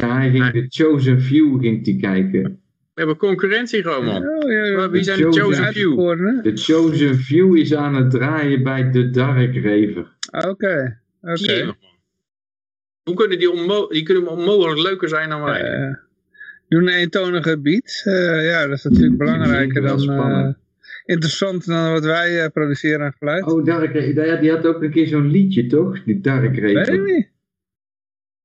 Ja, 0.00 0.16
hij 0.16 0.30
ging 0.30 0.50
de 0.50 0.66
Chosen 0.68 1.20
Few 1.20 1.60
ging 1.60 1.84
die 1.84 2.00
kijken. 2.00 2.42
We 2.42 3.02
hebben 3.02 3.16
concurrentie 3.16 3.82
gewoon, 3.82 4.04
man. 4.04 4.28
Oh, 4.28 4.50
ja, 4.50 4.64
ja. 4.64 4.90
Wie 4.90 5.02
zijn 5.02 5.18
de 5.18 5.32
Chosen? 5.32 5.64
Uitverkorenen? 5.64 6.42
De 6.42 6.56
Chosen 6.56 7.14
Few 7.18 7.56
is 7.56 7.74
aan 7.74 7.94
het 7.94 8.10
draaien 8.10 8.62
bij 8.62 8.90
de 8.90 9.10
Dark 9.10 9.54
Raver. 9.54 10.16
Ah, 10.30 10.50
Oké, 10.50 11.00
oké. 11.20 11.74
Hoe 13.02 13.14
kunnen 13.14 13.38
die, 13.38 13.50
onmo 13.50 13.86
die 13.88 14.02
kunnen 14.02 14.28
onmogelijk 14.28 14.80
leuker 14.80 15.08
zijn 15.08 15.28
dan 15.28 15.42
wij? 15.42 15.60
Eh, 15.60 15.94
Doe 16.68 16.80
een 16.80 16.88
eentonige 16.88 17.60
beat. 17.60 18.02
Eh, 18.04 18.46
ja, 18.46 18.66
dat 18.66 18.76
is 18.76 18.84
natuurlijk 18.84 19.16
belangrijker 19.18 19.82
dan... 19.82 19.96
eh, 19.96 20.02
spannend. 20.02 20.56
interessanter 21.04 21.74
dan 21.74 21.92
wat 21.92 22.04
wij 22.04 22.42
eh, 22.42 22.50
produceren 22.50 23.04
aan 23.04 23.14
geluid. 23.18 23.44
Oh, 23.44 23.64
Dark 23.64 23.92
die 24.40 24.50
had 24.50 24.66
ook 24.66 24.82
een 24.82 24.90
keer 24.90 25.06
zo'n 25.06 25.30
liedje, 25.30 25.66
toch? 25.66 26.04
Die 26.04 26.20
Dark 26.20 26.54
Weet 26.54 26.88
ik 26.88 27.04
niet. 27.04 27.28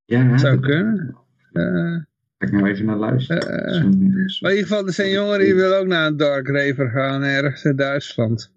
Ja, 0.06 0.38
Zou 0.38 0.60
kunnen. 0.60 1.21
Eh, 1.52 1.98
Ga 2.38 2.48
ik 2.48 2.52
nou 2.52 2.68
even 2.70 2.86
naar 2.86 2.96
luisteren. 2.98 3.66
Eh, 3.66 3.74
zo'n- 3.74 4.14
maar 4.42 4.52
in 4.52 4.58
ieder 4.58 4.68
geval, 4.68 4.88
er 4.88 4.94
zijn 4.94 5.12
jongeren 5.12 5.40
die 5.46 5.56
willen 5.56 5.80
ook 5.80 5.88
naar 5.88 6.08
een 6.08 6.18
Dark 6.18 6.48
Raver 6.48 6.90
gaan, 6.90 7.24
ergens 7.24 7.64
in 7.64 7.76
Duitsland. 7.76 8.52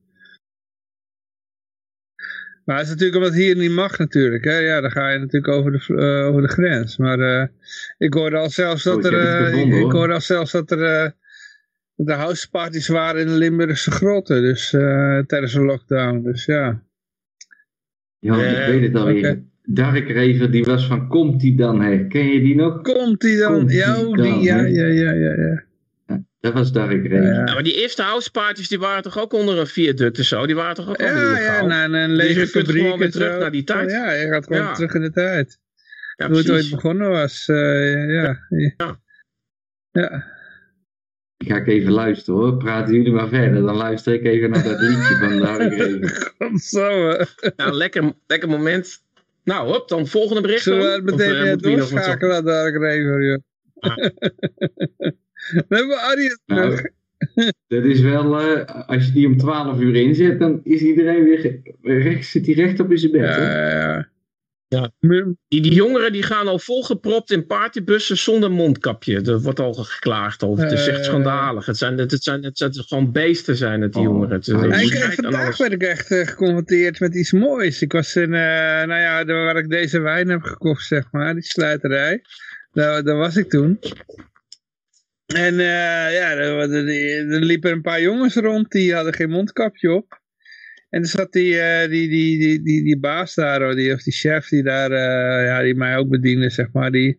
Maar 2.64 2.76
het 2.76 2.84
is 2.84 2.90
natuurlijk 2.92 3.16
omdat 3.18 3.32
het 3.34 3.42
hier 3.42 3.56
niet 3.56 3.70
mag 3.70 3.98
natuurlijk. 3.98 4.44
Hè? 4.44 4.56
Ja, 4.58 4.80
dan 4.80 4.90
ga 4.90 5.08
je 5.10 5.18
natuurlijk 5.18 5.52
over 5.52 5.72
de, 5.72 5.94
eh, 5.96 6.26
over 6.26 6.42
de 6.42 6.48
grens. 6.48 6.96
Maar 6.96 7.18
eh, 7.20 7.46
ik 7.98 8.14
hoorde 8.14 8.36
al 8.36 8.50
zelfs 8.50 8.82
dat 8.82 9.04
er... 9.04 9.18
eh, 9.18 9.44
gevonden, 9.46 9.76
ik 9.78 9.82
hoor. 9.82 9.92
hoorde 9.92 10.12
al 10.14 10.20
zelfs 10.20 10.52
dat 10.52 10.70
er... 10.70 10.82
eh, 11.04 11.10
de 11.94 12.12
houseparties 12.12 12.88
waren 12.88 13.20
in 13.20 13.26
de 13.26 13.32
Limburgse 13.32 13.90
grotten. 13.90 14.42
Dus 14.42 14.72
eh, 14.72 15.18
tijdens 15.18 15.52
de 15.52 15.60
lockdown. 15.64 16.22
Dus 16.22 16.44
ja. 16.44 16.82
Ja, 18.18 18.38
Eh, 18.38 18.50
ik 18.68 18.72
weet 18.80 18.82
het 18.92 18.96
alweer. 18.96 19.42
Dark 19.68 20.08
Raver, 20.10 20.50
die 20.50 20.64
was 20.64 20.86
van 20.86 21.08
Komt 21.08 21.40
die 21.40 21.56
dan, 21.56 21.80
hè? 21.80 22.06
Ken 22.06 22.26
je 22.26 22.40
die 22.40 22.54
nog? 22.54 22.82
Komt 22.82 23.20
die 23.20 23.38
dan? 23.38 23.52
Komt 23.52 23.72
ja, 23.72 24.00
oh, 24.00 24.06
die, 24.06 24.16
dan, 24.16 24.40
ja, 24.42 24.56
ja, 24.66 24.86
ja, 24.86 25.12
ja, 25.12 25.34
ja. 25.36 25.64
Dat 26.40 26.52
was 26.52 26.72
Dark. 26.72 27.08
Ja, 27.08 27.22
Ja, 27.22 27.54
maar 27.54 27.62
die 27.62 27.80
eerste 27.82 28.02
houseparties 28.02 28.68
die 28.68 28.78
waren 28.78 29.02
toch 29.02 29.18
ook 29.18 29.32
onder 29.32 29.58
een 29.58 29.66
viaduct 29.66 30.18
en 30.18 30.24
zo? 30.24 30.46
Die 30.46 30.54
waren 30.54 30.74
toch 30.74 30.88
ook 30.88 31.00
Ja, 31.00 31.38
ja, 31.40 31.66
naar 31.66 31.84
een, 31.84 31.94
een 31.94 32.08
Dus 32.08 32.16
lege 32.18 32.40
je 32.40 32.50
kunt 32.50 32.70
gewoon 32.70 32.98
weer 32.98 33.10
terug 33.10 33.32
zo. 33.32 33.38
naar 33.38 33.50
die 33.50 33.64
tijd. 33.64 33.90
Ja, 33.90 34.12
je 34.12 34.28
gaat 34.28 34.46
gewoon 34.46 34.62
Ja. 34.62 34.74
terug 34.74 34.94
in 34.94 35.00
de 35.00 35.10
tijd. 35.10 35.58
Ja, 36.16 36.28
Hoe 36.28 36.36
het 36.36 36.50
ooit 36.50 36.70
begonnen 36.70 37.10
was. 37.10 37.48
eh, 37.48 38.12
ja. 38.14 38.38
Ja. 38.76 39.00
Ja. 39.92 40.32
Ga 41.44 41.56
ik 41.56 41.66
even 41.66 41.92
luisteren 41.92 42.40
hoor. 42.40 42.56
Praten 42.56 42.94
jullie 42.94 43.12
maar 43.12 43.28
verder. 43.28 43.62
Dan 43.62 43.76
luister 43.76 44.14
ik 44.14 44.24
even 44.24 44.50
naar 44.50 44.62
dat 44.62 44.80
liedje 44.80 45.16
van 45.20 45.38
Dark 45.38 45.72
Raver. 45.78 46.32
Godsamme. 46.38 47.26
Ja, 47.56 47.70
lekker, 47.70 48.12
lekker 48.26 48.48
moment. 48.48 49.02
Nou, 49.44 49.72
hop, 49.72 49.88
dan 49.88 50.06
volgende 50.06 50.40
bericht. 50.40 50.62
Zullen 50.62 50.78
we 50.80 50.84
dan? 50.84 50.94
het 50.94 51.04
meteen 51.04 51.38
nog 51.38 51.50
wat 51.50 51.62
doorschakelen 51.62 52.44
naar 52.44 52.72
Raver, 52.72 53.24
joh. 53.24 53.38
We 55.68 55.76
hebben 55.76 55.98
Arjen 55.98 56.40
terug. 56.46 56.82
Nou, 57.34 57.52
dat 57.68 57.84
is 57.84 58.00
wel, 58.00 58.40
eh, 58.40 58.88
als 58.88 59.06
je 59.06 59.12
die 59.12 59.26
om 59.26 59.36
12 59.36 59.80
uur 59.80 59.94
inzet, 59.94 60.38
dan 60.38 60.60
is 60.62 60.80
iedereen 60.80 61.24
weer 61.24 61.60
recht, 61.82 62.26
zit 62.26 62.46
hij 62.46 62.54
recht 62.54 62.80
op 62.80 62.90
in 62.90 62.98
zijn 62.98 63.12
bed. 63.12 63.20
Ja, 63.20 63.36
hoor. 63.36 63.44
ja, 63.44 63.70
ja. 63.70 64.08
Ja. 64.74 64.90
Die, 65.48 65.62
die 65.62 65.72
jongeren 65.74 66.12
die 66.12 66.22
gaan 66.22 66.46
al 66.48 66.58
volgepropt 66.58 67.30
in 67.30 67.46
partybussen 67.46 68.16
zonder 68.18 68.50
mondkapje. 68.50 69.20
Dat 69.20 69.42
wordt 69.42 69.60
al 69.60 69.74
geklaagd 69.74 70.42
over. 70.42 70.64
Het 70.64 70.72
is 70.72 70.86
echt 70.86 70.98
Eh. 70.98 71.04
schandalig. 71.04 71.66
Het 71.66 71.76
zijn, 71.76 71.98
het, 71.98 72.10
het 72.10 72.22
zijn, 72.22 72.42
het 72.44 72.58
zijn 72.58 72.74
gewoon 72.74 73.12
beesten 73.12 73.56
zijn 73.56 73.80
het, 73.80 73.92
die 73.92 74.02
Oh. 74.02 74.08
jongeren. 74.08 74.36
Het, 74.36 74.46
Ja, 74.46 74.58
het 74.58 74.80
ik- 74.80 75.12
vandaag 75.22 75.56
werd 75.56 75.72
ik 75.72 75.82
echt 75.82 76.10
eh, 76.10 76.26
geconfronteerd 76.26 77.00
met 77.00 77.14
iets 77.14 77.32
moois. 77.32 77.82
Ik 77.82 77.92
was 77.92 78.16
in, 78.16 78.34
eh, 78.34 78.40
nou 78.86 79.00
ja, 79.00 79.24
waar 79.24 79.56
ik 79.56 79.68
deze 79.70 80.00
wijn 80.00 80.28
heb 80.28 80.42
gekocht, 80.42 80.86
zeg 80.86 81.04
maar, 81.10 81.34
die 81.34 81.42
sluiterij. 81.42 82.22
Daar, 82.72 83.02
daar 83.04 83.16
was 83.16 83.36
ik 83.36 83.48
toen. 83.50 83.78
En 85.26 85.54
ja, 85.54 86.10
er, 86.10 86.38
er, 86.38 86.88
er 87.32 87.40
liepen 87.40 87.70
een 87.72 87.82
paar 87.82 88.00
jongens 88.00 88.34
rond, 88.34 88.70
die 88.70 88.94
hadden 88.94 89.14
geen 89.14 89.30
mondkapje 89.30 89.92
op. 89.92 90.22
En 90.94 91.02
er 91.02 91.08
zat 91.08 91.32
die, 91.32 91.58
eh, 91.58 91.88
die, 91.90 92.08
die, 92.08 92.38
die, 92.38 92.62
die, 92.62 92.82
die 92.82 92.98
baas 92.98 93.34
daar, 93.34 93.68
of 93.68 93.74
die, 93.74 93.92
of 93.92 94.02
die 94.02 94.12
chef 94.12 94.48
die 94.48 94.62
daar, 94.62 94.90
eh, 94.90 95.46
ja, 95.46 95.62
die 95.62 95.74
mij 95.74 95.96
ook 95.96 96.08
bediende, 96.08 96.50
zeg 96.50 96.72
maar, 96.72 96.90
die, 96.90 97.18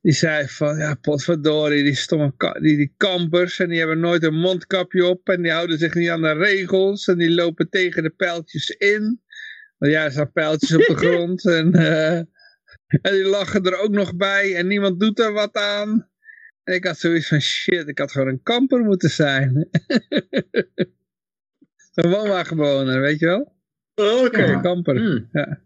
die 0.00 0.12
zei 0.12 0.48
van, 0.48 0.78
ja, 0.78 0.94
potverdorie, 0.94 1.82
die 1.82 1.94
stomme 1.94 2.32
die, 2.60 2.76
die 2.76 2.94
kampers, 2.96 3.58
en 3.58 3.68
die 3.68 3.78
hebben 3.78 4.00
nooit 4.00 4.22
een 4.22 4.34
mondkapje 4.34 5.06
op, 5.06 5.28
en 5.28 5.42
die 5.42 5.52
houden 5.52 5.78
zich 5.78 5.94
niet 5.94 6.08
aan 6.08 6.22
de 6.22 6.32
regels, 6.32 7.06
en 7.06 7.18
die 7.18 7.34
lopen 7.34 7.70
tegen 7.70 8.02
de 8.02 8.10
pijltjes 8.10 8.70
in. 8.70 9.20
Want 9.78 9.92
ja, 9.92 10.04
er 10.04 10.10
staan 10.10 10.32
pijltjes 10.32 10.74
op 10.74 10.84
de 10.86 10.96
grond, 11.06 11.46
en, 11.46 11.72
eh, 11.72 12.16
en 12.86 13.12
die 13.12 13.24
lachen 13.24 13.62
er 13.62 13.78
ook 13.78 13.92
nog 13.92 14.16
bij, 14.16 14.54
en 14.56 14.66
niemand 14.66 15.00
doet 15.00 15.18
er 15.18 15.32
wat 15.32 15.56
aan. 15.56 16.08
En 16.62 16.74
ik 16.74 16.84
had 16.84 16.98
zoiets 16.98 17.28
van, 17.28 17.40
shit, 17.40 17.88
ik 17.88 17.98
had 17.98 18.12
gewoon 18.12 18.28
een 18.28 18.42
kamper 18.42 18.80
moeten 18.80 19.10
zijn. 19.10 19.68
Zo'n 21.94 22.10
woonwagenbewoner, 22.10 23.00
weet 23.00 23.18
je 23.18 23.26
wel? 23.26 23.52
Oké. 24.24 24.42
Een 24.42 24.60
kamper. 24.62 24.96
Hmm. 24.96 25.28
Ja, 25.32 25.58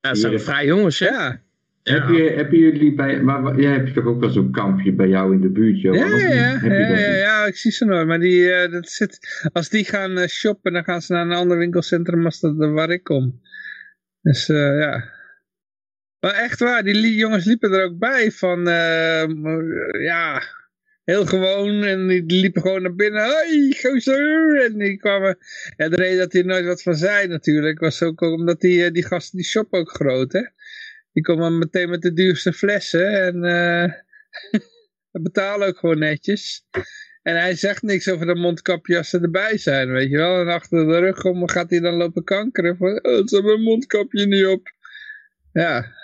het 0.00 0.18
zijn 0.18 0.40
vrij 0.40 0.66
jongens, 0.66 0.98
hè? 0.98 1.06
Ja, 1.06 1.40
Heb, 1.82 2.08
je, 2.08 2.22
heb 2.22 2.50
je 2.52 2.58
jullie 2.58 2.94
bij, 2.94 3.22
maar 3.22 3.60
jij 3.60 3.72
hebt 3.72 3.94
toch 3.94 4.04
ook 4.04 4.20
wel 4.20 4.30
zo'n 4.30 4.50
kampje 4.52 4.92
bij 4.92 5.08
jou 5.08 5.34
in 5.34 5.40
de 5.40 5.48
buurt, 5.50 5.80
Johan? 5.80 5.98
Ja, 5.98 6.14
of 6.14 6.20
ja, 6.20 6.26
niet? 6.26 6.34
ja, 6.34 6.58
Heb 6.58 6.70
je 6.72 6.78
ja, 6.78 6.88
dat 6.88 6.98
ja, 6.98 7.08
niet? 7.10 7.18
ja, 7.18 7.44
ik 7.46 7.56
zie 7.56 7.70
ze 7.70 7.84
nooit. 7.84 8.06
Maar 8.06 8.18
die, 8.18 8.52
eh, 8.52 8.72
dat 8.72 8.88
zit, 8.88 9.18
als 9.52 9.68
die 9.68 9.84
gaan 9.84 10.18
eh, 10.18 10.28
shoppen, 10.28 10.72
dan 10.72 10.84
gaan 10.84 11.02
ze 11.02 11.12
naar 11.12 11.24
een 11.26 11.32
ander 11.32 11.58
winkelcentrum 11.58 12.24
als 12.24 12.40
dat 12.40 12.54
waar 12.56 12.90
ik 12.90 13.02
kom. 13.04 13.40
Dus 14.20 14.48
eh, 14.48 14.56
ja. 14.80 15.14
Maar 16.20 16.34
echt 16.34 16.58
waar, 16.60 16.82
die 16.82 16.94
li- 16.94 17.16
jongens 17.16 17.44
liepen 17.44 17.72
er 17.72 17.84
ook 17.84 17.98
bij 17.98 18.30
van, 18.32 18.68
eh, 18.68 19.24
ja, 20.02 20.42
heel 21.06 21.26
gewoon. 21.26 21.84
En 21.84 22.06
die 22.06 22.40
liepen 22.40 22.62
gewoon 22.62 22.82
naar 22.82 22.94
binnen. 22.94 23.24
Hoi, 23.24 23.74
gozer! 23.80 24.64
En 24.64 24.78
die 24.78 24.96
kwamen, 24.96 25.38
ja, 25.76 25.88
de 25.88 25.96
reden 25.96 26.18
dat 26.18 26.32
hij 26.32 26.42
nooit 26.42 26.64
wat 26.64 26.82
van 26.82 26.96
zei 26.96 27.26
natuurlijk, 27.26 27.78
was 27.78 28.02
ook 28.02 28.20
omdat 28.20 28.60
die, 28.60 28.84
eh, 28.84 28.92
die 28.92 29.04
gasten, 29.04 29.36
die 29.38 29.46
shoppen 29.46 29.78
ook 29.78 29.90
groot, 29.90 30.32
hè. 30.32 30.42
Die 31.12 31.22
komen 31.22 31.58
meteen 31.58 31.90
met 31.90 32.02
de 32.02 32.12
duurste 32.12 32.52
flessen 32.52 33.22
en... 33.22 33.40
we 35.16 35.22
betalen 35.22 35.68
ook 35.68 35.78
gewoon 35.78 35.98
netjes. 35.98 36.64
En 37.22 37.36
hij 37.36 37.54
zegt 37.54 37.82
niks 37.82 38.08
over 38.08 38.26
de 38.26 38.34
mondkapje 38.34 38.96
als 38.96 39.10
ze 39.10 39.20
erbij 39.20 39.58
zijn, 39.58 39.92
weet 39.92 40.10
je 40.10 40.16
wel. 40.16 40.40
En 40.40 40.48
achter 40.48 40.86
de 40.86 40.98
rug 40.98 41.24
om 41.24 41.48
gaat 41.48 41.70
hij 41.70 41.80
dan 41.80 41.94
lopen 41.94 42.24
kankeren 42.24 42.76
van, 42.76 43.04
oh, 43.04 43.26
ze 43.26 43.34
hebben 43.34 43.54
een 43.54 43.62
mondkapje 43.62 44.26
niet 44.26 44.46
op. 44.46 44.74
Ja, 45.52 45.94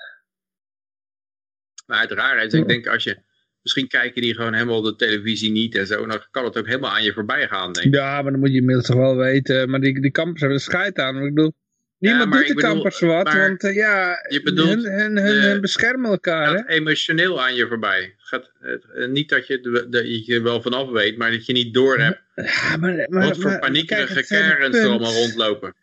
Maar 1.86 2.00
het 2.00 2.10
rare 2.10 2.44
is, 2.46 2.52
ik 2.52 2.68
denk 2.68 2.86
als 2.86 3.04
je... 3.04 3.30
Misschien 3.62 3.88
kijken 3.88 4.22
die 4.22 4.34
gewoon 4.34 4.52
helemaal 4.54 4.82
de 4.82 4.96
televisie 4.96 5.50
niet 5.50 5.74
en 5.74 5.86
zo. 5.86 6.06
Dan 6.06 6.20
kan 6.30 6.44
het 6.44 6.56
ook 6.58 6.66
helemaal 6.66 6.90
aan 6.90 7.02
je 7.04 7.12
voorbij 7.12 7.48
gaan, 7.48 7.72
denk 7.72 7.86
ik. 7.86 7.94
ja, 7.94 8.22
maar 8.22 8.30
dan 8.30 8.40
moet 8.40 8.50
je 8.50 8.56
inmiddels 8.56 8.86
toch 8.86 8.96
wel 8.96 9.16
weten. 9.16 9.70
Maar 9.70 9.80
die, 9.80 10.00
die 10.00 10.10
kampers 10.10 10.40
hebben 10.40 10.58
er 10.58 10.64
scheid 10.64 10.98
aan. 10.98 11.16
Ik 11.22 11.34
bedoel, 11.34 11.52
niemand 11.98 12.32
doet 12.32 12.46
de 12.46 12.54
bedoel, 12.54 12.70
kampers 12.70 13.00
wat, 13.00 13.32
want 13.34 13.64
eh, 13.64 13.74
ja, 13.74 14.26
je 14.28 14.42
bedoelt 14.42 14.68
hun, 14.84 14.92
hun, 14.92 15.16
hun, 15.16 15.40
de- 15.40 15.46
hun 15.46 15.60
beschermen 15.60 16.10
elkaar, 16.10 16.50
hè. 16.50 16.56
gaat 16.56 16.68
emotioneel 16.68 17.42
aan 17.42 17.54
je 17.54 17.66
voorbij. 17.68 18.14
Gaat, 18.18 18.50
eh, 18.94 19.06
niet 19.08 19.28
dat 19.28 19.46
je, 19.46 19.60
de- 19.90 20.22
je 20.24 20.34
er 20.34 20.42
wel 20.42 20.62
vanaf 20.62 20.88
weet, 20.90 21.16
maar 21.16 21.30
dat 21.30 21.46
je 21.46 21.52
niet 21.52 21.74
door 21.74 21.98
hebt 21.98 22.20
Ja, 22.34 22.76
maar, 22.76 23.06
maar, 23.08 23.26
wat 23.28 23.36
voor 23.38 23.50
maar- 23.50 23.58
paniekerige 23.58 24.14
het 24.14 24.26
Karens 24.26 24.76
er 24.76 24.88
allemaal 24.88 25.12
rondlopen. 25.14 25.74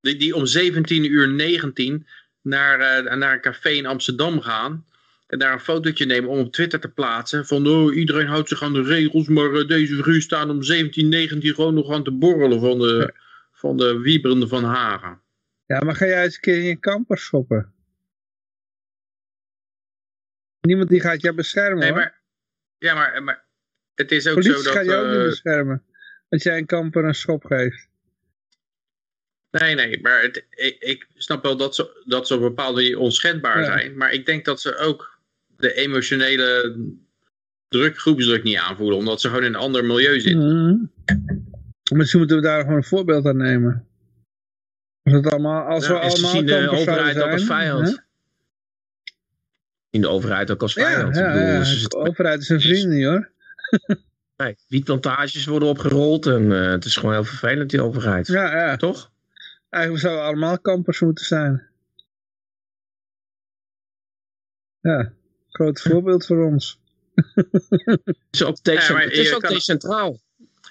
Die, 0.00 0.16
die 0.16 0.34
om 0.34 0.46
17 0.46 1.04
uur 1.12 1.28
19 1.28 2.06
naar, 2.42 2.80
eh, 3.04 3.14
naar 3.16 3.32
een 3.32 3.40
café 3.40 3.68
in 3.68 3.86
Amsterdam 3.86 4.40
gaan. 4.40 4.84
En 5.30 5.38
daar 5.38 5.52
een 5.52 5.60
fotootje 5.60 6.04
nemen 6.06 6.30
om 6.30 6.38
op 6.38 6.52
Twitter 6.52 6.80
te 6.80 6.88
plaatsen. 6.88 7.46
Van 7.46 7.66
oh, 7.66 7.96
iedereen 7.96 8.26
houdt 8.26 8.48
zich 8.48 8.62
aan 8.62 8.72
de 8.72 8.82
regels. 8.82 9.28
Maar 9.28 9.52
eh, 9.54 9.66
deze 9.68 9.94
figuur 9.94 10.22
staan 10.22 10.50
om 10.50 10.62
17, 10.62 11.08
19 11.08 11.54
gewoon 11.54 11.74
nog 11.74 11.92
aan 11.92 12.04
te 12.04 12.10
borrelen 12.12 12.60
van 12.60 12.78
de, 12.78 13.14
van 13.52 13.76
de 13.76 13.98
wieberende 13.98 14.48
Van 14.48 14.64
Hagen. 14.64 15.20
Ja, 15.66 15.80
maar 15.80 15.94
ga 15.94 16.06
jij 16.06 16.24
eens 16.24 16.34
een 16.34 16.40
keer 16.40 16.56
in 16.58 16.64
je 16.64 16.76
kamper 16.76 17.18
shoppen? 17.18 17.72
Niemand 20.60 20.88
die 20.88 21.00
gaat 21.00 21.20
jou 21.20 21.34
beschermen 21.34 21.78
Nee, 21.78 21.88
hoor. 21.90 21.98
maar, 21.98 22.20
ja, 22.78 22.94
maar, 22.94 23.22
maar 23.22 23.44
het 23.94 24.12
is 24.12 24.26
ook 24.26 24.34
Politie 24.34 24.56
zo 24.56 24.62
dat... 24.62 24.72
gaat 24.72 24.84
jou 24.84 25.08
niet 25.08 25.16
eh, 25.18 25.24
beschermen. 25.24 25.84
Als 26.28 26.42
jij 26.42 26.58
een 26.58 26.66
kamper 26.66 27.04
een 27.04 27.14
schop 27.14 27.44
geeft. 27.44 27.88
Nee, 29.50 29.74
nee, 29.74 30.00
maar 30.00 30.22
het, 30.22 30.46
ik, 30.50 30.76
ik 30.78 31.06
snap 31.14 31.42
wel 31.42 31.56
dat 31.56 31.74
ze, 31.74 32.02
dat 32.04 32.26
ze 32.26 32.34
op 32.34 32.40
een 32.40 32.48
bepaalde 32.48 32.80
manier 32.80 32.98
onschendbaar 32.98 33.58
Ja. 33.58 33.64
zijn. 33.64 33.96
Maar 33.96 34.12
ik 34.12 34.26
denk 34.26 34.44
dat 34.44 34.60
ze 34.60 34.76
ook 34.76 35.19
de 35.60 35.74
emotionele 35.74 36.76
druk, 37.68 37.98
groepsdruk 37.98 38.42
niet 38.42 38.56
aanvoelen. 38.56 38.96
Omdat 38.98 39.20
ze 39.20 39.28
gewoon 39.28 39.42
in 39.44 39.54
een 39.54 39.60
ander 39.60 39.84
milieu 39.84 40.20
zitten. 40.20 40.64
Mhm. 40.64 40.76
Misschien 41.96 42.18
moeten 42.18 42.36
we 42.36 42.42
daar 42.42 42.60
gewoon 42.60 42.76
een 42.76 42.84
voorbeeld 42.84 43.26
aan 43.26 43.36
nemen. 43.36 43.86
Als, 45.02 45.14
het 45.14 45.26
allemaal, 45.26 45.62
als 45.66 45.86
Ja, 45.86 45.92
we 45.92 45.98
allemaal 45.98 46.30
zien 46.30 46.46
de 46.46 46.68
overheid 46.70 47.22
ook 47.22 47.30
als 47.32 47.44
vijand. 47.44 47.88
hè? 47.88 47.94
In 49.90 50.00
de 50.00 50.08
overheid 50.08 50.50
ook 50.50 50.62
als 50.62 50.74
Ja, 50.74 50.84
vijand. 50.84 51.16
ja, 51.16 51.32
bedoel, 51.32 51.88
de 51.88 51.96
overheid 51.96 52.40
is 52.40 52.48
een 52.48 52.60
vriend 52.60 52.88
niet 52.88 53.04
hoor. 53.04 53.30
nee, 54.36 54.56
wietplantages 54.68 55.44
worden 55.46 55.68
opgerold 55.68 56.26
en 56.26 56.52
eh, 56.52 56.70
het 56.70 56.84
is 56.84 56.96
gewoon 56.96 57.14
heel 57.14 57.24
vervelend, 57.24 57.70
die 57.70 57.82
overheid. 57.82 58.26
Ja, 58.26 58.56
ja. 58.66 58.76
Toch? 58.76 59.10
Eigenlijk 59.68 60.02
zouden 60.04 60.24
we 60.24 60.30
allemaal 60.30 60.60
kampers 60.60 61.00
moeten 61.00 61.24
zijn. 61.24 61.68
Ja, 64.80 65.12
groot 65.50 65.80
voorbeeld 65.80 66.26
voor 66.26 66.44
ons. 66.44 66.78
Het 67.94 68.16
is 68.30 68.42
ook, 68.42 68.56
decent- 68.62 68.86
Ja, 68.86 68.92
maar 68.92 69.02
het 69.02 69.12
is 69.12 69.34
ook 69.34 69.40
kan- 69.40 69.52
decentraal. 69.54 70.20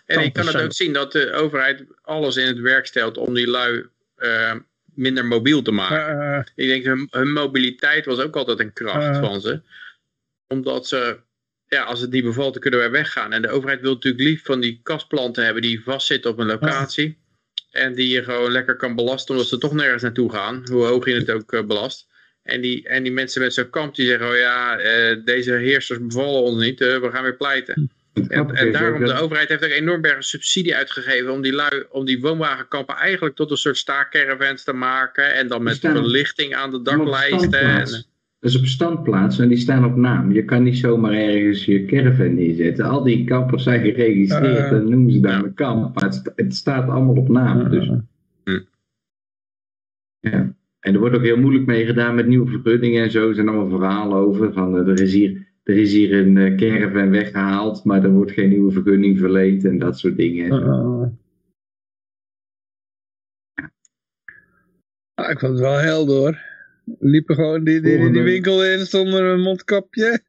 En 0.06 0.20
ik 0.20 0.34
kan 0.34 0.44
het 0.44 0.52
zijn- 0.52 0.66
ook 0.66 0.74
zien 0.74 0.94
dat 0.94 1.12
de 1.12 1.32
overheid 1.32 1.84
alles 2.02 2.36
in 2.36 2.48
het 2.48 2.60
werk 2.60 2.86
stelt 2.86 3.18
om 3.18 3.34
die 3.34 3.48
lui 3.48 3.86
eh, 4.16 4.56
minder 4.94 5.26
mobiel 5.26 5.62
te 5.62 5.72
maken. 5.72 6.20
Eh, 6.22 6.38
eh, 6.38 6.44
Ik 6.56 6.68
denk, 6.68 6.84
hun, 6.86 7.08
hun 7.10 7.32
mobiliteit 7.32 8.06
was 8.06 8.20
ook 8.20 8.36
altijd 8.36 8.60
een 8.60 8.74
kracht 8.74 9.18
van 9.18 9.42
ze. 9.42 9.62
Omdat 10.48 10.88
ze, 10.88 11.20
ja, 11.68 11.84
als 11.84 12.00
het 12.02 12.12
niet 12.12 12.24
bevalt, 12.24 12.54
dan 12.54 12.62
kunnen 12.62 12.80
wij 12.80 12.92
weggaan. 12.92 13.34
En 13.34 13.42
de 13.42 13.50
overheid 13.50 13.82
wil 13.82 13.94
natuurlijk 13.94 14.24
lief 14.24 14.46
van 14.46 14.60
die 14.60 14.80
kastplanten 14.84 15.44
hebben 15.44 15.62
die 15.62 15.84
vastzitten 15.84 16.32
op 16.32 16.38
een 16.40 16.46
locatie. 16.48 17.18
En 17.72 17.94
die 17.96 18.08
je 18.10 18.24
gewoon 18.24 18.52
lekker 18.52 18.76
kan 18.76 18.96
belasten, 18.96 19.34
omdat 19.36 19.50
ze 19.50 19.58
toch 19.58 19.74
nergens 19.74 20.04
naartoe 20.04 20.32
gaan. 20.32 20.64
Hoe 20.72 20.86
hoog 20.86 21.06
je 21.06 21.14
het 21.16 21.32
ook 21.32 21.68
belast. 21.68 22.08
En 22.44 22.62
die, 22.62 22.88
en 22.88 23.04
die 23.04 23.12
mensen 23.12 23.42
met 23.42 23.54
zo'n 23.54 23.70
kamp 23.70 23.96
die 23.96 24.08
zeggen, 24.08 24.30
oh 24.30 24.36
ja, 24.36 24.78
eh, 24.78 25.18
deze 25.26 25.52
heersers 25.52 26.00
bevallen 26.00 26.42
ons 26.42 26.64
niet, 26.64 26.82
eh, 26.82 26.98
we 26.98 27.10
gaan 27.12 27.24
weer 27.24 27.36
pleiten. 27.36 27.90
Het 28.14 28.28
En, 28.28 28.56
en 28.56 28.72
daarom, 28.72 29.06
de 29.06 29.14
overheid 29.14 29.50
heeft 29.50 29.64
ook 29.64 29.70
enorm 29.70 30.02
berg 30.02 30.24
subsidie 30.24 30.76
uitgegeven 30.76 31.32
om 31.32 31.42
die, 31.42 31.54
lui, 31.54 31.84
om 31.90 32.06
die 32.06 32.22
woonwagenkampen 32.22 32.96
eigenlijk 32.96 33.36
tot 33.36 33.52
een 33.52 33.58
soort 33.58 33.78
staakcaravans 33.78 34.64
te 34.64 34.74
maken. 34.74 35.34
En 35.34 35.48
dan 35.48 35.64
met 35.64 35.76
staan 35.76 35.96
verlichting 35.96 36.56
aan 36.56 36.72
de 36.72 36.82
daklijsten. 36.82 37.60
En, 37.60 37.86
standplaats. 37.86 38.08
Dat 38.40 38.52
is 38.52 38.58
op 38.58 38.66
standplaats 38.66 39.40
en 39.40 39.48
die 39.48 39.58
staan 39.58 39.86
op 39.86 39.96
naam. 39.96 40.32
Je 40.32 40.46
kan 40.46 40.64
niet 40.64 40.78
zomaar 40.78 41.14
ergens 41.14 41.66
je 41.66 41.86
caravan 41.86 42.34
neerzetten. 42.34 42.86
Al 42.86 43.04
die 43.04 43.26
kampers 43.26 43.64
zijn 43.64 43.82
geregistreerd 43.82 44.72
en 44.72 44.90
noemen 44.90 45.12
ze 45.12 45.20
dan 45.20 45.32
ja. 45.32 45.38
een 45.38 45.54
kamp. 45.54 45.96
Maar 45.96 46.04
het, 46.04 46.14
sta- 46.14 46.34
het 46.36 46.56
staat 46.56 46.90
allemaal 46.90 47.16
op 47.16 47.30
naam. 47.30 47.70
Dus, 47.70 47.90
ja. 50.20 50.54
En 50.80 50.94
er 50.94 51.00
wordt 51.00 51.16
ook 51.16 51.24
heel 51.24 51.38
moeilijk 51.38 51.66
mee 51.66 51.86
gedaan 51.86 52.16
met 52.16 52.28
nieuwe 52.28 52.50
vergunningen 52.50 53.04
en 53.04 53.12
zo. 53.12 53.28
Er 53.28 53.36
zijn 53.36 53.48
allemaal 53.50 53.78
verhalen 53.80 54.18
over. 54.18 54.54
Van, 54.54 54.78
eh, 54.78 54.88
er, 54.88 55.02
is 55.02 55.14
hier, 55.14 55.48
er 55.64 55.78
is 55.78 55.92
hier 55.94 56.14
een 56.14 56.38
eh, 56.38 56.56
caravan 56.56 57.10
weggehaald, 57.10 57.84
maar 57.84 58.04
er 58.04 58.10
wordt 58.12 58.32
geen 58.32 58.50
nieuwe 58.50 58.72
vergunning 58.72 59.20
verleend 59.20 59.66
en 59.66 59.78
dat 59.80 60.00
soort 60.00 60.18
dingen. 60.18 60.52
eh. 60.52 61.08
Ah, 65.14 65.30
ik 65.30 65.40
vond 65.40 65.52
het 65.52 65.62
wel 65.62 65.78
helder 65.78 66.16
hoor. 66.16 66.38
Liepen 67.00 67.36
gewoon 67.36 67.64
die, 67.64 67.82
die, 67.82 68.12
die, 68.12 68.22
winkel 68.22 68.66
in 68.66 68.86
zonder 68.86 69.24
een 69.24 69.42
mondkapje. 69.42 70.20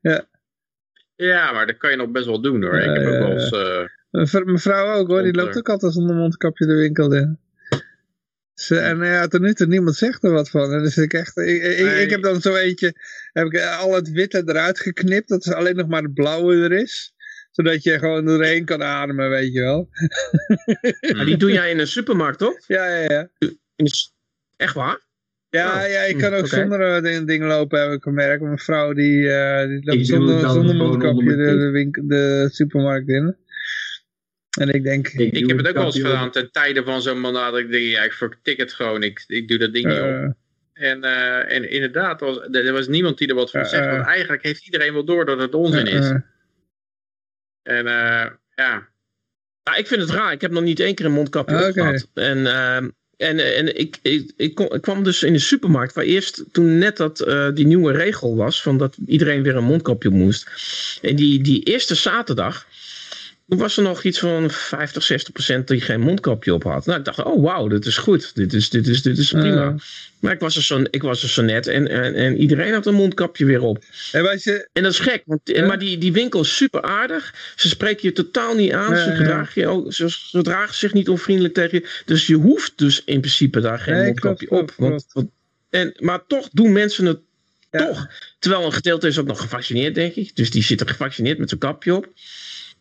ja, 1.16 1.52
maar 1.52 1.66
dat 1.66 1.76
kan 1.76 1.90
je 1.90 1.96
nog 1.96 2.10
best 2.10 2.26
wel 2.26 2.40
doen 2.40 2.62
hoor. 2.62 2.74
Ik 2.78 2.96
heb 2.96 2.96
Ja, 2.96 3.08
ook 3.08 3.12
ja, 3.14 3.18
wel 3.18 3.28
ja. 3.28 3.34
eens... 3.34 3.50
eh, 3.50 3.84
Mijn 4.10 4.26
vr- 4.26 4.44
Mijn 4.44 4.58
vrouw 4.58 4.94
ook 4.98 5.08
hoor, 5.08 5.22
die 5.22 5.34
loopt 5.34 5.58
ook 5.58 5.68
altijd 5.68 5.92
zonder 5.92 6.16
mondkapje 6.16 6.66
de 6.66 6.74
winkel 6.74 7.14
in. 7.14 7.38
Ze, 8.58 8.78
en 8.78 8.98
ja, 9.04 9.26
tot 9.26 9.40
nu 9.40 9.52
toe 9.54 9.66
niemand 9.66 9.96
zegt 9.96 10.24
er 10.24 10.30
wat 10.30 10.50
van. 10.50 10.72
En 10.72 10.82
dus 10.82 10.96
ik, 10.96 11.12
echt, 11.12 11.36
ik, 11.36 11.62
ik, 11.62 11.84
Nee. 11.84 12.02
ik 12.04 12.10
heb 12.10 12.22
dan 12.22 12.40
zo 12.40 12.54
eentje, 12.54 12.94
heb 13.32 13.46
ik 13.46 13.60
al 13.62 13.94
het 13.94 14.10
witte 14.10 14.42
eruit 14.46 14.80
geknipt, 14.80 15.28
dat 15.28 15.46
is 15.46 15.52
alleen 15.52 15.76
nog 15.76 15.88
maar 15.88 16.02
het 16.02 16.14
blauwe 16.14 16.54
er 16.56 16.72
is. 16.72 17.12
Zodat 17.50 17.82
je 17.82 17.98
gewoon 17.98 18.24
doorheen 18.24 18.64
kan 18.64 18.82
ademen, 18.82 19.28
weet 19.28 19.52
je 19.52 19.60
wel. 19.60 19.88
Maar 21.16 21.24
die 21.24 21.36
doe 21.36 21.52
jij 21.52 21.70
in 21.70 21.78
een 21.78 21.86
supermarkt, 21.86 22.38
toch? 22.38 22.54
Ja, 22.66 22.86
ja, 22.94 23.02
ja. 23.12 23.28
In 23.76 23.84
de 23.84 23.94
s- 23.94 24.14
Echt 24.56 24.74
waar? 24.74 25.06
Ja, 25.50 25.84
Oh, 25.84 25.90
ja, 25.90 26.02
je 26.02 26.16
kan 26.16 26.32
ook 26.32 26.38
oké. 26.38 26.48
zonder 26.56 26.80
eh, 26.96 27.02
ding- 27.02 27.26
dingen 27.26 27.48
lopen, 27.48 27.80
heb 27.80 27.92
ik 27.92 28.02
gemerkt. 28.02 28.42
Mijn 28.42 28.58
vrouw 28.58 28.92
die, 28.92 29.30
eh, 29.32 29.66
die 29.66 29.76
Ik 29.78 29.84
loopt 29.84 30.06
zonder, 30.06 30.50
zonder 30.50 30.74
mondkapje 30.74 31.24
de, 31.24 31.36
mijn 31.36 31.58
de, 31.58 31.70
winkel, 31.70 32.06
de 32.06 32.48
supermarkt 32.52 33.08
in. 33.08 33.36
En 34.58 34.68
ik 34.68 34.82
denk, 34.82 35.08
Ik, 35.08 35.46
heb 35.48 35.56
het 35.56 35.68
ook 35.68 35.74
wel 35.74 35.84
eens 35.84 35.96
gedaan 36.00 36.30
ten 36.30 36.50
tijde 36.52 36.84
van 36.84 37.02
zo'n 37.02 37.20
mandaat. 37.20 37.56
Ik 37.56 37.70
denk, 37.70 37.84
ja, 37.84 38.02
ik 38.02 38.12
vertik 38.12 38.56
het 38.58 38.72
gewoon. 38.72 39.02
Ik, 39.02 39.24
ik 39.26 39.48
doe 39.48 39.58
dat 39.58 39.72
ding 39.72 39.86
niet 39.86 40.00
op. 40.00 40.06
eh, 40.08 40.90
En, 40.90 41.04
eh, 41.04 41.56
en 41.56 41.70
inderdaad, 41.70 42.20
was, 42.20 42.38
er 42.50 42.72
was 42.72 42.88
niemand 42.88 43.18
die 43.18 43.28
er 43.28 43.34
wat 43.34 43.50
van 43.50 43.60
Ja, 43.60 43.66
zegt. 43.66 43.84
eh. 43.86 43.92
Want 43.92 44.06
eigenlijk 44.06 44.42
heeft 44.42 44.64
iedereen 44.64 44.92
wel 44.92 45.04
door 45.04 45.24
dat 45.24 45.38
het 45.38 45.54
onzin 45.54 45.86
is. 45.86 46.10
eh, 46.10 46.16
En 47.62 47.86
eh, 47.86 48.30
ja, 48.54 48.88
ik 49.76 49.86
vind 49.86 50.00
het 50.00 50.10
raar. 50.10 50.32
Ik 50.32 50.40
heb 50.40 50.50
nog 50.50 50.62
niet 50.62 50.80
één 50.80 50.94
keer 50.94 51.06
een 51.06 51.12
mondkapje 51.12 51.56
Oké. 51.56 51.66
opgehad. 51.66 52.08
En, 52.14 52.46
ehm, 52.46 52.88
en, 53.16 53.54
en 53.56 53.78
ik, 53.78 53.98
ik, 54.02 54.30
ik, 54.36 54.54
kwam 54.80 55.02
dus 55.04 55.22
in 55.22 55.32
de 55.32 55.38
supermarkt, 55.38 55.94
waar 55.94 56.04
eerst 56.04 56.44
toen 56.52 56.78
net 56.78 56.96
dat 56.96 57.20
eh, 57.20 57.48
die 57.54 57.66
nieuwe 57.66 57.92
regel 57.92 58.36
was, 58.36 58.62
van 58.62 58.78
dat 58.78 58.96
iedereen 59.06 59.42
weer 59.42 59.56
een 59.56 59.64
mondkapje 59.64 60.08
op 60.08 60.14
moest. 60.14 60.48
En 61.02 61.16
die, 61.16 61.40
die 61.42 61.62
eerste 61.62 61.94
zaterdag, 61.94 62.66
toen 63.48 63.58
was 63.58 63.76
er 63.76 63.82
nog 63.82 64.02
iets 64.02 64.18
van 64.18 64.50
50, 64.50 65.02
60 65.02 65.32
procent 65.32 65.68
die 65.68 65.80
geen 65.80 66.00
mondkapje 66.00 66.54
op 66.54 66.62
had. 66.62 66.86
Nou, 66.86 66.98
ik 66.98 67.04
dacht, 67.04 67.22
oh 67.24 67.42
wauw, 67.42 67.68
dit 67.68 67.86
is 67.86 67.96
goed. 67.96 68.34
Dit 68.34 68.52
is, 68.52 68.70
dit 68.70 68.86
is, 68.86 69.02
dit 69.02 69.18
is 69.18 69.30
prima. 69.30 69.74
Maar 70.20 70.32
ik 70.32 70.40
was 70.40 70.56
er 70.56 70.62
zo, 70.62 70.82
ik 70.90 71.02
was 71.02 71.22
er 71.22 71.28
zo 71.28 71.42
net 71.42 71.66
en, 71.66 71.88
en, 71.88 72.14
en 72.14 72.36
iedereen 72.36 72.72
had 72.72 72.86
een 72.86 72.94
mondkapje 72.94 73.44
weer 73.44 73.60
op. 73.60 73.84
En 74.12 74.22
wij 74.22 74.38
ze, 74.38 74.68
En 74.72 74.82
dat 74.82 74.92
is 74.92 74.98
gek, 74.98 75.22
want, 75.26 75.66
maar 75.66 75.78
die, 75.78 75.98
die 75.98 76.12
winkel 76.12 76.40
is 76.40 76.56
super 76.56 76.82
aardig. 76.82 77.34
Ze 77.56 77.68
spreken 77.68 78.08
je 78.08 78.12
totaal 78.14 78.54
niet 78.54 78.72
aan. 78.72 78.96
Ze, 78.96 79.14
gedragen 79.16 79.62
je 79.62 79.68
ook, 79.68 79.92
ze, 79.92 80.10
ze 80.10 80.42
dragen 80.42 80.74
zich 80.74 80.92
niet 80.92 81.08
onvriendelijk 81.08 81.54
tegen 81.54 81.78
je. 81.80 82.02
Dus 82.04 82.26
je 82.26 82.34
hoeft 82.36 82.72
dus 82.76 83.02
in 83.04 83.20
principe 83.20 83.60
daar 83.60 83.78
geen 83.78 83.94
Nee, 83.94 84.04
mondkapje 84.04 84.46
klopt, 84.46 84.62
op. 84.70 84.76
klopt, 84.76 84.90
Want, 84.90 85.06
want- 85.12 85.30
en, 85.70 85.94
maar 85.98 86.26
toch 86.26 86.48
doen 86.52 86.72
mensen 86.72 87.06
het 87.06 87.18
Ja. 87.70 87.86
toch. 87.86 88.06
Terwijl 88.38 88.64
een 88.64 88.72
gedeelte 88.72 89.06
is 89.06 89.18
ook 89.18 89.26
nog 89.26 89.40
gevaccineerd, 89.40 89.94
denk 89.94 90.14
ik. 90.14 90.36
Dus 90.36 90.50
die 90.50 90.62
zitten 90.62 90.88
gevaccineerd 90.88 91.38
met 91.38 91.48
zijn 91.48 91.60
kapje 91.60 91.94
op. 91.94 92.08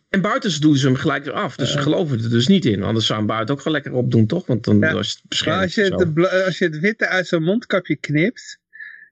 En 0.10 0.22
buiten 0.22 0.62
doen 0.62 0.76
ze 0.76 0.86
hem 0.86 0.96
gelijk 0.96 1.24
weer 1.24 1.34
af. 1.34 1.56
Dus 1.56 1.72
ze 1.72 1.78
geloven 1.78 2.24
er 2.24 2.30
dus 2.30 2.48
niet 2.48 2.66
in. 2.66 2.84
Anders 2.84 3.06
zou 3.06 3.18
hem 3.20 3.28
buiten 3.28 3.56
ook 3.56 3.64
wel 3.64 3.74
lekker 3.74 3.92
opdoen, 3.94 4.26
toch? 4.28 4.46
Want 4.46 4.64
dan 4.64 4.80
Ja. 4.80 4.94
was 4.94 5.10
het 5.12 5.22
beschermd. 5.28 5.62
als 5.62 5.76
je, 5.76 5.86
zo. 5.86 5.98
het, 5.98 6.14
bla- 6.14 6.44
als 6.44 6.58
je 6.58 6.66
het 6.66 6.80
witte 6.80 7.08
uit 7.08 7.28
zo'n 7.28 7.44
mondkapje 7.44 7.96
knipt, 7.96 8.60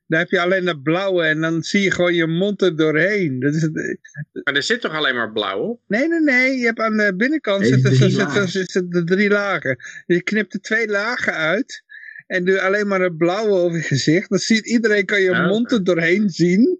dan 0.07 0.19
heb 0.19 0.29
je 0.29 0.39
alleen 0.41 0.65
dat 0.65 0.83
blauwe 0.83 1.23
en 1.23 1.41
dan 1.41 1.63
zie 1.63 1.81
je 1.81 1.91
gewoon 1.91 2.13
je 2.13 2.27
mond 2.27 2.61
er 2.61 2.75
doorheen. 2.75 3.39
Dat 3.39 3.53
is 3.55 3.61
het, 3.61 3.97
maar 4.43 4.53
er 4.55 4.63
zit 4.63 4.81
toch 4.81 4.93
alleen 4.93 5.15
maar 5.15 5.31
blauw 5.31 5.59
op? 5.59 5.81
Nee, 5.87 6.07
nee, 6.07 6.19
nee. 6.21 6.57
Je 6.57 6.65
hebt 6.65 6.79
aan 6.79 6.97
de 6.97 7.13
binnenkant 7.17 7.65
zitten, 7.67 7.91
lagen. 7.91 8.11
zitten, 8.11 8.49
zitten 8.49 8.89
de 8.89 9.03
drie 9.03 9.29
lagen. 9.29 9.77
Je 10.05 10.21
knipt 10.23 10.53
er 10.53 10.61
twee 10.61 10.87
lagen 10.87 11.33
uit. 11.33 11.83
En 12.27 12.45
doe 12.45 12.61
alleen 12.61 12.87
maar 12.87 13.01
het 13.01 13.17
blauwe 13.17 13.51
over 13.53 13.77
je 13.77 13.83
gezicht. 13.83 14.29
Dan 14.29 14.39
ziet 14.39 14.65
iedereen 14.65 15.05
kan 15.05 15.21
je 15.21 15.29
Ja, 15.29 15.47
mond 15.47 15.71
er 15.71 15.83
doorheen 15.83 16.29
zien. 16.29 16.79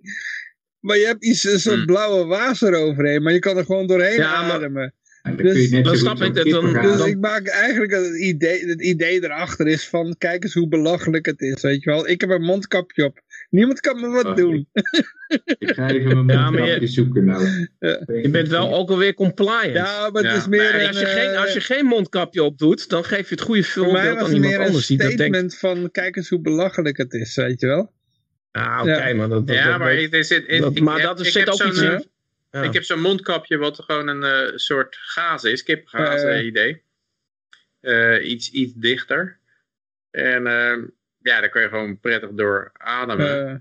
Maar 0.86 0.98
je 0.98 1.06
hebt 1.06 1.24
iets, 1.26 1.44
een 1.44 1.60
soort 1.60 1.76
Hmm. 1.76 1.86
blauwe 1.86 2.26
waas 2.26 2.62
eroverheen. 2.62 3.24
Maar 3.24 3.34
je 3.34 3.40
kan 3.40 3.58
er 3.58 3.66
gewoon 3.66 3.88
doorheen 3.88 4.18
Ja, 4.18 4.42
maar- 4.42 4.52
ademen. 4.52 4.94
dan 5.24 5.36
Dus- 5.36 5.70
net 5.70 5.84
dan 5.86 5.98
snap 5.98 6.22
ik 6.22 6.34
dat 6.34 6.46
dan- 6.50 6.74
Dus 6.74 6.98
dan- 6.98 7.08
ik 7.08 7.18
maak 7.20 7.48
eigenlijk 7.48 7.92
het 7.92 8.16
idee, 8.20 8.66
het 8.68 8.82
idee 8.82 9.24
erachter 9.24 9.68
is 9.68 9.88
van... 9.88 10.16
Kijk 10.18 10.44
eens 10.44 10.54
hoe 10.54 10.68
belachelijk 10.68 11.26
het 11.26 11.42
is, 11.42 11.62
weet 11.62 11.84
je 11.84 11.90
wel. 11.90 12.08
Ik 12.08 12.22
heb 12.22 12.30
een 12.30 12.42
mondkapje 12.42 13.04
op. 13.06 13.20
Niemand 13.50 13.80
kan 13.80 14.00
me 14.00 14.08
wat 14.10 14.26
Oh, 14.26 14.36
doen. 14.36 14.68
Ik 15.58 15.74
ga 15.74 15.90
even 15.90 16.26
mijn 16.26 16.38
Ja, 16.40 16.44
maar 16.50 16.52
je- 16.54 16.58
mondkapje 16.60 16.88
zoeken 16.88 17.26
nou. 17.26 17.46
Je 18.22 18.30
bent 18.32 18.48
wel 18.48 18.74
ook 18.76 18.90
alweer 18.90 19.14
compliant. 19.14 19.74
Ja, 19.74 20.10
maar 20.10 20.22
het 20.24 20.32
Ja, 20.32 20.38
is 20.38 20.48
meer 20.48 20.72
maar 20.72 20.82
een... 20.82 20.88
Als 20.88 21.00
je, 21.00 21.06
geen, 21.06 21.30
eh, 21.30 21.42
als 21.42 21.54
je 21.54 21.60
geen 21.62 21.86
mondkapje 21.86 22.44
op 22.44 22.58
doet, 22.58 22.90
dan 22.90 23.04
geef 23.04 23.30
je 23.30 23.36
het 23.36 23.44
goede 23.44 23.64
Voor 23.64 23.92
mij 23.92 23.94
was 23.94 24.18
aan 24.18 24.24
het 24.26 24.34
iemand 24.34 24.52
meer 24.52 24.60
een 24.60 24.66
anders 24.66 24.88
die 24.88 24.98
dat 24.98 25.08
denkt. 25.08 25.22
statement 25.24 25.58
van... 25.58 25.92
Kijk 25.92 26.16
eens 26.16 26.30
hoe 26.30 26.42
belachelijk 26.42 26.98
het 26.98 27.14
is, 27.14 27.36
weet 27.36 27.60
je 27.60 27.68
wel. 27.68 27.94
Ah, 28.56 28.80
oké, 28.82 29.08
Ja. 29.08 29.16
maar 29.16 29.30
dat, 29.30 29.48
dat, 29.48 29.56
ja, 29.56 29.70
dat- 29.70 29.80
maar 29.80 29.94
ik, 29.94 30.14
er 30.14 30.24
zit, 30.24 30.44
ik, 30.48 30.62
dat- 30.62 30.76
ik 30.76 30.84
maar 30.84 30.96
heb- 30.96 31.04
dat 31.04 31.20
is, 31.20 31.26
ik 31.28 31.32
zit 31.34 31.42
heb 31.44 31.54
ook 31.54 31.60
zo'n, 31.60 31.68
iets 31.70 31.82
eh, 31.82 31.92
in. 31.92 32.10
Ja. 32.52 32.62
Ik 32.62 32.74
heb 32.74 32.84
zo'n 32.84 33.02
mondkapje 33.02 33.58
wat 33.58 33.80
gewoon 33.84 34.08
een 34.08 34.24
eh, 34.24 34.52
soort 34.58 34.96
gaas 35.02 35.44
is, 35.44 35.64
kipgaas 35.64 36.22
Eh. 36.22 36.38
eh, 36.40 36.46
idee. 36.46 36.84
Eh, 37.80 38.30
iets, 38.30 38.52
iets 38.52 38.74
dichter. 38.76 39.38
En 40.12 40.48
eh, 40.48 40.78
ja, 41.22 41.40
daar 41.40 41.50
kun 41.50 41.62
je 41.62 41.68
gewoon 41.70 42.00
prettig 42.00 42.30
door 42.32 42.72
ademen. 42.74 43.48
Eh, 43.50 43.56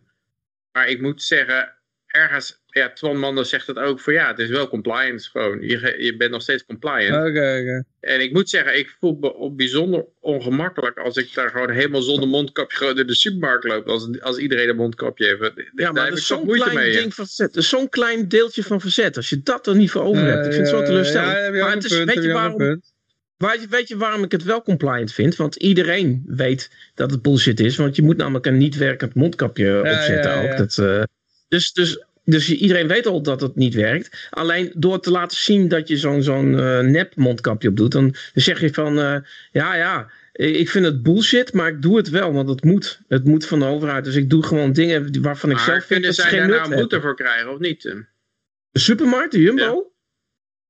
Maar 0.73 0.89
ik 0.89 1.01
moet 1.01 1.23
zeggen, 1.23 1.74
ergens, 2.15 2.63
ja, 2.67 2.91
Twan 2.93 3.19
Manders 3.19 3.49
zegt 3.49 3.67
het 3.67 3.79
ook, 3.79 4.01
voor 4.01 4.13
ja, 4.13 4.29
het 4.29 4.39
is 4.39 4.49
wel 4.49 4.69
compliance 4.69 5.31
gewoon. 5.31 5.61
Je, 5.61 5.95
je 5.99 6.17
bent 6.17 6.31
nog 6.31 6.43
steeds 6.43 6.65
compliant. 6.65 7.15
Oké, 7.29 7.59
oké. 7.61 7.85
En 8.01 8.21
ik 8.21 8.33
moet 8.33 8.51
zeggen, 8.51 8.79
ik 8.79 8.97
voel 9.01 9.17
me 9.21 9.35
op 9.35 9.57
bijzonder 9.57 10.05
ongemakkelijk 10.21 10.99
als 10.99 11.17
ik 11.17 11.35
daar 11.35 11.51
gewoon 11.51 11.71
helemaal 11.71 12.03
zonder 12.03 12.29
mondkapje 12.29 12.77
gewoon 12.77 12.95
door 12.97 13.07
de 13.07 13.15
supermarkt 13.15 13.65
loop. 13.65 13.89
Als, 13.89 14.21
als 14.21 14.39
iedereen 14.39 14.69
een 14.69 14.77
mondkapje 14.77 15.27
heeft. 15.27 15.41
Ja, 15.41 15.51
daar 15.75 15.75
maar 15.75 15.87
heb 15.87 15.95
dat 15.95 16.07
ik 16.07 16.15
is 16.15 16.27
zo'n 16.27 16.47
klein 16.47 16.75
mee. 16.75 16.93
hè. 16.95 17.01
ding 17.01 17.15
van 17.15 17.27
verzet. 17.27 17.55
Dat 17.55 17.63
is 17.63 17.69
zo'n 17.69 17.89
klein 17.89 18.29
deeltje 18.29 18.63
van 18.63 18.81
verzet. 18.81 19.17
Als 19.17 19.29
je 19.29 19.41
dat 19.43 19.67
er 19.67 19.77
niet 19.77 19.91
voor 19.91 20.03
over 20.03 20.25
hebt. 20.25 20.47
Ik 20.47 20.53
vind 20.53 20.67
het 20.67 20.75
zo 20.75 20.81
Eh, 20.81 20.87
teleurstellend. 20.87 21.33
Ja, 21.33 21.39
heb 21.43 21.55
je 21.55 21.61
maar 21.61 21.73
het 21.75 21.85
is, 21.85 21.97
punt, 21.97 22.15
weet 22.15 22.25
je 22.25 22.33
waarom, 22.33 22.57
punt. 22.57 22.93
Weet 23.37 23.61
je, 23.61 23.67
weet 23.71 23.89
je 23.89 23.97
waarom 23.97 24.23
ik 24.23 24.33
het 24.33 24.43
wel 24.43 24.63
compliant 24.63 25.13
vind? 25.13 25.37
Want 25.37 25.57
iedereen 25.57 26.23
weet 26.27 26.71
dat 26.95 27.11
het 27.11 27.23
bullshit 27.23 27.61
is. 27.61 27.77
Want 27.77 27.97
je 27.97 28.03
moet 28.03 28.17
namelijk 28.17 28.47
een 28.47 28.57
niet 28.57 28.77
werkend 28.77 29.15
mondkapje 29.15 29.65
Ja, 29.67 29.79
opzetten 29.81 30.31
ja, 30.31 30.43
ja. 30.43 30.51
ook. 30.51 30.57
Dat, 30.59 30.79
eh, 30.79 31.03
dus, 31.49 31.73
dus, 31.73 32.05
dus 32.25 32.51
iedereen 32.51 32.89
weet 32.89 33.07
al 33.07 33.23
dat 33.23 33.41
het 33.41 33.57
niet 33.57 33.75
werkt. 33.75 34.29
Alleen 34.31 34.73
door 34.75 35.01
te 35.01 35.11
laten 35.11 35.37
zien 35.37 35.69
dat 35.69 35.89
je 35.89 35.97
zo'n 35.97 36.23
zo'n 36.23 36.59
eh, 36.59 36.81
nep 36.81 37.17
mondkapje 37.17 37.69
op 37.69 37.77
doet. 37.77 37.93
Dan, 37.93 38.15
zeg 38.35 38.61
je 38.61 38.75
van, 38.75 38.99
eh, 38.99 39.17
ja 39.53 39.75
ja, 39.75 40.11
ik 40.33 40.69
vind 40.69 40.85
het 40.85 41.03
bullshit, 41.03 41.53
maar 41.53 41.69
ik 41.69 41.83
doe 41.83 41.97
het 41.97 42.09
wel. 42.11 42.33
Want 42.33 42.49
het 42.49 42.65
moet. 42.65 43.01
Het 43.09 43.25
moet 43.25 43.47
van 43.47 43.59
de 43.59 43.65
overheid. 43.65 44.05
Dus 44.05 44.15
ik 44.15 44.31
doe 44.31 44.43
gewoon 44.43 44.73
dingen 44.73 45.23
waarvan 45.23 45.51
ik 45.51 45.57
Maar 45.57 45.65
zelf 45.65 45.85
vind 45.85 46.05
dat 46.05 46.15
ze 46.15 46.21
zij 46.21 46.31
geen 46.31 46.39
daar 46.39 46.49
nut 46.49 46.57
nou 46.57 46.75
boete 46.75 46.95
hebben. 46.95 47.01
voor 47.01 47.17
krijgen 47.17 47.53
of 47.53 47.59
niet? 47.59 47.83
De 47.83 48.79
supermarkt, 48.81 49.33
de 49.33 49.41
Jumbo? 49.41 49.93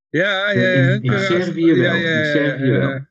Ja, 0.09 0.51
ja, 0.51 0.61
ja. 0.61 0.91
In, 0.91 1.03
in 1.03 1.13
Ja, 1.13 1.19
Servië 1.19 1.67
wel. 1.75 1.77
ja, 1.77 1.95
ja, 1.95 2.19
in 2.19 2.27
Servië 2.27 2.71
ja. 2.71 2.79
wel. 2.79 3.07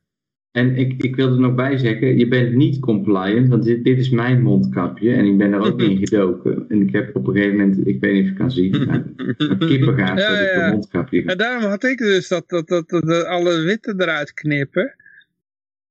En 0.53 0.75
ik, 0.75 1.03
ik 1.03 1.15
wil 1.15 1.31
er 1.31 1.39
nog 1.39 1.55
bij 1.55 1.77
zeggen, 1.77 2.17
je 2.17 2.27
bent 2.27 2.53
niet 2.53 2.79
compliant, 2.79 3.47
want 3.47 3.63
dit, 3.63 3.83
dit 3.83 3.97
is 3.97 4.09
mijn 4.09 4.41
mondkapje 4.41 5.13
en 5.13 5.25
ik 5.25 5.37
ben 5.37 5.53
er 5.53 5.59
ook 5.59 5.81
in 5.81 5.97
gedoken. 5.97 6.65
En 6.69 6.81
ik 6.81 6.93
heb 6.93 7.15
op 7.15 7.27
een 7.27 7.33
gegeven 7.33 7.57
moment, 7.57 7.87
ik 7.87 7.99
weet 7.99 8.13
niet 8.13 8.23
of 8.23 8.29
je 8.29 8.35
kan 8.35 8.51
zien, 8.51 8.89
een 9.37 9.57
kippengaas 9.57 10.19
Ja, 10.21 10.29
dat 10.29 10.39
ik 10.39 10.53
ja. 10.55 10.65
een 10.65 10.71
mondkapje 10.71 11.23
En 11.23 11.37
daarom 11.37 11.69
had 11.69 11.83
ik 11.83 11.97
dus 11.97 12.27
dat, 12.27 12.49
dat, 12.49 12.67
dat, 12.67 12.89
dat, 12.89 13.03
dat 13.05 13.25
alle 13.25 13.61
witte 13.61 13.93
eruit 13.97 14.33
knippen. 14.33 14.95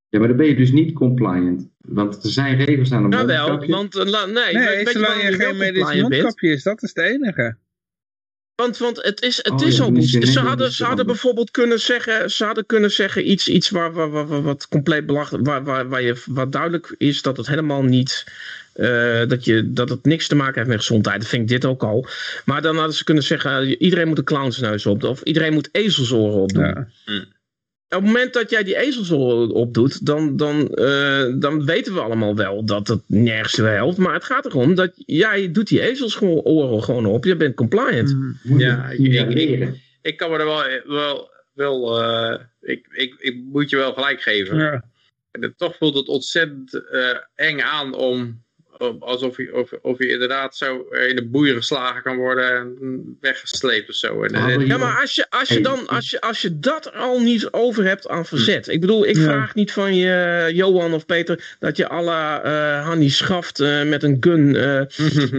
Ja, 0.09 0.19
maar 0.19 0.27
dan 0.27 0.37
ben 0.37 0.47
je 0.47 0.55
dus 0.55 0.71
niet 0.71 0.93
compliant. 0.93 1.69
Want 1.77 2.23
er 2.23 2.29
zijn 2.29 2.57
regels 2.57 2.91
aan 2.91 3.03
een 3.03 3.11
Jawel, 3.11 3.47
mondkapje. 3.47 3.71
want 3.71 3.93
nee, 4.33 4.53
Nee, 4.53 4.87
zolang 4.87 5.21
je 5.21 5.31
geen 5.31 5.57
medisch 5.57 5.89
bent? 5.89 6.01
mondkapje 6.01 6.49
is, 6.49 6.63
dat 6.63 6.83
is 6.83 6.91
het 6.93 7.05
enige. 7.05 7.57
Want, 8.55 8.77
want 8.77 9.03
het 9.03 9.21
is, 9.21 9.37
het 9.37 9.51
Oh, 9.51 9.67
is 9.67 9.81
al. 9.81 10.01
Ze 10.01 10.39
hadden, 10.39 10.71
ze 10.71 10.85
hadden 10.85 11.05
bijvoorbeeld 11.05 11.51
kunnen 11.51 11.79
zeggen, 11.79 12.31
ze 12.31 12.45
hadden 12.45 12.65
kunnen 12.65 12.91
zeggen 12.91 13.31
iets, 13.31 13.47
iets 13.47 13.69
waar, 13.69 13.93
waar, 13.93 14.09
waar, 14.11 14.27
waar- 14.27 14.41
wat 14.41 14.67
compleet 14.67 15.05
belachelijk, 15.05 15.45
waar, 15.45 15.63
waar, 15.63 15.89
waar 15.89 16.01
je, 16.01 16.21
wat 16.25 16.51
duidelijk 16.51 16.95
is 16.97 17.21
dat 17.21 17.37
het 17.37 17.47
helemaal 17.47 17.83
niet, 17.83 18.23
eh, 18.73 19.21
dat, 19.27 19.45
je, 19.45 19.73
dat 19.73 19.89
het 19.89 20.05
niks 20.05 20.27
te 20.27 20.35
maken 20.35 20.55
heeft 20.55 20.67
met 20.67 20.77
gezondheid. 20.77 21.19
Dat 21.19 21.29
vind 21.29 21.41
ik 21.41 21.47
dit 21.47 21.65
ook 21.65 21.83
al. 21.83 22.07
Maar 22.45 22.61
dan 22.61 22.75
hadden 22.77 22.95
ze 22.95 23.03
kunnen 23.03 23.23
zeggen, 23.23 23.61
eh, 23.61 23.75
iedereen 23.79 24.07
moet 24.07 24.17
een 24.17 24.23
clownsneus 24.23 24.85
op, 24.85 25.03
of 25.03 25.21
iedereen 25.21 25.53
moet 25.53 25.69
ezelsoren 25.71 26.41
opdoen. 26.41 26.63
Ja. 26.65 26.87
Op 27.05 27.32
het 27.95 28.03
moment 28.05 28.33
dat 28.33 28.49
jij 28.49 28.63
die 28.63 28.77
ezelsoren 28.77 29.49
opdoet, 29.51 30.05
dan, 30.05 30.37
dan, 30.37 30.67
eh, 30.69 31.25
dan 31.35 31.65
weten 31.65 31.93
we 31.93 31.99
allemaal 31.99 32.35
wel 32.35 32.65
dat 32.65 32.87
het 32.87 33.01
nergens 33.07 33.55
helpt. 33.55 33.97
Maar 33.97 34.13
het 34.13 34.23
gaat 34.23 34.45
erom 34.45 34.75
dat 34.75 34.91
jij 34.95 35.51
doet 35.51 35.67
die 35.67 35.81
ezelsoren 35.81 36.83
gewoon 36.83 37.05
op. 37.05 37.25
Je 37.25 37.35
bent 37.35 37.55
compliant. 37.55 38.09
Je 38.43 38.55
Ja, 38.57 38.89
ik- 38.89 38.99
ik- 38.99 39.05
signaleren. 39.05 39.81
Ik 40.01 40.17
kan 40.17 40.31
me 40.31 40.37
er 40.37 40.45
wel, 40.45 40.63
wel, 40.85 41.29
wel 41.53 42.01
eh, 42.03 42.39
ik, 42.61 42.87
ik, 42.91 43.15
ik 43.19 43.35
moet 43.51 43.69
je 43.69 43.75
wel 43.75 43.93
gelijk 43.93 44.21
geven. 44.21 44.57
Ja. 44.57 44.83
En 45.31 45.41
het- 45.41 45.57
toch 45.57 45.77
voelt 45.77 45.95
het 45.95 46.07
ontzettend 46.07 46.73
eh, 46.91 47.17
eng 47.35 47.59
aan 47.59 47.93
om- 47.95 48.42
alsof 48.99 49.37
je, 49.37 49.55
of, 49.55 49.71
of 49.81 49.97
je 49.97 50.07
inderdaad 50.09 50.55
zo 50.55 50.85
eh, 50.91 51.09
in 51.09 51.15
de 51.15 51.25
boeien 51.25 51.55
geslagen 51.55 52.01
kan 52.03 52.17
worden 52.17 52.55
en 52.55 53.17
weggesleept 53.21 53.89
of 53.89 53.95
zo. 53.95 54.23
En, 54.23 54.33
en- 54.33 54.41
maar 54.41 54.65
Ja, 54.65 54.77
maar 54.77 55.01
als 55.01 55.15
je, 55.15 55.25
als 55.29 55.49
je 55.49 55.61
dan, 55.61 55.87
als 55.87 56.09
je, 56.09 56.21
als 56.21 56.41
je 56.41 56.59
dat 56.59 56.93
al 56.93 57.19
niet 57.19 57.47
over 57.51 57.83
hebt 57.85 58.07
aan 58.07 58.25
verzet. 58.25 58.67
Ik 58.67 58.81
bedoel, 58.81 59.05
ik 59.07 59.15
Ja. 59.15 59.21
vraag 59.23 59.55
niet 59.55 59.71
van 59.71 59.95
je, 59.95 60.49
Johan 60.53 60.93
of 60.93 61.05
Peter, 61.05 61.55
dat 61.59 61.77
je 61.77 61.87
alle 61.87 62.11
eh 62.43 62.85
Hanni 62.85 63.09
Schaft 63.09 63.59
eh, 63.59 63.83
met 63.83 64.03
een 64.03 64.17
gun 64.19 64.55
eh, 64.55 64.81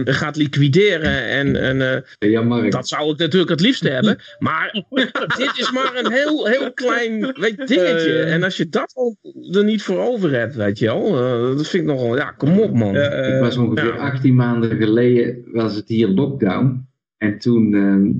gaat 0.19 0.35
liquideren. 0.35 1.23
En, 1.25 1.55
en 1.55 1.81
eh, 2.19 2.31
Ja, 2.31 2.69
dat 2.69 2.87
zou 2.87 3.11
ik 3.11 3.17
natuurlijk 3.17 3.51
het 3.51 3.59
liefst 3.61 3.83
hebben. 3.83 4.19
Maar 4.39 4.83
dit 5.37 5.51
is 5.57 5.71
maar 5.71 5.95
een 5.95 6.11
heel, 6.11 6.45
heel 6.47 6.73
klein 6.73 7.19
weet, 7.39 7.67
dingetje. 7.67 8.19
Eh. 8.23 8.33
En 8.33 8.43
als 8.43 8.57
je 8.57 8.69
dat 8.69 8.91
al 8.95 9.17
er 9.51 9.63
niet 9.63 9.81
voor 9.83 9.99
over 9.99 10.31
hebt, 10.31 10.55
weet 10.55 10.79
je 10.79 10.85
wel. 10.85 11.05
eh, 11.17 11.57
dat 11.57 11.67
vind 11.67 11.83
ik 11.83 11.89
nogal, 11.89 12.15
ja, 12.17 12.31
kom 12.31 12.59
op 12.59 12.73
man. 12.73 12.93
Ja, 12.93 12.99
eh, 13.09 13.34
Ik 13.35 13.41
was 13.41 13.57
ongeveer 13.57 13.93
ja. 13.95 13.99
18 13.99 14.35
maanden 14.35 14.77
geleden, 14.77 15.43
was 15.51 15.75
het 15.75 15.87
hier 15.87 16.07
lockdown. 16.07 16.85
En 17.17 17.37
toen 17.39 17.73
ehm, 17.73 18.11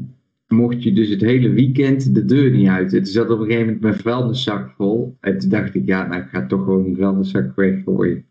mocht 0.58 0.84
je 0.84 0.94
dus 0.94 1.10
het 1.10 1.22
hele 1.22 1.50
weekend 1.50 2.14
de 2.16 2.26
deur 2.26 2.52
niet 2.52 2.68
uit. 2.68 2.92
Het 2.92 3.10
zat 3.10 3.30
op 3.30 3.40
een 3.40 3.46
gegeven 3.46 3.66
moment 3.66 3.82
mijn 3.82 3.96
vuilniszak 4.00 4.70
vol. 4.78 5.18
En 5.20 5.38
toen 5.40 5.50
dacht 5.50 5.76
ik, 5.76 5.86
ja, 5.86 6.08
nou 6.08 6.22
ik 6.22 6.28
ga 6.30 6.46
toch 6.46 6.64
gewoon 6.64 6.84
die 6.84 6.96
vuilniszak 6.96 7.56
weggooien. 7.56 8.26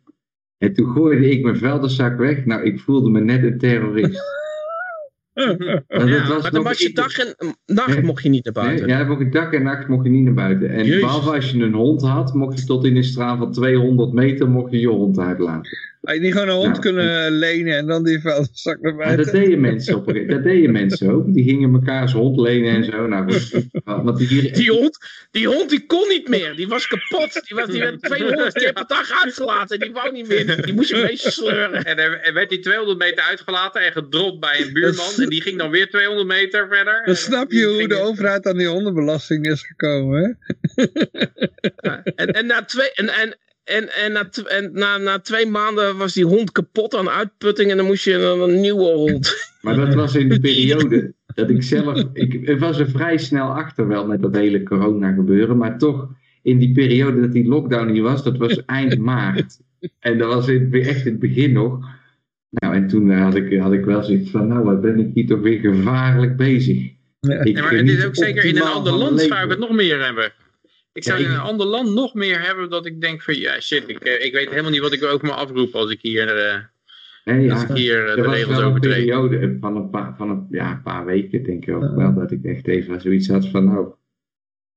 En 0.59 0.73
toen 0.73 0.87
gooide 0.93 1.31
ik 1.31 1.43
mijn 1.43 1.57
vuilniszak 1.57 2.19
weg. 2.19 2.45
Nou, 2.45 2.63
ik 2.63 2.81
voelde 2.81 3.11
me 3.11 3.21
net 3.21 3.43
een 3.43 3.59
terrorist. 3.59 4.23
Het 5.35 6.09
Ja, 6.09 6.29
was 6.29 6.43
maar 6.43 6.51
dan 6.51 6.63
was 6.63 6.79
je 6.79 6.93
dag 6.93 7.19
en 7.19 7.35
nacht 7.67 7.95
Nee. 7.95 8.03
mocht 8.03 8.23
je 8.23 8.29
niet 8.29 8.45
naar 8.45 8.53
buiten. 8.53 8.87
Nee, 8.87 8.95
ja, 8.95 8.99
dan 9.01 9.09
mocht 9.09 9.21
ik 9.21 9.33
dag 9.33 9.53
en 9.53 9.63
nacht 9.63 9.89
mocht 9.89 10.05
je 10.05 10.11
niet 10.11 10.25
naar 10.25 10.35
buiten. 10.35 10.71
En 10.71 10.85
Jezus. 10.85 11.01
behalve 11.01 11.31
als 11.31 11.51
je 11.51 11.63
een 11.63 11.73
hond 11.75 12.03
had, 12.03 12.35
mocht 12.35 12.59
je 12.61 12.67
tot 12.67 12.85
in 12.85 12.97
een 12.97 13.05
straal 13.05 13.37
van 13.37 13.53
200 13.53 14.13
meter 14.13 14.49
mocht 14.49 14.71
je 14.73 14.79
je 14.81 14.89
hond 14.89 15.19
uitlaten. 15.19 15.79
Had 16.05 16.15
je 16.15 16.21
niet 16.21 16.33
gewoon 16.33 16.49
een 16.49 16.55
hond 16.55 16.75
Ja. 16.75 16.81
kunnen 16.81 17.31
lenen 17.33 17.77
en 17.77 17.87
dan 17.87 18.05
die 18.05 18.21
vuilniszak 18.21 18.81
naar 18.81 18.95
Maar 18.95 19.07
dat 19.07 19.17
buiten? 19.17 19.41
deden 19.41 19.61
mensen 19.61 19.95
op 19.97 20.09
een 20.09 20.27
dat 20.27 20.43
deden 20.43 20.73
mensen 20.73 21.11
ook. 21.11 21.35
Die 21.35 21.45
gingen 21.45 21.73
elkaars 21.75 22.13
hond 22.13 22.39
lenen 22.41 22.75
en 22.75 22.85
zo. 22.85 23.07
Nou. 23.07 23.25
Want 23.85 24.19
die 24.19 24.27
hier, 24.27 24.53
Die 24.55 24.71
hond, 24.71 24.99
die 25.31 25.47
hond 25.49 25.71
die 25.71 25.87
kon 25.87 26.09
niet 26.09 26.29
meer. 26.29 26.57
Die 26.57 26.69
was 26.69 26.87
kapot. 26.87 27.33
Die, 27.49 27.57
was, 27.57 27.69
die 27.69 27.81
werd 27.81 28.03
200 28.03 28.53
keer 28.55 28.73
per 28.73 28.85
dag 28.87 29.23
uitgelaten. 29.25 29.81
Die 29.81 29.93
wou 29.93 30.13
niet 30.13 30.29
meer. 30.29 30.63
Die 30.65 30.75
moest 30.75 30.91
je 30.91 30.97
meesleuren. 30.97 31.85
en 31.85 31.99
er, 31.99 32.21
er 32.21 32.35
werd 32.35 32.51
die 32.51 32.61
200 32.61 32.99
meter 32.99 33.25
uitgelaten 33.25 33.81
en 33.83 33.93
gedropt 33.93 34.41
bij 34.41 34.61
een 34.61 34.73
buurman. 34.73 35.13
En 35.19 35.29
die 35.29 35.41
ging 35.43 35.59
dan 35.59 35.71
weer 35.71 35.89
200 35.91 36.27
meter 36.29 36.69
verder. 36.69 37.03
Dan 37.05 37.17
snap 37.17 37.53
je 37.53 37.65
hoe 37.65 37.89
de 37.89 37.97
overheid 38.01 38.47
aan 38.47 38.57
die 38.59 38.67
hondenbelasting 38.67 39.47
is 39.47 39.63
gekomen, 39.63 40.23
hè? 40.23 40.85
En, 42.15 42.27
en, 42.33 42.47
na, 42.47 42.65
twee, 42.65 42.93
en, 42.93 43.09
en, 43.09 43.37
en, 43.65 43.95
en, 43.95 44.13
na, 44.13 44.29
en 44.47 44.71
na, 44.73 44.99
na 44.99 45.19
twee 45.19 45.47
maanden 45.47 45.97
was 45.97 46.13
die 46.13 46.25
hond 46.25 46.53
kapot 46.53 46.95
aan 46.95 47.09
uitputting. 47.09 47.71
En 47.71 47.77
dan 47.77 47.87
moest 47.87 48.05
je 48.05 48.15
een, 48.15 48.41
een 48.41 48.61
nieuwe 48.61 48.85
hond. 48.85 49.35
maar 49.63 49.77
dat 49.77 49.95
was 49.95 50.15
in 50.15 50.29
de 50.29 50.41
periode 50.51 51.15
dat 51.35 51.51
ik 51.51 51.63
zelf. 51.63 52.05
Ik, 52.13 52.35
ik 52.35 52.59
was 52.59 52.79
er 52.79 52.91
vrij 52.91 53.19
snel 53.19 53.47
achter 53.47 53.89
wel 53.89 54.07
met 54.07 54.23
dat 54.23 54.35
hele 54.35 54.63
corona 54.63 55.13
gebeuren. 55.13 55.57
Maar 55.57 55.79
toch, 55.79 56.09
in 56.43 56.59
die 56.59 56.73
periode 56.73 57.21
dat 57.21 57.33
die 57.33 57.49
lockdown 57.49 57.93
hier 57.93 58.03
was, 58.03 58.25
dat 58.25 58.37
was 58.37 58.65
eind 58.65 58.99
maart. 59.11 59.59
En 60.01 60.19
dat 60.19 60.35
was 60.35 60.49
in, 60.49 60.73
echt 60.73 61.07
in 61.07 61.13
het 61.13 61.21
begin 61.21 61.53
nog. 61.53 61.79
Nou, 62.51 62.75
en 62.75 62.89
toen 62.89 63.11
had, 63.11 63.35
ik, 63.35 63.59
had 63.59 63.73
ik 63.73 63.85
wel 63.85 64.03
zoiets 64.03 64.31
van, 64.31 64.49
nou, 64.49 64.65
wat 64.65 64.81
ben 64.81 64.99
ik 64.99 65.11
hier 65.15 65.27
toch 65.27 65.41
weer 65.41 65.61
gevaarlijk 65.61 66.37
bezig. 66.37 66.93
Ja. 67.21 67.45
Ik 67.45 67.61
maar 67.61 67.73
het 67.73 67.89
is 67.89 68.05
ook 68.05 68.17
zeker 68.17 68.45
in 68.45 68.57
een 68.57 68.63
ander 68.63 68.93
land 68.93 69.21
zou 69.21 69.45
ik 69.45 69.51
het 69.51 69.59
nog 69.59 69.71
meer 69.71 70.05
hebben. 70.05 70.33
Ik 70.95 71.05
zou 71.05 71.21
Ja, 71.21 71.27
in 71.27 71.33
een 71.33 71.41
ander 71.41 71.67
land 71.67 71.95
nog 71.95 72.15
meer 72.15 72.41
hebben 72.41 72.71
dat 72.71 72.87
ik 72.87 73.01
denk 73.01 73.23
van 73.23 73.35
ja 73.35 73.61
shit, 73.61 73.89
ik, 73.89 73.99
eh, 73.99 74.25
ik 74.25 74.33
weet 74.33 74.49
helemaal 74.51 74.71
niet 74.71 74.81
wat 74.81 74.93
ik 74.93 75.03
over 75.05 75.27
me 75.27 75.33
afroep 75.33 75.75
als 75.75 75.91
ik 75.91 76.01
hier, 76.03 76.29
eh, 76.37 76.59
Hè, 77.25 77.51
als 77.53 77.63
ja, 77.63 77.69
ik 77.69 77.77
hier 77.77 78.09
eh, 78.09 78.15
de 78.15 78.23
regels 78.31 78.49
wel 78.49 78.59
een 78.61 78.65
overtreed. 78.69 78.95
periode 78.95 79.57
van 79.61 79.77
een 79.77 79.91
paar, 79.91 80.15
van 80.17 80.31
een, 80.31 80.47
ja, 80.51 80.71
een 80.71 80.83
paar 80.83 81.05
weken, 81.05 81.43
denk 81.43 81.67
ik 81.67 81.75
ook 81.75 81.95
wel, 81.95 82.15
dat 82.15 82.31
ik 82.31 82.45
echt 82.45 82.67
even 82.69 83.01
zoiets 83.01 83.29
had 83.29 83.49
van, 83.49 83.65
nou, 83.65 83.89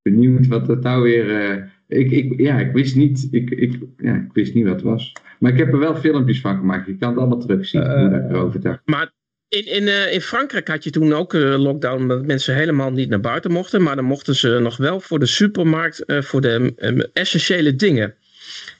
benieuwd 0.02 0.48
wat 0.48 0.68
het 0.68 0.82
nou 0.82 1.04
weer... 1.04 1.30
eh, 1.30 1.64
ik, 1.88 2.12
ik, 2.12 2.40
ja, 2.40 2.60
ik 2.60 2.72
wist 2.72 2.96
niet, 2.96 3.28
ik, 3.32 3.50
ik, 3.50 3.80
ja, 3.98 4.16
ik 4.16 4.34
wist 4.34 4.54
niet 4.54 4.66
wat 4.66 4.74
het 4.74 4.84
was. 4.84 5.14
Maar 5.40 5.52
ik 5.52 5.58
heb 5.58 5.74
er 5.74 5.80
wel 5.80 5.96
filmpjes 5.96 6.42
van 6.42 6.58
gemaakt. 6.58 6.86
Je 6.88 6.98
kan 6.98 7.10
het 7.10 7.18
allemaal 7.18 7.40
terugzien, 7.40 7.82
hoe 7.82 8.10
dat 8.10 8.24
ik 8.24 8.30
erover 8.30 8.62
dacht. 8.62 8.82
Maar 8.86 9.12
in, 9.50 9.66
in, 9.66 9.88
eh, 9.88 10.14
in 10.14 10.22
Frankrijk 10.22 10.68
had 10.68 10.84
je 10.84 10.90
toen 10.90 11.14
ook 11.14 11.34
eh, 11.34 11.42
lockdown. 11.60 12.08
Dat 12.08 12.26
mensen 12.26 12.56
helemaal 12.56 12.92
niet 12.92 13.10
naar 13.10 13.20
buiten 13.20 13.52
mochten. 13.52 13.82
Maar 13.84 13.96
dan 13.96 14.06
mochten 14.06 14.36
ze 14.36 14.60
nog 14.62 14.78
wel 14.78 15.00
voor 15.00 15.20
de 15.20 15.26
supermarkt. 15.26 16.06
eh, 16.06 16.22
voor 16.22 16.42
de 16.42 16.74
eh, 16.78 17.00
essentiële 17.14 17.76
dingen. 17.76 18.14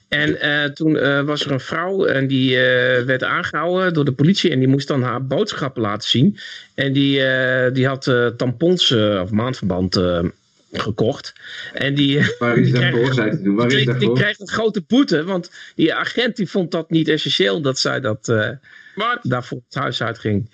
En 0.08 0.74
toen 0.74 0.94
was 1.26 1.46
er 1.46 1.52
een 1.52 1.60
vrouw 1.60 2.06
en 2.06 2.28
die 2.28 2.58
werd 3.06 3.24
aangehouden 3.24 3.94
door 3.94 4.06
de 4.06 4.12
politie 4.12 4.52
en 4.52 4.60
die 4.60 4.68
moest 4.68 4.88
dan 4.88 5.02
haar 5.02 5.26
boodschappen 5.28 5.82
laten 5.82 6.10
zien. 6.10 6.38
En 6.76 6.94
die, 6.94 7.22
die 7.72 7.88
had 7.88 8.12
tampons 8.38 8.92
of 8.92 9.32
maandverband 9.32 10.02
gekocht. 10.72 11.34
En 11.74 11.96
die, 11.96 12.36
Waar 12.40 12.58
is 12.58 12.66
die 12.72 12.82
dat 12.82 12.90
voor, 12.90 13.14
zei 13.14 13.30
is 13.30 13.38
die, 13.74 13.86
dat 13.86 14.00
die 14.00 14.08
voor? 14.08 14.18
kreeg 14.18 14.40
een 14.40 14.48
grote 14.48 14.84
boete, 14.88 15.24
want 15.24 15.52
die 15.76 15.94
agent 15.94 16.36
die 16.36 16.50
vond 16.50 16.72
dat 16.72 16.90
niet 16.90 17.08
essentieel 17.08 17.62
dat 17.62 17.80
zij 17.80 18.00
dat 18.00 18.34
eh, 18.98 19.08
Wat? 19.08 19.20
daarvoor 19.22 19.62
het 19.66 19.76
huis 19.76 20.04
uitging. 20.04 20.50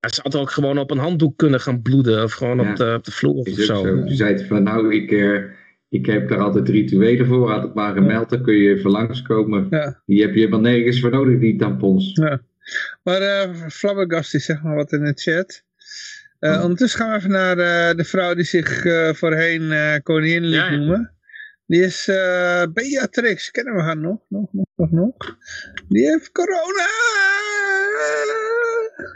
Ja, 0.00 0.08
ze 0.08 0.20
had 0.22 0.36
ook 0.36 0.50
gewoon 0.50 0.78
op 0.78 0.90
een 0.90 0.98
handdoek 0.98 1.36
kunnen 1.36 1.60
gaan 1.60 1.82
bloeden 1.82 2.22
of 2.24 2.32
gewoon 2.32 2.60
Ja. 2.60 2.70
op, 2.70 2.76
de, 2.76 2.94
op 2.96 3.04
de 3.04 3.10
vloer 3.12 3.34
of 3.34 3.46
Is 3.46 3.54
zo. 3.66 3.74
zo. 3.74 3.82
Toen 3.82 4.08
zei 4.16 4.36
ze 4.38 4.46
van, 4.46 4.62
nou, 4.62 4.94
ik, 4.94 5.10
eh, 5.12 5.42
ik 5.88 6.06
heb 6.06 6.28
daar 6.28 6.38
altijd 6.38 6.68
rituelen 6.68 7.26
voor. 7.26 7.50
Had 7.50 7.62
het 7.62 7.74
maar 7.74 7.92
gemeld, 7.94 8.30
dan 8.30 8.42
kun 8.42 8.54
je 8.54 8.74
even 8.74 8.90
langskomen. 8.90 9.66
Ja. 9.70 10.02
Die 10.06 10.20
heb 10.22 10.32
je 10.34 10.38
helemaal 10.38 10.60
nergens 10.60 11.00
voor 11.00 11.10
nodig, 11.10 11.38
die 11.40 11.56
tampons. 11.58 12.10
Ja. 12.14 12.40
Maar 13.02 13.20
uh, 13.22 13.66
Flabbergast 13.68 14.30
die 14.32 14.40
zegt 14.40 14.62
maar 14.62 14.74
wat 14.74 14.92
in 14.92 15.04
de 15.04 15.12
chat. 15.14 15.62
Uh, 16.40 16.60
ondertussen 16.62 17.00
gaan 17.00 17.10
we 17.10 17.16
even 17.16 17.30
naar 17.30 17.56
de 17.96 18.04
vrouw 18.04 18.34
die 18.34 18.44
zich 18.44 18.82
voorheen 19.16 19.72
koningin 20.02 20.44
liet 20.44 20.70
noemen. 20.70 21.12
Die 21.68 21.82
is 21.82 22.04
Beatrix, 22.72 23.50
kennen 23.50 23.74
we 23.74 23.82
haar 23.82 23.96
nog? 23.96 24.18
Nog, 24.28 24.52
nog, 24.52 24.66
nog, 24.76 24.90
nog. 24.90 25.14
Die 25.88 26.06
heeft 26.10 26.32
corona! 26.32 26.86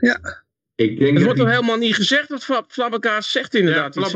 Ja. 0.01 0.41
Ik 0.75 0.99
denk 0.99 1.15
het 1.15 1.25
wordt 1.25 1.39
toch 1.39 1.49
helemaal 1.49 1.77
niet 1.77 1.95
gezegd 1.95 2.29
wat 2.29 2.67
Flabbergast 2.69 3.31
zegt 3.31 3.55
inderdaad. 3.55 3.95
Ja, 3.95 4.01
als 4.01 4.13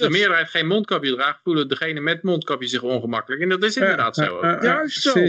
de 0.00 0.10
meerderheid 0.10 0.50
geen 0.50 0.66
mondkapje 0.66 1.14
draagt, 1.14 1.40
voelen 1.42 1.68
degene 1.68 2.00
met 2.00 2.22
mondkapje 2.22 2.68
zich 2.68 2.82
ongemakkelijk. 2.82 3.42
En 3.42 3.48
dat 3.48 3.62
is 3.62 3.76
inderdaad 3.76 4.14
zo 4.14 4.36
ook. 4.36 4.62
Juist 4.62 5.02
zo. 5.02 5.28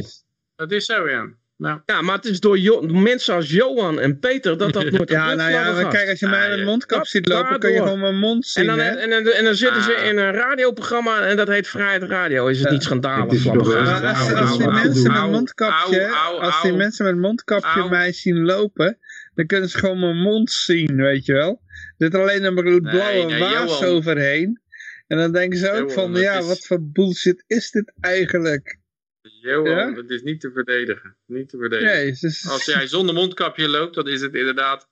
Dat 0.55 0.71
is 0.71 0.85
zo, 0.85 1.09
ja. 1.09 1.30
Nou. 1.61 1.80
Ja, 1.85 2.01
maar 2.01 2.15
het 2.15 2.25
is 2.25 2.40
door 2.40 2.57
jo 2.57 2.81
mensen 2.81 3.35
als 3.35 3.49
Johan 3.49 3.99
en 3.99 4.19
Peter 4.19 4.57
dat 4.57 4.73
dat 4.73 4.91
nooit 4.91 5.09
Ja, 5.09 5.33
nou 5.33 5.51
ja, 5.51 5.88
kijk, 5.90 6.09
als 6.09 6.19
je 6.19 6.27
mij 6.27 6.49
met 6.49 6.59
een 6.59 6.65
mondkap 6.65 7.07
ziet 7.07 7.27
lopen, 7.27 7.59
kun 7.59 7.72
je 7.72 7.77
gewoon 7.77 7.99
mijn 7.99 8.19
mond 8.19 8.45
zien. 8.45 8.69
En 8.69 8.77
dan, 8.77 8.85
en, 8.85 9.11
en, 9.11 9.33
en 9.33 9.43
dan 9.43 9.56
zitten 9.56 9.83
ze 9.83 9.91
in 9.93 10.17
een 10.17 10.31
radioprogramma 10.31 11.22
en 11.22 11.38
dat 11.38 11.48
heet 11.48 11.67
Vrijheid 11.67 12.03
Radio. 12.03 12.48
Is 12.48 12.59
het 12.59 12.69
niet 12.69 12.83
schandalig? 12.83 13.48
Als, 13.48 14.33
als 14.33 14.57
die 14.57 14.67
mensen 14.67 15.11
met 15.11 15.31
mondkapje, 15.31 16.07
als 16.40 16.61
die 16.61 16.73
mensen 16.73 17.06
met 17.06 17.17
mondkapje 17.17 17.90
mij 17.90 18.14
zien 18.14 18.45
lopen, 18.45 18.98
dan 19.35 19.45
kunnen 19.45 19.69
ze 19.69 19.77
gewoon 19.77 19.99
mijn 19.99 20.17
mond 20.17 20.51
zien, 20.51 20.95
weet 20.95 21.25
je 21.25 21.33
wel. 21.33 21.61
Er 21.98 22.06
zit 22.06 22.15
alleen 22.15 22.43
een 22.43 22.81
blauwe 22.81 23.25
nee, 23.25 23.40
waas 23.40 23.83
overheen. 23.83 24.61
En 25.07 25.17
dan 25.17 25.31
denken 25.31 25.59
ze 25.59 25.72
ook 25.72 25.91
van, 25.91 26.14
ja, 26.14 26.41
wat 26.41 26.65
voor 26.65 26.80
bullshit 26.81 27.43
is 27.48 27.72
dit 27.72 27.93
eigenlijk? 27.99 28.80
Johan, 29.22 29.95
ja? 29.95 30.03
is 30.08 30.22
niet 30.22 30.40
te 30.40 30.51
verdedigen. 30.51 31.17
Niet 31.25 31.50
te 31.50 31.58
verdedigen. 31.58 31.95
Nee, 31.95 32.17
dus... 32.19 32.50
Als 32.50 32.66
jij 32.66 32.88
zonder 32.88 33.16
mondkapje 33.16 33.67
loopt, 33.67 33.95
dan 33.95 34.08
is 34.08 34.22
het 34.22 34.33
inderdaad 34.33 34.90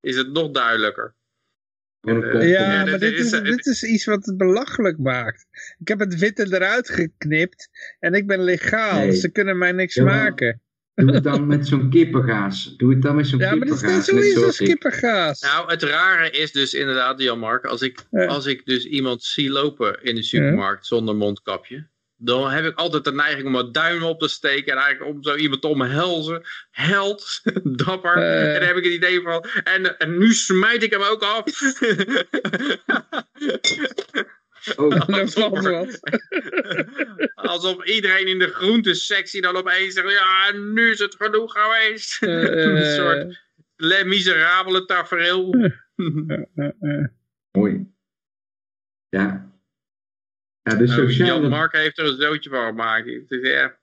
is 0.00 0.16
het 0.16 0.32
nog 0.32 0.50
duidelijker. 0.50 1.14
Uh, 2.00 2.50
ja, 2.50 2.84
maar 2.84 2.98
dit 2.98 3.12
is, 3.12 3.30
dit 3.30 3.66
is 3.66 3.82
iets 3.82 4.04
wat 4.04 4.26
het 4.26 4.36
belachelijk 4.36 4.98
maakt. 4.98 5.46
Ik 5.78 5.88
heb 5.88 5.98
het 5.98 6.18
witte 6.18 6.46
eruit 6.54 6.88
geknipt 6.88 7.68
en 7.98 8.14
ik 8.14 8.26
ben 8.26 8.44
legaal. 8.44 8.98
Nee. 8.98 9.12
Ze 9.12 9.30
kunnen 9.30 9.58
mij 9.58 9.72
niks 9.72 9.96
maken. 9.96 10.62
Doe 10.94 11.12
het 11.12 11.24
dan 11.24 11.46
met 11.46 11.66
zo'n 11.66 11.90
kippengaas. 11.90 12.76
Doe 12.76 12.90
het 12.90 13.02
dan 13.02 13.16
met 13.16 13.26
zo'n 13.26 13.38
ja, 13.38 13.50
kippengaas. 13.50 13.80
Ja, 13.80 13.86
maar 13.86 13.96
dat 13.96 14.08
is 14.08 14.12
niet 14.12 14.22
zoiets 14.22 14.44
als 14.44 14.68
kippengaas. 14.68 15.40
Nou, 15.40 15.70
het 15.70 15.82
rare 15.82 16.30
is 16.30 16.52
dus 16.52 16.74
inderdaad, 16.74 17.20
Jan-Mark, 17.20 17.64
als, 17.64 17.82
ik, 17.82 18.06
als 18.10 18.46
ik 18.46 18.66
dus 18.66 18.84
iemand 18.84 19.22
zie 19.22 19.50
lopen 19.50 20.02
in 20.02 20.14
de 20.14 20.22
supermarkt 20.22 20.86
zonder 20.86 21.16
mondkapje, 21.16 21.88
dan 22.22 22.50
heb 22.50 22.64
ik 22.64 22.78
altijd 22.78 23.04
de 23.04 23.12
neiging 23.12 23.46
om 23.46 23.52
mijn 23.52 23.72
duim 23.72 24.02
op 24.02 24.20
te 24.20 24.28
steken 24.28 24.72
en 24.72 24.78
eigenlijk 24.78 25.14
om 25.14 25.22
zo 25.22 25.34
iemand 25.34 25.60
te 25.60 25.68
omhelzen. 25.68 26.42
Held, 26.70 27.40
dapper. 27.84 28.16
Uh. 28.16 28.54
En 28.54 28.58
dan 28.58 28.68
heb 28.68 28.76
ik 28.76 28.84
het 28.84 28.92
idee 28.92 29.20
van, 29.20 29.44
en, 29.64 29.98
en 29.98 30.18
nu 30.18 30.32
smijt 30.32 30.82
ik 30.82 30.90
hem 30.90 31.02
ook 31.02 31.22
af. 31.22 31.44
Oh, 34.76 35.00
alsof, 35.20 35.60
wat. 35.60 36.00
alsof 37.50 37.84
iedereen 37.84 38.26
in 38.26 38.38
de 38.38 38.48
groentesectie 38.48 39.42
dan 39.42 39.56
opeens 39.56 39.94
zegt, 39.94 40.10
ja, 40.10 40.52
nu 40.52 40.90
is 40.90 40.98
het 40.98 41.14
genoeg 41.18 41.56
geweest. 41.58 42.22
Uh, 42.22 42.42
Een 42.42 42.94
soort 42.94 43.40
le 43.76 44.04
miserabele 44.04 44.84
tafereel. 44.84 45.70
Mooi. 47.50 47.86
Ja, 49.08 49.50
ja, 50.70 50.76
de 50.76 50.86
nou, 50.86 51.12
Jan 51.12 51.48
Mark 51.48 51.72
heeft 51.72 51.98
er 51.98 52.06
een 52.06 52.20
zootje 52.20 52.50
van 52.50 52.66
gemaakt. 52.66 53.06
Het 53.06 53.30
is, 53.30 53.48
ja, 53.48 53.78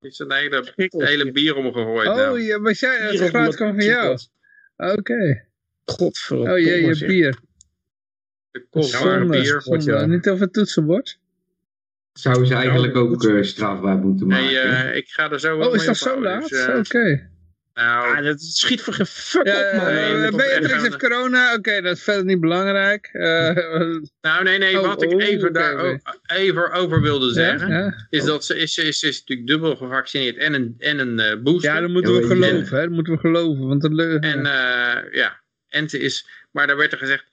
is 0.00 0.18
een 0.18 0.32
hele, 0.32 0.72
hele 0.90 1.32
bier 1.32 1.56
omgegooid. 1.56 2.08
Oh, 2.08 2.16
nou. 2.16 2.40
ja, 2.40 2.58
maar 2.58 2.72
jij, 2.72 2.96
het 2.96 3.20
graad 3.20 3.54
kwam 3.54 3.74
van 3.74 3.84
jou. 3.84 4.18
Oké. 4.76 4.98
Okay. 4.98 5.46
Godverdomme. 5.84 6.52
Oh 6.52 6.58
jee, 6.58 6.86
je 6.86 7.06
bier. 7.06 7.38
De 8.50 8.66
kostbare 8.70 9.26
bier. 9.26 9.60
Zonde. 9.62 10.06
Niet 10.06 10.28
over 10.28 10.42
het 10.42 10.52
toetsenbord? 10.52 11.18
Zou 12.12 12.46
ze 12.46 12.54
eigenlijk 12.54 12.96
ook 12.96 13.22
uh, 13.22 13.42
strafbaar 13.42 13.96
moeten 13.96 14.26
maken? 14.26 14.44
Nee, 14.44 14.54
uh, 14.54 14.96
ik 14.96 15.08
ga 15.08 15.30
er 15.30 15.40
zo 15.40 15.58
Oh, 15.58 15.74
is 15.74 15.84
dat 15.84 15.96
zo 15.96 16.22
laat? 16.22 16.48
Dus, 16.48 16.66
uh, 16.66 16.68
Oké. 16.68 16.78
Okay. 16.78 17.28
Nou, 17.74 18.16
ah, 18.16 18.24
dat 18.24 18.40
schiet 18.42 18.80
voor 18.80 18.94
geen 18.94 19.06
fuck 19.06 19.46
ja, 19.46 19.70
op, 19.70 19.76
man. 19.76 19.94
Uh, 19.94 20.30
Beatrix 20.30 20.82
heeft 20.82 20.96
corona, 20.96 21.48
oké, 21.48 21.58
okay, 21.58 21.80
dat 21.80 21.96
is 21.96 22.02
verder 22.02 22.24
niet 22.24 22.40
belangrijk. 22.40 23.10
Uh, 23.12 23.22
nou, 24.26 24.44
nee, 24.44 24.58
nee, 24.58 24.80
oh, 24.80 24.86
wat 24.86 25.02
ik 25.02 25.20
even, 25.20 25.48
oh, 25.48 25.54
daar 25.54 25.74
okay. 25.74 26.00
even 26.26 26.72
over 26.72 27.00
wilde 27.00 27.32
zeggen, 27.32 27.68
ja, 27.70 27.78
ja. 27.78 28.06
is 28.10 28.24
dat 28.24 28.44
ze 28.44 28.56
is, 28.56 28.78
is, 28.78 29.02
is 29.02 29.18
natuurlijk 29.18 29.48
dubbel 29.48 29.76
gevaccineerd 29.76 30.36
en 30.36 30.54
een, 30.54 30.74
en 30.78 30.98
een 30.98 31.18
uh, 31.18 31.42
booster. 31.42 31.74
Ja, 31.74 31.80
dat 31.80 31.90
moeten 31.90 32.14
we 32.14 32.26
geloven, 32.26 32.76
hè, 32.76 32.82
dat 32.82 32.94
moeten 32.94 33.12
we 33.12 33.18
geloven. 33.18 33.66
Want 33.66 33.82
dat 33.82 34.20
en 34.20 34.42
ja, 35.12 35.40
en 35.68 35.88
ze 35.88 35.98
is, 35.98 36.26
maar 36.50 36.66
daar 36.66 36.76
werd 36.76 36.92
er 36.92 36.98
gezegd, 36.98 37.24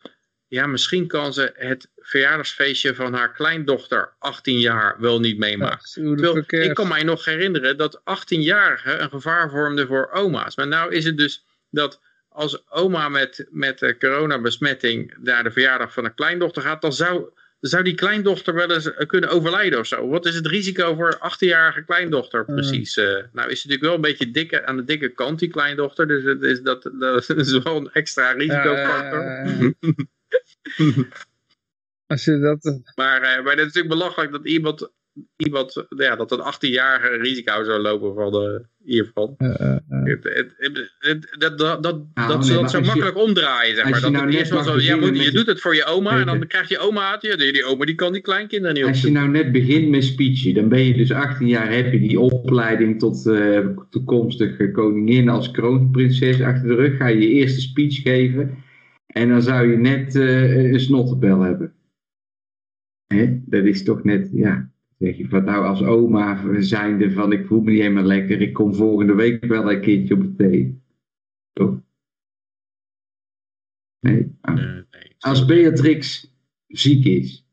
ja, 0.47 0.67
misschien 0.67 1.07
kan 1.07 1.33
ze 1.33 1.51
het 1.55 1.89
verjaardagsfeestje 1.95 2.95
van 2.95 3.13
haar 3.13 3.33
kleindochter 3.33 4.13
18 4.19 4.59
jaar 4.59 4.95
wel 4.99 5.19
niet 5.19 5.37
meemaken. 5.37 6.45
Ja, 6.47 6.61
ik 6.61 6.73
kan 6.73 6.87
mij 6.87 7.03
nog 7.03 7.25
herinneren 7.25 7.77
dat 7.77 7.99
18-jarigen 7.99 9.01
een 9.01 9.09
gevaar 9.09 9.49
vormden 9.49 9.87
voor 9.87 10.09
oma's. 10.11 10.55
Maar 10.55 10.67
nou 10.67 10.93
is 10.93 11.05
het 11.05 11.17
dus 11.17 11.45
dat 11.69 11.99
als 12.29 12.69
oma 12.69 13.09
met, 13.09 13.47
met 13.49 13.95
coronabesmetting 13.99 15.13
naar 15.19 15.43
de 15.43 15.51
verjaardag 15.51 15.93
van 15.93 16.05
een 16.05 16.13
kleindochter 16.13 16.61
gaat, 16.61 16.81
dan 16.81 16.93
zou, 16.93 17.29
zou 17.59 17.83
die 17.83 17.95
kleindochter 17.95 18.53
wel 18.53 18.71
eens 18.71 18.91
kunnen 19.07 19.29
overlijden 19.29 19.79
of 19.79 19.87
zo. 19.87 20.07
Wat 20.07 20.25
is 20.25 20.35
het 20.35 20.47
risico 20.47 20.95
voor 20.95 21.17
een 21.19 21.31
18-jarige 21.31 21.83
kleindochter 21.83 22.45
precies? 22.45 22.97
Uh, 22.97 23.05
nou 23.05 23.49
is 23.49 23.63
het 23.63 23.71
natuurlijk 23.71 23.81
wel 23.81 23.93
een 23.93 24.01
beetje 24.01 24.31
dikke, 24.31 24.65
aan 24.65 24.77
de 24.77 24.83
dikke 24.83 25.09
kant, 25.09 25.39
die 25.39 25.49
kleindochter. 25.49 26.07
Dus 26.07 26.23
het 26.23 26.41
is 26.41 26.61
dat, 26.61 26.91
dat 26.99 27.29
is 27.29 27.57
wel 27.57 27.75
een 27.75 27.91
extra 27.91 28.31
risicofactor. 28.31 29.45
Uh, 29.45 29.71
Als 32.07 32.25
je 32.25 32.39
dat... 32.39 32.65
Eh, 32.65 32.73
maar, 32.95 33.21
uh, 33.21 33.43
maar 33.43 33.51
het 33.51 33.59
is 33.59 33.65
natuurlijk 33.65 33.93
belachelijk 33.93 34.31
dat 34.31 34.45
iemand, 34.45 34.91
iemand 35.35 35.85
ja, 35.97 36.15
dat 36.15 36.31
een 36.31 36.53
18-jarige 36.53 37.17
risico 37.17 37.63
zou 37.63 37.81
lopen 37.81 38.13
van 38.13 38.31
de, 38.31 38.65
hiervan. 38.83 39.35
Uh, 39.37 39.75
het, 39.87 40.23
het, 40.23 40.93
het, 40.99 41.35
dat, 41.37 41.57
dat, 41.57 41.83
dat, 41.83 42.05
nou, 42.13 42.27
dat 42.27 42.45
ze 42.45 42.53
dat 42.53 42.71
zo 42.71 42.81
makkelijk 42.81 43.17
je, 43.17 43.23
omdraaien, 43.23 43.75
zeg 43.75 43.89
maar. 43.89 44.01
Dat 44.01 44.11
nou 44.11 44.29
eerst 44.29 44.51
wel 44.51 44.63
zo, 44.63 44.79
ja, 44.79 44.95
moet, 44.95 45.23
je 45.23 45.31
doet 45.31 45.45
het 45.45 45.61
voor 45.61 45.75
je 45.75 45.85
oma 45.85 46.19
en 46.19 46.25
dan 46.25 46.47
krijg 46.47 46.69
je 46.69 46.79
oma 46.79 47.11
uit. 47.11 47.21
Ja, 47.21 47.35
die 47.35 47.65
oma 47.65 47.85
die 47.85 47.95
kan 47.95 48.13
die 48.13 48.21
kleinkinderen 48.21 48.75
niet 48.75 48.85
Als 48.85 49.01
je 49.01 49.11
nou 49.11 49.29
net 49.29 49.51
begint 49.51 49.89
met 49.89 50.03
speechen, 50.03 50.53
dan 50.53 50.69
ben 50.69 50.83
je 50.83 50.93
dus 50.93 51.11
18 51.11 51.47
jaar, 51.47 51.71
heb 51.71 51.91
je 51.91 51.99
die 51.99 52.19
opleiding 52.19 52.99
tot 52.99 53.25
uh, 53.25 53.67
toekomstige 53.89 54.71
koningin 54.71 55.29
als 55.29 55.51
kroonprinses 55.51 56.41
achter 56.41 56.67
de 56.67 56.75
rug. 56.75 56.97
Ga 56.97 57.07
je 57.07 57.19
je 57.19 57.27
eerste 57.27 57.61
speech 57.61 58.01
geven. 58.01 58.65
En 59.17 59.29
dan 59.29 59.41
zou 59.41 59.71
je 59.71 59.77
net 59.77 60.15
uh, 60.15 60.71
een 60.71 60.79
snottenbel 60.79 61.39
hebben. 61.39 61.73
Hè? 63.07 63.39
Dat 63.45 63.65
is 63.65 63.83
toch 63.83 64.03
net, 64.03 64.29
ja. 64.33 64.71
Zeg 64.97 65.17
je 65.17 65.27
van 65.27 65.43
nou 65.43 65.65
als 65.65 65.83
oma 65.83 66.61
zijnde 66.61 67.11
van 67.11 67.31
ik 67.31 67.45
voel 67.45 67.61
me 67.61 67.71
niet 67.71 67.81
helemaal 67.81 68.03
lekker. 68.03 68.41
Ik 68.41 68.53
kom 68.53 68.75
volgende 68.75 69.13
week 69.13 69.45
wel 69.45 69.71
een 69.71 69.81
keertje 69.81 70.13
op 70.13 70.21
het 70.21 70.37
thee. 70.37 70.81
Toch? 71.53 71.81
Nee. 73.99 74.35
nee 74.41 74.85
als 75.19 75.45
Beatrix 75.45 76.33
ziek 76.67 77.05
is. 77.05 77.46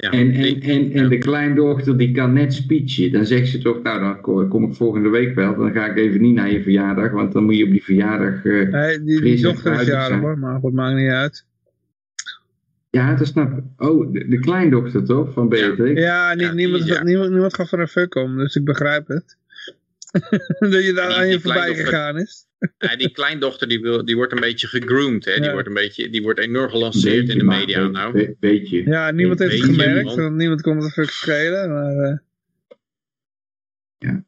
Ja, 0.00 0.10
en, 0.10 0.32
en, 0.32 0.60
en, 0.60 0.92
en 0.92 1.08
de 1.08 1.18
kleindochter 1.18 1.96
die 1.96 2.12
kan 2.12 2.32
net 2.32 2.54
speechen. 2.54 3.12
Dan 3.12 3.26
zegt 3.26 3.48
ze 3.48 3.58
toch, 3.58 3.82
nou 3.82 4.00
dan 4.00 4.48
kom 4.48 4.64
ik 4.64 4.74
volgende 4.74 5.08
week 5.08 5.34
wel. 5.34 5.56
Dan 5.56 5.72
ga 5.72 5.86
ik 5.86 5.96
even 5.96 6.20
niet 6.20 6.34
naar 6.34 6.50
je 6.50 6.62
verjaardag. 6.62 7.10
Want 7.10 7.32
dan 7.32 7.44
moet 7.44 7.56
je 7.56 7.64
op 7.64 7.70
die 7.70 7.84
verjaardag 7.84 8.44
uh, 8.44 8.68
nee, 8.68 9.02
die, 9.04 9.20
die 9.20 9.42
dochter 9.42 9.80
is 9.80 9.86
jarig 9.86 10.20
hoor, 10.20 10.38
maar 10.38 10.60
dat 10.60 10.72
maakt 10.72 10.96
niet 10.96 11.10
uit. 11.10 11.44
Ja, 12.90 13.14
dat 13.14 13.26
snap 13.26 13.58
ik. 13.58 13.64
Oh, 13.76 14.12
de, 14.12 14.28
de 14.28 14.38
kleindochter 14.38 15.04
toch, 15.04 15.32
van 15.32 15.48
Beatrix? 15.48 16.00
Ja, 16.00 16.34
niemand, 16.34 16.86
ja. 16.86 17.02
Niemand, 17.02 17.30
niemand 17.30 17.54
gaat 17.54 17.68
voor 17.68 17.80
een 17.80 17.88
fuck 17.88 18.14
om, 18.14 18.36
dus 18.36 18.56
ik 18.56 18.64
begrijp 18.64 19.08
het. 19.08 19.36
dat 20.74 20.84
je 20.84 20.92
daar 20.94 21.12
aan 21.12 21.28
je 21.28 21.40
voorbij 21.40 21.74
gegaan 21.74 22.18
is. 22.18 22.44
Ja, 22.78 22.96
die 22.96 23.10
kleindochter 23.10 23.68
die, 23.68 23.80
wil, 23.80 24.04
die 24.04 24.16
wordt 24.16 24.32
een 24.32 24.40
beetje 24.40 24.66
gegroomd. 24.66 25.24
Hè? 25.24 25.40
Die, 25.40 25.50
wordt 25.50 25.68
een 25.68 25.74
beetje, 25.74 26.10
die 26.10 26.22
wordt 26.22 26.38
enorm 26.38 26.70
gelanceerd 26.70 27.28
in 27.28 27.38
de 27.38 27.44
media 27.44 27.86
nou. 27.86 28.12
Be 28.12 28.36
beetje. 28.40 28.82
Ja, 28.84 29.10
niemand 29.10 29.38
heeft 29.38 29.52
het 29.52 29.64
gemerkt. 29.64 30.14
Want 30.14 30.36
niemand 30.36 30.62
kon 30.62 30.76
het 30.76 30.84
een 30.84 30.90
fuck 30.90 31.10
schelen. 31.10 31.72
Maar, 31.72 32.10
uh... 32.10 32.18
ja. 33.98 34.24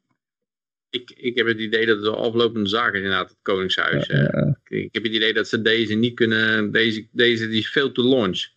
Ik, 0.91 1.11
ik 1.17 1.37
heb 1.37 1.47
het 1.47 1.59
idee 1.61 1.87
dat 1.87 1.97
het 1.97 2.07
een 2.07 2.13
aflopende 2.13 2.69
zaak 2.69 2.93
is 2.93 3.01
inderdaad, 3.01 3.29
het 3.29 3.39
Koningshuis. 3.43 4.07
Ja, 4.07 4.17
ja. 4.17 4.59
Ik, 4.65 4.85
ik, 4.85 4.95
heb 4.95 5.03
het 5.03 5.13
idee 5.13 5.33
dat 5.33 5.49
ze 5.49 5.63
deze 5.63 5.95
niet 5.95 6.15
kunnen... 6.15 6.71
Deze, 6.71 7.07
deze 7.11 7.49
die 7.49 7.59
is 7.59 7.71
veel 7.71 7.93
te 7.93 8.03
launch. 8.03 8.49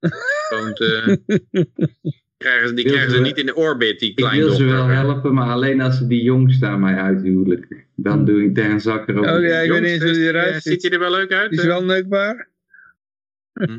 Gewoon 0.48 0.74
te... 0.74 1.20
krijgen 2.42 2.68
ze, 2.68 2.74
die 2.74 2.84
krijgen 2.84 3.10
ze 3.10 3.20
niet 3.20 3.38
in 3.38 3.46
de 3.46 3.54
orbit, 3.54 4.00
die 4.00 4.14
kleindochter. 4.14 4.60
Ik 4.60 4.70
wil 4.70 4.76
ze 4.78 4.86
wel 4.86 4.86
helpen, 4.86 5.34
maar 5.34 5.48
alleen 5.48 5.80
als 5.80 5.96
ze 5.96 6.06
die 6.06 6.22
jongste 6.22 6.66
aan 6.66 6.80
mij 6.80 6.94
uithuwelijken. 6.94 7.84
Dan 7.96 8.24
doe 8.24 8.42
ik 8.44 8.54
daar 8.54 8.70
een 8.70 8.80
zak 8.80 9.08
erop. 9.08 9.24
Oh 9.24 9.42
ja, 9.42 9.58
ik 9.58 9.70
weet 9.70 9.80
niet 9.80 9.90
eens 9.90 10.02
hoe 10.02 10.12
die 10.12 10.28
eruit 10.28 10.52
ziet. 10.52 10.62
Ziet 10.62 10.82
hij 10.82 10.90
er 10.90 10.98
wel 10.98 11.10
leuk 11.10 11.32
uit? 11.32 11.50
Die 11.50 11.58
is 11.58 11.64
wel 11.64 11.84
neukbaar. 11.84 12.48
Hm. 13.52 13.76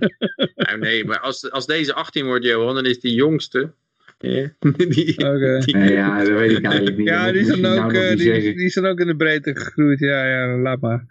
nou 0.56 0.80
nee, 0.80 1.06
maar 1.06 1.20
als, 1.20 1.52
als 1.52 1.66
deze 1.66 1.94
18 1.94 2.26
wordt, 2.26 2.46
Johan, 2.46 2.76
dan 2.76 2.86
is 2.86 3.00
die 3.00 3.14
jongste 3.14 3.74
Ja, 4.20 4.50
die, 4.90 5.18
Oké. 5.18 5.62
Nee, 5.66 5.92
ja, 5.92 6.24
dat 6.24 6.28
weet 6.28 6.58
ik 6.58 6.66
eigenlijk 6.66 6.98
niet. 6.98 7.08
Ja, 7.08 7.32
die 7.32 7.46
zijn, 7.46 7.62
nou 7.62 7.78
ook, 7.78 7.92
nog 7.92 8.02
eh, 8.02 8.10
niet 8.10 8.20
die, 8.20 8.56
die 8.56 8.70
zijn 8.70 8.86
ook 8.86 9.00
in 9.00 9.08
de 9.08 9.16
breedte 9.16 9.56
gegroeid. 9.56 10.00
Ja, 10.00 10.26
ja, 10.26 10.58
laat 10.58 10.80
maar. 10.82 11.06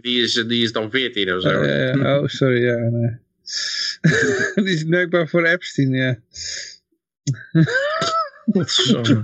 die, 0.00 0.22
is, 0.22 0.32
die 0.32 0.62
is 0.62 0.72
dan 0.72 0.90
14 0.90 1.34
of 1.34 1.42
zo. 1.42 1.48
Eh, 1.48 1.90
eh, 1.90 2.22
oh, 2.22 2.28
sorry, 2.28 2.64
ja, 2.64 2.76
nee. 2.76 3.18
die 4.64 4.74
is 4.74 4.84
neukbaar 4.84 5.28
voor 5.28 5.44
Epstein, 5.44 5.90
ja. 5.90 6.18
Zo. 8.66 9.02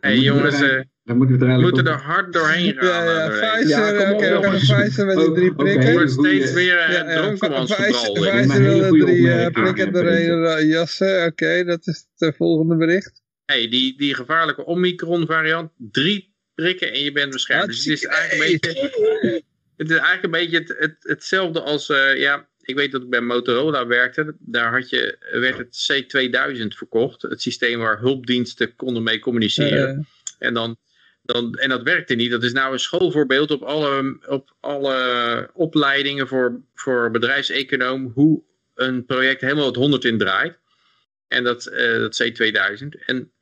hey, 0.00 0.18
jongens, 0.18 0.60
eh, 0.62 0.80
Dan 1.04 1.16
moeten 1.16 1.38
we 1.38 1.44
we 1.44 1.44
er 1.44 1.50
eigenlijk 1.50 1.60
moeten 1.60 1.86
er 1.92 1.98
hard 2.00 2.32
doorheen 2.32 2.74
gaan. 2.74 3.04
Ja, 3.04 3.04
ja. 3.04 3.28
Pfizer, 3.28 3.68
Ja, 3.68 4.04
kom 4.04 4.14
op, 4.14 4.20
oké, 4.20 4.40
we 4.40 4.42
gaan. 4.42 4.80
Pfizer 4.84 5.06
met 5.06 5.16
die 5.16 5.28
Oh, 5.28 5.34
drie 5.34 5.54
prikken. 5.54 5.82
Het 5.84 5.92
wordt 5.92 6.10
steeds 6.10 6.52
weer 6.52 6.88
uh, 6.88 6.92
ja, 6.94 7.16
dronkenmanscontrole. 7.22 8.30
Pfizer 8.30 8.62
wil 8.62 8.90
drie 8.90 9.30
eh, 9.30 9.46
opmerking, 9.46 9.52
prikken 9.52 9.86
eh, 9.86 9.92
doorheen 9.92 10.44
eh, 10.44 10.68
jassen. 10.68 11.26
Oké, 11.26 11.64
dat 11.64 11.86
is 11.86 12.06
het 12.14 12.28
eh, 12.28 12.36
volgende 12.36 12.76
bericht. 12.76 13.22
hey, 13.44 13.68
die, 13.68 13.98
die 13.98 14.14
gevaarlijke 14.14 14.64
Omicron 14.64 15.26
variant, 15.26 15.70
drie 15.76 16.34
prikken 16.54 16.92
en 16.92 17.00
je 17.00 17.12
bent 17.12 17.32
beschermd. 17.32 17.66
Dus 17.66 17.84
het 17.84 17.94
is 17.94 18.04
eigenlijk 18.04 18.64
een 18.64 18.70
beetje, 18.72 19.42
het 19.76 19.90
is 19.90 19.96
eigenlijk 19.96 20.24
een 20.24 20.30
beetje 20.30 20.58
het, 20.58 20.74
het, 20.78 20.96
hetzelfde 21.00 21.60
als, 21.60 21.88
eh, 21.88 22.18
ja, 22.18 22.48
ik 22.60 22.74
weet 22.74 22.92
dat 22.92 23.02
ik 23.02 23.10
bij 23.10 23.20
Motorola 23.20 23.86
werkte. 23.86 24.36
Daar 24.38 24.72
had 24.72 24.90
je, 24.90 25.16
werd 25.32 25.58
het 25.58 25.92
C2000 25.92 26.66
verkocht. 26.66 27.22
Het 27.22 27.42
systeem 27.42 27.78
waar 27.78 27.98
hulpdiensten 27.98 28.76
konden 28.76 29.02
mee 29.02 29.18
communiceren. 29.18 29.88
Eh, 30.38 30.48
En, 30.48 30.54
dan, 30.54 30.76
dan, 31.22 31.54
en 31.54 31.68
dat 31.68 31.82
werkte 31.82 32.14
niet. 32.14 32.30
Dat 32.30 32.42
is 32.42 32.52
nou 32.52 32.72
een 32.72 32.78
schoolvoorbeeld 32.78 33.50
op 33.50 33.62
alle, 33.62 34.18
op 34.26 34.56
alle 34.60 35.50
opleidingen 35.52 36.28
voor, 36.28 36.60
voor 36.74 37.10
bedrijfseconoom. 37.10 38.10
Hoe 38.14 38.42
een 38.74 39.04
project 39.04 39.40
helemaal 39.40 39.66
het 39.66 39.76
100 39.76 40.04
in 40.04 40.18
draait. 40.18 40.58
En 41.28 41.44
dat, 41.44 41.66
eh, 41.66 41.98
dat 41.98 42.22
C2000. 42.22 42.88
En, 43.06 43.32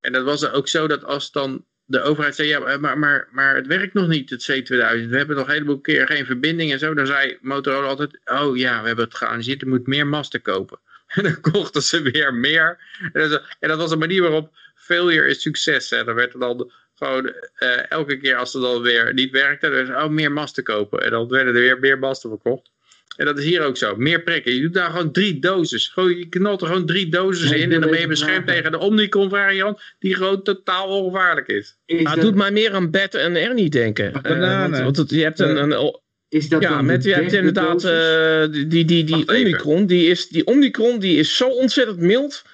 en 0.00 0.12
dat 0.12 0.24
was 0.24 0.50
ook 0.50 0.68
zo 0.68 0.86
dat 0.86 1.04
als 1.04 1.32
dan 1.32 1.66
de 1.90 2.00
overheid 2.02 2.34
zei, 2.34 2.48
ja, 2.48 2.78
maar, 2.78 2.98
maar, 2.98 3.28
maar 3.30 3.54
het 3.54 3.66
werkt 3.66 3.94
nog 3.94 4.08
niet, 4.08 4.30
het 4.30 4.42
C2000. 4.42 5.08
We 5.08 5.16
hebben 5.16 5.36
nog 5.36 5.46
een 5.46 5.52
heleboel 5.52 5.80
keer 5.80 6.06
geen 6.06 6.26
verbinding 6.26 6.72
en 6.72 6.78
zo. 6.78 6.94
Dan 6.94 7.06
zei 7.06 7.38
Motorola 7.40 7.86
altijd, 7.86 8.18
oh 8.24 8.56
ja, 8.56 8.80
we 8.80 8.86
hebben 8.86 9.04
het 9.04 9.14
geanalyseerd, 9.14 9.62
er 9.62 9.68
moet 9.68 9.86
meer 9.86 10.06
masten 10.06 10.42
kopen. 10.42 10.78
En 11.08 11.22
dan 11.22 11.40
kochten 11.40 11.82
ze 11.82 12.02
weer 12.02 12.34
meer. 12.34 12.78
En 13.12 13.28
dat, 13.30 13.42
en 13.60 13.76
was 13.76 13.90
een 13.90 13.98
manier 13.98 14.22
waarop 14.22 14.52
failure 14.74 15.28
is 15.28 15.42
succes. 15.42 15.90
Hè. 15.90 16.04
Dan 16.04 16.14
werd 16.14 16.32
er 16.32 16.40
dan 16.40 16.72
gewoon 16.94 17.32
eh, 17.54 17.90
elke 17.90 18.18
keer 18.18 18.36
als 18.36 18.52
het 18.52 18.62
dan 18.62 18.82
weer 18.82 19.14
niet 19.14 19.30
werkte, 19.30 19.70
dan 19.70 20.02
oh, 20.02 20.08
meer 20.08 20.32
masten 20.32 20.64
kopen. 20.64 21.04
En 21.04 21.10
dan 21.10 21.28
werden 21.28 21.54
er 21.54 21.60
weer 21.60 21.78
meer 21.78 21.98
masten 21.98 22.30
verkocht. 22.30 22.70
En 23.18 23.24
dat 23.24 23.38
is 23.38 23.44
hier 23.44 23.62
ook 23.62 23.76
zo. 23.76 23.96
Meer 23.96 24.22
prikken. 24.22 24.54
Je 24.54 24.60
doet 24.60 24.74
daar 24.74 24.90
gewoon 24.90 25.12
drie 25.12 25.38
doses. 25.38 25.88
Gewoon, 25.88 26.18
je 26.18 26.28
knalt 26.28 26.60
er 26.60 26.66
gewoon 26.66 26.86
drie 26.86 27.08
doses 27.08 27.50
in. 27.50 27.72
En 27.72 27.80
dan 27.80 27.90
ben 27.90 28.00
je 28.00 28.06
beschermd 28.06 28.46
tegen 28.46 28.70
de 28.70 28.78
Omicron 28.78 29.30
variant. 29.30 29.80
Die 29.98 30.14
gewoon 30.14 30.42
totaal 30.42 30.88
ongevaarlijk 30.88 31.48
is. 31.48 31.76
Is 31.86 31.94
Maar 31.94 32.04
dat, 32.04 32.14
het 32.14 32.22
doet 32.22 32.34
mij 32.34 32.50
meer 32.50 32.72
aan 32.72 32.90
Bert 32.90 33.14
en 33.14 33.36
Ernie 33.36 33.70
denken. 33.70 34.22
Eh, 34.22 34.82
want, 34.82 35.04
je 35.10 35.22
hebt 35.22 35.38
een, 35.38 35.56
een, 35.56 36.00
is 36.28 36.48
dat 36.48 36.62
ja, 36.62 36.82
met, 36.82 37.04
je 37.04 37.14
hebt 37.14 37.32
inderdaad 37.32 37.84
eh, 37.84 38.52
die, 38.52 38.66
die, 38.66 38.84
die, 38.84 39.04
die. 39.04 39.28
Omicron, 39.28 39.86
die 39.86 40.10
is, 40.10 40.28
die 40.28 40.46
Omicron 40.46 40.98
die 40.98 41.18
is 41.18 41.36
zo 41.36 41.48
ontzettend 41.48 41.98
mild, 41.98 42.44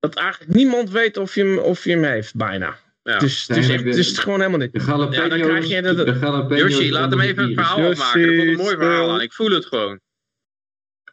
dat 0.00 0.14
eigenlijk 0.14 0.54
niemand 0.54 0.90
weet 0.90 1.16
of 1.16 1.34
je 1.34 1.44
hem, 1.44 1.58
of 1.58 1.84
je 1.84 1.90
hem 1.90 2.04
heeft, 2.04 2.34
bijna. 2.34 2.78
Ja. 3.04 3.18
Dus 3.18 3.44
het 3.46 3.56
is, 3.56 3.68
echt, 3.68 3.84
het 3.84 3.96
is 3.96 4.18
gewoon 4.18 4.38
helemaal 4.38 4.60
niet. 4.60 4.72
De 4.72 4.78
jalapeno's, 4.78 5.16
Ja, 5.16 5.28
dan 5.28 5.40
krijg 5.40 5.68
je 5.68 5.82
dat- 5.82 6.48
de 6.48 6.56
Yoshi, 6.56 6.90
laat 6.90 7.10
hem 7.10 7.20
even 7.20 7.42
het 7.42 7.52
virus. 7.52 7.66
verhaal 7.66 7.90
afmaken. 7.90 8.20
Er 8.20 8.36
komt 8.36 8.48
een 8.48 8.56
mooi 8.56 8.76
verhaal 8.76 9.10
aan. 9.10 9.20
Ik 9.20 9.32
voel 9.32 9.50
het 9.50 9.66
gewoon. 9.66 10.00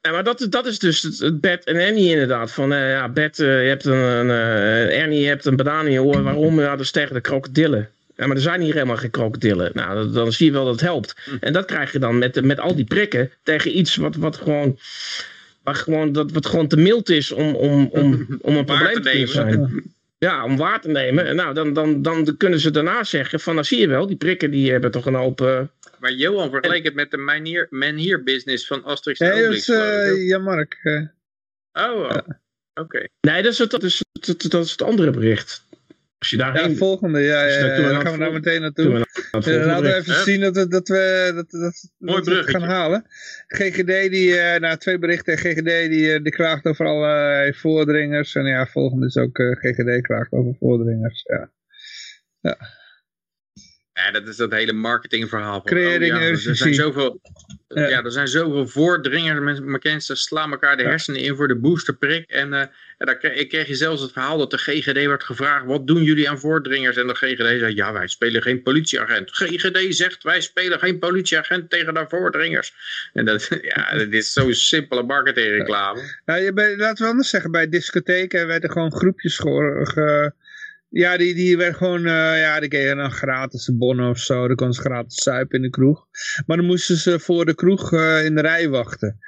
Ja, 0.01 0.11
maar 0.11 0.23
dat, 0.23 0.47
dat 0.49 0.65
is 0.65 0.79
dus 0.79 1.01
het, 1.01 1.19
het 1.19 1.41
Bert 1.41 1.63
en 1.63 1.75
Ernie 1.75 2.09
inderdaad. 2.09 2.51
Van, 2.51 2.73
eh, 2.73 2.89
ja, 2.89 3.09
Bert, 3.09 3.39
eh, 3.39 3.61
je 3.63 3.67
hebt 3.67 3.85
een, 3.85 3.93
een 3.93 4.29
eh, 4.29 4.99
Ernie, 5.01 5.19
je 5.21 5.27
hebt 5.27 5.45
een 5.45 5.55
banaan 5.55 5.85
in 5.85 5.91
je 5.91 6.01
oor. 6.03 6.21
Waarom? 6.21 6.59
Ja, 6.59 6.69
dat 6.71 6.79
is 6.79 6.91
tegen 6.91 7.13
de 7.13 7.21
krokodillen. 7.21 7.89
Ja, 8.15 8.27
maar 8.27 8.35
er 8.35 8.41
zijn 8.41 8.61
hier 8.61 8.73
helemaal 8.73 8.97
geen 8.97 9.09
krokodillen. 9.11 9.71
Nou, 9.73 9.95
dan, 9.95 10.13
dan 10.13 10.31
zie 10.31 10.45
je 10.45 10.51
wel 10.51 10.63
dat 10.63 10.73
het 10.73 10.81
helpt. 10.81 11.15
En 11.39 11.53
dat 11.53 11.65
krijg 11.65 11.91
je 11.91 11.99
dan 11.99 12.17
met, 12.17 12.43
met 12.43 12.59
al 12.59 12.75
die 12.75 12.85
prikken 12.85 13.31
tegen 13.43 13.77
iets 13.77 13.95
wat, 13.95 14.15
wat 14.15 14.37
gewoon... 14.37 14.79
Waar 15.63 15.75
gewoon, 15.75 16.11
dat 16.11 16.31
wat 16.31 16.45
gewoon 16.45 16.67
te 16.67 16.77
mild 16.77 17.09
is 17.09 17.31
om, 17.31 17.55
om, 17.55 17.87
om, 17.91 18.27
om 18.41 18.55
een 18.55 18.65
probleem 18.65 19.01
te 19.01 19.09
te 19.09 19.27
zijn. 19.27 19.69
Ja, 20.25 20.43
om 20.43 20.57
waar 20.57 20.81
te 20.81 20.87
nemen. 20.89 21.25
En 21.25 21.35
nou, 21.35 21.53
dan, 21.53 21.73
dan, 21.73 22.01
dan 22.01 22.37
kunnen 22.37 22.59
ze 22.59 22.71
daarna 22.71 23.03
zeggen 23.03 23.39
van, 23.39 23.53
nou 23.53 23.65
zie 23.65 23.79
je 23.79 23.87
wel, 23.87 24.07
die 24.07 24.15
prikken 24.15 24.51
die 24.51 24.71
hebben 24.71 24.91
toch 24.91 25.05
een 25.05 25.13
hoop... 25.13 25.41
eh, 25.41 25.61
Maar 25.99 26.11
Johan 26.11 26.49
vergeleek 26.49 26.83
het 26.83 26.93
met 26.93 27.11
de 27.11 27.17
Manier, 27.17 27.67
Man 27.69 28.21
Business 28.23 28.67
van 28.67 28.83
Asterix 28.83 29.19
en 29.19 29.29
Nee, 29.29 29.43
dat 29.43 29.53
is 29.53 29.69
eh, 29.69 30.27
Jan 30.27 30.43
Mark. 30.43 30.79
eh. 30.83 31.01
Oh, 31.73 31.99
oh. 31.99 32.17
oké. 32.73 33.07
Nee, 33.21 33.41
dat 33.43 33.51
is 33.51 33.57
het, 33.57 33.71
dat 33.71 33.83
is, 33.83 34.03
het- 34.19 34.51
dat 34.51 34.65
is 34.65 34.71
het 34.71 34.81
andere 34.81 35.11
bericht. 35.11 35.63
Als 36.21 36.29
je 36.29 36.37
Ja, 36.37 36.51
daarheen... 36.51 36.77
volgende. 36.77 37.19
Ja, 37.19 37.43
ja, 37.43 37.65
ja, 37.65 37.99
gaan 37.99 38.11
we 38.11 38.17
daar 38.17 38.33
het 38.33 38.33
meteen 38.33 38.61
naartoe. 38.61 38.97
Ja, 38.97 39.05
volgende 39.31 39.65
laten 39.65 39.83
we 39.83 39.95
even 39.95 40.23
zien 40.23 40.39
dat 40.39 40.55
we, 40.55 40.67
dat 40.67 40.87
we, 40.87 41.31
dat, 41.35 41.49
dat, 41.49 41.89
dat 41.97 42.25
we 42.25 42.43
gaan 42.45 42.61
halen. 42.61 43.05
GGD, 43.47 44.11
die, 44.11 44.37
eh 44.37 44.59
nou 44.59 44.77
twee 44.77 44.99
berichten. 44.99 45.37
GGD 45.37 45.89
die, 45.89 46.13
eh, 46.13 46.23
die 46.23 46.31
klaagt 46.31 46.65
over 46.65 46.85
allerlei 46.85 47.53
voordringers. 47.53 48.35
En 48.35 48.45
ja, 48.45 48.67
volgende 48.67 49.05
is 49.05 49.17
ook 49.17 49.37
eh, 49.37 49.51
GGD 49.51 50.01
klaagt 50.01 50.31
over 50.31 50.55
voordringers. 50.59 51.23
Ja. 51.27 51.51
Ja, 52.39 52.57
dat 54.11 54.27
is 54.27 54.35
dat 54.35 54.51
hele 54.51 54.73
marketingverhaal. 54.73 55.61
Van, 55.65 55.77
oh, 55.77 55.83
ja, 56.05 56.19
er 56.19 56.37
zijn 56.37 56.73
zoveel, 56.73 57.21
Ja. 57.67 57.87
ja. 57.87 58.03
er 58.03 58.11
zijn 58.11 58.27
zoveel 58.27 58.67
voordringers. 58.67 59.59
Mensen 59.83 60.17
slaan 60.17 60.51
elkaar 60.51 60.77
de 60.77 60.83
hersenen 60.83 61.21
in 61.21 61.35
voor 61.35 61.47
de 61.47 61.55
boosterprik. 61.55 62.29
En, 62.29 62.53
eh, 62.53 62.59
en 62.97 63.05
dan 63.05 63.17
kreeg, 63.17 63.33
ik 63.33 63.49
kreeg 63.49 63.67
je 63.67 63.75
zelfs 63.75 64.01
het 64.01 64.11
verhaal 64.11 64.37
dat 64.37 64.51
de 64.51 64.57
GGD 64.57 65.05
werd 65.05 65.23
gevraagd. 65.23 65.65
Wat 65.65 65.87
doen 65.87 66.03
jullie 66.03 66.29
aan 66.29 66.39
voordringers? 66.39 66.97
En 66.97 67.07
de 67.07 67.15
GGD 67.15 67.59
zei, 67.59 67.75
ja 67.75 67.93
wij 67.93 68.07
spelen 68.07 68.41
geen 68.41 68.61
politieagent. 68.61 69.31
GGD 69.31 69.95
zegt, 69.95 70.23
wij 70.23 70.41
spelen 70.41 70.79
geen 70.79 70.99
politieagent 70.99 71.69
tegen 71.69 71.93
de 71.93 72.05
voordringers. 72.07 72.73
En 73.13 73.25
dat, 73.25 73.47
ja, 73.75 73.97
dat 73.97 74.11
is 74.11 74.33
zo'n 74.33 74.53
simpele 74.53 75.03
marketingreclame. 75.03 76.01
Ja, 76.25 76.35
je, 76.35 76.53
bij, 76.53 76.77
laten 76.77 77.03
we 77.03 77.09
anders 77.09 77.29
zeggen, 77.29 77.51
bij 77.51 77.69
discotheken 77.69 78.47
werden 78.47 78.71
gewoon 78.71 78.93
groepjes 78.93 79.35
ge- 79.37 80.33
ja, 80.91 81.17
die, 81.17 81.33
die 81.35 81.57
werden 81.57 81.75
gewoon, 81.75 82.05
eh, 82.05 82.39
ja, 82.39 82.59
die 82.59 82.69
kregen 82.69 82.97
dan 82.97 83.11
gratis 83.11 83.69
bonnen 83.73 84.09
of 84.09 84.19
zo. 84.19 84.47
Dan 84.47 84.55
konden 84.55 84.75
ze 84.75 84.81
gratis 84.81 85.23
suipen 85.23 85.55
in 85.57 85.61
de 85.63 85.69
kroeg. 85.69 86.07
Maar 86.45 86.57
dan 86.57 86.65
moesten 86.65 86.95
ze 86.95 87.19
voor 87.19 87.45
de 87.45 87.55
kroeg 87.55 87.93
eh, 87.93 88.25
in 88.25 88.35
de 88.35 88.41
rij 88.41 88.69
wachten. 88.69 89.19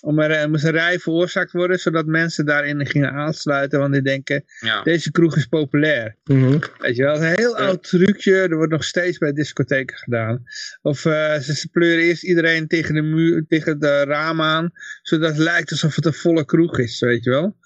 Om 0.00 0.18
er, 0.18 0.30
er 0.30 0.50
moest 0.50 0.64
een 0.64 0.70
rij 0.70 0.98
veroorzaakt 0.98 1.52
worden, 1.52 1.78
zodat 1.78 2.06
mensen 2.06 2.46
daarin 2.46 2.86
gingen 2.86 3.10
aansluiten. 3.12 3.78
Want 3.78 3.92
die 3.92 4.02
denken, 4.02 4.44
Ja. 4.60 4.82
deze 4.82 5.10
kroeg 5.10 5.36
is 5.36 5.46
populair. 5.46 6.16
Mhm. 6.24 6.58
Weet 6.78 6.96
je 6.96 7.02
wel, 7.02 7.16
een 7.16 7.34
heel 7.36 7.58
Ja. 7.58 7.64
oud 7.66 7.88
trucje. 7.88 8.34
Er 8.36 8.56
wordt 8.56 8.72
nog 8.72 8.84
steeds 8.84 9.18
bij 9.18 9.32
discotheken 9.32 9.96
gedaan. 9.96 10.42
Of 10.82 11.04
eh, 11.04 11.38
ze, 11.38 11.54
ze 11.54 11.68
pleuren 11.68 12.04
eerst 12.04 12.22
iedereen 12.24 12.66
tegen 12.68 12.94
de, 12.94 13.02
muur, 13.02 13.44
tegen 13.48 13.78
de 13.78 14.04
raam 14.04 14.40
aan. 14.40 14.70
Zodat 15.02 15.28
het 15.30 15.38
lijkt 15.38 15.70
alsof 15.70 15.94
het 15.96 16.06
een 16.06 16.12
volle 16.12 16.44
kroeg 16.44 16.78
is, 16.78 17.00
weet 17.00 17.24
je 17.24 17.30
wel. 17.30 17.56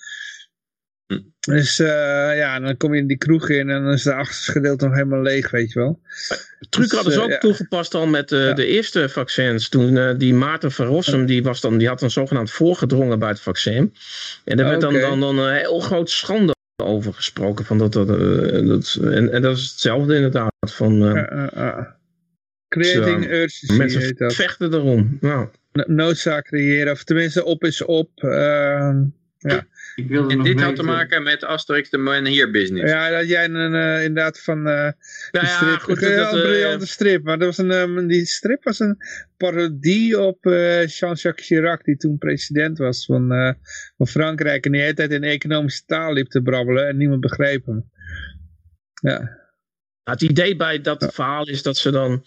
Dus 1.41 1.79
eh, 1.79 2.37
ja, 2.37 2.61
dan 2.61 2.77
kom 2.77 2.95
je 2.95 3.01
in 3.01 3.07
die 3.07 3.17
kroeg 3.17 3.49
in 3.49 3.71
en 3.71 3.83
dan 3.83 3.93
is 3.93 4.05
het 4.05 4.15
achterste 4.15 4.53
gedeelte 4.53 4.85
nog 4.85 4.95
helemaal 4.95 5.23
leeg, 5.23 5.51
weet 5.51 5.73
je 5.73 5.79
wel. 5.79 6.01
truc 6.69 6.85
Dus, 6.89 6.93
hadden 6.93 7.13
ze 7.13 7.19
eh, 7.19 7.25
ook 7.25 7.31
ja. 7.31 7.39
toegepast 7.39 7.95
al 7.95 8.07
met 8.07 8.33
eh, 8.33 8.45
Ja. 8.47 8.53
de 8.53 8.67
eerste 8.67 9.09
vaccins. 9.09 9.69
Toen 9.69 10.19
die 10.19 10.35
Maarten 10.35 10.73
van 10.73 10.87
Rossum, 10.87 11.27
die, 11.27 11.43
was 11.43 11.61
dan, 11.61 11.79
die 11.79 11.89
had 11.89 12.01
dan 12.01 12.11
zogenaamd 12.11 12.51
voorgedrongen 12.51 13.19
bij 13.19 13.29
het 13.29 13.41
vaccin. 13.41 13.95
En 14.45 14.57
daar 14.57 14.69
werd 14.69 14.81
dan, 14.81 14.93
dan, 14.93 15.21
dan 15.21 15.39
een 15.39 15.55
heel 15.55 15.81
groot 15.81 16.11
schande 16.11 16.55
over 16.83 17.15
gesproken. 17.15 17.65
Van 17.65 17.79
dat, 17.79 17.93
dat, 17.93 18.07
dat, 18.67 18.99
en, 19.03 19.33
en 19.33 19.43
dat 19.43 19.57
is 19.57 19.71
hetzelfde 19.71 20.15
inderdaad. 20.15 20.53
Van. 20.61 20.99
Creating 22.69 23.25
urgency 23.31 23.73
mensen 23.77 24.33
vechten 24.33 24.75
erom. 24.75 25.19
Nou, 25.21 25.49
No- 25.73 25.85
Noodzaak 25.87 26.45
creëren, 26.45 26.93
of 26.93 27.05
tenminste 27.05 27.45
op 27.45 27.65
is 27.65 27.85
op. 27.85 28.11
ehm, 28.15 29.03
Ik 29.99 30.09
wilde 30.09 30.31
En 30.31 30.37
nog 30.37 30.47
dit 30.47 30.61
had 30.61 30.77
te 30.77 30.83
maken 30.83 31.23
met 31.23 31.45
Asterix 31.45 31.91
de 31.91 31.99
Man 31.99 32.25
Here 32.25 32.51
Business. 32.51 32.93
ja, 32.93 33.11
dat 33.11 33.29
jij 33.29 33.45
een, 33.45 33.75
eh, 33.75 34.05
inderdaad 34.05 34.41
van... 34.41 34.59
eh, 34.59 34.65
nou 34.65 34.93
ja, 35.31 35.45
strip, 35.47 35.81
goed. 35.81 36.03
een 36.03 36.17
dat, 36.17 36.35
eh, 36.35 36.41
briljante 36.41 36.87
strip. 36.87 37.25
Maar 37.25 37.39
dat 37.39 37.47
was 37.47 37.59
een, 37.59 37.71
ehm, 37.71 38.07
die 38.07 38.27
strip 38.27 38.65
was 38.65 38.79
een 38.79 38.97
parodie 39.37 40.21
op 40.21 40.47
eh, 40.47 40.87
Jean-Jacques 40.87 41.47
Chirac, 41.47 41.85
die 41.85 41.97
toen 41.97 42.19
president 42.19 42.79
was 42.79 43.05
van, 43.05 43.33
eh, 43.33 43.53
van 43.97 44.07
Frankrijk. 44.07 44.65
En 44.65 44.71
die 44.71 44.81
de 44.81 44.87
hele 44.87 44.97
tijd 44.97 45.11
in 45.11 45.25
economische 45.25 45.85
taal 45.85 46.13
liep 46.13 46.29
te 46.29 46.43
brabbelen 46.43 46.89
en 46.89 46.97
niemand 46.97 47.21
begreep 47.21 47.67
hem. 47.67 47.91
Ja, 49.03 49.19
Nou, 49.19 49.29
het 50.05 50.23
idee 50.23 50.57
bij 50.57 50.81
dat 50.81 51.09
verhaal 51.15 51.49
is 51.49 51.63
dat 51.63 51.77
ze 51.77 51.91
dan. 51.91 52.23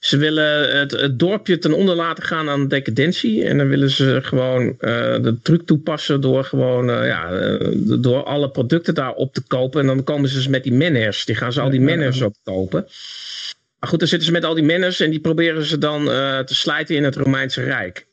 Ze 0.00 0.16
willen 0.16 0.78
het, 0.78 0.90
het 0.90 1.18
dorpje 1.18 1.58
ten 1.58 1.72
onder 1.72 1.94
laten 1.94 2.24
gaan 2.24 2.48
aan 2.48 2.68
decadentie. 2.68 3.44
En 3.44 3.58
dan 3.58 3.68
willen 3.68 3.90
ze 3.90 4.20
gewoon 4.22 4.68
eh, 4.68 5.22
de 5.22 5.38
truc 5.42 5.62
toepassen 5.66 6.20
door 6.20 6.44
gewoon 6.44 6.90
eh, 6.90 7.06
ja, 7.06 7.30
eh, 7.32 7.70
door 7.98 8.24
alle 8.24 8.50
producten 8.50 8.94
daar 8.94 9.12
op 9.12 9.34
te 9.34 9.42
kopen. 9.46 9.80
En 9.80 9.86
dan 9.86 10.04
komen 10.04 10.28
ze 10.28 10.34
dus 10.34 10.48
met 10.48 10.62
die 10.62 10.72
manners. 10.72 11.24
Die 11.24 11.34
gaan 11.34 11.52
ze 11.52 11.60
al 11.60 11.70
die 11.70 11.80
manners 11.80 12.22
opkopen. 12.22 12.86
Maar 13.78 13.88
goed, 13.88 13.98
dan 13.98 14.08
zitten 14.08 14.26
ze 14.26 14.32
met 14.32 14.44
al 14.44 14.54
die 14.54 14.64
manners 14.64 15.00
en 15.00 15.10
die 15.10 15.20
proberen 15.20 15.64
ze 15.64 15.78
dan 15.78 16.04
te 16.44 16.54
slijten 16.54 16.96
in 16.96 17.04
het 17.04 17.16
Romeinse 17.16 17.62
Rijk. 17.62 18.06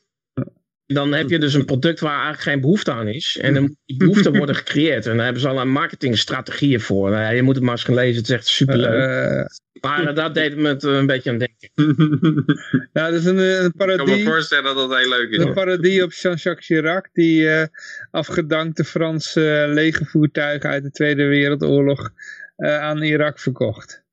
Dan 0.94 1.12
heb 1.12 1.28
je 1.28 1.38
dus 1.38 1.54
een 1.54 1.64
product 1.64 2.00
waar 2.00 2.12
eigenlijk 2.12 2.42
geen 2.42 2.60
behoefte 2.60 2.92
aan 2.92 3.08
is. 3.08 3.38
En 3.40 3.54
dan 3.54 3.62
moet 3.62 3.76
die 3.86 3.96
behoefte 3.96 4.30
worden 4.30 4.54
gecreëerd. 4.64 5.06
En 5.06 5.14
daar 5.14 5.24
hebben 5.24 5.42
ze 5.42 5.48
al 5.48 5.60
een 5.60 5.70
marketingstrategieën 5.70 6.80
voor. 6.80 7.10
Nou, 7.10 7.22
ja, 7.22 7.28
je 7.30 7.42
moet 7.42 7.54
het 7.54 7.64
maar 7.64 7.72
eens 7.72 7.84
gaan 7.84 7.94
lezen, 7.94 8.16
het 8.16 8.28
is 8.28 8.34
echt 8.34 8.46
superleuk. 8.46 9.08
Eh, 9.08 9.44
maar 9.80 10.08
uh, 10.08 10.14
dat 10.14 10.34
deed 10.34 10.56
me 10.56 10.68
het 10.68 10.82
een 10.82 11.06
beetje 11.06 11.30
aan 11.30 11.38
denken. 11.38 11.70
ja, 12.92 13.10
dat 13.10 13.20
is 13.20 13.24
een, 13.24 13.38
een 13.38 13.64
Ik 13.66 13.72
kan 13.76 13.88
me 13.88 13.96
parodie. 13.96 14.24
voorstellen 14.24 14.64
dat 14.64 14.76
dat 14.76 14.98
heel 14.98 15.08
leuk 15.08 15.30
is. 15.30 15.38
Een 15.38 15.52
parodie 15.52 16.02
op 16.02 16.12
Jean-Jacques 16.12 16.66
Chirac, 16.66 17.08
die 17.12 17.50
eh, 17.50 17.66
afgedankte 18.10 18.84
Franse 18.84 19.66
uh, 19.66 19.74
legervoertuigen 19.74 20.70
uit 20.70 20.82
de 20.82 20.90
Tweede 20.90 21.24
Wereldoorlog 21.24 22.10
uh, 22.56 22.78
aan 22.78 23.02
Irak 23.02 23.38
verkocht. 23.38 24.06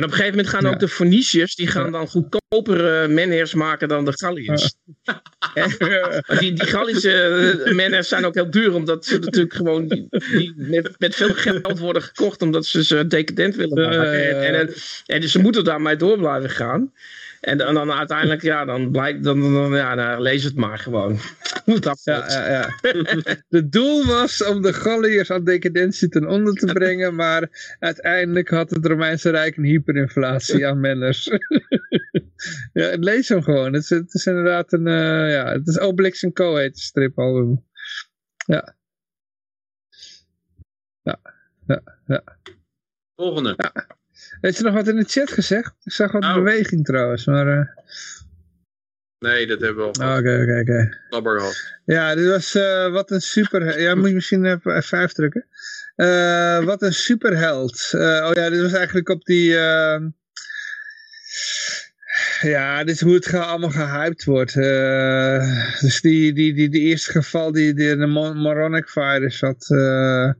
En 0.00 0.06
op 0.06 0.12
een 0.12 0.16
gegeven 0.16 0.36
moment 0.36 0.54
gaan 0.54 0.64
ja. 0.64 0.70
ook 0.70 0.80
de 0.80 0.88
Phoeniciërs, 0.88 1.54
die 1.54 1.66
gaan 1.66 1.92
dan 1.92 2.08
goedkopere 2.08 3.08
menhirs 3.08 3.54
maken 3.54 3.88
dan 3.88 4.04
de 4.04 4.18
Galliërs. 4.18 4.74
Ja. 5.54 5.68
die, 6.40 6.52
die 6.52 6.66
Gallische 6.66 7.70
menhirs 7.74 8.08
zijn 8.08 8.24
ook 8.24 8.34
heel 8.34 8.50
duur, 8.50 8.74
omdat 8.74 9.04
ze 9.04 9.18
natuurlijk 9.18 9.54
gewoon 9.54 9.88
die, 9.88 10.06
die 10.10 10.52
met, 10.56 10.94
met, 10.98 11.14
veel 11.14 11.34
geld 11.34 11.78
worden 11.78 12.02
gekocht, 12.02 12.42
omdat 12.42 12.66
ze 12.66 12.84
ze 12.84 13.06
decadent 13.06 13.54
willen 13.54 13.88
maken. 13.88 14.42
En, 14.42 14.54
en, 14.54 14.74
en, 15.06 15.20
dus 15.20 15.32
ze 15.32 15.38
moeten 15.38 15.64
daarmee 15.64 15.96
door 15.96 16.18
blijven 16.18 16.50
gaan. 16.50 16.92
En 17.40 17.58
dan, 17.58 17.74
dan 17.74 17.92
uiteindelijk, 17.92 18.42
ja, 18.42 18.64
dan 18.64 18.90
blijkt, 18.90 19.24
dan, 19.24 19.40
dan, 19.40 19.74
ja, 19.74 19.94
nou, 19.94 20.22
lees 20.22 20.44
het 20.44 20.56
maar 20.56 20.78
gewoon. 20.78 21.18
dat 21.80 22.00
ja, 22.04 22.28
ja, 22.28 22.48
ja. 22.50 22.78
Het 23.48 23.72
doel 23.72 24.06
was 24.06 24.44
om 24.44 24.62
de 24.62 24.72
Galliërs 24.72 25.30
aan 25.30 25.44
decadentie 25.44 26.08
ten 26.08 26.28
onder 26.28 26.54
te 26.54 26.66
brengen, 26.66 27.14
maar 27.14 27.74
uiteindelijk 27.78 28.48
had 28.48 28.70
het 28.70 28.86
Romeinse 28.86 29.30
Rijk 29.30 29.56
een 29.56 29.64
hyperinflatie 29.64 30.66
aan 30.66 30.80
menners. 30.80 31.24
ja, 32.72 32.96
lees 32.98 33.28
hem 33.28 33.42
gewoon. 33.42 33.72
Het 33.72 33.82
is, 33.82 33.90
het 33.90 34.14
is 34.14 34.26
inderdaad 34.26 34.72
een, 34.72 34.86
uh, 34.86 35.32
ja, 35.32 35.52
het 35.52 35.68
is 35.68 35.78
Obelix 35.78 36.26
Co. 36.32 36.56
heet 36.56 36.66
het 36.66 36.78
stripalbum. 36.78 37.64
Ja. 38.46 38.74
Ja, 41.02 41.20
ja, 41.66 41.82
ja. 42.06 42.22
Volgende. 43.14 43.54
Ja. 43.56 43.98
Heeft 44.40 44.56
je 44.56 44.64
nog 44.64 44.74
wat 44.74 44.88
in 44.88 44.96
de 44.96 45.04
chat 45.04 45.32
gezegd? 45.32 45.72
Ik 45.84 45.92
zag 45.92 46.12
wat 46.12 46.24
oh. 46.24 46.34
beweging 46.34 46.84
trouwens, 46.84 47.26
maar... 47.26 47.46
Uh... 47.46 47.66
Nee, 49.18 49.46
dat 49.46 49.60
hebben 49.60 49.92
we 49.92 50.00
al 50.00 50.18
Oké, 50.18 50.40
oké, 50.42 50.60
oké. 50.60 50.98
Labber 51.08 51.38
gehad. 51.40 51.74
Ja, 51.84 52.14
dit 52.14 52.26
was 52.26 52.54
uh, 52.54 52.92
wat 52.92 53.10
een 53.10 53.20
super... 53.20 53.80
Ja, 53.80 53.94
moet 53.94 54.08
je 54.08 54.14
misschien 54.14 54.44
even 54.44 54.84
F5 54.84 55.12
drukken. 55.12 55.46
Uh, 55.96 56.64
wat 56.64 56.82
een 56.82 56.92
superheld. 56.92 57.88
oh 57.92 58.30
ja, 58.32 58.50
dit 58.50 58.62
was 58.62 58.72
eigenlijk 58.72 59.08
op 59.08 59.24
die... 59.24 59.58
ehm, 59.58 60.08
Ja, 62.40 62.84
dit 62.84 62.94
is 62.94 63.00
hoe 63.00 63.14
het 63.14 63.34
allemaal 63.34 63.70
gehyped 63.70 64.24
wordt. 64.24 64.54
dus 65.80 66.00
die, 66.00 66.32
die, 66.32 66.54
die, 66.54 66.68
die 66.68 66.80
eerste 66.80 67.10
geval 67.10 67.52
die, 67.52 67.74
die 67.74 67.96
de 67.96 68.06
moronic 68.34 68.88
virus 68.88 69.40
had... 69.40 69.68
Uh, 69.68 70.32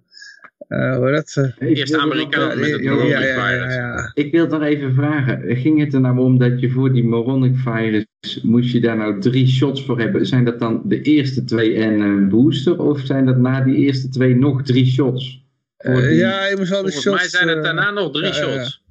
hoe 0.70 1.10
dat? 1.10 1.54
Uh, 1.58 1.78
Eerst 1.78 1.94
Amerikaan 1.94 2.60
met 2.60 2.70
het 2.70 2.82
moronic 2.82 3.08
ja, 3.08 3.48
virus. 3.48 3.74
Ja, 3.74 4.10
Ik 4.14 4.32
wil 4.32 4.48
dan 4.48 4.62
even 4.62 4.94
vragen, 4.94 5.56
ging 5.56 5.78
het 5.78 5.94
er 5.94 6.00
nou 6.00 6.18
om 6.18 6.38
dat 6.38 6.60
je 6.60 6.70
voor 6.70 6.92
die 6.92 7.04
moronic 7.04 7.56
virus, 7.56 8.06
moest 8.42 8.72
je 8.72 8.80
daar 8.80 8.96
nou 8.96 9.20
drie 9.20 9.46
shots 9.46 9.84
voor 9.84 9.98
hebben? 9.98 10.26
Zijn 10.26 10.44
dat 10.44 10.58
dan 10.58 10.82
de 10.84 11.02
eerste 11.02 11.44
twee 11.44 11.74
en 11.74 12.00
een 12.00 12.28
booster, 12.28 12.82
of 12.82 13.00
zijn 13.00 13.26
dat 13.26 13.36
na 13.36 13.60
die 13.60 13.76
eerste 13.76 14.08
twee 14.08 14.36
nog 14.36 14.62
drie 14.62 14.86
shots? 14.86 15.44
Uh, 15.80 16.18
ja, 16.18 16.46
je 16.46 16.56
moest 16.58 16.72
al 16.72 16.82
de 16.82 16.92
Volgens 16.92 17.02
shots... 17.02 17.16
mij 17.16 17.28
zijn 17.28 17.48
het 17.48 17.56
eh, 17.56 17.62
daarna 17.62 17.90
nog 17.90 18.12
drie 18.12 18.32
shots. 18.32 18.82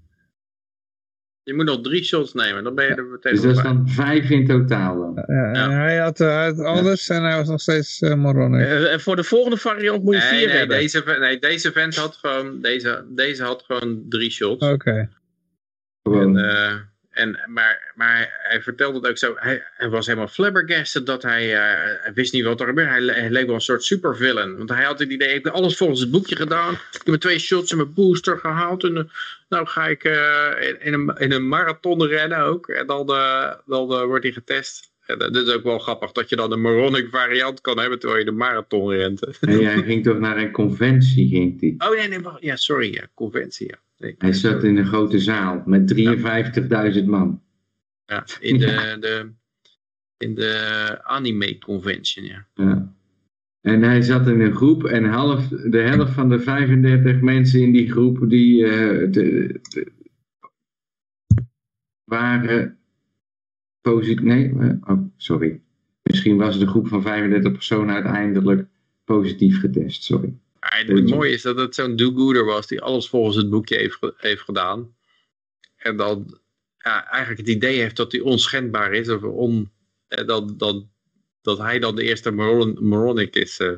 Je 1.49 1.55
moet 1.55 1.65
nog 1.65 1.81
drie 1.81 2.03
shots 2.03 2.33
nemen, 2.33 2.63
dan 2.63 2.75
ben 2.75 2.85
je 2.85 2.95
er 2.95 3.03
meteen 3.05 3.33
Dus 3.33 3.41
dat 3.41 3.57
is 3.57 3.61
dan 3.63 3.89
vijf 3.89 4.29
in 4.29 4.47
totaal 4.47 4.97
dan. 4.99 5.23
Ja, 5.27 5.51
Ja. 5.51 5.63
en 5.63 5.71
hij, 5.71 5.97
had, 5.97 6.17
hij 6.17 6.45
had 6.45 6.59
alles 6.59 7.09
en 7.09 7.23
hij 7.23 7.35
was 7.37 7.47
nog 7.47 7.61
steeds 7.61 8.01
uh, 8.01 8.13
moronic. 8.13 8.65
Eh, 8.65 8.91
en 8.93 9.01
voor 9.01 9.15
de 9.15 9.23
volgende 9.23 9.57
variant 9.57 10.03
moet 10.03 10.13
je 10.15 10.19
Nee, 10.19 10.29
vier 10.29 10.47
nee, 10.47 10.57
hebben. 10.57 10.77
deze, 10.77 11.03
nee, 11.19 11.39
deze 11.39 11.71
vent 11.71 11.95
had 11.95 12.15
gewoon, 12.15 12.61
deze, 12.61 13.05
deze 13.09 13.43
had 13.43 13.63
gewoon 13.67 14.05
drie 14.09 14.29
shots. 14.31 14.65
Oké. 14.67 15.09
Gewoon. 16.03 16.37
En, 16.37 16.45
eh, 16.49 16.73
en, 17.09 17.39
maar, 17.45 17.91
maar 17.95 18.39
hij 18.41 18.61
vertelde 18.61 18.97
het 18.97 19.07
ook 19.07 19.17
zo. 19.17 19.33
Hij, 19.35 19.63
hij 19.77 19.89
was 19.89 20.05
helemaal 20.05 20.27
flabbergasted 20.27 21.05
dat 21.05 21.21
hij, 21.23 21.53
eh, 21.55 21.61
hij 22.01 22.11
wist 22.13 22.33
niet 22.33 22.43
wat 22.43 22.59
er 22.61 22.67
gebeurde. 22.67 22.89
Hij, 22.91 23.01
le- 23.01 23.13
hij 23.13 23.29
leek 23.29 23.45
wel 23.45 23.55
een 23.55 23.61
soort 23.61 23.83
supervillain. 23.83 24.57
Want 24.57 24.69
hij 24.69 24.83
had 24.83 24.99
het 24.99 25.09
idee, 25.09 25.33
ik 25.33 25.43
heb 25.43 25.53
alles 25.53 25.77
volgens 25.77 25.99
het 25.99 26.11
boekje 26.11 26.35
gedaan. 26.35 26.73
Ik 26.73 27.01
heb 27.03 27.15
twee 27.15 27.39
shots 27.39 27.71
en 27.71 27.77
mijn 27.77 27.93
booster 27.93 28.37
gehaald. 28.37 28.83
En 28.83 28.97
eh, 28.97 29.03
nou 29.49 29.67
ga 29.67 29.87
ik 29.87 30.03
eh, 30.03 30.67
in, 30.69 30.81
in, 30.81 30.93
een, 30.93 31.15
in 31.17 31.31
een 31.31 31.47
marathon 31.47 32.03
rennen 32.03 32.39
ook. 32.39 32.67
En 32.67 32.87
dan, 32.87 33.09
eh, 33.09 33.53
dan 33.65 33.91
eh, 33.93 34.03
wordt 34.03 34.23
hij 34.23 34.33
getest. 34.33 34.91
En 35.05 35.19
dat 35.19 35.35
is 35.35 35.53
ook 35.53 35.63
wel 35.63 35.79
grappig 35.79 36.11
dat 36.11 36.29
je 36.29 36.35
dan 36.35 36.51
een 36.51 36.61
moronic 36.61 37.09
variant 37.09 37.61
kan 37.61 37.79
hebben 37.79 37.99
terwijl 37.99 38.19
je 38.19 38.25
de 38.25 38.37
marathon 38.37 38.91
rent. 38.91 39.21
Nee, 39.41 39.65
hij 39.65 39.83
ging 39.83 40.03
toch 40.03 40.19
naar 40.19 40.37
een 40.37 40.51
conventie, 40.51 41.27
ging 41.27 41.59
hij. 41.59 41.89
Oh 41.89 41.97
nee, 41.97 42.07
nee, 42.07 42.19
ja, 42.39 42.55
sorry, 42.55 42.93
ja, 42.93 43.07
conventie. 43.13 43.67
Ja. 43.67 43.79
Nee, 43.97 44.15
Hij 44.17 44.33
zat 44.33 44.63
in 44.63 44.77
een 44.77 44.85
grote 44.85 45.19
zaal 45.19 45.63
met 45.65 45.93
53.000 46.99 47.05
man. 47.05 47.43
ja, 48.05 48.25
in 48.39 48.57
de, 48.57 48.97
de, 48.99 49.31
in 50.17 50.35
de 50.35 50.99
anime 51.03 51.57
convention, 51.57 52.25
ja. 52.25 52.47
Ja. 52.53 52.93
En 53.61 53.81
hij 53.81 54.01
zat 54.01 54.27
in 54.27 54.39
een 54.39 54.55
groep 54.55 54.83
en 54.83 55.05
half, 55.05 55.47
de 55.47 55.79
helft 55.79 56.13
van 56.13 56.29
de 56.29 56.39
35 56.39 57.21
mensen 57.21 57.61
in 57.61 57.71
die 57.71 57.91
groep 57.91 58.29
die 58.29 58.65
eh, 58.65 59.11
de, 59.11 59.59
de- 59.61 59.91
waren 62.03 62.77
positief. 63.81 64.21
Nee, 64.23 64.49
eh, 64.59 64.91
oh, 64.91 65.01
sorry. 65.17 65.61
Misschien 66.01 66.37
was 66.37 66.59
de 66.59 66.67
groep 66.67 66.87
van 66.87 67.01
35 67.01 67.51
personen 67.51 67.93
uiteindelijk 67.95 68.67
positief 69.03 69.59
getest. 69.59 70.03
Sorry. 70.03 70.33
Het, 70.59 71.09
mooie 71.09 71.31
is 71.31 71.41
dat 71.41 71.57
het 71.57 71.75
zo'n 71.75 71.95
do-gooder 71.95 72.45
was 72.45 72.67
die 72.67 72.81
alles 72.81 73.09
volgens 73.09 73.35
het 73.35 73.49
boekje 73.49 73.75
heeft, 73.75 73.99
heeft 74.17 74.41
gedaan. 74.41 74.95
En 75.75 75.97
dan 75.97 76.39
ja, 76.77 77.07
eigenlijk 77.07 77.47
het 77.47 77.55
idee 77.55 77.79
heeft 77.79 77.95
dat 77.95 78.11
hij 78.11 78.21
onschendbaar 78.21 78.93
is. 78.93 79.09
Of 79.09 79.23
on, 79.23 79.69
eh, 80.07 80.27
dat, 80.27 80.59
dat, 80.59 80.85
dat 81.41 81.57
hij 81.57 81.79
dan 81.79 81.95
de 81.95 82.03
eerste 82.03 82.31
moron, 82.31 82.77
moronic 82.81 83.35
is. 83.35 83.59
eh. 83.59 83.71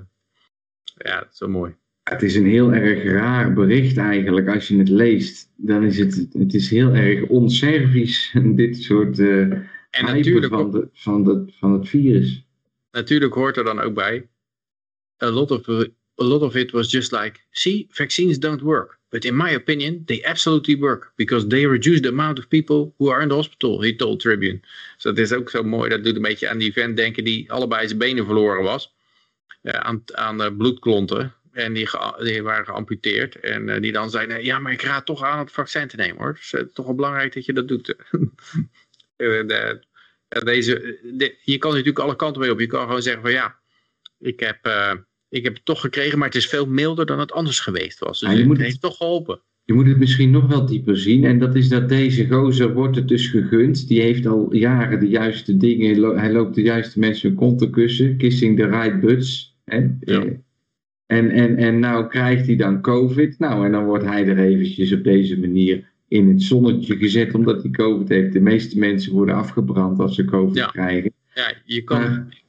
ja, 0.95 1.19
dat 1.19 1.31
is 1.31 1.37
zo 1.37 1.47
mooi. 1.47 1.75
Het 2.03 2.21
is 2.21 2.35
een 2.35 2.45
heel 2.45 2.73
erg 2.73 3.03
raar 3.03 3.53
bericht 3.53 3.97
eigenlijk 3.97 4.47
als 4.47 4.67
je 4.67 4.77
het 4.77 4.89
leest. 4.89 5.51
Dan 5.55 5.83
is 5.83 5.97
het, 5.97 6.27
het 6.33 6.53
is 6.53 6.69
heel 6.69 6.93
erg 6.93 7.27
onservisch, 7.27 8.35
dit 8.61 8.77
soort 8.77 9.19
eh 9.19 9.51
En 9.91 10.05
natuurlijk, 10.05 10.53
van, 10.53 10.71
de, 10.71 10.89
van, 10.93 11.23
de, 11.23 11.53
van 11.59 11.73
het 11.73 11.89
virus. 11.89 12.45
natuurlijk 12.91 13.33
hoort 13.33 13.57
er 13.57 13.63
dan 13.63 13.79
ook 13.79 13.93
bij. 13.93 14.29
A 15.23 15.29
lot 15.29 15.51
of, 15.51 15.69
a 15.69 15.89
lot 16.15 16.41
of 16.41 16.55
it 16.55 16.71
was 16.71 16.91
just 16.91 17.11
like, 17.11 17.39
see, 17.49 17.87
vaccines 17.89 18.39
don't 18.39 18.61
work. 18.61 19.00
But 19.11 19.25
in 19.25 19.35
my 19.35 19.53
opinion, 19.55 20.05
they 20.05 20.23
absolutely 20.23 20.75
work. 20.79 21.11
Because 21.15 21.47
they 21.47 21.65
reduce 21.65 21.99
the 22.01 22.07
amount 22.07 22.39
of 22.39 22.47
people 22.47 22.93
who 22.97 23.11
are 23.11 23.21
in 23.21 23.27
the 23.27 23.35
hospital, 23.35 23.81
he 23.81 23.95
told 23.95 24.19
Tribune. 24.19 24.59
Dus 24.95 25.03
dat 25.03 25.17
is 25.17 25.31
ook 25.33 25.49
zo 25.49 25.63
mooi. 25.63 25.89
Dat 25.89 26.03
doet 26.03 26.15
een 26.15 26.21
beetje 26.21 26.49
aan 26.49 26.57
die 26.57 26.73
vent 26.73 26.95
denken 26.97 27.23
die 27.23 27.51
allebei 27.51 27.87
zijn 27.87 27.99
benen 27.99 28.25
verloren 28.25 28.63
was. 28.63 28.93
Eh, 29.61 29.73
aan 29.79 30.03
aan 30.13 30.41
eh, 30.41 30.55
bloedklonten. 30.57 31.33
En 31.51 31.73
die, 31.73 31.89
die 32.23 32.43
waren 32.43 32.65
geamputeerd. 32.65 33.39
En 33.39 33.69
eh, 33.69 33.81
die 33.81 33.91
dan 33.91 34.09
zeiden, 34.09 34.43
ja, 34.43 34.59
maar 34.59 34.71
ik 34.71 34.81
raad 34.81 35.05
toch 35.05 35.23
aan 35.23 35.39
het 35.39 35.51
vaccin 35.51 35.87
te 35.87 35.95
nemen 35.95 36.17
hoor. 36.17 36.39
Het 36.51 36.67
is 36.67 36.73
toch 36.73 36.85
wel 36.85 36.95
belangrijk 36.95 37.33
dat 37.33 37.45
je 37.45 37.53
dat 37.53 37.67
doet. 37.67 37.95
De- 39.15 39.79
deze, 40.43 40.99
de- 41.03 41.37
je 41.41 41.57
kan 41.57 41.71
natuurlijk 41.71 41.99
alle 41.99 42.15
kanten 42.15 42.41
mee 42.41 42.51
op. 42.51 42.59
Je 42.59 42.67
kan 42.67 42.81
gewoon 42.85 43.01
zeggen 43.01 43.21
van 43.21 43.31
ja, 43.31 43.59
ik 44.19 44.39
heb, 44.39 44.59
ik 45.31 45.43
heb 45.43 45.53
het 45.53 45.65
toch 45.65 45.81
gekregen, 45.81 46.17
maar 46.17 46.27
het 46.27 46.37
is 46.37 46.47
veel 46.47 46.65
milder 46.65 47.05
dan 47.05 47.19
het 47.19 47.31
anders 47.31 47.59
geweest 47.59 47.99
was. 47.99 48.19
Dus 48.19 48.29
Ja, 48.29 48.35
je 48.37 48.45
moet 48.45 48.57
het- 48.57 48.65
heeft 48.65 48.81
toch 48.81 48.97
geholpen. 48.97 49.39
Je 49.65 49.73
moet 49.73 49.87
het 49.87 49.97
misschien 49.97 50.31
nog 50.31 50.47
wel 50.47 50.65
dieper 50.65 50.97
zien. 50.97 51.23
En 51.25 51.39
dat 51.39 51.55
is 51.55 51.69
dat 51.69 51.89
deze 51.89 52.27
gozer 52.27 52.73
wordt 52.73 52.95
het 52.95 53.07
dus 53.07 53.27
gegund. 53.27 53.87
Die 53.87 54.01
heeft 54.01 54.25
al 54.25 54.53
jaren 54.55 54.99
de 54.99 55.07
juiste 55.07 55.57
dingen. 55.57 56.17
Hij 56.19 56.31
loopt 56.31 56.55
de 56.55 56.61
juiste 56.61 56.99
mensen 56.99 57.29
hun 57.29 57.37
kont 57.37 57.59
te 57.59 57.69
kussen. 57.69 58.17
Kissing 58.17 58.57
the 58.57 58.65
right 58.67 58.99
butts. 58.99 59.57
Hè? 59.65 59.77
Ja. 59.77 59.89
Eh, 60.23 60.31
En, 61.05 61.29
en, 61.29 61.57
en 61.57 61.79
nou 61.79 62.07
krijgt 62.07 62.45
hij 62.47 62.55
dan 62.55 62.81
COVID. 62.81 63.39
Nou, 63.39 63.65
en 63.65 63.71
dan 63.71 63.85
wordt 63.85 64.05
hij 64.05 64.27
er 64.27 64.37
eventjes 64.39 64.91
op 64.93 65.03
deze 65.03 65.39
manier 65.39 65.89
in 66.07 66.27
het 66.27 66.41
zonnetje 66.41 66.95
gezet. 66.97 67.33
Omdat 67.33 67.61
hij 67.61 67.71
COVID 67.71 68.09
heeft. 68.09 68.33
De 68.33 68.39
meeste 68.39 68.79
mensen 68.79 69.11
worden 69.13 69.35
afgebrand 69.35 69.99
als 69.99 70.15
ze 70.15 70.25
COVID 70.25 70.55
Ja. 70.55 70.65
krijgen. 70.67 71.11
Ja, 71.35 71.53
je 71.65 71.83
kan, 71.83 71.99
Maar, 71.99 72.40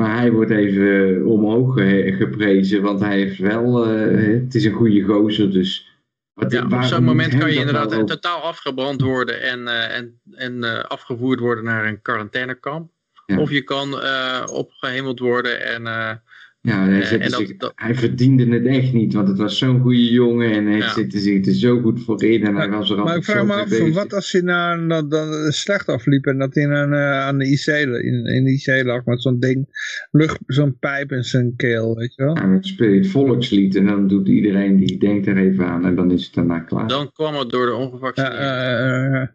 maar 0.00 0.16
hij 0.16 0.32
wordt 0.32 0.50
even 0.50 1.26
omhoog 1.26 1.74
ge- 1.74 2.14
geprezen. 2.18 2.82
Want 2.82 3.00
hij 3.00 3.18
heeft 3.18 3.38
wel... 3.38 3.86
eh, 3.86 4.40
het 4.42 4.54
is 4.54 4.64
een 4.64 4.72
goede 4.72 5.02
gozer, 5.02 5.52
dus... 5.52 5.88
Wat, 6.34 6.52
ja, 6.52 6.64
op 6.64 6.82
zo'n 6.82 7.04
moment 7.04 7.38
kan 7.38 7.50
je 7.50 7.58
inderdaad 7.58 7.90
nou 7.90 8.02
ook- 8.02 8.08
totaal 8.08 8.40
afgebrand 8.40 9.00
worden 9.00 9.42
en, 9.42 9.68
eh, 9.68 9.96
en, 9.96 10.20
en 10.32 10.64
eh, 10.64 10.84
afgevoerd 10.84 11.40
worden 11.40 11.64
naar 11.64 11.86
een 11.86 12.02
quarantainekamp. 12.02 12.90
Ja. 13.26 13.38
Of 13.38 13.50
je 13.50 13.62
kan 13.62 14.00
eh, 14.00 14.44
opgehemeld 14.52 15.18
worden 15.18 15.64
en, 15.64 15.86
eh, 15.86 16.10
Ja, 16.62 16.84
hij, 16.84 17.00
Eh, 17.00 17.06
zette 17.06 17.24
en 17.24 17.30
dat- 17.30 17.40
zich- 17.40 17.56
dat- 17.56 17.72
hij 17.74 17.94
verdiende 17.94 18.46
het 18.56 18.66
echt 18.66 18.92
niet, 18.92 19.14
want 19.14 19.28
het 19.28 19.38
was 19.38 19.58
zo'n 19.58 19.80
goede 19.80 20.10
jongen 20.10 20.52
en 20.52 20.66
hij 20.66 20.76
Ja. 20.78 20.92
zette 20.92 21.18
zich 21.18 21.46
er 21.46 21.52
zo 21.52 21.80
goed 21.80 22.00
voor 22.04 22.24
in 22.24 22.46
en 22.46 22.56
hij 22.56 22.70
was 22.70 22.90
er 22.90 22.96
Maar 22.96 23.04
altijd 23.04 23.24
ik 23.24 23.30
vraag 23.30 23.46
me 23.46 23.52
af, 23.52 23.68
bezig. 23.68 23.94
wat 23.94 24.12
als 24.12 24.32
hij 24.32 24.40
nou 24.40 24.88
dan, 24.88 25.08
dan 25.08 25.52
slecht 25.52 25.88
afliep 25.88 26.26
en 26.26 26.38
dat 26.38 26.54
hij 26.54 26.66
dan, 26.66 26.92
eh, 26.92 27.20
aan 27.20 27.38
de 27.38 27.46
IC, 27.46 27.66
in, 27.66 28.24
in 28.26 28.44
de 28.44 28.50
IC 28.52 28.84
lag 28.84 29.04
met 29.04 29.22
zo'n 29.22 29.40
ding, 29.40 29.66
lucht, 30.10 30.38
zo'n 30.46 30.78
pijp 30.78 31.12
in 31.12 31.24
zijn 31.24 31.56
keel, 31.56 31.96
weet 31.96 32.14
je 32.14 32.24
wel? 32.24 32.36
Ja, 32.36 32.42
dan 32.46 32.62
speel 32.64 32.88
je 32.90 32.98
het 32.98 33.08
volkslied 33.08 33.74
en 33.76 33.86
dan 33.86 34.06
doet 34.08 34.28
iedereen 34.28 34.76
die 34.76 34.98
denkt 34.98 35.26
er 35.26 35.36
even 35.36 35.66
aan 35.66 35.84
en 35.86 35.94
dan 35.94 36.10
is 36.10 36.24
het 36.24 36.34
daarna 36.34 36.58
klaar. 36.58 36.88
Dan 36.88 37.12
kwam 37.12 37.34
het 37.34 37.50
door 37.50 37.66
de 37.66 37.72
Ja, 37.72 37.78
ongevaccineerden. 37.78 38.38
eh, 38.40 39.04
eh, 39.14 39.22
eh. 39.22 39.28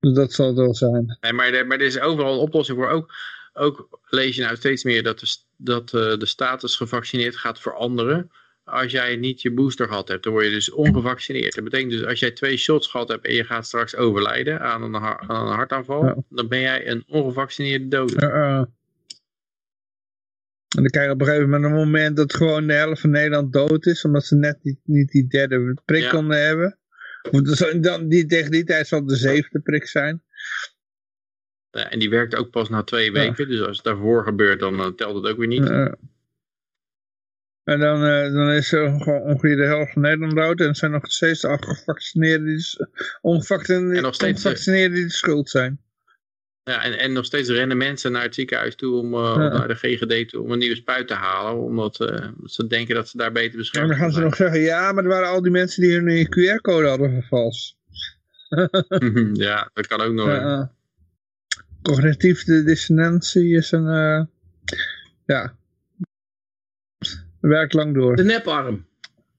Dus 0.00 0.14
dat 0.14 0.32
zal 0.32 0.46
het 0.46 0.56
wel 0.56 0.74
zijn. 0.74 1.18
Nee, 1.20 1.32
maar, 1.32 1.52
er, 1.52 1.66
maar 1.66 1.78
er 1.78 1.86
is 1.86 2.00
overal 2.00 2.32
een 2.34 2.38
oplossing 2.40 2.78
voor. 2.78 2.88
Ook, 2.88 3.12
ook 3.52 4.00
lees 4.04 4.36
je 4.36 4.42
nou 4.42 4.56
steeds 4.56 4.84
meer 4.84 5.02
dat 5.02 5.18
de, 5.20 5.36
dat, 5.56 5.94
eh, 5.94 6.18
de 6.18 6.26
status 6.26 6.76
gevaccineerd 6.76 7.36
gaat 7.36 7.60
veranderen. 7.60 8.30
Als 8.64 8.92
jij 8.92 9.16
niet 9.16 9.42
je 9.42 9.52
booster 9.52 9.86
gehad 9.88 10.08
hebt, 10.08 10.22
dan 10.24 10.32
word 10.32 10.44
je 10.44 10.50
dus 10.50 10.70
ongevaccineerd. 10.70 11.54
Dat 11.54 11.64
betekent 11.64 11.90
dus 11.90 12.04
als 12.04 12.20
jij 12.20 12.30
twee 12.30 12.56
shots 12.56 12.86
gehad 12.86 13.08
hebt 13.08 13.26
en 13.26 13.34
je 13.34 13.44
gaat 13.44 13.66
straks 13.66 13.96
overlijden 13.96 14.60
aan 14.60 14.82
een, 14.82 14.96
aan 14.96 15.46
een 15.46 15.54
hartaanval, 15.54 16.04
Ja. 16.04 16.16
dan 16.28 16.48
ben 16.48 16.60
jij 16.60 16.88
een 16.88 17.04
ongevaccineerde 17.06 17.88
dode. 17.88 18.16
Eh. 18.16 18.62
En 20.76 20.82
dan 20.82 20.90
krijg 20.90 21.06
je 21.06 21.12
op 21.12 21.20
een 21.20 21.26
gegeven 21.26 21.50
moment 21.50 21.70
een 21.70 21.78
moment 21.78 22.16
dat 22.16 22.34
gewoon 22.34 22.66
de 22.66 22.72
helft 22.72 23.00
van 23.00 23.10
Nederland 23.10 23.52
dood 23.52 23.86
is, 23.86 24.04
omdat 24.04 24.24
ze 24.24 24.36
net 24.36 24.58
niet, 24.62 24.78
niet 24.84 25.10
die 25.10 25.26
derde 25.26 25.76
prik 25.84 26.02
Ja. 26.02 26.10
konden 26.10 26.44
hebben. 26.46 26.78
Want 27.30 27.58
dan- 27.58 27.80
dan, 27.80 28.08
die, 28.08 28.26
tegen 28.26 28.50
die 28.50 28.64
tijd 28.64 28.86
zal 28.86 29.06
de 29.06 29.16
zevende 29.16 29.60
prik 29.60 29.86
zijn. 29.86 30.22
Ja, 31.72 31.90
en 31.90 31.98
die 31.98 32.10
werkt 32.10 32.34
ook 32.36 32.50
pas 32.50 32.68
na 32.68 32.82
twee 32.82 33.12
weken. 33.12 33.48
Dus 33.48 33.60
als 33.60 33.76
het 33.76 33.84
daarvoor 33.86 34.24
gebeurt, 34.24 34.60
dan 34.60 34.80
eh, 34.80 34.86
telt 34.86 35.14
het 35.14 35.32
ook 35.32 35.38
weer 35.38 35.46
niet. 35.48 35.68
Eh. 35.70 35.92
en 37.64 37.78
dan, 37.80 38.04
eh, 38.04 38.32
dan 38.32 38.50
is 38.50 38.72
er 38.72 39.00
gewoon 39.00 39.20
ongeveer 39.22 39.56
de 39.56 39.64
helft 39.64 39.92
van 39.92 40.02
Nederland 40.02 40.36
dood. 40.36 40.60
En 40.60 40.66
er 40.68 40.76
zijn 40.76 40.90
nog 40.90 41.12
steeds 41.12 41.40
de 41.40 41.48
ongevaccineerden 41.48 42.46
die, 42.46 42.86
ongevaccineerden, 43.20 43.96
En 43.96 44.02
nog 44.02 44.14
steeds, 44.14 44.40
eh, 44.40 44.46
ongevaccineerden 44.46 44.94
die 44.96 45.04
de 45.04 45.12
schuld 45.12 45.50
zijn. 45.50 45.80
Ja, 46.64 46.82
en, 46.82 46.98
en 46.98 47.12
nog 47.12 47.24
steeds 47.24 47.48
rennen 47.48 47.76
mensen 47.76 48.12
naar 48.12 48.22
het 48.22 48.34
ziekenhuis 48.34 48.74
toe 48.74 48.98
om 48.98 49.14
eh, 49.14 49.20
Ja. 49.20 49.48
naar 49.48 49.68
de 49.68 49.74
GGD 49.74 50.28
toe 50.28 50.42
om 50.42 50.50
een 50.52 50.58
nieuwe 50.58 50.76
spuit 50.76 51.08
te 51.08 51.14
halen. 51.14 51.62
Omdat 51.62 52.00
eh, 52.00 52.28
ze 52.44 52.66
denken 52.66 52.94
dat 52.94 53.08
ze 53.08 53.16
daar 53.16 53.32
beter 53.32 53.50
En 53.52 53.56
beschermd 53.58 53.88
dan 53.88 53.98
gaan 53.98 54.08
ze 54.08 54.14
zijn. 54.14 54.26
nog 54.26 54.36
zeggen, 54.36 54.60
ja, 54.60 54.92
maar 54.92 55.02
er 55.04 55.10
waren 55.10 55.28
al 55.28 55.42
die 55.42 55.50
mensen 55.50 55.82
die 55.82 55.92
hun 55.94 56.08
eh, 56.08 56.24
QR-code 56.24 56.88
hadden 56.88 57.12
vervalst. 57.12 57.76
ja, 59.46 59.70
dat 59.74 59.86
kan 59.86 60.00
ook 60.00 60.12
nog. 60.12 60.26
Ja, 60.26 60.40
eh, 60.60 60.66
cognitieve 61.82 62.62
dissonantie 62.64 63.56
is 63.56 63.72
een, 63.72 63.86
eh, 63.86 64.24
ja, 65.26 65.56
werkt 67.40 67.72
lang 67.72 67.94
door. 67.94 68.16
De 68.16 68.24
neparm. 68.24 68.86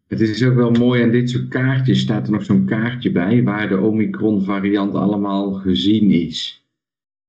Het 0.08 0.22
is 0.22 0.44
ook 0.44 0.56
wel 0.56 0.72
mooi 0.72 1.04
aan 1.04 1.12
dit 1.12 1.30
soort 1.30 1.48
kaartjes 1.48 2.00
staat 2.00 2.26
er 2.26 2.32
nog 2.32 2.44
zo'n 2.44 2.66
kaartje 2.66 3.12
bij 3.12 3.44
waar 3.44 3.70
de 3.70 3.78
Omicron 3.80 4.44
variant 4.44 4.94
allemaal 4.94 5.54
gezien 5.54 6.12
is. 6.12 6.68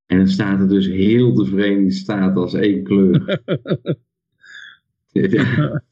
En 0.05 0.17
dan 0.17 0.27
staat 0.27 0.59
er 0.59 0.69
dus 0.69 0.85
heel 0.87 1.33
de 1.33 1.45
Verenigde 1.45 1.91
Staten 1.91 2.41
als 2.41 2.53
één 2.53 2.83
kleur. 2.83 3.41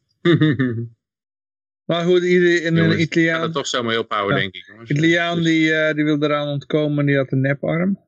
Maar 1.86 2.04
goed, 2.06 2.24
ieder, 2.24 2.66
een, 2.66 2.76
Jongens, 2.76 2.78
een 2.78 2.92
Ik 2.92 2.98
ga 2.98 3.02
Italiaan, 3.04 3.42
dat 3.42 3.54
toch 3.54 3.68
zo 3.68 3.84
mee 3.84 4.00
ophouden, 4.00 4.36
Ja. 4.36 4.42
denk 4.42 4.56
ik. 4.56 4.66
jongens. 4.68 4.90
Italiaan 4.90 5.36
Dus- 5.36 5.46
die, 5.46 5.74
eh, 5.74 5.96
die 5.96 6.04
wilde 6.04 6.26
eraan 6.26 6.48
ontkomen, 6.48 7.06
die 7.06 7.16
had 7.18 7.32
een 7.32 7.42
neparm. 7.42 8.00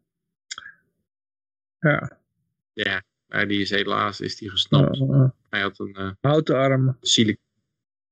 Ja, 1.90 2.18
Ja, 2.74 3.04
maar 3.28 3.48
die 3.48 3.62
is 3.62 3.70
helaas 3.70 4.20
is 4.22 4.36
die 4.38 4.50
gesnapt. 4.50 5.00
eh, 5.00 5.10
eh, 5.10 5.30
Hij 5.50 5.62
had 5.62 5.80
een 5.80 5.94
eh 5.96 6.10
houten 6.22 6.56
arm. 6.56 6.98
silic... 7.02 7.38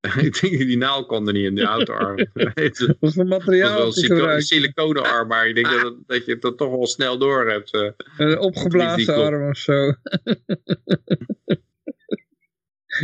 ik 0.00 0.40
denk 0.40 0.58
dat 0.58 0.66
die 0.66 0.76
naald 0.76 1.06
kon 1.06 1.26
er 1.26 1.32
niet 1.32 1.44
in, 1.44 1.54
de 1.54 1.62
autoarm. 1.62 2.16
het 2.54 2.78
was 2.78 2.96
Wat 2.98 3.12
voor 3.12 3.28
wel 3.28 3.38
materiaal 3.38 3.76
een 3.78 3.82
hij 3.82 3.92
silico- 3.92 4.14
gebruikt? 4.16 4.46
siliconenarm, 4.46 5.28
maar 5.28 5.48
ik 5.48 5.54
denk 5.54 5.66
dat, 5.70 5.96
dat 6.06 6.24
je 6.26 6.38
dat 6.38 6.58
toch 6.58 6.70
wel 6.70 6.86
snel 6.86 7.18
door 7.18 7.50
hebt. 7.50 7.72
eh. 7.72 7.80
Een 8.16 8.26
Die 8.28 8.38
opgeblazen 8.40 9.14
kop. 9.14 9.24
arm 9.24 9.48
of 9.48 9.56
zo. 9.58 9.92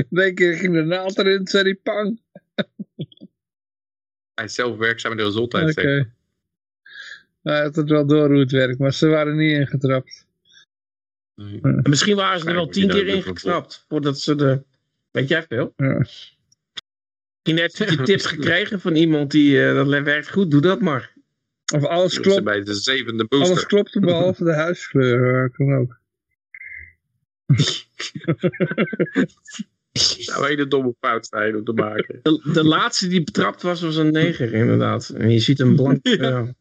Denk 0.08 0.38
je, 0.38 0.56
ging 0.56 0.74
de 0.74 0.82
naald 0.82 1.18
erin, 1.18 1.46
zei 1.46 1.64
die 1.64 1.74
pang. 1.82 2.20
Hij 4.34 4.44
is 4.44 4.54
zelf 4.54 4.76
werkzaam 4.76 5.10
in 5.10 5.16
de 5.16 5.22
Oké. 5.22 5.32
gezondheidssector. 5.32 6.12
Hij 7.42 7.62
had 7.62 7.76
het 7.76 7.88
wel 7.88 8.06
door 8.06 8.28
hoe 8.30 8.38
het 8.40 8.50
werkt, 8.50 8.78
maar 8.78 8.92
ze 8.92 9.06
waren 9.08 9.36
niet 9.36 9.52
ingetrapt. 9.52 10.26
Nee. 11.34 11.60
En 11.60 11.82
Misschien 11.88 12.16
waren 12.16 12.40
ze 12.40 12.46
er 12.46 12.54
wel 12.54 12.68
tien 12.68 12.88
keer 12.88 13.06
ingetrapt. 13.06 13.84
Voordat 13.88 14.20
ze 14.20 14.34
de... 14.34 14.62
Weet 15.10 15.28
jij 15.28 15.42
veel? 15.42 15.72
Ja. 15.76 15.94
Misschien 15.94 16.24
heeft 17.44 17.76
je 17.78 18.02
tips 18.12 18.26
gekregen 18.26 18.80
van 18.80 18.94
iemand 18.94 19.30
die... 19.30 19.68
eh, 19.68 19.74
dat 19.74 20.02
werkt 20.02 20.30
goed, 20.30 20.50
doe 20.50 20.60
dat 20.60 20.80
maar. 20.80 21.12
Of 21.74 21.84
alles 21.84 22.14
Dus 22.14 22.20
klopt, 22.26 22.44
bij 22.44 22.62
de 22.62 22.74
zevende 22.74 23.26
alles 23.28 23.48
booster. 23.48 23.68
klopte 23.68 24.00
behalve 24.10 24.44
de 24.44 24.54
huiskleur. 24.54 25.44
eh, 25.44 25.50
kan 25.52 25.74
ook. 25.74 25.98
zou 29.92 30.42
een 30.42 30.48
hele 30.48 30.66
domme 30.66 30.94
fout 31.00 31.26
zijn 31.26 31.56
om 31.56 31.64
te 31.64 31.72
maken. 31.72 32.20
De, 32.22 32.50
de 32.52 32.64
laatste 32.64 33.08
die 33.08 33.24
betrapt 33.24 33.62
was, 33.62 33.80
was 33.80 33.96
een 33.96 34.12
neger 34.12 34.52
inderdaad. 34.52 35.08
En 35.08 35.30
je 35.30 35.38
ziet 35.38 35.60
een 35.60 35.76
blank... 35.76 35.98
Ja. 36.06 36.28
ja. 36.28 36.54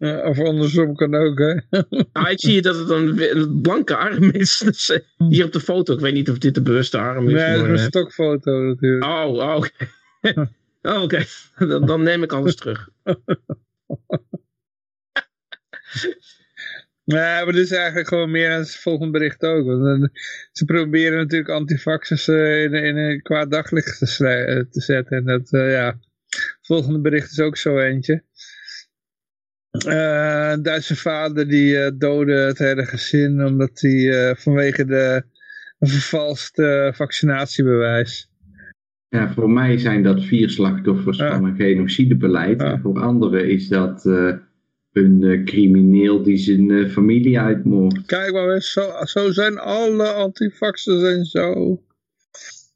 Eh, 0.00 0.24
of 0.24 0.38
andersom 0.38 0.94
kan 0.94 1.14
ook, 1.14 1.38
hè. 1.38 1.54
Nou, 2.12 2.30
ik 2.30 2.40
zie 2.40 2.54
je 2.54 2.62
dat 2.62 2.76
het 2.78 2.90
een, 2.90 3.36
een 3.36 3.60
blanke 3.60 3.96
arm 3.96 4.30
is. 4.30 4.58
Dus, 4.64 4.90
eh, 4.90 5.28
hier 5.28 5.44
op 5.44 5.52
de 5.52 5.60
foto. 5.60 5.94
Ik 5.94 6.00
weet 6.00 6.14
niet 6.14 6.30
of 6.30 6.38
dit 6.38 6.54
de 6.54 6.62
bewuste 6.62 6.98
arm 6.98 7.28
is. 7.28 7.34
Nee, 7.34 7.46
dat 7.46 7.54
is 7.54 7.60
maar, 7.60 7.70
een 7.70 7.76
eh, 7.76 7.84
stokfoto 7.84 8.60
natuurlijk. 8.60 9.04
Oh, 9.04 9.32
oh, 9.34 9.56
oké. 9.56 9.70
Oh, 10.82 11.02
oké. 11.02 11.24
Dan, 11.58 11.86
dan 11.86 12.02
neem 12.02 12.22
ik 12.22 12.32
alles 12.32 12.56
terug. 12.56 12.88
Nee, 17.10 17.44
maar 17.44 17.52
dit 17.52 17.64
is 17.64 17.72
eigenlijk 17.72 18.08
gewoon 18.08 18.30
meer 18.30 18.56
als 18.56 18.72
het 18.72 18.82
volgende 18.82 19.12
bericht 19.18 19.42
ook. 19.42 19.66
Want, 19.66 20.02
eh, 20.02 20.08
ze 20.52 20.64
proberen 20.64 21.18
natuurlijk 21.18 21.50
antifaxers 21.50 22.28
eh, 22.28 22.62
in, 22.62 22.74
in 22.74 22.96
een 22.96 23.22
kwaad 23.22 23.50
daglicht 23.50 23.98
te, 23.98 24.26
eh, 24.26 24.64
te 24.70 24.80
zetten. 24.80 25.16
En 25.16 25.24
dat, 25.24 25.52
eh, 25.52 25.70
ja, 25.70 25.86
het 26.26 26.58
volgende 26.60 27.00
bericht 27.00 27.30
is 27.30 27.40
ook 27.40 27.56
zo 27.56 27.78
eentje. 27.78 28.24
Eh, 29.70 30.50
een 30.52 30.62
Duitse 30.62 30.96
vader 30.96 31.48
die 31.48 31.78
eh 31.78 31.90
doodde 31.98 32.32
het 32.32 32.58
hele 32.58 32.84
gezin 32.84 33.44
omdat 33.44 33.70
hij 33.80 34.28
eh, 34.28 34.36
vanwege 34.36 34.84
de 34.84 35.22
een 35.78 35.88
vervalst 35.88 36.58
eh, 36.58 36.92
vaccinatiebewijs. 36.92 38.28
Ja, 39.08 39.32
voor 39.32 39.50
mij 39.50 39.78
zijn 39.78 40.02
dat 40.02 40.24
vier 40.24 40.50
slachtoffers 40.50 41.18
Ja. 41.18 41.30
van 41.34 41.44
een 41.44 41.56
genocidebeleid. 41.56 42.60
Ja. 42.60 42.72
En 42.72 42.80
voor 42.80 43.00
anderen 43.00 43.48
is 43.50 43.68
dat 43.68 44.06
eh, 44.06 44.32
een 44.92 45.22
eh, 45.22 45.44
crimineel 45.44 46.22
die 46.22 46.36
zijn 46.36 46.70
eh, 46.70 46.88
familie 46.90 47.40
uitmoordt. 47.40 48.06
Kijk 48.06 48.32
maar, 48.32 48.54
eens, 48.54 48.72
zo, 48.72 48.90
zo 49.04 49.32
zijn 49.32 49.58
alle 49.58 50.08
antifaxers 50.08 51.02
en 51.02 51.24
zo. 51.24 51.80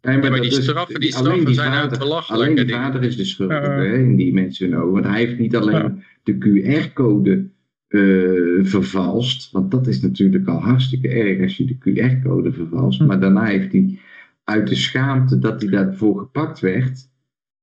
Ja, 0.00 0.16
maar 0.16 0.40
die 0.40 0.50
is- 0.50 0.62
straffen- 0.62 1.00
die 1.00 1.12
zijn 1.12 1.24
vader- 1.54 1.92
ook 1.92 1.98
belachelijk, 1.98 2.42
Alleen 2.42 2.66
die 2.66 2.74
vader 2.74 3.02
is 3.02 3.16
de 3.16 3.24
schuldige 3.24 3.60
Ja. 3.60 3.76
hè, 3.76 3.94
in 3.94 4.16
die 4.16 4.32
mensen 4.34 4.70
hun 4.70 4.78
ogen. 4.80 4.92
Want 4.92 5.04
hij 5.06 5.18
heeft 5.24 5.38
niet 5.38 5.56
alleen 5.56 5.74
Ja. 5.82 5.96
De 6.24 6.38
QR-code 6.38 7.48
eh, 7.88 8.64
vervalst. 8.64 9.50
Want 9.50 9.70
dat 9.70 9.86
is 9.86 10.00
natuurlijk 10.00 10.48
al 10.48 10.60
hartstikke 10.60 11.08
erg 11.08 11.40
als 11.40 11.56
je 11.56 11.64
de 11.64 11.78
QR-code 11.78 12.52
vervalst. 12.52 12.98
Hm. 12.98 13.06
Maar 13.06 13.20
daarna 13.20 13.44
heeft 13.44 13.72
hij 13.72 13.98
uit 14.44 14.68
de 14.68 14.74
schaamte 14.74 15.38
dat 15.38 15.62
hij 15.62 15.70
daarvoor 15.70 16.18
gepakt 16.18 16.60
werd... 16.60 17.08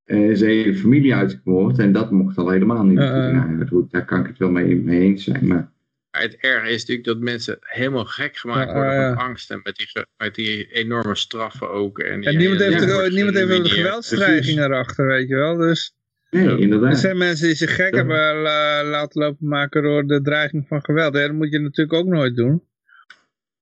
eh, 0.04 0.34
zijn 0.34 0.50
hele 0.50 0.74
familie 0.74 1.14
uitgemoord. 1.14 1.78
En 1.78 1.92
dat 1.92 2.10
mocht 2.10 2.38
al 2.38 2.50
helemaal 2.50 2.84
niet. 2.84 2.98
Nou, 2.98 3.66
goed, 3.66 3.90
daar 3.90 4.04
kan 4.04 4.20
ik 4.20 4.26
het 4.26 4.38
wel 4.38 4.50
mee, 4.50 4.76
mee 4.76 5.00
eens 5.00 5.24
zijn. 5.24 5.46
Maar 5.46 5.72
het 6.10 6.36
erge 6.36 6.68
is 6.68 6.80
natuurlijk 6.80 7.06
dat 7.06 7.18
mensen 7.18 7.58
helemaal 7.60 8.04
gek 8.04 8.36
gemaakt 8.36 8.72
worden 8.72 9.14
van 9.14 9.24
angst. 9.24 9.50
En 9.50 9.60
met 9.62 9.76
die, 9.76 10.04
met 10.16 10.34
die 10.34 10.66
enorme 10.72 11.16
straffen 11.16 11.70
ook. 11.70 11.98
En, 11.98 12.20
die 12.20 12.28
En 12.28 12.36
niemand 12.36 12.60
heeft, 12.60 12.82
er, 12.82 13.12
niemand 13.12 13.36
heeft 13.36 13.50
een 13.50 13.66
geweldsdreiging 13.66 14.58
erachter, 14.58 15.06
weet 15.06 15.28
je 15.28 15.34
wel. 15.34 15.56
Dus 15.56 15.94
nee, 16.32 16.44
Ja. 16.48 16.56
inderdaad. 16.56 16.90
er 16.90 16.96
zijn 16.96 17.18
mensen 17.18 17.46
die 17.46 17.56
zich 17.56 17.74
gek 17.74 17.90
Ja. 17.90 17.96
hebben 17.96 18.42
la- 18.42 18.84
laten 18.84 19.20
lopen 19.22 19.48
maken 19.48 19.82
door 19.82 20.06
de 20.06 20.22
dreiging 20.22 20.66
van 20.68 20.84
geweld. 20.84 21.12
Dat 21.14 21.32
moet 21.32 21.50
je 21.52 21.58
natuurlijk 21.58 21.92
ook 21.98 22.06
nooit 22.06 22.36
doen. 22.36 22.62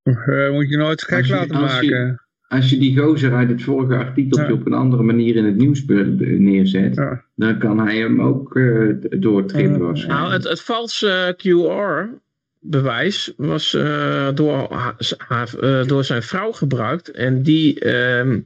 Eh, 0.03 0.51
moet 0.51 0.69
je 0.69 0.77
nooit 0.77 1.03
gek 1.03 1.25
je- 1.25 1.33
laten 1.33 1.55
als 1.57 1.81
je- 1.81 1.91
maken. 1.91 2.23
Als 2.49 2.71
je 2.71 2.79
die 2.79 2.99
gozer 2.99 3.35
uit 3.35 3.49
het 3.49 3.63
vorige 3.63 3.95
artikeltje 3.97 4.47
Ja. 4.53 4.59
op 4.61 4.67
een 4.67 4.73
andere 4.73 5.03
manier 5.03 5.37
in 5.37 5.45
het 5.45 5.57
nieuws 5.57 5.85
neerzet, 5.87 6.95
Ja. 6.95 7.25
dan 7.37 7.59
kan 7.59 7.79
hij 7.81 7.97
hem 7.99 8.21
ook 8.23 8.57
eh 8.57 8.89
doortrippen. 9.21 10.07
Nou, 10.07 10.33
het, 10.33 10.45
het 10.45 10.61
valse 10.61 11.35
QR-bewijs 11.37 13.33
was 13.37 13.75
eh, 13.75 14.29
door, 14.35 14.73
ha- 14.73 14.97
haar- 15.19 15.59
eh, 15.61 15.85
door 15.87 16.05
zijn 16.05 16.23
vrouw 16.23 16.53
gebruikt. 16.53 17.09
En 17.11 17.43
die, 17.43 17.81
ehm, 17.81 18.41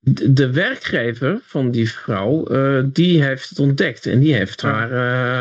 de, 0.00 0.52
werkgever 0.52 1.38
van 1.42 1.70
die 1.70 1.90
vrouw, 1.92 2.44
eh, 2.46 2.82
die 2.86 3.22
heeft 3.22 3.48
het 3.48 3.58
ontdekt. 3.58 4.06
En 4.06 4.18
die 4.20 4.34
heeft 4.34 4.60
Ja. 4.60 4.68
haar 4.68 4.90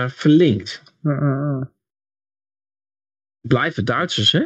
eh, 0.03 0.09
verlinkt. 0.11 0.84
Ja. 1.01 1.69
Blijven 3.42 3.85
Duitsers, 3.85 4.32
hè? 4.32 4.45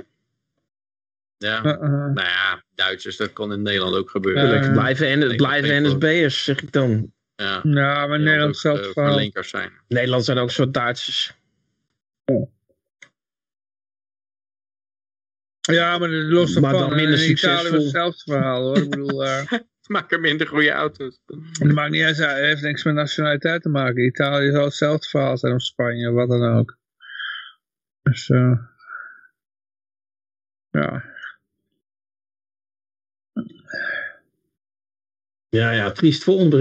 Ja, 1.38 1.66
Uh, 1.66 1.72
uh. 1.72 1.80
nou 1.90 2.14
ja, 2.28 2.64
Duitsers, 2.76 3.18
dat 3.18 3.34
kan 3.34 3.52
in 3.54 3.62
Nederland 3.62 3.96
ook 3.96 4.10
gebeuren. 4.10 4.72
Blijven, 4.72 5.08
en, 5.08 5.36
blijven 5.36 5.84
NSB'ers, 5.84 6.44
zeg 6.44 6.62
ik 6.62 6.72
dan. 6.72 7.14
Ja, 7.36 7.60
Ja, 7.64 8.08
maar 8.08 8.20
Nederland 8.20 8.56
is 8.56 8.66
ook, 8.66 8.78
zelf 8.78 8.96
eh, 8.96 9.04
verlinkers 9.04 9.50
zijn. 9.50 9.72
Nederland 9.88 10.26
zijn 10.26 10.38
ook 10.38 10.52
soort 10.52 10.74
Duitsers. 10.74 11.34
Ja, 15.72 15.98
maar 15.98 16.10
dat 16.10 16.24
los 16.24 16.60
Maar 16.60 16.74
ervan. 16.74 16.90
dan 16.90 16.98
minder 16.98 17.24
in 17.24 17.30
Italië 17.32 17.54
was 17.56 17.62
succesvol. 17.62 17.84
hetzelfde 17.84 18.24
verhaal 18.32 18.62
hoor. 18.64 18.78
Ik 18.78 18.90
bedoel, 18.90 19.26
eh, 19.26 19.52
Maken 19.94 20.22
minder 20.22 20.48
goede 20.48 20.72
auto's. 20.72 21.20
het 21.60 21.74
maakt 21.74 21.92
niet 21.92 22.04
uit. 22.04 22.18
Het 22.18 22.38
heeft 22.38 22.62
niks 22.62 22.84
met 22.84 22.94
nationaliteit 22.94 23.62
te 23.62 23.70
maken. 23.70 24.06
Italië 24.06 24.52
zal 24.52 24.64
hetzelfde 24.64 25.08
verhaal 25.08 25.38
zijn 25.38 25.54
of 25.54 25.62
Spanje, 25.62 26.12
wat 26.12 26.30
dan 26.30 26.58
ook. 26.58 26.78
Dus, 28.02 28.30
eh 28.30 28.60
ja. 30.70 31.04
Ja, 35.50 35.72
ja, 35.72 35.92
triest 35.92 36.24
volgend 36.24 36.54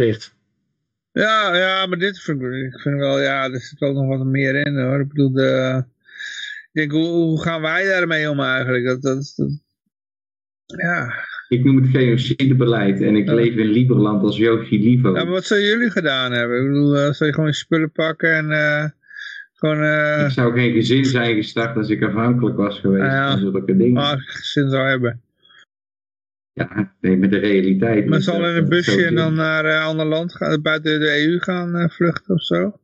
Ja, 1.13 1.57
ja, 1.57 1.87
maar 1.87 1.99
dit 1.99 2.21
vind 2.21 2.43
ik, 2.43 2.53
ik 2.75 2.81
vind 2.81 2.99
wel, 2.99 3.21
ja, 3.21 3.45
er 3.51 3.61
zit 3.61 3.79
wel 3.79 3.93
nog 3.93 4.07
wat 4.07 4.27
meer 4.27 4.67
in 4.67 4.79
hoor. 4.79 5.01
Ik 5.01 5.09
bedoel, 5.09 5.33
de, 5.33 5.85
ik 6.63 6.71
denk, 6.73 6.91
hoe, 6.91 7.07
hoe 7.09 7.43
gaan 7.43 7.61
wij 7.61 7.85
daarmee 7.85 8.31
om 8.31 8.41
eigenlijk? 8.41 8.85
Dat, 8.85 9.03
dat, 9.03 9.33
dat- 9.37 9.63
ja. 10.67 11.27
Ik 11.49 11.65
noem 11.65 11.77
het 11.77 11.91
genocidebeleid 11.91 13.01
en 13.01 13.17
ik 13.17 13.27
Ja. 13.27 13.35
leef 13.35 13.55
in 13.55 13.67
Lieberland 13.67 14.23
als 14.23 14.37
Yogi 14.37 14.83
Livo. 14.83 15.09
ja, 15.17 15.25
maar 15.25 15.33
wat 15.33 15.45
zou 15.45 15.61
jullie 15.61 15.91
gedaan 15.91 16.33
hebben? 16.33 16.59
Ik 16.61 16.67
bedoel, 16.67 16.97
eh, 16.97 17.13
zou 17.13 17.25
je 17.29 17.33
gewoon 17.35 17.49
je 17.51 17.55
spullen 17.55 17.91
pakken 17.93 18.35
en 18.35 18.51
eh, 18.51 18.85
gewoon, 19.55 19.83
eh 19.83 20.25
Ik 20.25 20.31
zou 20.31 20.53
geen 20.55 20.73
gezin 20.73 21.05
zijn 21.05 21.35
gestart 21.37 21.77
als 21.77 21.89
ik 21.89 22.03
afhankelijk 22.03 22.57
was 22.57 22.81
geweest 22.81 23.03
Ah, 23.05 23.11
ja. 23.13 23.31
van 23.31 23.39
zulke 23.39 23.77
dingen. 23.77 23.93
maar 23.93 24.19
gezin 24.19 24.69
zou 24.71 24.89
hebben. 24.89 25.21
Ja, 26.53 26.95
nee, 27.01 27.17
met 27.17 27.31
de 27.31 27.39
realiteit. 27.39 28.07
Maar 28.07 28.21
zal 28.21 28.49
in 28.49 28.57
een 28.57 28.69
busje 28.69 29.05
en 29.07 29.15
dan 29.15 29.35
naar 29.35 29.65
een 29.65 29.83
ander 29.83 30.07
land 30.07 30.35
gaan, 30.35 30.63
buiten 30.63 31.01
de 31.01 31.25
EU 31.27 31.39
gaan 31.39 31.91
vluchten 31.91 32.35
of 32.35 32.43
zo? 32.43 32.81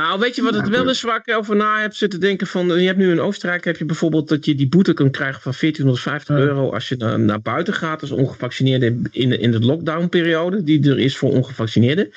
Nou, 0.00 0.18
weet 0.20 0.34
je 0.36 0.42
wat 0.42 0.54
het 0.54 0.68
wel 0.68 0.88
is 0.88 1.02
waar 1.02 1.22
ik 1.26 1.36
over 1.36 1.56
na 1.56 1.80
heb 1.80 1.94
zitten 1.94 2.20
denken 2.20 2.46
van, 2.46 2.66
je 2.80 2.86
hebt 2.86 2.98
nu 2.98 3.10
in 3.10 3.20
Oostenrijk 3.20 3.64
heb 3.64 3.76
je 3.76 3.84
bijvoorbeeld 3.84 4.28
dat 4.28 4.44
je 4.44 4.54
die 4.54 4.68
boete 4.68 4.92
kan 4.92 5.10
krijgen 5.10 5.40
van 5.42 5.52
1450 5.60 6.36
Ja. 6.36 6.42
euro 6.42 6.70
als 6.72 6.88
je 6.88 6.96
naar, 6.96 7.20
naar 7.20 7.40
buiten 7.40 7.74
gaat 7.74 8.00
als 8.00 8.10
ongevaccineerde 8.10 8.86
in, 8.86 9.08
in, 9.10 9.40
in 9.40 9.50
de 9.50 9.60
lockdownperiode 9.60 10.62
die 10.62 10.90
er 10.90 10.98
is 10.98 11.16
voor 11.16 11.30
ongevaccineerden. 11.32 12.10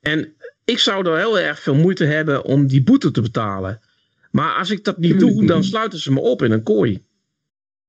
En 0.00 0.32
ik 0.64 0.78
zou 0.78 1.06
er 1.06 1.16
heel 1.16 1.38
erg 1.38 1.60
veel 1.60 1.74
moeite 1.74 2.04
hebben 2.04 2.44
om 2.44 2.66
die 2.66 2.82
boete 2.82 3.10
te 3.10 3.20
betalen. 3.20 3.80
Maar 4.30 4.54
als 4.54 4.70
ik 4.70 4.84
dat 4.84 4.98
niet 4.98 5.18
doe, 5.20 5.46
dan 5.46 5.64
sluiten 5.64 5.98
ze 5.98 6.12
me 6.12 6.20
op 6.20 6.42
in 6.42 6.50
een 6.50 6.62
kooi. 6.62 7.02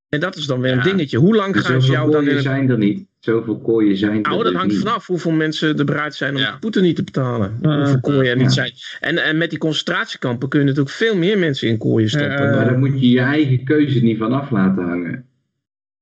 En 0.10 0.20
dat 0.20 0.36
is 0.36 0.46
dan 0.46 0.62
weer 0.62 0.72
een 0.72 0.78
Ja. 0.78 0.84
dingetje. 0.84 1.18
Hoe 1.18 1.36
lang 1.36 1.54
Dus 1.54 1.66
gaan 1.66 1.82
ze 1.82 1.92
jou 1.92 2.12
dan 2.12 2.28
in 2.28 2.42
zijn 2.42 2.70
er 2.70 2.78
niet. 2.78 3.06
Zoveel 3.22 3.60
kooien 3.60 3.98
zijn 3.98 4.12
er 4.16 4.22
Nou, 4.22 4.36
dat 4.36 4.46
dus 4.46 4.56
hangt 4.56 4.72
niet. 4.74 4.82
vanaf 4.82 5.08
hoeveel 5.08 5.32
mensen 5.32 5.78
er 5.78 5.86
bereid 5.86 6.16
zijn 6.16 6.36
om 6.36 6.42
Ja. 6.42 6.52
de 6.52 6.58
boete 6.60 6.82
niet 6.82 6.96
te 6.96 7.04
betalen. 7.04 7.58
Ja. 7.62 7.78
hoeveel 7.78 8.00
kooien 8.00 8.20
er 8.32 8.38
Ja. 8.38 8.42
niet 8.44 8.52
zijn. 8.54 8.72
En, 9.00 9.18
en 9.24 9.38
met 9.38 9.50
die 9.50 9.60
concentratiekampen 9.60 10.50
kun 10.50 10.60
je 10.60 10.66
natuurlijk 10.66 10.96
veel 10.96 11.16
meer 11.18 11.38
mensen 11.40 11.68
in 11.68 11.78
kooien 11.78 12.10
stoppen. 12.10 12.32
Ja. 12.44 12.56
Maar 12.56 12.66
daar 12.66 12.78
moet 12.78 13.00
je 13.02 13.10
je 13.10 13.20
eigen 13.20 13.64
keuze 13.64 14.04
niet 14.04 14.18
van 14.18 14.32
af 14.32 14.52
laten 14.52 14.84
hangen. 14.84 15.26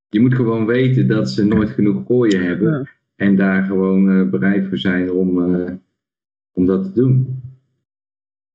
Je 0.09 0.19
moet 0.19 0.35
gewoon 0.35 0.65
weten 0.65 1.07
dat 1.07 1.29
ze 1.29 1.45
nooit 1.45 1.69
genoeg 1.69 2.03
kooien 2.05 2.43
hebben. 2.45 2.71
Ja. 2.71 2.85
En 3.15 3.35
daar 3.35 3.63
gewoon 3.63 4.09
eh, 4.09 4.29
bereid 4.29 4.67
voor 4.67 4.77
zijn 4.77 5.11
om, 5.11 5.53
eh, 5.55 5.71
om 6.51 6.65
dat 6.65 6.83
te 6.83 6.91
doen. 6.93 7.38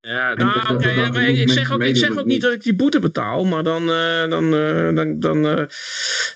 Ja, 0.04 0.34
Nou, 0.34 0.74
oké, 0.74 0.90
ja, 0.90 1.10
maar 1.10 1.28
ik 1.28 1.50
zeg 1.50 1.72
ook, 1.72 1.82
ik 1.82 1.96
zeg 1.96 2.18
ook 2.18 2.24
niet 2.24 2.40
dat 2.40 2.52
ik 2.52 2.62
die 2.62 2.74
boete 2.74 3.00
betaal, 3.00 3.44
maar 3.44 3.62
dan, 3.62 3.82
eh, 3.90 4.28
dan, 4.28 4.54
eh, 4.54 4.94
dan, 4.94 5.20
dan 5.20 5.46
eh, 5.46 5.64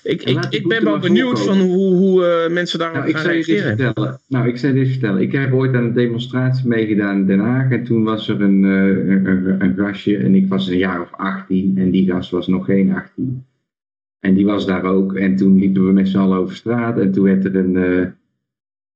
ik, 0.03 0.31
laat 0.33 0.45
ik, 0.45 0.53
ik 0.53 0.67
ben 0.67 0.83
wel 0.83 0.99
benieuwd 0.99 1.39
van 1.39 1.59
hoe, 1.59 1.95
hoe 1.95 2.47
mensen 2.49 2.79
daarop 2.79 2.97
Nou, 2.97 3.09
ik 3.09 3.15
gaan 3.15 3.31
reageren. 3.31 3.77
vertellen. 3.77 4.19
Nou, 4.27 4.47
ik 4.47 4.57
zal 4.57 4.73
dit 4.73 4.87
vertellen. 4.89 5.21
Ik 5.21 5.31
heb 5.31 5.53
ooit 5.53 5.75
aan 5.75 5.83
een 5.83 5.93
demonstratie 5.93 6.67
meegedaan 6.67 7.15
in 7.15 7.25
Den 7.25 7.39
Haag. 7.39 7.71
En 7.71 7.83
toen 7.83 8.03
was 8.03 8.27
er 8.27 8.41
een, 8.41 8.63
een, 8.63 9.25
een, 9.25 9.61
een 9.61 9.75
gastje. 9.77 10.17
En 10.17 10.35
ik 10.35 10.47
was 10.47 10.67
een 10.67 10.77
jaar 10.77 11.01
of 11.01 11.11
18. 11.11 11.77
En 11.77 11.91
die 11.91 12.11
gast 12.11 12.31
was 12.31 12.47
nog 12.47 12.65
geen 12.65 12.93
18. 12.93 13.45
En 14.19 14.33
die 14.33 14.45
was 14.45 14.65
daar 14.65 14.83
ook. 14.83 15.15
En 15.15 15.35
toen 15.35 15.59
liepen 15.59 15.85
we 15.85 15.91
met 15.91 16.07
z'n 16.07 16.17
allen 16.17 16.37
over 16.37 16.55
straat. 16.55 16.99
En 16.99 17.11
toen 17.11 17.23
werd 17.23 17.45
er 17.45 17.55
een... 17.55 18.13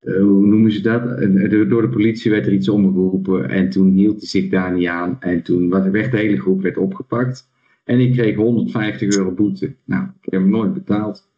eh, 0.03 0.15
eh, 0.15 0.21
hoe 0.21 0.45
noemen 0.45 0.71
ze 0.71 0.81
dat? 0.81 1.01
Een- 1.21 1.49
door- 1.49 1.67
door 1.67 1.81
de 1.81 1.89
politie 1.89 2.31
werd 2.31 2.45
er 2.45 2.53
iets 2.53 2.69
omgeroepen. 2.69 3.49
En 3.49 3.69
toen 3.69 3.91
hield 3.91 4.17
hij 4.19 4.27
zich 4.27 4.49
daar 4.49 4.73
niet 4.73 4.87
aan. 4.87 5.17
En 5.19 5.43
toen 5.43 5.69
werd 5.91 6.11
de 6.11 6.17
hele 6.17 6.37
groep 6.39 6.61
werd 6.61 6.77
opgepakt. 6.77 7.49
En 7.83 7.99
ik 7.99 8.11
kreeg 8.13 8.35
150 8.35 9.17
euro 9.17 9.31
boete. 9.31 9.75
Nou, 9.85 10.03
ik 10.21 10.31
heb 10.31 10.41
hem 10.41 10.49
nooit 10.49 10.73
betaald. 10.73 11.31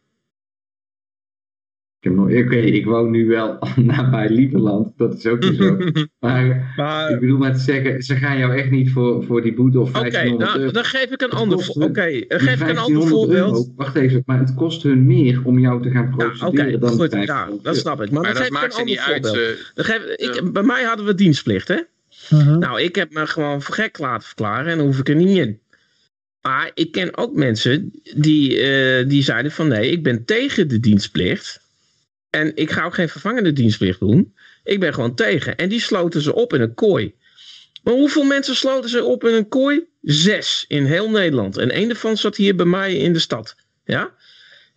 Ik, 2.28 2.50
ik 2.50 2.84
woon 2.84 3.10
nu 3.10 3.26
wel 3.26 3.58
nabij 3.76 4.28
Lieberland, 4.28 4.92
dat 4.98 5.14
is 5.14 5.26
ook 5.26 5.40
niet 5.42 5.56
zo. 5.56 5.76
Maar 6.20 7.10
ik 7.12 7.20
bedoel 7.20 7.38
maar 7.38 7.52
te 7.52 7.58
zeggen, 7.60 8.02
ze 8.02 8.16
gaan 8.16 8.38
jou 8.38 8.56
echt 8.56 8.70
niet 8.70 8.90
voor, 8.90 9.24
voor 9.24 9.42
die 9.42 9.54
boete 9.54 9.80
of 9.80 9.88
Oké, 9.88 9.98
1500 10.10 10.50
dan, 10.52 10.60
euro. 10.60 10.72
dan 10.72 10.84
geef 10.84 11.10
ik 11.10 11.20
een 11.22 11.30
ander, 11.30 11.56
kost 11.56 11.72
vo- 11.72 11.80
hun- 11.80 11.88
oké, 11.88 12.02
geef 12.02 12.20
ik 12.60 12.68
een 12.68 12.78
ander 12.78 12.98
1500 12.98 13.10
voorbeeld. 13.10 13.52
euro, 13.54 13.72
wacht 13.76 13.96
even, 13.96 14.22
maar 14.26 14.38
het 14.38 14.54
kost 14.54 14.82
hun 14.82 15.06
meer 15.06 15.40
om 15.44 15.58
jou 15.58 15.82
te 15.82 15.90
gaan 15.90 16.04
Ja, 16.04 16.16
procederen 16.16 16.66
oké, 16.68 16.78
dan 16.78 16.90
goed, 16.90 17.10
1500 17.10 17.26
ja, 17.26 17.70
dat 17.70 17.76
snap 17.76 18.02
ik. 18.02 18.10
Maar, 18.10 18.22
maar 18.22 18.22
dan 18.22 18.32
dat 18.32 18.42
geef 18.42 18.46
ik 18.46 18.52
maakt 18.52 18.64
een 18.64 18.72
ze 18.72 18.78
ander 18.78 18.94
niet 18.94 19.04
uit. 19.14 19.26
voorbeeld. 19.26 19.56
ze- 19.58 19.70
Dan 19.74 19.84
geef, 19.84 20.02
ik, 20.28 20.34
Ja. 20.34 20.50
Bij 20.50 20.62
mij 20.62 20.82
hadden 20.82 21.06
we 21.06 21.14
dienstplicht, 21.14 21.68
hè? 21.68 21.78
Mhm. 22.30 22.58
Nou, 22.58 22.80
ik 22.80 22.94
heb 22.94 23.12
me 23.12 23.26
gewoon 23.26 23.62
voor 23.62 23.74
gek 23.74 23.98
laten 23.98 24.26
verklaren 24.26 24.72
en 24.72 24.76
dan 24.78 24.86
hoef 24.86 24.98
ik 24.98 25.08
er 25.08 25.14
niet 25.14 25.36
in. 25.38 25.58
Maar 26.42 26.70
ik 26.74 26.92
ken 26.92 27.16
ook 27.16 27.34
mensen 27.34 27.92
die, 28.16 28.60
eh, 28.60 29.08
die 29.08 29.22
zeiden 29.22 29.52
van 29.52 29.68
nee, 29.68 29.90
ik 29.90 30.02
ben 30.02 30.24
tegen 30.24 30.68
de 30.68 30.80
dienstplicht. 30.80 31.64
En 32.30 32.52
ik 32.54 32.70
ga 32.70 32.84
ook 32.84 32.94
geen 32.94 33.08
vervangende 33.08 33.52
dienstplicht 33.52 34.00
doen. 34.00 34.34
Ik 34.64 34.80
ben 34.80 34.94
gewoon 34.94 35.14
tegen. 35.14 35.56
En 35.56 35.68
die 35.68 35.80
sloten 35.80 36.20
ze 36.20 36.34
op 36.34 36.54
in 36.54 36.60
een 36.60 36.74
kooi. 36.74 37.14
Maar 37.82 37.94
hoeveel 37.94 38.24
mensen 38.24 38.56
sloten 38.56 38.90
ze 38.90 39.04
op 39.04 39.24
in 39.24 39.34
een 39.34 39.48
kooi? 39.48 39.84
Zes 40.02 40.64
in 40.68 40.84
heel 40.84 41.10
Nederland. 41.10 41.56
En 41.56 41.70
één 41.70 41.88
daarvan 41.88 42.16
zat 42.16 42.36
hier 42.36 42.56
bij 42.56 42.66
mij 42.66 42.96
in 42.96 43.12
de 43.12 43.18
stad. 43.18 43.56
Ja? 43.84 44.14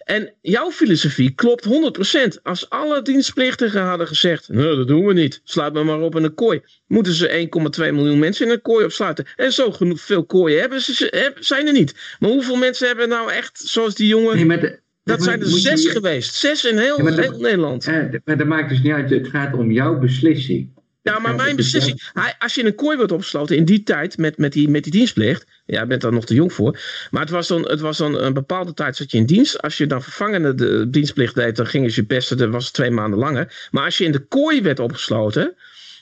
En 0.10 0.34
jouw 0.42 0.72
filosofie 0.72 1.32
klopt 1.32 1.66
100%. 1.66 2.42
Als 2.44 2.70
alle 2.70 3.02
dienstplichtigen 3.02 3.82
hadden 3.82 4.08
gezegd: 4.08 4.50
Nee, 4.50 4.76
dat 4.76 4.88
doen 4.88 5.06
we 5.06 5.14
niet. 5.14 5.42
Sluit 5.44 5.74
me 5.74 5.84
maar 5.84 6.00
op 6.00 6.16
in 6.16 6.24
een 6.24 6.34
kooi. 6.34 6.62
Moeten 6.88 7.14
ze 7.14 7.50
1,2 7.86 7.94
miljoen 7.94 8.20
mensen 8.20 8.46
in 8.46 8.52
een 8.52 8.62
kooi 8.62 8.86
opsluiten. 8.86 9.26
En 9.36 9.52
zo 9.52 9.72
genoeg 9.72 10.02
veel 10.02 10.26
kooien 10.26 10.60
hebben 10.60 10.82
ze, 10.82 11.34
zijn 11.40 11.68
er 11.68 11.74
niet. 11.74 11.96
Maar 12.20 12.30
hoeveel 12.30 12.56
mensen 12.56 12.88
hebben 12.88 13.10
nou 13.10 13.32
echt, 13.32 13.60
zoals 13.60 13.96
die 13.96 14.08
jongen. 14.08 14.80
Dat 15.10 15.24
zijn 15.24 15.42
er 15.42 15.48
je- 15.50 15.60
zes 15.60 15.88
geweest. 15.88 16.34
Zes 16.36 16.66
in 16.66 16.78
heel, 16.78 16.98
Ja, 16.98 17.04
maar 17.04 17.16
dat- 17.16 17.26
heel 17.26 17.40
Nederland. 17.40 17.86
Maar 18.26 18.38
dat 18.38 18.48
maakt 18.48 18.70
dus 18.70 18.82
niet 18.82 18.94
uit, 18.94 19.10
het 19.10 19.28
gaat 19.28 19.54
om 19.54 19.72
jouw 19.72 20.00
beslissing. 20.00 20.78
Ja, 21.02 21.20
maar 21.20 21.36
mijn 21.36 21.56
beslissing. 21.56 22.10
Hij, 22.14 22.36
als 22.40 22.56
je 22.56 22.62
in 22.62 22.68
een 22.68 22.76
kooi 22.76 22.98
wordt 22.98 23.12
opgesloten 23.12 23.56
in 23.56 23.66
die 23.66 23.84
tijd 23.84 24.18
met, 24.18 24.38
met, 24.38 24.54
die, 24.54 24.70
met 24.70 24.84
die 24.84 24.92
dienstplicht. 24.92 25.46
Ja, 25.66 25.80
je 25.82 25.88
bent 25.88 26.02
daar 26.02 26.12
nog 26.12 26.26
te 26.26 26.34
jong 26.34 26.54
voor. 26.54 26.80
Maar 27.12 27.22
het 27.22 27.30
was, 27.30 27.48
dan, 27.48 27.70
het 27.70 27.80
was 27.80 27.98
dan 27.98 28.20
een 28.20 28.34
bepaalde 28.34 28.74
tijd 28.74 28.96
zat 28.96 29.12
je 29.12 29.18
in 29.18 29.26
dienst. 29.26 29.62
Als 29.62 29.78
je 29.78 29.88
dan 29.88 30.02
vervangende 30.04 30.56
de 30.56 30.90
dienstplicht 30.90 31.36
deed, 31.36 31.56
dan 31.56 31.66
gingen 31.68 31.92
ze 31.92 32.02
je 32.02 32.08
pesten. 32.08 32.38
Dat 32.38 32.50
was 32.50 32.72
twee 32.72 32.92
maanden 32.92 33.20
langer. 33.20 33.68
Maar 33.72 33.84
als 33.84 33.98
je 33.98 34.04
in 34.06 34.12
de 34.12 34.20
kooi 34.28 34.62
werd 34.62 34.80
opgesloten, 34.80 35.56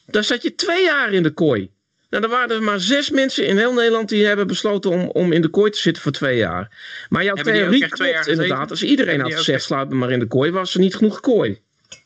dan 0.05 0.23
zat 0.23 0.41
je 0.43 0.55
twee 0.55 0.83
jaar 0.83 1.11
in 1.13 1.23
de 1.23 1.31
kooi. 1.31 1.69
Nou, 2.09 2.23
er 2.23 2.29
waren 2.29 2.55
er 2.55 2.63
maar 2.63 2.79
zes 2.79 3.09
mensen 3.09 3.47
in 3.47 3.57
heel 3.57 3.73
Nederland 3.73 4.09
die 4.09 4.25
hebben 4.25 4.47
besloten 4.47 4.91
om, 4.91 5.09
om 5.09 5.31
in 5.31 5.41
de 5.41 5.47
kooi 5.49 5.71
te 5.71 5.79
zitten 5.79 6.03
voor 6.03 6.11
twee 6.11 6.37
jaar. 6.37 6.77
Maar 7.09 7.23
jouw 7.23 7.35
Hebben 7.35 7.53
theorie 7.53 7.83
echt 7.83 7.95
twee 7.95 8.07
jaar 8.11 8.15
klopt 8.23 8.29
gezeten? 8.29 8.43
inderdaad. 8.43 8.69
Als 8.71 8.83
iedereen 8.83 9.11
Hebben 9.11 9.29
had 9.29 9.37
gezegd, 9.39 9.57
echt- 9.57 9.67
sluit 9.67 9.89
me 9.89 9.95
maar 9.95 10.11
in 10.11 10.19
de 10.19 10.25
kooi, 10.27 10.51
was 10.51 10.73
er 10.73 10.79
niet 10.79 10.95
genoeg 10.95 11.19
kooi. 11.19 11.59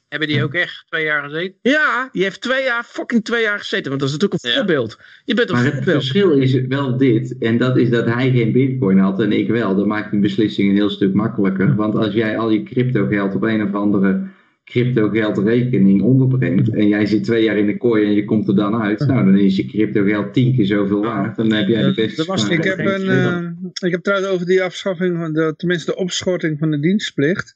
Hebben 0.09 0.27
die 0.29 0.43
ook 0.43 0.53
echt 0.53 0.83
twee 0.87 1.03
jaar 1.03 1.23
gezeten? 1.23 1.55
Ja, 1.61 2.09
die 2.11 2.23
heeft 2.23 2.41
twee 2.41 2.63
jaar, 2.63 2.83
fucking 2.83 3.23
twee 3.23 3.41
jaar 3.41 3.59
gezeten. 3.59 3.89
Want 3.89 3.99
dat 4.01 4.09
is 4.09 4.15
natuurlijk 4.17 4.43
een 4.43 4.49
Ja. 4.49 4.55
voorbeeld. 4.57 4.97
Je 5.25 5.33
bent 5.33 5.49
een 5.49 5.55
Maar 5.55 5.65
het 5.73 5.83
verschil 5.83 6.31
is 6.31 6.53
wel 6.67 6.97
dit, 6.97 7.37
en 7.39 7.57
dat 7.57 7.77
is 7.77 7.89
dat 7.89 8.05
hij 8.05 8.31
geen 8.31 8.51
bitcoin 8.51 8.97
had 8.97 9.19
en 9.21 9.31
ik 9.31 9.47
wel. 9.49 9.75
Dat 9.75 9.85
maakt 9.85 10.11
die 10.11 10.19
beslissing 10.19 10.69
een 10.69 10.75
heel 10.75 10.89
stuk 10.89 11.13
makkelijker. 11.13 11.75
Want 11.75 11.95
als 11.95 12.13
jij 12.13 12.37
al 12.37 12.49
je 12.49 12.63
crypto 12.63 13.07
geld 13.07 13.35
op 13.35 13.41
een 13.43 13.63
of 13.63 13.73
andere 13.73 14.21
crypto 14.63 15.09
geldrekening 15.09 16.01
onderbrengt 16.01 16.69
en 16.69 16.87
jij 16.87 17.05
zit 17.05 17.23
twee 17.23 17.43
jaar 17.43 17.57
in 17.57 17.65
de 17.65 17.77
kooi 17.77 18.05
en 18.05 18.13
je 18.13 18.25
komt 18.25 18.47
er 18.47 18.55
dan 18.55 18.81
uit, 18.81 18.99
nou 18.99 19.25
dan 19.25 19.37
is 19.37 19.55
je 19.55 19.65
crypto 19.65 20.03
geld 20.03 20.33
tien 20.33 20.55
keer 20.55 20.65
zoveel 20.65 21.01
waard. 21.01 21.35
Dan 21.35 21.51
heb 21.51 21.67
jij 21.67 21.81
de 21.81 21.93
beste 21.93 22.15
Dat 22.15 22.25
was-. 22.25 22.49
Ik 22.49 22.63
heb, 22.63 22.79
een, 22.79 23.09
eh, 23.09 23.49
ik 23.85 23.91
heb 23.91 24.01
trouwens 24.01 24.31
over 24.31 24.45
die 24.45 24.63
afschaffing, 24.63 25.17
van 25.17 25.33
de, 25.33 25.53
tenminste 25.57 25.91
de 25.91 25.97
opschorting 25.97 26.59
van 26.59 26.71
de 26.71 26.79
dienstplicht. 26.79 27.55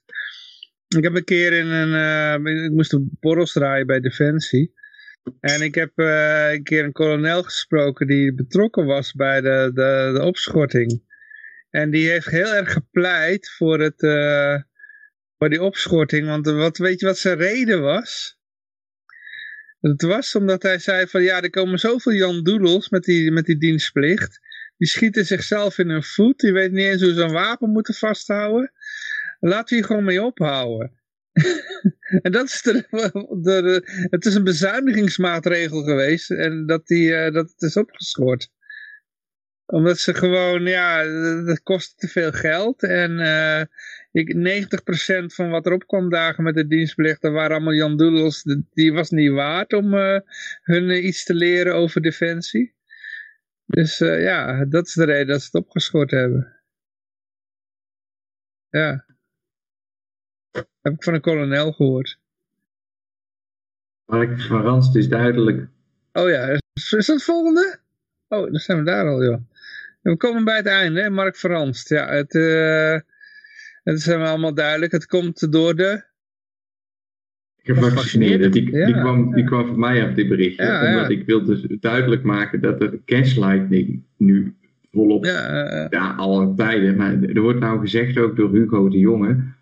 Ik 0.88 1.04
heb 1.04 1.16
een 1.16 1.24
keer 1.24 1.54
in 1.54 1.68
een, 1.68 1.94
eh, 1.94 2.64
ik 2.66 2.72
moest 2.72 2.94
een 2.94 3.18
borrels 3.20 3.52
draaien 3.52 3.88
bij 3.88 4.00
Defensie. 4.00 4.74
En 5.40 5.62
ik 5.62 5.76
heb 5.76 5.92
eh, 5.96 6.52
een 6.52 6.64
keer 6.64 6.84
een 6.84 6.92
kolonel 6.92 7.44
gesproken 7.44 8.08
die 8.08 8.34
betrokken 8.34 8.86
was 8.86 9.14
bij 9.14 9.42
de, 9.42 9.72
de, 9.74 10.12
de 10.14 10.24
opschorting. 10.24 11.02
En 11.70 11.90
die 11.92 12.10
heeft 12.10 12.30
heel 12.30 12.54
erg 12.54 12.72
gepleit 12.72 13.50
voor, 13.50 13.80
het, 13.80 14.02
eh, 14.02 14.56
voor 15.38 15.50
die 15.50 15.62
opschorting. 15.62 16.28
Want 16.28 16.46
wat, 16.46 16.78
weet 16.78 17.00
je 17.00 17.06
wat 17.06 17.18
zijn 17.18 17.38
reden 17.38 17.82
was? 17.82 18.40
Het 19.80 20.02
was 20.02 20.36
omdat 20.36 20.64
hij 20.64 20.80
zei 20.80 21.08
van 21.08 21.24
ja, 21.24 21.42
er 21.42 21.50
komen 21.50 21.80
zoveel 21.80 22.14
Jan 22.14 22.44
Doedels 22.44 22.90
met 22.90 23.04
die, 23.04 23.32
met 23.32 23.46
die 23.46 23.58
dienstplicht. 23.58 24.40
die 24.78 24.88
schieten 24.88 25.26
zichzelf 25.26 25.78
in 25.78 25.90
hun 25.90 26.04
voet. 26.04 26.40
Die 26.40 26.54
weten 26.54 26.74
niet 26.74 26.86
eens 26.86 27.02
hoe 27.02 27.14
ze 27.14 27.22
een 27.22 27.32
wapen 27.32 27.70
moeten 27.70 27.94
vasthouden. 27.94 28.72
Laten 29.40 29.70
we 29.70 29.76
hier 29.76 29.86
gewoon 29.86 30.04
mee 30.04 30.24
ophouden. 30.24 30.92
en 32.22 32.32
dat 32.32 32.46
is 32.46 32.62
de, 32.62 33.84
het 34.10 34.26
is 34.26 34.36
een 34.36 34.44
bezuinigingsmaatregel 34.44 35.84
geweest 35.84 36.32
en 36.32 36.66
dat, 36.66 36.88
die, 36.88 37.08
uh, 37.10 37.32
dat 37.34 37.50
het 37.50 37.62
is 37.62 37.78
opgeschoord. 37.78 38.50
Omdat 39.66 40.00
ze 40.00 40.14
gewoon, 40.14 40.62
ja, 40.62 41.04
dat 41.44 41.62
kost 41.64 42.00
te 42.00 42.08
veel 42.08 42.32
geld 42.32 42.84
en 42.84 43.12
uh, 43.12 43.62
ik, 44.16 44.34
90% 44.34 45.26
van 45.26 45.50
wat 45.50 45.66
erop 45.66 45.88
kwam 45.88 46.10
dagen 46.10 46.44
met 46.44 46.56
de 46.56 46.68
dienstplichten 46.68 47.34
waren 47.34 47.56
allemaal 47.56 47.74
Jan 47.74 47.98
Doedels. 47.98 48.44
Die 48.74 48.94
was 48.94 49.10
niet 49.10 49.32
waard 49.32 49.74
om 49.74 49.94
uh, 49.94 50.20
hun 50.62 51.06
iets 51.06 51.24
te 51.24 51.34
leren 51.34 51.76
over 51.76 52.02
defensie. 52.02 52.74
Dus 53.66 53.98
ja, 53.98 54.66
dat 54.66 54.88
is 54.88 54.94
de 54.94 55.06
reden 55.06 55.28
dat 55.28 55.42
ze 55.42 55.50
het 55.52 55.66
opgeschort 55.66 56.12
hebben. 56.12 56.56
Ja. 58.70 59.06
Heb 60.82 60.94
ik 60.94 61.04
van 61.04 61.14
een 61.14 61.22
kolonel 61.22 61.72
gehoord. 61.72 62.20
Mark 64.06 64.42
van 64.42 64.90
is 64.94 65.08
duidelijk. 65.08 65.68
Oh 66.12 66.30
ja, 66.30 66.60
is, 66.74 66.90
dat 66.90 67.06
het 67.06 67.24
volgende? 67.24 67.80
Oh, 68.28 68.52
dan 68.52 68.60
zijn 68.60 68.78
we 68.78 68.84
daar 68.84 69.08
al, 69.08 69.24
joh. 69.24 69.42
we 70.02 70.18
komen 70.18 70.44
bij 70.44 70.58
het 70.58 70.66
einde, 70.66 71.02
hè? 71.02 71.10
Mark 71.10 71.36
van 71.36 71.52
Ranst. 71.52 71.90
Ja, 71.90 72.08
het, 72.08 72.34
uh, 72.34 73.00
het 73.86 73.98
is 73.98 74.10
allemaal 74.10 74.54
duidelijk. 74.54 74.92
Het 74.92 75.06
komt 75.06 75.52
door 75.52 75.76
de... 75.76 76.04
Gevaccineerden. 77.58 78.52
Die, 78.52 78.72
ja, 78.72 78.86
die, 78.86 78.96
kwam, 78.96 79.34
die 79.34 79.44
kwam 79.44 79.68
van 79.68 79.80
mij 79.80 80.08
af, 80.08 80.14
dit 80.14 80.28
berichtje. 80.28 80.66
Ja, 80.66 80.94
omdat 80.94 81.10
ik 81.10 81.26
wilde 81.26 81.62
dus 81.62 81.80
duidelijk 81.80 82.24
maken 82.24 82.62
dat 82.62 82.80
de 82.80 83.02
gaslighting 83.06 84.04
nu 84.18 84.56
volop... 84.92 85.26
Ja, 85.26 85.88
ja 85.90 86.14
alle 86.18 86.54
tijden. 86.56 86.96
Maar 86.96 87.22
er 87.22 87.42
wordt 87.42 87.60
nou 87.60 87.80
gezegd 87.80 88.18
ook 88.18 88.36
door 88.36 88.52
Hugo 88.52 88.90
de 88.90 88.98
Jonge 88.98 89.54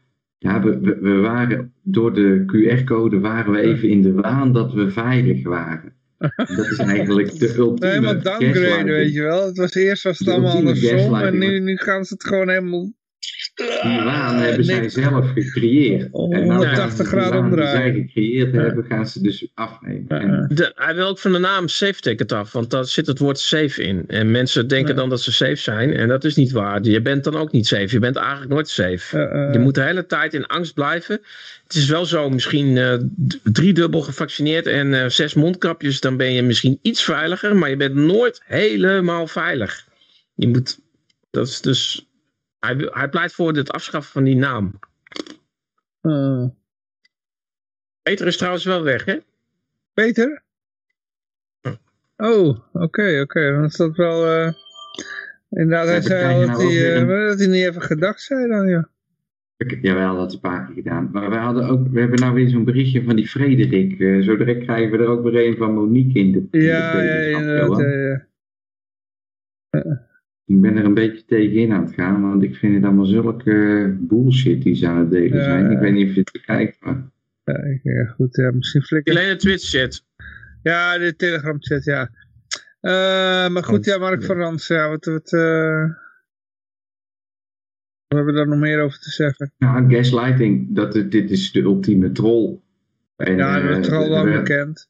ja, 0.44 0.62
we, 0.62 0.98
we, 1.02 1.20
waren 1.20 1.74
door 1.82 2.14
de 2.14 2.44
QR-code 2.46 3.20
waren 3.20 3.52
we 3.52 3.60
even 3.60 3.90
in 3.90 4.02
de 4.02 4.14
waan 4.14 4.54
dat 4.54 4.74
we 4.74 4.92
veilig 4.92 5.44
waren. 5.44 5.94
Dat 6.56 6.72
is 6.72 6.78
eigenlijk 6.78 7.40
de 7.40 7.56
ultieme 7.58 7.92
Helemaal 7.92 8.22
downgrade, 8.22 8.92
weet 8.92 9.14
je 9.14 9.22
wel. 9.22 9.46
Het 9.46 9.58
was 9.58 9.74
eerst 9.76 10.04
was 10.04 10.20
het 10.20 10.28
allemaal 10.28 10.56
andersom 10.56 11.16
en 11.16 11.38
nu, 11.38 11.60
nu 11.60 11.78
gaan 11.78 12.06
ze 12.06 12.14
het 12.14 12.24
gewoon 12.24 12.50
helemaal 12.50 12.92
die 13.56 14.02
waan 14.04 14.36
hebben 14.36 14.66
zij 14.66 14.90
zelf 14.90 15.32
gecreëerd. 15.32 16.08
Oh, 16.12 16.36
en 16.36 16.48
nou 16.48 16.76
80 16.76 17.08
graden 17.08 17.40
omdraaien. 17.40 17.94
Die 17.94 17.94
zij 17.94 18.02
gecreëerd 18.02 18.54
hebben, 18.54 18.86
gaan 18.86 19.08
ze 19.08 19.22
dus 19.22 19.48
afnemen. 19.54 20.50
De, 20.54 20.72
hij 20.76 20.96
wil 20.96 21.08
ook 21.08 21.20
van 21.20 21.32
de 21.32 21.40
naam 21.40 21.68
safe 21.68 22.00
ticket 22.00 22.32
af, 22.32 22.52
want 22.52 22.70
daar 22.70 22.86
zit 22.86 23.08
het 23.08 23.20
woord 23.20 23.40
safe 23.40 23.84
in. 23.84 24.04
En 24.08 24.32
mensen 24.32 24.68
denken 24.68 24.96
dan 24.96 25.10
dat 25.10 25.22
ze 25.22 25.32
safe 25.32 25.56
zijn, 25.56 25.94
en 25.94 26.08
dat 26.08 26.24
is 26.24 26.36
niet 26.36 26.52
waar. 26.52 26.84
Je 26.84 27.02
bent 27.02 27.24
dan 27.24 27.36
ook 27.36 27.52
niet 27.52 27.68
safe. 27.68 27.88
Je 27.90 28.00
bent 28.00 28.16
eigenlijk 28.16 28.52
nooit 28.52 28.70
safe. 28.70 29.18
Je 29.52 29.60
moet 29.60 29.76
de 29.76 29.84
hele 29.84 30.06
tijd 30.06 30.34
in 30.34 30.46
angst 30.46 30.74
blijven. 30.74 31.22
Het 31.64 31.76
is 31.76 31.90
wel 31.90 32.06
zo, 32.06 32.30
misschien 32.30 32.76
uh, 32.76 32.94
driedubbel 33.44 34.02
gevaccineerd 34.02 34.68
en 34.68 34.88
uh, 34.88 35.06
zes 35.08 35.34
mondkapjes, 35.34 36.00
dan 36.00 36.18
ben 36.18 36.32
je 36.34 36.42
misschien 36.42 36.80
iets 36.82 37.04
veiliger, 37.04 37.56
maar 37.56 37.70
je 37.70 37.78
bent 37.78 37.96
nooit 37.96 38.42
helemaal 38.46 39.28
veilig. 39.28 39.88
Je 40.36 40.48
moet, 40.48 40.80
dat 41.32 41.48
is 41.48 41.62
dus 41.62 42.08
hij, 42.64 42.90
hij 42.92 43.10
pleit 43.10 43.34
voor 43.34 43.54
het 43.54 43.72
afschaffen 43.72 44.12
van 44.12 44.24
die 44.24 44.36
naam. 44.36 44.80
Uh. 46.02 46.46
Peter 48.02 48.28
is 48.28 48.38
trouwens 48.38 48.66
wel 48.66 48.84
weg, 48.84 49.06
hè? 49.06 49.18
Peter? 49.94 50.44
Oh, 52.18 52.48
oké, 52.74 52.82
oké. 52.82 53.20
Okay. 53.22 53.52
Dan 53.52 53.64
is 53.64 53.76
dat 53.76 53.96
wel... 53.96 54.28
Uh... 54.28 54.54
Inderdaad, 55.50 55.88
hij 55.88 56.02
zei 56.02 56.34
al 56.34 56.48
dat 56.48 56.58
hij, 56.58 57.02
uh, 57.02 57.28
dat 57.28 57.40
hij 57.40 57.48
niet 57.48 57.64
even 57.64 57.82
gedacht 57.82 58.22
zei 58.22 58.48
dan, 58.48 58.68
ja. 58.68 58.90
Jawel, 59.82 60.16
dat 60.16 60.28
is 60.28 60.34
een 60.34 60.40
paar 60.40 60.66
keer 60.66 60.76
gedaan. 60.76 61.10
Maar 61.12 61.30
we, 61.30 61.36
hadden 61.36 61.68
ook, 61.68 61.88
we 61.88 62.00
hebben 62.00 62.20
nou 62.20 62.34
weer 62.34 62.50
zo'n 62.50 62.64
berichtje 62.64 63.04
van 63.04 63.16
die 63.16 63.28
Frederik. 63.28 64.00
Uh, 64.00 64.24
zo 64.24 64.38
direct 64.38 64.64
krijgen 64.64 64.92
we 64.92 65.04
er 65.04 65.10
ook 65.10 65.24
weer 65.24 65.48
een 65.48 65.58
van 65.58 65.74
Monique 65.74 66.20
in 66.20 66.32
de, 66.32 66.60
ja, 66.60 67.02
ja, 67.02 67.38
inderdaad, 67.38 67.78
ja, 67.80 68.26
ja 69.70 70.12
ik 70.46 70.62
ben 70.62 70.78
er 70.78 70.86
een 70.86 70.94
beetje 70.94 71.26
tegenin 71.26 71.72
aan 71.72 71.84
het 71.84 71.94
gaan, 71.94 72.22
want 72.22 72.44
ik 72.44 72.56
vind 72.56 72.76
het 72.76 72.84
allemaal 72.84 73.06
zulke 73.06 73.98
bullshit 74.00 74.62
die 74.62 74.76
ze 74.76 74.88
aan 74.88 74.98
het 74.98 75.12
delen 75.12 75.44
zijn. 75.44 75.72
Ik 75.72 75.80
weet 75.80 75.94
niet 75.94 76.08
of 76.08 76.14
je 76.14 76.20
het 76.20 76.32
bekijkt, 76.32 76.78
maar... 76.80 77.12
Ja, 77.84 78.06
goed, 78.06 78.36
ja, 78.36 78.52
misschien 78.52 78.82
flikker... 78.82 79.14
Alleen 79.14 79.30
de 79.30 79.36
Twitch-chat. 79.36 80.06
Ja, 80.64 80.98
de 80.98 81.16
Telegram-chat, 81.16 81.84
ja. 81.84 82.10
Uh, 82.82 83.54
maar 83.54 83.64
goed, 83.64 83.86
ja, 83.86 83.98
Mark 83.98 84.24
van 84.24 84.36
Rans, 84.36 84.68
ja, 84.68 84.90
wat... 84.90 85.06
wat 85.06 85.32
uh... 85.32 85.86
We 88.08 88.20
hebben 88.20 88.36
daar 88.36 88.48
nog 88.48 88.60
meer 88.60 88.82
over 88.82 89.00
te 89.00 89.10
zeggen. 89.10 89.54
Ja, 89.58 89.86
gaslighting, 89.88 90.76
dat, 90.76 90.94
dit 90.94 91.32
is 91.32 91.52
de 91.52 91.62
ultieme 91.62 92.12
troll. 92.12 92.60
En, 93.16 93.38
ja, 93.38 93.68
dat 93.68 93.78
is 93.78 93.88
uh, 93.88 93.98
al 93.98 94.10
lang 94.10 94.34
bekend. 94.34 94.90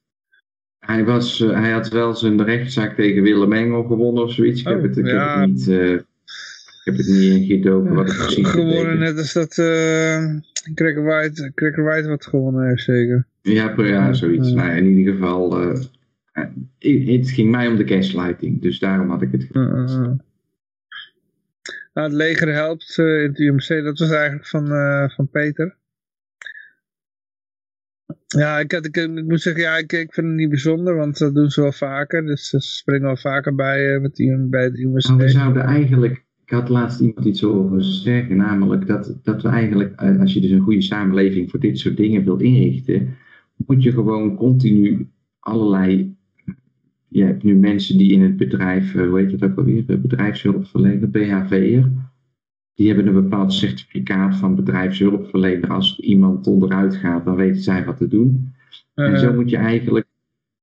Hij, 0.86 1.04
was, 1.04 1.40
uh, 1.40 1.60
hij 1.60 1.72
had 1.72 1.90
wel 1.90 2.16
zijn 2.16 2.44
rechtszaak 2.44 2.96
tegen 2.96 3.24
Willem 3.24 3.54
Engel 3.54 3.84
gewonnen 3.84 4.24
of 4.24 4.32
zoiets. 4.32 4.60
Ik, 4.60 4.68
heb, 4.68 4.78
oh, 4.78 4.84
het, 4.84 4.98
ik 4.98 5.06
ja. 5.06 5.40
heb 5.40 5.40
het 5.40 5.50
niet... 5.50 5.68
Uh, 5.68 5.94
ik 5.94 6.94
heb 6.94 6.98
het 6.98 7.08
niet 7.08 7.50
ingedoken 7.50 7.94
wat 7.94 8.08
het 8.08 8.18
precies 8.18 8.48
Gewonnen 8.48 9.00
net 9.00 9.18
als 9.18 9.34
dat 9.34 9.58
uh, 9.58 10.36
Cracker 10.76 11.04
White, 11.04 11.52
Cracker 11.56 11.84
White 11.84 12.08
wat 12.08 12.26
gewonnen 12.26 12.68
heeft 12.68 12.84
zeker. 12.84 13.26
Ja, 13.42 13.74
ja 13.78 14.14
zoiets. 14.14 14.50
Uh, 14.50 14.56
nou, 14.56 14.78
in 14.78 14.86
ieder 14.86 15.14
geval, 15.14 15.60
het 16.80 17.30
ging 17.30 17.52
mij 17.52 17.68
om 17.68 17.76
de 17.76 17.88
gaslighting. 17.88 18.62
Dus 18.62 18.80
daarom 18.80 19.10
had 19.10 19.22
ik 19.22 19.32
het 19.32 19.54
nou, 19.54 20.18
het 21.94 22.12
leger 22.12 22.54
helpt 22.54 22.94
in 22.98 23.06
het 23.06 23.40
UMC, 23.40 23.84
dat 23.84 24.00
was 24.00 24.12
eigenlijk 24.12 24.48
van, 24.48 24.68
van 25.10 25.28
Peter. 25.32 25.76
Ja, 28.28 28.60
ik, 28.60 28.74
ik, 28.74 29.24
moet 29.26 29.42
zeggen, 29.42 29.62
ja, 29.62 29.78
ik, 29.78 29.92
ik 29.92 30.14
vind 30.14 30.28
het 30.28 30.36
niet 30.36 30.50
bijzonder, 30.50 30.96
want 30.96 31.18
dat 31.18 31.36
doen 31.36 31.50
ze 31.50 31.62
wel 31.62 31.72
vaker. 31.72 32.26
Dus 32.26 32.50
ze 32.50 32.60
springen 32.60 33.06
wel 33.06 33.18
vaker 33.18 33.56
bij, 33.56 33.96
uh, 33.96 34.02
met 34.02 34.16
die, 34.16 34.48
bij 34.50 34.64
het 34.64 34.78
UMC. 34.78 35.08
Nou, 35.08 35.18
we 35.18 35.30
zouden 35.30 35.64
eigenlijk, 35.64 36.26
ik 36.46 36.50
had 36.50 36.70
laatst 36.70 37.00
iemand 37.00 37.26
iets 37.26 37.44
over 37.44 37.84
zeggen, 37.84 38.38
namelijk 38.38 38.88
dat, 38.88 39.20
dat 39.24 39.42
we 39.42 39.48
eigenlijk, 39.48 40.00
eh, 40.00 40.20
als 40.20 40.34
je 40.34 40.42
dus 40.42 40.52
een 40.52 40.60
goede 40.60 40.82
samenleving 40.82 41.50
voor 41.50 41.60
dit 41.60 41.80
soort 41.80 41.98
dingen 41.98 42.24
wilt 42.24 42.42
inrichten, 42.42 43.16
moet 43.56 43.84
je 43.84 43.92
gewoon 43.92 44.36
continu 44.36 45.08
allerlei, 45.40 46.16
je 47.08 47.24
hebt 47.24 47.44
nu 47.44 47.56
mensen 47.56 47.98
die 47.98 48.12
in 48.12 48.22
het 48.22 48.38
bedrijf, 48.38 48.96
eh, 48.96 49.08
hoe 49.08 49.20
heet 49.20 49.40
dat 49.40 49.50
ook 49.50 49.58
alweer, 49.58 49.86
bedrijfshulp 49.86 50.68
verlenen, 50.68 51.12
BHV'er, 51.12 51.92
die 52.76 52.88
hebben 52.88 53.08
een 53.08 53.22
bepaald 53.22 53.54
certificaat 53.54 54.36
van 54.36 54.56
bedrijfshulpverlener. 54.56 55.70
Als 55.70 56.00
iemand 56.00 56.48
onderuit 56.48 56.96
gaat, 56.96 57.26
dan 57.26 57.36
weten 57.36 57.62
zij 57.62 57.86
wat 57.86 57.98
te 57.98 58.08
doen. 58.08 58.54
En 58.96 59.20
zo 59.20 59.34
moet 59.34 59.50
je 59.50 59.58
eigenlijk 59.58 60.06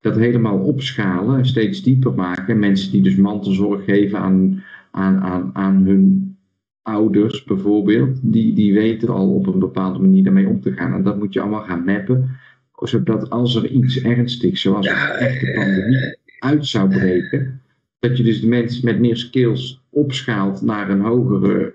dat 0.01 0.17
helemaal 0.17 0.59
opschalen, 0.59 1.47
steeds 1.47 1.83
dieper 1.83 2.13
maken. 2.13 2.59
Mensen 2.59 2.93
die 2.93 3.03
dus 3.03 3.17
mantelzorg 3.17 3.85
geven 3.85 4.19
aan, 4.19 4.63
aan, 4.91 5.21
aan, 5.21 5.51
aan 5.53 5.85
hun 5.85 6.37
ouders 6.83 7.45
bijvoorbeeld, 7.45 8.19
die, 8.23 8.55
die 8.55 8.75
weten 8.75 9.09
al 9.09 9.35
op 9.35 9.47
een 9.47 9.59
bepaalde 9.59 9.99
manier 9.99 10.25
daarmee 10.25 10.49
om 10.49 10.61
te 10.61 10.73
gaan. 10.73 10.95
En 10.95 11.03
dat 11.03 11.19
moet 11.19 11.33
je 11.33 11.41
allemaal 11.41 11.63
gaan 11.63 11.85
mappen, 11.85 12.39
zodat 12.83 13.31
als 13.31 13.55
er 13.55 13.71
iets 13.71 14.03
ernstigs, 14.03 14.61
zoals 14.61 14.87
een 14.87 14.97
echte 14.97 15.53
pandemie, 15.55 16.19
uit 16.39 16.67
zou 16.67 16.89
breken, 16.89 17.61
dat 17.99 18.17
je 18.17 18.23
dus 18.23 18.41
de 18.41 18.49
mensen 18.49 18.85
met 18.85 19.01
meer 19.01 19.17
skills 19.17 19.83
opschaalt 19.91 20.63
naar 20.63 20.91
een 20.91 21.01
hogere 21.01 21.75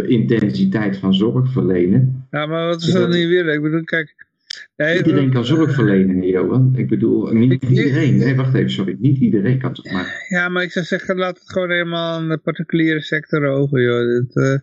intensiteit 0.00 0.96
van 0.96 1.14
zorg 1.14 1.52
verlenen. 1.52 2.26
Ja, 2.30 2.46
maar 2.46 2.66
wat 2.66 2.82
is 2.82 2.92
dat 2.92 3.08
niet 3.08 3.28
weer? 3.28 3.46
Ik 3.54 3.62
bedoel, 3.62 3.84
kijk... 3.84 4.30
Nee, 4.76 4.96
iedereen 4.96 5.32
kan 5.32 5.44
zorg 5.44 5.74
verlenen, 5.74 6.26
Johan. 6.26 6.72
Ik 6.76 6.88
bedoel, 6.88 7.32
niet 7.32 7.64
iedereen. 7.64 8.16
Nee, 8.16 8.34
wacht 8.34 8.54
even, 8.54 8.70
sorry. 8.70 8.96
Niet 8.98 9.18
iedereen 9.18 9.58
kan 9.58 9.70
het 9.70 9.92
maar. 9.92 10.26
Ja, 10.28 10.48
maar 10.48 10.62
ik 10.62 10.72
zou 10.72 10.84
zeggen, 10.84 11.16
laat 11.16 11.38
het 11.38 11.50
gewoon 11.50 11.70
helemaal 11.70 12.18
aan 12.18 12.28
de 12.28 12.38
particuliere 12.38 13.00
sector 13.00 13.46
over, 13.46 13.82
joh. 13.82 14.24
Uh, 14.34 14.58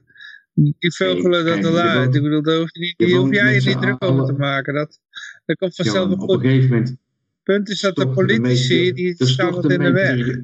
die 0.53 0.93
vogelen 0.95 1.45
dat 1.45 1.65
al 1.65 1.77
uit. 1.77 2.15
Ik 2.15 2.21
bedoel, 2.21 2.41
daar 2.41 2.57
hoef, 2.57 2.73
je 2.73 2.95
niet, 2.97 3.11
hoef 3.11 3.33
jij 3.33 3.53
je 3.53 3.61
niet 3.65 3.81
druk 3.81 4.03
over 4.03 4.25
te 4.25 4.33
maken. 4.33 4.73
Dat, 4.73 4.99
dat 5.45 5.57
komt 5.57 5.75
vanzelf 5.75 6.11
op 6.11 6.29
een 6.29 6.39
gegeven 6.39 6.69
moment... 6.69 6.89
Het 6.89 6.97
punt 7.43 7.69
is 7.69 7.81
dat 7.81 7.95
de 7.95 8.07
politici, 8.07 8.93
die 8.93 9.15
staan 9.17 9.51
wat 9.51 9.71
in 9.71 9.79
de 9.79 9.91
weg 9.91 10.37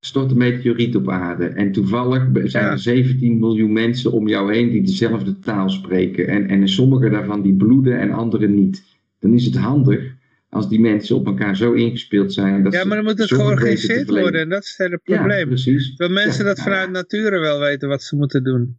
stort 0.00 0.30
een 0.30 0.36
meteoriet 0.36 0.96
op 0.96 1.10
aarde. 1.10 1.44
En 1.44 1.72
toevallig 1.72 2.28
zijn 2.44 2.64
er 2.64 2.78
17 2.78 3.38
miljoen 3.38 3.72
mensen 3.72 4.12
om 4.12 4.28
jou 4.28 4.54
heen 4.54 4.70
die 4.70 4.82
dezelfde 4.82 5.38
taal 5.38 5.70
spreken. 5.70 6.28
En, 6.28 6.48
en 6.48 6.68
sommige 6.68 7.10
daarvan 7.10 7.42
die 7.42 7.54
bloeden 7.54 7.98
en 8.00 8.10
andere 8.10 8.48
niet. 8.48 8.84
Dan 9.20 9.34
is 9.34 9.44
het 9.44 9.56
handig 9.56 10.14
als 10.50 10.68
die 10.68 10.80
mensen 10.80 11.16
op 11.16 11.26
elkaar 11.26 11.56
zo 11.56 11.72
ingespeeld 11.72 12.32
zijn. 12.32 12.62
Dat 12.62 12.72
ja, 12.72 12.84
maar 12.84 12.96
dan 12.96 13.04
moet 13.04 13.18
het 13.18 13.32
georganiseerd 13.32 14.10
worden. 14.10 14.40
En 14.40 14.48
dat 14.48 14.62
is 14.62 14.68
het 14.68 14.78
hele 14.78 15.00
probleem. 15.04 15.38
Ja, 15.38 15.46
precies. 15.46 15.96
Dat 15.96 16.10
mensen 16.10 16.44
dat 16.44 16.60
vanuit 16.60 16.90
nature 16.90 17.38
wel 17.38 17.60
weten 17.60 17.88
wat 17.88 18.02
ze 18.02 18.16
moeten 18.16 18.44
doen. 18.44 18.78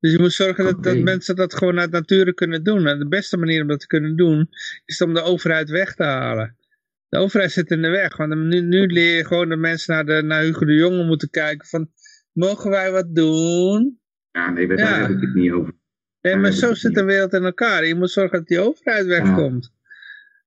Dus 0.00 0.12
je 0.12 0.18
moet 0.18 0.32
zorgen 0.32 0.64
dat, 0.64 0.82
dat 0.82 0.98
mensen 0.98 1.36
dat 1.36 1.54
gewoon 1.54 1.78
uit 1.78 1.90
nature 1.90 2.34
kunnen 2.34 2.62
doen. 2.62 2.86
En 2.86 2.98
de 2.98 3.08
beste 3.08 3.36
manier 3.36 3.62
om 3.62 3.68
dat 3.68 3.80
te 3.80 3.86
kunnen 3.86 4.16
doen, 4.16 4.48
is 4.84 5.00
om 5.00 5.14
de 5.14 5.22
overheid 5.22 5.70
weg 5.70 5.94
te 5.94 6.02
halen. 6.02 6.55
De 7.16 7.22
overheid 7.22 7.52
zit 7.52 7.70
in 7.70 7.82
de 7.82 7.88
weg, 7.88 8.16
want 8.16 8.34
nu, 8.34 8.60
nu 8.60 8.86
leer 8.86 9.16
je 9.16 9.24
gewoon 9.24 9.48
dat 9.48 9.58
mensen 9.58 9.94
naar, 9.94 10.04
de, 10.06 10.22
naar 10.22 10.42
Hugo 10.42 10.64
de 10.64 10.74
Jonge 10.74 11.04
moeten 11.04 11.30
kijken 11.30 11.68
van, 11.68 11.90
mogen 12.32 12.70
wij 12.70 12.90
wat 12.90 13.14
doen? 13.14 14.00
Ja, 14.30 14.50
nee, 14.50 14.66
daar 14.68 14.78
Ja. 14.78 15.00
heb 15.00 15.10
ik 15.10 15.20
het 15.20 15.34
niet 15.34 15.52
over. 15.52 15.72
Nee, 16.20 16.36
maar 16.36 16.52
zo 16.52 16.74
zit 16.74 16.94
de 16.94 17.04
wereld 17.04 17.32
in 17.32 17.44
elkaar. 17.44 17.86
Je 17.86 17.94
moet 17.94 18.10
zorgen 18.10 18.38
dat 18.38 18.46
die 18.48 18.60
overheid 18.60 19.06
wegkomt. 19.06 19.72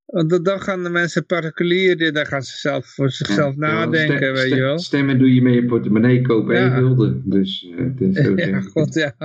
Want 0.05 0.45
dan- 0.45 0.61
gaan 0.61 0.83
de 0.83 0.89
mensen 0.89 1.25
particulier, 1.25 2.13
dan 2.13 2.25
gaan 2.25 2.41
ze 2.43 2.57
zelf 2.57 2.85
voor 2.87 3.11
zichzelf 3.11 3.53
Ja, 3.53 3.59
nadenken, 3.59 4.17
stem- 4.17 4.33
weet 4.33 4.49
je 4.53 4.61
wel. 4.61 4.79
Stemmen 4.79 5.17
doe 5.19 5.33
je 5.33 5.41
met 5.41 5.53
je 5.53 5.65
portemonnee, 5.65 6.21
kopen 6.21 6.55
Ja. 6.55 6.61
één 6.61 6.71
gulden. 6.73 7.21
Dus 7.25 7.67
eh, 7.71 7.77
het 7.85 8.01
is 8.01 8.45
Ja, 8.49 8.61
god, 8.61 8.93
ja. 8.93 9.15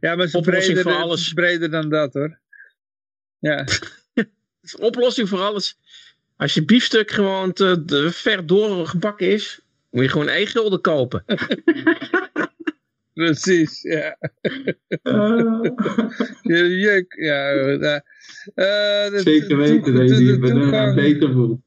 Ja, 0.00 0.14
maar 0.16 0.26
ze 0.28 0.36
Oplossing 0.38 0.74
breder, 0.74 0.82
voor 0.92 1.02
alles. 1.02 1.18
het 1.18 1.26
is 1.26 1.32
breder 1.32 1.70
dan 1.70 1.88
dat, 1.88 2.12
hoor. 2.14 2.40
Ja, 3.38 3.64
oplossing 4.78 5.28
voor 5.28 5.40
alles. 5.40 5.78
Als 6.36 6.54
je 6.54 6.64
biefstuk 6.64 7.10
gewoon 7.10 7.52
te, 7.52 7.82
te 7.86 8.08
ver 8.12 8.46
doorgebakken 8.46 9.28
is, 9.30 9.60
moet 9.90 10.02
je 10.02 10.08
gewoon 10.10 10.28
één 10.28 10.46
gulden 10.46 10.80
kopen. 10.80 11.24
precies, 13.14 13.82
ja. 13.82 14.16
Je 16.42 16.78
juk, 16.78 17.14
ja. 17.18 17.50
ja. 17.50 18.04
Eh, 18.54 19.18
Zeker 19.20 19.56
weten 19.56 19.94
dat 19.94 20.08
je 20.18 20.38
toegang- 20.38 20.94
beter 20.94 21.32
voelt. 21.32 21.60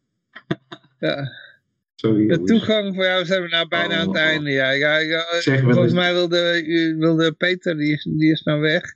Ja. 0.99 1.31
Sorry 1.95 2.27
De 2.27 2.43
toegang 2.43 2.95
voor 2.95 3.03
jou 3.03 3.25
zijn 3.25 3.41
we 3.41 3.47
nou 3.47 3.67
bijna 3.67 3.93
Oh, 3.93 3.99
aan 3.99 4.07
het 4.07 4.17
oh. 4.17 4.21
einde. 4.23 4.49
Ja, 4.49 4.69
ja, 4.71 4.97
ja, 4.97 5.41
Zeg 5.41 5.61
wel 5.61 5.71
volgens 5.73 5.93
mij 5.93 6.13
wilde, 6.13 6.63
wilde 6.97 7.31
Peter, 7.31 7.77
die 7.77 7.93
is, 7.93 8.07
die 8.09 8.31
is 8.31 8.43
nou 8.43 8.59
weg. 8.61 8.95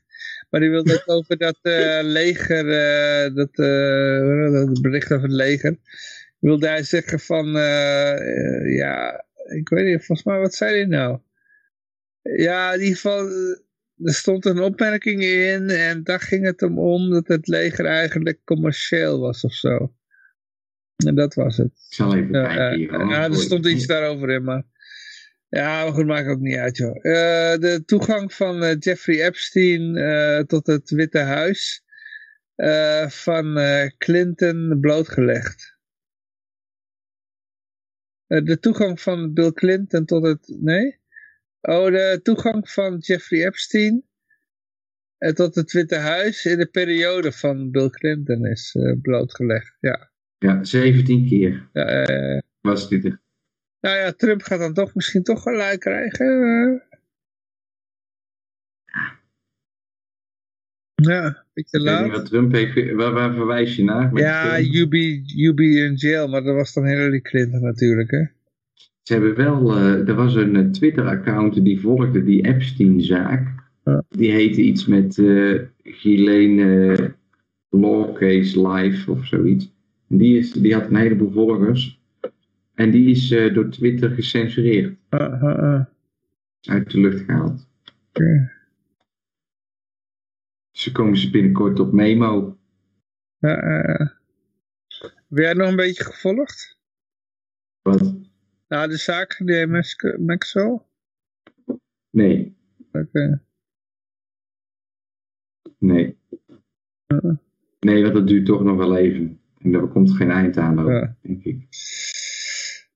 Maar 0.52 0.60
die 0.60 0.70
wilde 0.70 0.92
het 0.92 1.08
over 1.08 1.38
dat 1.38 1.60
eh, 1.62 2.00
leger, 2.02 2.70
eh, 2.70 3.36
dat, 3.36 3.50
eh, 3.52 4.52
dat 4.52 4.82
bericht 4.82 5.12
over 5.12 5.24
het 5.24 5.38
leger. 5.38 5.78
Wilde 6.40 6.68
hij 6.68 6.84
zeggen 6.84 7.20
van, 7.20 7.48
ja, 8.66 9.26
ik 9.56 9.70
weet 9.70 9.86
niet, 9.86 10.06
volgens 10.06 10.24
mij, 10.24 10.40
wat 10.40 10.54
zei 10.54 10.76
hij 10.76 10.86
nou? 10.86 11.20
Ja, 12.22 12.74
in 12.74 12.80
ieder 12.80 12.96
geval, 12.96 13.28
er 13.98 14.14
stond 14.14 14.46
een 14.46 14.60
opmerking 14.60 15.24
in 15.24 15.70
en 15.70 16.04
daar 16.04 16.20
ging 16.20 16.46
het 16.46 16.60
hem 16.60 16.80
om 16.80 17.10
dat 17.10 17.28
het 17.28 17.48
leger 17.48 17.86
eigenlijk 17.86 18.40
commercieel 18.44 19.20
was 19.20 19.44
of 19.44 19.54
zo. 19.54 19.94
En 21.06 21.16
dat 21.16 21.34
was 21.34 21.58
het. 21.58 21.68
Ik 21.68 21.94
zal 21.94 22.16
even 22.16 22.32
kijken 22.32 23.08
ja, 23.08 23.24
er 23.24 23.36
stond 23.36 23.66
iets 23.66 23.86
daarover 23.86 24.30
in, 24.30 24.44
maar... 24.44 24.64
Ja, 25.52 25.84
maar 25.84 25.94
goed, 25.94 26.06
maakt 26.06 26.28
ook 26.28 26.40
niet 26.40 26.56
uit, 26.56 26.78
joh. 26.78 26.96
Eh, 26.96 27.60
de 27.60 27.84
toegang 27.86 28.34
van 28.34 28.64
eh, 28.64 28.76
Jeffrey 28.80 29.26
Epstein 29.26 29.96
eh, 29.96 30.40
tot 30.40 30.68
het 30.68 30.90
Witte 30.90 31.20
Huis 31.20 31.84
van 33.08 33.60
Clinton 33.98 34.78
blootgelegd. 34.82 35.78
De 38.28 38.60
toegang 38.60 39.02
van 39.02 39.34
Bill 39.34 39.52
Clinton 39.52 40.06
tot 40.06 40.24
het... 40.24 40.56
Nee? 40.60 41.00
Oh, 41.62 41.86
de 41.86 42.20
toegang 42.24 42.70
van 42.70 42.98
Jeffrey 42.98 43.46
Epstein 43.46 44.04
tot 45.18 45.56
het 45.56 45.72
Witte 45.72 45.96
Huis 45.96 46.46
in 46.46 46.58
de 46.58 46.68
periode 46.68 47.32
van 47.32 47.72
Bill 47.72 47.90
Clinton 47.90 48.46
is 48.46 48.76
blootgelegd. 49.02 49.78
Ja. 49.80 50.12
Ja, 50.38 50.64
17 50.64 51.28
keer 51.28 51.70
ja 51.74 52.42
was 52.62 52.90
dit. 52.90 53.18
Nou 53.82 53.96
ja, 53.96 54.12
Trump 54.12 54.42
gaat 54.42 54.60
dan 54.60 54.74
toch 54.74 54.96
misschien 54.96 55.24
toch 55.24 55.42
gelijk 55.42 55.80
krijgen. 55.80 56.84
Ja, 60.96 61.26
een 61.26 61.44
beetje 61.54 61.80
laat. 61.80 62.12
wat 62.12 62.26
Trump 62.26 62.52
heeft. 62.52 62.92
Waar, 62.92 63.12
waar 63.12 63.34
verwijs 63.34 63.76
je 63.76 63.84
naar? 63.84 64.18
Ja, 64.18 64.60
you 64.60 64.88
be, 64.88 65.22
you 65.26 65.54
be 65.54 65.64
in 65.64 65.96
jail, 65.96 66.28
maar 66.28 66.44
dat 66.44 66.56
was 66.56 66.74
dan 66.74 66.86
Hillary 66.86 67.22
Clinton 67.22 67.62
natuurlijk, 67.62 68.12
hè? 68.12 68.26
Ze 69.02 69.14
hebben 69.14 69.36
wel, 69.36 69.76
eh, 69.76 70.08
er 70.08 70.16
was 70.16 70.36
een 70.36 70.56
eh, 70.56 70.70
Twitter-account 70.70 71.64
die 71.64 71.80
volgde 71.80 72.24
die 72.24 72.46
Epstein-zaak. 72.46 73.48
Ja. 73.86 74.04
Die 74.10 74.32
heette 74.32 74.62
iets 74.62 74.86
met 74.86 75.18
eh 75.18 75.60
Ghislaine 75.84 76.94
eh, 76.96 77.06
Law 77.70 78.16
Case 78.16 78.68
Live 78.68 79.12
of 79.12 79.26
zoiets. 79.26 79.74
En 80.10 80.18
die, 80.18 80.38
is, 80.38 80.52
die 80.52 80.74
had 80.74 80.90
een 80.90 80.96
heleboel 80.96 81.32
volgers. 81.32 82.01
En 82.82 82.92
die 82.92 83.10
is 83.10 83.32
eh, 83.32 83.54
door 83.54 83.70
Twitter 83.70 84.10
gecensureerd. 84.10 84.98
Ah, 85.10 85.44
ah, 85.44 85.58
ah. 85.60 85.86
Uit 86.62 86.92
de 86.92 87.00
lucht 87.00 87.24
gehaald. 87.26 87.68
Oké. 88.10 88.52
Ze 90.72 90.92
komen 90.92 91.18
ze 91.18 91.30
binnenkort 91.30 91.80
op 91.80 91.92
Memo. 91.92 92.58
Heb 93.40 94.18
jij 95.28 95.54
nog 95.54 95.70
een 95.70 95.76
beetje 95.76 96.04
gevolgd? 96.04 96.80
Wat? 97.82 98.16
Nou, 98.68 98.90
de 98.90 98.98
zaak, 98.98 99.42
de 99.46 99.68
Max- 99.68 100.18
Maxwell? 100.20 100.80
Nee, 102.10 102.56
Oké. 102.92 103.42
nee. 105.78 106.18
Nee, 107.80 108.02
want 108.02 108.14
dat 108.14 108.28
duurt 108.28 108.46
toch 108.46 108.64
nog 108.64 108.78
wel 108.78 108.98
even. 108.98 109.42
En 109.58 109.72
daar 109.72 109.88
komt 109.88 110.12
geen 110.12 110.32
eind 110.32 110.58
aan 110.58 110.80
ook, 110.80 111.08
denk 111.22 111.44
ik. 111.44 111.68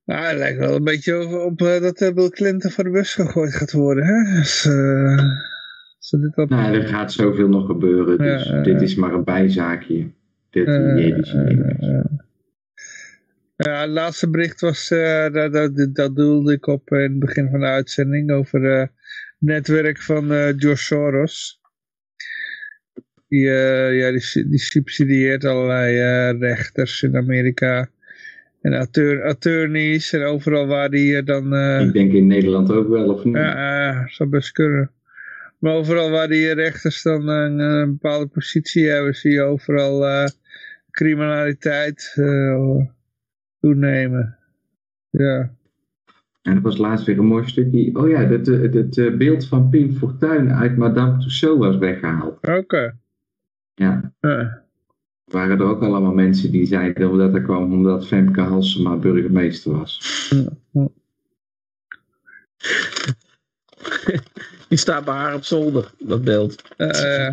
Nou, 0.06 0.24
het 0.24 0.38
lijkt 0.38 0.58
wel 0.58 0.74
een 0.74 0.84
beetje 0.84 1.26
op, 1.26 1.32
op 1.32 1.60
eh, 1.60 1.80
dat 1.80 2.00
eh, 2.00 2.14
Bill 2.14 2.28
Clinton 2.28 2.70
voor 2.70 2.84
de 2.84 2.90
bus 2.90 3.14
gegooid 3.14 3.54
gaat 3.54 3.72
worden, 3.72 4.04
hè? 4.04 4.36
Dus, 4.36 4.60
ze 5.98 6.20
dit 6.20 6.36
op... 6.36 6.48
Nou, 6.48 6.74
er 6.74 6.88
gaat 6.88 7.12
zoveel 7.12 7.48
nog 7.48 7.66
gebeuren, 7.66 8.18
dus 8.18 8.44
Ja, 8.44 8.62
dit 8.62 8.82
is 8.82 8.94
maar 8.94 9.12
een 9.12 9.24
bijzaakje. 9.24 10.10
Dit 10.50 10.66
eh, 10.66 10.74
Ja, 13.56 13.80
het 13.80 13.90
laatste 13.90 14.30
bericht 14.30 14.60
was, 14.60 14.88
dat, 15.32 15.52
dat, 15.52 15.88
dat 15.92 16.16
doelde 16.16 16.52
ik 16.52 16.66
op 16.66 16.90
in 16.90 16.98
het 16.98 17.18
begin 17.18 17.48
van 17.50 17.60
de 17.60 17.66
uitzending, 17.66 18.30
over 18.30 18.62
het 18.62 18.90
netwerk 19.38 20.02
van 20.02 20.28
George 20.28 20.76
Soros. 20.76 21.60
Die, 23.28 23.44
ja, 23.44 24.10
die, 24.10 24.48
die 24.48 24.58
subsidieert 24.58 25.44
allerlei 25.44 25.98
rechters 26.38 27.02
in 27.02 27.16
Amerika. 27.16 27.90
En 28.60 28.72
attor- 28.72 29.22
attorneys 29.22 30.12
en 30.12 30.22
overal 30.22 30.66
waar 30.66 30.90
die 30.90 31.16
eh, 31.16 31.24
dan... 31.24 31.54
eh, 31.54 31.80
Ik 31.80 31.92
denk 31.92 32.12
in 32.12 32.26
Nederland 32.26 32.70
ook 32.72 32.88
wel, 32.88 33.12
of 33.12 33.24
niet? 33.24 33.34
ja, 33.34 33.90
eh, 33.90 34.06
zou 34.08 34.28
best 34.28 34.52
kunnen. 34.52 34.90
Maar 35.58 35.72
overal 35.72 36.10
waar 36.10 36.28
die 36.28 36.52
rechters 36.52 37.02
dan 37.02 37.28
een, 37.28 37.58
een 37.58 37.90
bepaalde 37.90 38.26
positie 38.26 38.88
hebben, 38.88 39.14
zie 39.14 39.32
je 39.32 39.40
overal 39.40 40.06
eh, 40.06 40.26
criminaliteit 40.90 42.12
eh, 42.16 42.76
toenemen. 43.60 44.36
Ja. 45.10 45.50
En 46.42 46.54
dat 46.54 46.62
was 46.62 46.76
laatst 46.76 47.06
weer 47.06 47.18
een 47.18 47.24
mooi 47.26 47.48
stukje. 47.48 47.90
Oh 47.98 48.08
ja, 48.08 48.26
het, 48.26 48.46
het, 48.46 48.74
het, 48.74 48.98
eh, 48.98 49.16
beeld 49.16 49.48
van 49.48 49.68
Pim 49.70 49.92
Fortuyn 49.92 50.52
uit 50.52 50.76
Madame 50.76 51.18
Tussauds 51.18 51.58
was 51.58 51.76
weggehaald. 51.76 52.38
Oké. 52.48 52.96
Ja, 53.74 54.12
Ja. 54.20 54.64
Er 55.26 55.32
waren 55.32 55.58
er 55.58 55.64
ook 55.66 55.82
allemaal 55.82 56.12
mensen 56.12 56.50
die 56.52 56.66
zeiden 56.66 57.16
dat 57.18 57.32
dat 57.32 57.42
kwam 57.42 57.72
omdat 57.72 58.06
Femke 58.06 58.40
Halsema 58.40 58.96
burgemeester 58.96 59.72
was. 59.72 60.00
Die 64.68 64.78
staat 64.78 65.04
bij 65.04 65.14
haar 65.14 65.34
op 65.34 65.44
zolder, 65.44 65.92
dat 65.98 66.24
beeld. 66.24 66.62
Eh, 66.76 67.30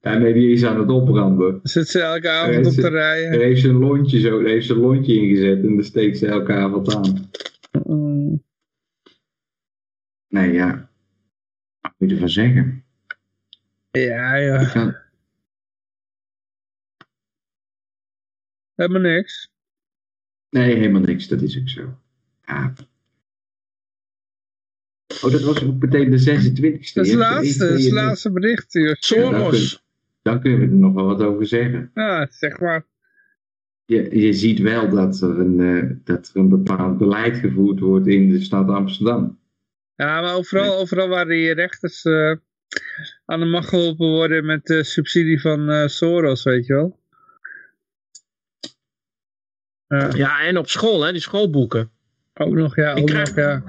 Ja, 0.00 0.18
nee, 0.18 0.32
die 0.32 0.52
is 0.52 0.64
aan 0.64 0.78
het 0.80 0.88
opbranden. 0.90 1.60
zit 1.62 1.88
ze 1.88 2.00
elke 2.00 2.28
avond 2.30 2.66
op 2.66 2.72
te 2.72 2.80
Daar 2.80 2.90
rijden? 2.90 3.40
heeft 3.40 3.60
ze 3.60 3.68
een 3.68 3.78
lontje 3.78 4.20
zo, 4.20 4.44
heeft 4.44 4.66
ze 4.66 4.72
een 4.72 4.78
lontje 4.80 5.14
ingezet 5.14 5.64
en 5.64 5.74
daar 5.74 5.84
steekt 5.84 6.18
ze 6.18 6.26
elke 6.26 6.52
avond 6.52 6.94
aan. 6.94 7.30
Nee, 10.28 10.52
ja. 10.52 10.90
Wat 11.80 11.92
moet 11.98 12.08
je 12.08 12.14
ervan 12.14 12.28
zeggen? 12.30 12.84
Ja, 13.90 14.34
ja. 14.36 14.97
Helemaal 18.78 19.00
niks. 19.00 19.50
Nee, 20.50 20.74
helemaal 20.74 21.00
niks. 21.00 21.28
Dat 21.28 21.42
is 21.42 21.58
ook 21.58 21.68
zo. 21.68 21.98
Ja. 22.46 22.72
Oh, 25.22 25.30
dat 25.32 25.40
was 25.40 25.64
ook 25.64 25.80
meteen 25.80 26.10
de 26.10 26.18
26e. 26.18 26.92
Dat 26.92 27.04
is 27.04 27.10
het 27.10 27.18
laatste, 27.18 27.64
één, 27.64 27.70
dat 27.70 27.78
is 27.78 27.84
het 27.84 27.94
laatste 27.94 28.32
bericht. 28.32 28.72
joh. 28.72 28.94
Soros. 28.98 29.84
Dan 30.22 30.40
kunnen 30.40 30.58
we 30.58 30.66
er 30.66 30.72
nog 30.72 30.94
wel 30.94 31.04
wat 31.04 31.22
over 31.22 31.46
zeggen. 31.46 31.90
Ja, 31.94 32.26
zeg 32.30 32.60
maar. 32.60 32.86
Je, 33.84 34.20
je 34.20 34.32
ziet 34.32 34.58
wel 34.58 34.88
dat 34.88 35.20
er, 35.20 35.38
een, 35.38 35.60
eh, 35.60 35.96
dat 36.04 36.30
er 36.34 36.40
een 36.40 36.48
bepaald 36.48 36.98
beleid 36.98 37.36
gevoerd 37.36 37.80
wordt 37.80 38.06
in 38.06 38.30
de 38.30 38.40
stad 38.40 38.68
Amsterdam. 38.68 39.38
Ja, 39.94 40.20
maar 40.20 40.34
overal, 40.34 40.78
overal 40.78 41.08
waar 41.08 41.26
die 41.26 41.52
rechters 41.52 42.04
eh, 42.04 42.36
aan 43.24 43.40
de 43.40 43.46
macht 43.46 43.68
geholpen 43.68 44.08
worden 44.08 44.46
met 44.46 44.66
de 44.66 44.84
subsidie 44.84 45.40
van 45.40 45.70
eh, 45.70 45.86
Soros, 45.86 46.42
weet 46.44 46.66
je 46.66 46.74
wel. 46.74 46.97
Ja, 49.88 50.10
Ja, 50.14 50.40
en 50.40 50.58
op 50.58 50.68
school, 50.68 51.02
hè, 51.02 51.12
die 51.12 51.20
schoolboeken. 51.20 51.90
ook 52.34 52.54
nog, 52.54 52.76
ja, 52.76 52.90
Ik 52.90 52.98
ook 52.98 53.06
krijg- 53.06 53.34
nog, 53.34 53.36
ja. 53.36 53.62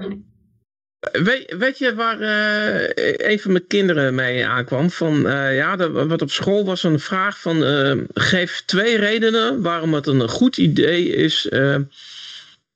Weet, 1.12 1.54
weet 1.58 1.78
je 1.78 1.94
waar 1.94 2.20
uh, 2.20 3.30
een 3.30 3.38
van 3.40 3.52
mijn 3.52 3.66
kinderen 3.66 4.14
mee 4.14 4.46
aankwam? 4.46 4.90
Van, 4.90 5.26
uh, 5.26 5.56
ja, 5.56 5.76
de, 5.76 5.90
wat 6.06 6.22
op 6.22 6.30
school 6.30 6.64
was 6.64 6.82
een 6.82 7.00
vraag 7.00 7.40
van... 7.40 7.62
Uh, 7.62 7.92
geef 8.14 8.62
twee 8.66 8.96
redenen 8.96 9.62
waarom 9.62 9.94
het 9.94 10.06
een 10.06 10.28
goed 10.28 10.56
idee 10.56 11.08
is... 11.14 11.48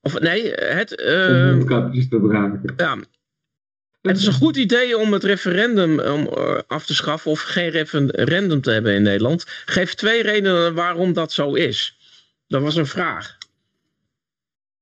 of 0.00 0.20
nee, 0.20 0.50
het... 0.52 1.02
om 1.30 1.44
mondkapjes 1.56 2.08
te. 2.08 2.72
Ja. 2.76 2.98
Het 4.02 4.16
is 4.16 4.26
een 4.26 4.32
goed 4.32 4.56
idee 4.56 4.98
om 4.98 5.12
het 5.12 5.24
referendum 5.24 6.00
om, 6.00 6.28
af 6.66 6.86
te 6.86 6.94
schaffen... 6.94 7.30
of 7.30 7.40
geen 7.40 7.70
referendum 7.70 8.60
te 8.60 8.70
hebben 8.70 8.94
in 8.94 9.02
Nederland. 9.02 9.44
Geef 9.64 9.94
twee 9.94 10.22
redenen 10.22 10.74
waarom 10.74 11.12
dat 11.12 11.32
zo 11.32 11.54
is. 11.54 11.98
Dat 12.54 12.62
was 12.62 12.76
een 12.76 12.86
vraag. 12.86 13.36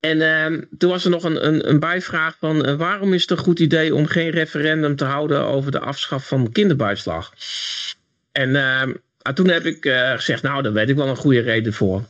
En 0.00 0.16
uh, 0.16 0.62
toen 0.78 0.90
was 0.90 1.04
er 1.04 1.10
nog 1.10 1.24
een, 1.24 1.46
een, 1.46 1.68
een 1.68 1.80
bijvraag 1.80 2.36
van 2.38 2.68
uh, 2.68 2.74
waarom 2.74 3.12
is 3.12 3.20
het 3.20 3.30
een 3.30 3.36
goed 3.36 3.58
idee 3.58 3.94
om 3.94 4.06
geen 4.06 4.30
referendum 4.30 4.96
te 4.96 5.04
houden 5.04 5.44
over 5.44 5.70
de 5.70 5.80
afschaf 5.80 6.28
van 6.28 6.52
kinderbijslag? 6.52 7.32
En 8.32 8.48
uh, 8.48 8.82
toen 9.34 9.48
heb 9.48 9.64
ik 9.64 9.84
uh, 9.84 10.12
gezegd, 10.12 10.42
nou 10.42 10.62
daar 10.62 10.72
weet 10.72 10.88
ik 10.88 10.96
wel 10.96 11.08
een 11.08 11.16
goede 11.16 11.40
reden 11.40 11.72
voor. 11.72 12.04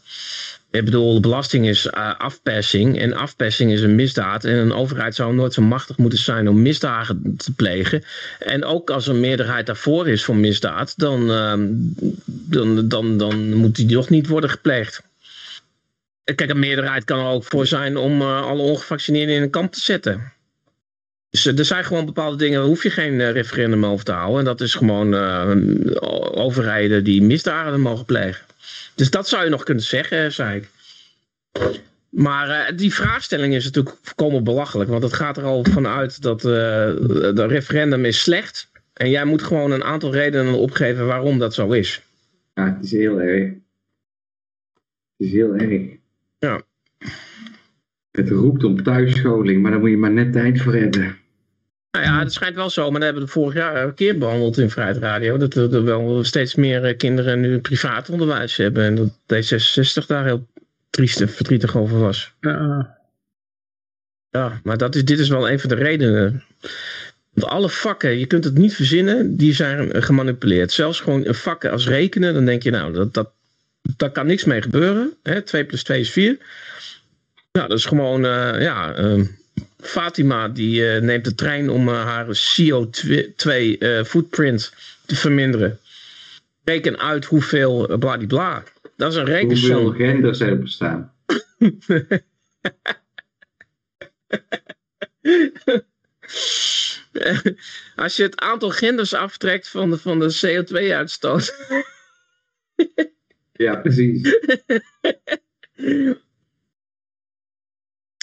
Ik 0.71 0.85
bedoel, 0.85 1.21
belasting 1.21 1.69
is 1.69 1.87
uh, 1.87 2.15
afpersing 2.19 2.99
en 3.01 3.13
afpersing 3.13 3.73
is 3.73 3.83
een 3.83 3.95
misdaad. 3.95 4.45
En 4.45 4.57
een 4.57 4.73
overheid 4.73 5.15
zou 5.15 5.35
nooit 5.35 5.53
zo 5.53 5.63
machtig 5.63 5.97
moeten 5.97 6.19
zijn 6.19 6.49
om 6.49 6.63
misdaden 6.63 7.37
te 7.37 7.55
plegen. 7.55 8.03
En 8.39 8.65
ook 8.65 8.91
als 8.91 9.07
een 9.07 9.21
meerderheid 9.21 9.67
daarvoor 9.67 10.09
is 10.09 10.25
voor 10.25 10.37
misdaad, 10.37 10.95
dan, 10.97 11.31
ehm, 11.31 11.67
dan, 12.27 12.89
dan, 12.89 13.19
dan 13.19 13.55
moet 13.55 13.77
die 13.77 13.87
toch 13.87 14.09
niet 14.09 14.27
worden 14.27 14.51
gepleegd. 14.51 15.03
Kijk, 16.25 16.51
een 16.51 16.59
meerderheid 16.59 17.05
kan 17.05 17.19
er 17.19 17.27
ook 17.27 17.45
voor 17.45 17.67
zijn 17.67 17.97
om 17.97 18.21
uh, 18.21 18.43
alle 18.43 18.63
ongevaccineerden 18.63 19.35
in 19.35 19.43
een 19.43 19.51
kamp 19.51 19.73
te 19.73 19.81
zetten. 19.81 20.33
Dus 21.31 21.47
uh, 21.47 21.59
er 21.59 21.65
zijn 21.65 21.85
gewoon 21.85 22.07
bepaalde 22.07 22.37
dingen, 22.37 22.59
daar 22.59 22.69
hoef 22.69 22.83
je 22.83 22.91
geen 22.91 23.13
uh, 23.13 23.31
referendum 23.31 23.87
over 23.87 24.05
te 24.05 24.13
houden. 24.13 24.39
En 24.39 24.45
dat 24.45 24.61
is 24.61 24.75
gewoon 24.75 25.15
overheden 26.35 27.05
die 27.05 27.23
misdaden 27.23 27.81
mogen 27.81 28.05
plegen. 28.05 28.47
Dus 28.95 29.11
dat 29.11 29.29
zou 29.29 29.45
je 29.45 29.51
nog 29.51 29.63
kunnen 29.63 29.85
zeggen, 29.85 30.33
zei 30.33 30.57
ik. 30.57 30.69
Maar 32.09 32.77
die 32.77 32.95
vraagstelling 32.95 33.55
is 33.55 33.65
natuurlijk 33.65 33.97
volkomen 34.03 34.45
belachelijk. 34.45 34.91
Want 34.91 35.03
het 35.03 35.13
gaat 35.13 35.37
er 35.37 35.45
al 35.45 35.65
vanuit 35.65 36.23
dat 36.23 36.43
het 36.43 37.39
referendum 37.39 38.05
is 38.05 38.21
slecht. 38.21 38.71
En 38.93 39.11
jij 39.11 39.25
moet 39.25 39.43
gewoon 39.43 39.71
een 39.71 39.85
aantal 39.85 40.13
redenen 40.13 40.55
opgeven 40.55 41.07
waarom 41.07 41.39
dat 41.39 41.55
zo 41.55 41.71
is. 41.71 42.03
Ja, 42.55 42.75
het 42.75 42.85
is 42.85 42.91
heel 42.91 43.21
erg. 43.21 43.45
Het 45.17 45.27
is 45.27 45.33
heel 45.33 45.55
erg. 45.55 46.01
Ja. 46.43 46.63
Het 48.11 48.29
roept 48.29 48.65
om 48.65 48.83
thuisscholing, 48.83 49.63
maar 49.63 49.71
daar 49.71 49.81
moet 49.81 49.91
je 49.91 49.97
maar 49.97 50.13
net 50.13 50.33
tijd 50.33 50.61
voor 50.61 50.75
hebben. 50.75 51.17
Nou 51.91 52.05
ja, 52.05 52.19
het 52.19 52.33
schijnt 52.33 52.55
wel 52.55 52.71
zo, 52.71 52.83
maar 52.83 53.01
dat 53.01 53.03
hebben 53.03 53.23
we 53.23 53.33
vorig 53.33 53.55
jaar 53.55 53.85
een 53.85 53.95
keer 53.95 54.19
behandeld 54.19 54.59
in 54.59 54.71
Vrijheid 54.71 54.97
Radio. 54.97 55.37
Dat 55.37 55.55
er 55.55 55.85
wel 55.85 56.25
steeds 56.25 56.55
meer 56.55 56.85
eh, 56.85 56.97
kinderen 56.97 57.41
nu 57.41 57.59
privaat 57.59 58.11
onderwijs 58.11 58.57
hebben. 58.57 58.85
En 58.85 58.95
dat 58.95 59.11
D66 59.11 60.07
daar 60.07 60.25
heel 60.25 60.47
triest 60.91 61.21
en 61.21 61.29
verdrietig 61.29 61.77
over 61.77 61.99
was. 61.99 62.35
Ja. 62.41 62.99
Ja, 64.31 64.61
maar 64.63 64.79
dat 64.79 64.95
is, 64.95 65.05
dit 65.05 65.19
is 65.19 65.29
wel 65.29 65.51
een 65.51 65.61
van 65.61 65.69
de 65.69 65.75
redenen. 65.75 66.45
Want 67.33 67.53
alle 67.53 67.69
vakken, 67.69 68.19
je 68.19 68.27
kunt 68.27 68.45
het 68.45 68.59
niet 68.59 68.75
verzinnen, 68.75 69.37
die 69.37 69.55
zijn 69.55 70.03
gemanipuleerd. 70.03 70.73
Zelfs 70.73 71.01
gewoon 71.01 71.27
een 71.27 71.35
vak 71.35 71.65
als 71.65 71.89
rekenen, 71.89 72.35
dan 72.35 72.45
denk 72.45 72.63
je 72.63 72.71
nou, 72.71 72.93
dat, 72.93 73.15
dat, 73.15 73.33
daar 73.83 74.11
kan 74.11 74.27
niks 74.27 74.45
mee 74.45 74.63
gebeuren. 74.63 75.17
Hè? 75.23 75.43
2 75.43 75.65
plus 75.65 75.83
2 75.83 76.01
is 76.01 76.11
4. 76.11 76.39
Nou, 77.53 77.69
dat 77.69 77.79
is 77.79 77.85
gewoon, 77.85 78.25
uh, 78.25 78.61
ja, 78.61 78.99
uh, 78.99 79.25
Fatima 79.81 80.49
die 80.49 80.81
uh, 80.81 81.01
neemt 81.01 81.25
de 81.25 81.35
trein 81.35 81.71
om 81.71 81.89
haar 81.89 82.27
CO2 82.27 83.51
footprint 84.07 84.73
te 85.07 85.17
verminderen. 85.17 85.79
Reken 86.65 86.99
uit 86.99 87.25
hoeveel 87.25 87.99
bladibla. 87.99 88.63
Dat 88.97 89.13
is 89.13 89.19
een 89.19 89.25
rekensom. 89.25 89.83
Hoeveel 89.83 90.07
genders 90.07 90.41
er 90.41 90.59
bestaan. 90.59 91.13
Als 97.97 98.17
je 98.17 98.23
het 98.23 98.41
aantal 98.41 98.71
genders 98.71 99.15
aftrekt 99.15 99.69
van 99.69 99.91
de, 99.91 99.99
van 99.99 100.19
de 100.19 100.41
CO2-uitstoot. 100.47 101.55
Ja, 103.63 103.77
precies. 103.77 104.21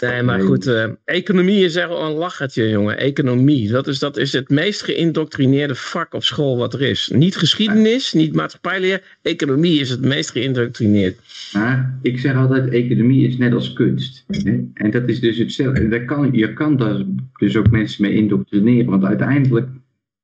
Nee, 0.01 0.23
maar 0.23 0.39
goed, 0.39 0.67
uh, 0.67 0.85
economie 1.05 1.63
is 1.63 1.75
echt 1.75 1.89
een 1.89 2.11
lachertje, 2.11 2.69
jongen. 2.69 2.97
Economie, 2.97 3.69
dat 3.69 3.87
is, 3.87 3.99
dat 3.99 4.17
is 4.17 4.33
het 4.33 4.49
meest 4.49 4.81
geïndoctrineerde 4.81 5.75
vak 5.75 6.13
op 6.13 6.23
school 6.23 6.57
wat 6.57 6.73
er 6.73 6.81
is. 6.81 7.11
Niet 7.13 7.35
geschiedenis, 7.35 8.13
niet 8.13 8.35
maatschappijleer. 8.35 9.17
Economie 9.21 9.79
is 9.79 9.89
het 9.89 10.01
meest 10.01 10.31
geïndoctrineerd. 10.31 11.19
Maar 11.53 11.99
ik 12.01 12.19
zeg 12.19 12.35
altijd, 12.35 12.69
economie 12.69 13.27
is 13.27 13.37
net 13.37 13.53
als 13.53 13.73
kunst. 13.73 14.25
Hè? 14.27 14.63
En 14.73 14.91
dat 14.91 15.09
is 15.09 15.19
dus 15.19 15.37
hetzelfde. 15.37 15.87
Daar 15.87 16.05
kan, 16.05 16.29
je 16.31 16.53
kan 16.53 16.77
daar 16.77 17.03
dus 17.39 17.55
ook 17.55 17.71
mensen 17.71 18.03
mee 18.03 18.13
indoctrineren. 18.13 18.89
Want 18.89 19.03
uiteindelijk, 19.03 19.67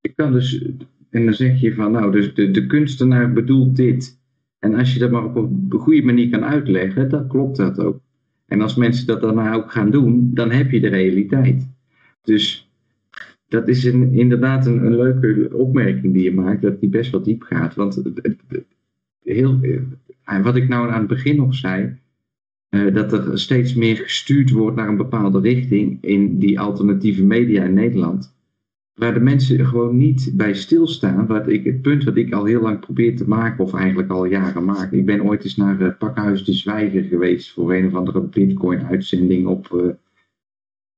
je 0.02 0.14
kan 0.16 0.32
dus, 0.32 0.62
en 1.10 1.26
dan 1.26 1.34
zeg 1.34 1.62
je 1.62 1.74
van, 1.74 1.92
nou, 1.92 2.12
dus 2.12 2.34
de, 2.34 2.52
de 2.52 2.66
kunstenaar 2.66 3.34
bedoelt 3.34 3.76
dit. 3.76 4.24
En 4.66 4.76
als 4.76 4.94
je 4.94 5.00
dat 5.00 5.12
maar 5.12 5.24
op 5.24 5.36
een 5.36 5.68
goede 5.70 6.04
manier 6.04 6.30
kan 6.30 6.44
uitleggen, 6.44 7.10
dan 7.10 7.28
klopt 7.28 7.58
dat 7.58 7.80
ook. 7.80 8.00
En 8.46 8.62
als 8.62 8.76
mensen 8.76 9.08
dat 9.08 9.22
dan 9.22 9.54
ook 9.54 9.72
gaan 9.72 9.92
doen, 9.92 10.32
dan 10.34 10.52
heb 10.52 10.72
je 10.72 10.80
de 10.80 10.88
realiteit. 10.88 11.70
Dus 12.22 12.70
dat 13.48 13.68
is 13.68 13.84
een, 13.86 14.14
inderdaad 14.14 14.66
een, 14.66 14.86
een, 14.86 14.96
leuke 14.96 15.50
opmerking 15.54 16.14
die 16.14 16.24
je 16.24 16.34
maakt, 16.34 16.62
dat 16.62 16.80
die 16.80 16.90
best 16.90 17.12
wel 17.12 17.24
diep 17.24 17.42
gaat. 17.42 17.76
Want 17.76 18.04
heel, 19.24 19.60
eh, 20.24 20.44
wat 20.44 20.56
ik 20.56 20.68
nou 20.68 20.90
aan 20.90 21.00
het 21.00 21.08
begin 21.08 21.36
nog 21.36 21.56
zei, 21.56 21.98
uh, 22.70 22.94
dat 22.94 23.14
er 23.14 23.40
steeds 23.40 23.74
meer 23.74 23.96
gestuurd 23.96 24.52
wordt 24.52 24.76
naar 24.76 24.88
een 24.88 24.98
bepaalde 24.98 25.40
richting 25.40 26.04
in 26.04 26.40
die 26.40 26.60
alternatieve 26.60 27.24
media 27.24 27.64
in 27.64 27.74
Nederland 27.74 28.35
waar 28.96 29.14
de 29.14 29.20
mensen 29.20 29.66
gewoon 29.66 29.98
niet 29.98 30.32
bij 30.34 30.54
stilstaan. 30.54 31.28
Wat 31.28 31.48
ik, 31.48 31.64
het 31.64 31.82
punt 31.82 32.04
wat 32.04 32.16
ik 32.16 32.34
al 32.34 32.46
heel 32.46 32.62
lang 32.62 32.80
probeer 32.80 33.16
te 33.16 33.28
maken, 33.28 33.64
of 33.64 33.74
eigenlijk 33.74 34.10
al 34.10 34.26
jaren 34.26 34.66
maak. 34.66 34.92
Ik 34.92 35.06
ben 35.06 35.24
ooit 35.24 35.44
eens 35.44 35.56
naar 35.56 35.82
uh, 35.82 35.98
Pakhuis 35.98 36.44
de 36.44 36.54
Zwijger 36.54 37.04
geweest 37.04 37.52
voor 37.52 37.74
een 37.74 37.86
of 37.86 37.94
andere 37.94 38.22
Bitcoin-uitzending 38.22 39.48
op 39.48 39.70
uh, 39.74 39.94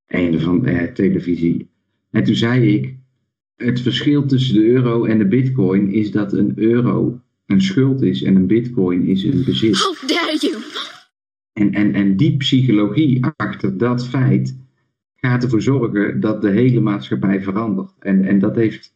een 0.07 0.39
van 0.39 0.61
de 0.61 0.71
uh, 0.71 0.83
televisie. 0.83 1.69
En 2.11 2.23
toen 2.23 2.35
zei 2.35 2.73
ik: 2.73 2.95
Het 3.55 3.81
verschil 3.81 4.25
tussen 4.25 4.55
de 4.55 4.67
euro 4.67 5.05
en 5.05 5.17
de 5.17 5.27
Bitcoin 5.27 5.91
is 5.91 6.11
dat 6.11 6.33
een 6.33 6.53
euro 6.55 7.21
een 7.45 7.61
schuld 7.61 8.01
is 8.01 8.23
en 8.23 8.35
een 8.35 8.47
Bitcoin 8.47 9.05
is 9.05 9.23
een 9.23 9.43
bezit. 9.45 9.77
How 9.77 10.09
dare 10.09 10.37
you! 10.39 10.63
En, 11.53 11.71
en, 11.71 11.93
en 11.93 12.17
die 12.17 12.37
psychologie 12.37 13.25
achter 13.35 13.77
dat 13.77 14.07
feit 14.07 14.57
gaat 15.27 15.43
ervoor 15.43 15.61
zorgen 15.61 16.19
dat 16.19 16.41
de 16.41 16.49
hele 16.49 16.79
maatschappij 16.79 17.41
verandert. 17.41 17.93
En, 17.99 18.23
en 18.23 18.39
dat 18.39 18.55
heeft, 18.55 18.93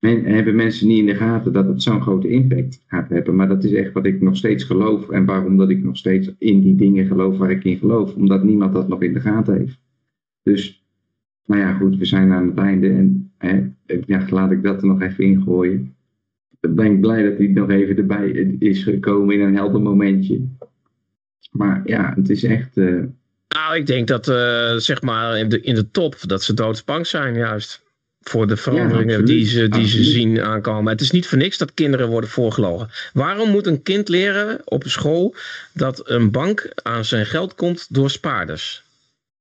hebben 0.00 0.54
mensen 0.54 0.86
niet 0.88 0.98
in 0.98 1.06
de 1.06 1.14
gaten 1.14 1.52
dat 1.52 1.66
het 1.66 1.82
zo'n 1.82 2.02
grote 2.02 2.28
impact 2.28 2.84
gaat 2.86 3.08
hebben. 3.08 3.36
Maar 3.36 3.48
dat 3.48 3.64
is 3.64 3.72
echt 3.72 3.92
wat 3.92 4.06
ik 4.06 4.20
nog 4.20 4.36
steeds 4.36 4.64
geloof. 4.64 5.10
En 5.10 5.24
waarom 5.24 5.56
dat 5.56 5.70
ik 5.70 5.82
nog 5.82 5.96
steeds 5.96 6.34
in 6.38 6.60
die 6.60 6.74
dingen 6.74 7.06
geloof 7.06 7.38
waar 7.38 7.50
ik 7.50 7.64
in 7.64 7.78
geloof. 7.78 8.14
Omdat 8.14 8.44
niemand 8.44 8.72
dat 8.72 8.88
nog 8.88 9.02
in 9.02 9.12
de 9.12 9.20
gaten 9.20 9.56
heeft. 9.56 9.80
Dus, 10.42 10.84
nou 11.46 11.60
ja, 11.60 11.74
goed, 11.74 11.96
we 11.96 12.04
zijn 12.04 12.32
aan 12.32 12.46
het 12.46 12.58
einde. 12.58 12.88
En 12.88 13.32
hè, 13.38 13.70
ja, 14.06 14.26
laat 14.30 14.50
ik 14.50 14.62
dat 14.62 14.82
er 14.82 14.88
nog 14.88 15.02
even 15.02 15.24
ingooien. 15.24 15.94
Ik 16.60 16.74
ben 16.74 17.00
blij 17.00 17.22
dat 17.22 17.38
hij 17.38 17.46
nog 17.46 17.70
even 17.70 17.96
erbij 17.96 18.30
is 18.58 18.82
gekomen 18.82 19.34
in 19.34 19.40
een 19.40 19.54
helder 19.54 19.80
momentje. 19.80 20.40
Maar 21.50 21.82
ja, 21.84 22.12
het 22.16 22.30
is 22.30 22.44
echt... 22.44 22.76
Uh, 22.76 23.04
nou, 23.54 23.76
ik 23.76 23.86
denk 23.86 24.08
dat 24.08 24.28
uh, 24.28 24.74
zeg 24.76 25.02
maar 25.02 25.38
in 25.38 25.48
de, 25.48 25.60
in 25.60 25.74
de 25.74 25.90
top 25.90 26.16
dat 26.26 26.42
ze 26.42 26.54
doodsbang 26.54 27.06
zijn 27.06 27.34
juist. 27.34 27.82
Voor 28.20 28.46
de 28.46 28.56
veranderingen 28.56 29.18
ja, 29.18 29.24
die, 29.24 29.46
ze, 29.46 29.68
die 29.68 29.86
ze 29.86 30.04
zien 30.04 30.40
aankomen. 30.40 30.92
Het 30.92 31.00
is 31.00 31.10
niet 31.10 31.26
voor 31.26 31.38
niks 31.38 31.58
dat 31.58 31.74
kinderen 31.74 32.08
worden 32.08 32.30
voorgelogen. 32.30 32.88
Waarom 33.12 33.50
moet 33.50 33.66
een 33.66 33.82
kind 33.82 34.08
leren 34.08 34.60
op 34.64 34.82
school 34.86 35.34
dat 35.72 36.10
een 36.10 36.30
bank 36.30 36.72
aan 36.82 37.04
zijn 37.04 37.26
geld 37.26 37.54
komt 37.54 37.94
door 37.94 38.10
spaarders? 38.10 38.82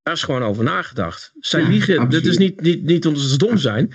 Daar 0.04 0.14
is 0.14 0.24
gewoon 0.24 0.44
over 0.44 0.64
nagedacht. 0.64 1.32
Zij 1.40 1.62
ja, 1.62 1.70
liegen. 1.70 2.10
Dit 2.10 2.26
is 2.26 2.38
niet, 2.38 2.62
niet, 2.62 2.84
niet 2.84 3.06
omdat 3.06 3.22
ze 3.22 3.38
dom 3.38 3.58
zijn. 3.58 3.94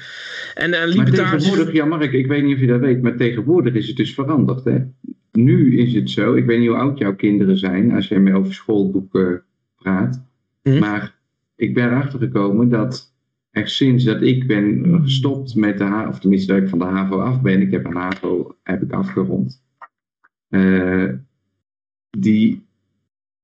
En, 0.54 0.74
en 0.74 0.96
maar 0.96 1.10
tegenwoordig, 1.10 1.72
ja 1.72 1.84
Mark, 1.84 2.12
ik 2.12 2.26
weet 2.26 2.42
niet 2.42 2.54
of 2.54 2.60
je 2.60 2.66
dat 2.66 2.80
weet, 2.80 3.02
maar 3.02 3.16
tegenwoordig 3.16 3.74
is 3.74 3.86
het 3.86 3.96
dus 3.96 4.14
veranderd. 4.14 4.64
Hè? 4.64 4.78
Nu 5.32 5.78
is 5.78 5.94
het 5.94 6.10
zo, 6.10 6.34
ik 6.34 6.46
weet 6.46 6.58
niet 6.58 6.68
hoe 6.68 6.78
oud 6.78 6.98
jouw 6.98 7.14
kinderen 7.14 7.58
zijn, 7.58 7.92
als 7.92 8.08
jij 8.08 8.18
mee 8.18 8.34
over 8.34 8.54
schoolboeken 8.54 9.42
praat. 9.78 10.26
Mhm. 10.62 10.78
Maar 10.78 11.18
ik 11.56 11.74
ben 11.74 11.84
erachter 11.84 12.18
gekomen 12.18 12.68
dat 12.68 13.14
er 13.50 13.68
sinds 13.68 14.04
dat 14.04 14.22
ik 14.22 14.46
ben 14.46 15.00
gestopt 15.02 15.54
met 15.54 15.78
de 15.78 15.84
HAVO, 15.84 16.08
of 16.08 16.18
tenminste 16.18 16.52
dat 16.52 16.62
ik 16.62 16.68
van 16.68 16.78
de 16.78 16.84
HAVO 16.84 17.20
af 17.20 17.42
ben, 17.42 17.60
ik 17.60 17.70
heb 17.70 17.84
een 17.84 17.96
HAVO 17.96 18.56
heb 18.62 18.82
ik 18.82 18.92
afgerond, 18.92 19.62
uh, 20.48 21.12
die 22.10 22.66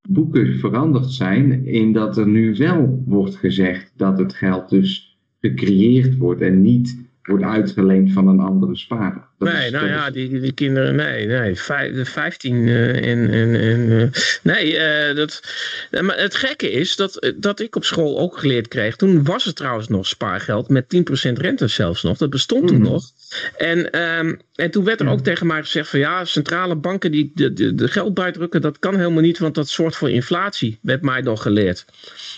boeken 0.08 0.58
veranderd 0.58 1.10
zijn 1.10 1.66
in 1.66 1.92
dat 1.92 2.16
er 2.16 2.28
nu 2.28 2.54
wel 2.54 3.02
wordt 3.06 3.36
gezegd 3.36 3.92
dat 3.96 4.18
het 4.18 4.34
geld 4.34 4.68
dus 4.68 5.18
gecreëerd 5.40 6.16
wordt 6.16 6.40
en 6.40 6.62
niet 6.62 7.03
wordt 7.24 7.44
uitgeleend 7.44 8.12
van 8.12 8.28
een 8.28 8.40
andere 8.40 8.76
spaarder. 8.76 9.22
Dat 9.38 9.52
nee, 9.52 9.64
is- 9.66 9.72
nou 9.72 9.86
ja, 9.86 10.06
is- 10.06 10.12
die, 10.12 10.40
die 10.40 10.52
kinderen, 10.52 10.94
nee, 10.96 11.26
nee, 11.26 11.56
vijf, 11.60 11.94
de 11.94 12.04
15 12.04 12.68
eh, 12.68 13.10
en, 13.10 13.30
en, 13.30 13.54
en 13.60 14.00
eh, 14.00 14.08
nee, 14.42 14.76
eh, 14.78 15.16
dat, 15.16 15.42
eh, 15.90 16.00
maar 16.02 16.18
het 16.18 16.34
gekke 16.34 16.70
is 16.70 16.96
dat, 16.96 17.16
eh, 17.16 17.32
dat 17.36 17.60
ik 17.60 17.76
op 17.76 17.84
school 17.84 18.18
ook 18.18 18.38
geleerd 18.38 18.68
kreeg, 18.68 18.96
toen 18.96 19.24
was 19.24 19.46
er 19.46 19.54
trouwens 19.54 19.88
nog 19.88 20.06
spaargeld 20.06 20.68
met 20.68 20.88
10% 20.88 21.38
rente 21.38 21.66
zelfs 21.68 22.02
nog, 22.02 22.16
dat 22.18 22.30
bestond 22.30 22.68
toen 22.68 22.80
Mhm. 22.80 22.90
nog. 22.90 23.04
En, 23.56 23.90
ehm, 23.90 24.34
en 24.54 24.70
toen 24.70 24.84
werd 24.84 25.00
er 25.00 25.08
ook 25.08 25.20
tegen 25.20 25.46
mij 25.46 25.62
gezegd 25.62 25.88
van 25.90 25.98
ja, 25.98 26.24
centrale 26.24 26.74
banken 26.76 27.10
die 27.10 27.32
de, 27.34 27.52
de, 27.52 27.74
de 27.74 27.88
geld 27.88 28.14
bijdrukken, 28.14 28.60
dat 28.60 28.78
kan 28.78 28.96
helemaal 28.96 29.22
niet, 29.22 29.38
want 29.38 29.54
dat 29.54 29.68
zorgt 29.68 29.96
voor 29.96 30.10
inflatie, 30.10 30.78
werd 30.82 31.02
mij 31.02 31.20
nog 31.20 31.42
geleerd. 31.42 31.84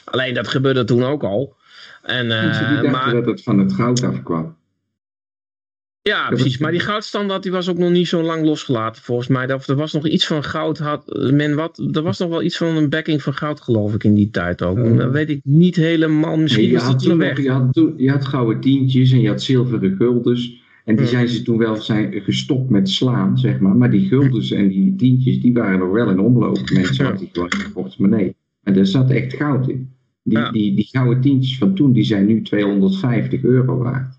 Alleen 0.04 0.34
dat 0.34 0.48
gebeurde 0.48 0.84
toen 0.84 1.04
ook 1.04 1.22
al. 1.22 1.54
En, 2.02 2.26
Mensen 2.26 2.64
die 2.66 2.74
dachten 2.74 2.90
maar, 2.90 3.12
dat 3.12 3.26
het 3.26 3.42
van 3.42 3.58
het 3.58 3.72
goud 3.72 4.02
afkwam. 4.02 4.56
Ja, 6.06 6.28
precies. 6.28 6.58
Maar 6.58 6.70
die 6.70 6.80
goudstandaard 6.80 7.42
die 7.42 7.52
was 7.52 7.68
ook 7.68 7.78
nog 7.78 7.90
niet 7.90 8.08
zo 8.08 8.22
lang 8.22 8.44
losgelaten 8.44 9.02
volgens 9.02 9.28
mij. 9.28 9.52
Of 9.54 9.68
er 9.68 9.76
was 9.76 9.92
nog 9.92 10.06
iets 10.08 10.26
van 10.26 10.44
goud. 10.44 10.78
Had 10.78 11.30
men 11.32 11.54
wat, 11.54 11.88
er 11.92 12.02
was 12.02 12.18
nog 12.18 12.28
wel 12.28 12.42
iets 12.42 12.56
van 12.56 12.76
een 12.76 12.88
backing 12.88 13.22
van 13.22 13.34
goud 13.34 13.60
geloof 13.60 13.94
ik 13.94 14.04
in 14.04 14.14
die 14.14 14.30
tijd 14.30 14.62
ook. 14.62 14.96
Dat 14.96 15.10
weet 15.12 15.28
ik 15.30 15.40
niet 15.44 15.76
helemaal. 15.76 16.36
Misschien 16.36 16.62
Nee, 16.64 16.72
je, 16.72 16.78
had 16.78 16.98
toen 17.02 17.18
weg. 17.18 17.36
nog, 17.36 17.44
je, 17.44 17.50
had 17.50 17.72
toen, 17.72 17.94
je 17.96 18.10
had 18.10 18.24
gouden 18.24 18.60
tientjes 18.60 19.12
en 19.12 19.20
je 19.20 19.28
had 19.28 19.42
zilveren 19.42 19.96
guldens. 19.96 20.64
En 20.84 20.96
die 20.96 21.06
zijn 21.06 21.28
ze 21.28 21.42
toen 21.42 21.58
wel 21.58 21.76
zijn 21.76 22.12
gestopt 22.22 22.70
met 22.70 22.88
slaan, 22.88 23.38
zeg 23.38 23.58
maar. 23.58 23.76
Maar 23.76 23.90
die 23.90 24.08
guldens 24.08 24.50
en 24.50 24.68
die 24.68 24.96
tientjes, 24.96 25.40
die 25.40 25.52
waren 25.52 25.78
nog 25.78 25.90
wel 25.90 26.10
in 26.10 26.18
omloop. 26.20 26.70
Mensen 26.72 27.04
hadden 27.04 27.20
die 27.22 27.30
gewoon 27.32 27.48
in 27.50 27.58
de 27.58 27.70
portemonnee. 27.72 28.36
En 28.62 28.74
daar 28.74 28.86
zat 28.86 29.10
echt 29.10 29.34
goud 29.34 29.68
in. 29.68 29.90
Die, 30.22 30.38
Ja. 30.38 30.50
die, 30.50 30.74
die 30.74 30.88
gouden 30.90 31.20
tientjes 31.20 31.58
van 31.58 31.74
toen, 31.74 31.92
die 31.92 32.04
zijn 32.04 32.26
nu 32.26 32.42
250 32.42 33.42
euro 33.42 33.78
waard. 33.78 34.15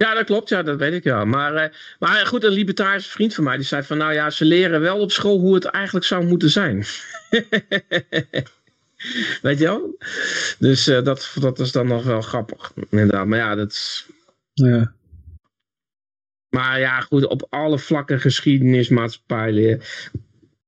Ja, 0.00 0.14
dat 0.14 0.24
klopt. 0.24 0.48
Ja, 0.48 0.62
dat 0.62 0.78
weet 0.78 0.92
ik 0.92 1.04
ja. 1.04 1.24
Maar, 1.24 1.54
eh, 1.54 1.74
maar 1.98 2.26
goed, 2.26 2.44
een 2.44 2.50
libertarische 2.50 3.10
vriend 3.10 3.34
van 3.34 3.44
mij 3.44 3.56
die 3.56 3.66
zei 3.66 3.82
van 3.82 3.98
nou 3.98 4.12
ja, 4.12 4.30
ze 4.30 4.44
leren 4.44 4.80
wel 4.80 4.98
op 4.98 5.12
school 5.12 5.38
hoe 5.38 5.54
het 5.54 5.64
eigenlijk 5.64 6.06
zou 6.06 6.24
moeten 6.24 6.50
zijn. 6.50 6.76
weet 9.42 9.58
je 9.58 9.64
wel? 9.64 9.96
Dus 10.58 10.86
eh, 10.86 11.02
dat, 11.02 11.32
dat 11.40 11.58
is 11.58 11.72
dan 11.72 11.86
nog 11.86 12.04
wel 12.04 12.20
grappig. 12.20 12.72
Inderdaad. 12.90 13.26
Maar 13.26 13.38
ja, 13.38 13.54
dat 13.54 13.70
is... 13.70 14.06
Ja. 14.52 14.92
Maar 16.48 16.78
ja, 16.78 17.00
goed, 17.00 17.26
op 17.26 17.46
alle 17.50 17.78
vlakken 17.78 18.20
geschiedenis, 18.20 18.88
maatschappij 18.88 19.52
leren. 19.52 19.80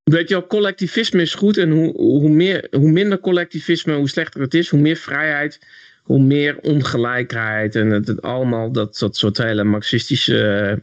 Weet 0.03 0.29
je 0.29 0.35
wel, 0.35 0.47
collectivisme 0.47 1.23
is 1.23 1.35
goed 1.35 1.57
en 1.57 1.71
hoe, 1.71 1.93
hoe, 1.97 2.29
meer, 2.29 2.67
hoe 2.71 2.91
minder 2.91 3.21
collectivisme, 3.21 3.95
hoe 3.95 4.09
slechter 4.09 4.41
het 4.41 4.55
is, 4.55 4.69
hoe 4.69 4.81
meer 4.81 4.97
vrijheid, 4.97 5.61
hoe 6.03 6.23
meer 6.23 6.59
ongelijkheid 6.61 7.75
en 7.75 7.91
het, 7.91 8.07
het 8.07 8.23
allemaal, 8.23 8.73
dat, 8.73 8.99
dat 8.99 9.17
soort 9.17 9.39
hele 9.39 9.65
marxistische 9.65 10.47
eh, 10.49 10.77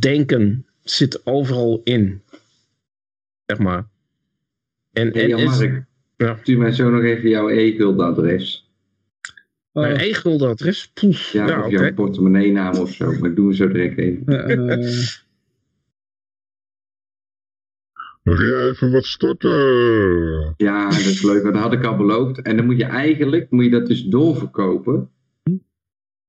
denken 0.00 0.66
zit 0.82 1.26
overal 1.26 1.80
in. 1.84 2.22
Zeg 3.46 3.58
maar. 3.58 3.86
En, 4.92 5.08
Hey, 5.12 5.22
en 5.22 5.28
Jan 5.28 5.40
is, 5.40 5.58
Mark, 5.58 5.84
Ja. 6.16 6.38
stuur 6.42 6.58
mij 6.58 6.72
zo 6.72 6.90
nog 6.90 7.02
even 7.02 7.28
jouw 7.28 7.48
e-guldadres. 7.48 8.68
Oh, 9.72 9.82
mijn 9.82 10.00
e-gulden 10.00 10.48
adres? 10.48 10.90
Poef, 10.94 11.32
Ja, 11.32 11.46
ja, 11.46 11.64
of 11.64 11.70
jouw 11.70 11.94
portemonnee-naam 11.94 12.76
of 12.78 12.92
zo. 12.92 13.12
Maar 13.18 13.34
doen 13.34 13.46
we 13.48 13.54
zo 13.54 13.68
direct 13.68 13.98
even. 13.98 14.26
eh, 14.48 14.88
Wil 18.24 18.40
jij 18.40 18.68
even 18.68 18.92
wat 18.92 19.04
storten? 19.04 20.54
Ja, 20.56 20.88
dat 20.88 20.98
is 20.98 21.22
leuk, 21.22 21.42
want 21.42 21.54
dat 21.54 21.62
had 21.62 21.72
ik 21.72 21.84
al 21.84 21.96
beloofd. 21.96 22.42
En 22.42 22.56
dan 22.56 22.66
moet 22.66 22.78
je 22.78 22.84
eigenlijk, 22.84 23.50
moet 23.50 23.64
je 23.64 23.70
dat 23.70 23.86
dus 23.86 24.04
doorverkopen. 24.04 25.10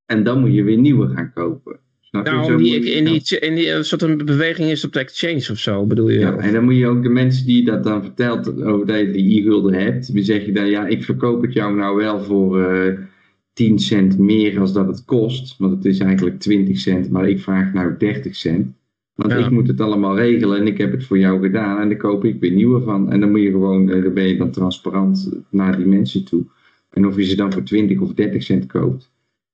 En 0.05 0.23
dan 0.23 0.39
moet 0.39 0.53
je 0.53 0.63
weer 0.63 0.77
nieuwe 0.77 1.07
gaan 1.07 1.33
kopen. 1.33 1.79
Snap 1.99 2.25
je? 2.25 2.31
Nou, 2.31 2.57
die, 2.57 2.75
in 2.75 3.05
die, 3.05 3.39
in 3.39 3.55
die, 3.55 3.71
een 3.71 3.85
soort 3.85 4.01
een 4.01 4.17
beweging 4.17 4.69
is 4.69 4.85
op 4.85 4.93
de 4.93 4.99
exchange 4.99 5.47
of 5.51 5.57
zo, 5.57 5.85
bedoel 5.85 6.09
je? 6.09 6.19
Ja, 6.19 6.37
en 6.37 6.53
dan 6.53 6.63
moet 6.63 6.75
je 6.75 6.87
ook 6.87 7.03
de 7.03 7.09
mensen 7.09 7.45
die 7.45 7.65
dat 7.65 7.83
dan 7.83 8.03
vertelt 8.03 8.63
over 8.63 8.85
dat 8.85 8.99
je 8.99 9.11
die 9.11 9.39
e-gulden 9.39 9.73
hebt, 9.73 10.13
die 10.13 10.23
zeg 10.23 10.45
je 10.45 10.51
dan, 10.51 10.69
ja, 10.69 10.87
ik 10.87 11.03
verkoop 11.03 11.41
het 11.41 11.53
jou 11.53 11.75
nou 11.75 11.95
wel 11.95 12.23
voor 12.23 12.61
eh 12.61 12.97
10 13.55 13.79
cent 13.79 14.17
meer 14.17 14.59
als 14.59 14.73
dat 14.73 14.87
het 14.87 15.05
kost. 15.05 15.57
Want 15.57 15.75
het 15.75 15.85
is 15.85 15.99
eigenlijk 15.99 16.39
20 16.39 16.77
cent, 16.77 17.09
maar 17.09 17.29
ik 17.29 17.39
vraag 17.39 17.73
nou 17.73 17.97
30 17.97 18.35
cent. 18.35 18.75
Want 19.15 19.31
Ja. 19.31 19.37
ik 19.37 19.49
moet 19.49 19.67
het 19.67 19.81
allemaal 19.81 20.17
regelen 20.17 20.59
en 20.59 20.67
ik 20.67 20.77
heb 20.77 20.91
het 20.91 21.05
voor 21.05 21.17
jou 21.17 21.41
gedaan 21.41 21.81
en 21.81 21.89
dan 21.89 21.97
koop 21.97 22.25
ik 22.25 22.39
weer 22.39 22.51
nieuwe 22.51 22.81
van. 22.81 23.11
En 23.11 23.19
dan 23.19 23.31
moet 23.31 23.41
je 23.41 23.51
gewoon, 23.51 23.89
eh, 23.89 24.03
dan 24.03 24.13
ben 24.13 24.27
je 24.27 24.37
dan 24.37 24.51
transparant 24.51 25.31
naar 25.49 25.77
die 25.77 25.85
mensen 25.85 26.25
toe. 26.25 26.43
En 26.89 27.07
of 27.07 27.15
je 27.15 27.23
ze 27.23 27.35
dan 27.35 27.53
voor 27.53 27.63
20 27.63 27.99
of 27.99 28.13
30 28.13 28.43
cent 28.43 28.65
koopt. 28.65 29.11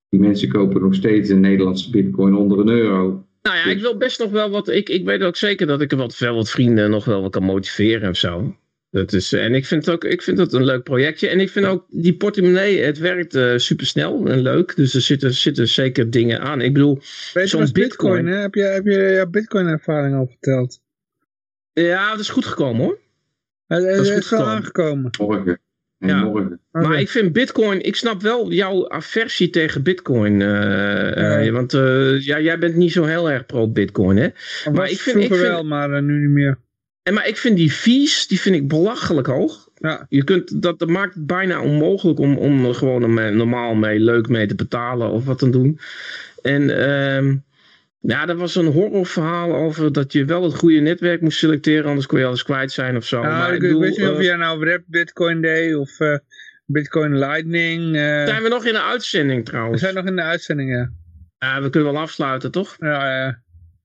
Die 0.09 0.19
mensen 0.19 0.49
kopen 0.49 0.81
nog 0.81 0.95
steeds 0.95 1.29
een 1.29 1.39
Nederlandse 1.39 1.89
bitcoin 1.89 2.35
onder 2.35 2.59
een 2.59 2.69
euro. 2.69 3.25
Nou 3.41 3.55
ja, 3.57 3.63
ik 3.65 3.79
wil 3.79 3.97
best 3.97 4.19
nog 4.19 4.31
wel 4.31 4.49
wat. 4.49 4.69
Ik, 4.69 4.89
ik 4.89 5.05
weet 5.05 5.21
ook 5.23 5.35
zeker 5.35 5.67
dat 5.67 5.81
ik 5.81 5.91
er 5.91 5.97
wat, 5.97 6.17
wel 6.17 6.35
wat 6.35 6.49
vrienden 6.49 6.89
nog 6.89 7.05
wel 7.05 7.21
wat 7.21 7.31
kan 7.31 7.43
motiveren 7.43 8.09
of 8.09 8.17
zo. 8.17 8.55
Dat 8.91 9.13
is, 9.13 9.33
en 9.33 9.53
ik 9.55 9.65
vind, 9.65 9.85
het 9.85 9.95
ook, 9.95 10.03
ik 10.03 10.21
vind 10.21 10.37
het 10.37 10.53
een 10.53 10.63
leuk 10.63 10.83
projectje. 10.83 11.27
En 11.27 11.39
ik 11.39 11.49
vind 11.49 11.65
ook 11.65 11.85
die 11.89 12.15
portemonnee, 12.17 12.79
het 12.81 12.97
werkt 12.97 13.35
eh 13.35 13.57
super 13.57 13.85
snel 13.85 14.25
en 14.27 14.39
leuk. 14.41 14.75
Dus 14.75 14.93
er 14.93 15.01
zitten, 15.01 15.33
zitten 15.33 15.67
zeker 15.67 16.09
dingen 16.09 16.39
aan. 16.41 16.61
Ik 16.61 16.73
bedoel, 16.73 16.99
Zo'n 17.01 17.41
bitcoin, 17.41 17.71
bitcoin, 17.73 18.25
hè? 18.27 18.35
Heb 18.37 18.53
je, 18.55 18.61
heb 18.61 18.85
je 18.85 19.11
jouw 19.13 19.25
bitcoin 19.29 19.67
ervaring 19.67 20.15
al 20.15 20.27
verteld? 20.27 20.81
ja, 21.73 22.11
het 22.11 22.19
is 22.19 22.29
goed 22.29 22.45
gekomen 22.45 22.81
hoor. 22.85 22.99
Het, 23.67 23.83
het 23.83 23.95
Dat 23.97 24.05
is 24.05 24.11
is, 24.11 24.27
goed 24.27 24.37
wel 24.37 24.39
gekomen. 24.39 24.55
aangekomen. 24.55 25.11
Morgen. 25.19 25.59
En 25.99 26.07
Ja. 26.07 26.23
morgen. 26.23 26.59
Maar 26.71 26.99
ik 26.99 27.09
vind 27.09 27.33
Bitcoin, 27.33 27.81
ik 27.85 27.95
snap 27.95 28.21
wel 28.21 28.51
jouw 28.51 28.89
aversie 28.89 29.49
tegen 29.49 29.83
Bitcoin. 29.83 30.41
eh, 30.41 31.45
eh, 31.47 31.53
want 31.53 31.73
eh, 31.73 32.19
ja, 32.25 32.39
jij 32.39 32.59
bent 32.59 32.75
niet 32.75 32.91
zo 32.91 33.03
heel 33.03 33.31
erg 33.31 33.45
pro-Bitcoin, 33.45 34.17
hè? 34.17 34.27
Maar 34.65 34.73
maar 34.73 34.89
ik 34.89 34.99
vind- 34.99 35.17
ik 35.17 35.27
vind- 35.27 35.39
wel, 35.41 35.63
maar 35.63 35.91
eh, 35.93 36.01
nu 36.01 36.19
niet 36.21 36.29
meer. 36.29 36.57
En, 37.03 37.13
maar 37.13 37.27
ik 37.27 37.37
vind 37.37 37.57
die 37.57 37.71
fees, 37.71 38.27
die 38.27 38.39
vind 38.39 38.55
ik 38.55 38.67
belachelijk 38.67 39.27
hoog. 39.27 39.69
Ja. 39.75 40.05
Je 40.09 40.23
kunt, 40.23 40.61
dat, 40.61 40.79
dat 40.79 40.89
maakt 40.89 41.13
het 41.13 41.25
bijna 41.25 41.61
onmogelijk 41.61 42.19
om, 42.19 42.37
om 42.37 42.65
er 42.65 42.75
gewoon 42.75 43.35
normaal 43.37 43.75
mee, 43.75 43.99
leuk 43.99 44.27
mee 44.27 44.47
te 44.47 44.55
betalen 44.55 45.09
of 45.09 45.25
wat 45.25 45.39
te 45.39 45.49
doen. 45.49 45.79
En 46.41 46.69
ehm, 46.69 47.35
ja, 47.99 48.27
er 48.27 48.35
was 48.35 48.55
een 48.55 48.65
horrorverhaal 48.65 49.55
over 49.55 49.91
dat 49.91 50.13
je 50.13 50.25
wel 50.25 50.43
het 50.43 50.55
goede 50.55 50.79
netwerk 50.79 51.21
moest 51.21 51.37
selecteren, 51.37 51.85
anders 51.85 52.05
kon 52.05 52.19
je 52.19 52.25
alles 52.25 52.43
kwijt 52.43 52.71
zijn 52.71 52.95
of 52.95 53.05
zo. 53.05 53.21
Nou, 53.21 53.33
maar 53.33 53.53
ik, 53.53 53.61
weet 53.61 53.97
niet 53.97 54.07
of 54.07 54.21
jij 54.21 54.35
nou 54.35 54.69
Rap 54.69 54.83
Bitcoin 54.85 55.41
deed 55.41 55.75
of 55.75 55.99
eh, 55.99 56.17
Bitcoin 56.65 57.17
Lightning. 57.17 57.95
eh, 57.95 58.25
zijn 58.25 58.43
we 58.43 58.49
nog 58.49 58.65
in 58.65 58.73
de 58.73 58.83
uitzending 58.83 59.43
we 59.43 59.51
trouwens? 59.51 59.81
zijn 59.81 59.95
nog 59.95 60.05
in 60.05 60.15
de 60.15 60.21
uitzending, 60.21 60.71
ja. 60.71 60.91
Ja, 61.37 61.61
we 61.61 61.69
kunnen 61.69 61.93
wel 61.93 62.01
afsluiten, 62.01 62.51
toch? 62.51 62.75
Ja, 62.79 63.21
ja. 63.21 63.41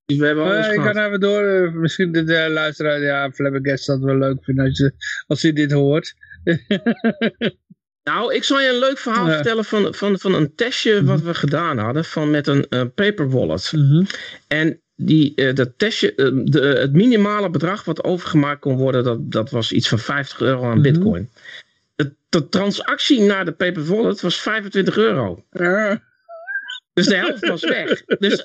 We 0.07 0.27
hebben 0.27 0.57
Eh, 0.65 0.73
ik 0.75 0.81
ga 0.81 1.07
even 1.07 1.21
door. 1.21 1.43
eh, 1.45 1.73
misschien 1.73 2.13
de, 2.13 2.25
de 2.25 2.49
luisteraar, 2.51 3.01
ja, 3.01 3.31
Flabbergast 3.31 3.87
dat 3.87 4.01
wel 4.01 4.17
leuk 4.19 4.45
vinden 4.45 4.65
als, 4.65 4.79
je, 4.79 4.93
als 5.27 5.43
hij 5.43 5.53
dit 5.53 5.73
hoort. 5.73 6.15
Nou, 8.03 8.35
ik 8.35 8.45
zal 8.45 8.61
je 8.61 8.69
een 8.69 8.79
leuk 8.79 8.99
verhaal 8.99 9.27
Ja. 9.29 9.35
vertellen 9.35 9.65
van, 9.65 9.95
van, 9.95 10.19
van 10.19 10.35
een 10.35 10.55
testje 10.55 11.05
wat 11.05 11.21
we 11.21 11.35
gedaan 11.35 11.79
hadden 11.79 12.05
van 12.05 12.31
met 12.31 12.47
een 12.47 12.69
eh, 12.69 12.83
paper 12.95 13.31
wallet. 13.31 13.73
Mhm. 13.73 14.05
En 14.49 14.81
die, 14.97 15.35
eh, 15.35 15.55
dat 15.55 15.79
testje, 15.79 16.13
de, 16.45 16.61
het 16.61 16.93
minimale 16.93 17.51
bedrag 17.51 17.85
wat 17.85 18.05
overgemaakt 18.05 18.61
kon 18.61 18.77
worden, 18.77 19.05
dat, 19.05 19.31
dat 19.33 19.51
was 19.51 19.73
iets 19.73 19.89
van 19.89 19.99
50 19.99 20.41
euro 20.41 20.63
aan 20.65 20.81
Mhm. 20.81 20.83
bitcoin. 20.83 21.31
De, 21.95 22.15
de 22.29 22.49
transactie 22.49 23.21
naar 23.21 23.45
de 23.45 23.53
paper 23.53 23.85
wallet 23.85 24.21
was 24.21 24.41
25 24.41 24.97
euro. 24.97 25.45
Dus 26.93 27.07
de 27.07 27.17
helft 27.17 27.47
was 27.49 27.65
weg. 27.65 28.05
Dus, 28.05 28.45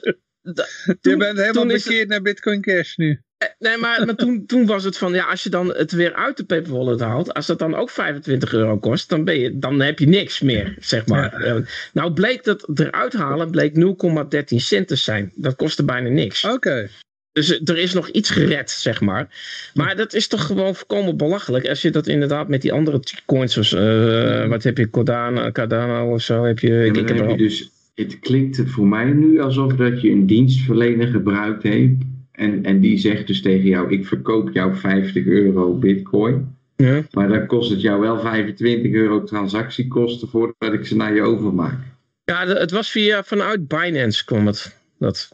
je 1.01 1.17
bent 1.17 1.37
helemaal 1.37 1.67
het- 1.67 1.83
bekeerd 1.83 2.07
naar 2.07 2.21
Bitcoin 2.21 2.61
Cash 2.61 2.95
nu. 2.95 3.21
Nee, 3.59 3.77
maar, 3.77 4.05
maar 4.05 4.15
toen, 4.15 4.45
toen 4.45 4.65
was 4.65 4.83
het 4.83 4.97
van, 4.97 5.13
ja, 5.13 5.25
als 5.25 5.43
je 5.43 5.49
dan 5.49 5.67
het 5.75 5.91
weer 5.91 6.13
uit 6.13 6.37
de 6.37 6.43
paper 6.45 6.71
wallet 6.71 6.99
haalt, 6.99 7.33
als 7.33 7.45
dat 7.45 7.59
dan 7.59 7.75
ook 7.75 7.89
25 7.89 8.53
euro 8.53 8.77
kost, 8.77 9.09
dan, 9.09 9.23
ben 9.23 9.39
je, 9.39 9.57
dan 9.59 9.79
heb 9.81 9.99
je 9.99 10.07
niks 10.07 10.39
meer, 10.41 10.75
zeg 10.79 11.05
maar. 11.07 11.33
Eh, 11.33 11.55
nou 11.93 12.13
bleek 12.13 12.43
dat 12.43 12.67
eruit 12.79 13.13
halen, 13.13 13.51
bleek 13.51 13.75
0,13 13.75 14.55
cent 14.59 14.87
te 14.87 14.95
zijn. 14.95 15.31
Dat 15.35 15.55
kostte 15.55 15.83
bijna 15.83 16.09
niks. 16.09 16.45
Oké. 16.45 16.89
Dus 17.31 17.59
eh, 17.59 17.69
er 17.69 17.77
is 17.77 17.93
nog 17.93 18.09
iets 18.09 18.29
gered, 18.29 18.69
zeg 18.71 19.01
maar. 19.01 19.27
Maar 19.73 19.95
dat 19.95 20.13
is 20.13 20.27
toch 20.27 20.45
gewoon 20.45 20.75
volkomen 20.75 21.17
belachelijk. 21.17 21.67
Als 21.67 21.81
je 21.81 21.89
dat 21.91 22.07
inderdaad 22.07 22.47
met 22.47 22.61
die 22.61 22.73
andere 22.73 22.99
coins, 23.25 23.53
zoals, 23.53 23.73
eh, 23.73 24.47
wat 24.47 24.63
heb 24.63 24.77
je, 24.77 24.89
Cardano, 24.89 25.51
Cardano 25.51 26.13
of 26.13 26.21
zo, 26.21 26.43
heb 26.43 26.59
je, 26.59 26.69
Ja, 26.73 26.81
ik, 26.83 26.91
maar 26.91 27.01
ik 27.01 27.07
dan 27.07 27.17
heb 27.17 27.25
heb 27.27 27.35
er 27.35 27.41
je 27.43 27.49
dus, 27.49 27.69
het 28.01 28.19
klinkt 28.19 28.61
voor 28.65 28.87
mij 28.87 29.11
nu 29.11 29.39
alsof 29.39 29.75
dat 29.75 30.01
je 30.01 30.09
een 30.09 30.25
dienstverlener 30.25 31.07
gebruikt 31.07 31.63
heeft. 31.63 31.95
En, 32.31 32.63
en 32.63 32.79
die 32.79 32.97
zegt 32.97 33.27
dus 33.27 33.41
tegen 33.41 33.67
jou, 33.67 33.91
ik 33.91 34.05
verkoop 34.05 34.49
jou 34.53 34.75
50 34.75 35.25
euro 35.25 35.77
bitcoin. 35.77 36.55
Ja. 36.75 37.03
Maar 37.11 37.27
dan 37.27 37.47
kost 37.47 37.69
het 37.69 37.81
jou 37.81 37.99
wel 37.99 38.19
25 38.19 38.91
euro 38.91 39.23
transactiekosten 39.23 40.27
voordat 40.27 40.73
ik 40.73 40.85
ze 40.85 40.95
naar 40.95 41.13
je 41.13 41.21
overmaak. 41.21 41.79
Ja, 42.23 42.47
het 42.47 42.71
was 42.71 42.91
via, 42.91 43.23
vanuit 43.23 43.67
Binance 43.67 44.25
kwam 44.25 44.47
het. 44.47 44.77
Dat. 44.99 45.29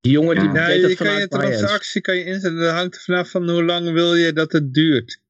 Die 0.00 0.12
jongen 0.12 0.34
die. 0.34 0.44
Ja, 0.44 0.66
deed 0.66 0.82
dat 0.82 0.90
je 0.90 0.96
kan 0.96 1.18
je 1.18 1.28
transactie 1.28 2.00
kan 2.00 2.16
je 2.16 2.24
inzetten. 2.24 2.60
Dat 2.60 2.74
hangt 2.74 2.94
er 2.94 3.00
vanaf 3.00 3.30
van 3.30 3.50
hoe 3.50 3.64
lang 3.64 3.92
wil 3.92 4.14
je 4.14 4.32
dat 4.32 4.52
het 4.52 4.74
duurt. 4.74 5.20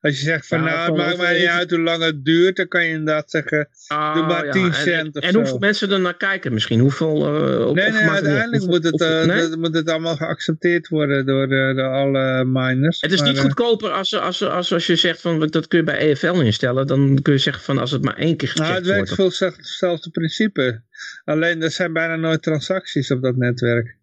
Als 0.00 0.18
je 0.18 0.24
zegt 0.24 0.46
van 0.46 0.58
Ja, 0.58 0.64
nou, 0.64 0.86
het 0.86 0.96
maakt 0.96 1.16
mij 1.16 1.38
niet 1.38 1.48
uit 1.48 1.70
hoe 1.70 1.80
lang 1.80 2.02
het 2.02 2.24
duurt, 2.24 2.56
dan 2.56 2.68
kan 2.68 2.84
je 2.84 2.90
inderdaad 2.90 3.30
zeggen, 3.30 3.68
Ah, 3.86 4.14
doe 4.14 4.26
maar 4.26 4.44
ja, 4.44 4.50
10 4.52 4.64
en- 4.66 4.74
cent 4.74 5.06
En, 5.06 5.16
of 5.16 5.22
en 5.22 5.32
zo. 5.32 5.38
hoeveel 5.38 5.58
mensen 5.58 5.90
er 5.90 6.00
naar 6.00 6.16
kijken 6.16 6.52
misschien? 6.52 6.80
Hoeveel... 6.80 7.26
eh, 7.26 7.66
op, 7.66 7.74
Nee, 7.74 7.90
nee, 7.90 8.02
uiteindelijk 8.02 8.66
moet 8.66 8.84
het, 8.84 9.00
eh, 9.00 9.24
nee? 9.24 9.40
dat- 9.48 9.58
moet 9.58 9.74
het 9.74 9.90
allemaal 9.90 10.16
geaccepteerd 10.16 10.88
worden 10.88 11.26
door, 11.26 11.48
de, 11.48 11.72
door 11.76 11.90
alle 11.92 12.44
miners. 12.44 13.00
Het 13.00 13.12
is 13.12 13.20
Maar, 13.20 13.28
niet 13.28 13.38
goedkoper 13.38 13.90
als, 13.90 14.14
als, 14.14 14.42
als, 14.42 14.72
als 14.72 14.86
je 14.86 14.96
zegt 14.96 15.20
van 15.20 15.46
dat 15.46 15.66
kun 15.68 15.78
je 15.78 15.84
bij 15.84 15.98
EFL 15.98 16.40
instellen. 16.40 16.86
Dan 16.86 17.22
kun 17.22 17.32
je 17.32 17.38
zeggen 17.38 17.62
van 17.62 17.78
als 17.78 17.90
het 17.90 18.04
maar 18.04 18.16
één 18.16 18.36
keer 18.36 18.52
Nou, 18.54 18.66
gecheckt 18.66 18.86
het 18.86 18.94
werkt 18.94 19.14
veel 19.14 19.48
hetzelfde 19.56 20.10
principe. 20.10 20.82
Alleen 21.24 21.62
er 21.62 21.70
zijn 21.70 21.92
bijna 21.92 22.16
nooit 22.16 22.42
transacties 22.42 23.10
op 23.10 23.22
dat 23.22 23.36
netwerk. 23.36 23.94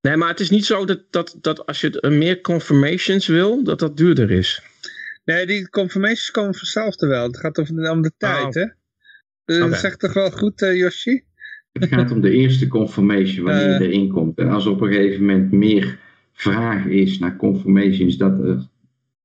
Nee, 0.00 0.16
maar 0.16 0.28
het 0.28 0.40
is 0.40 0.50
niet 0.50 0.64
zo 0.66 0.84
dat, 0.84 1.00
dat, 1.10 1.36
dat 1.40 1.66
als 1.66 1.80
je 1.80 2.06
meer 2.10 2.40
confirmations 2.40 3.26
wil, 3.26 3.64
dat 3.64 3.78
dat 3.78 3.96
duurder 3.96 4.30
is. 4.30 4.62
Nee, 5.34 5.46
die 5.46 5.68
confirmations 5.68 6.30
komen 6.30 6.54
vanzelf 6.54 7.00
wel. 7.00 7.26
Het 7.26 7.38
gaat 7.38 7.58
om, 7.58 7.86
om 7.88 8.02
de 8.02 8.12
tijd, 8.16 8.44
Oh. 8.46 8.52
hè? 8.52 8.66
Dus 9.44 9.56
Oké. 9.60 9.68
Dat 9.70 9.78
zegt 9.78 9.98
toch 9.98 10.12
wel 10.12 10.30
goed, 10.30 10.62
eh 10.62 10.76
Yoshi? 10.76 11.24
Het 11.72 11.88
gaat 11.88 12.10
om 12.10 12.20
de 12.20 12.30
eerste 12.30 12.68
confirmation 12.68 13.44
wanneer 13.44 13.72
Eh. 13.72 13.78
je 13.78 13.84
erin 13.86 14.08
komt. 14.08 14.38
En 14.38 14.48
als 14.48 14.64
er 14.64 14.70
op 14.70 14.80
een 14.80 14.92
gegeven 14.92 15.20
moment 15.26 15.52
meer 15.52 15.98
vraag 16.32 16.84
is 16.86 17.18
naar 17.18 17.36
confirmations 17.36 18.16
dat 18.16 18.38
er 18.38 18.68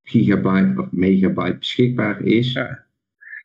gigabyte 0.03 0.81
of 0.81 0.87
megabyte 0.91 1.57
beschikbaar 1.57 2.21
is. 2.21 2.51
Ja. 2.51 2.85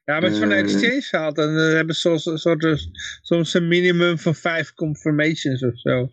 Ja, 0.04 0.14
maar 0.14 0.22
het 0.22 0.32
is 0.32 0.38
van 0.38 0.48
de 0.48 0.54
Eh. 0.54 0.60
exchange. 0.60 1.26
En 1.26 1.34
dan 1.34 1.54
hebben 1.54 1.94
ze 1.94 2.00
soms, 2.00 2.26
een 2.26 2.38
soort, 2.38 2.88
soms 3.22 3.54
een 3.54 3.68
minimum 3.68 4.18
van 4.18 4.34
vijf 4.34 4.74
confirmations 4.74 5.62
of 5.64 5.78
zo. 5.80 6.10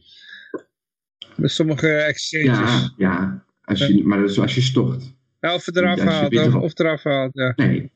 Bij 1.35 1.49
sommige 1.49 1.87
exchanges. 1.89 2.57
Ja, 2.57 2.93
ja. 2.97 3.45
Als 3.61 3.87
je, 3.87 4.03
maar 4.03 4.19
dat 4.19 4.29
is 4.29 4.39
als 4.39 4.55
je 4.55 4.61
stort. 4.61 5.13
Ja, 5.45 5.53
of 5.53 5.65
het 5.65 5.75
eraf 5.75 5.99
haalt, 5.99 6.37
of, 6.37 6.55
of 6.55 6.79
eraf 6.79 7.03
haalt, 7.03 7.33
ja. 7.33 7.53
Nee. 7.55 7.91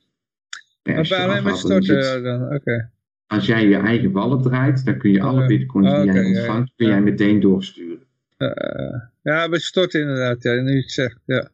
nee 0.84 0.96
Maar 0.96 1.06
bij 1.10 1.18
alleen 1.20 1.44
maar 1.44 1.52
dan 1.52 1.58
storten 1.58 2.04
zit- 2.04 2.06
ja, 2.06 2.20
dan, 2.20 2.54
oké. 2.56 2.90
als 3.28 3.46
jij 3.46 3.68
je 3.68 3.76
eigen 3.76 4.12
wallet 4.12 4.44
draait, 4.44 4.86
dan 4.86 4.98
kun 4.98 5.12
je 5.12 5.22
alle 5.22 5.46
bitcoins 5.46 5.88
die 5.88 5.96
Oké, 5.96 6.12
jij 6.12 6.22
ja, 6.24 6.30
ja. 6.30 6.38
ontvangt, 6.38 6.72
kun 6.76 6.88
jij 6.88 7.02
meteen 7.02 7.40
doorsturen. 7.40 8.00
Eh, 8.38 9.02
ja, 9.22 9.50
bij 9.50 9.60
storten 9.60 10.02
inderdaad, 10.02 10.44
ja, 10.44 10.54
nu 10.54 10.72
je 10.72 10.82
het 10.82 10.92
zegt, 10.92 11.18
ja. 11.26 11.50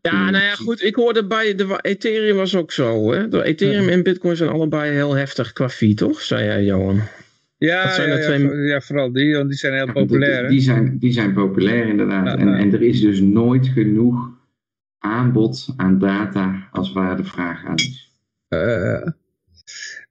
Ja, 0.00 0.30
nou 0.30 0.44
ja, 0.44 0.54
goed. 0.54 0.82
Ik 0.82 0.94
hoorde 0.94 1.26
bij 1.26 1.54
de 1.54 1.78
Ethereum 1.82 2.36
was 2.36 2.56
ook 2.56 2.72
zo. 2.72 3.12
Hè? 3.12 3.28
De 3.28 3.42
Ethereum 3.44 3.88
en 3.88 4.02
Bitcoin 4.02 4.36
zijn 4.36 4.50
allebei 4.50 4.92
heel 4.92 5.12
heftig 5.14 5.52
qua 5.52 5.68
fee, 5.68 5.94
toch? 5.94 6.20
Zei 6.20 6.44
jij, 6.44 6.64
Johan. 6.64 7.02
Ja, 7.58 7.92
zijn 7.94 8.08
ja, 8.08 8.16
ja, 8.16 8.22
twee- 8.24 8.56
ja, 8.66 8.80
vooral 8.80 9.12
die, 9.12 9.34
want 9.36 9.48
die 9.48 9.58
zijn 9.58 9.74
heel 9.74 9.92
populair, 9.92 10.42
hè? 10.42 10.48
die, 10.48 10.60
zijn, 10.60 10.98
die 10.98 11.12
zijn 11.12 11.32
populair 11.32 11.86
inderdaad. 11.86 12.26
Ja, 12.26 12.36
en, 12.36 12.54
en 12.54 12.72
er 12.72 12.82
is 12.82 13.00
dus 13.00 13.20
nooit 13.20 13.66
genoeg 13.66 14.30
aanbod 14.98 15.68
aan 15.76 15.98
data 15.98 16.68
als 16.72 16.92
waar 16.92 17.16
de 17.16 17.24
vraag 17.24 17.64
aan 17.66 17.74
is. 17.76 18.12
Eh, 18.48 18.58
Je 18.58 19.12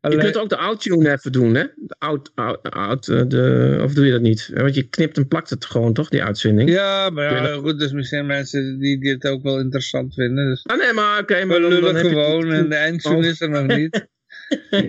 alleen- 0.02 0.20
kunt 0.20 0.38
ook 0.38 0.50
de 0.50 0.58
outtune 0.58 1.12
even 1.12 1.32
doen, 1.32 1.56
hè? 1.56 1.64
De 1.76 1.96
out, 1.98 2.32
out, 2.36 2.70
out, 2.72 3.08
eh, 3.08 3.22
de, 3.28 3.80
of 3.84 3.94
doe 3.94 4.06
je 4.06 4.12
dat 4.12 4.22
niet? 4.22 4.52
Want 4.54 4.76
je 4.76 4.84
knipt 4.90 5.18
en 5.18 5.28
plakt 5.28 5.50
het 5.50 5.66
gewoon, 5.66 5.94
toch, 5.94 6.10
die 6.10 6.24
uitzending? 6.24 6.70
Ja, 6.70 7.10
maar 7.10 7.44
je 7.44 7.48
ja, 7.50 7.56
goed, 7.56 7.80
dus 7.80 7.92
misschien 7.92 8.26
mensen 8.26 8.80
die, 8.80 9.00
die 9.00 9.12
het 9.12 9.28
ook 9.28 9.44
wel 9.44 9.60
interessant 9.60 10.14
vinden. 10.14 10.48
Dus 10.50 10.66
Ah, 10.66 10.78
nee, 10.78 10.94
maar 10.94 11.20
oké, 11.22 11.46
maar 11.46 11.56
we 11.56 11.62
dan, 11.62 11.70
dan 11.70 11.80
lullen 11.82 12.04
je 12.04 12.10
gewoon 12.10 12.52
en 12.52 12.70
de 12.70 12.76
eindtune 12.76 13.16
Oh. 13.18 13.24
is 13.26 13.42
er 13.42 13.50
nog 13.50 13.66
niet. 13.78 14.08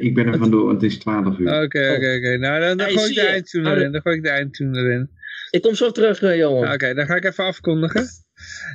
Ik 0.00 0.14
ben 0.14 0.26
er 0.26 0.38
vandoor, 0.38 0.64
want 0.66 0.82
het 0.82 0.90
is 0.90 0.98
12 0.98 1.38
uur. 1.38 1.46
Oké, 1.62 1.62
oké, 1.96 2.14
oké. 2.16 2.36
Nou, 2.36 2.60
dan, 2.60 2.76
dan 2.76 2.86
Hey, 2.86 2.96
gooi 2.96 3.08
ik 3.08 3.14
de 3.14 3.20
je? 3.20 3.26
eindtune 3.26 3.70
erin. 3.70 3.92
Dan 3.92 4.00
gooi 4.00 4.16
ik 4.16 4.22
de 4.22 4.28
eindtune 4.28 4.78
erin. 4.78 5.10
Ik 5.50 5.62
kom 5.62 5.74
zo 5.74 5.90
terug, 5.90 6.22
eh, 6.22 6.36
Johan. 6.36 6.72
Oké, 6.72 6.94
dan 6.94 7.06
ga 7.06 7.14
ik 7.14 7.24
even 7.24 7.44
afkondigen. 7.44 8.06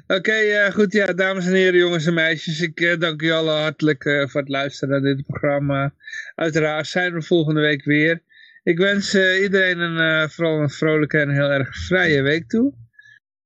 Oké, 0.07 0.31
eh, 0.31 0.71
goed. 0.71 0.93
Ja, 0.93 1.05
dames 1.13 1.45
en 1.45 1.53
heren, 1.53 1.79
jongens 1.79 2.05
en 2.05 2.13
meisjes. 2.13 2.61
Ik 2.61 2.79
eh, 2.79 2.99
dank 2.99 3.21
u 3.21 3.31
allen 3.31 3.61
hartelijk 3.61 4.05
eh, 4.05 4.27
voor 4.27 4.41
het 4.41 4.49
luisteren 4.49 5.01
naar 5.03 5.15
dit 5.15 5.25
programma. 5.25 5.93
Uiteraard 6.35 6.87
zijn 6.87 7.13
we 7.13 7.21
volgende 7.21 7.61
week 7.61 7.83
weer. 7.83 8.21
Ik 8.63 8.77
wens 8.77 9.13
eh, 9.13 9.41
iedereen 9.41 9.79
een, 9.79 9.97
eh, 10.23 10.29
vooral 10.29 10.59
een 10.61 10.69
vrolijke 10.69 11.17
en 11.17 11.29
heel 11.29 11.49
erg 11.51 11.75
vrije 11.77 12.21
week 12.21 12.47
toe. 12.49 12.73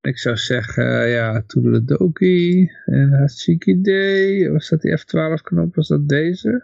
Ik 0.01 0.17
zou 0.17 0.37
zeggen, 0.37 1.07
ja, 1.07 1.43
toedeledokie. 1.47 2.71
En 2.85 3.13
hartstikke 3.13 3.69
idee. 3.71 4.51
Was 4.51 4.69
dat 4.69 4.81
die 4.81 4.97
F12 4.99 5.41
knop? 5.43 5.75
Was 5.75 5.87
dat 5.87 6.09
deze? 6.09 6.63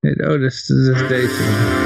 Nee, 0.00 0.14
oh, 0.14 0.28
dat 0.28 0.40
is, 0.40 0.66
dat 0.66 0.94
is 0.94 1.08
deze. 1.08 1.85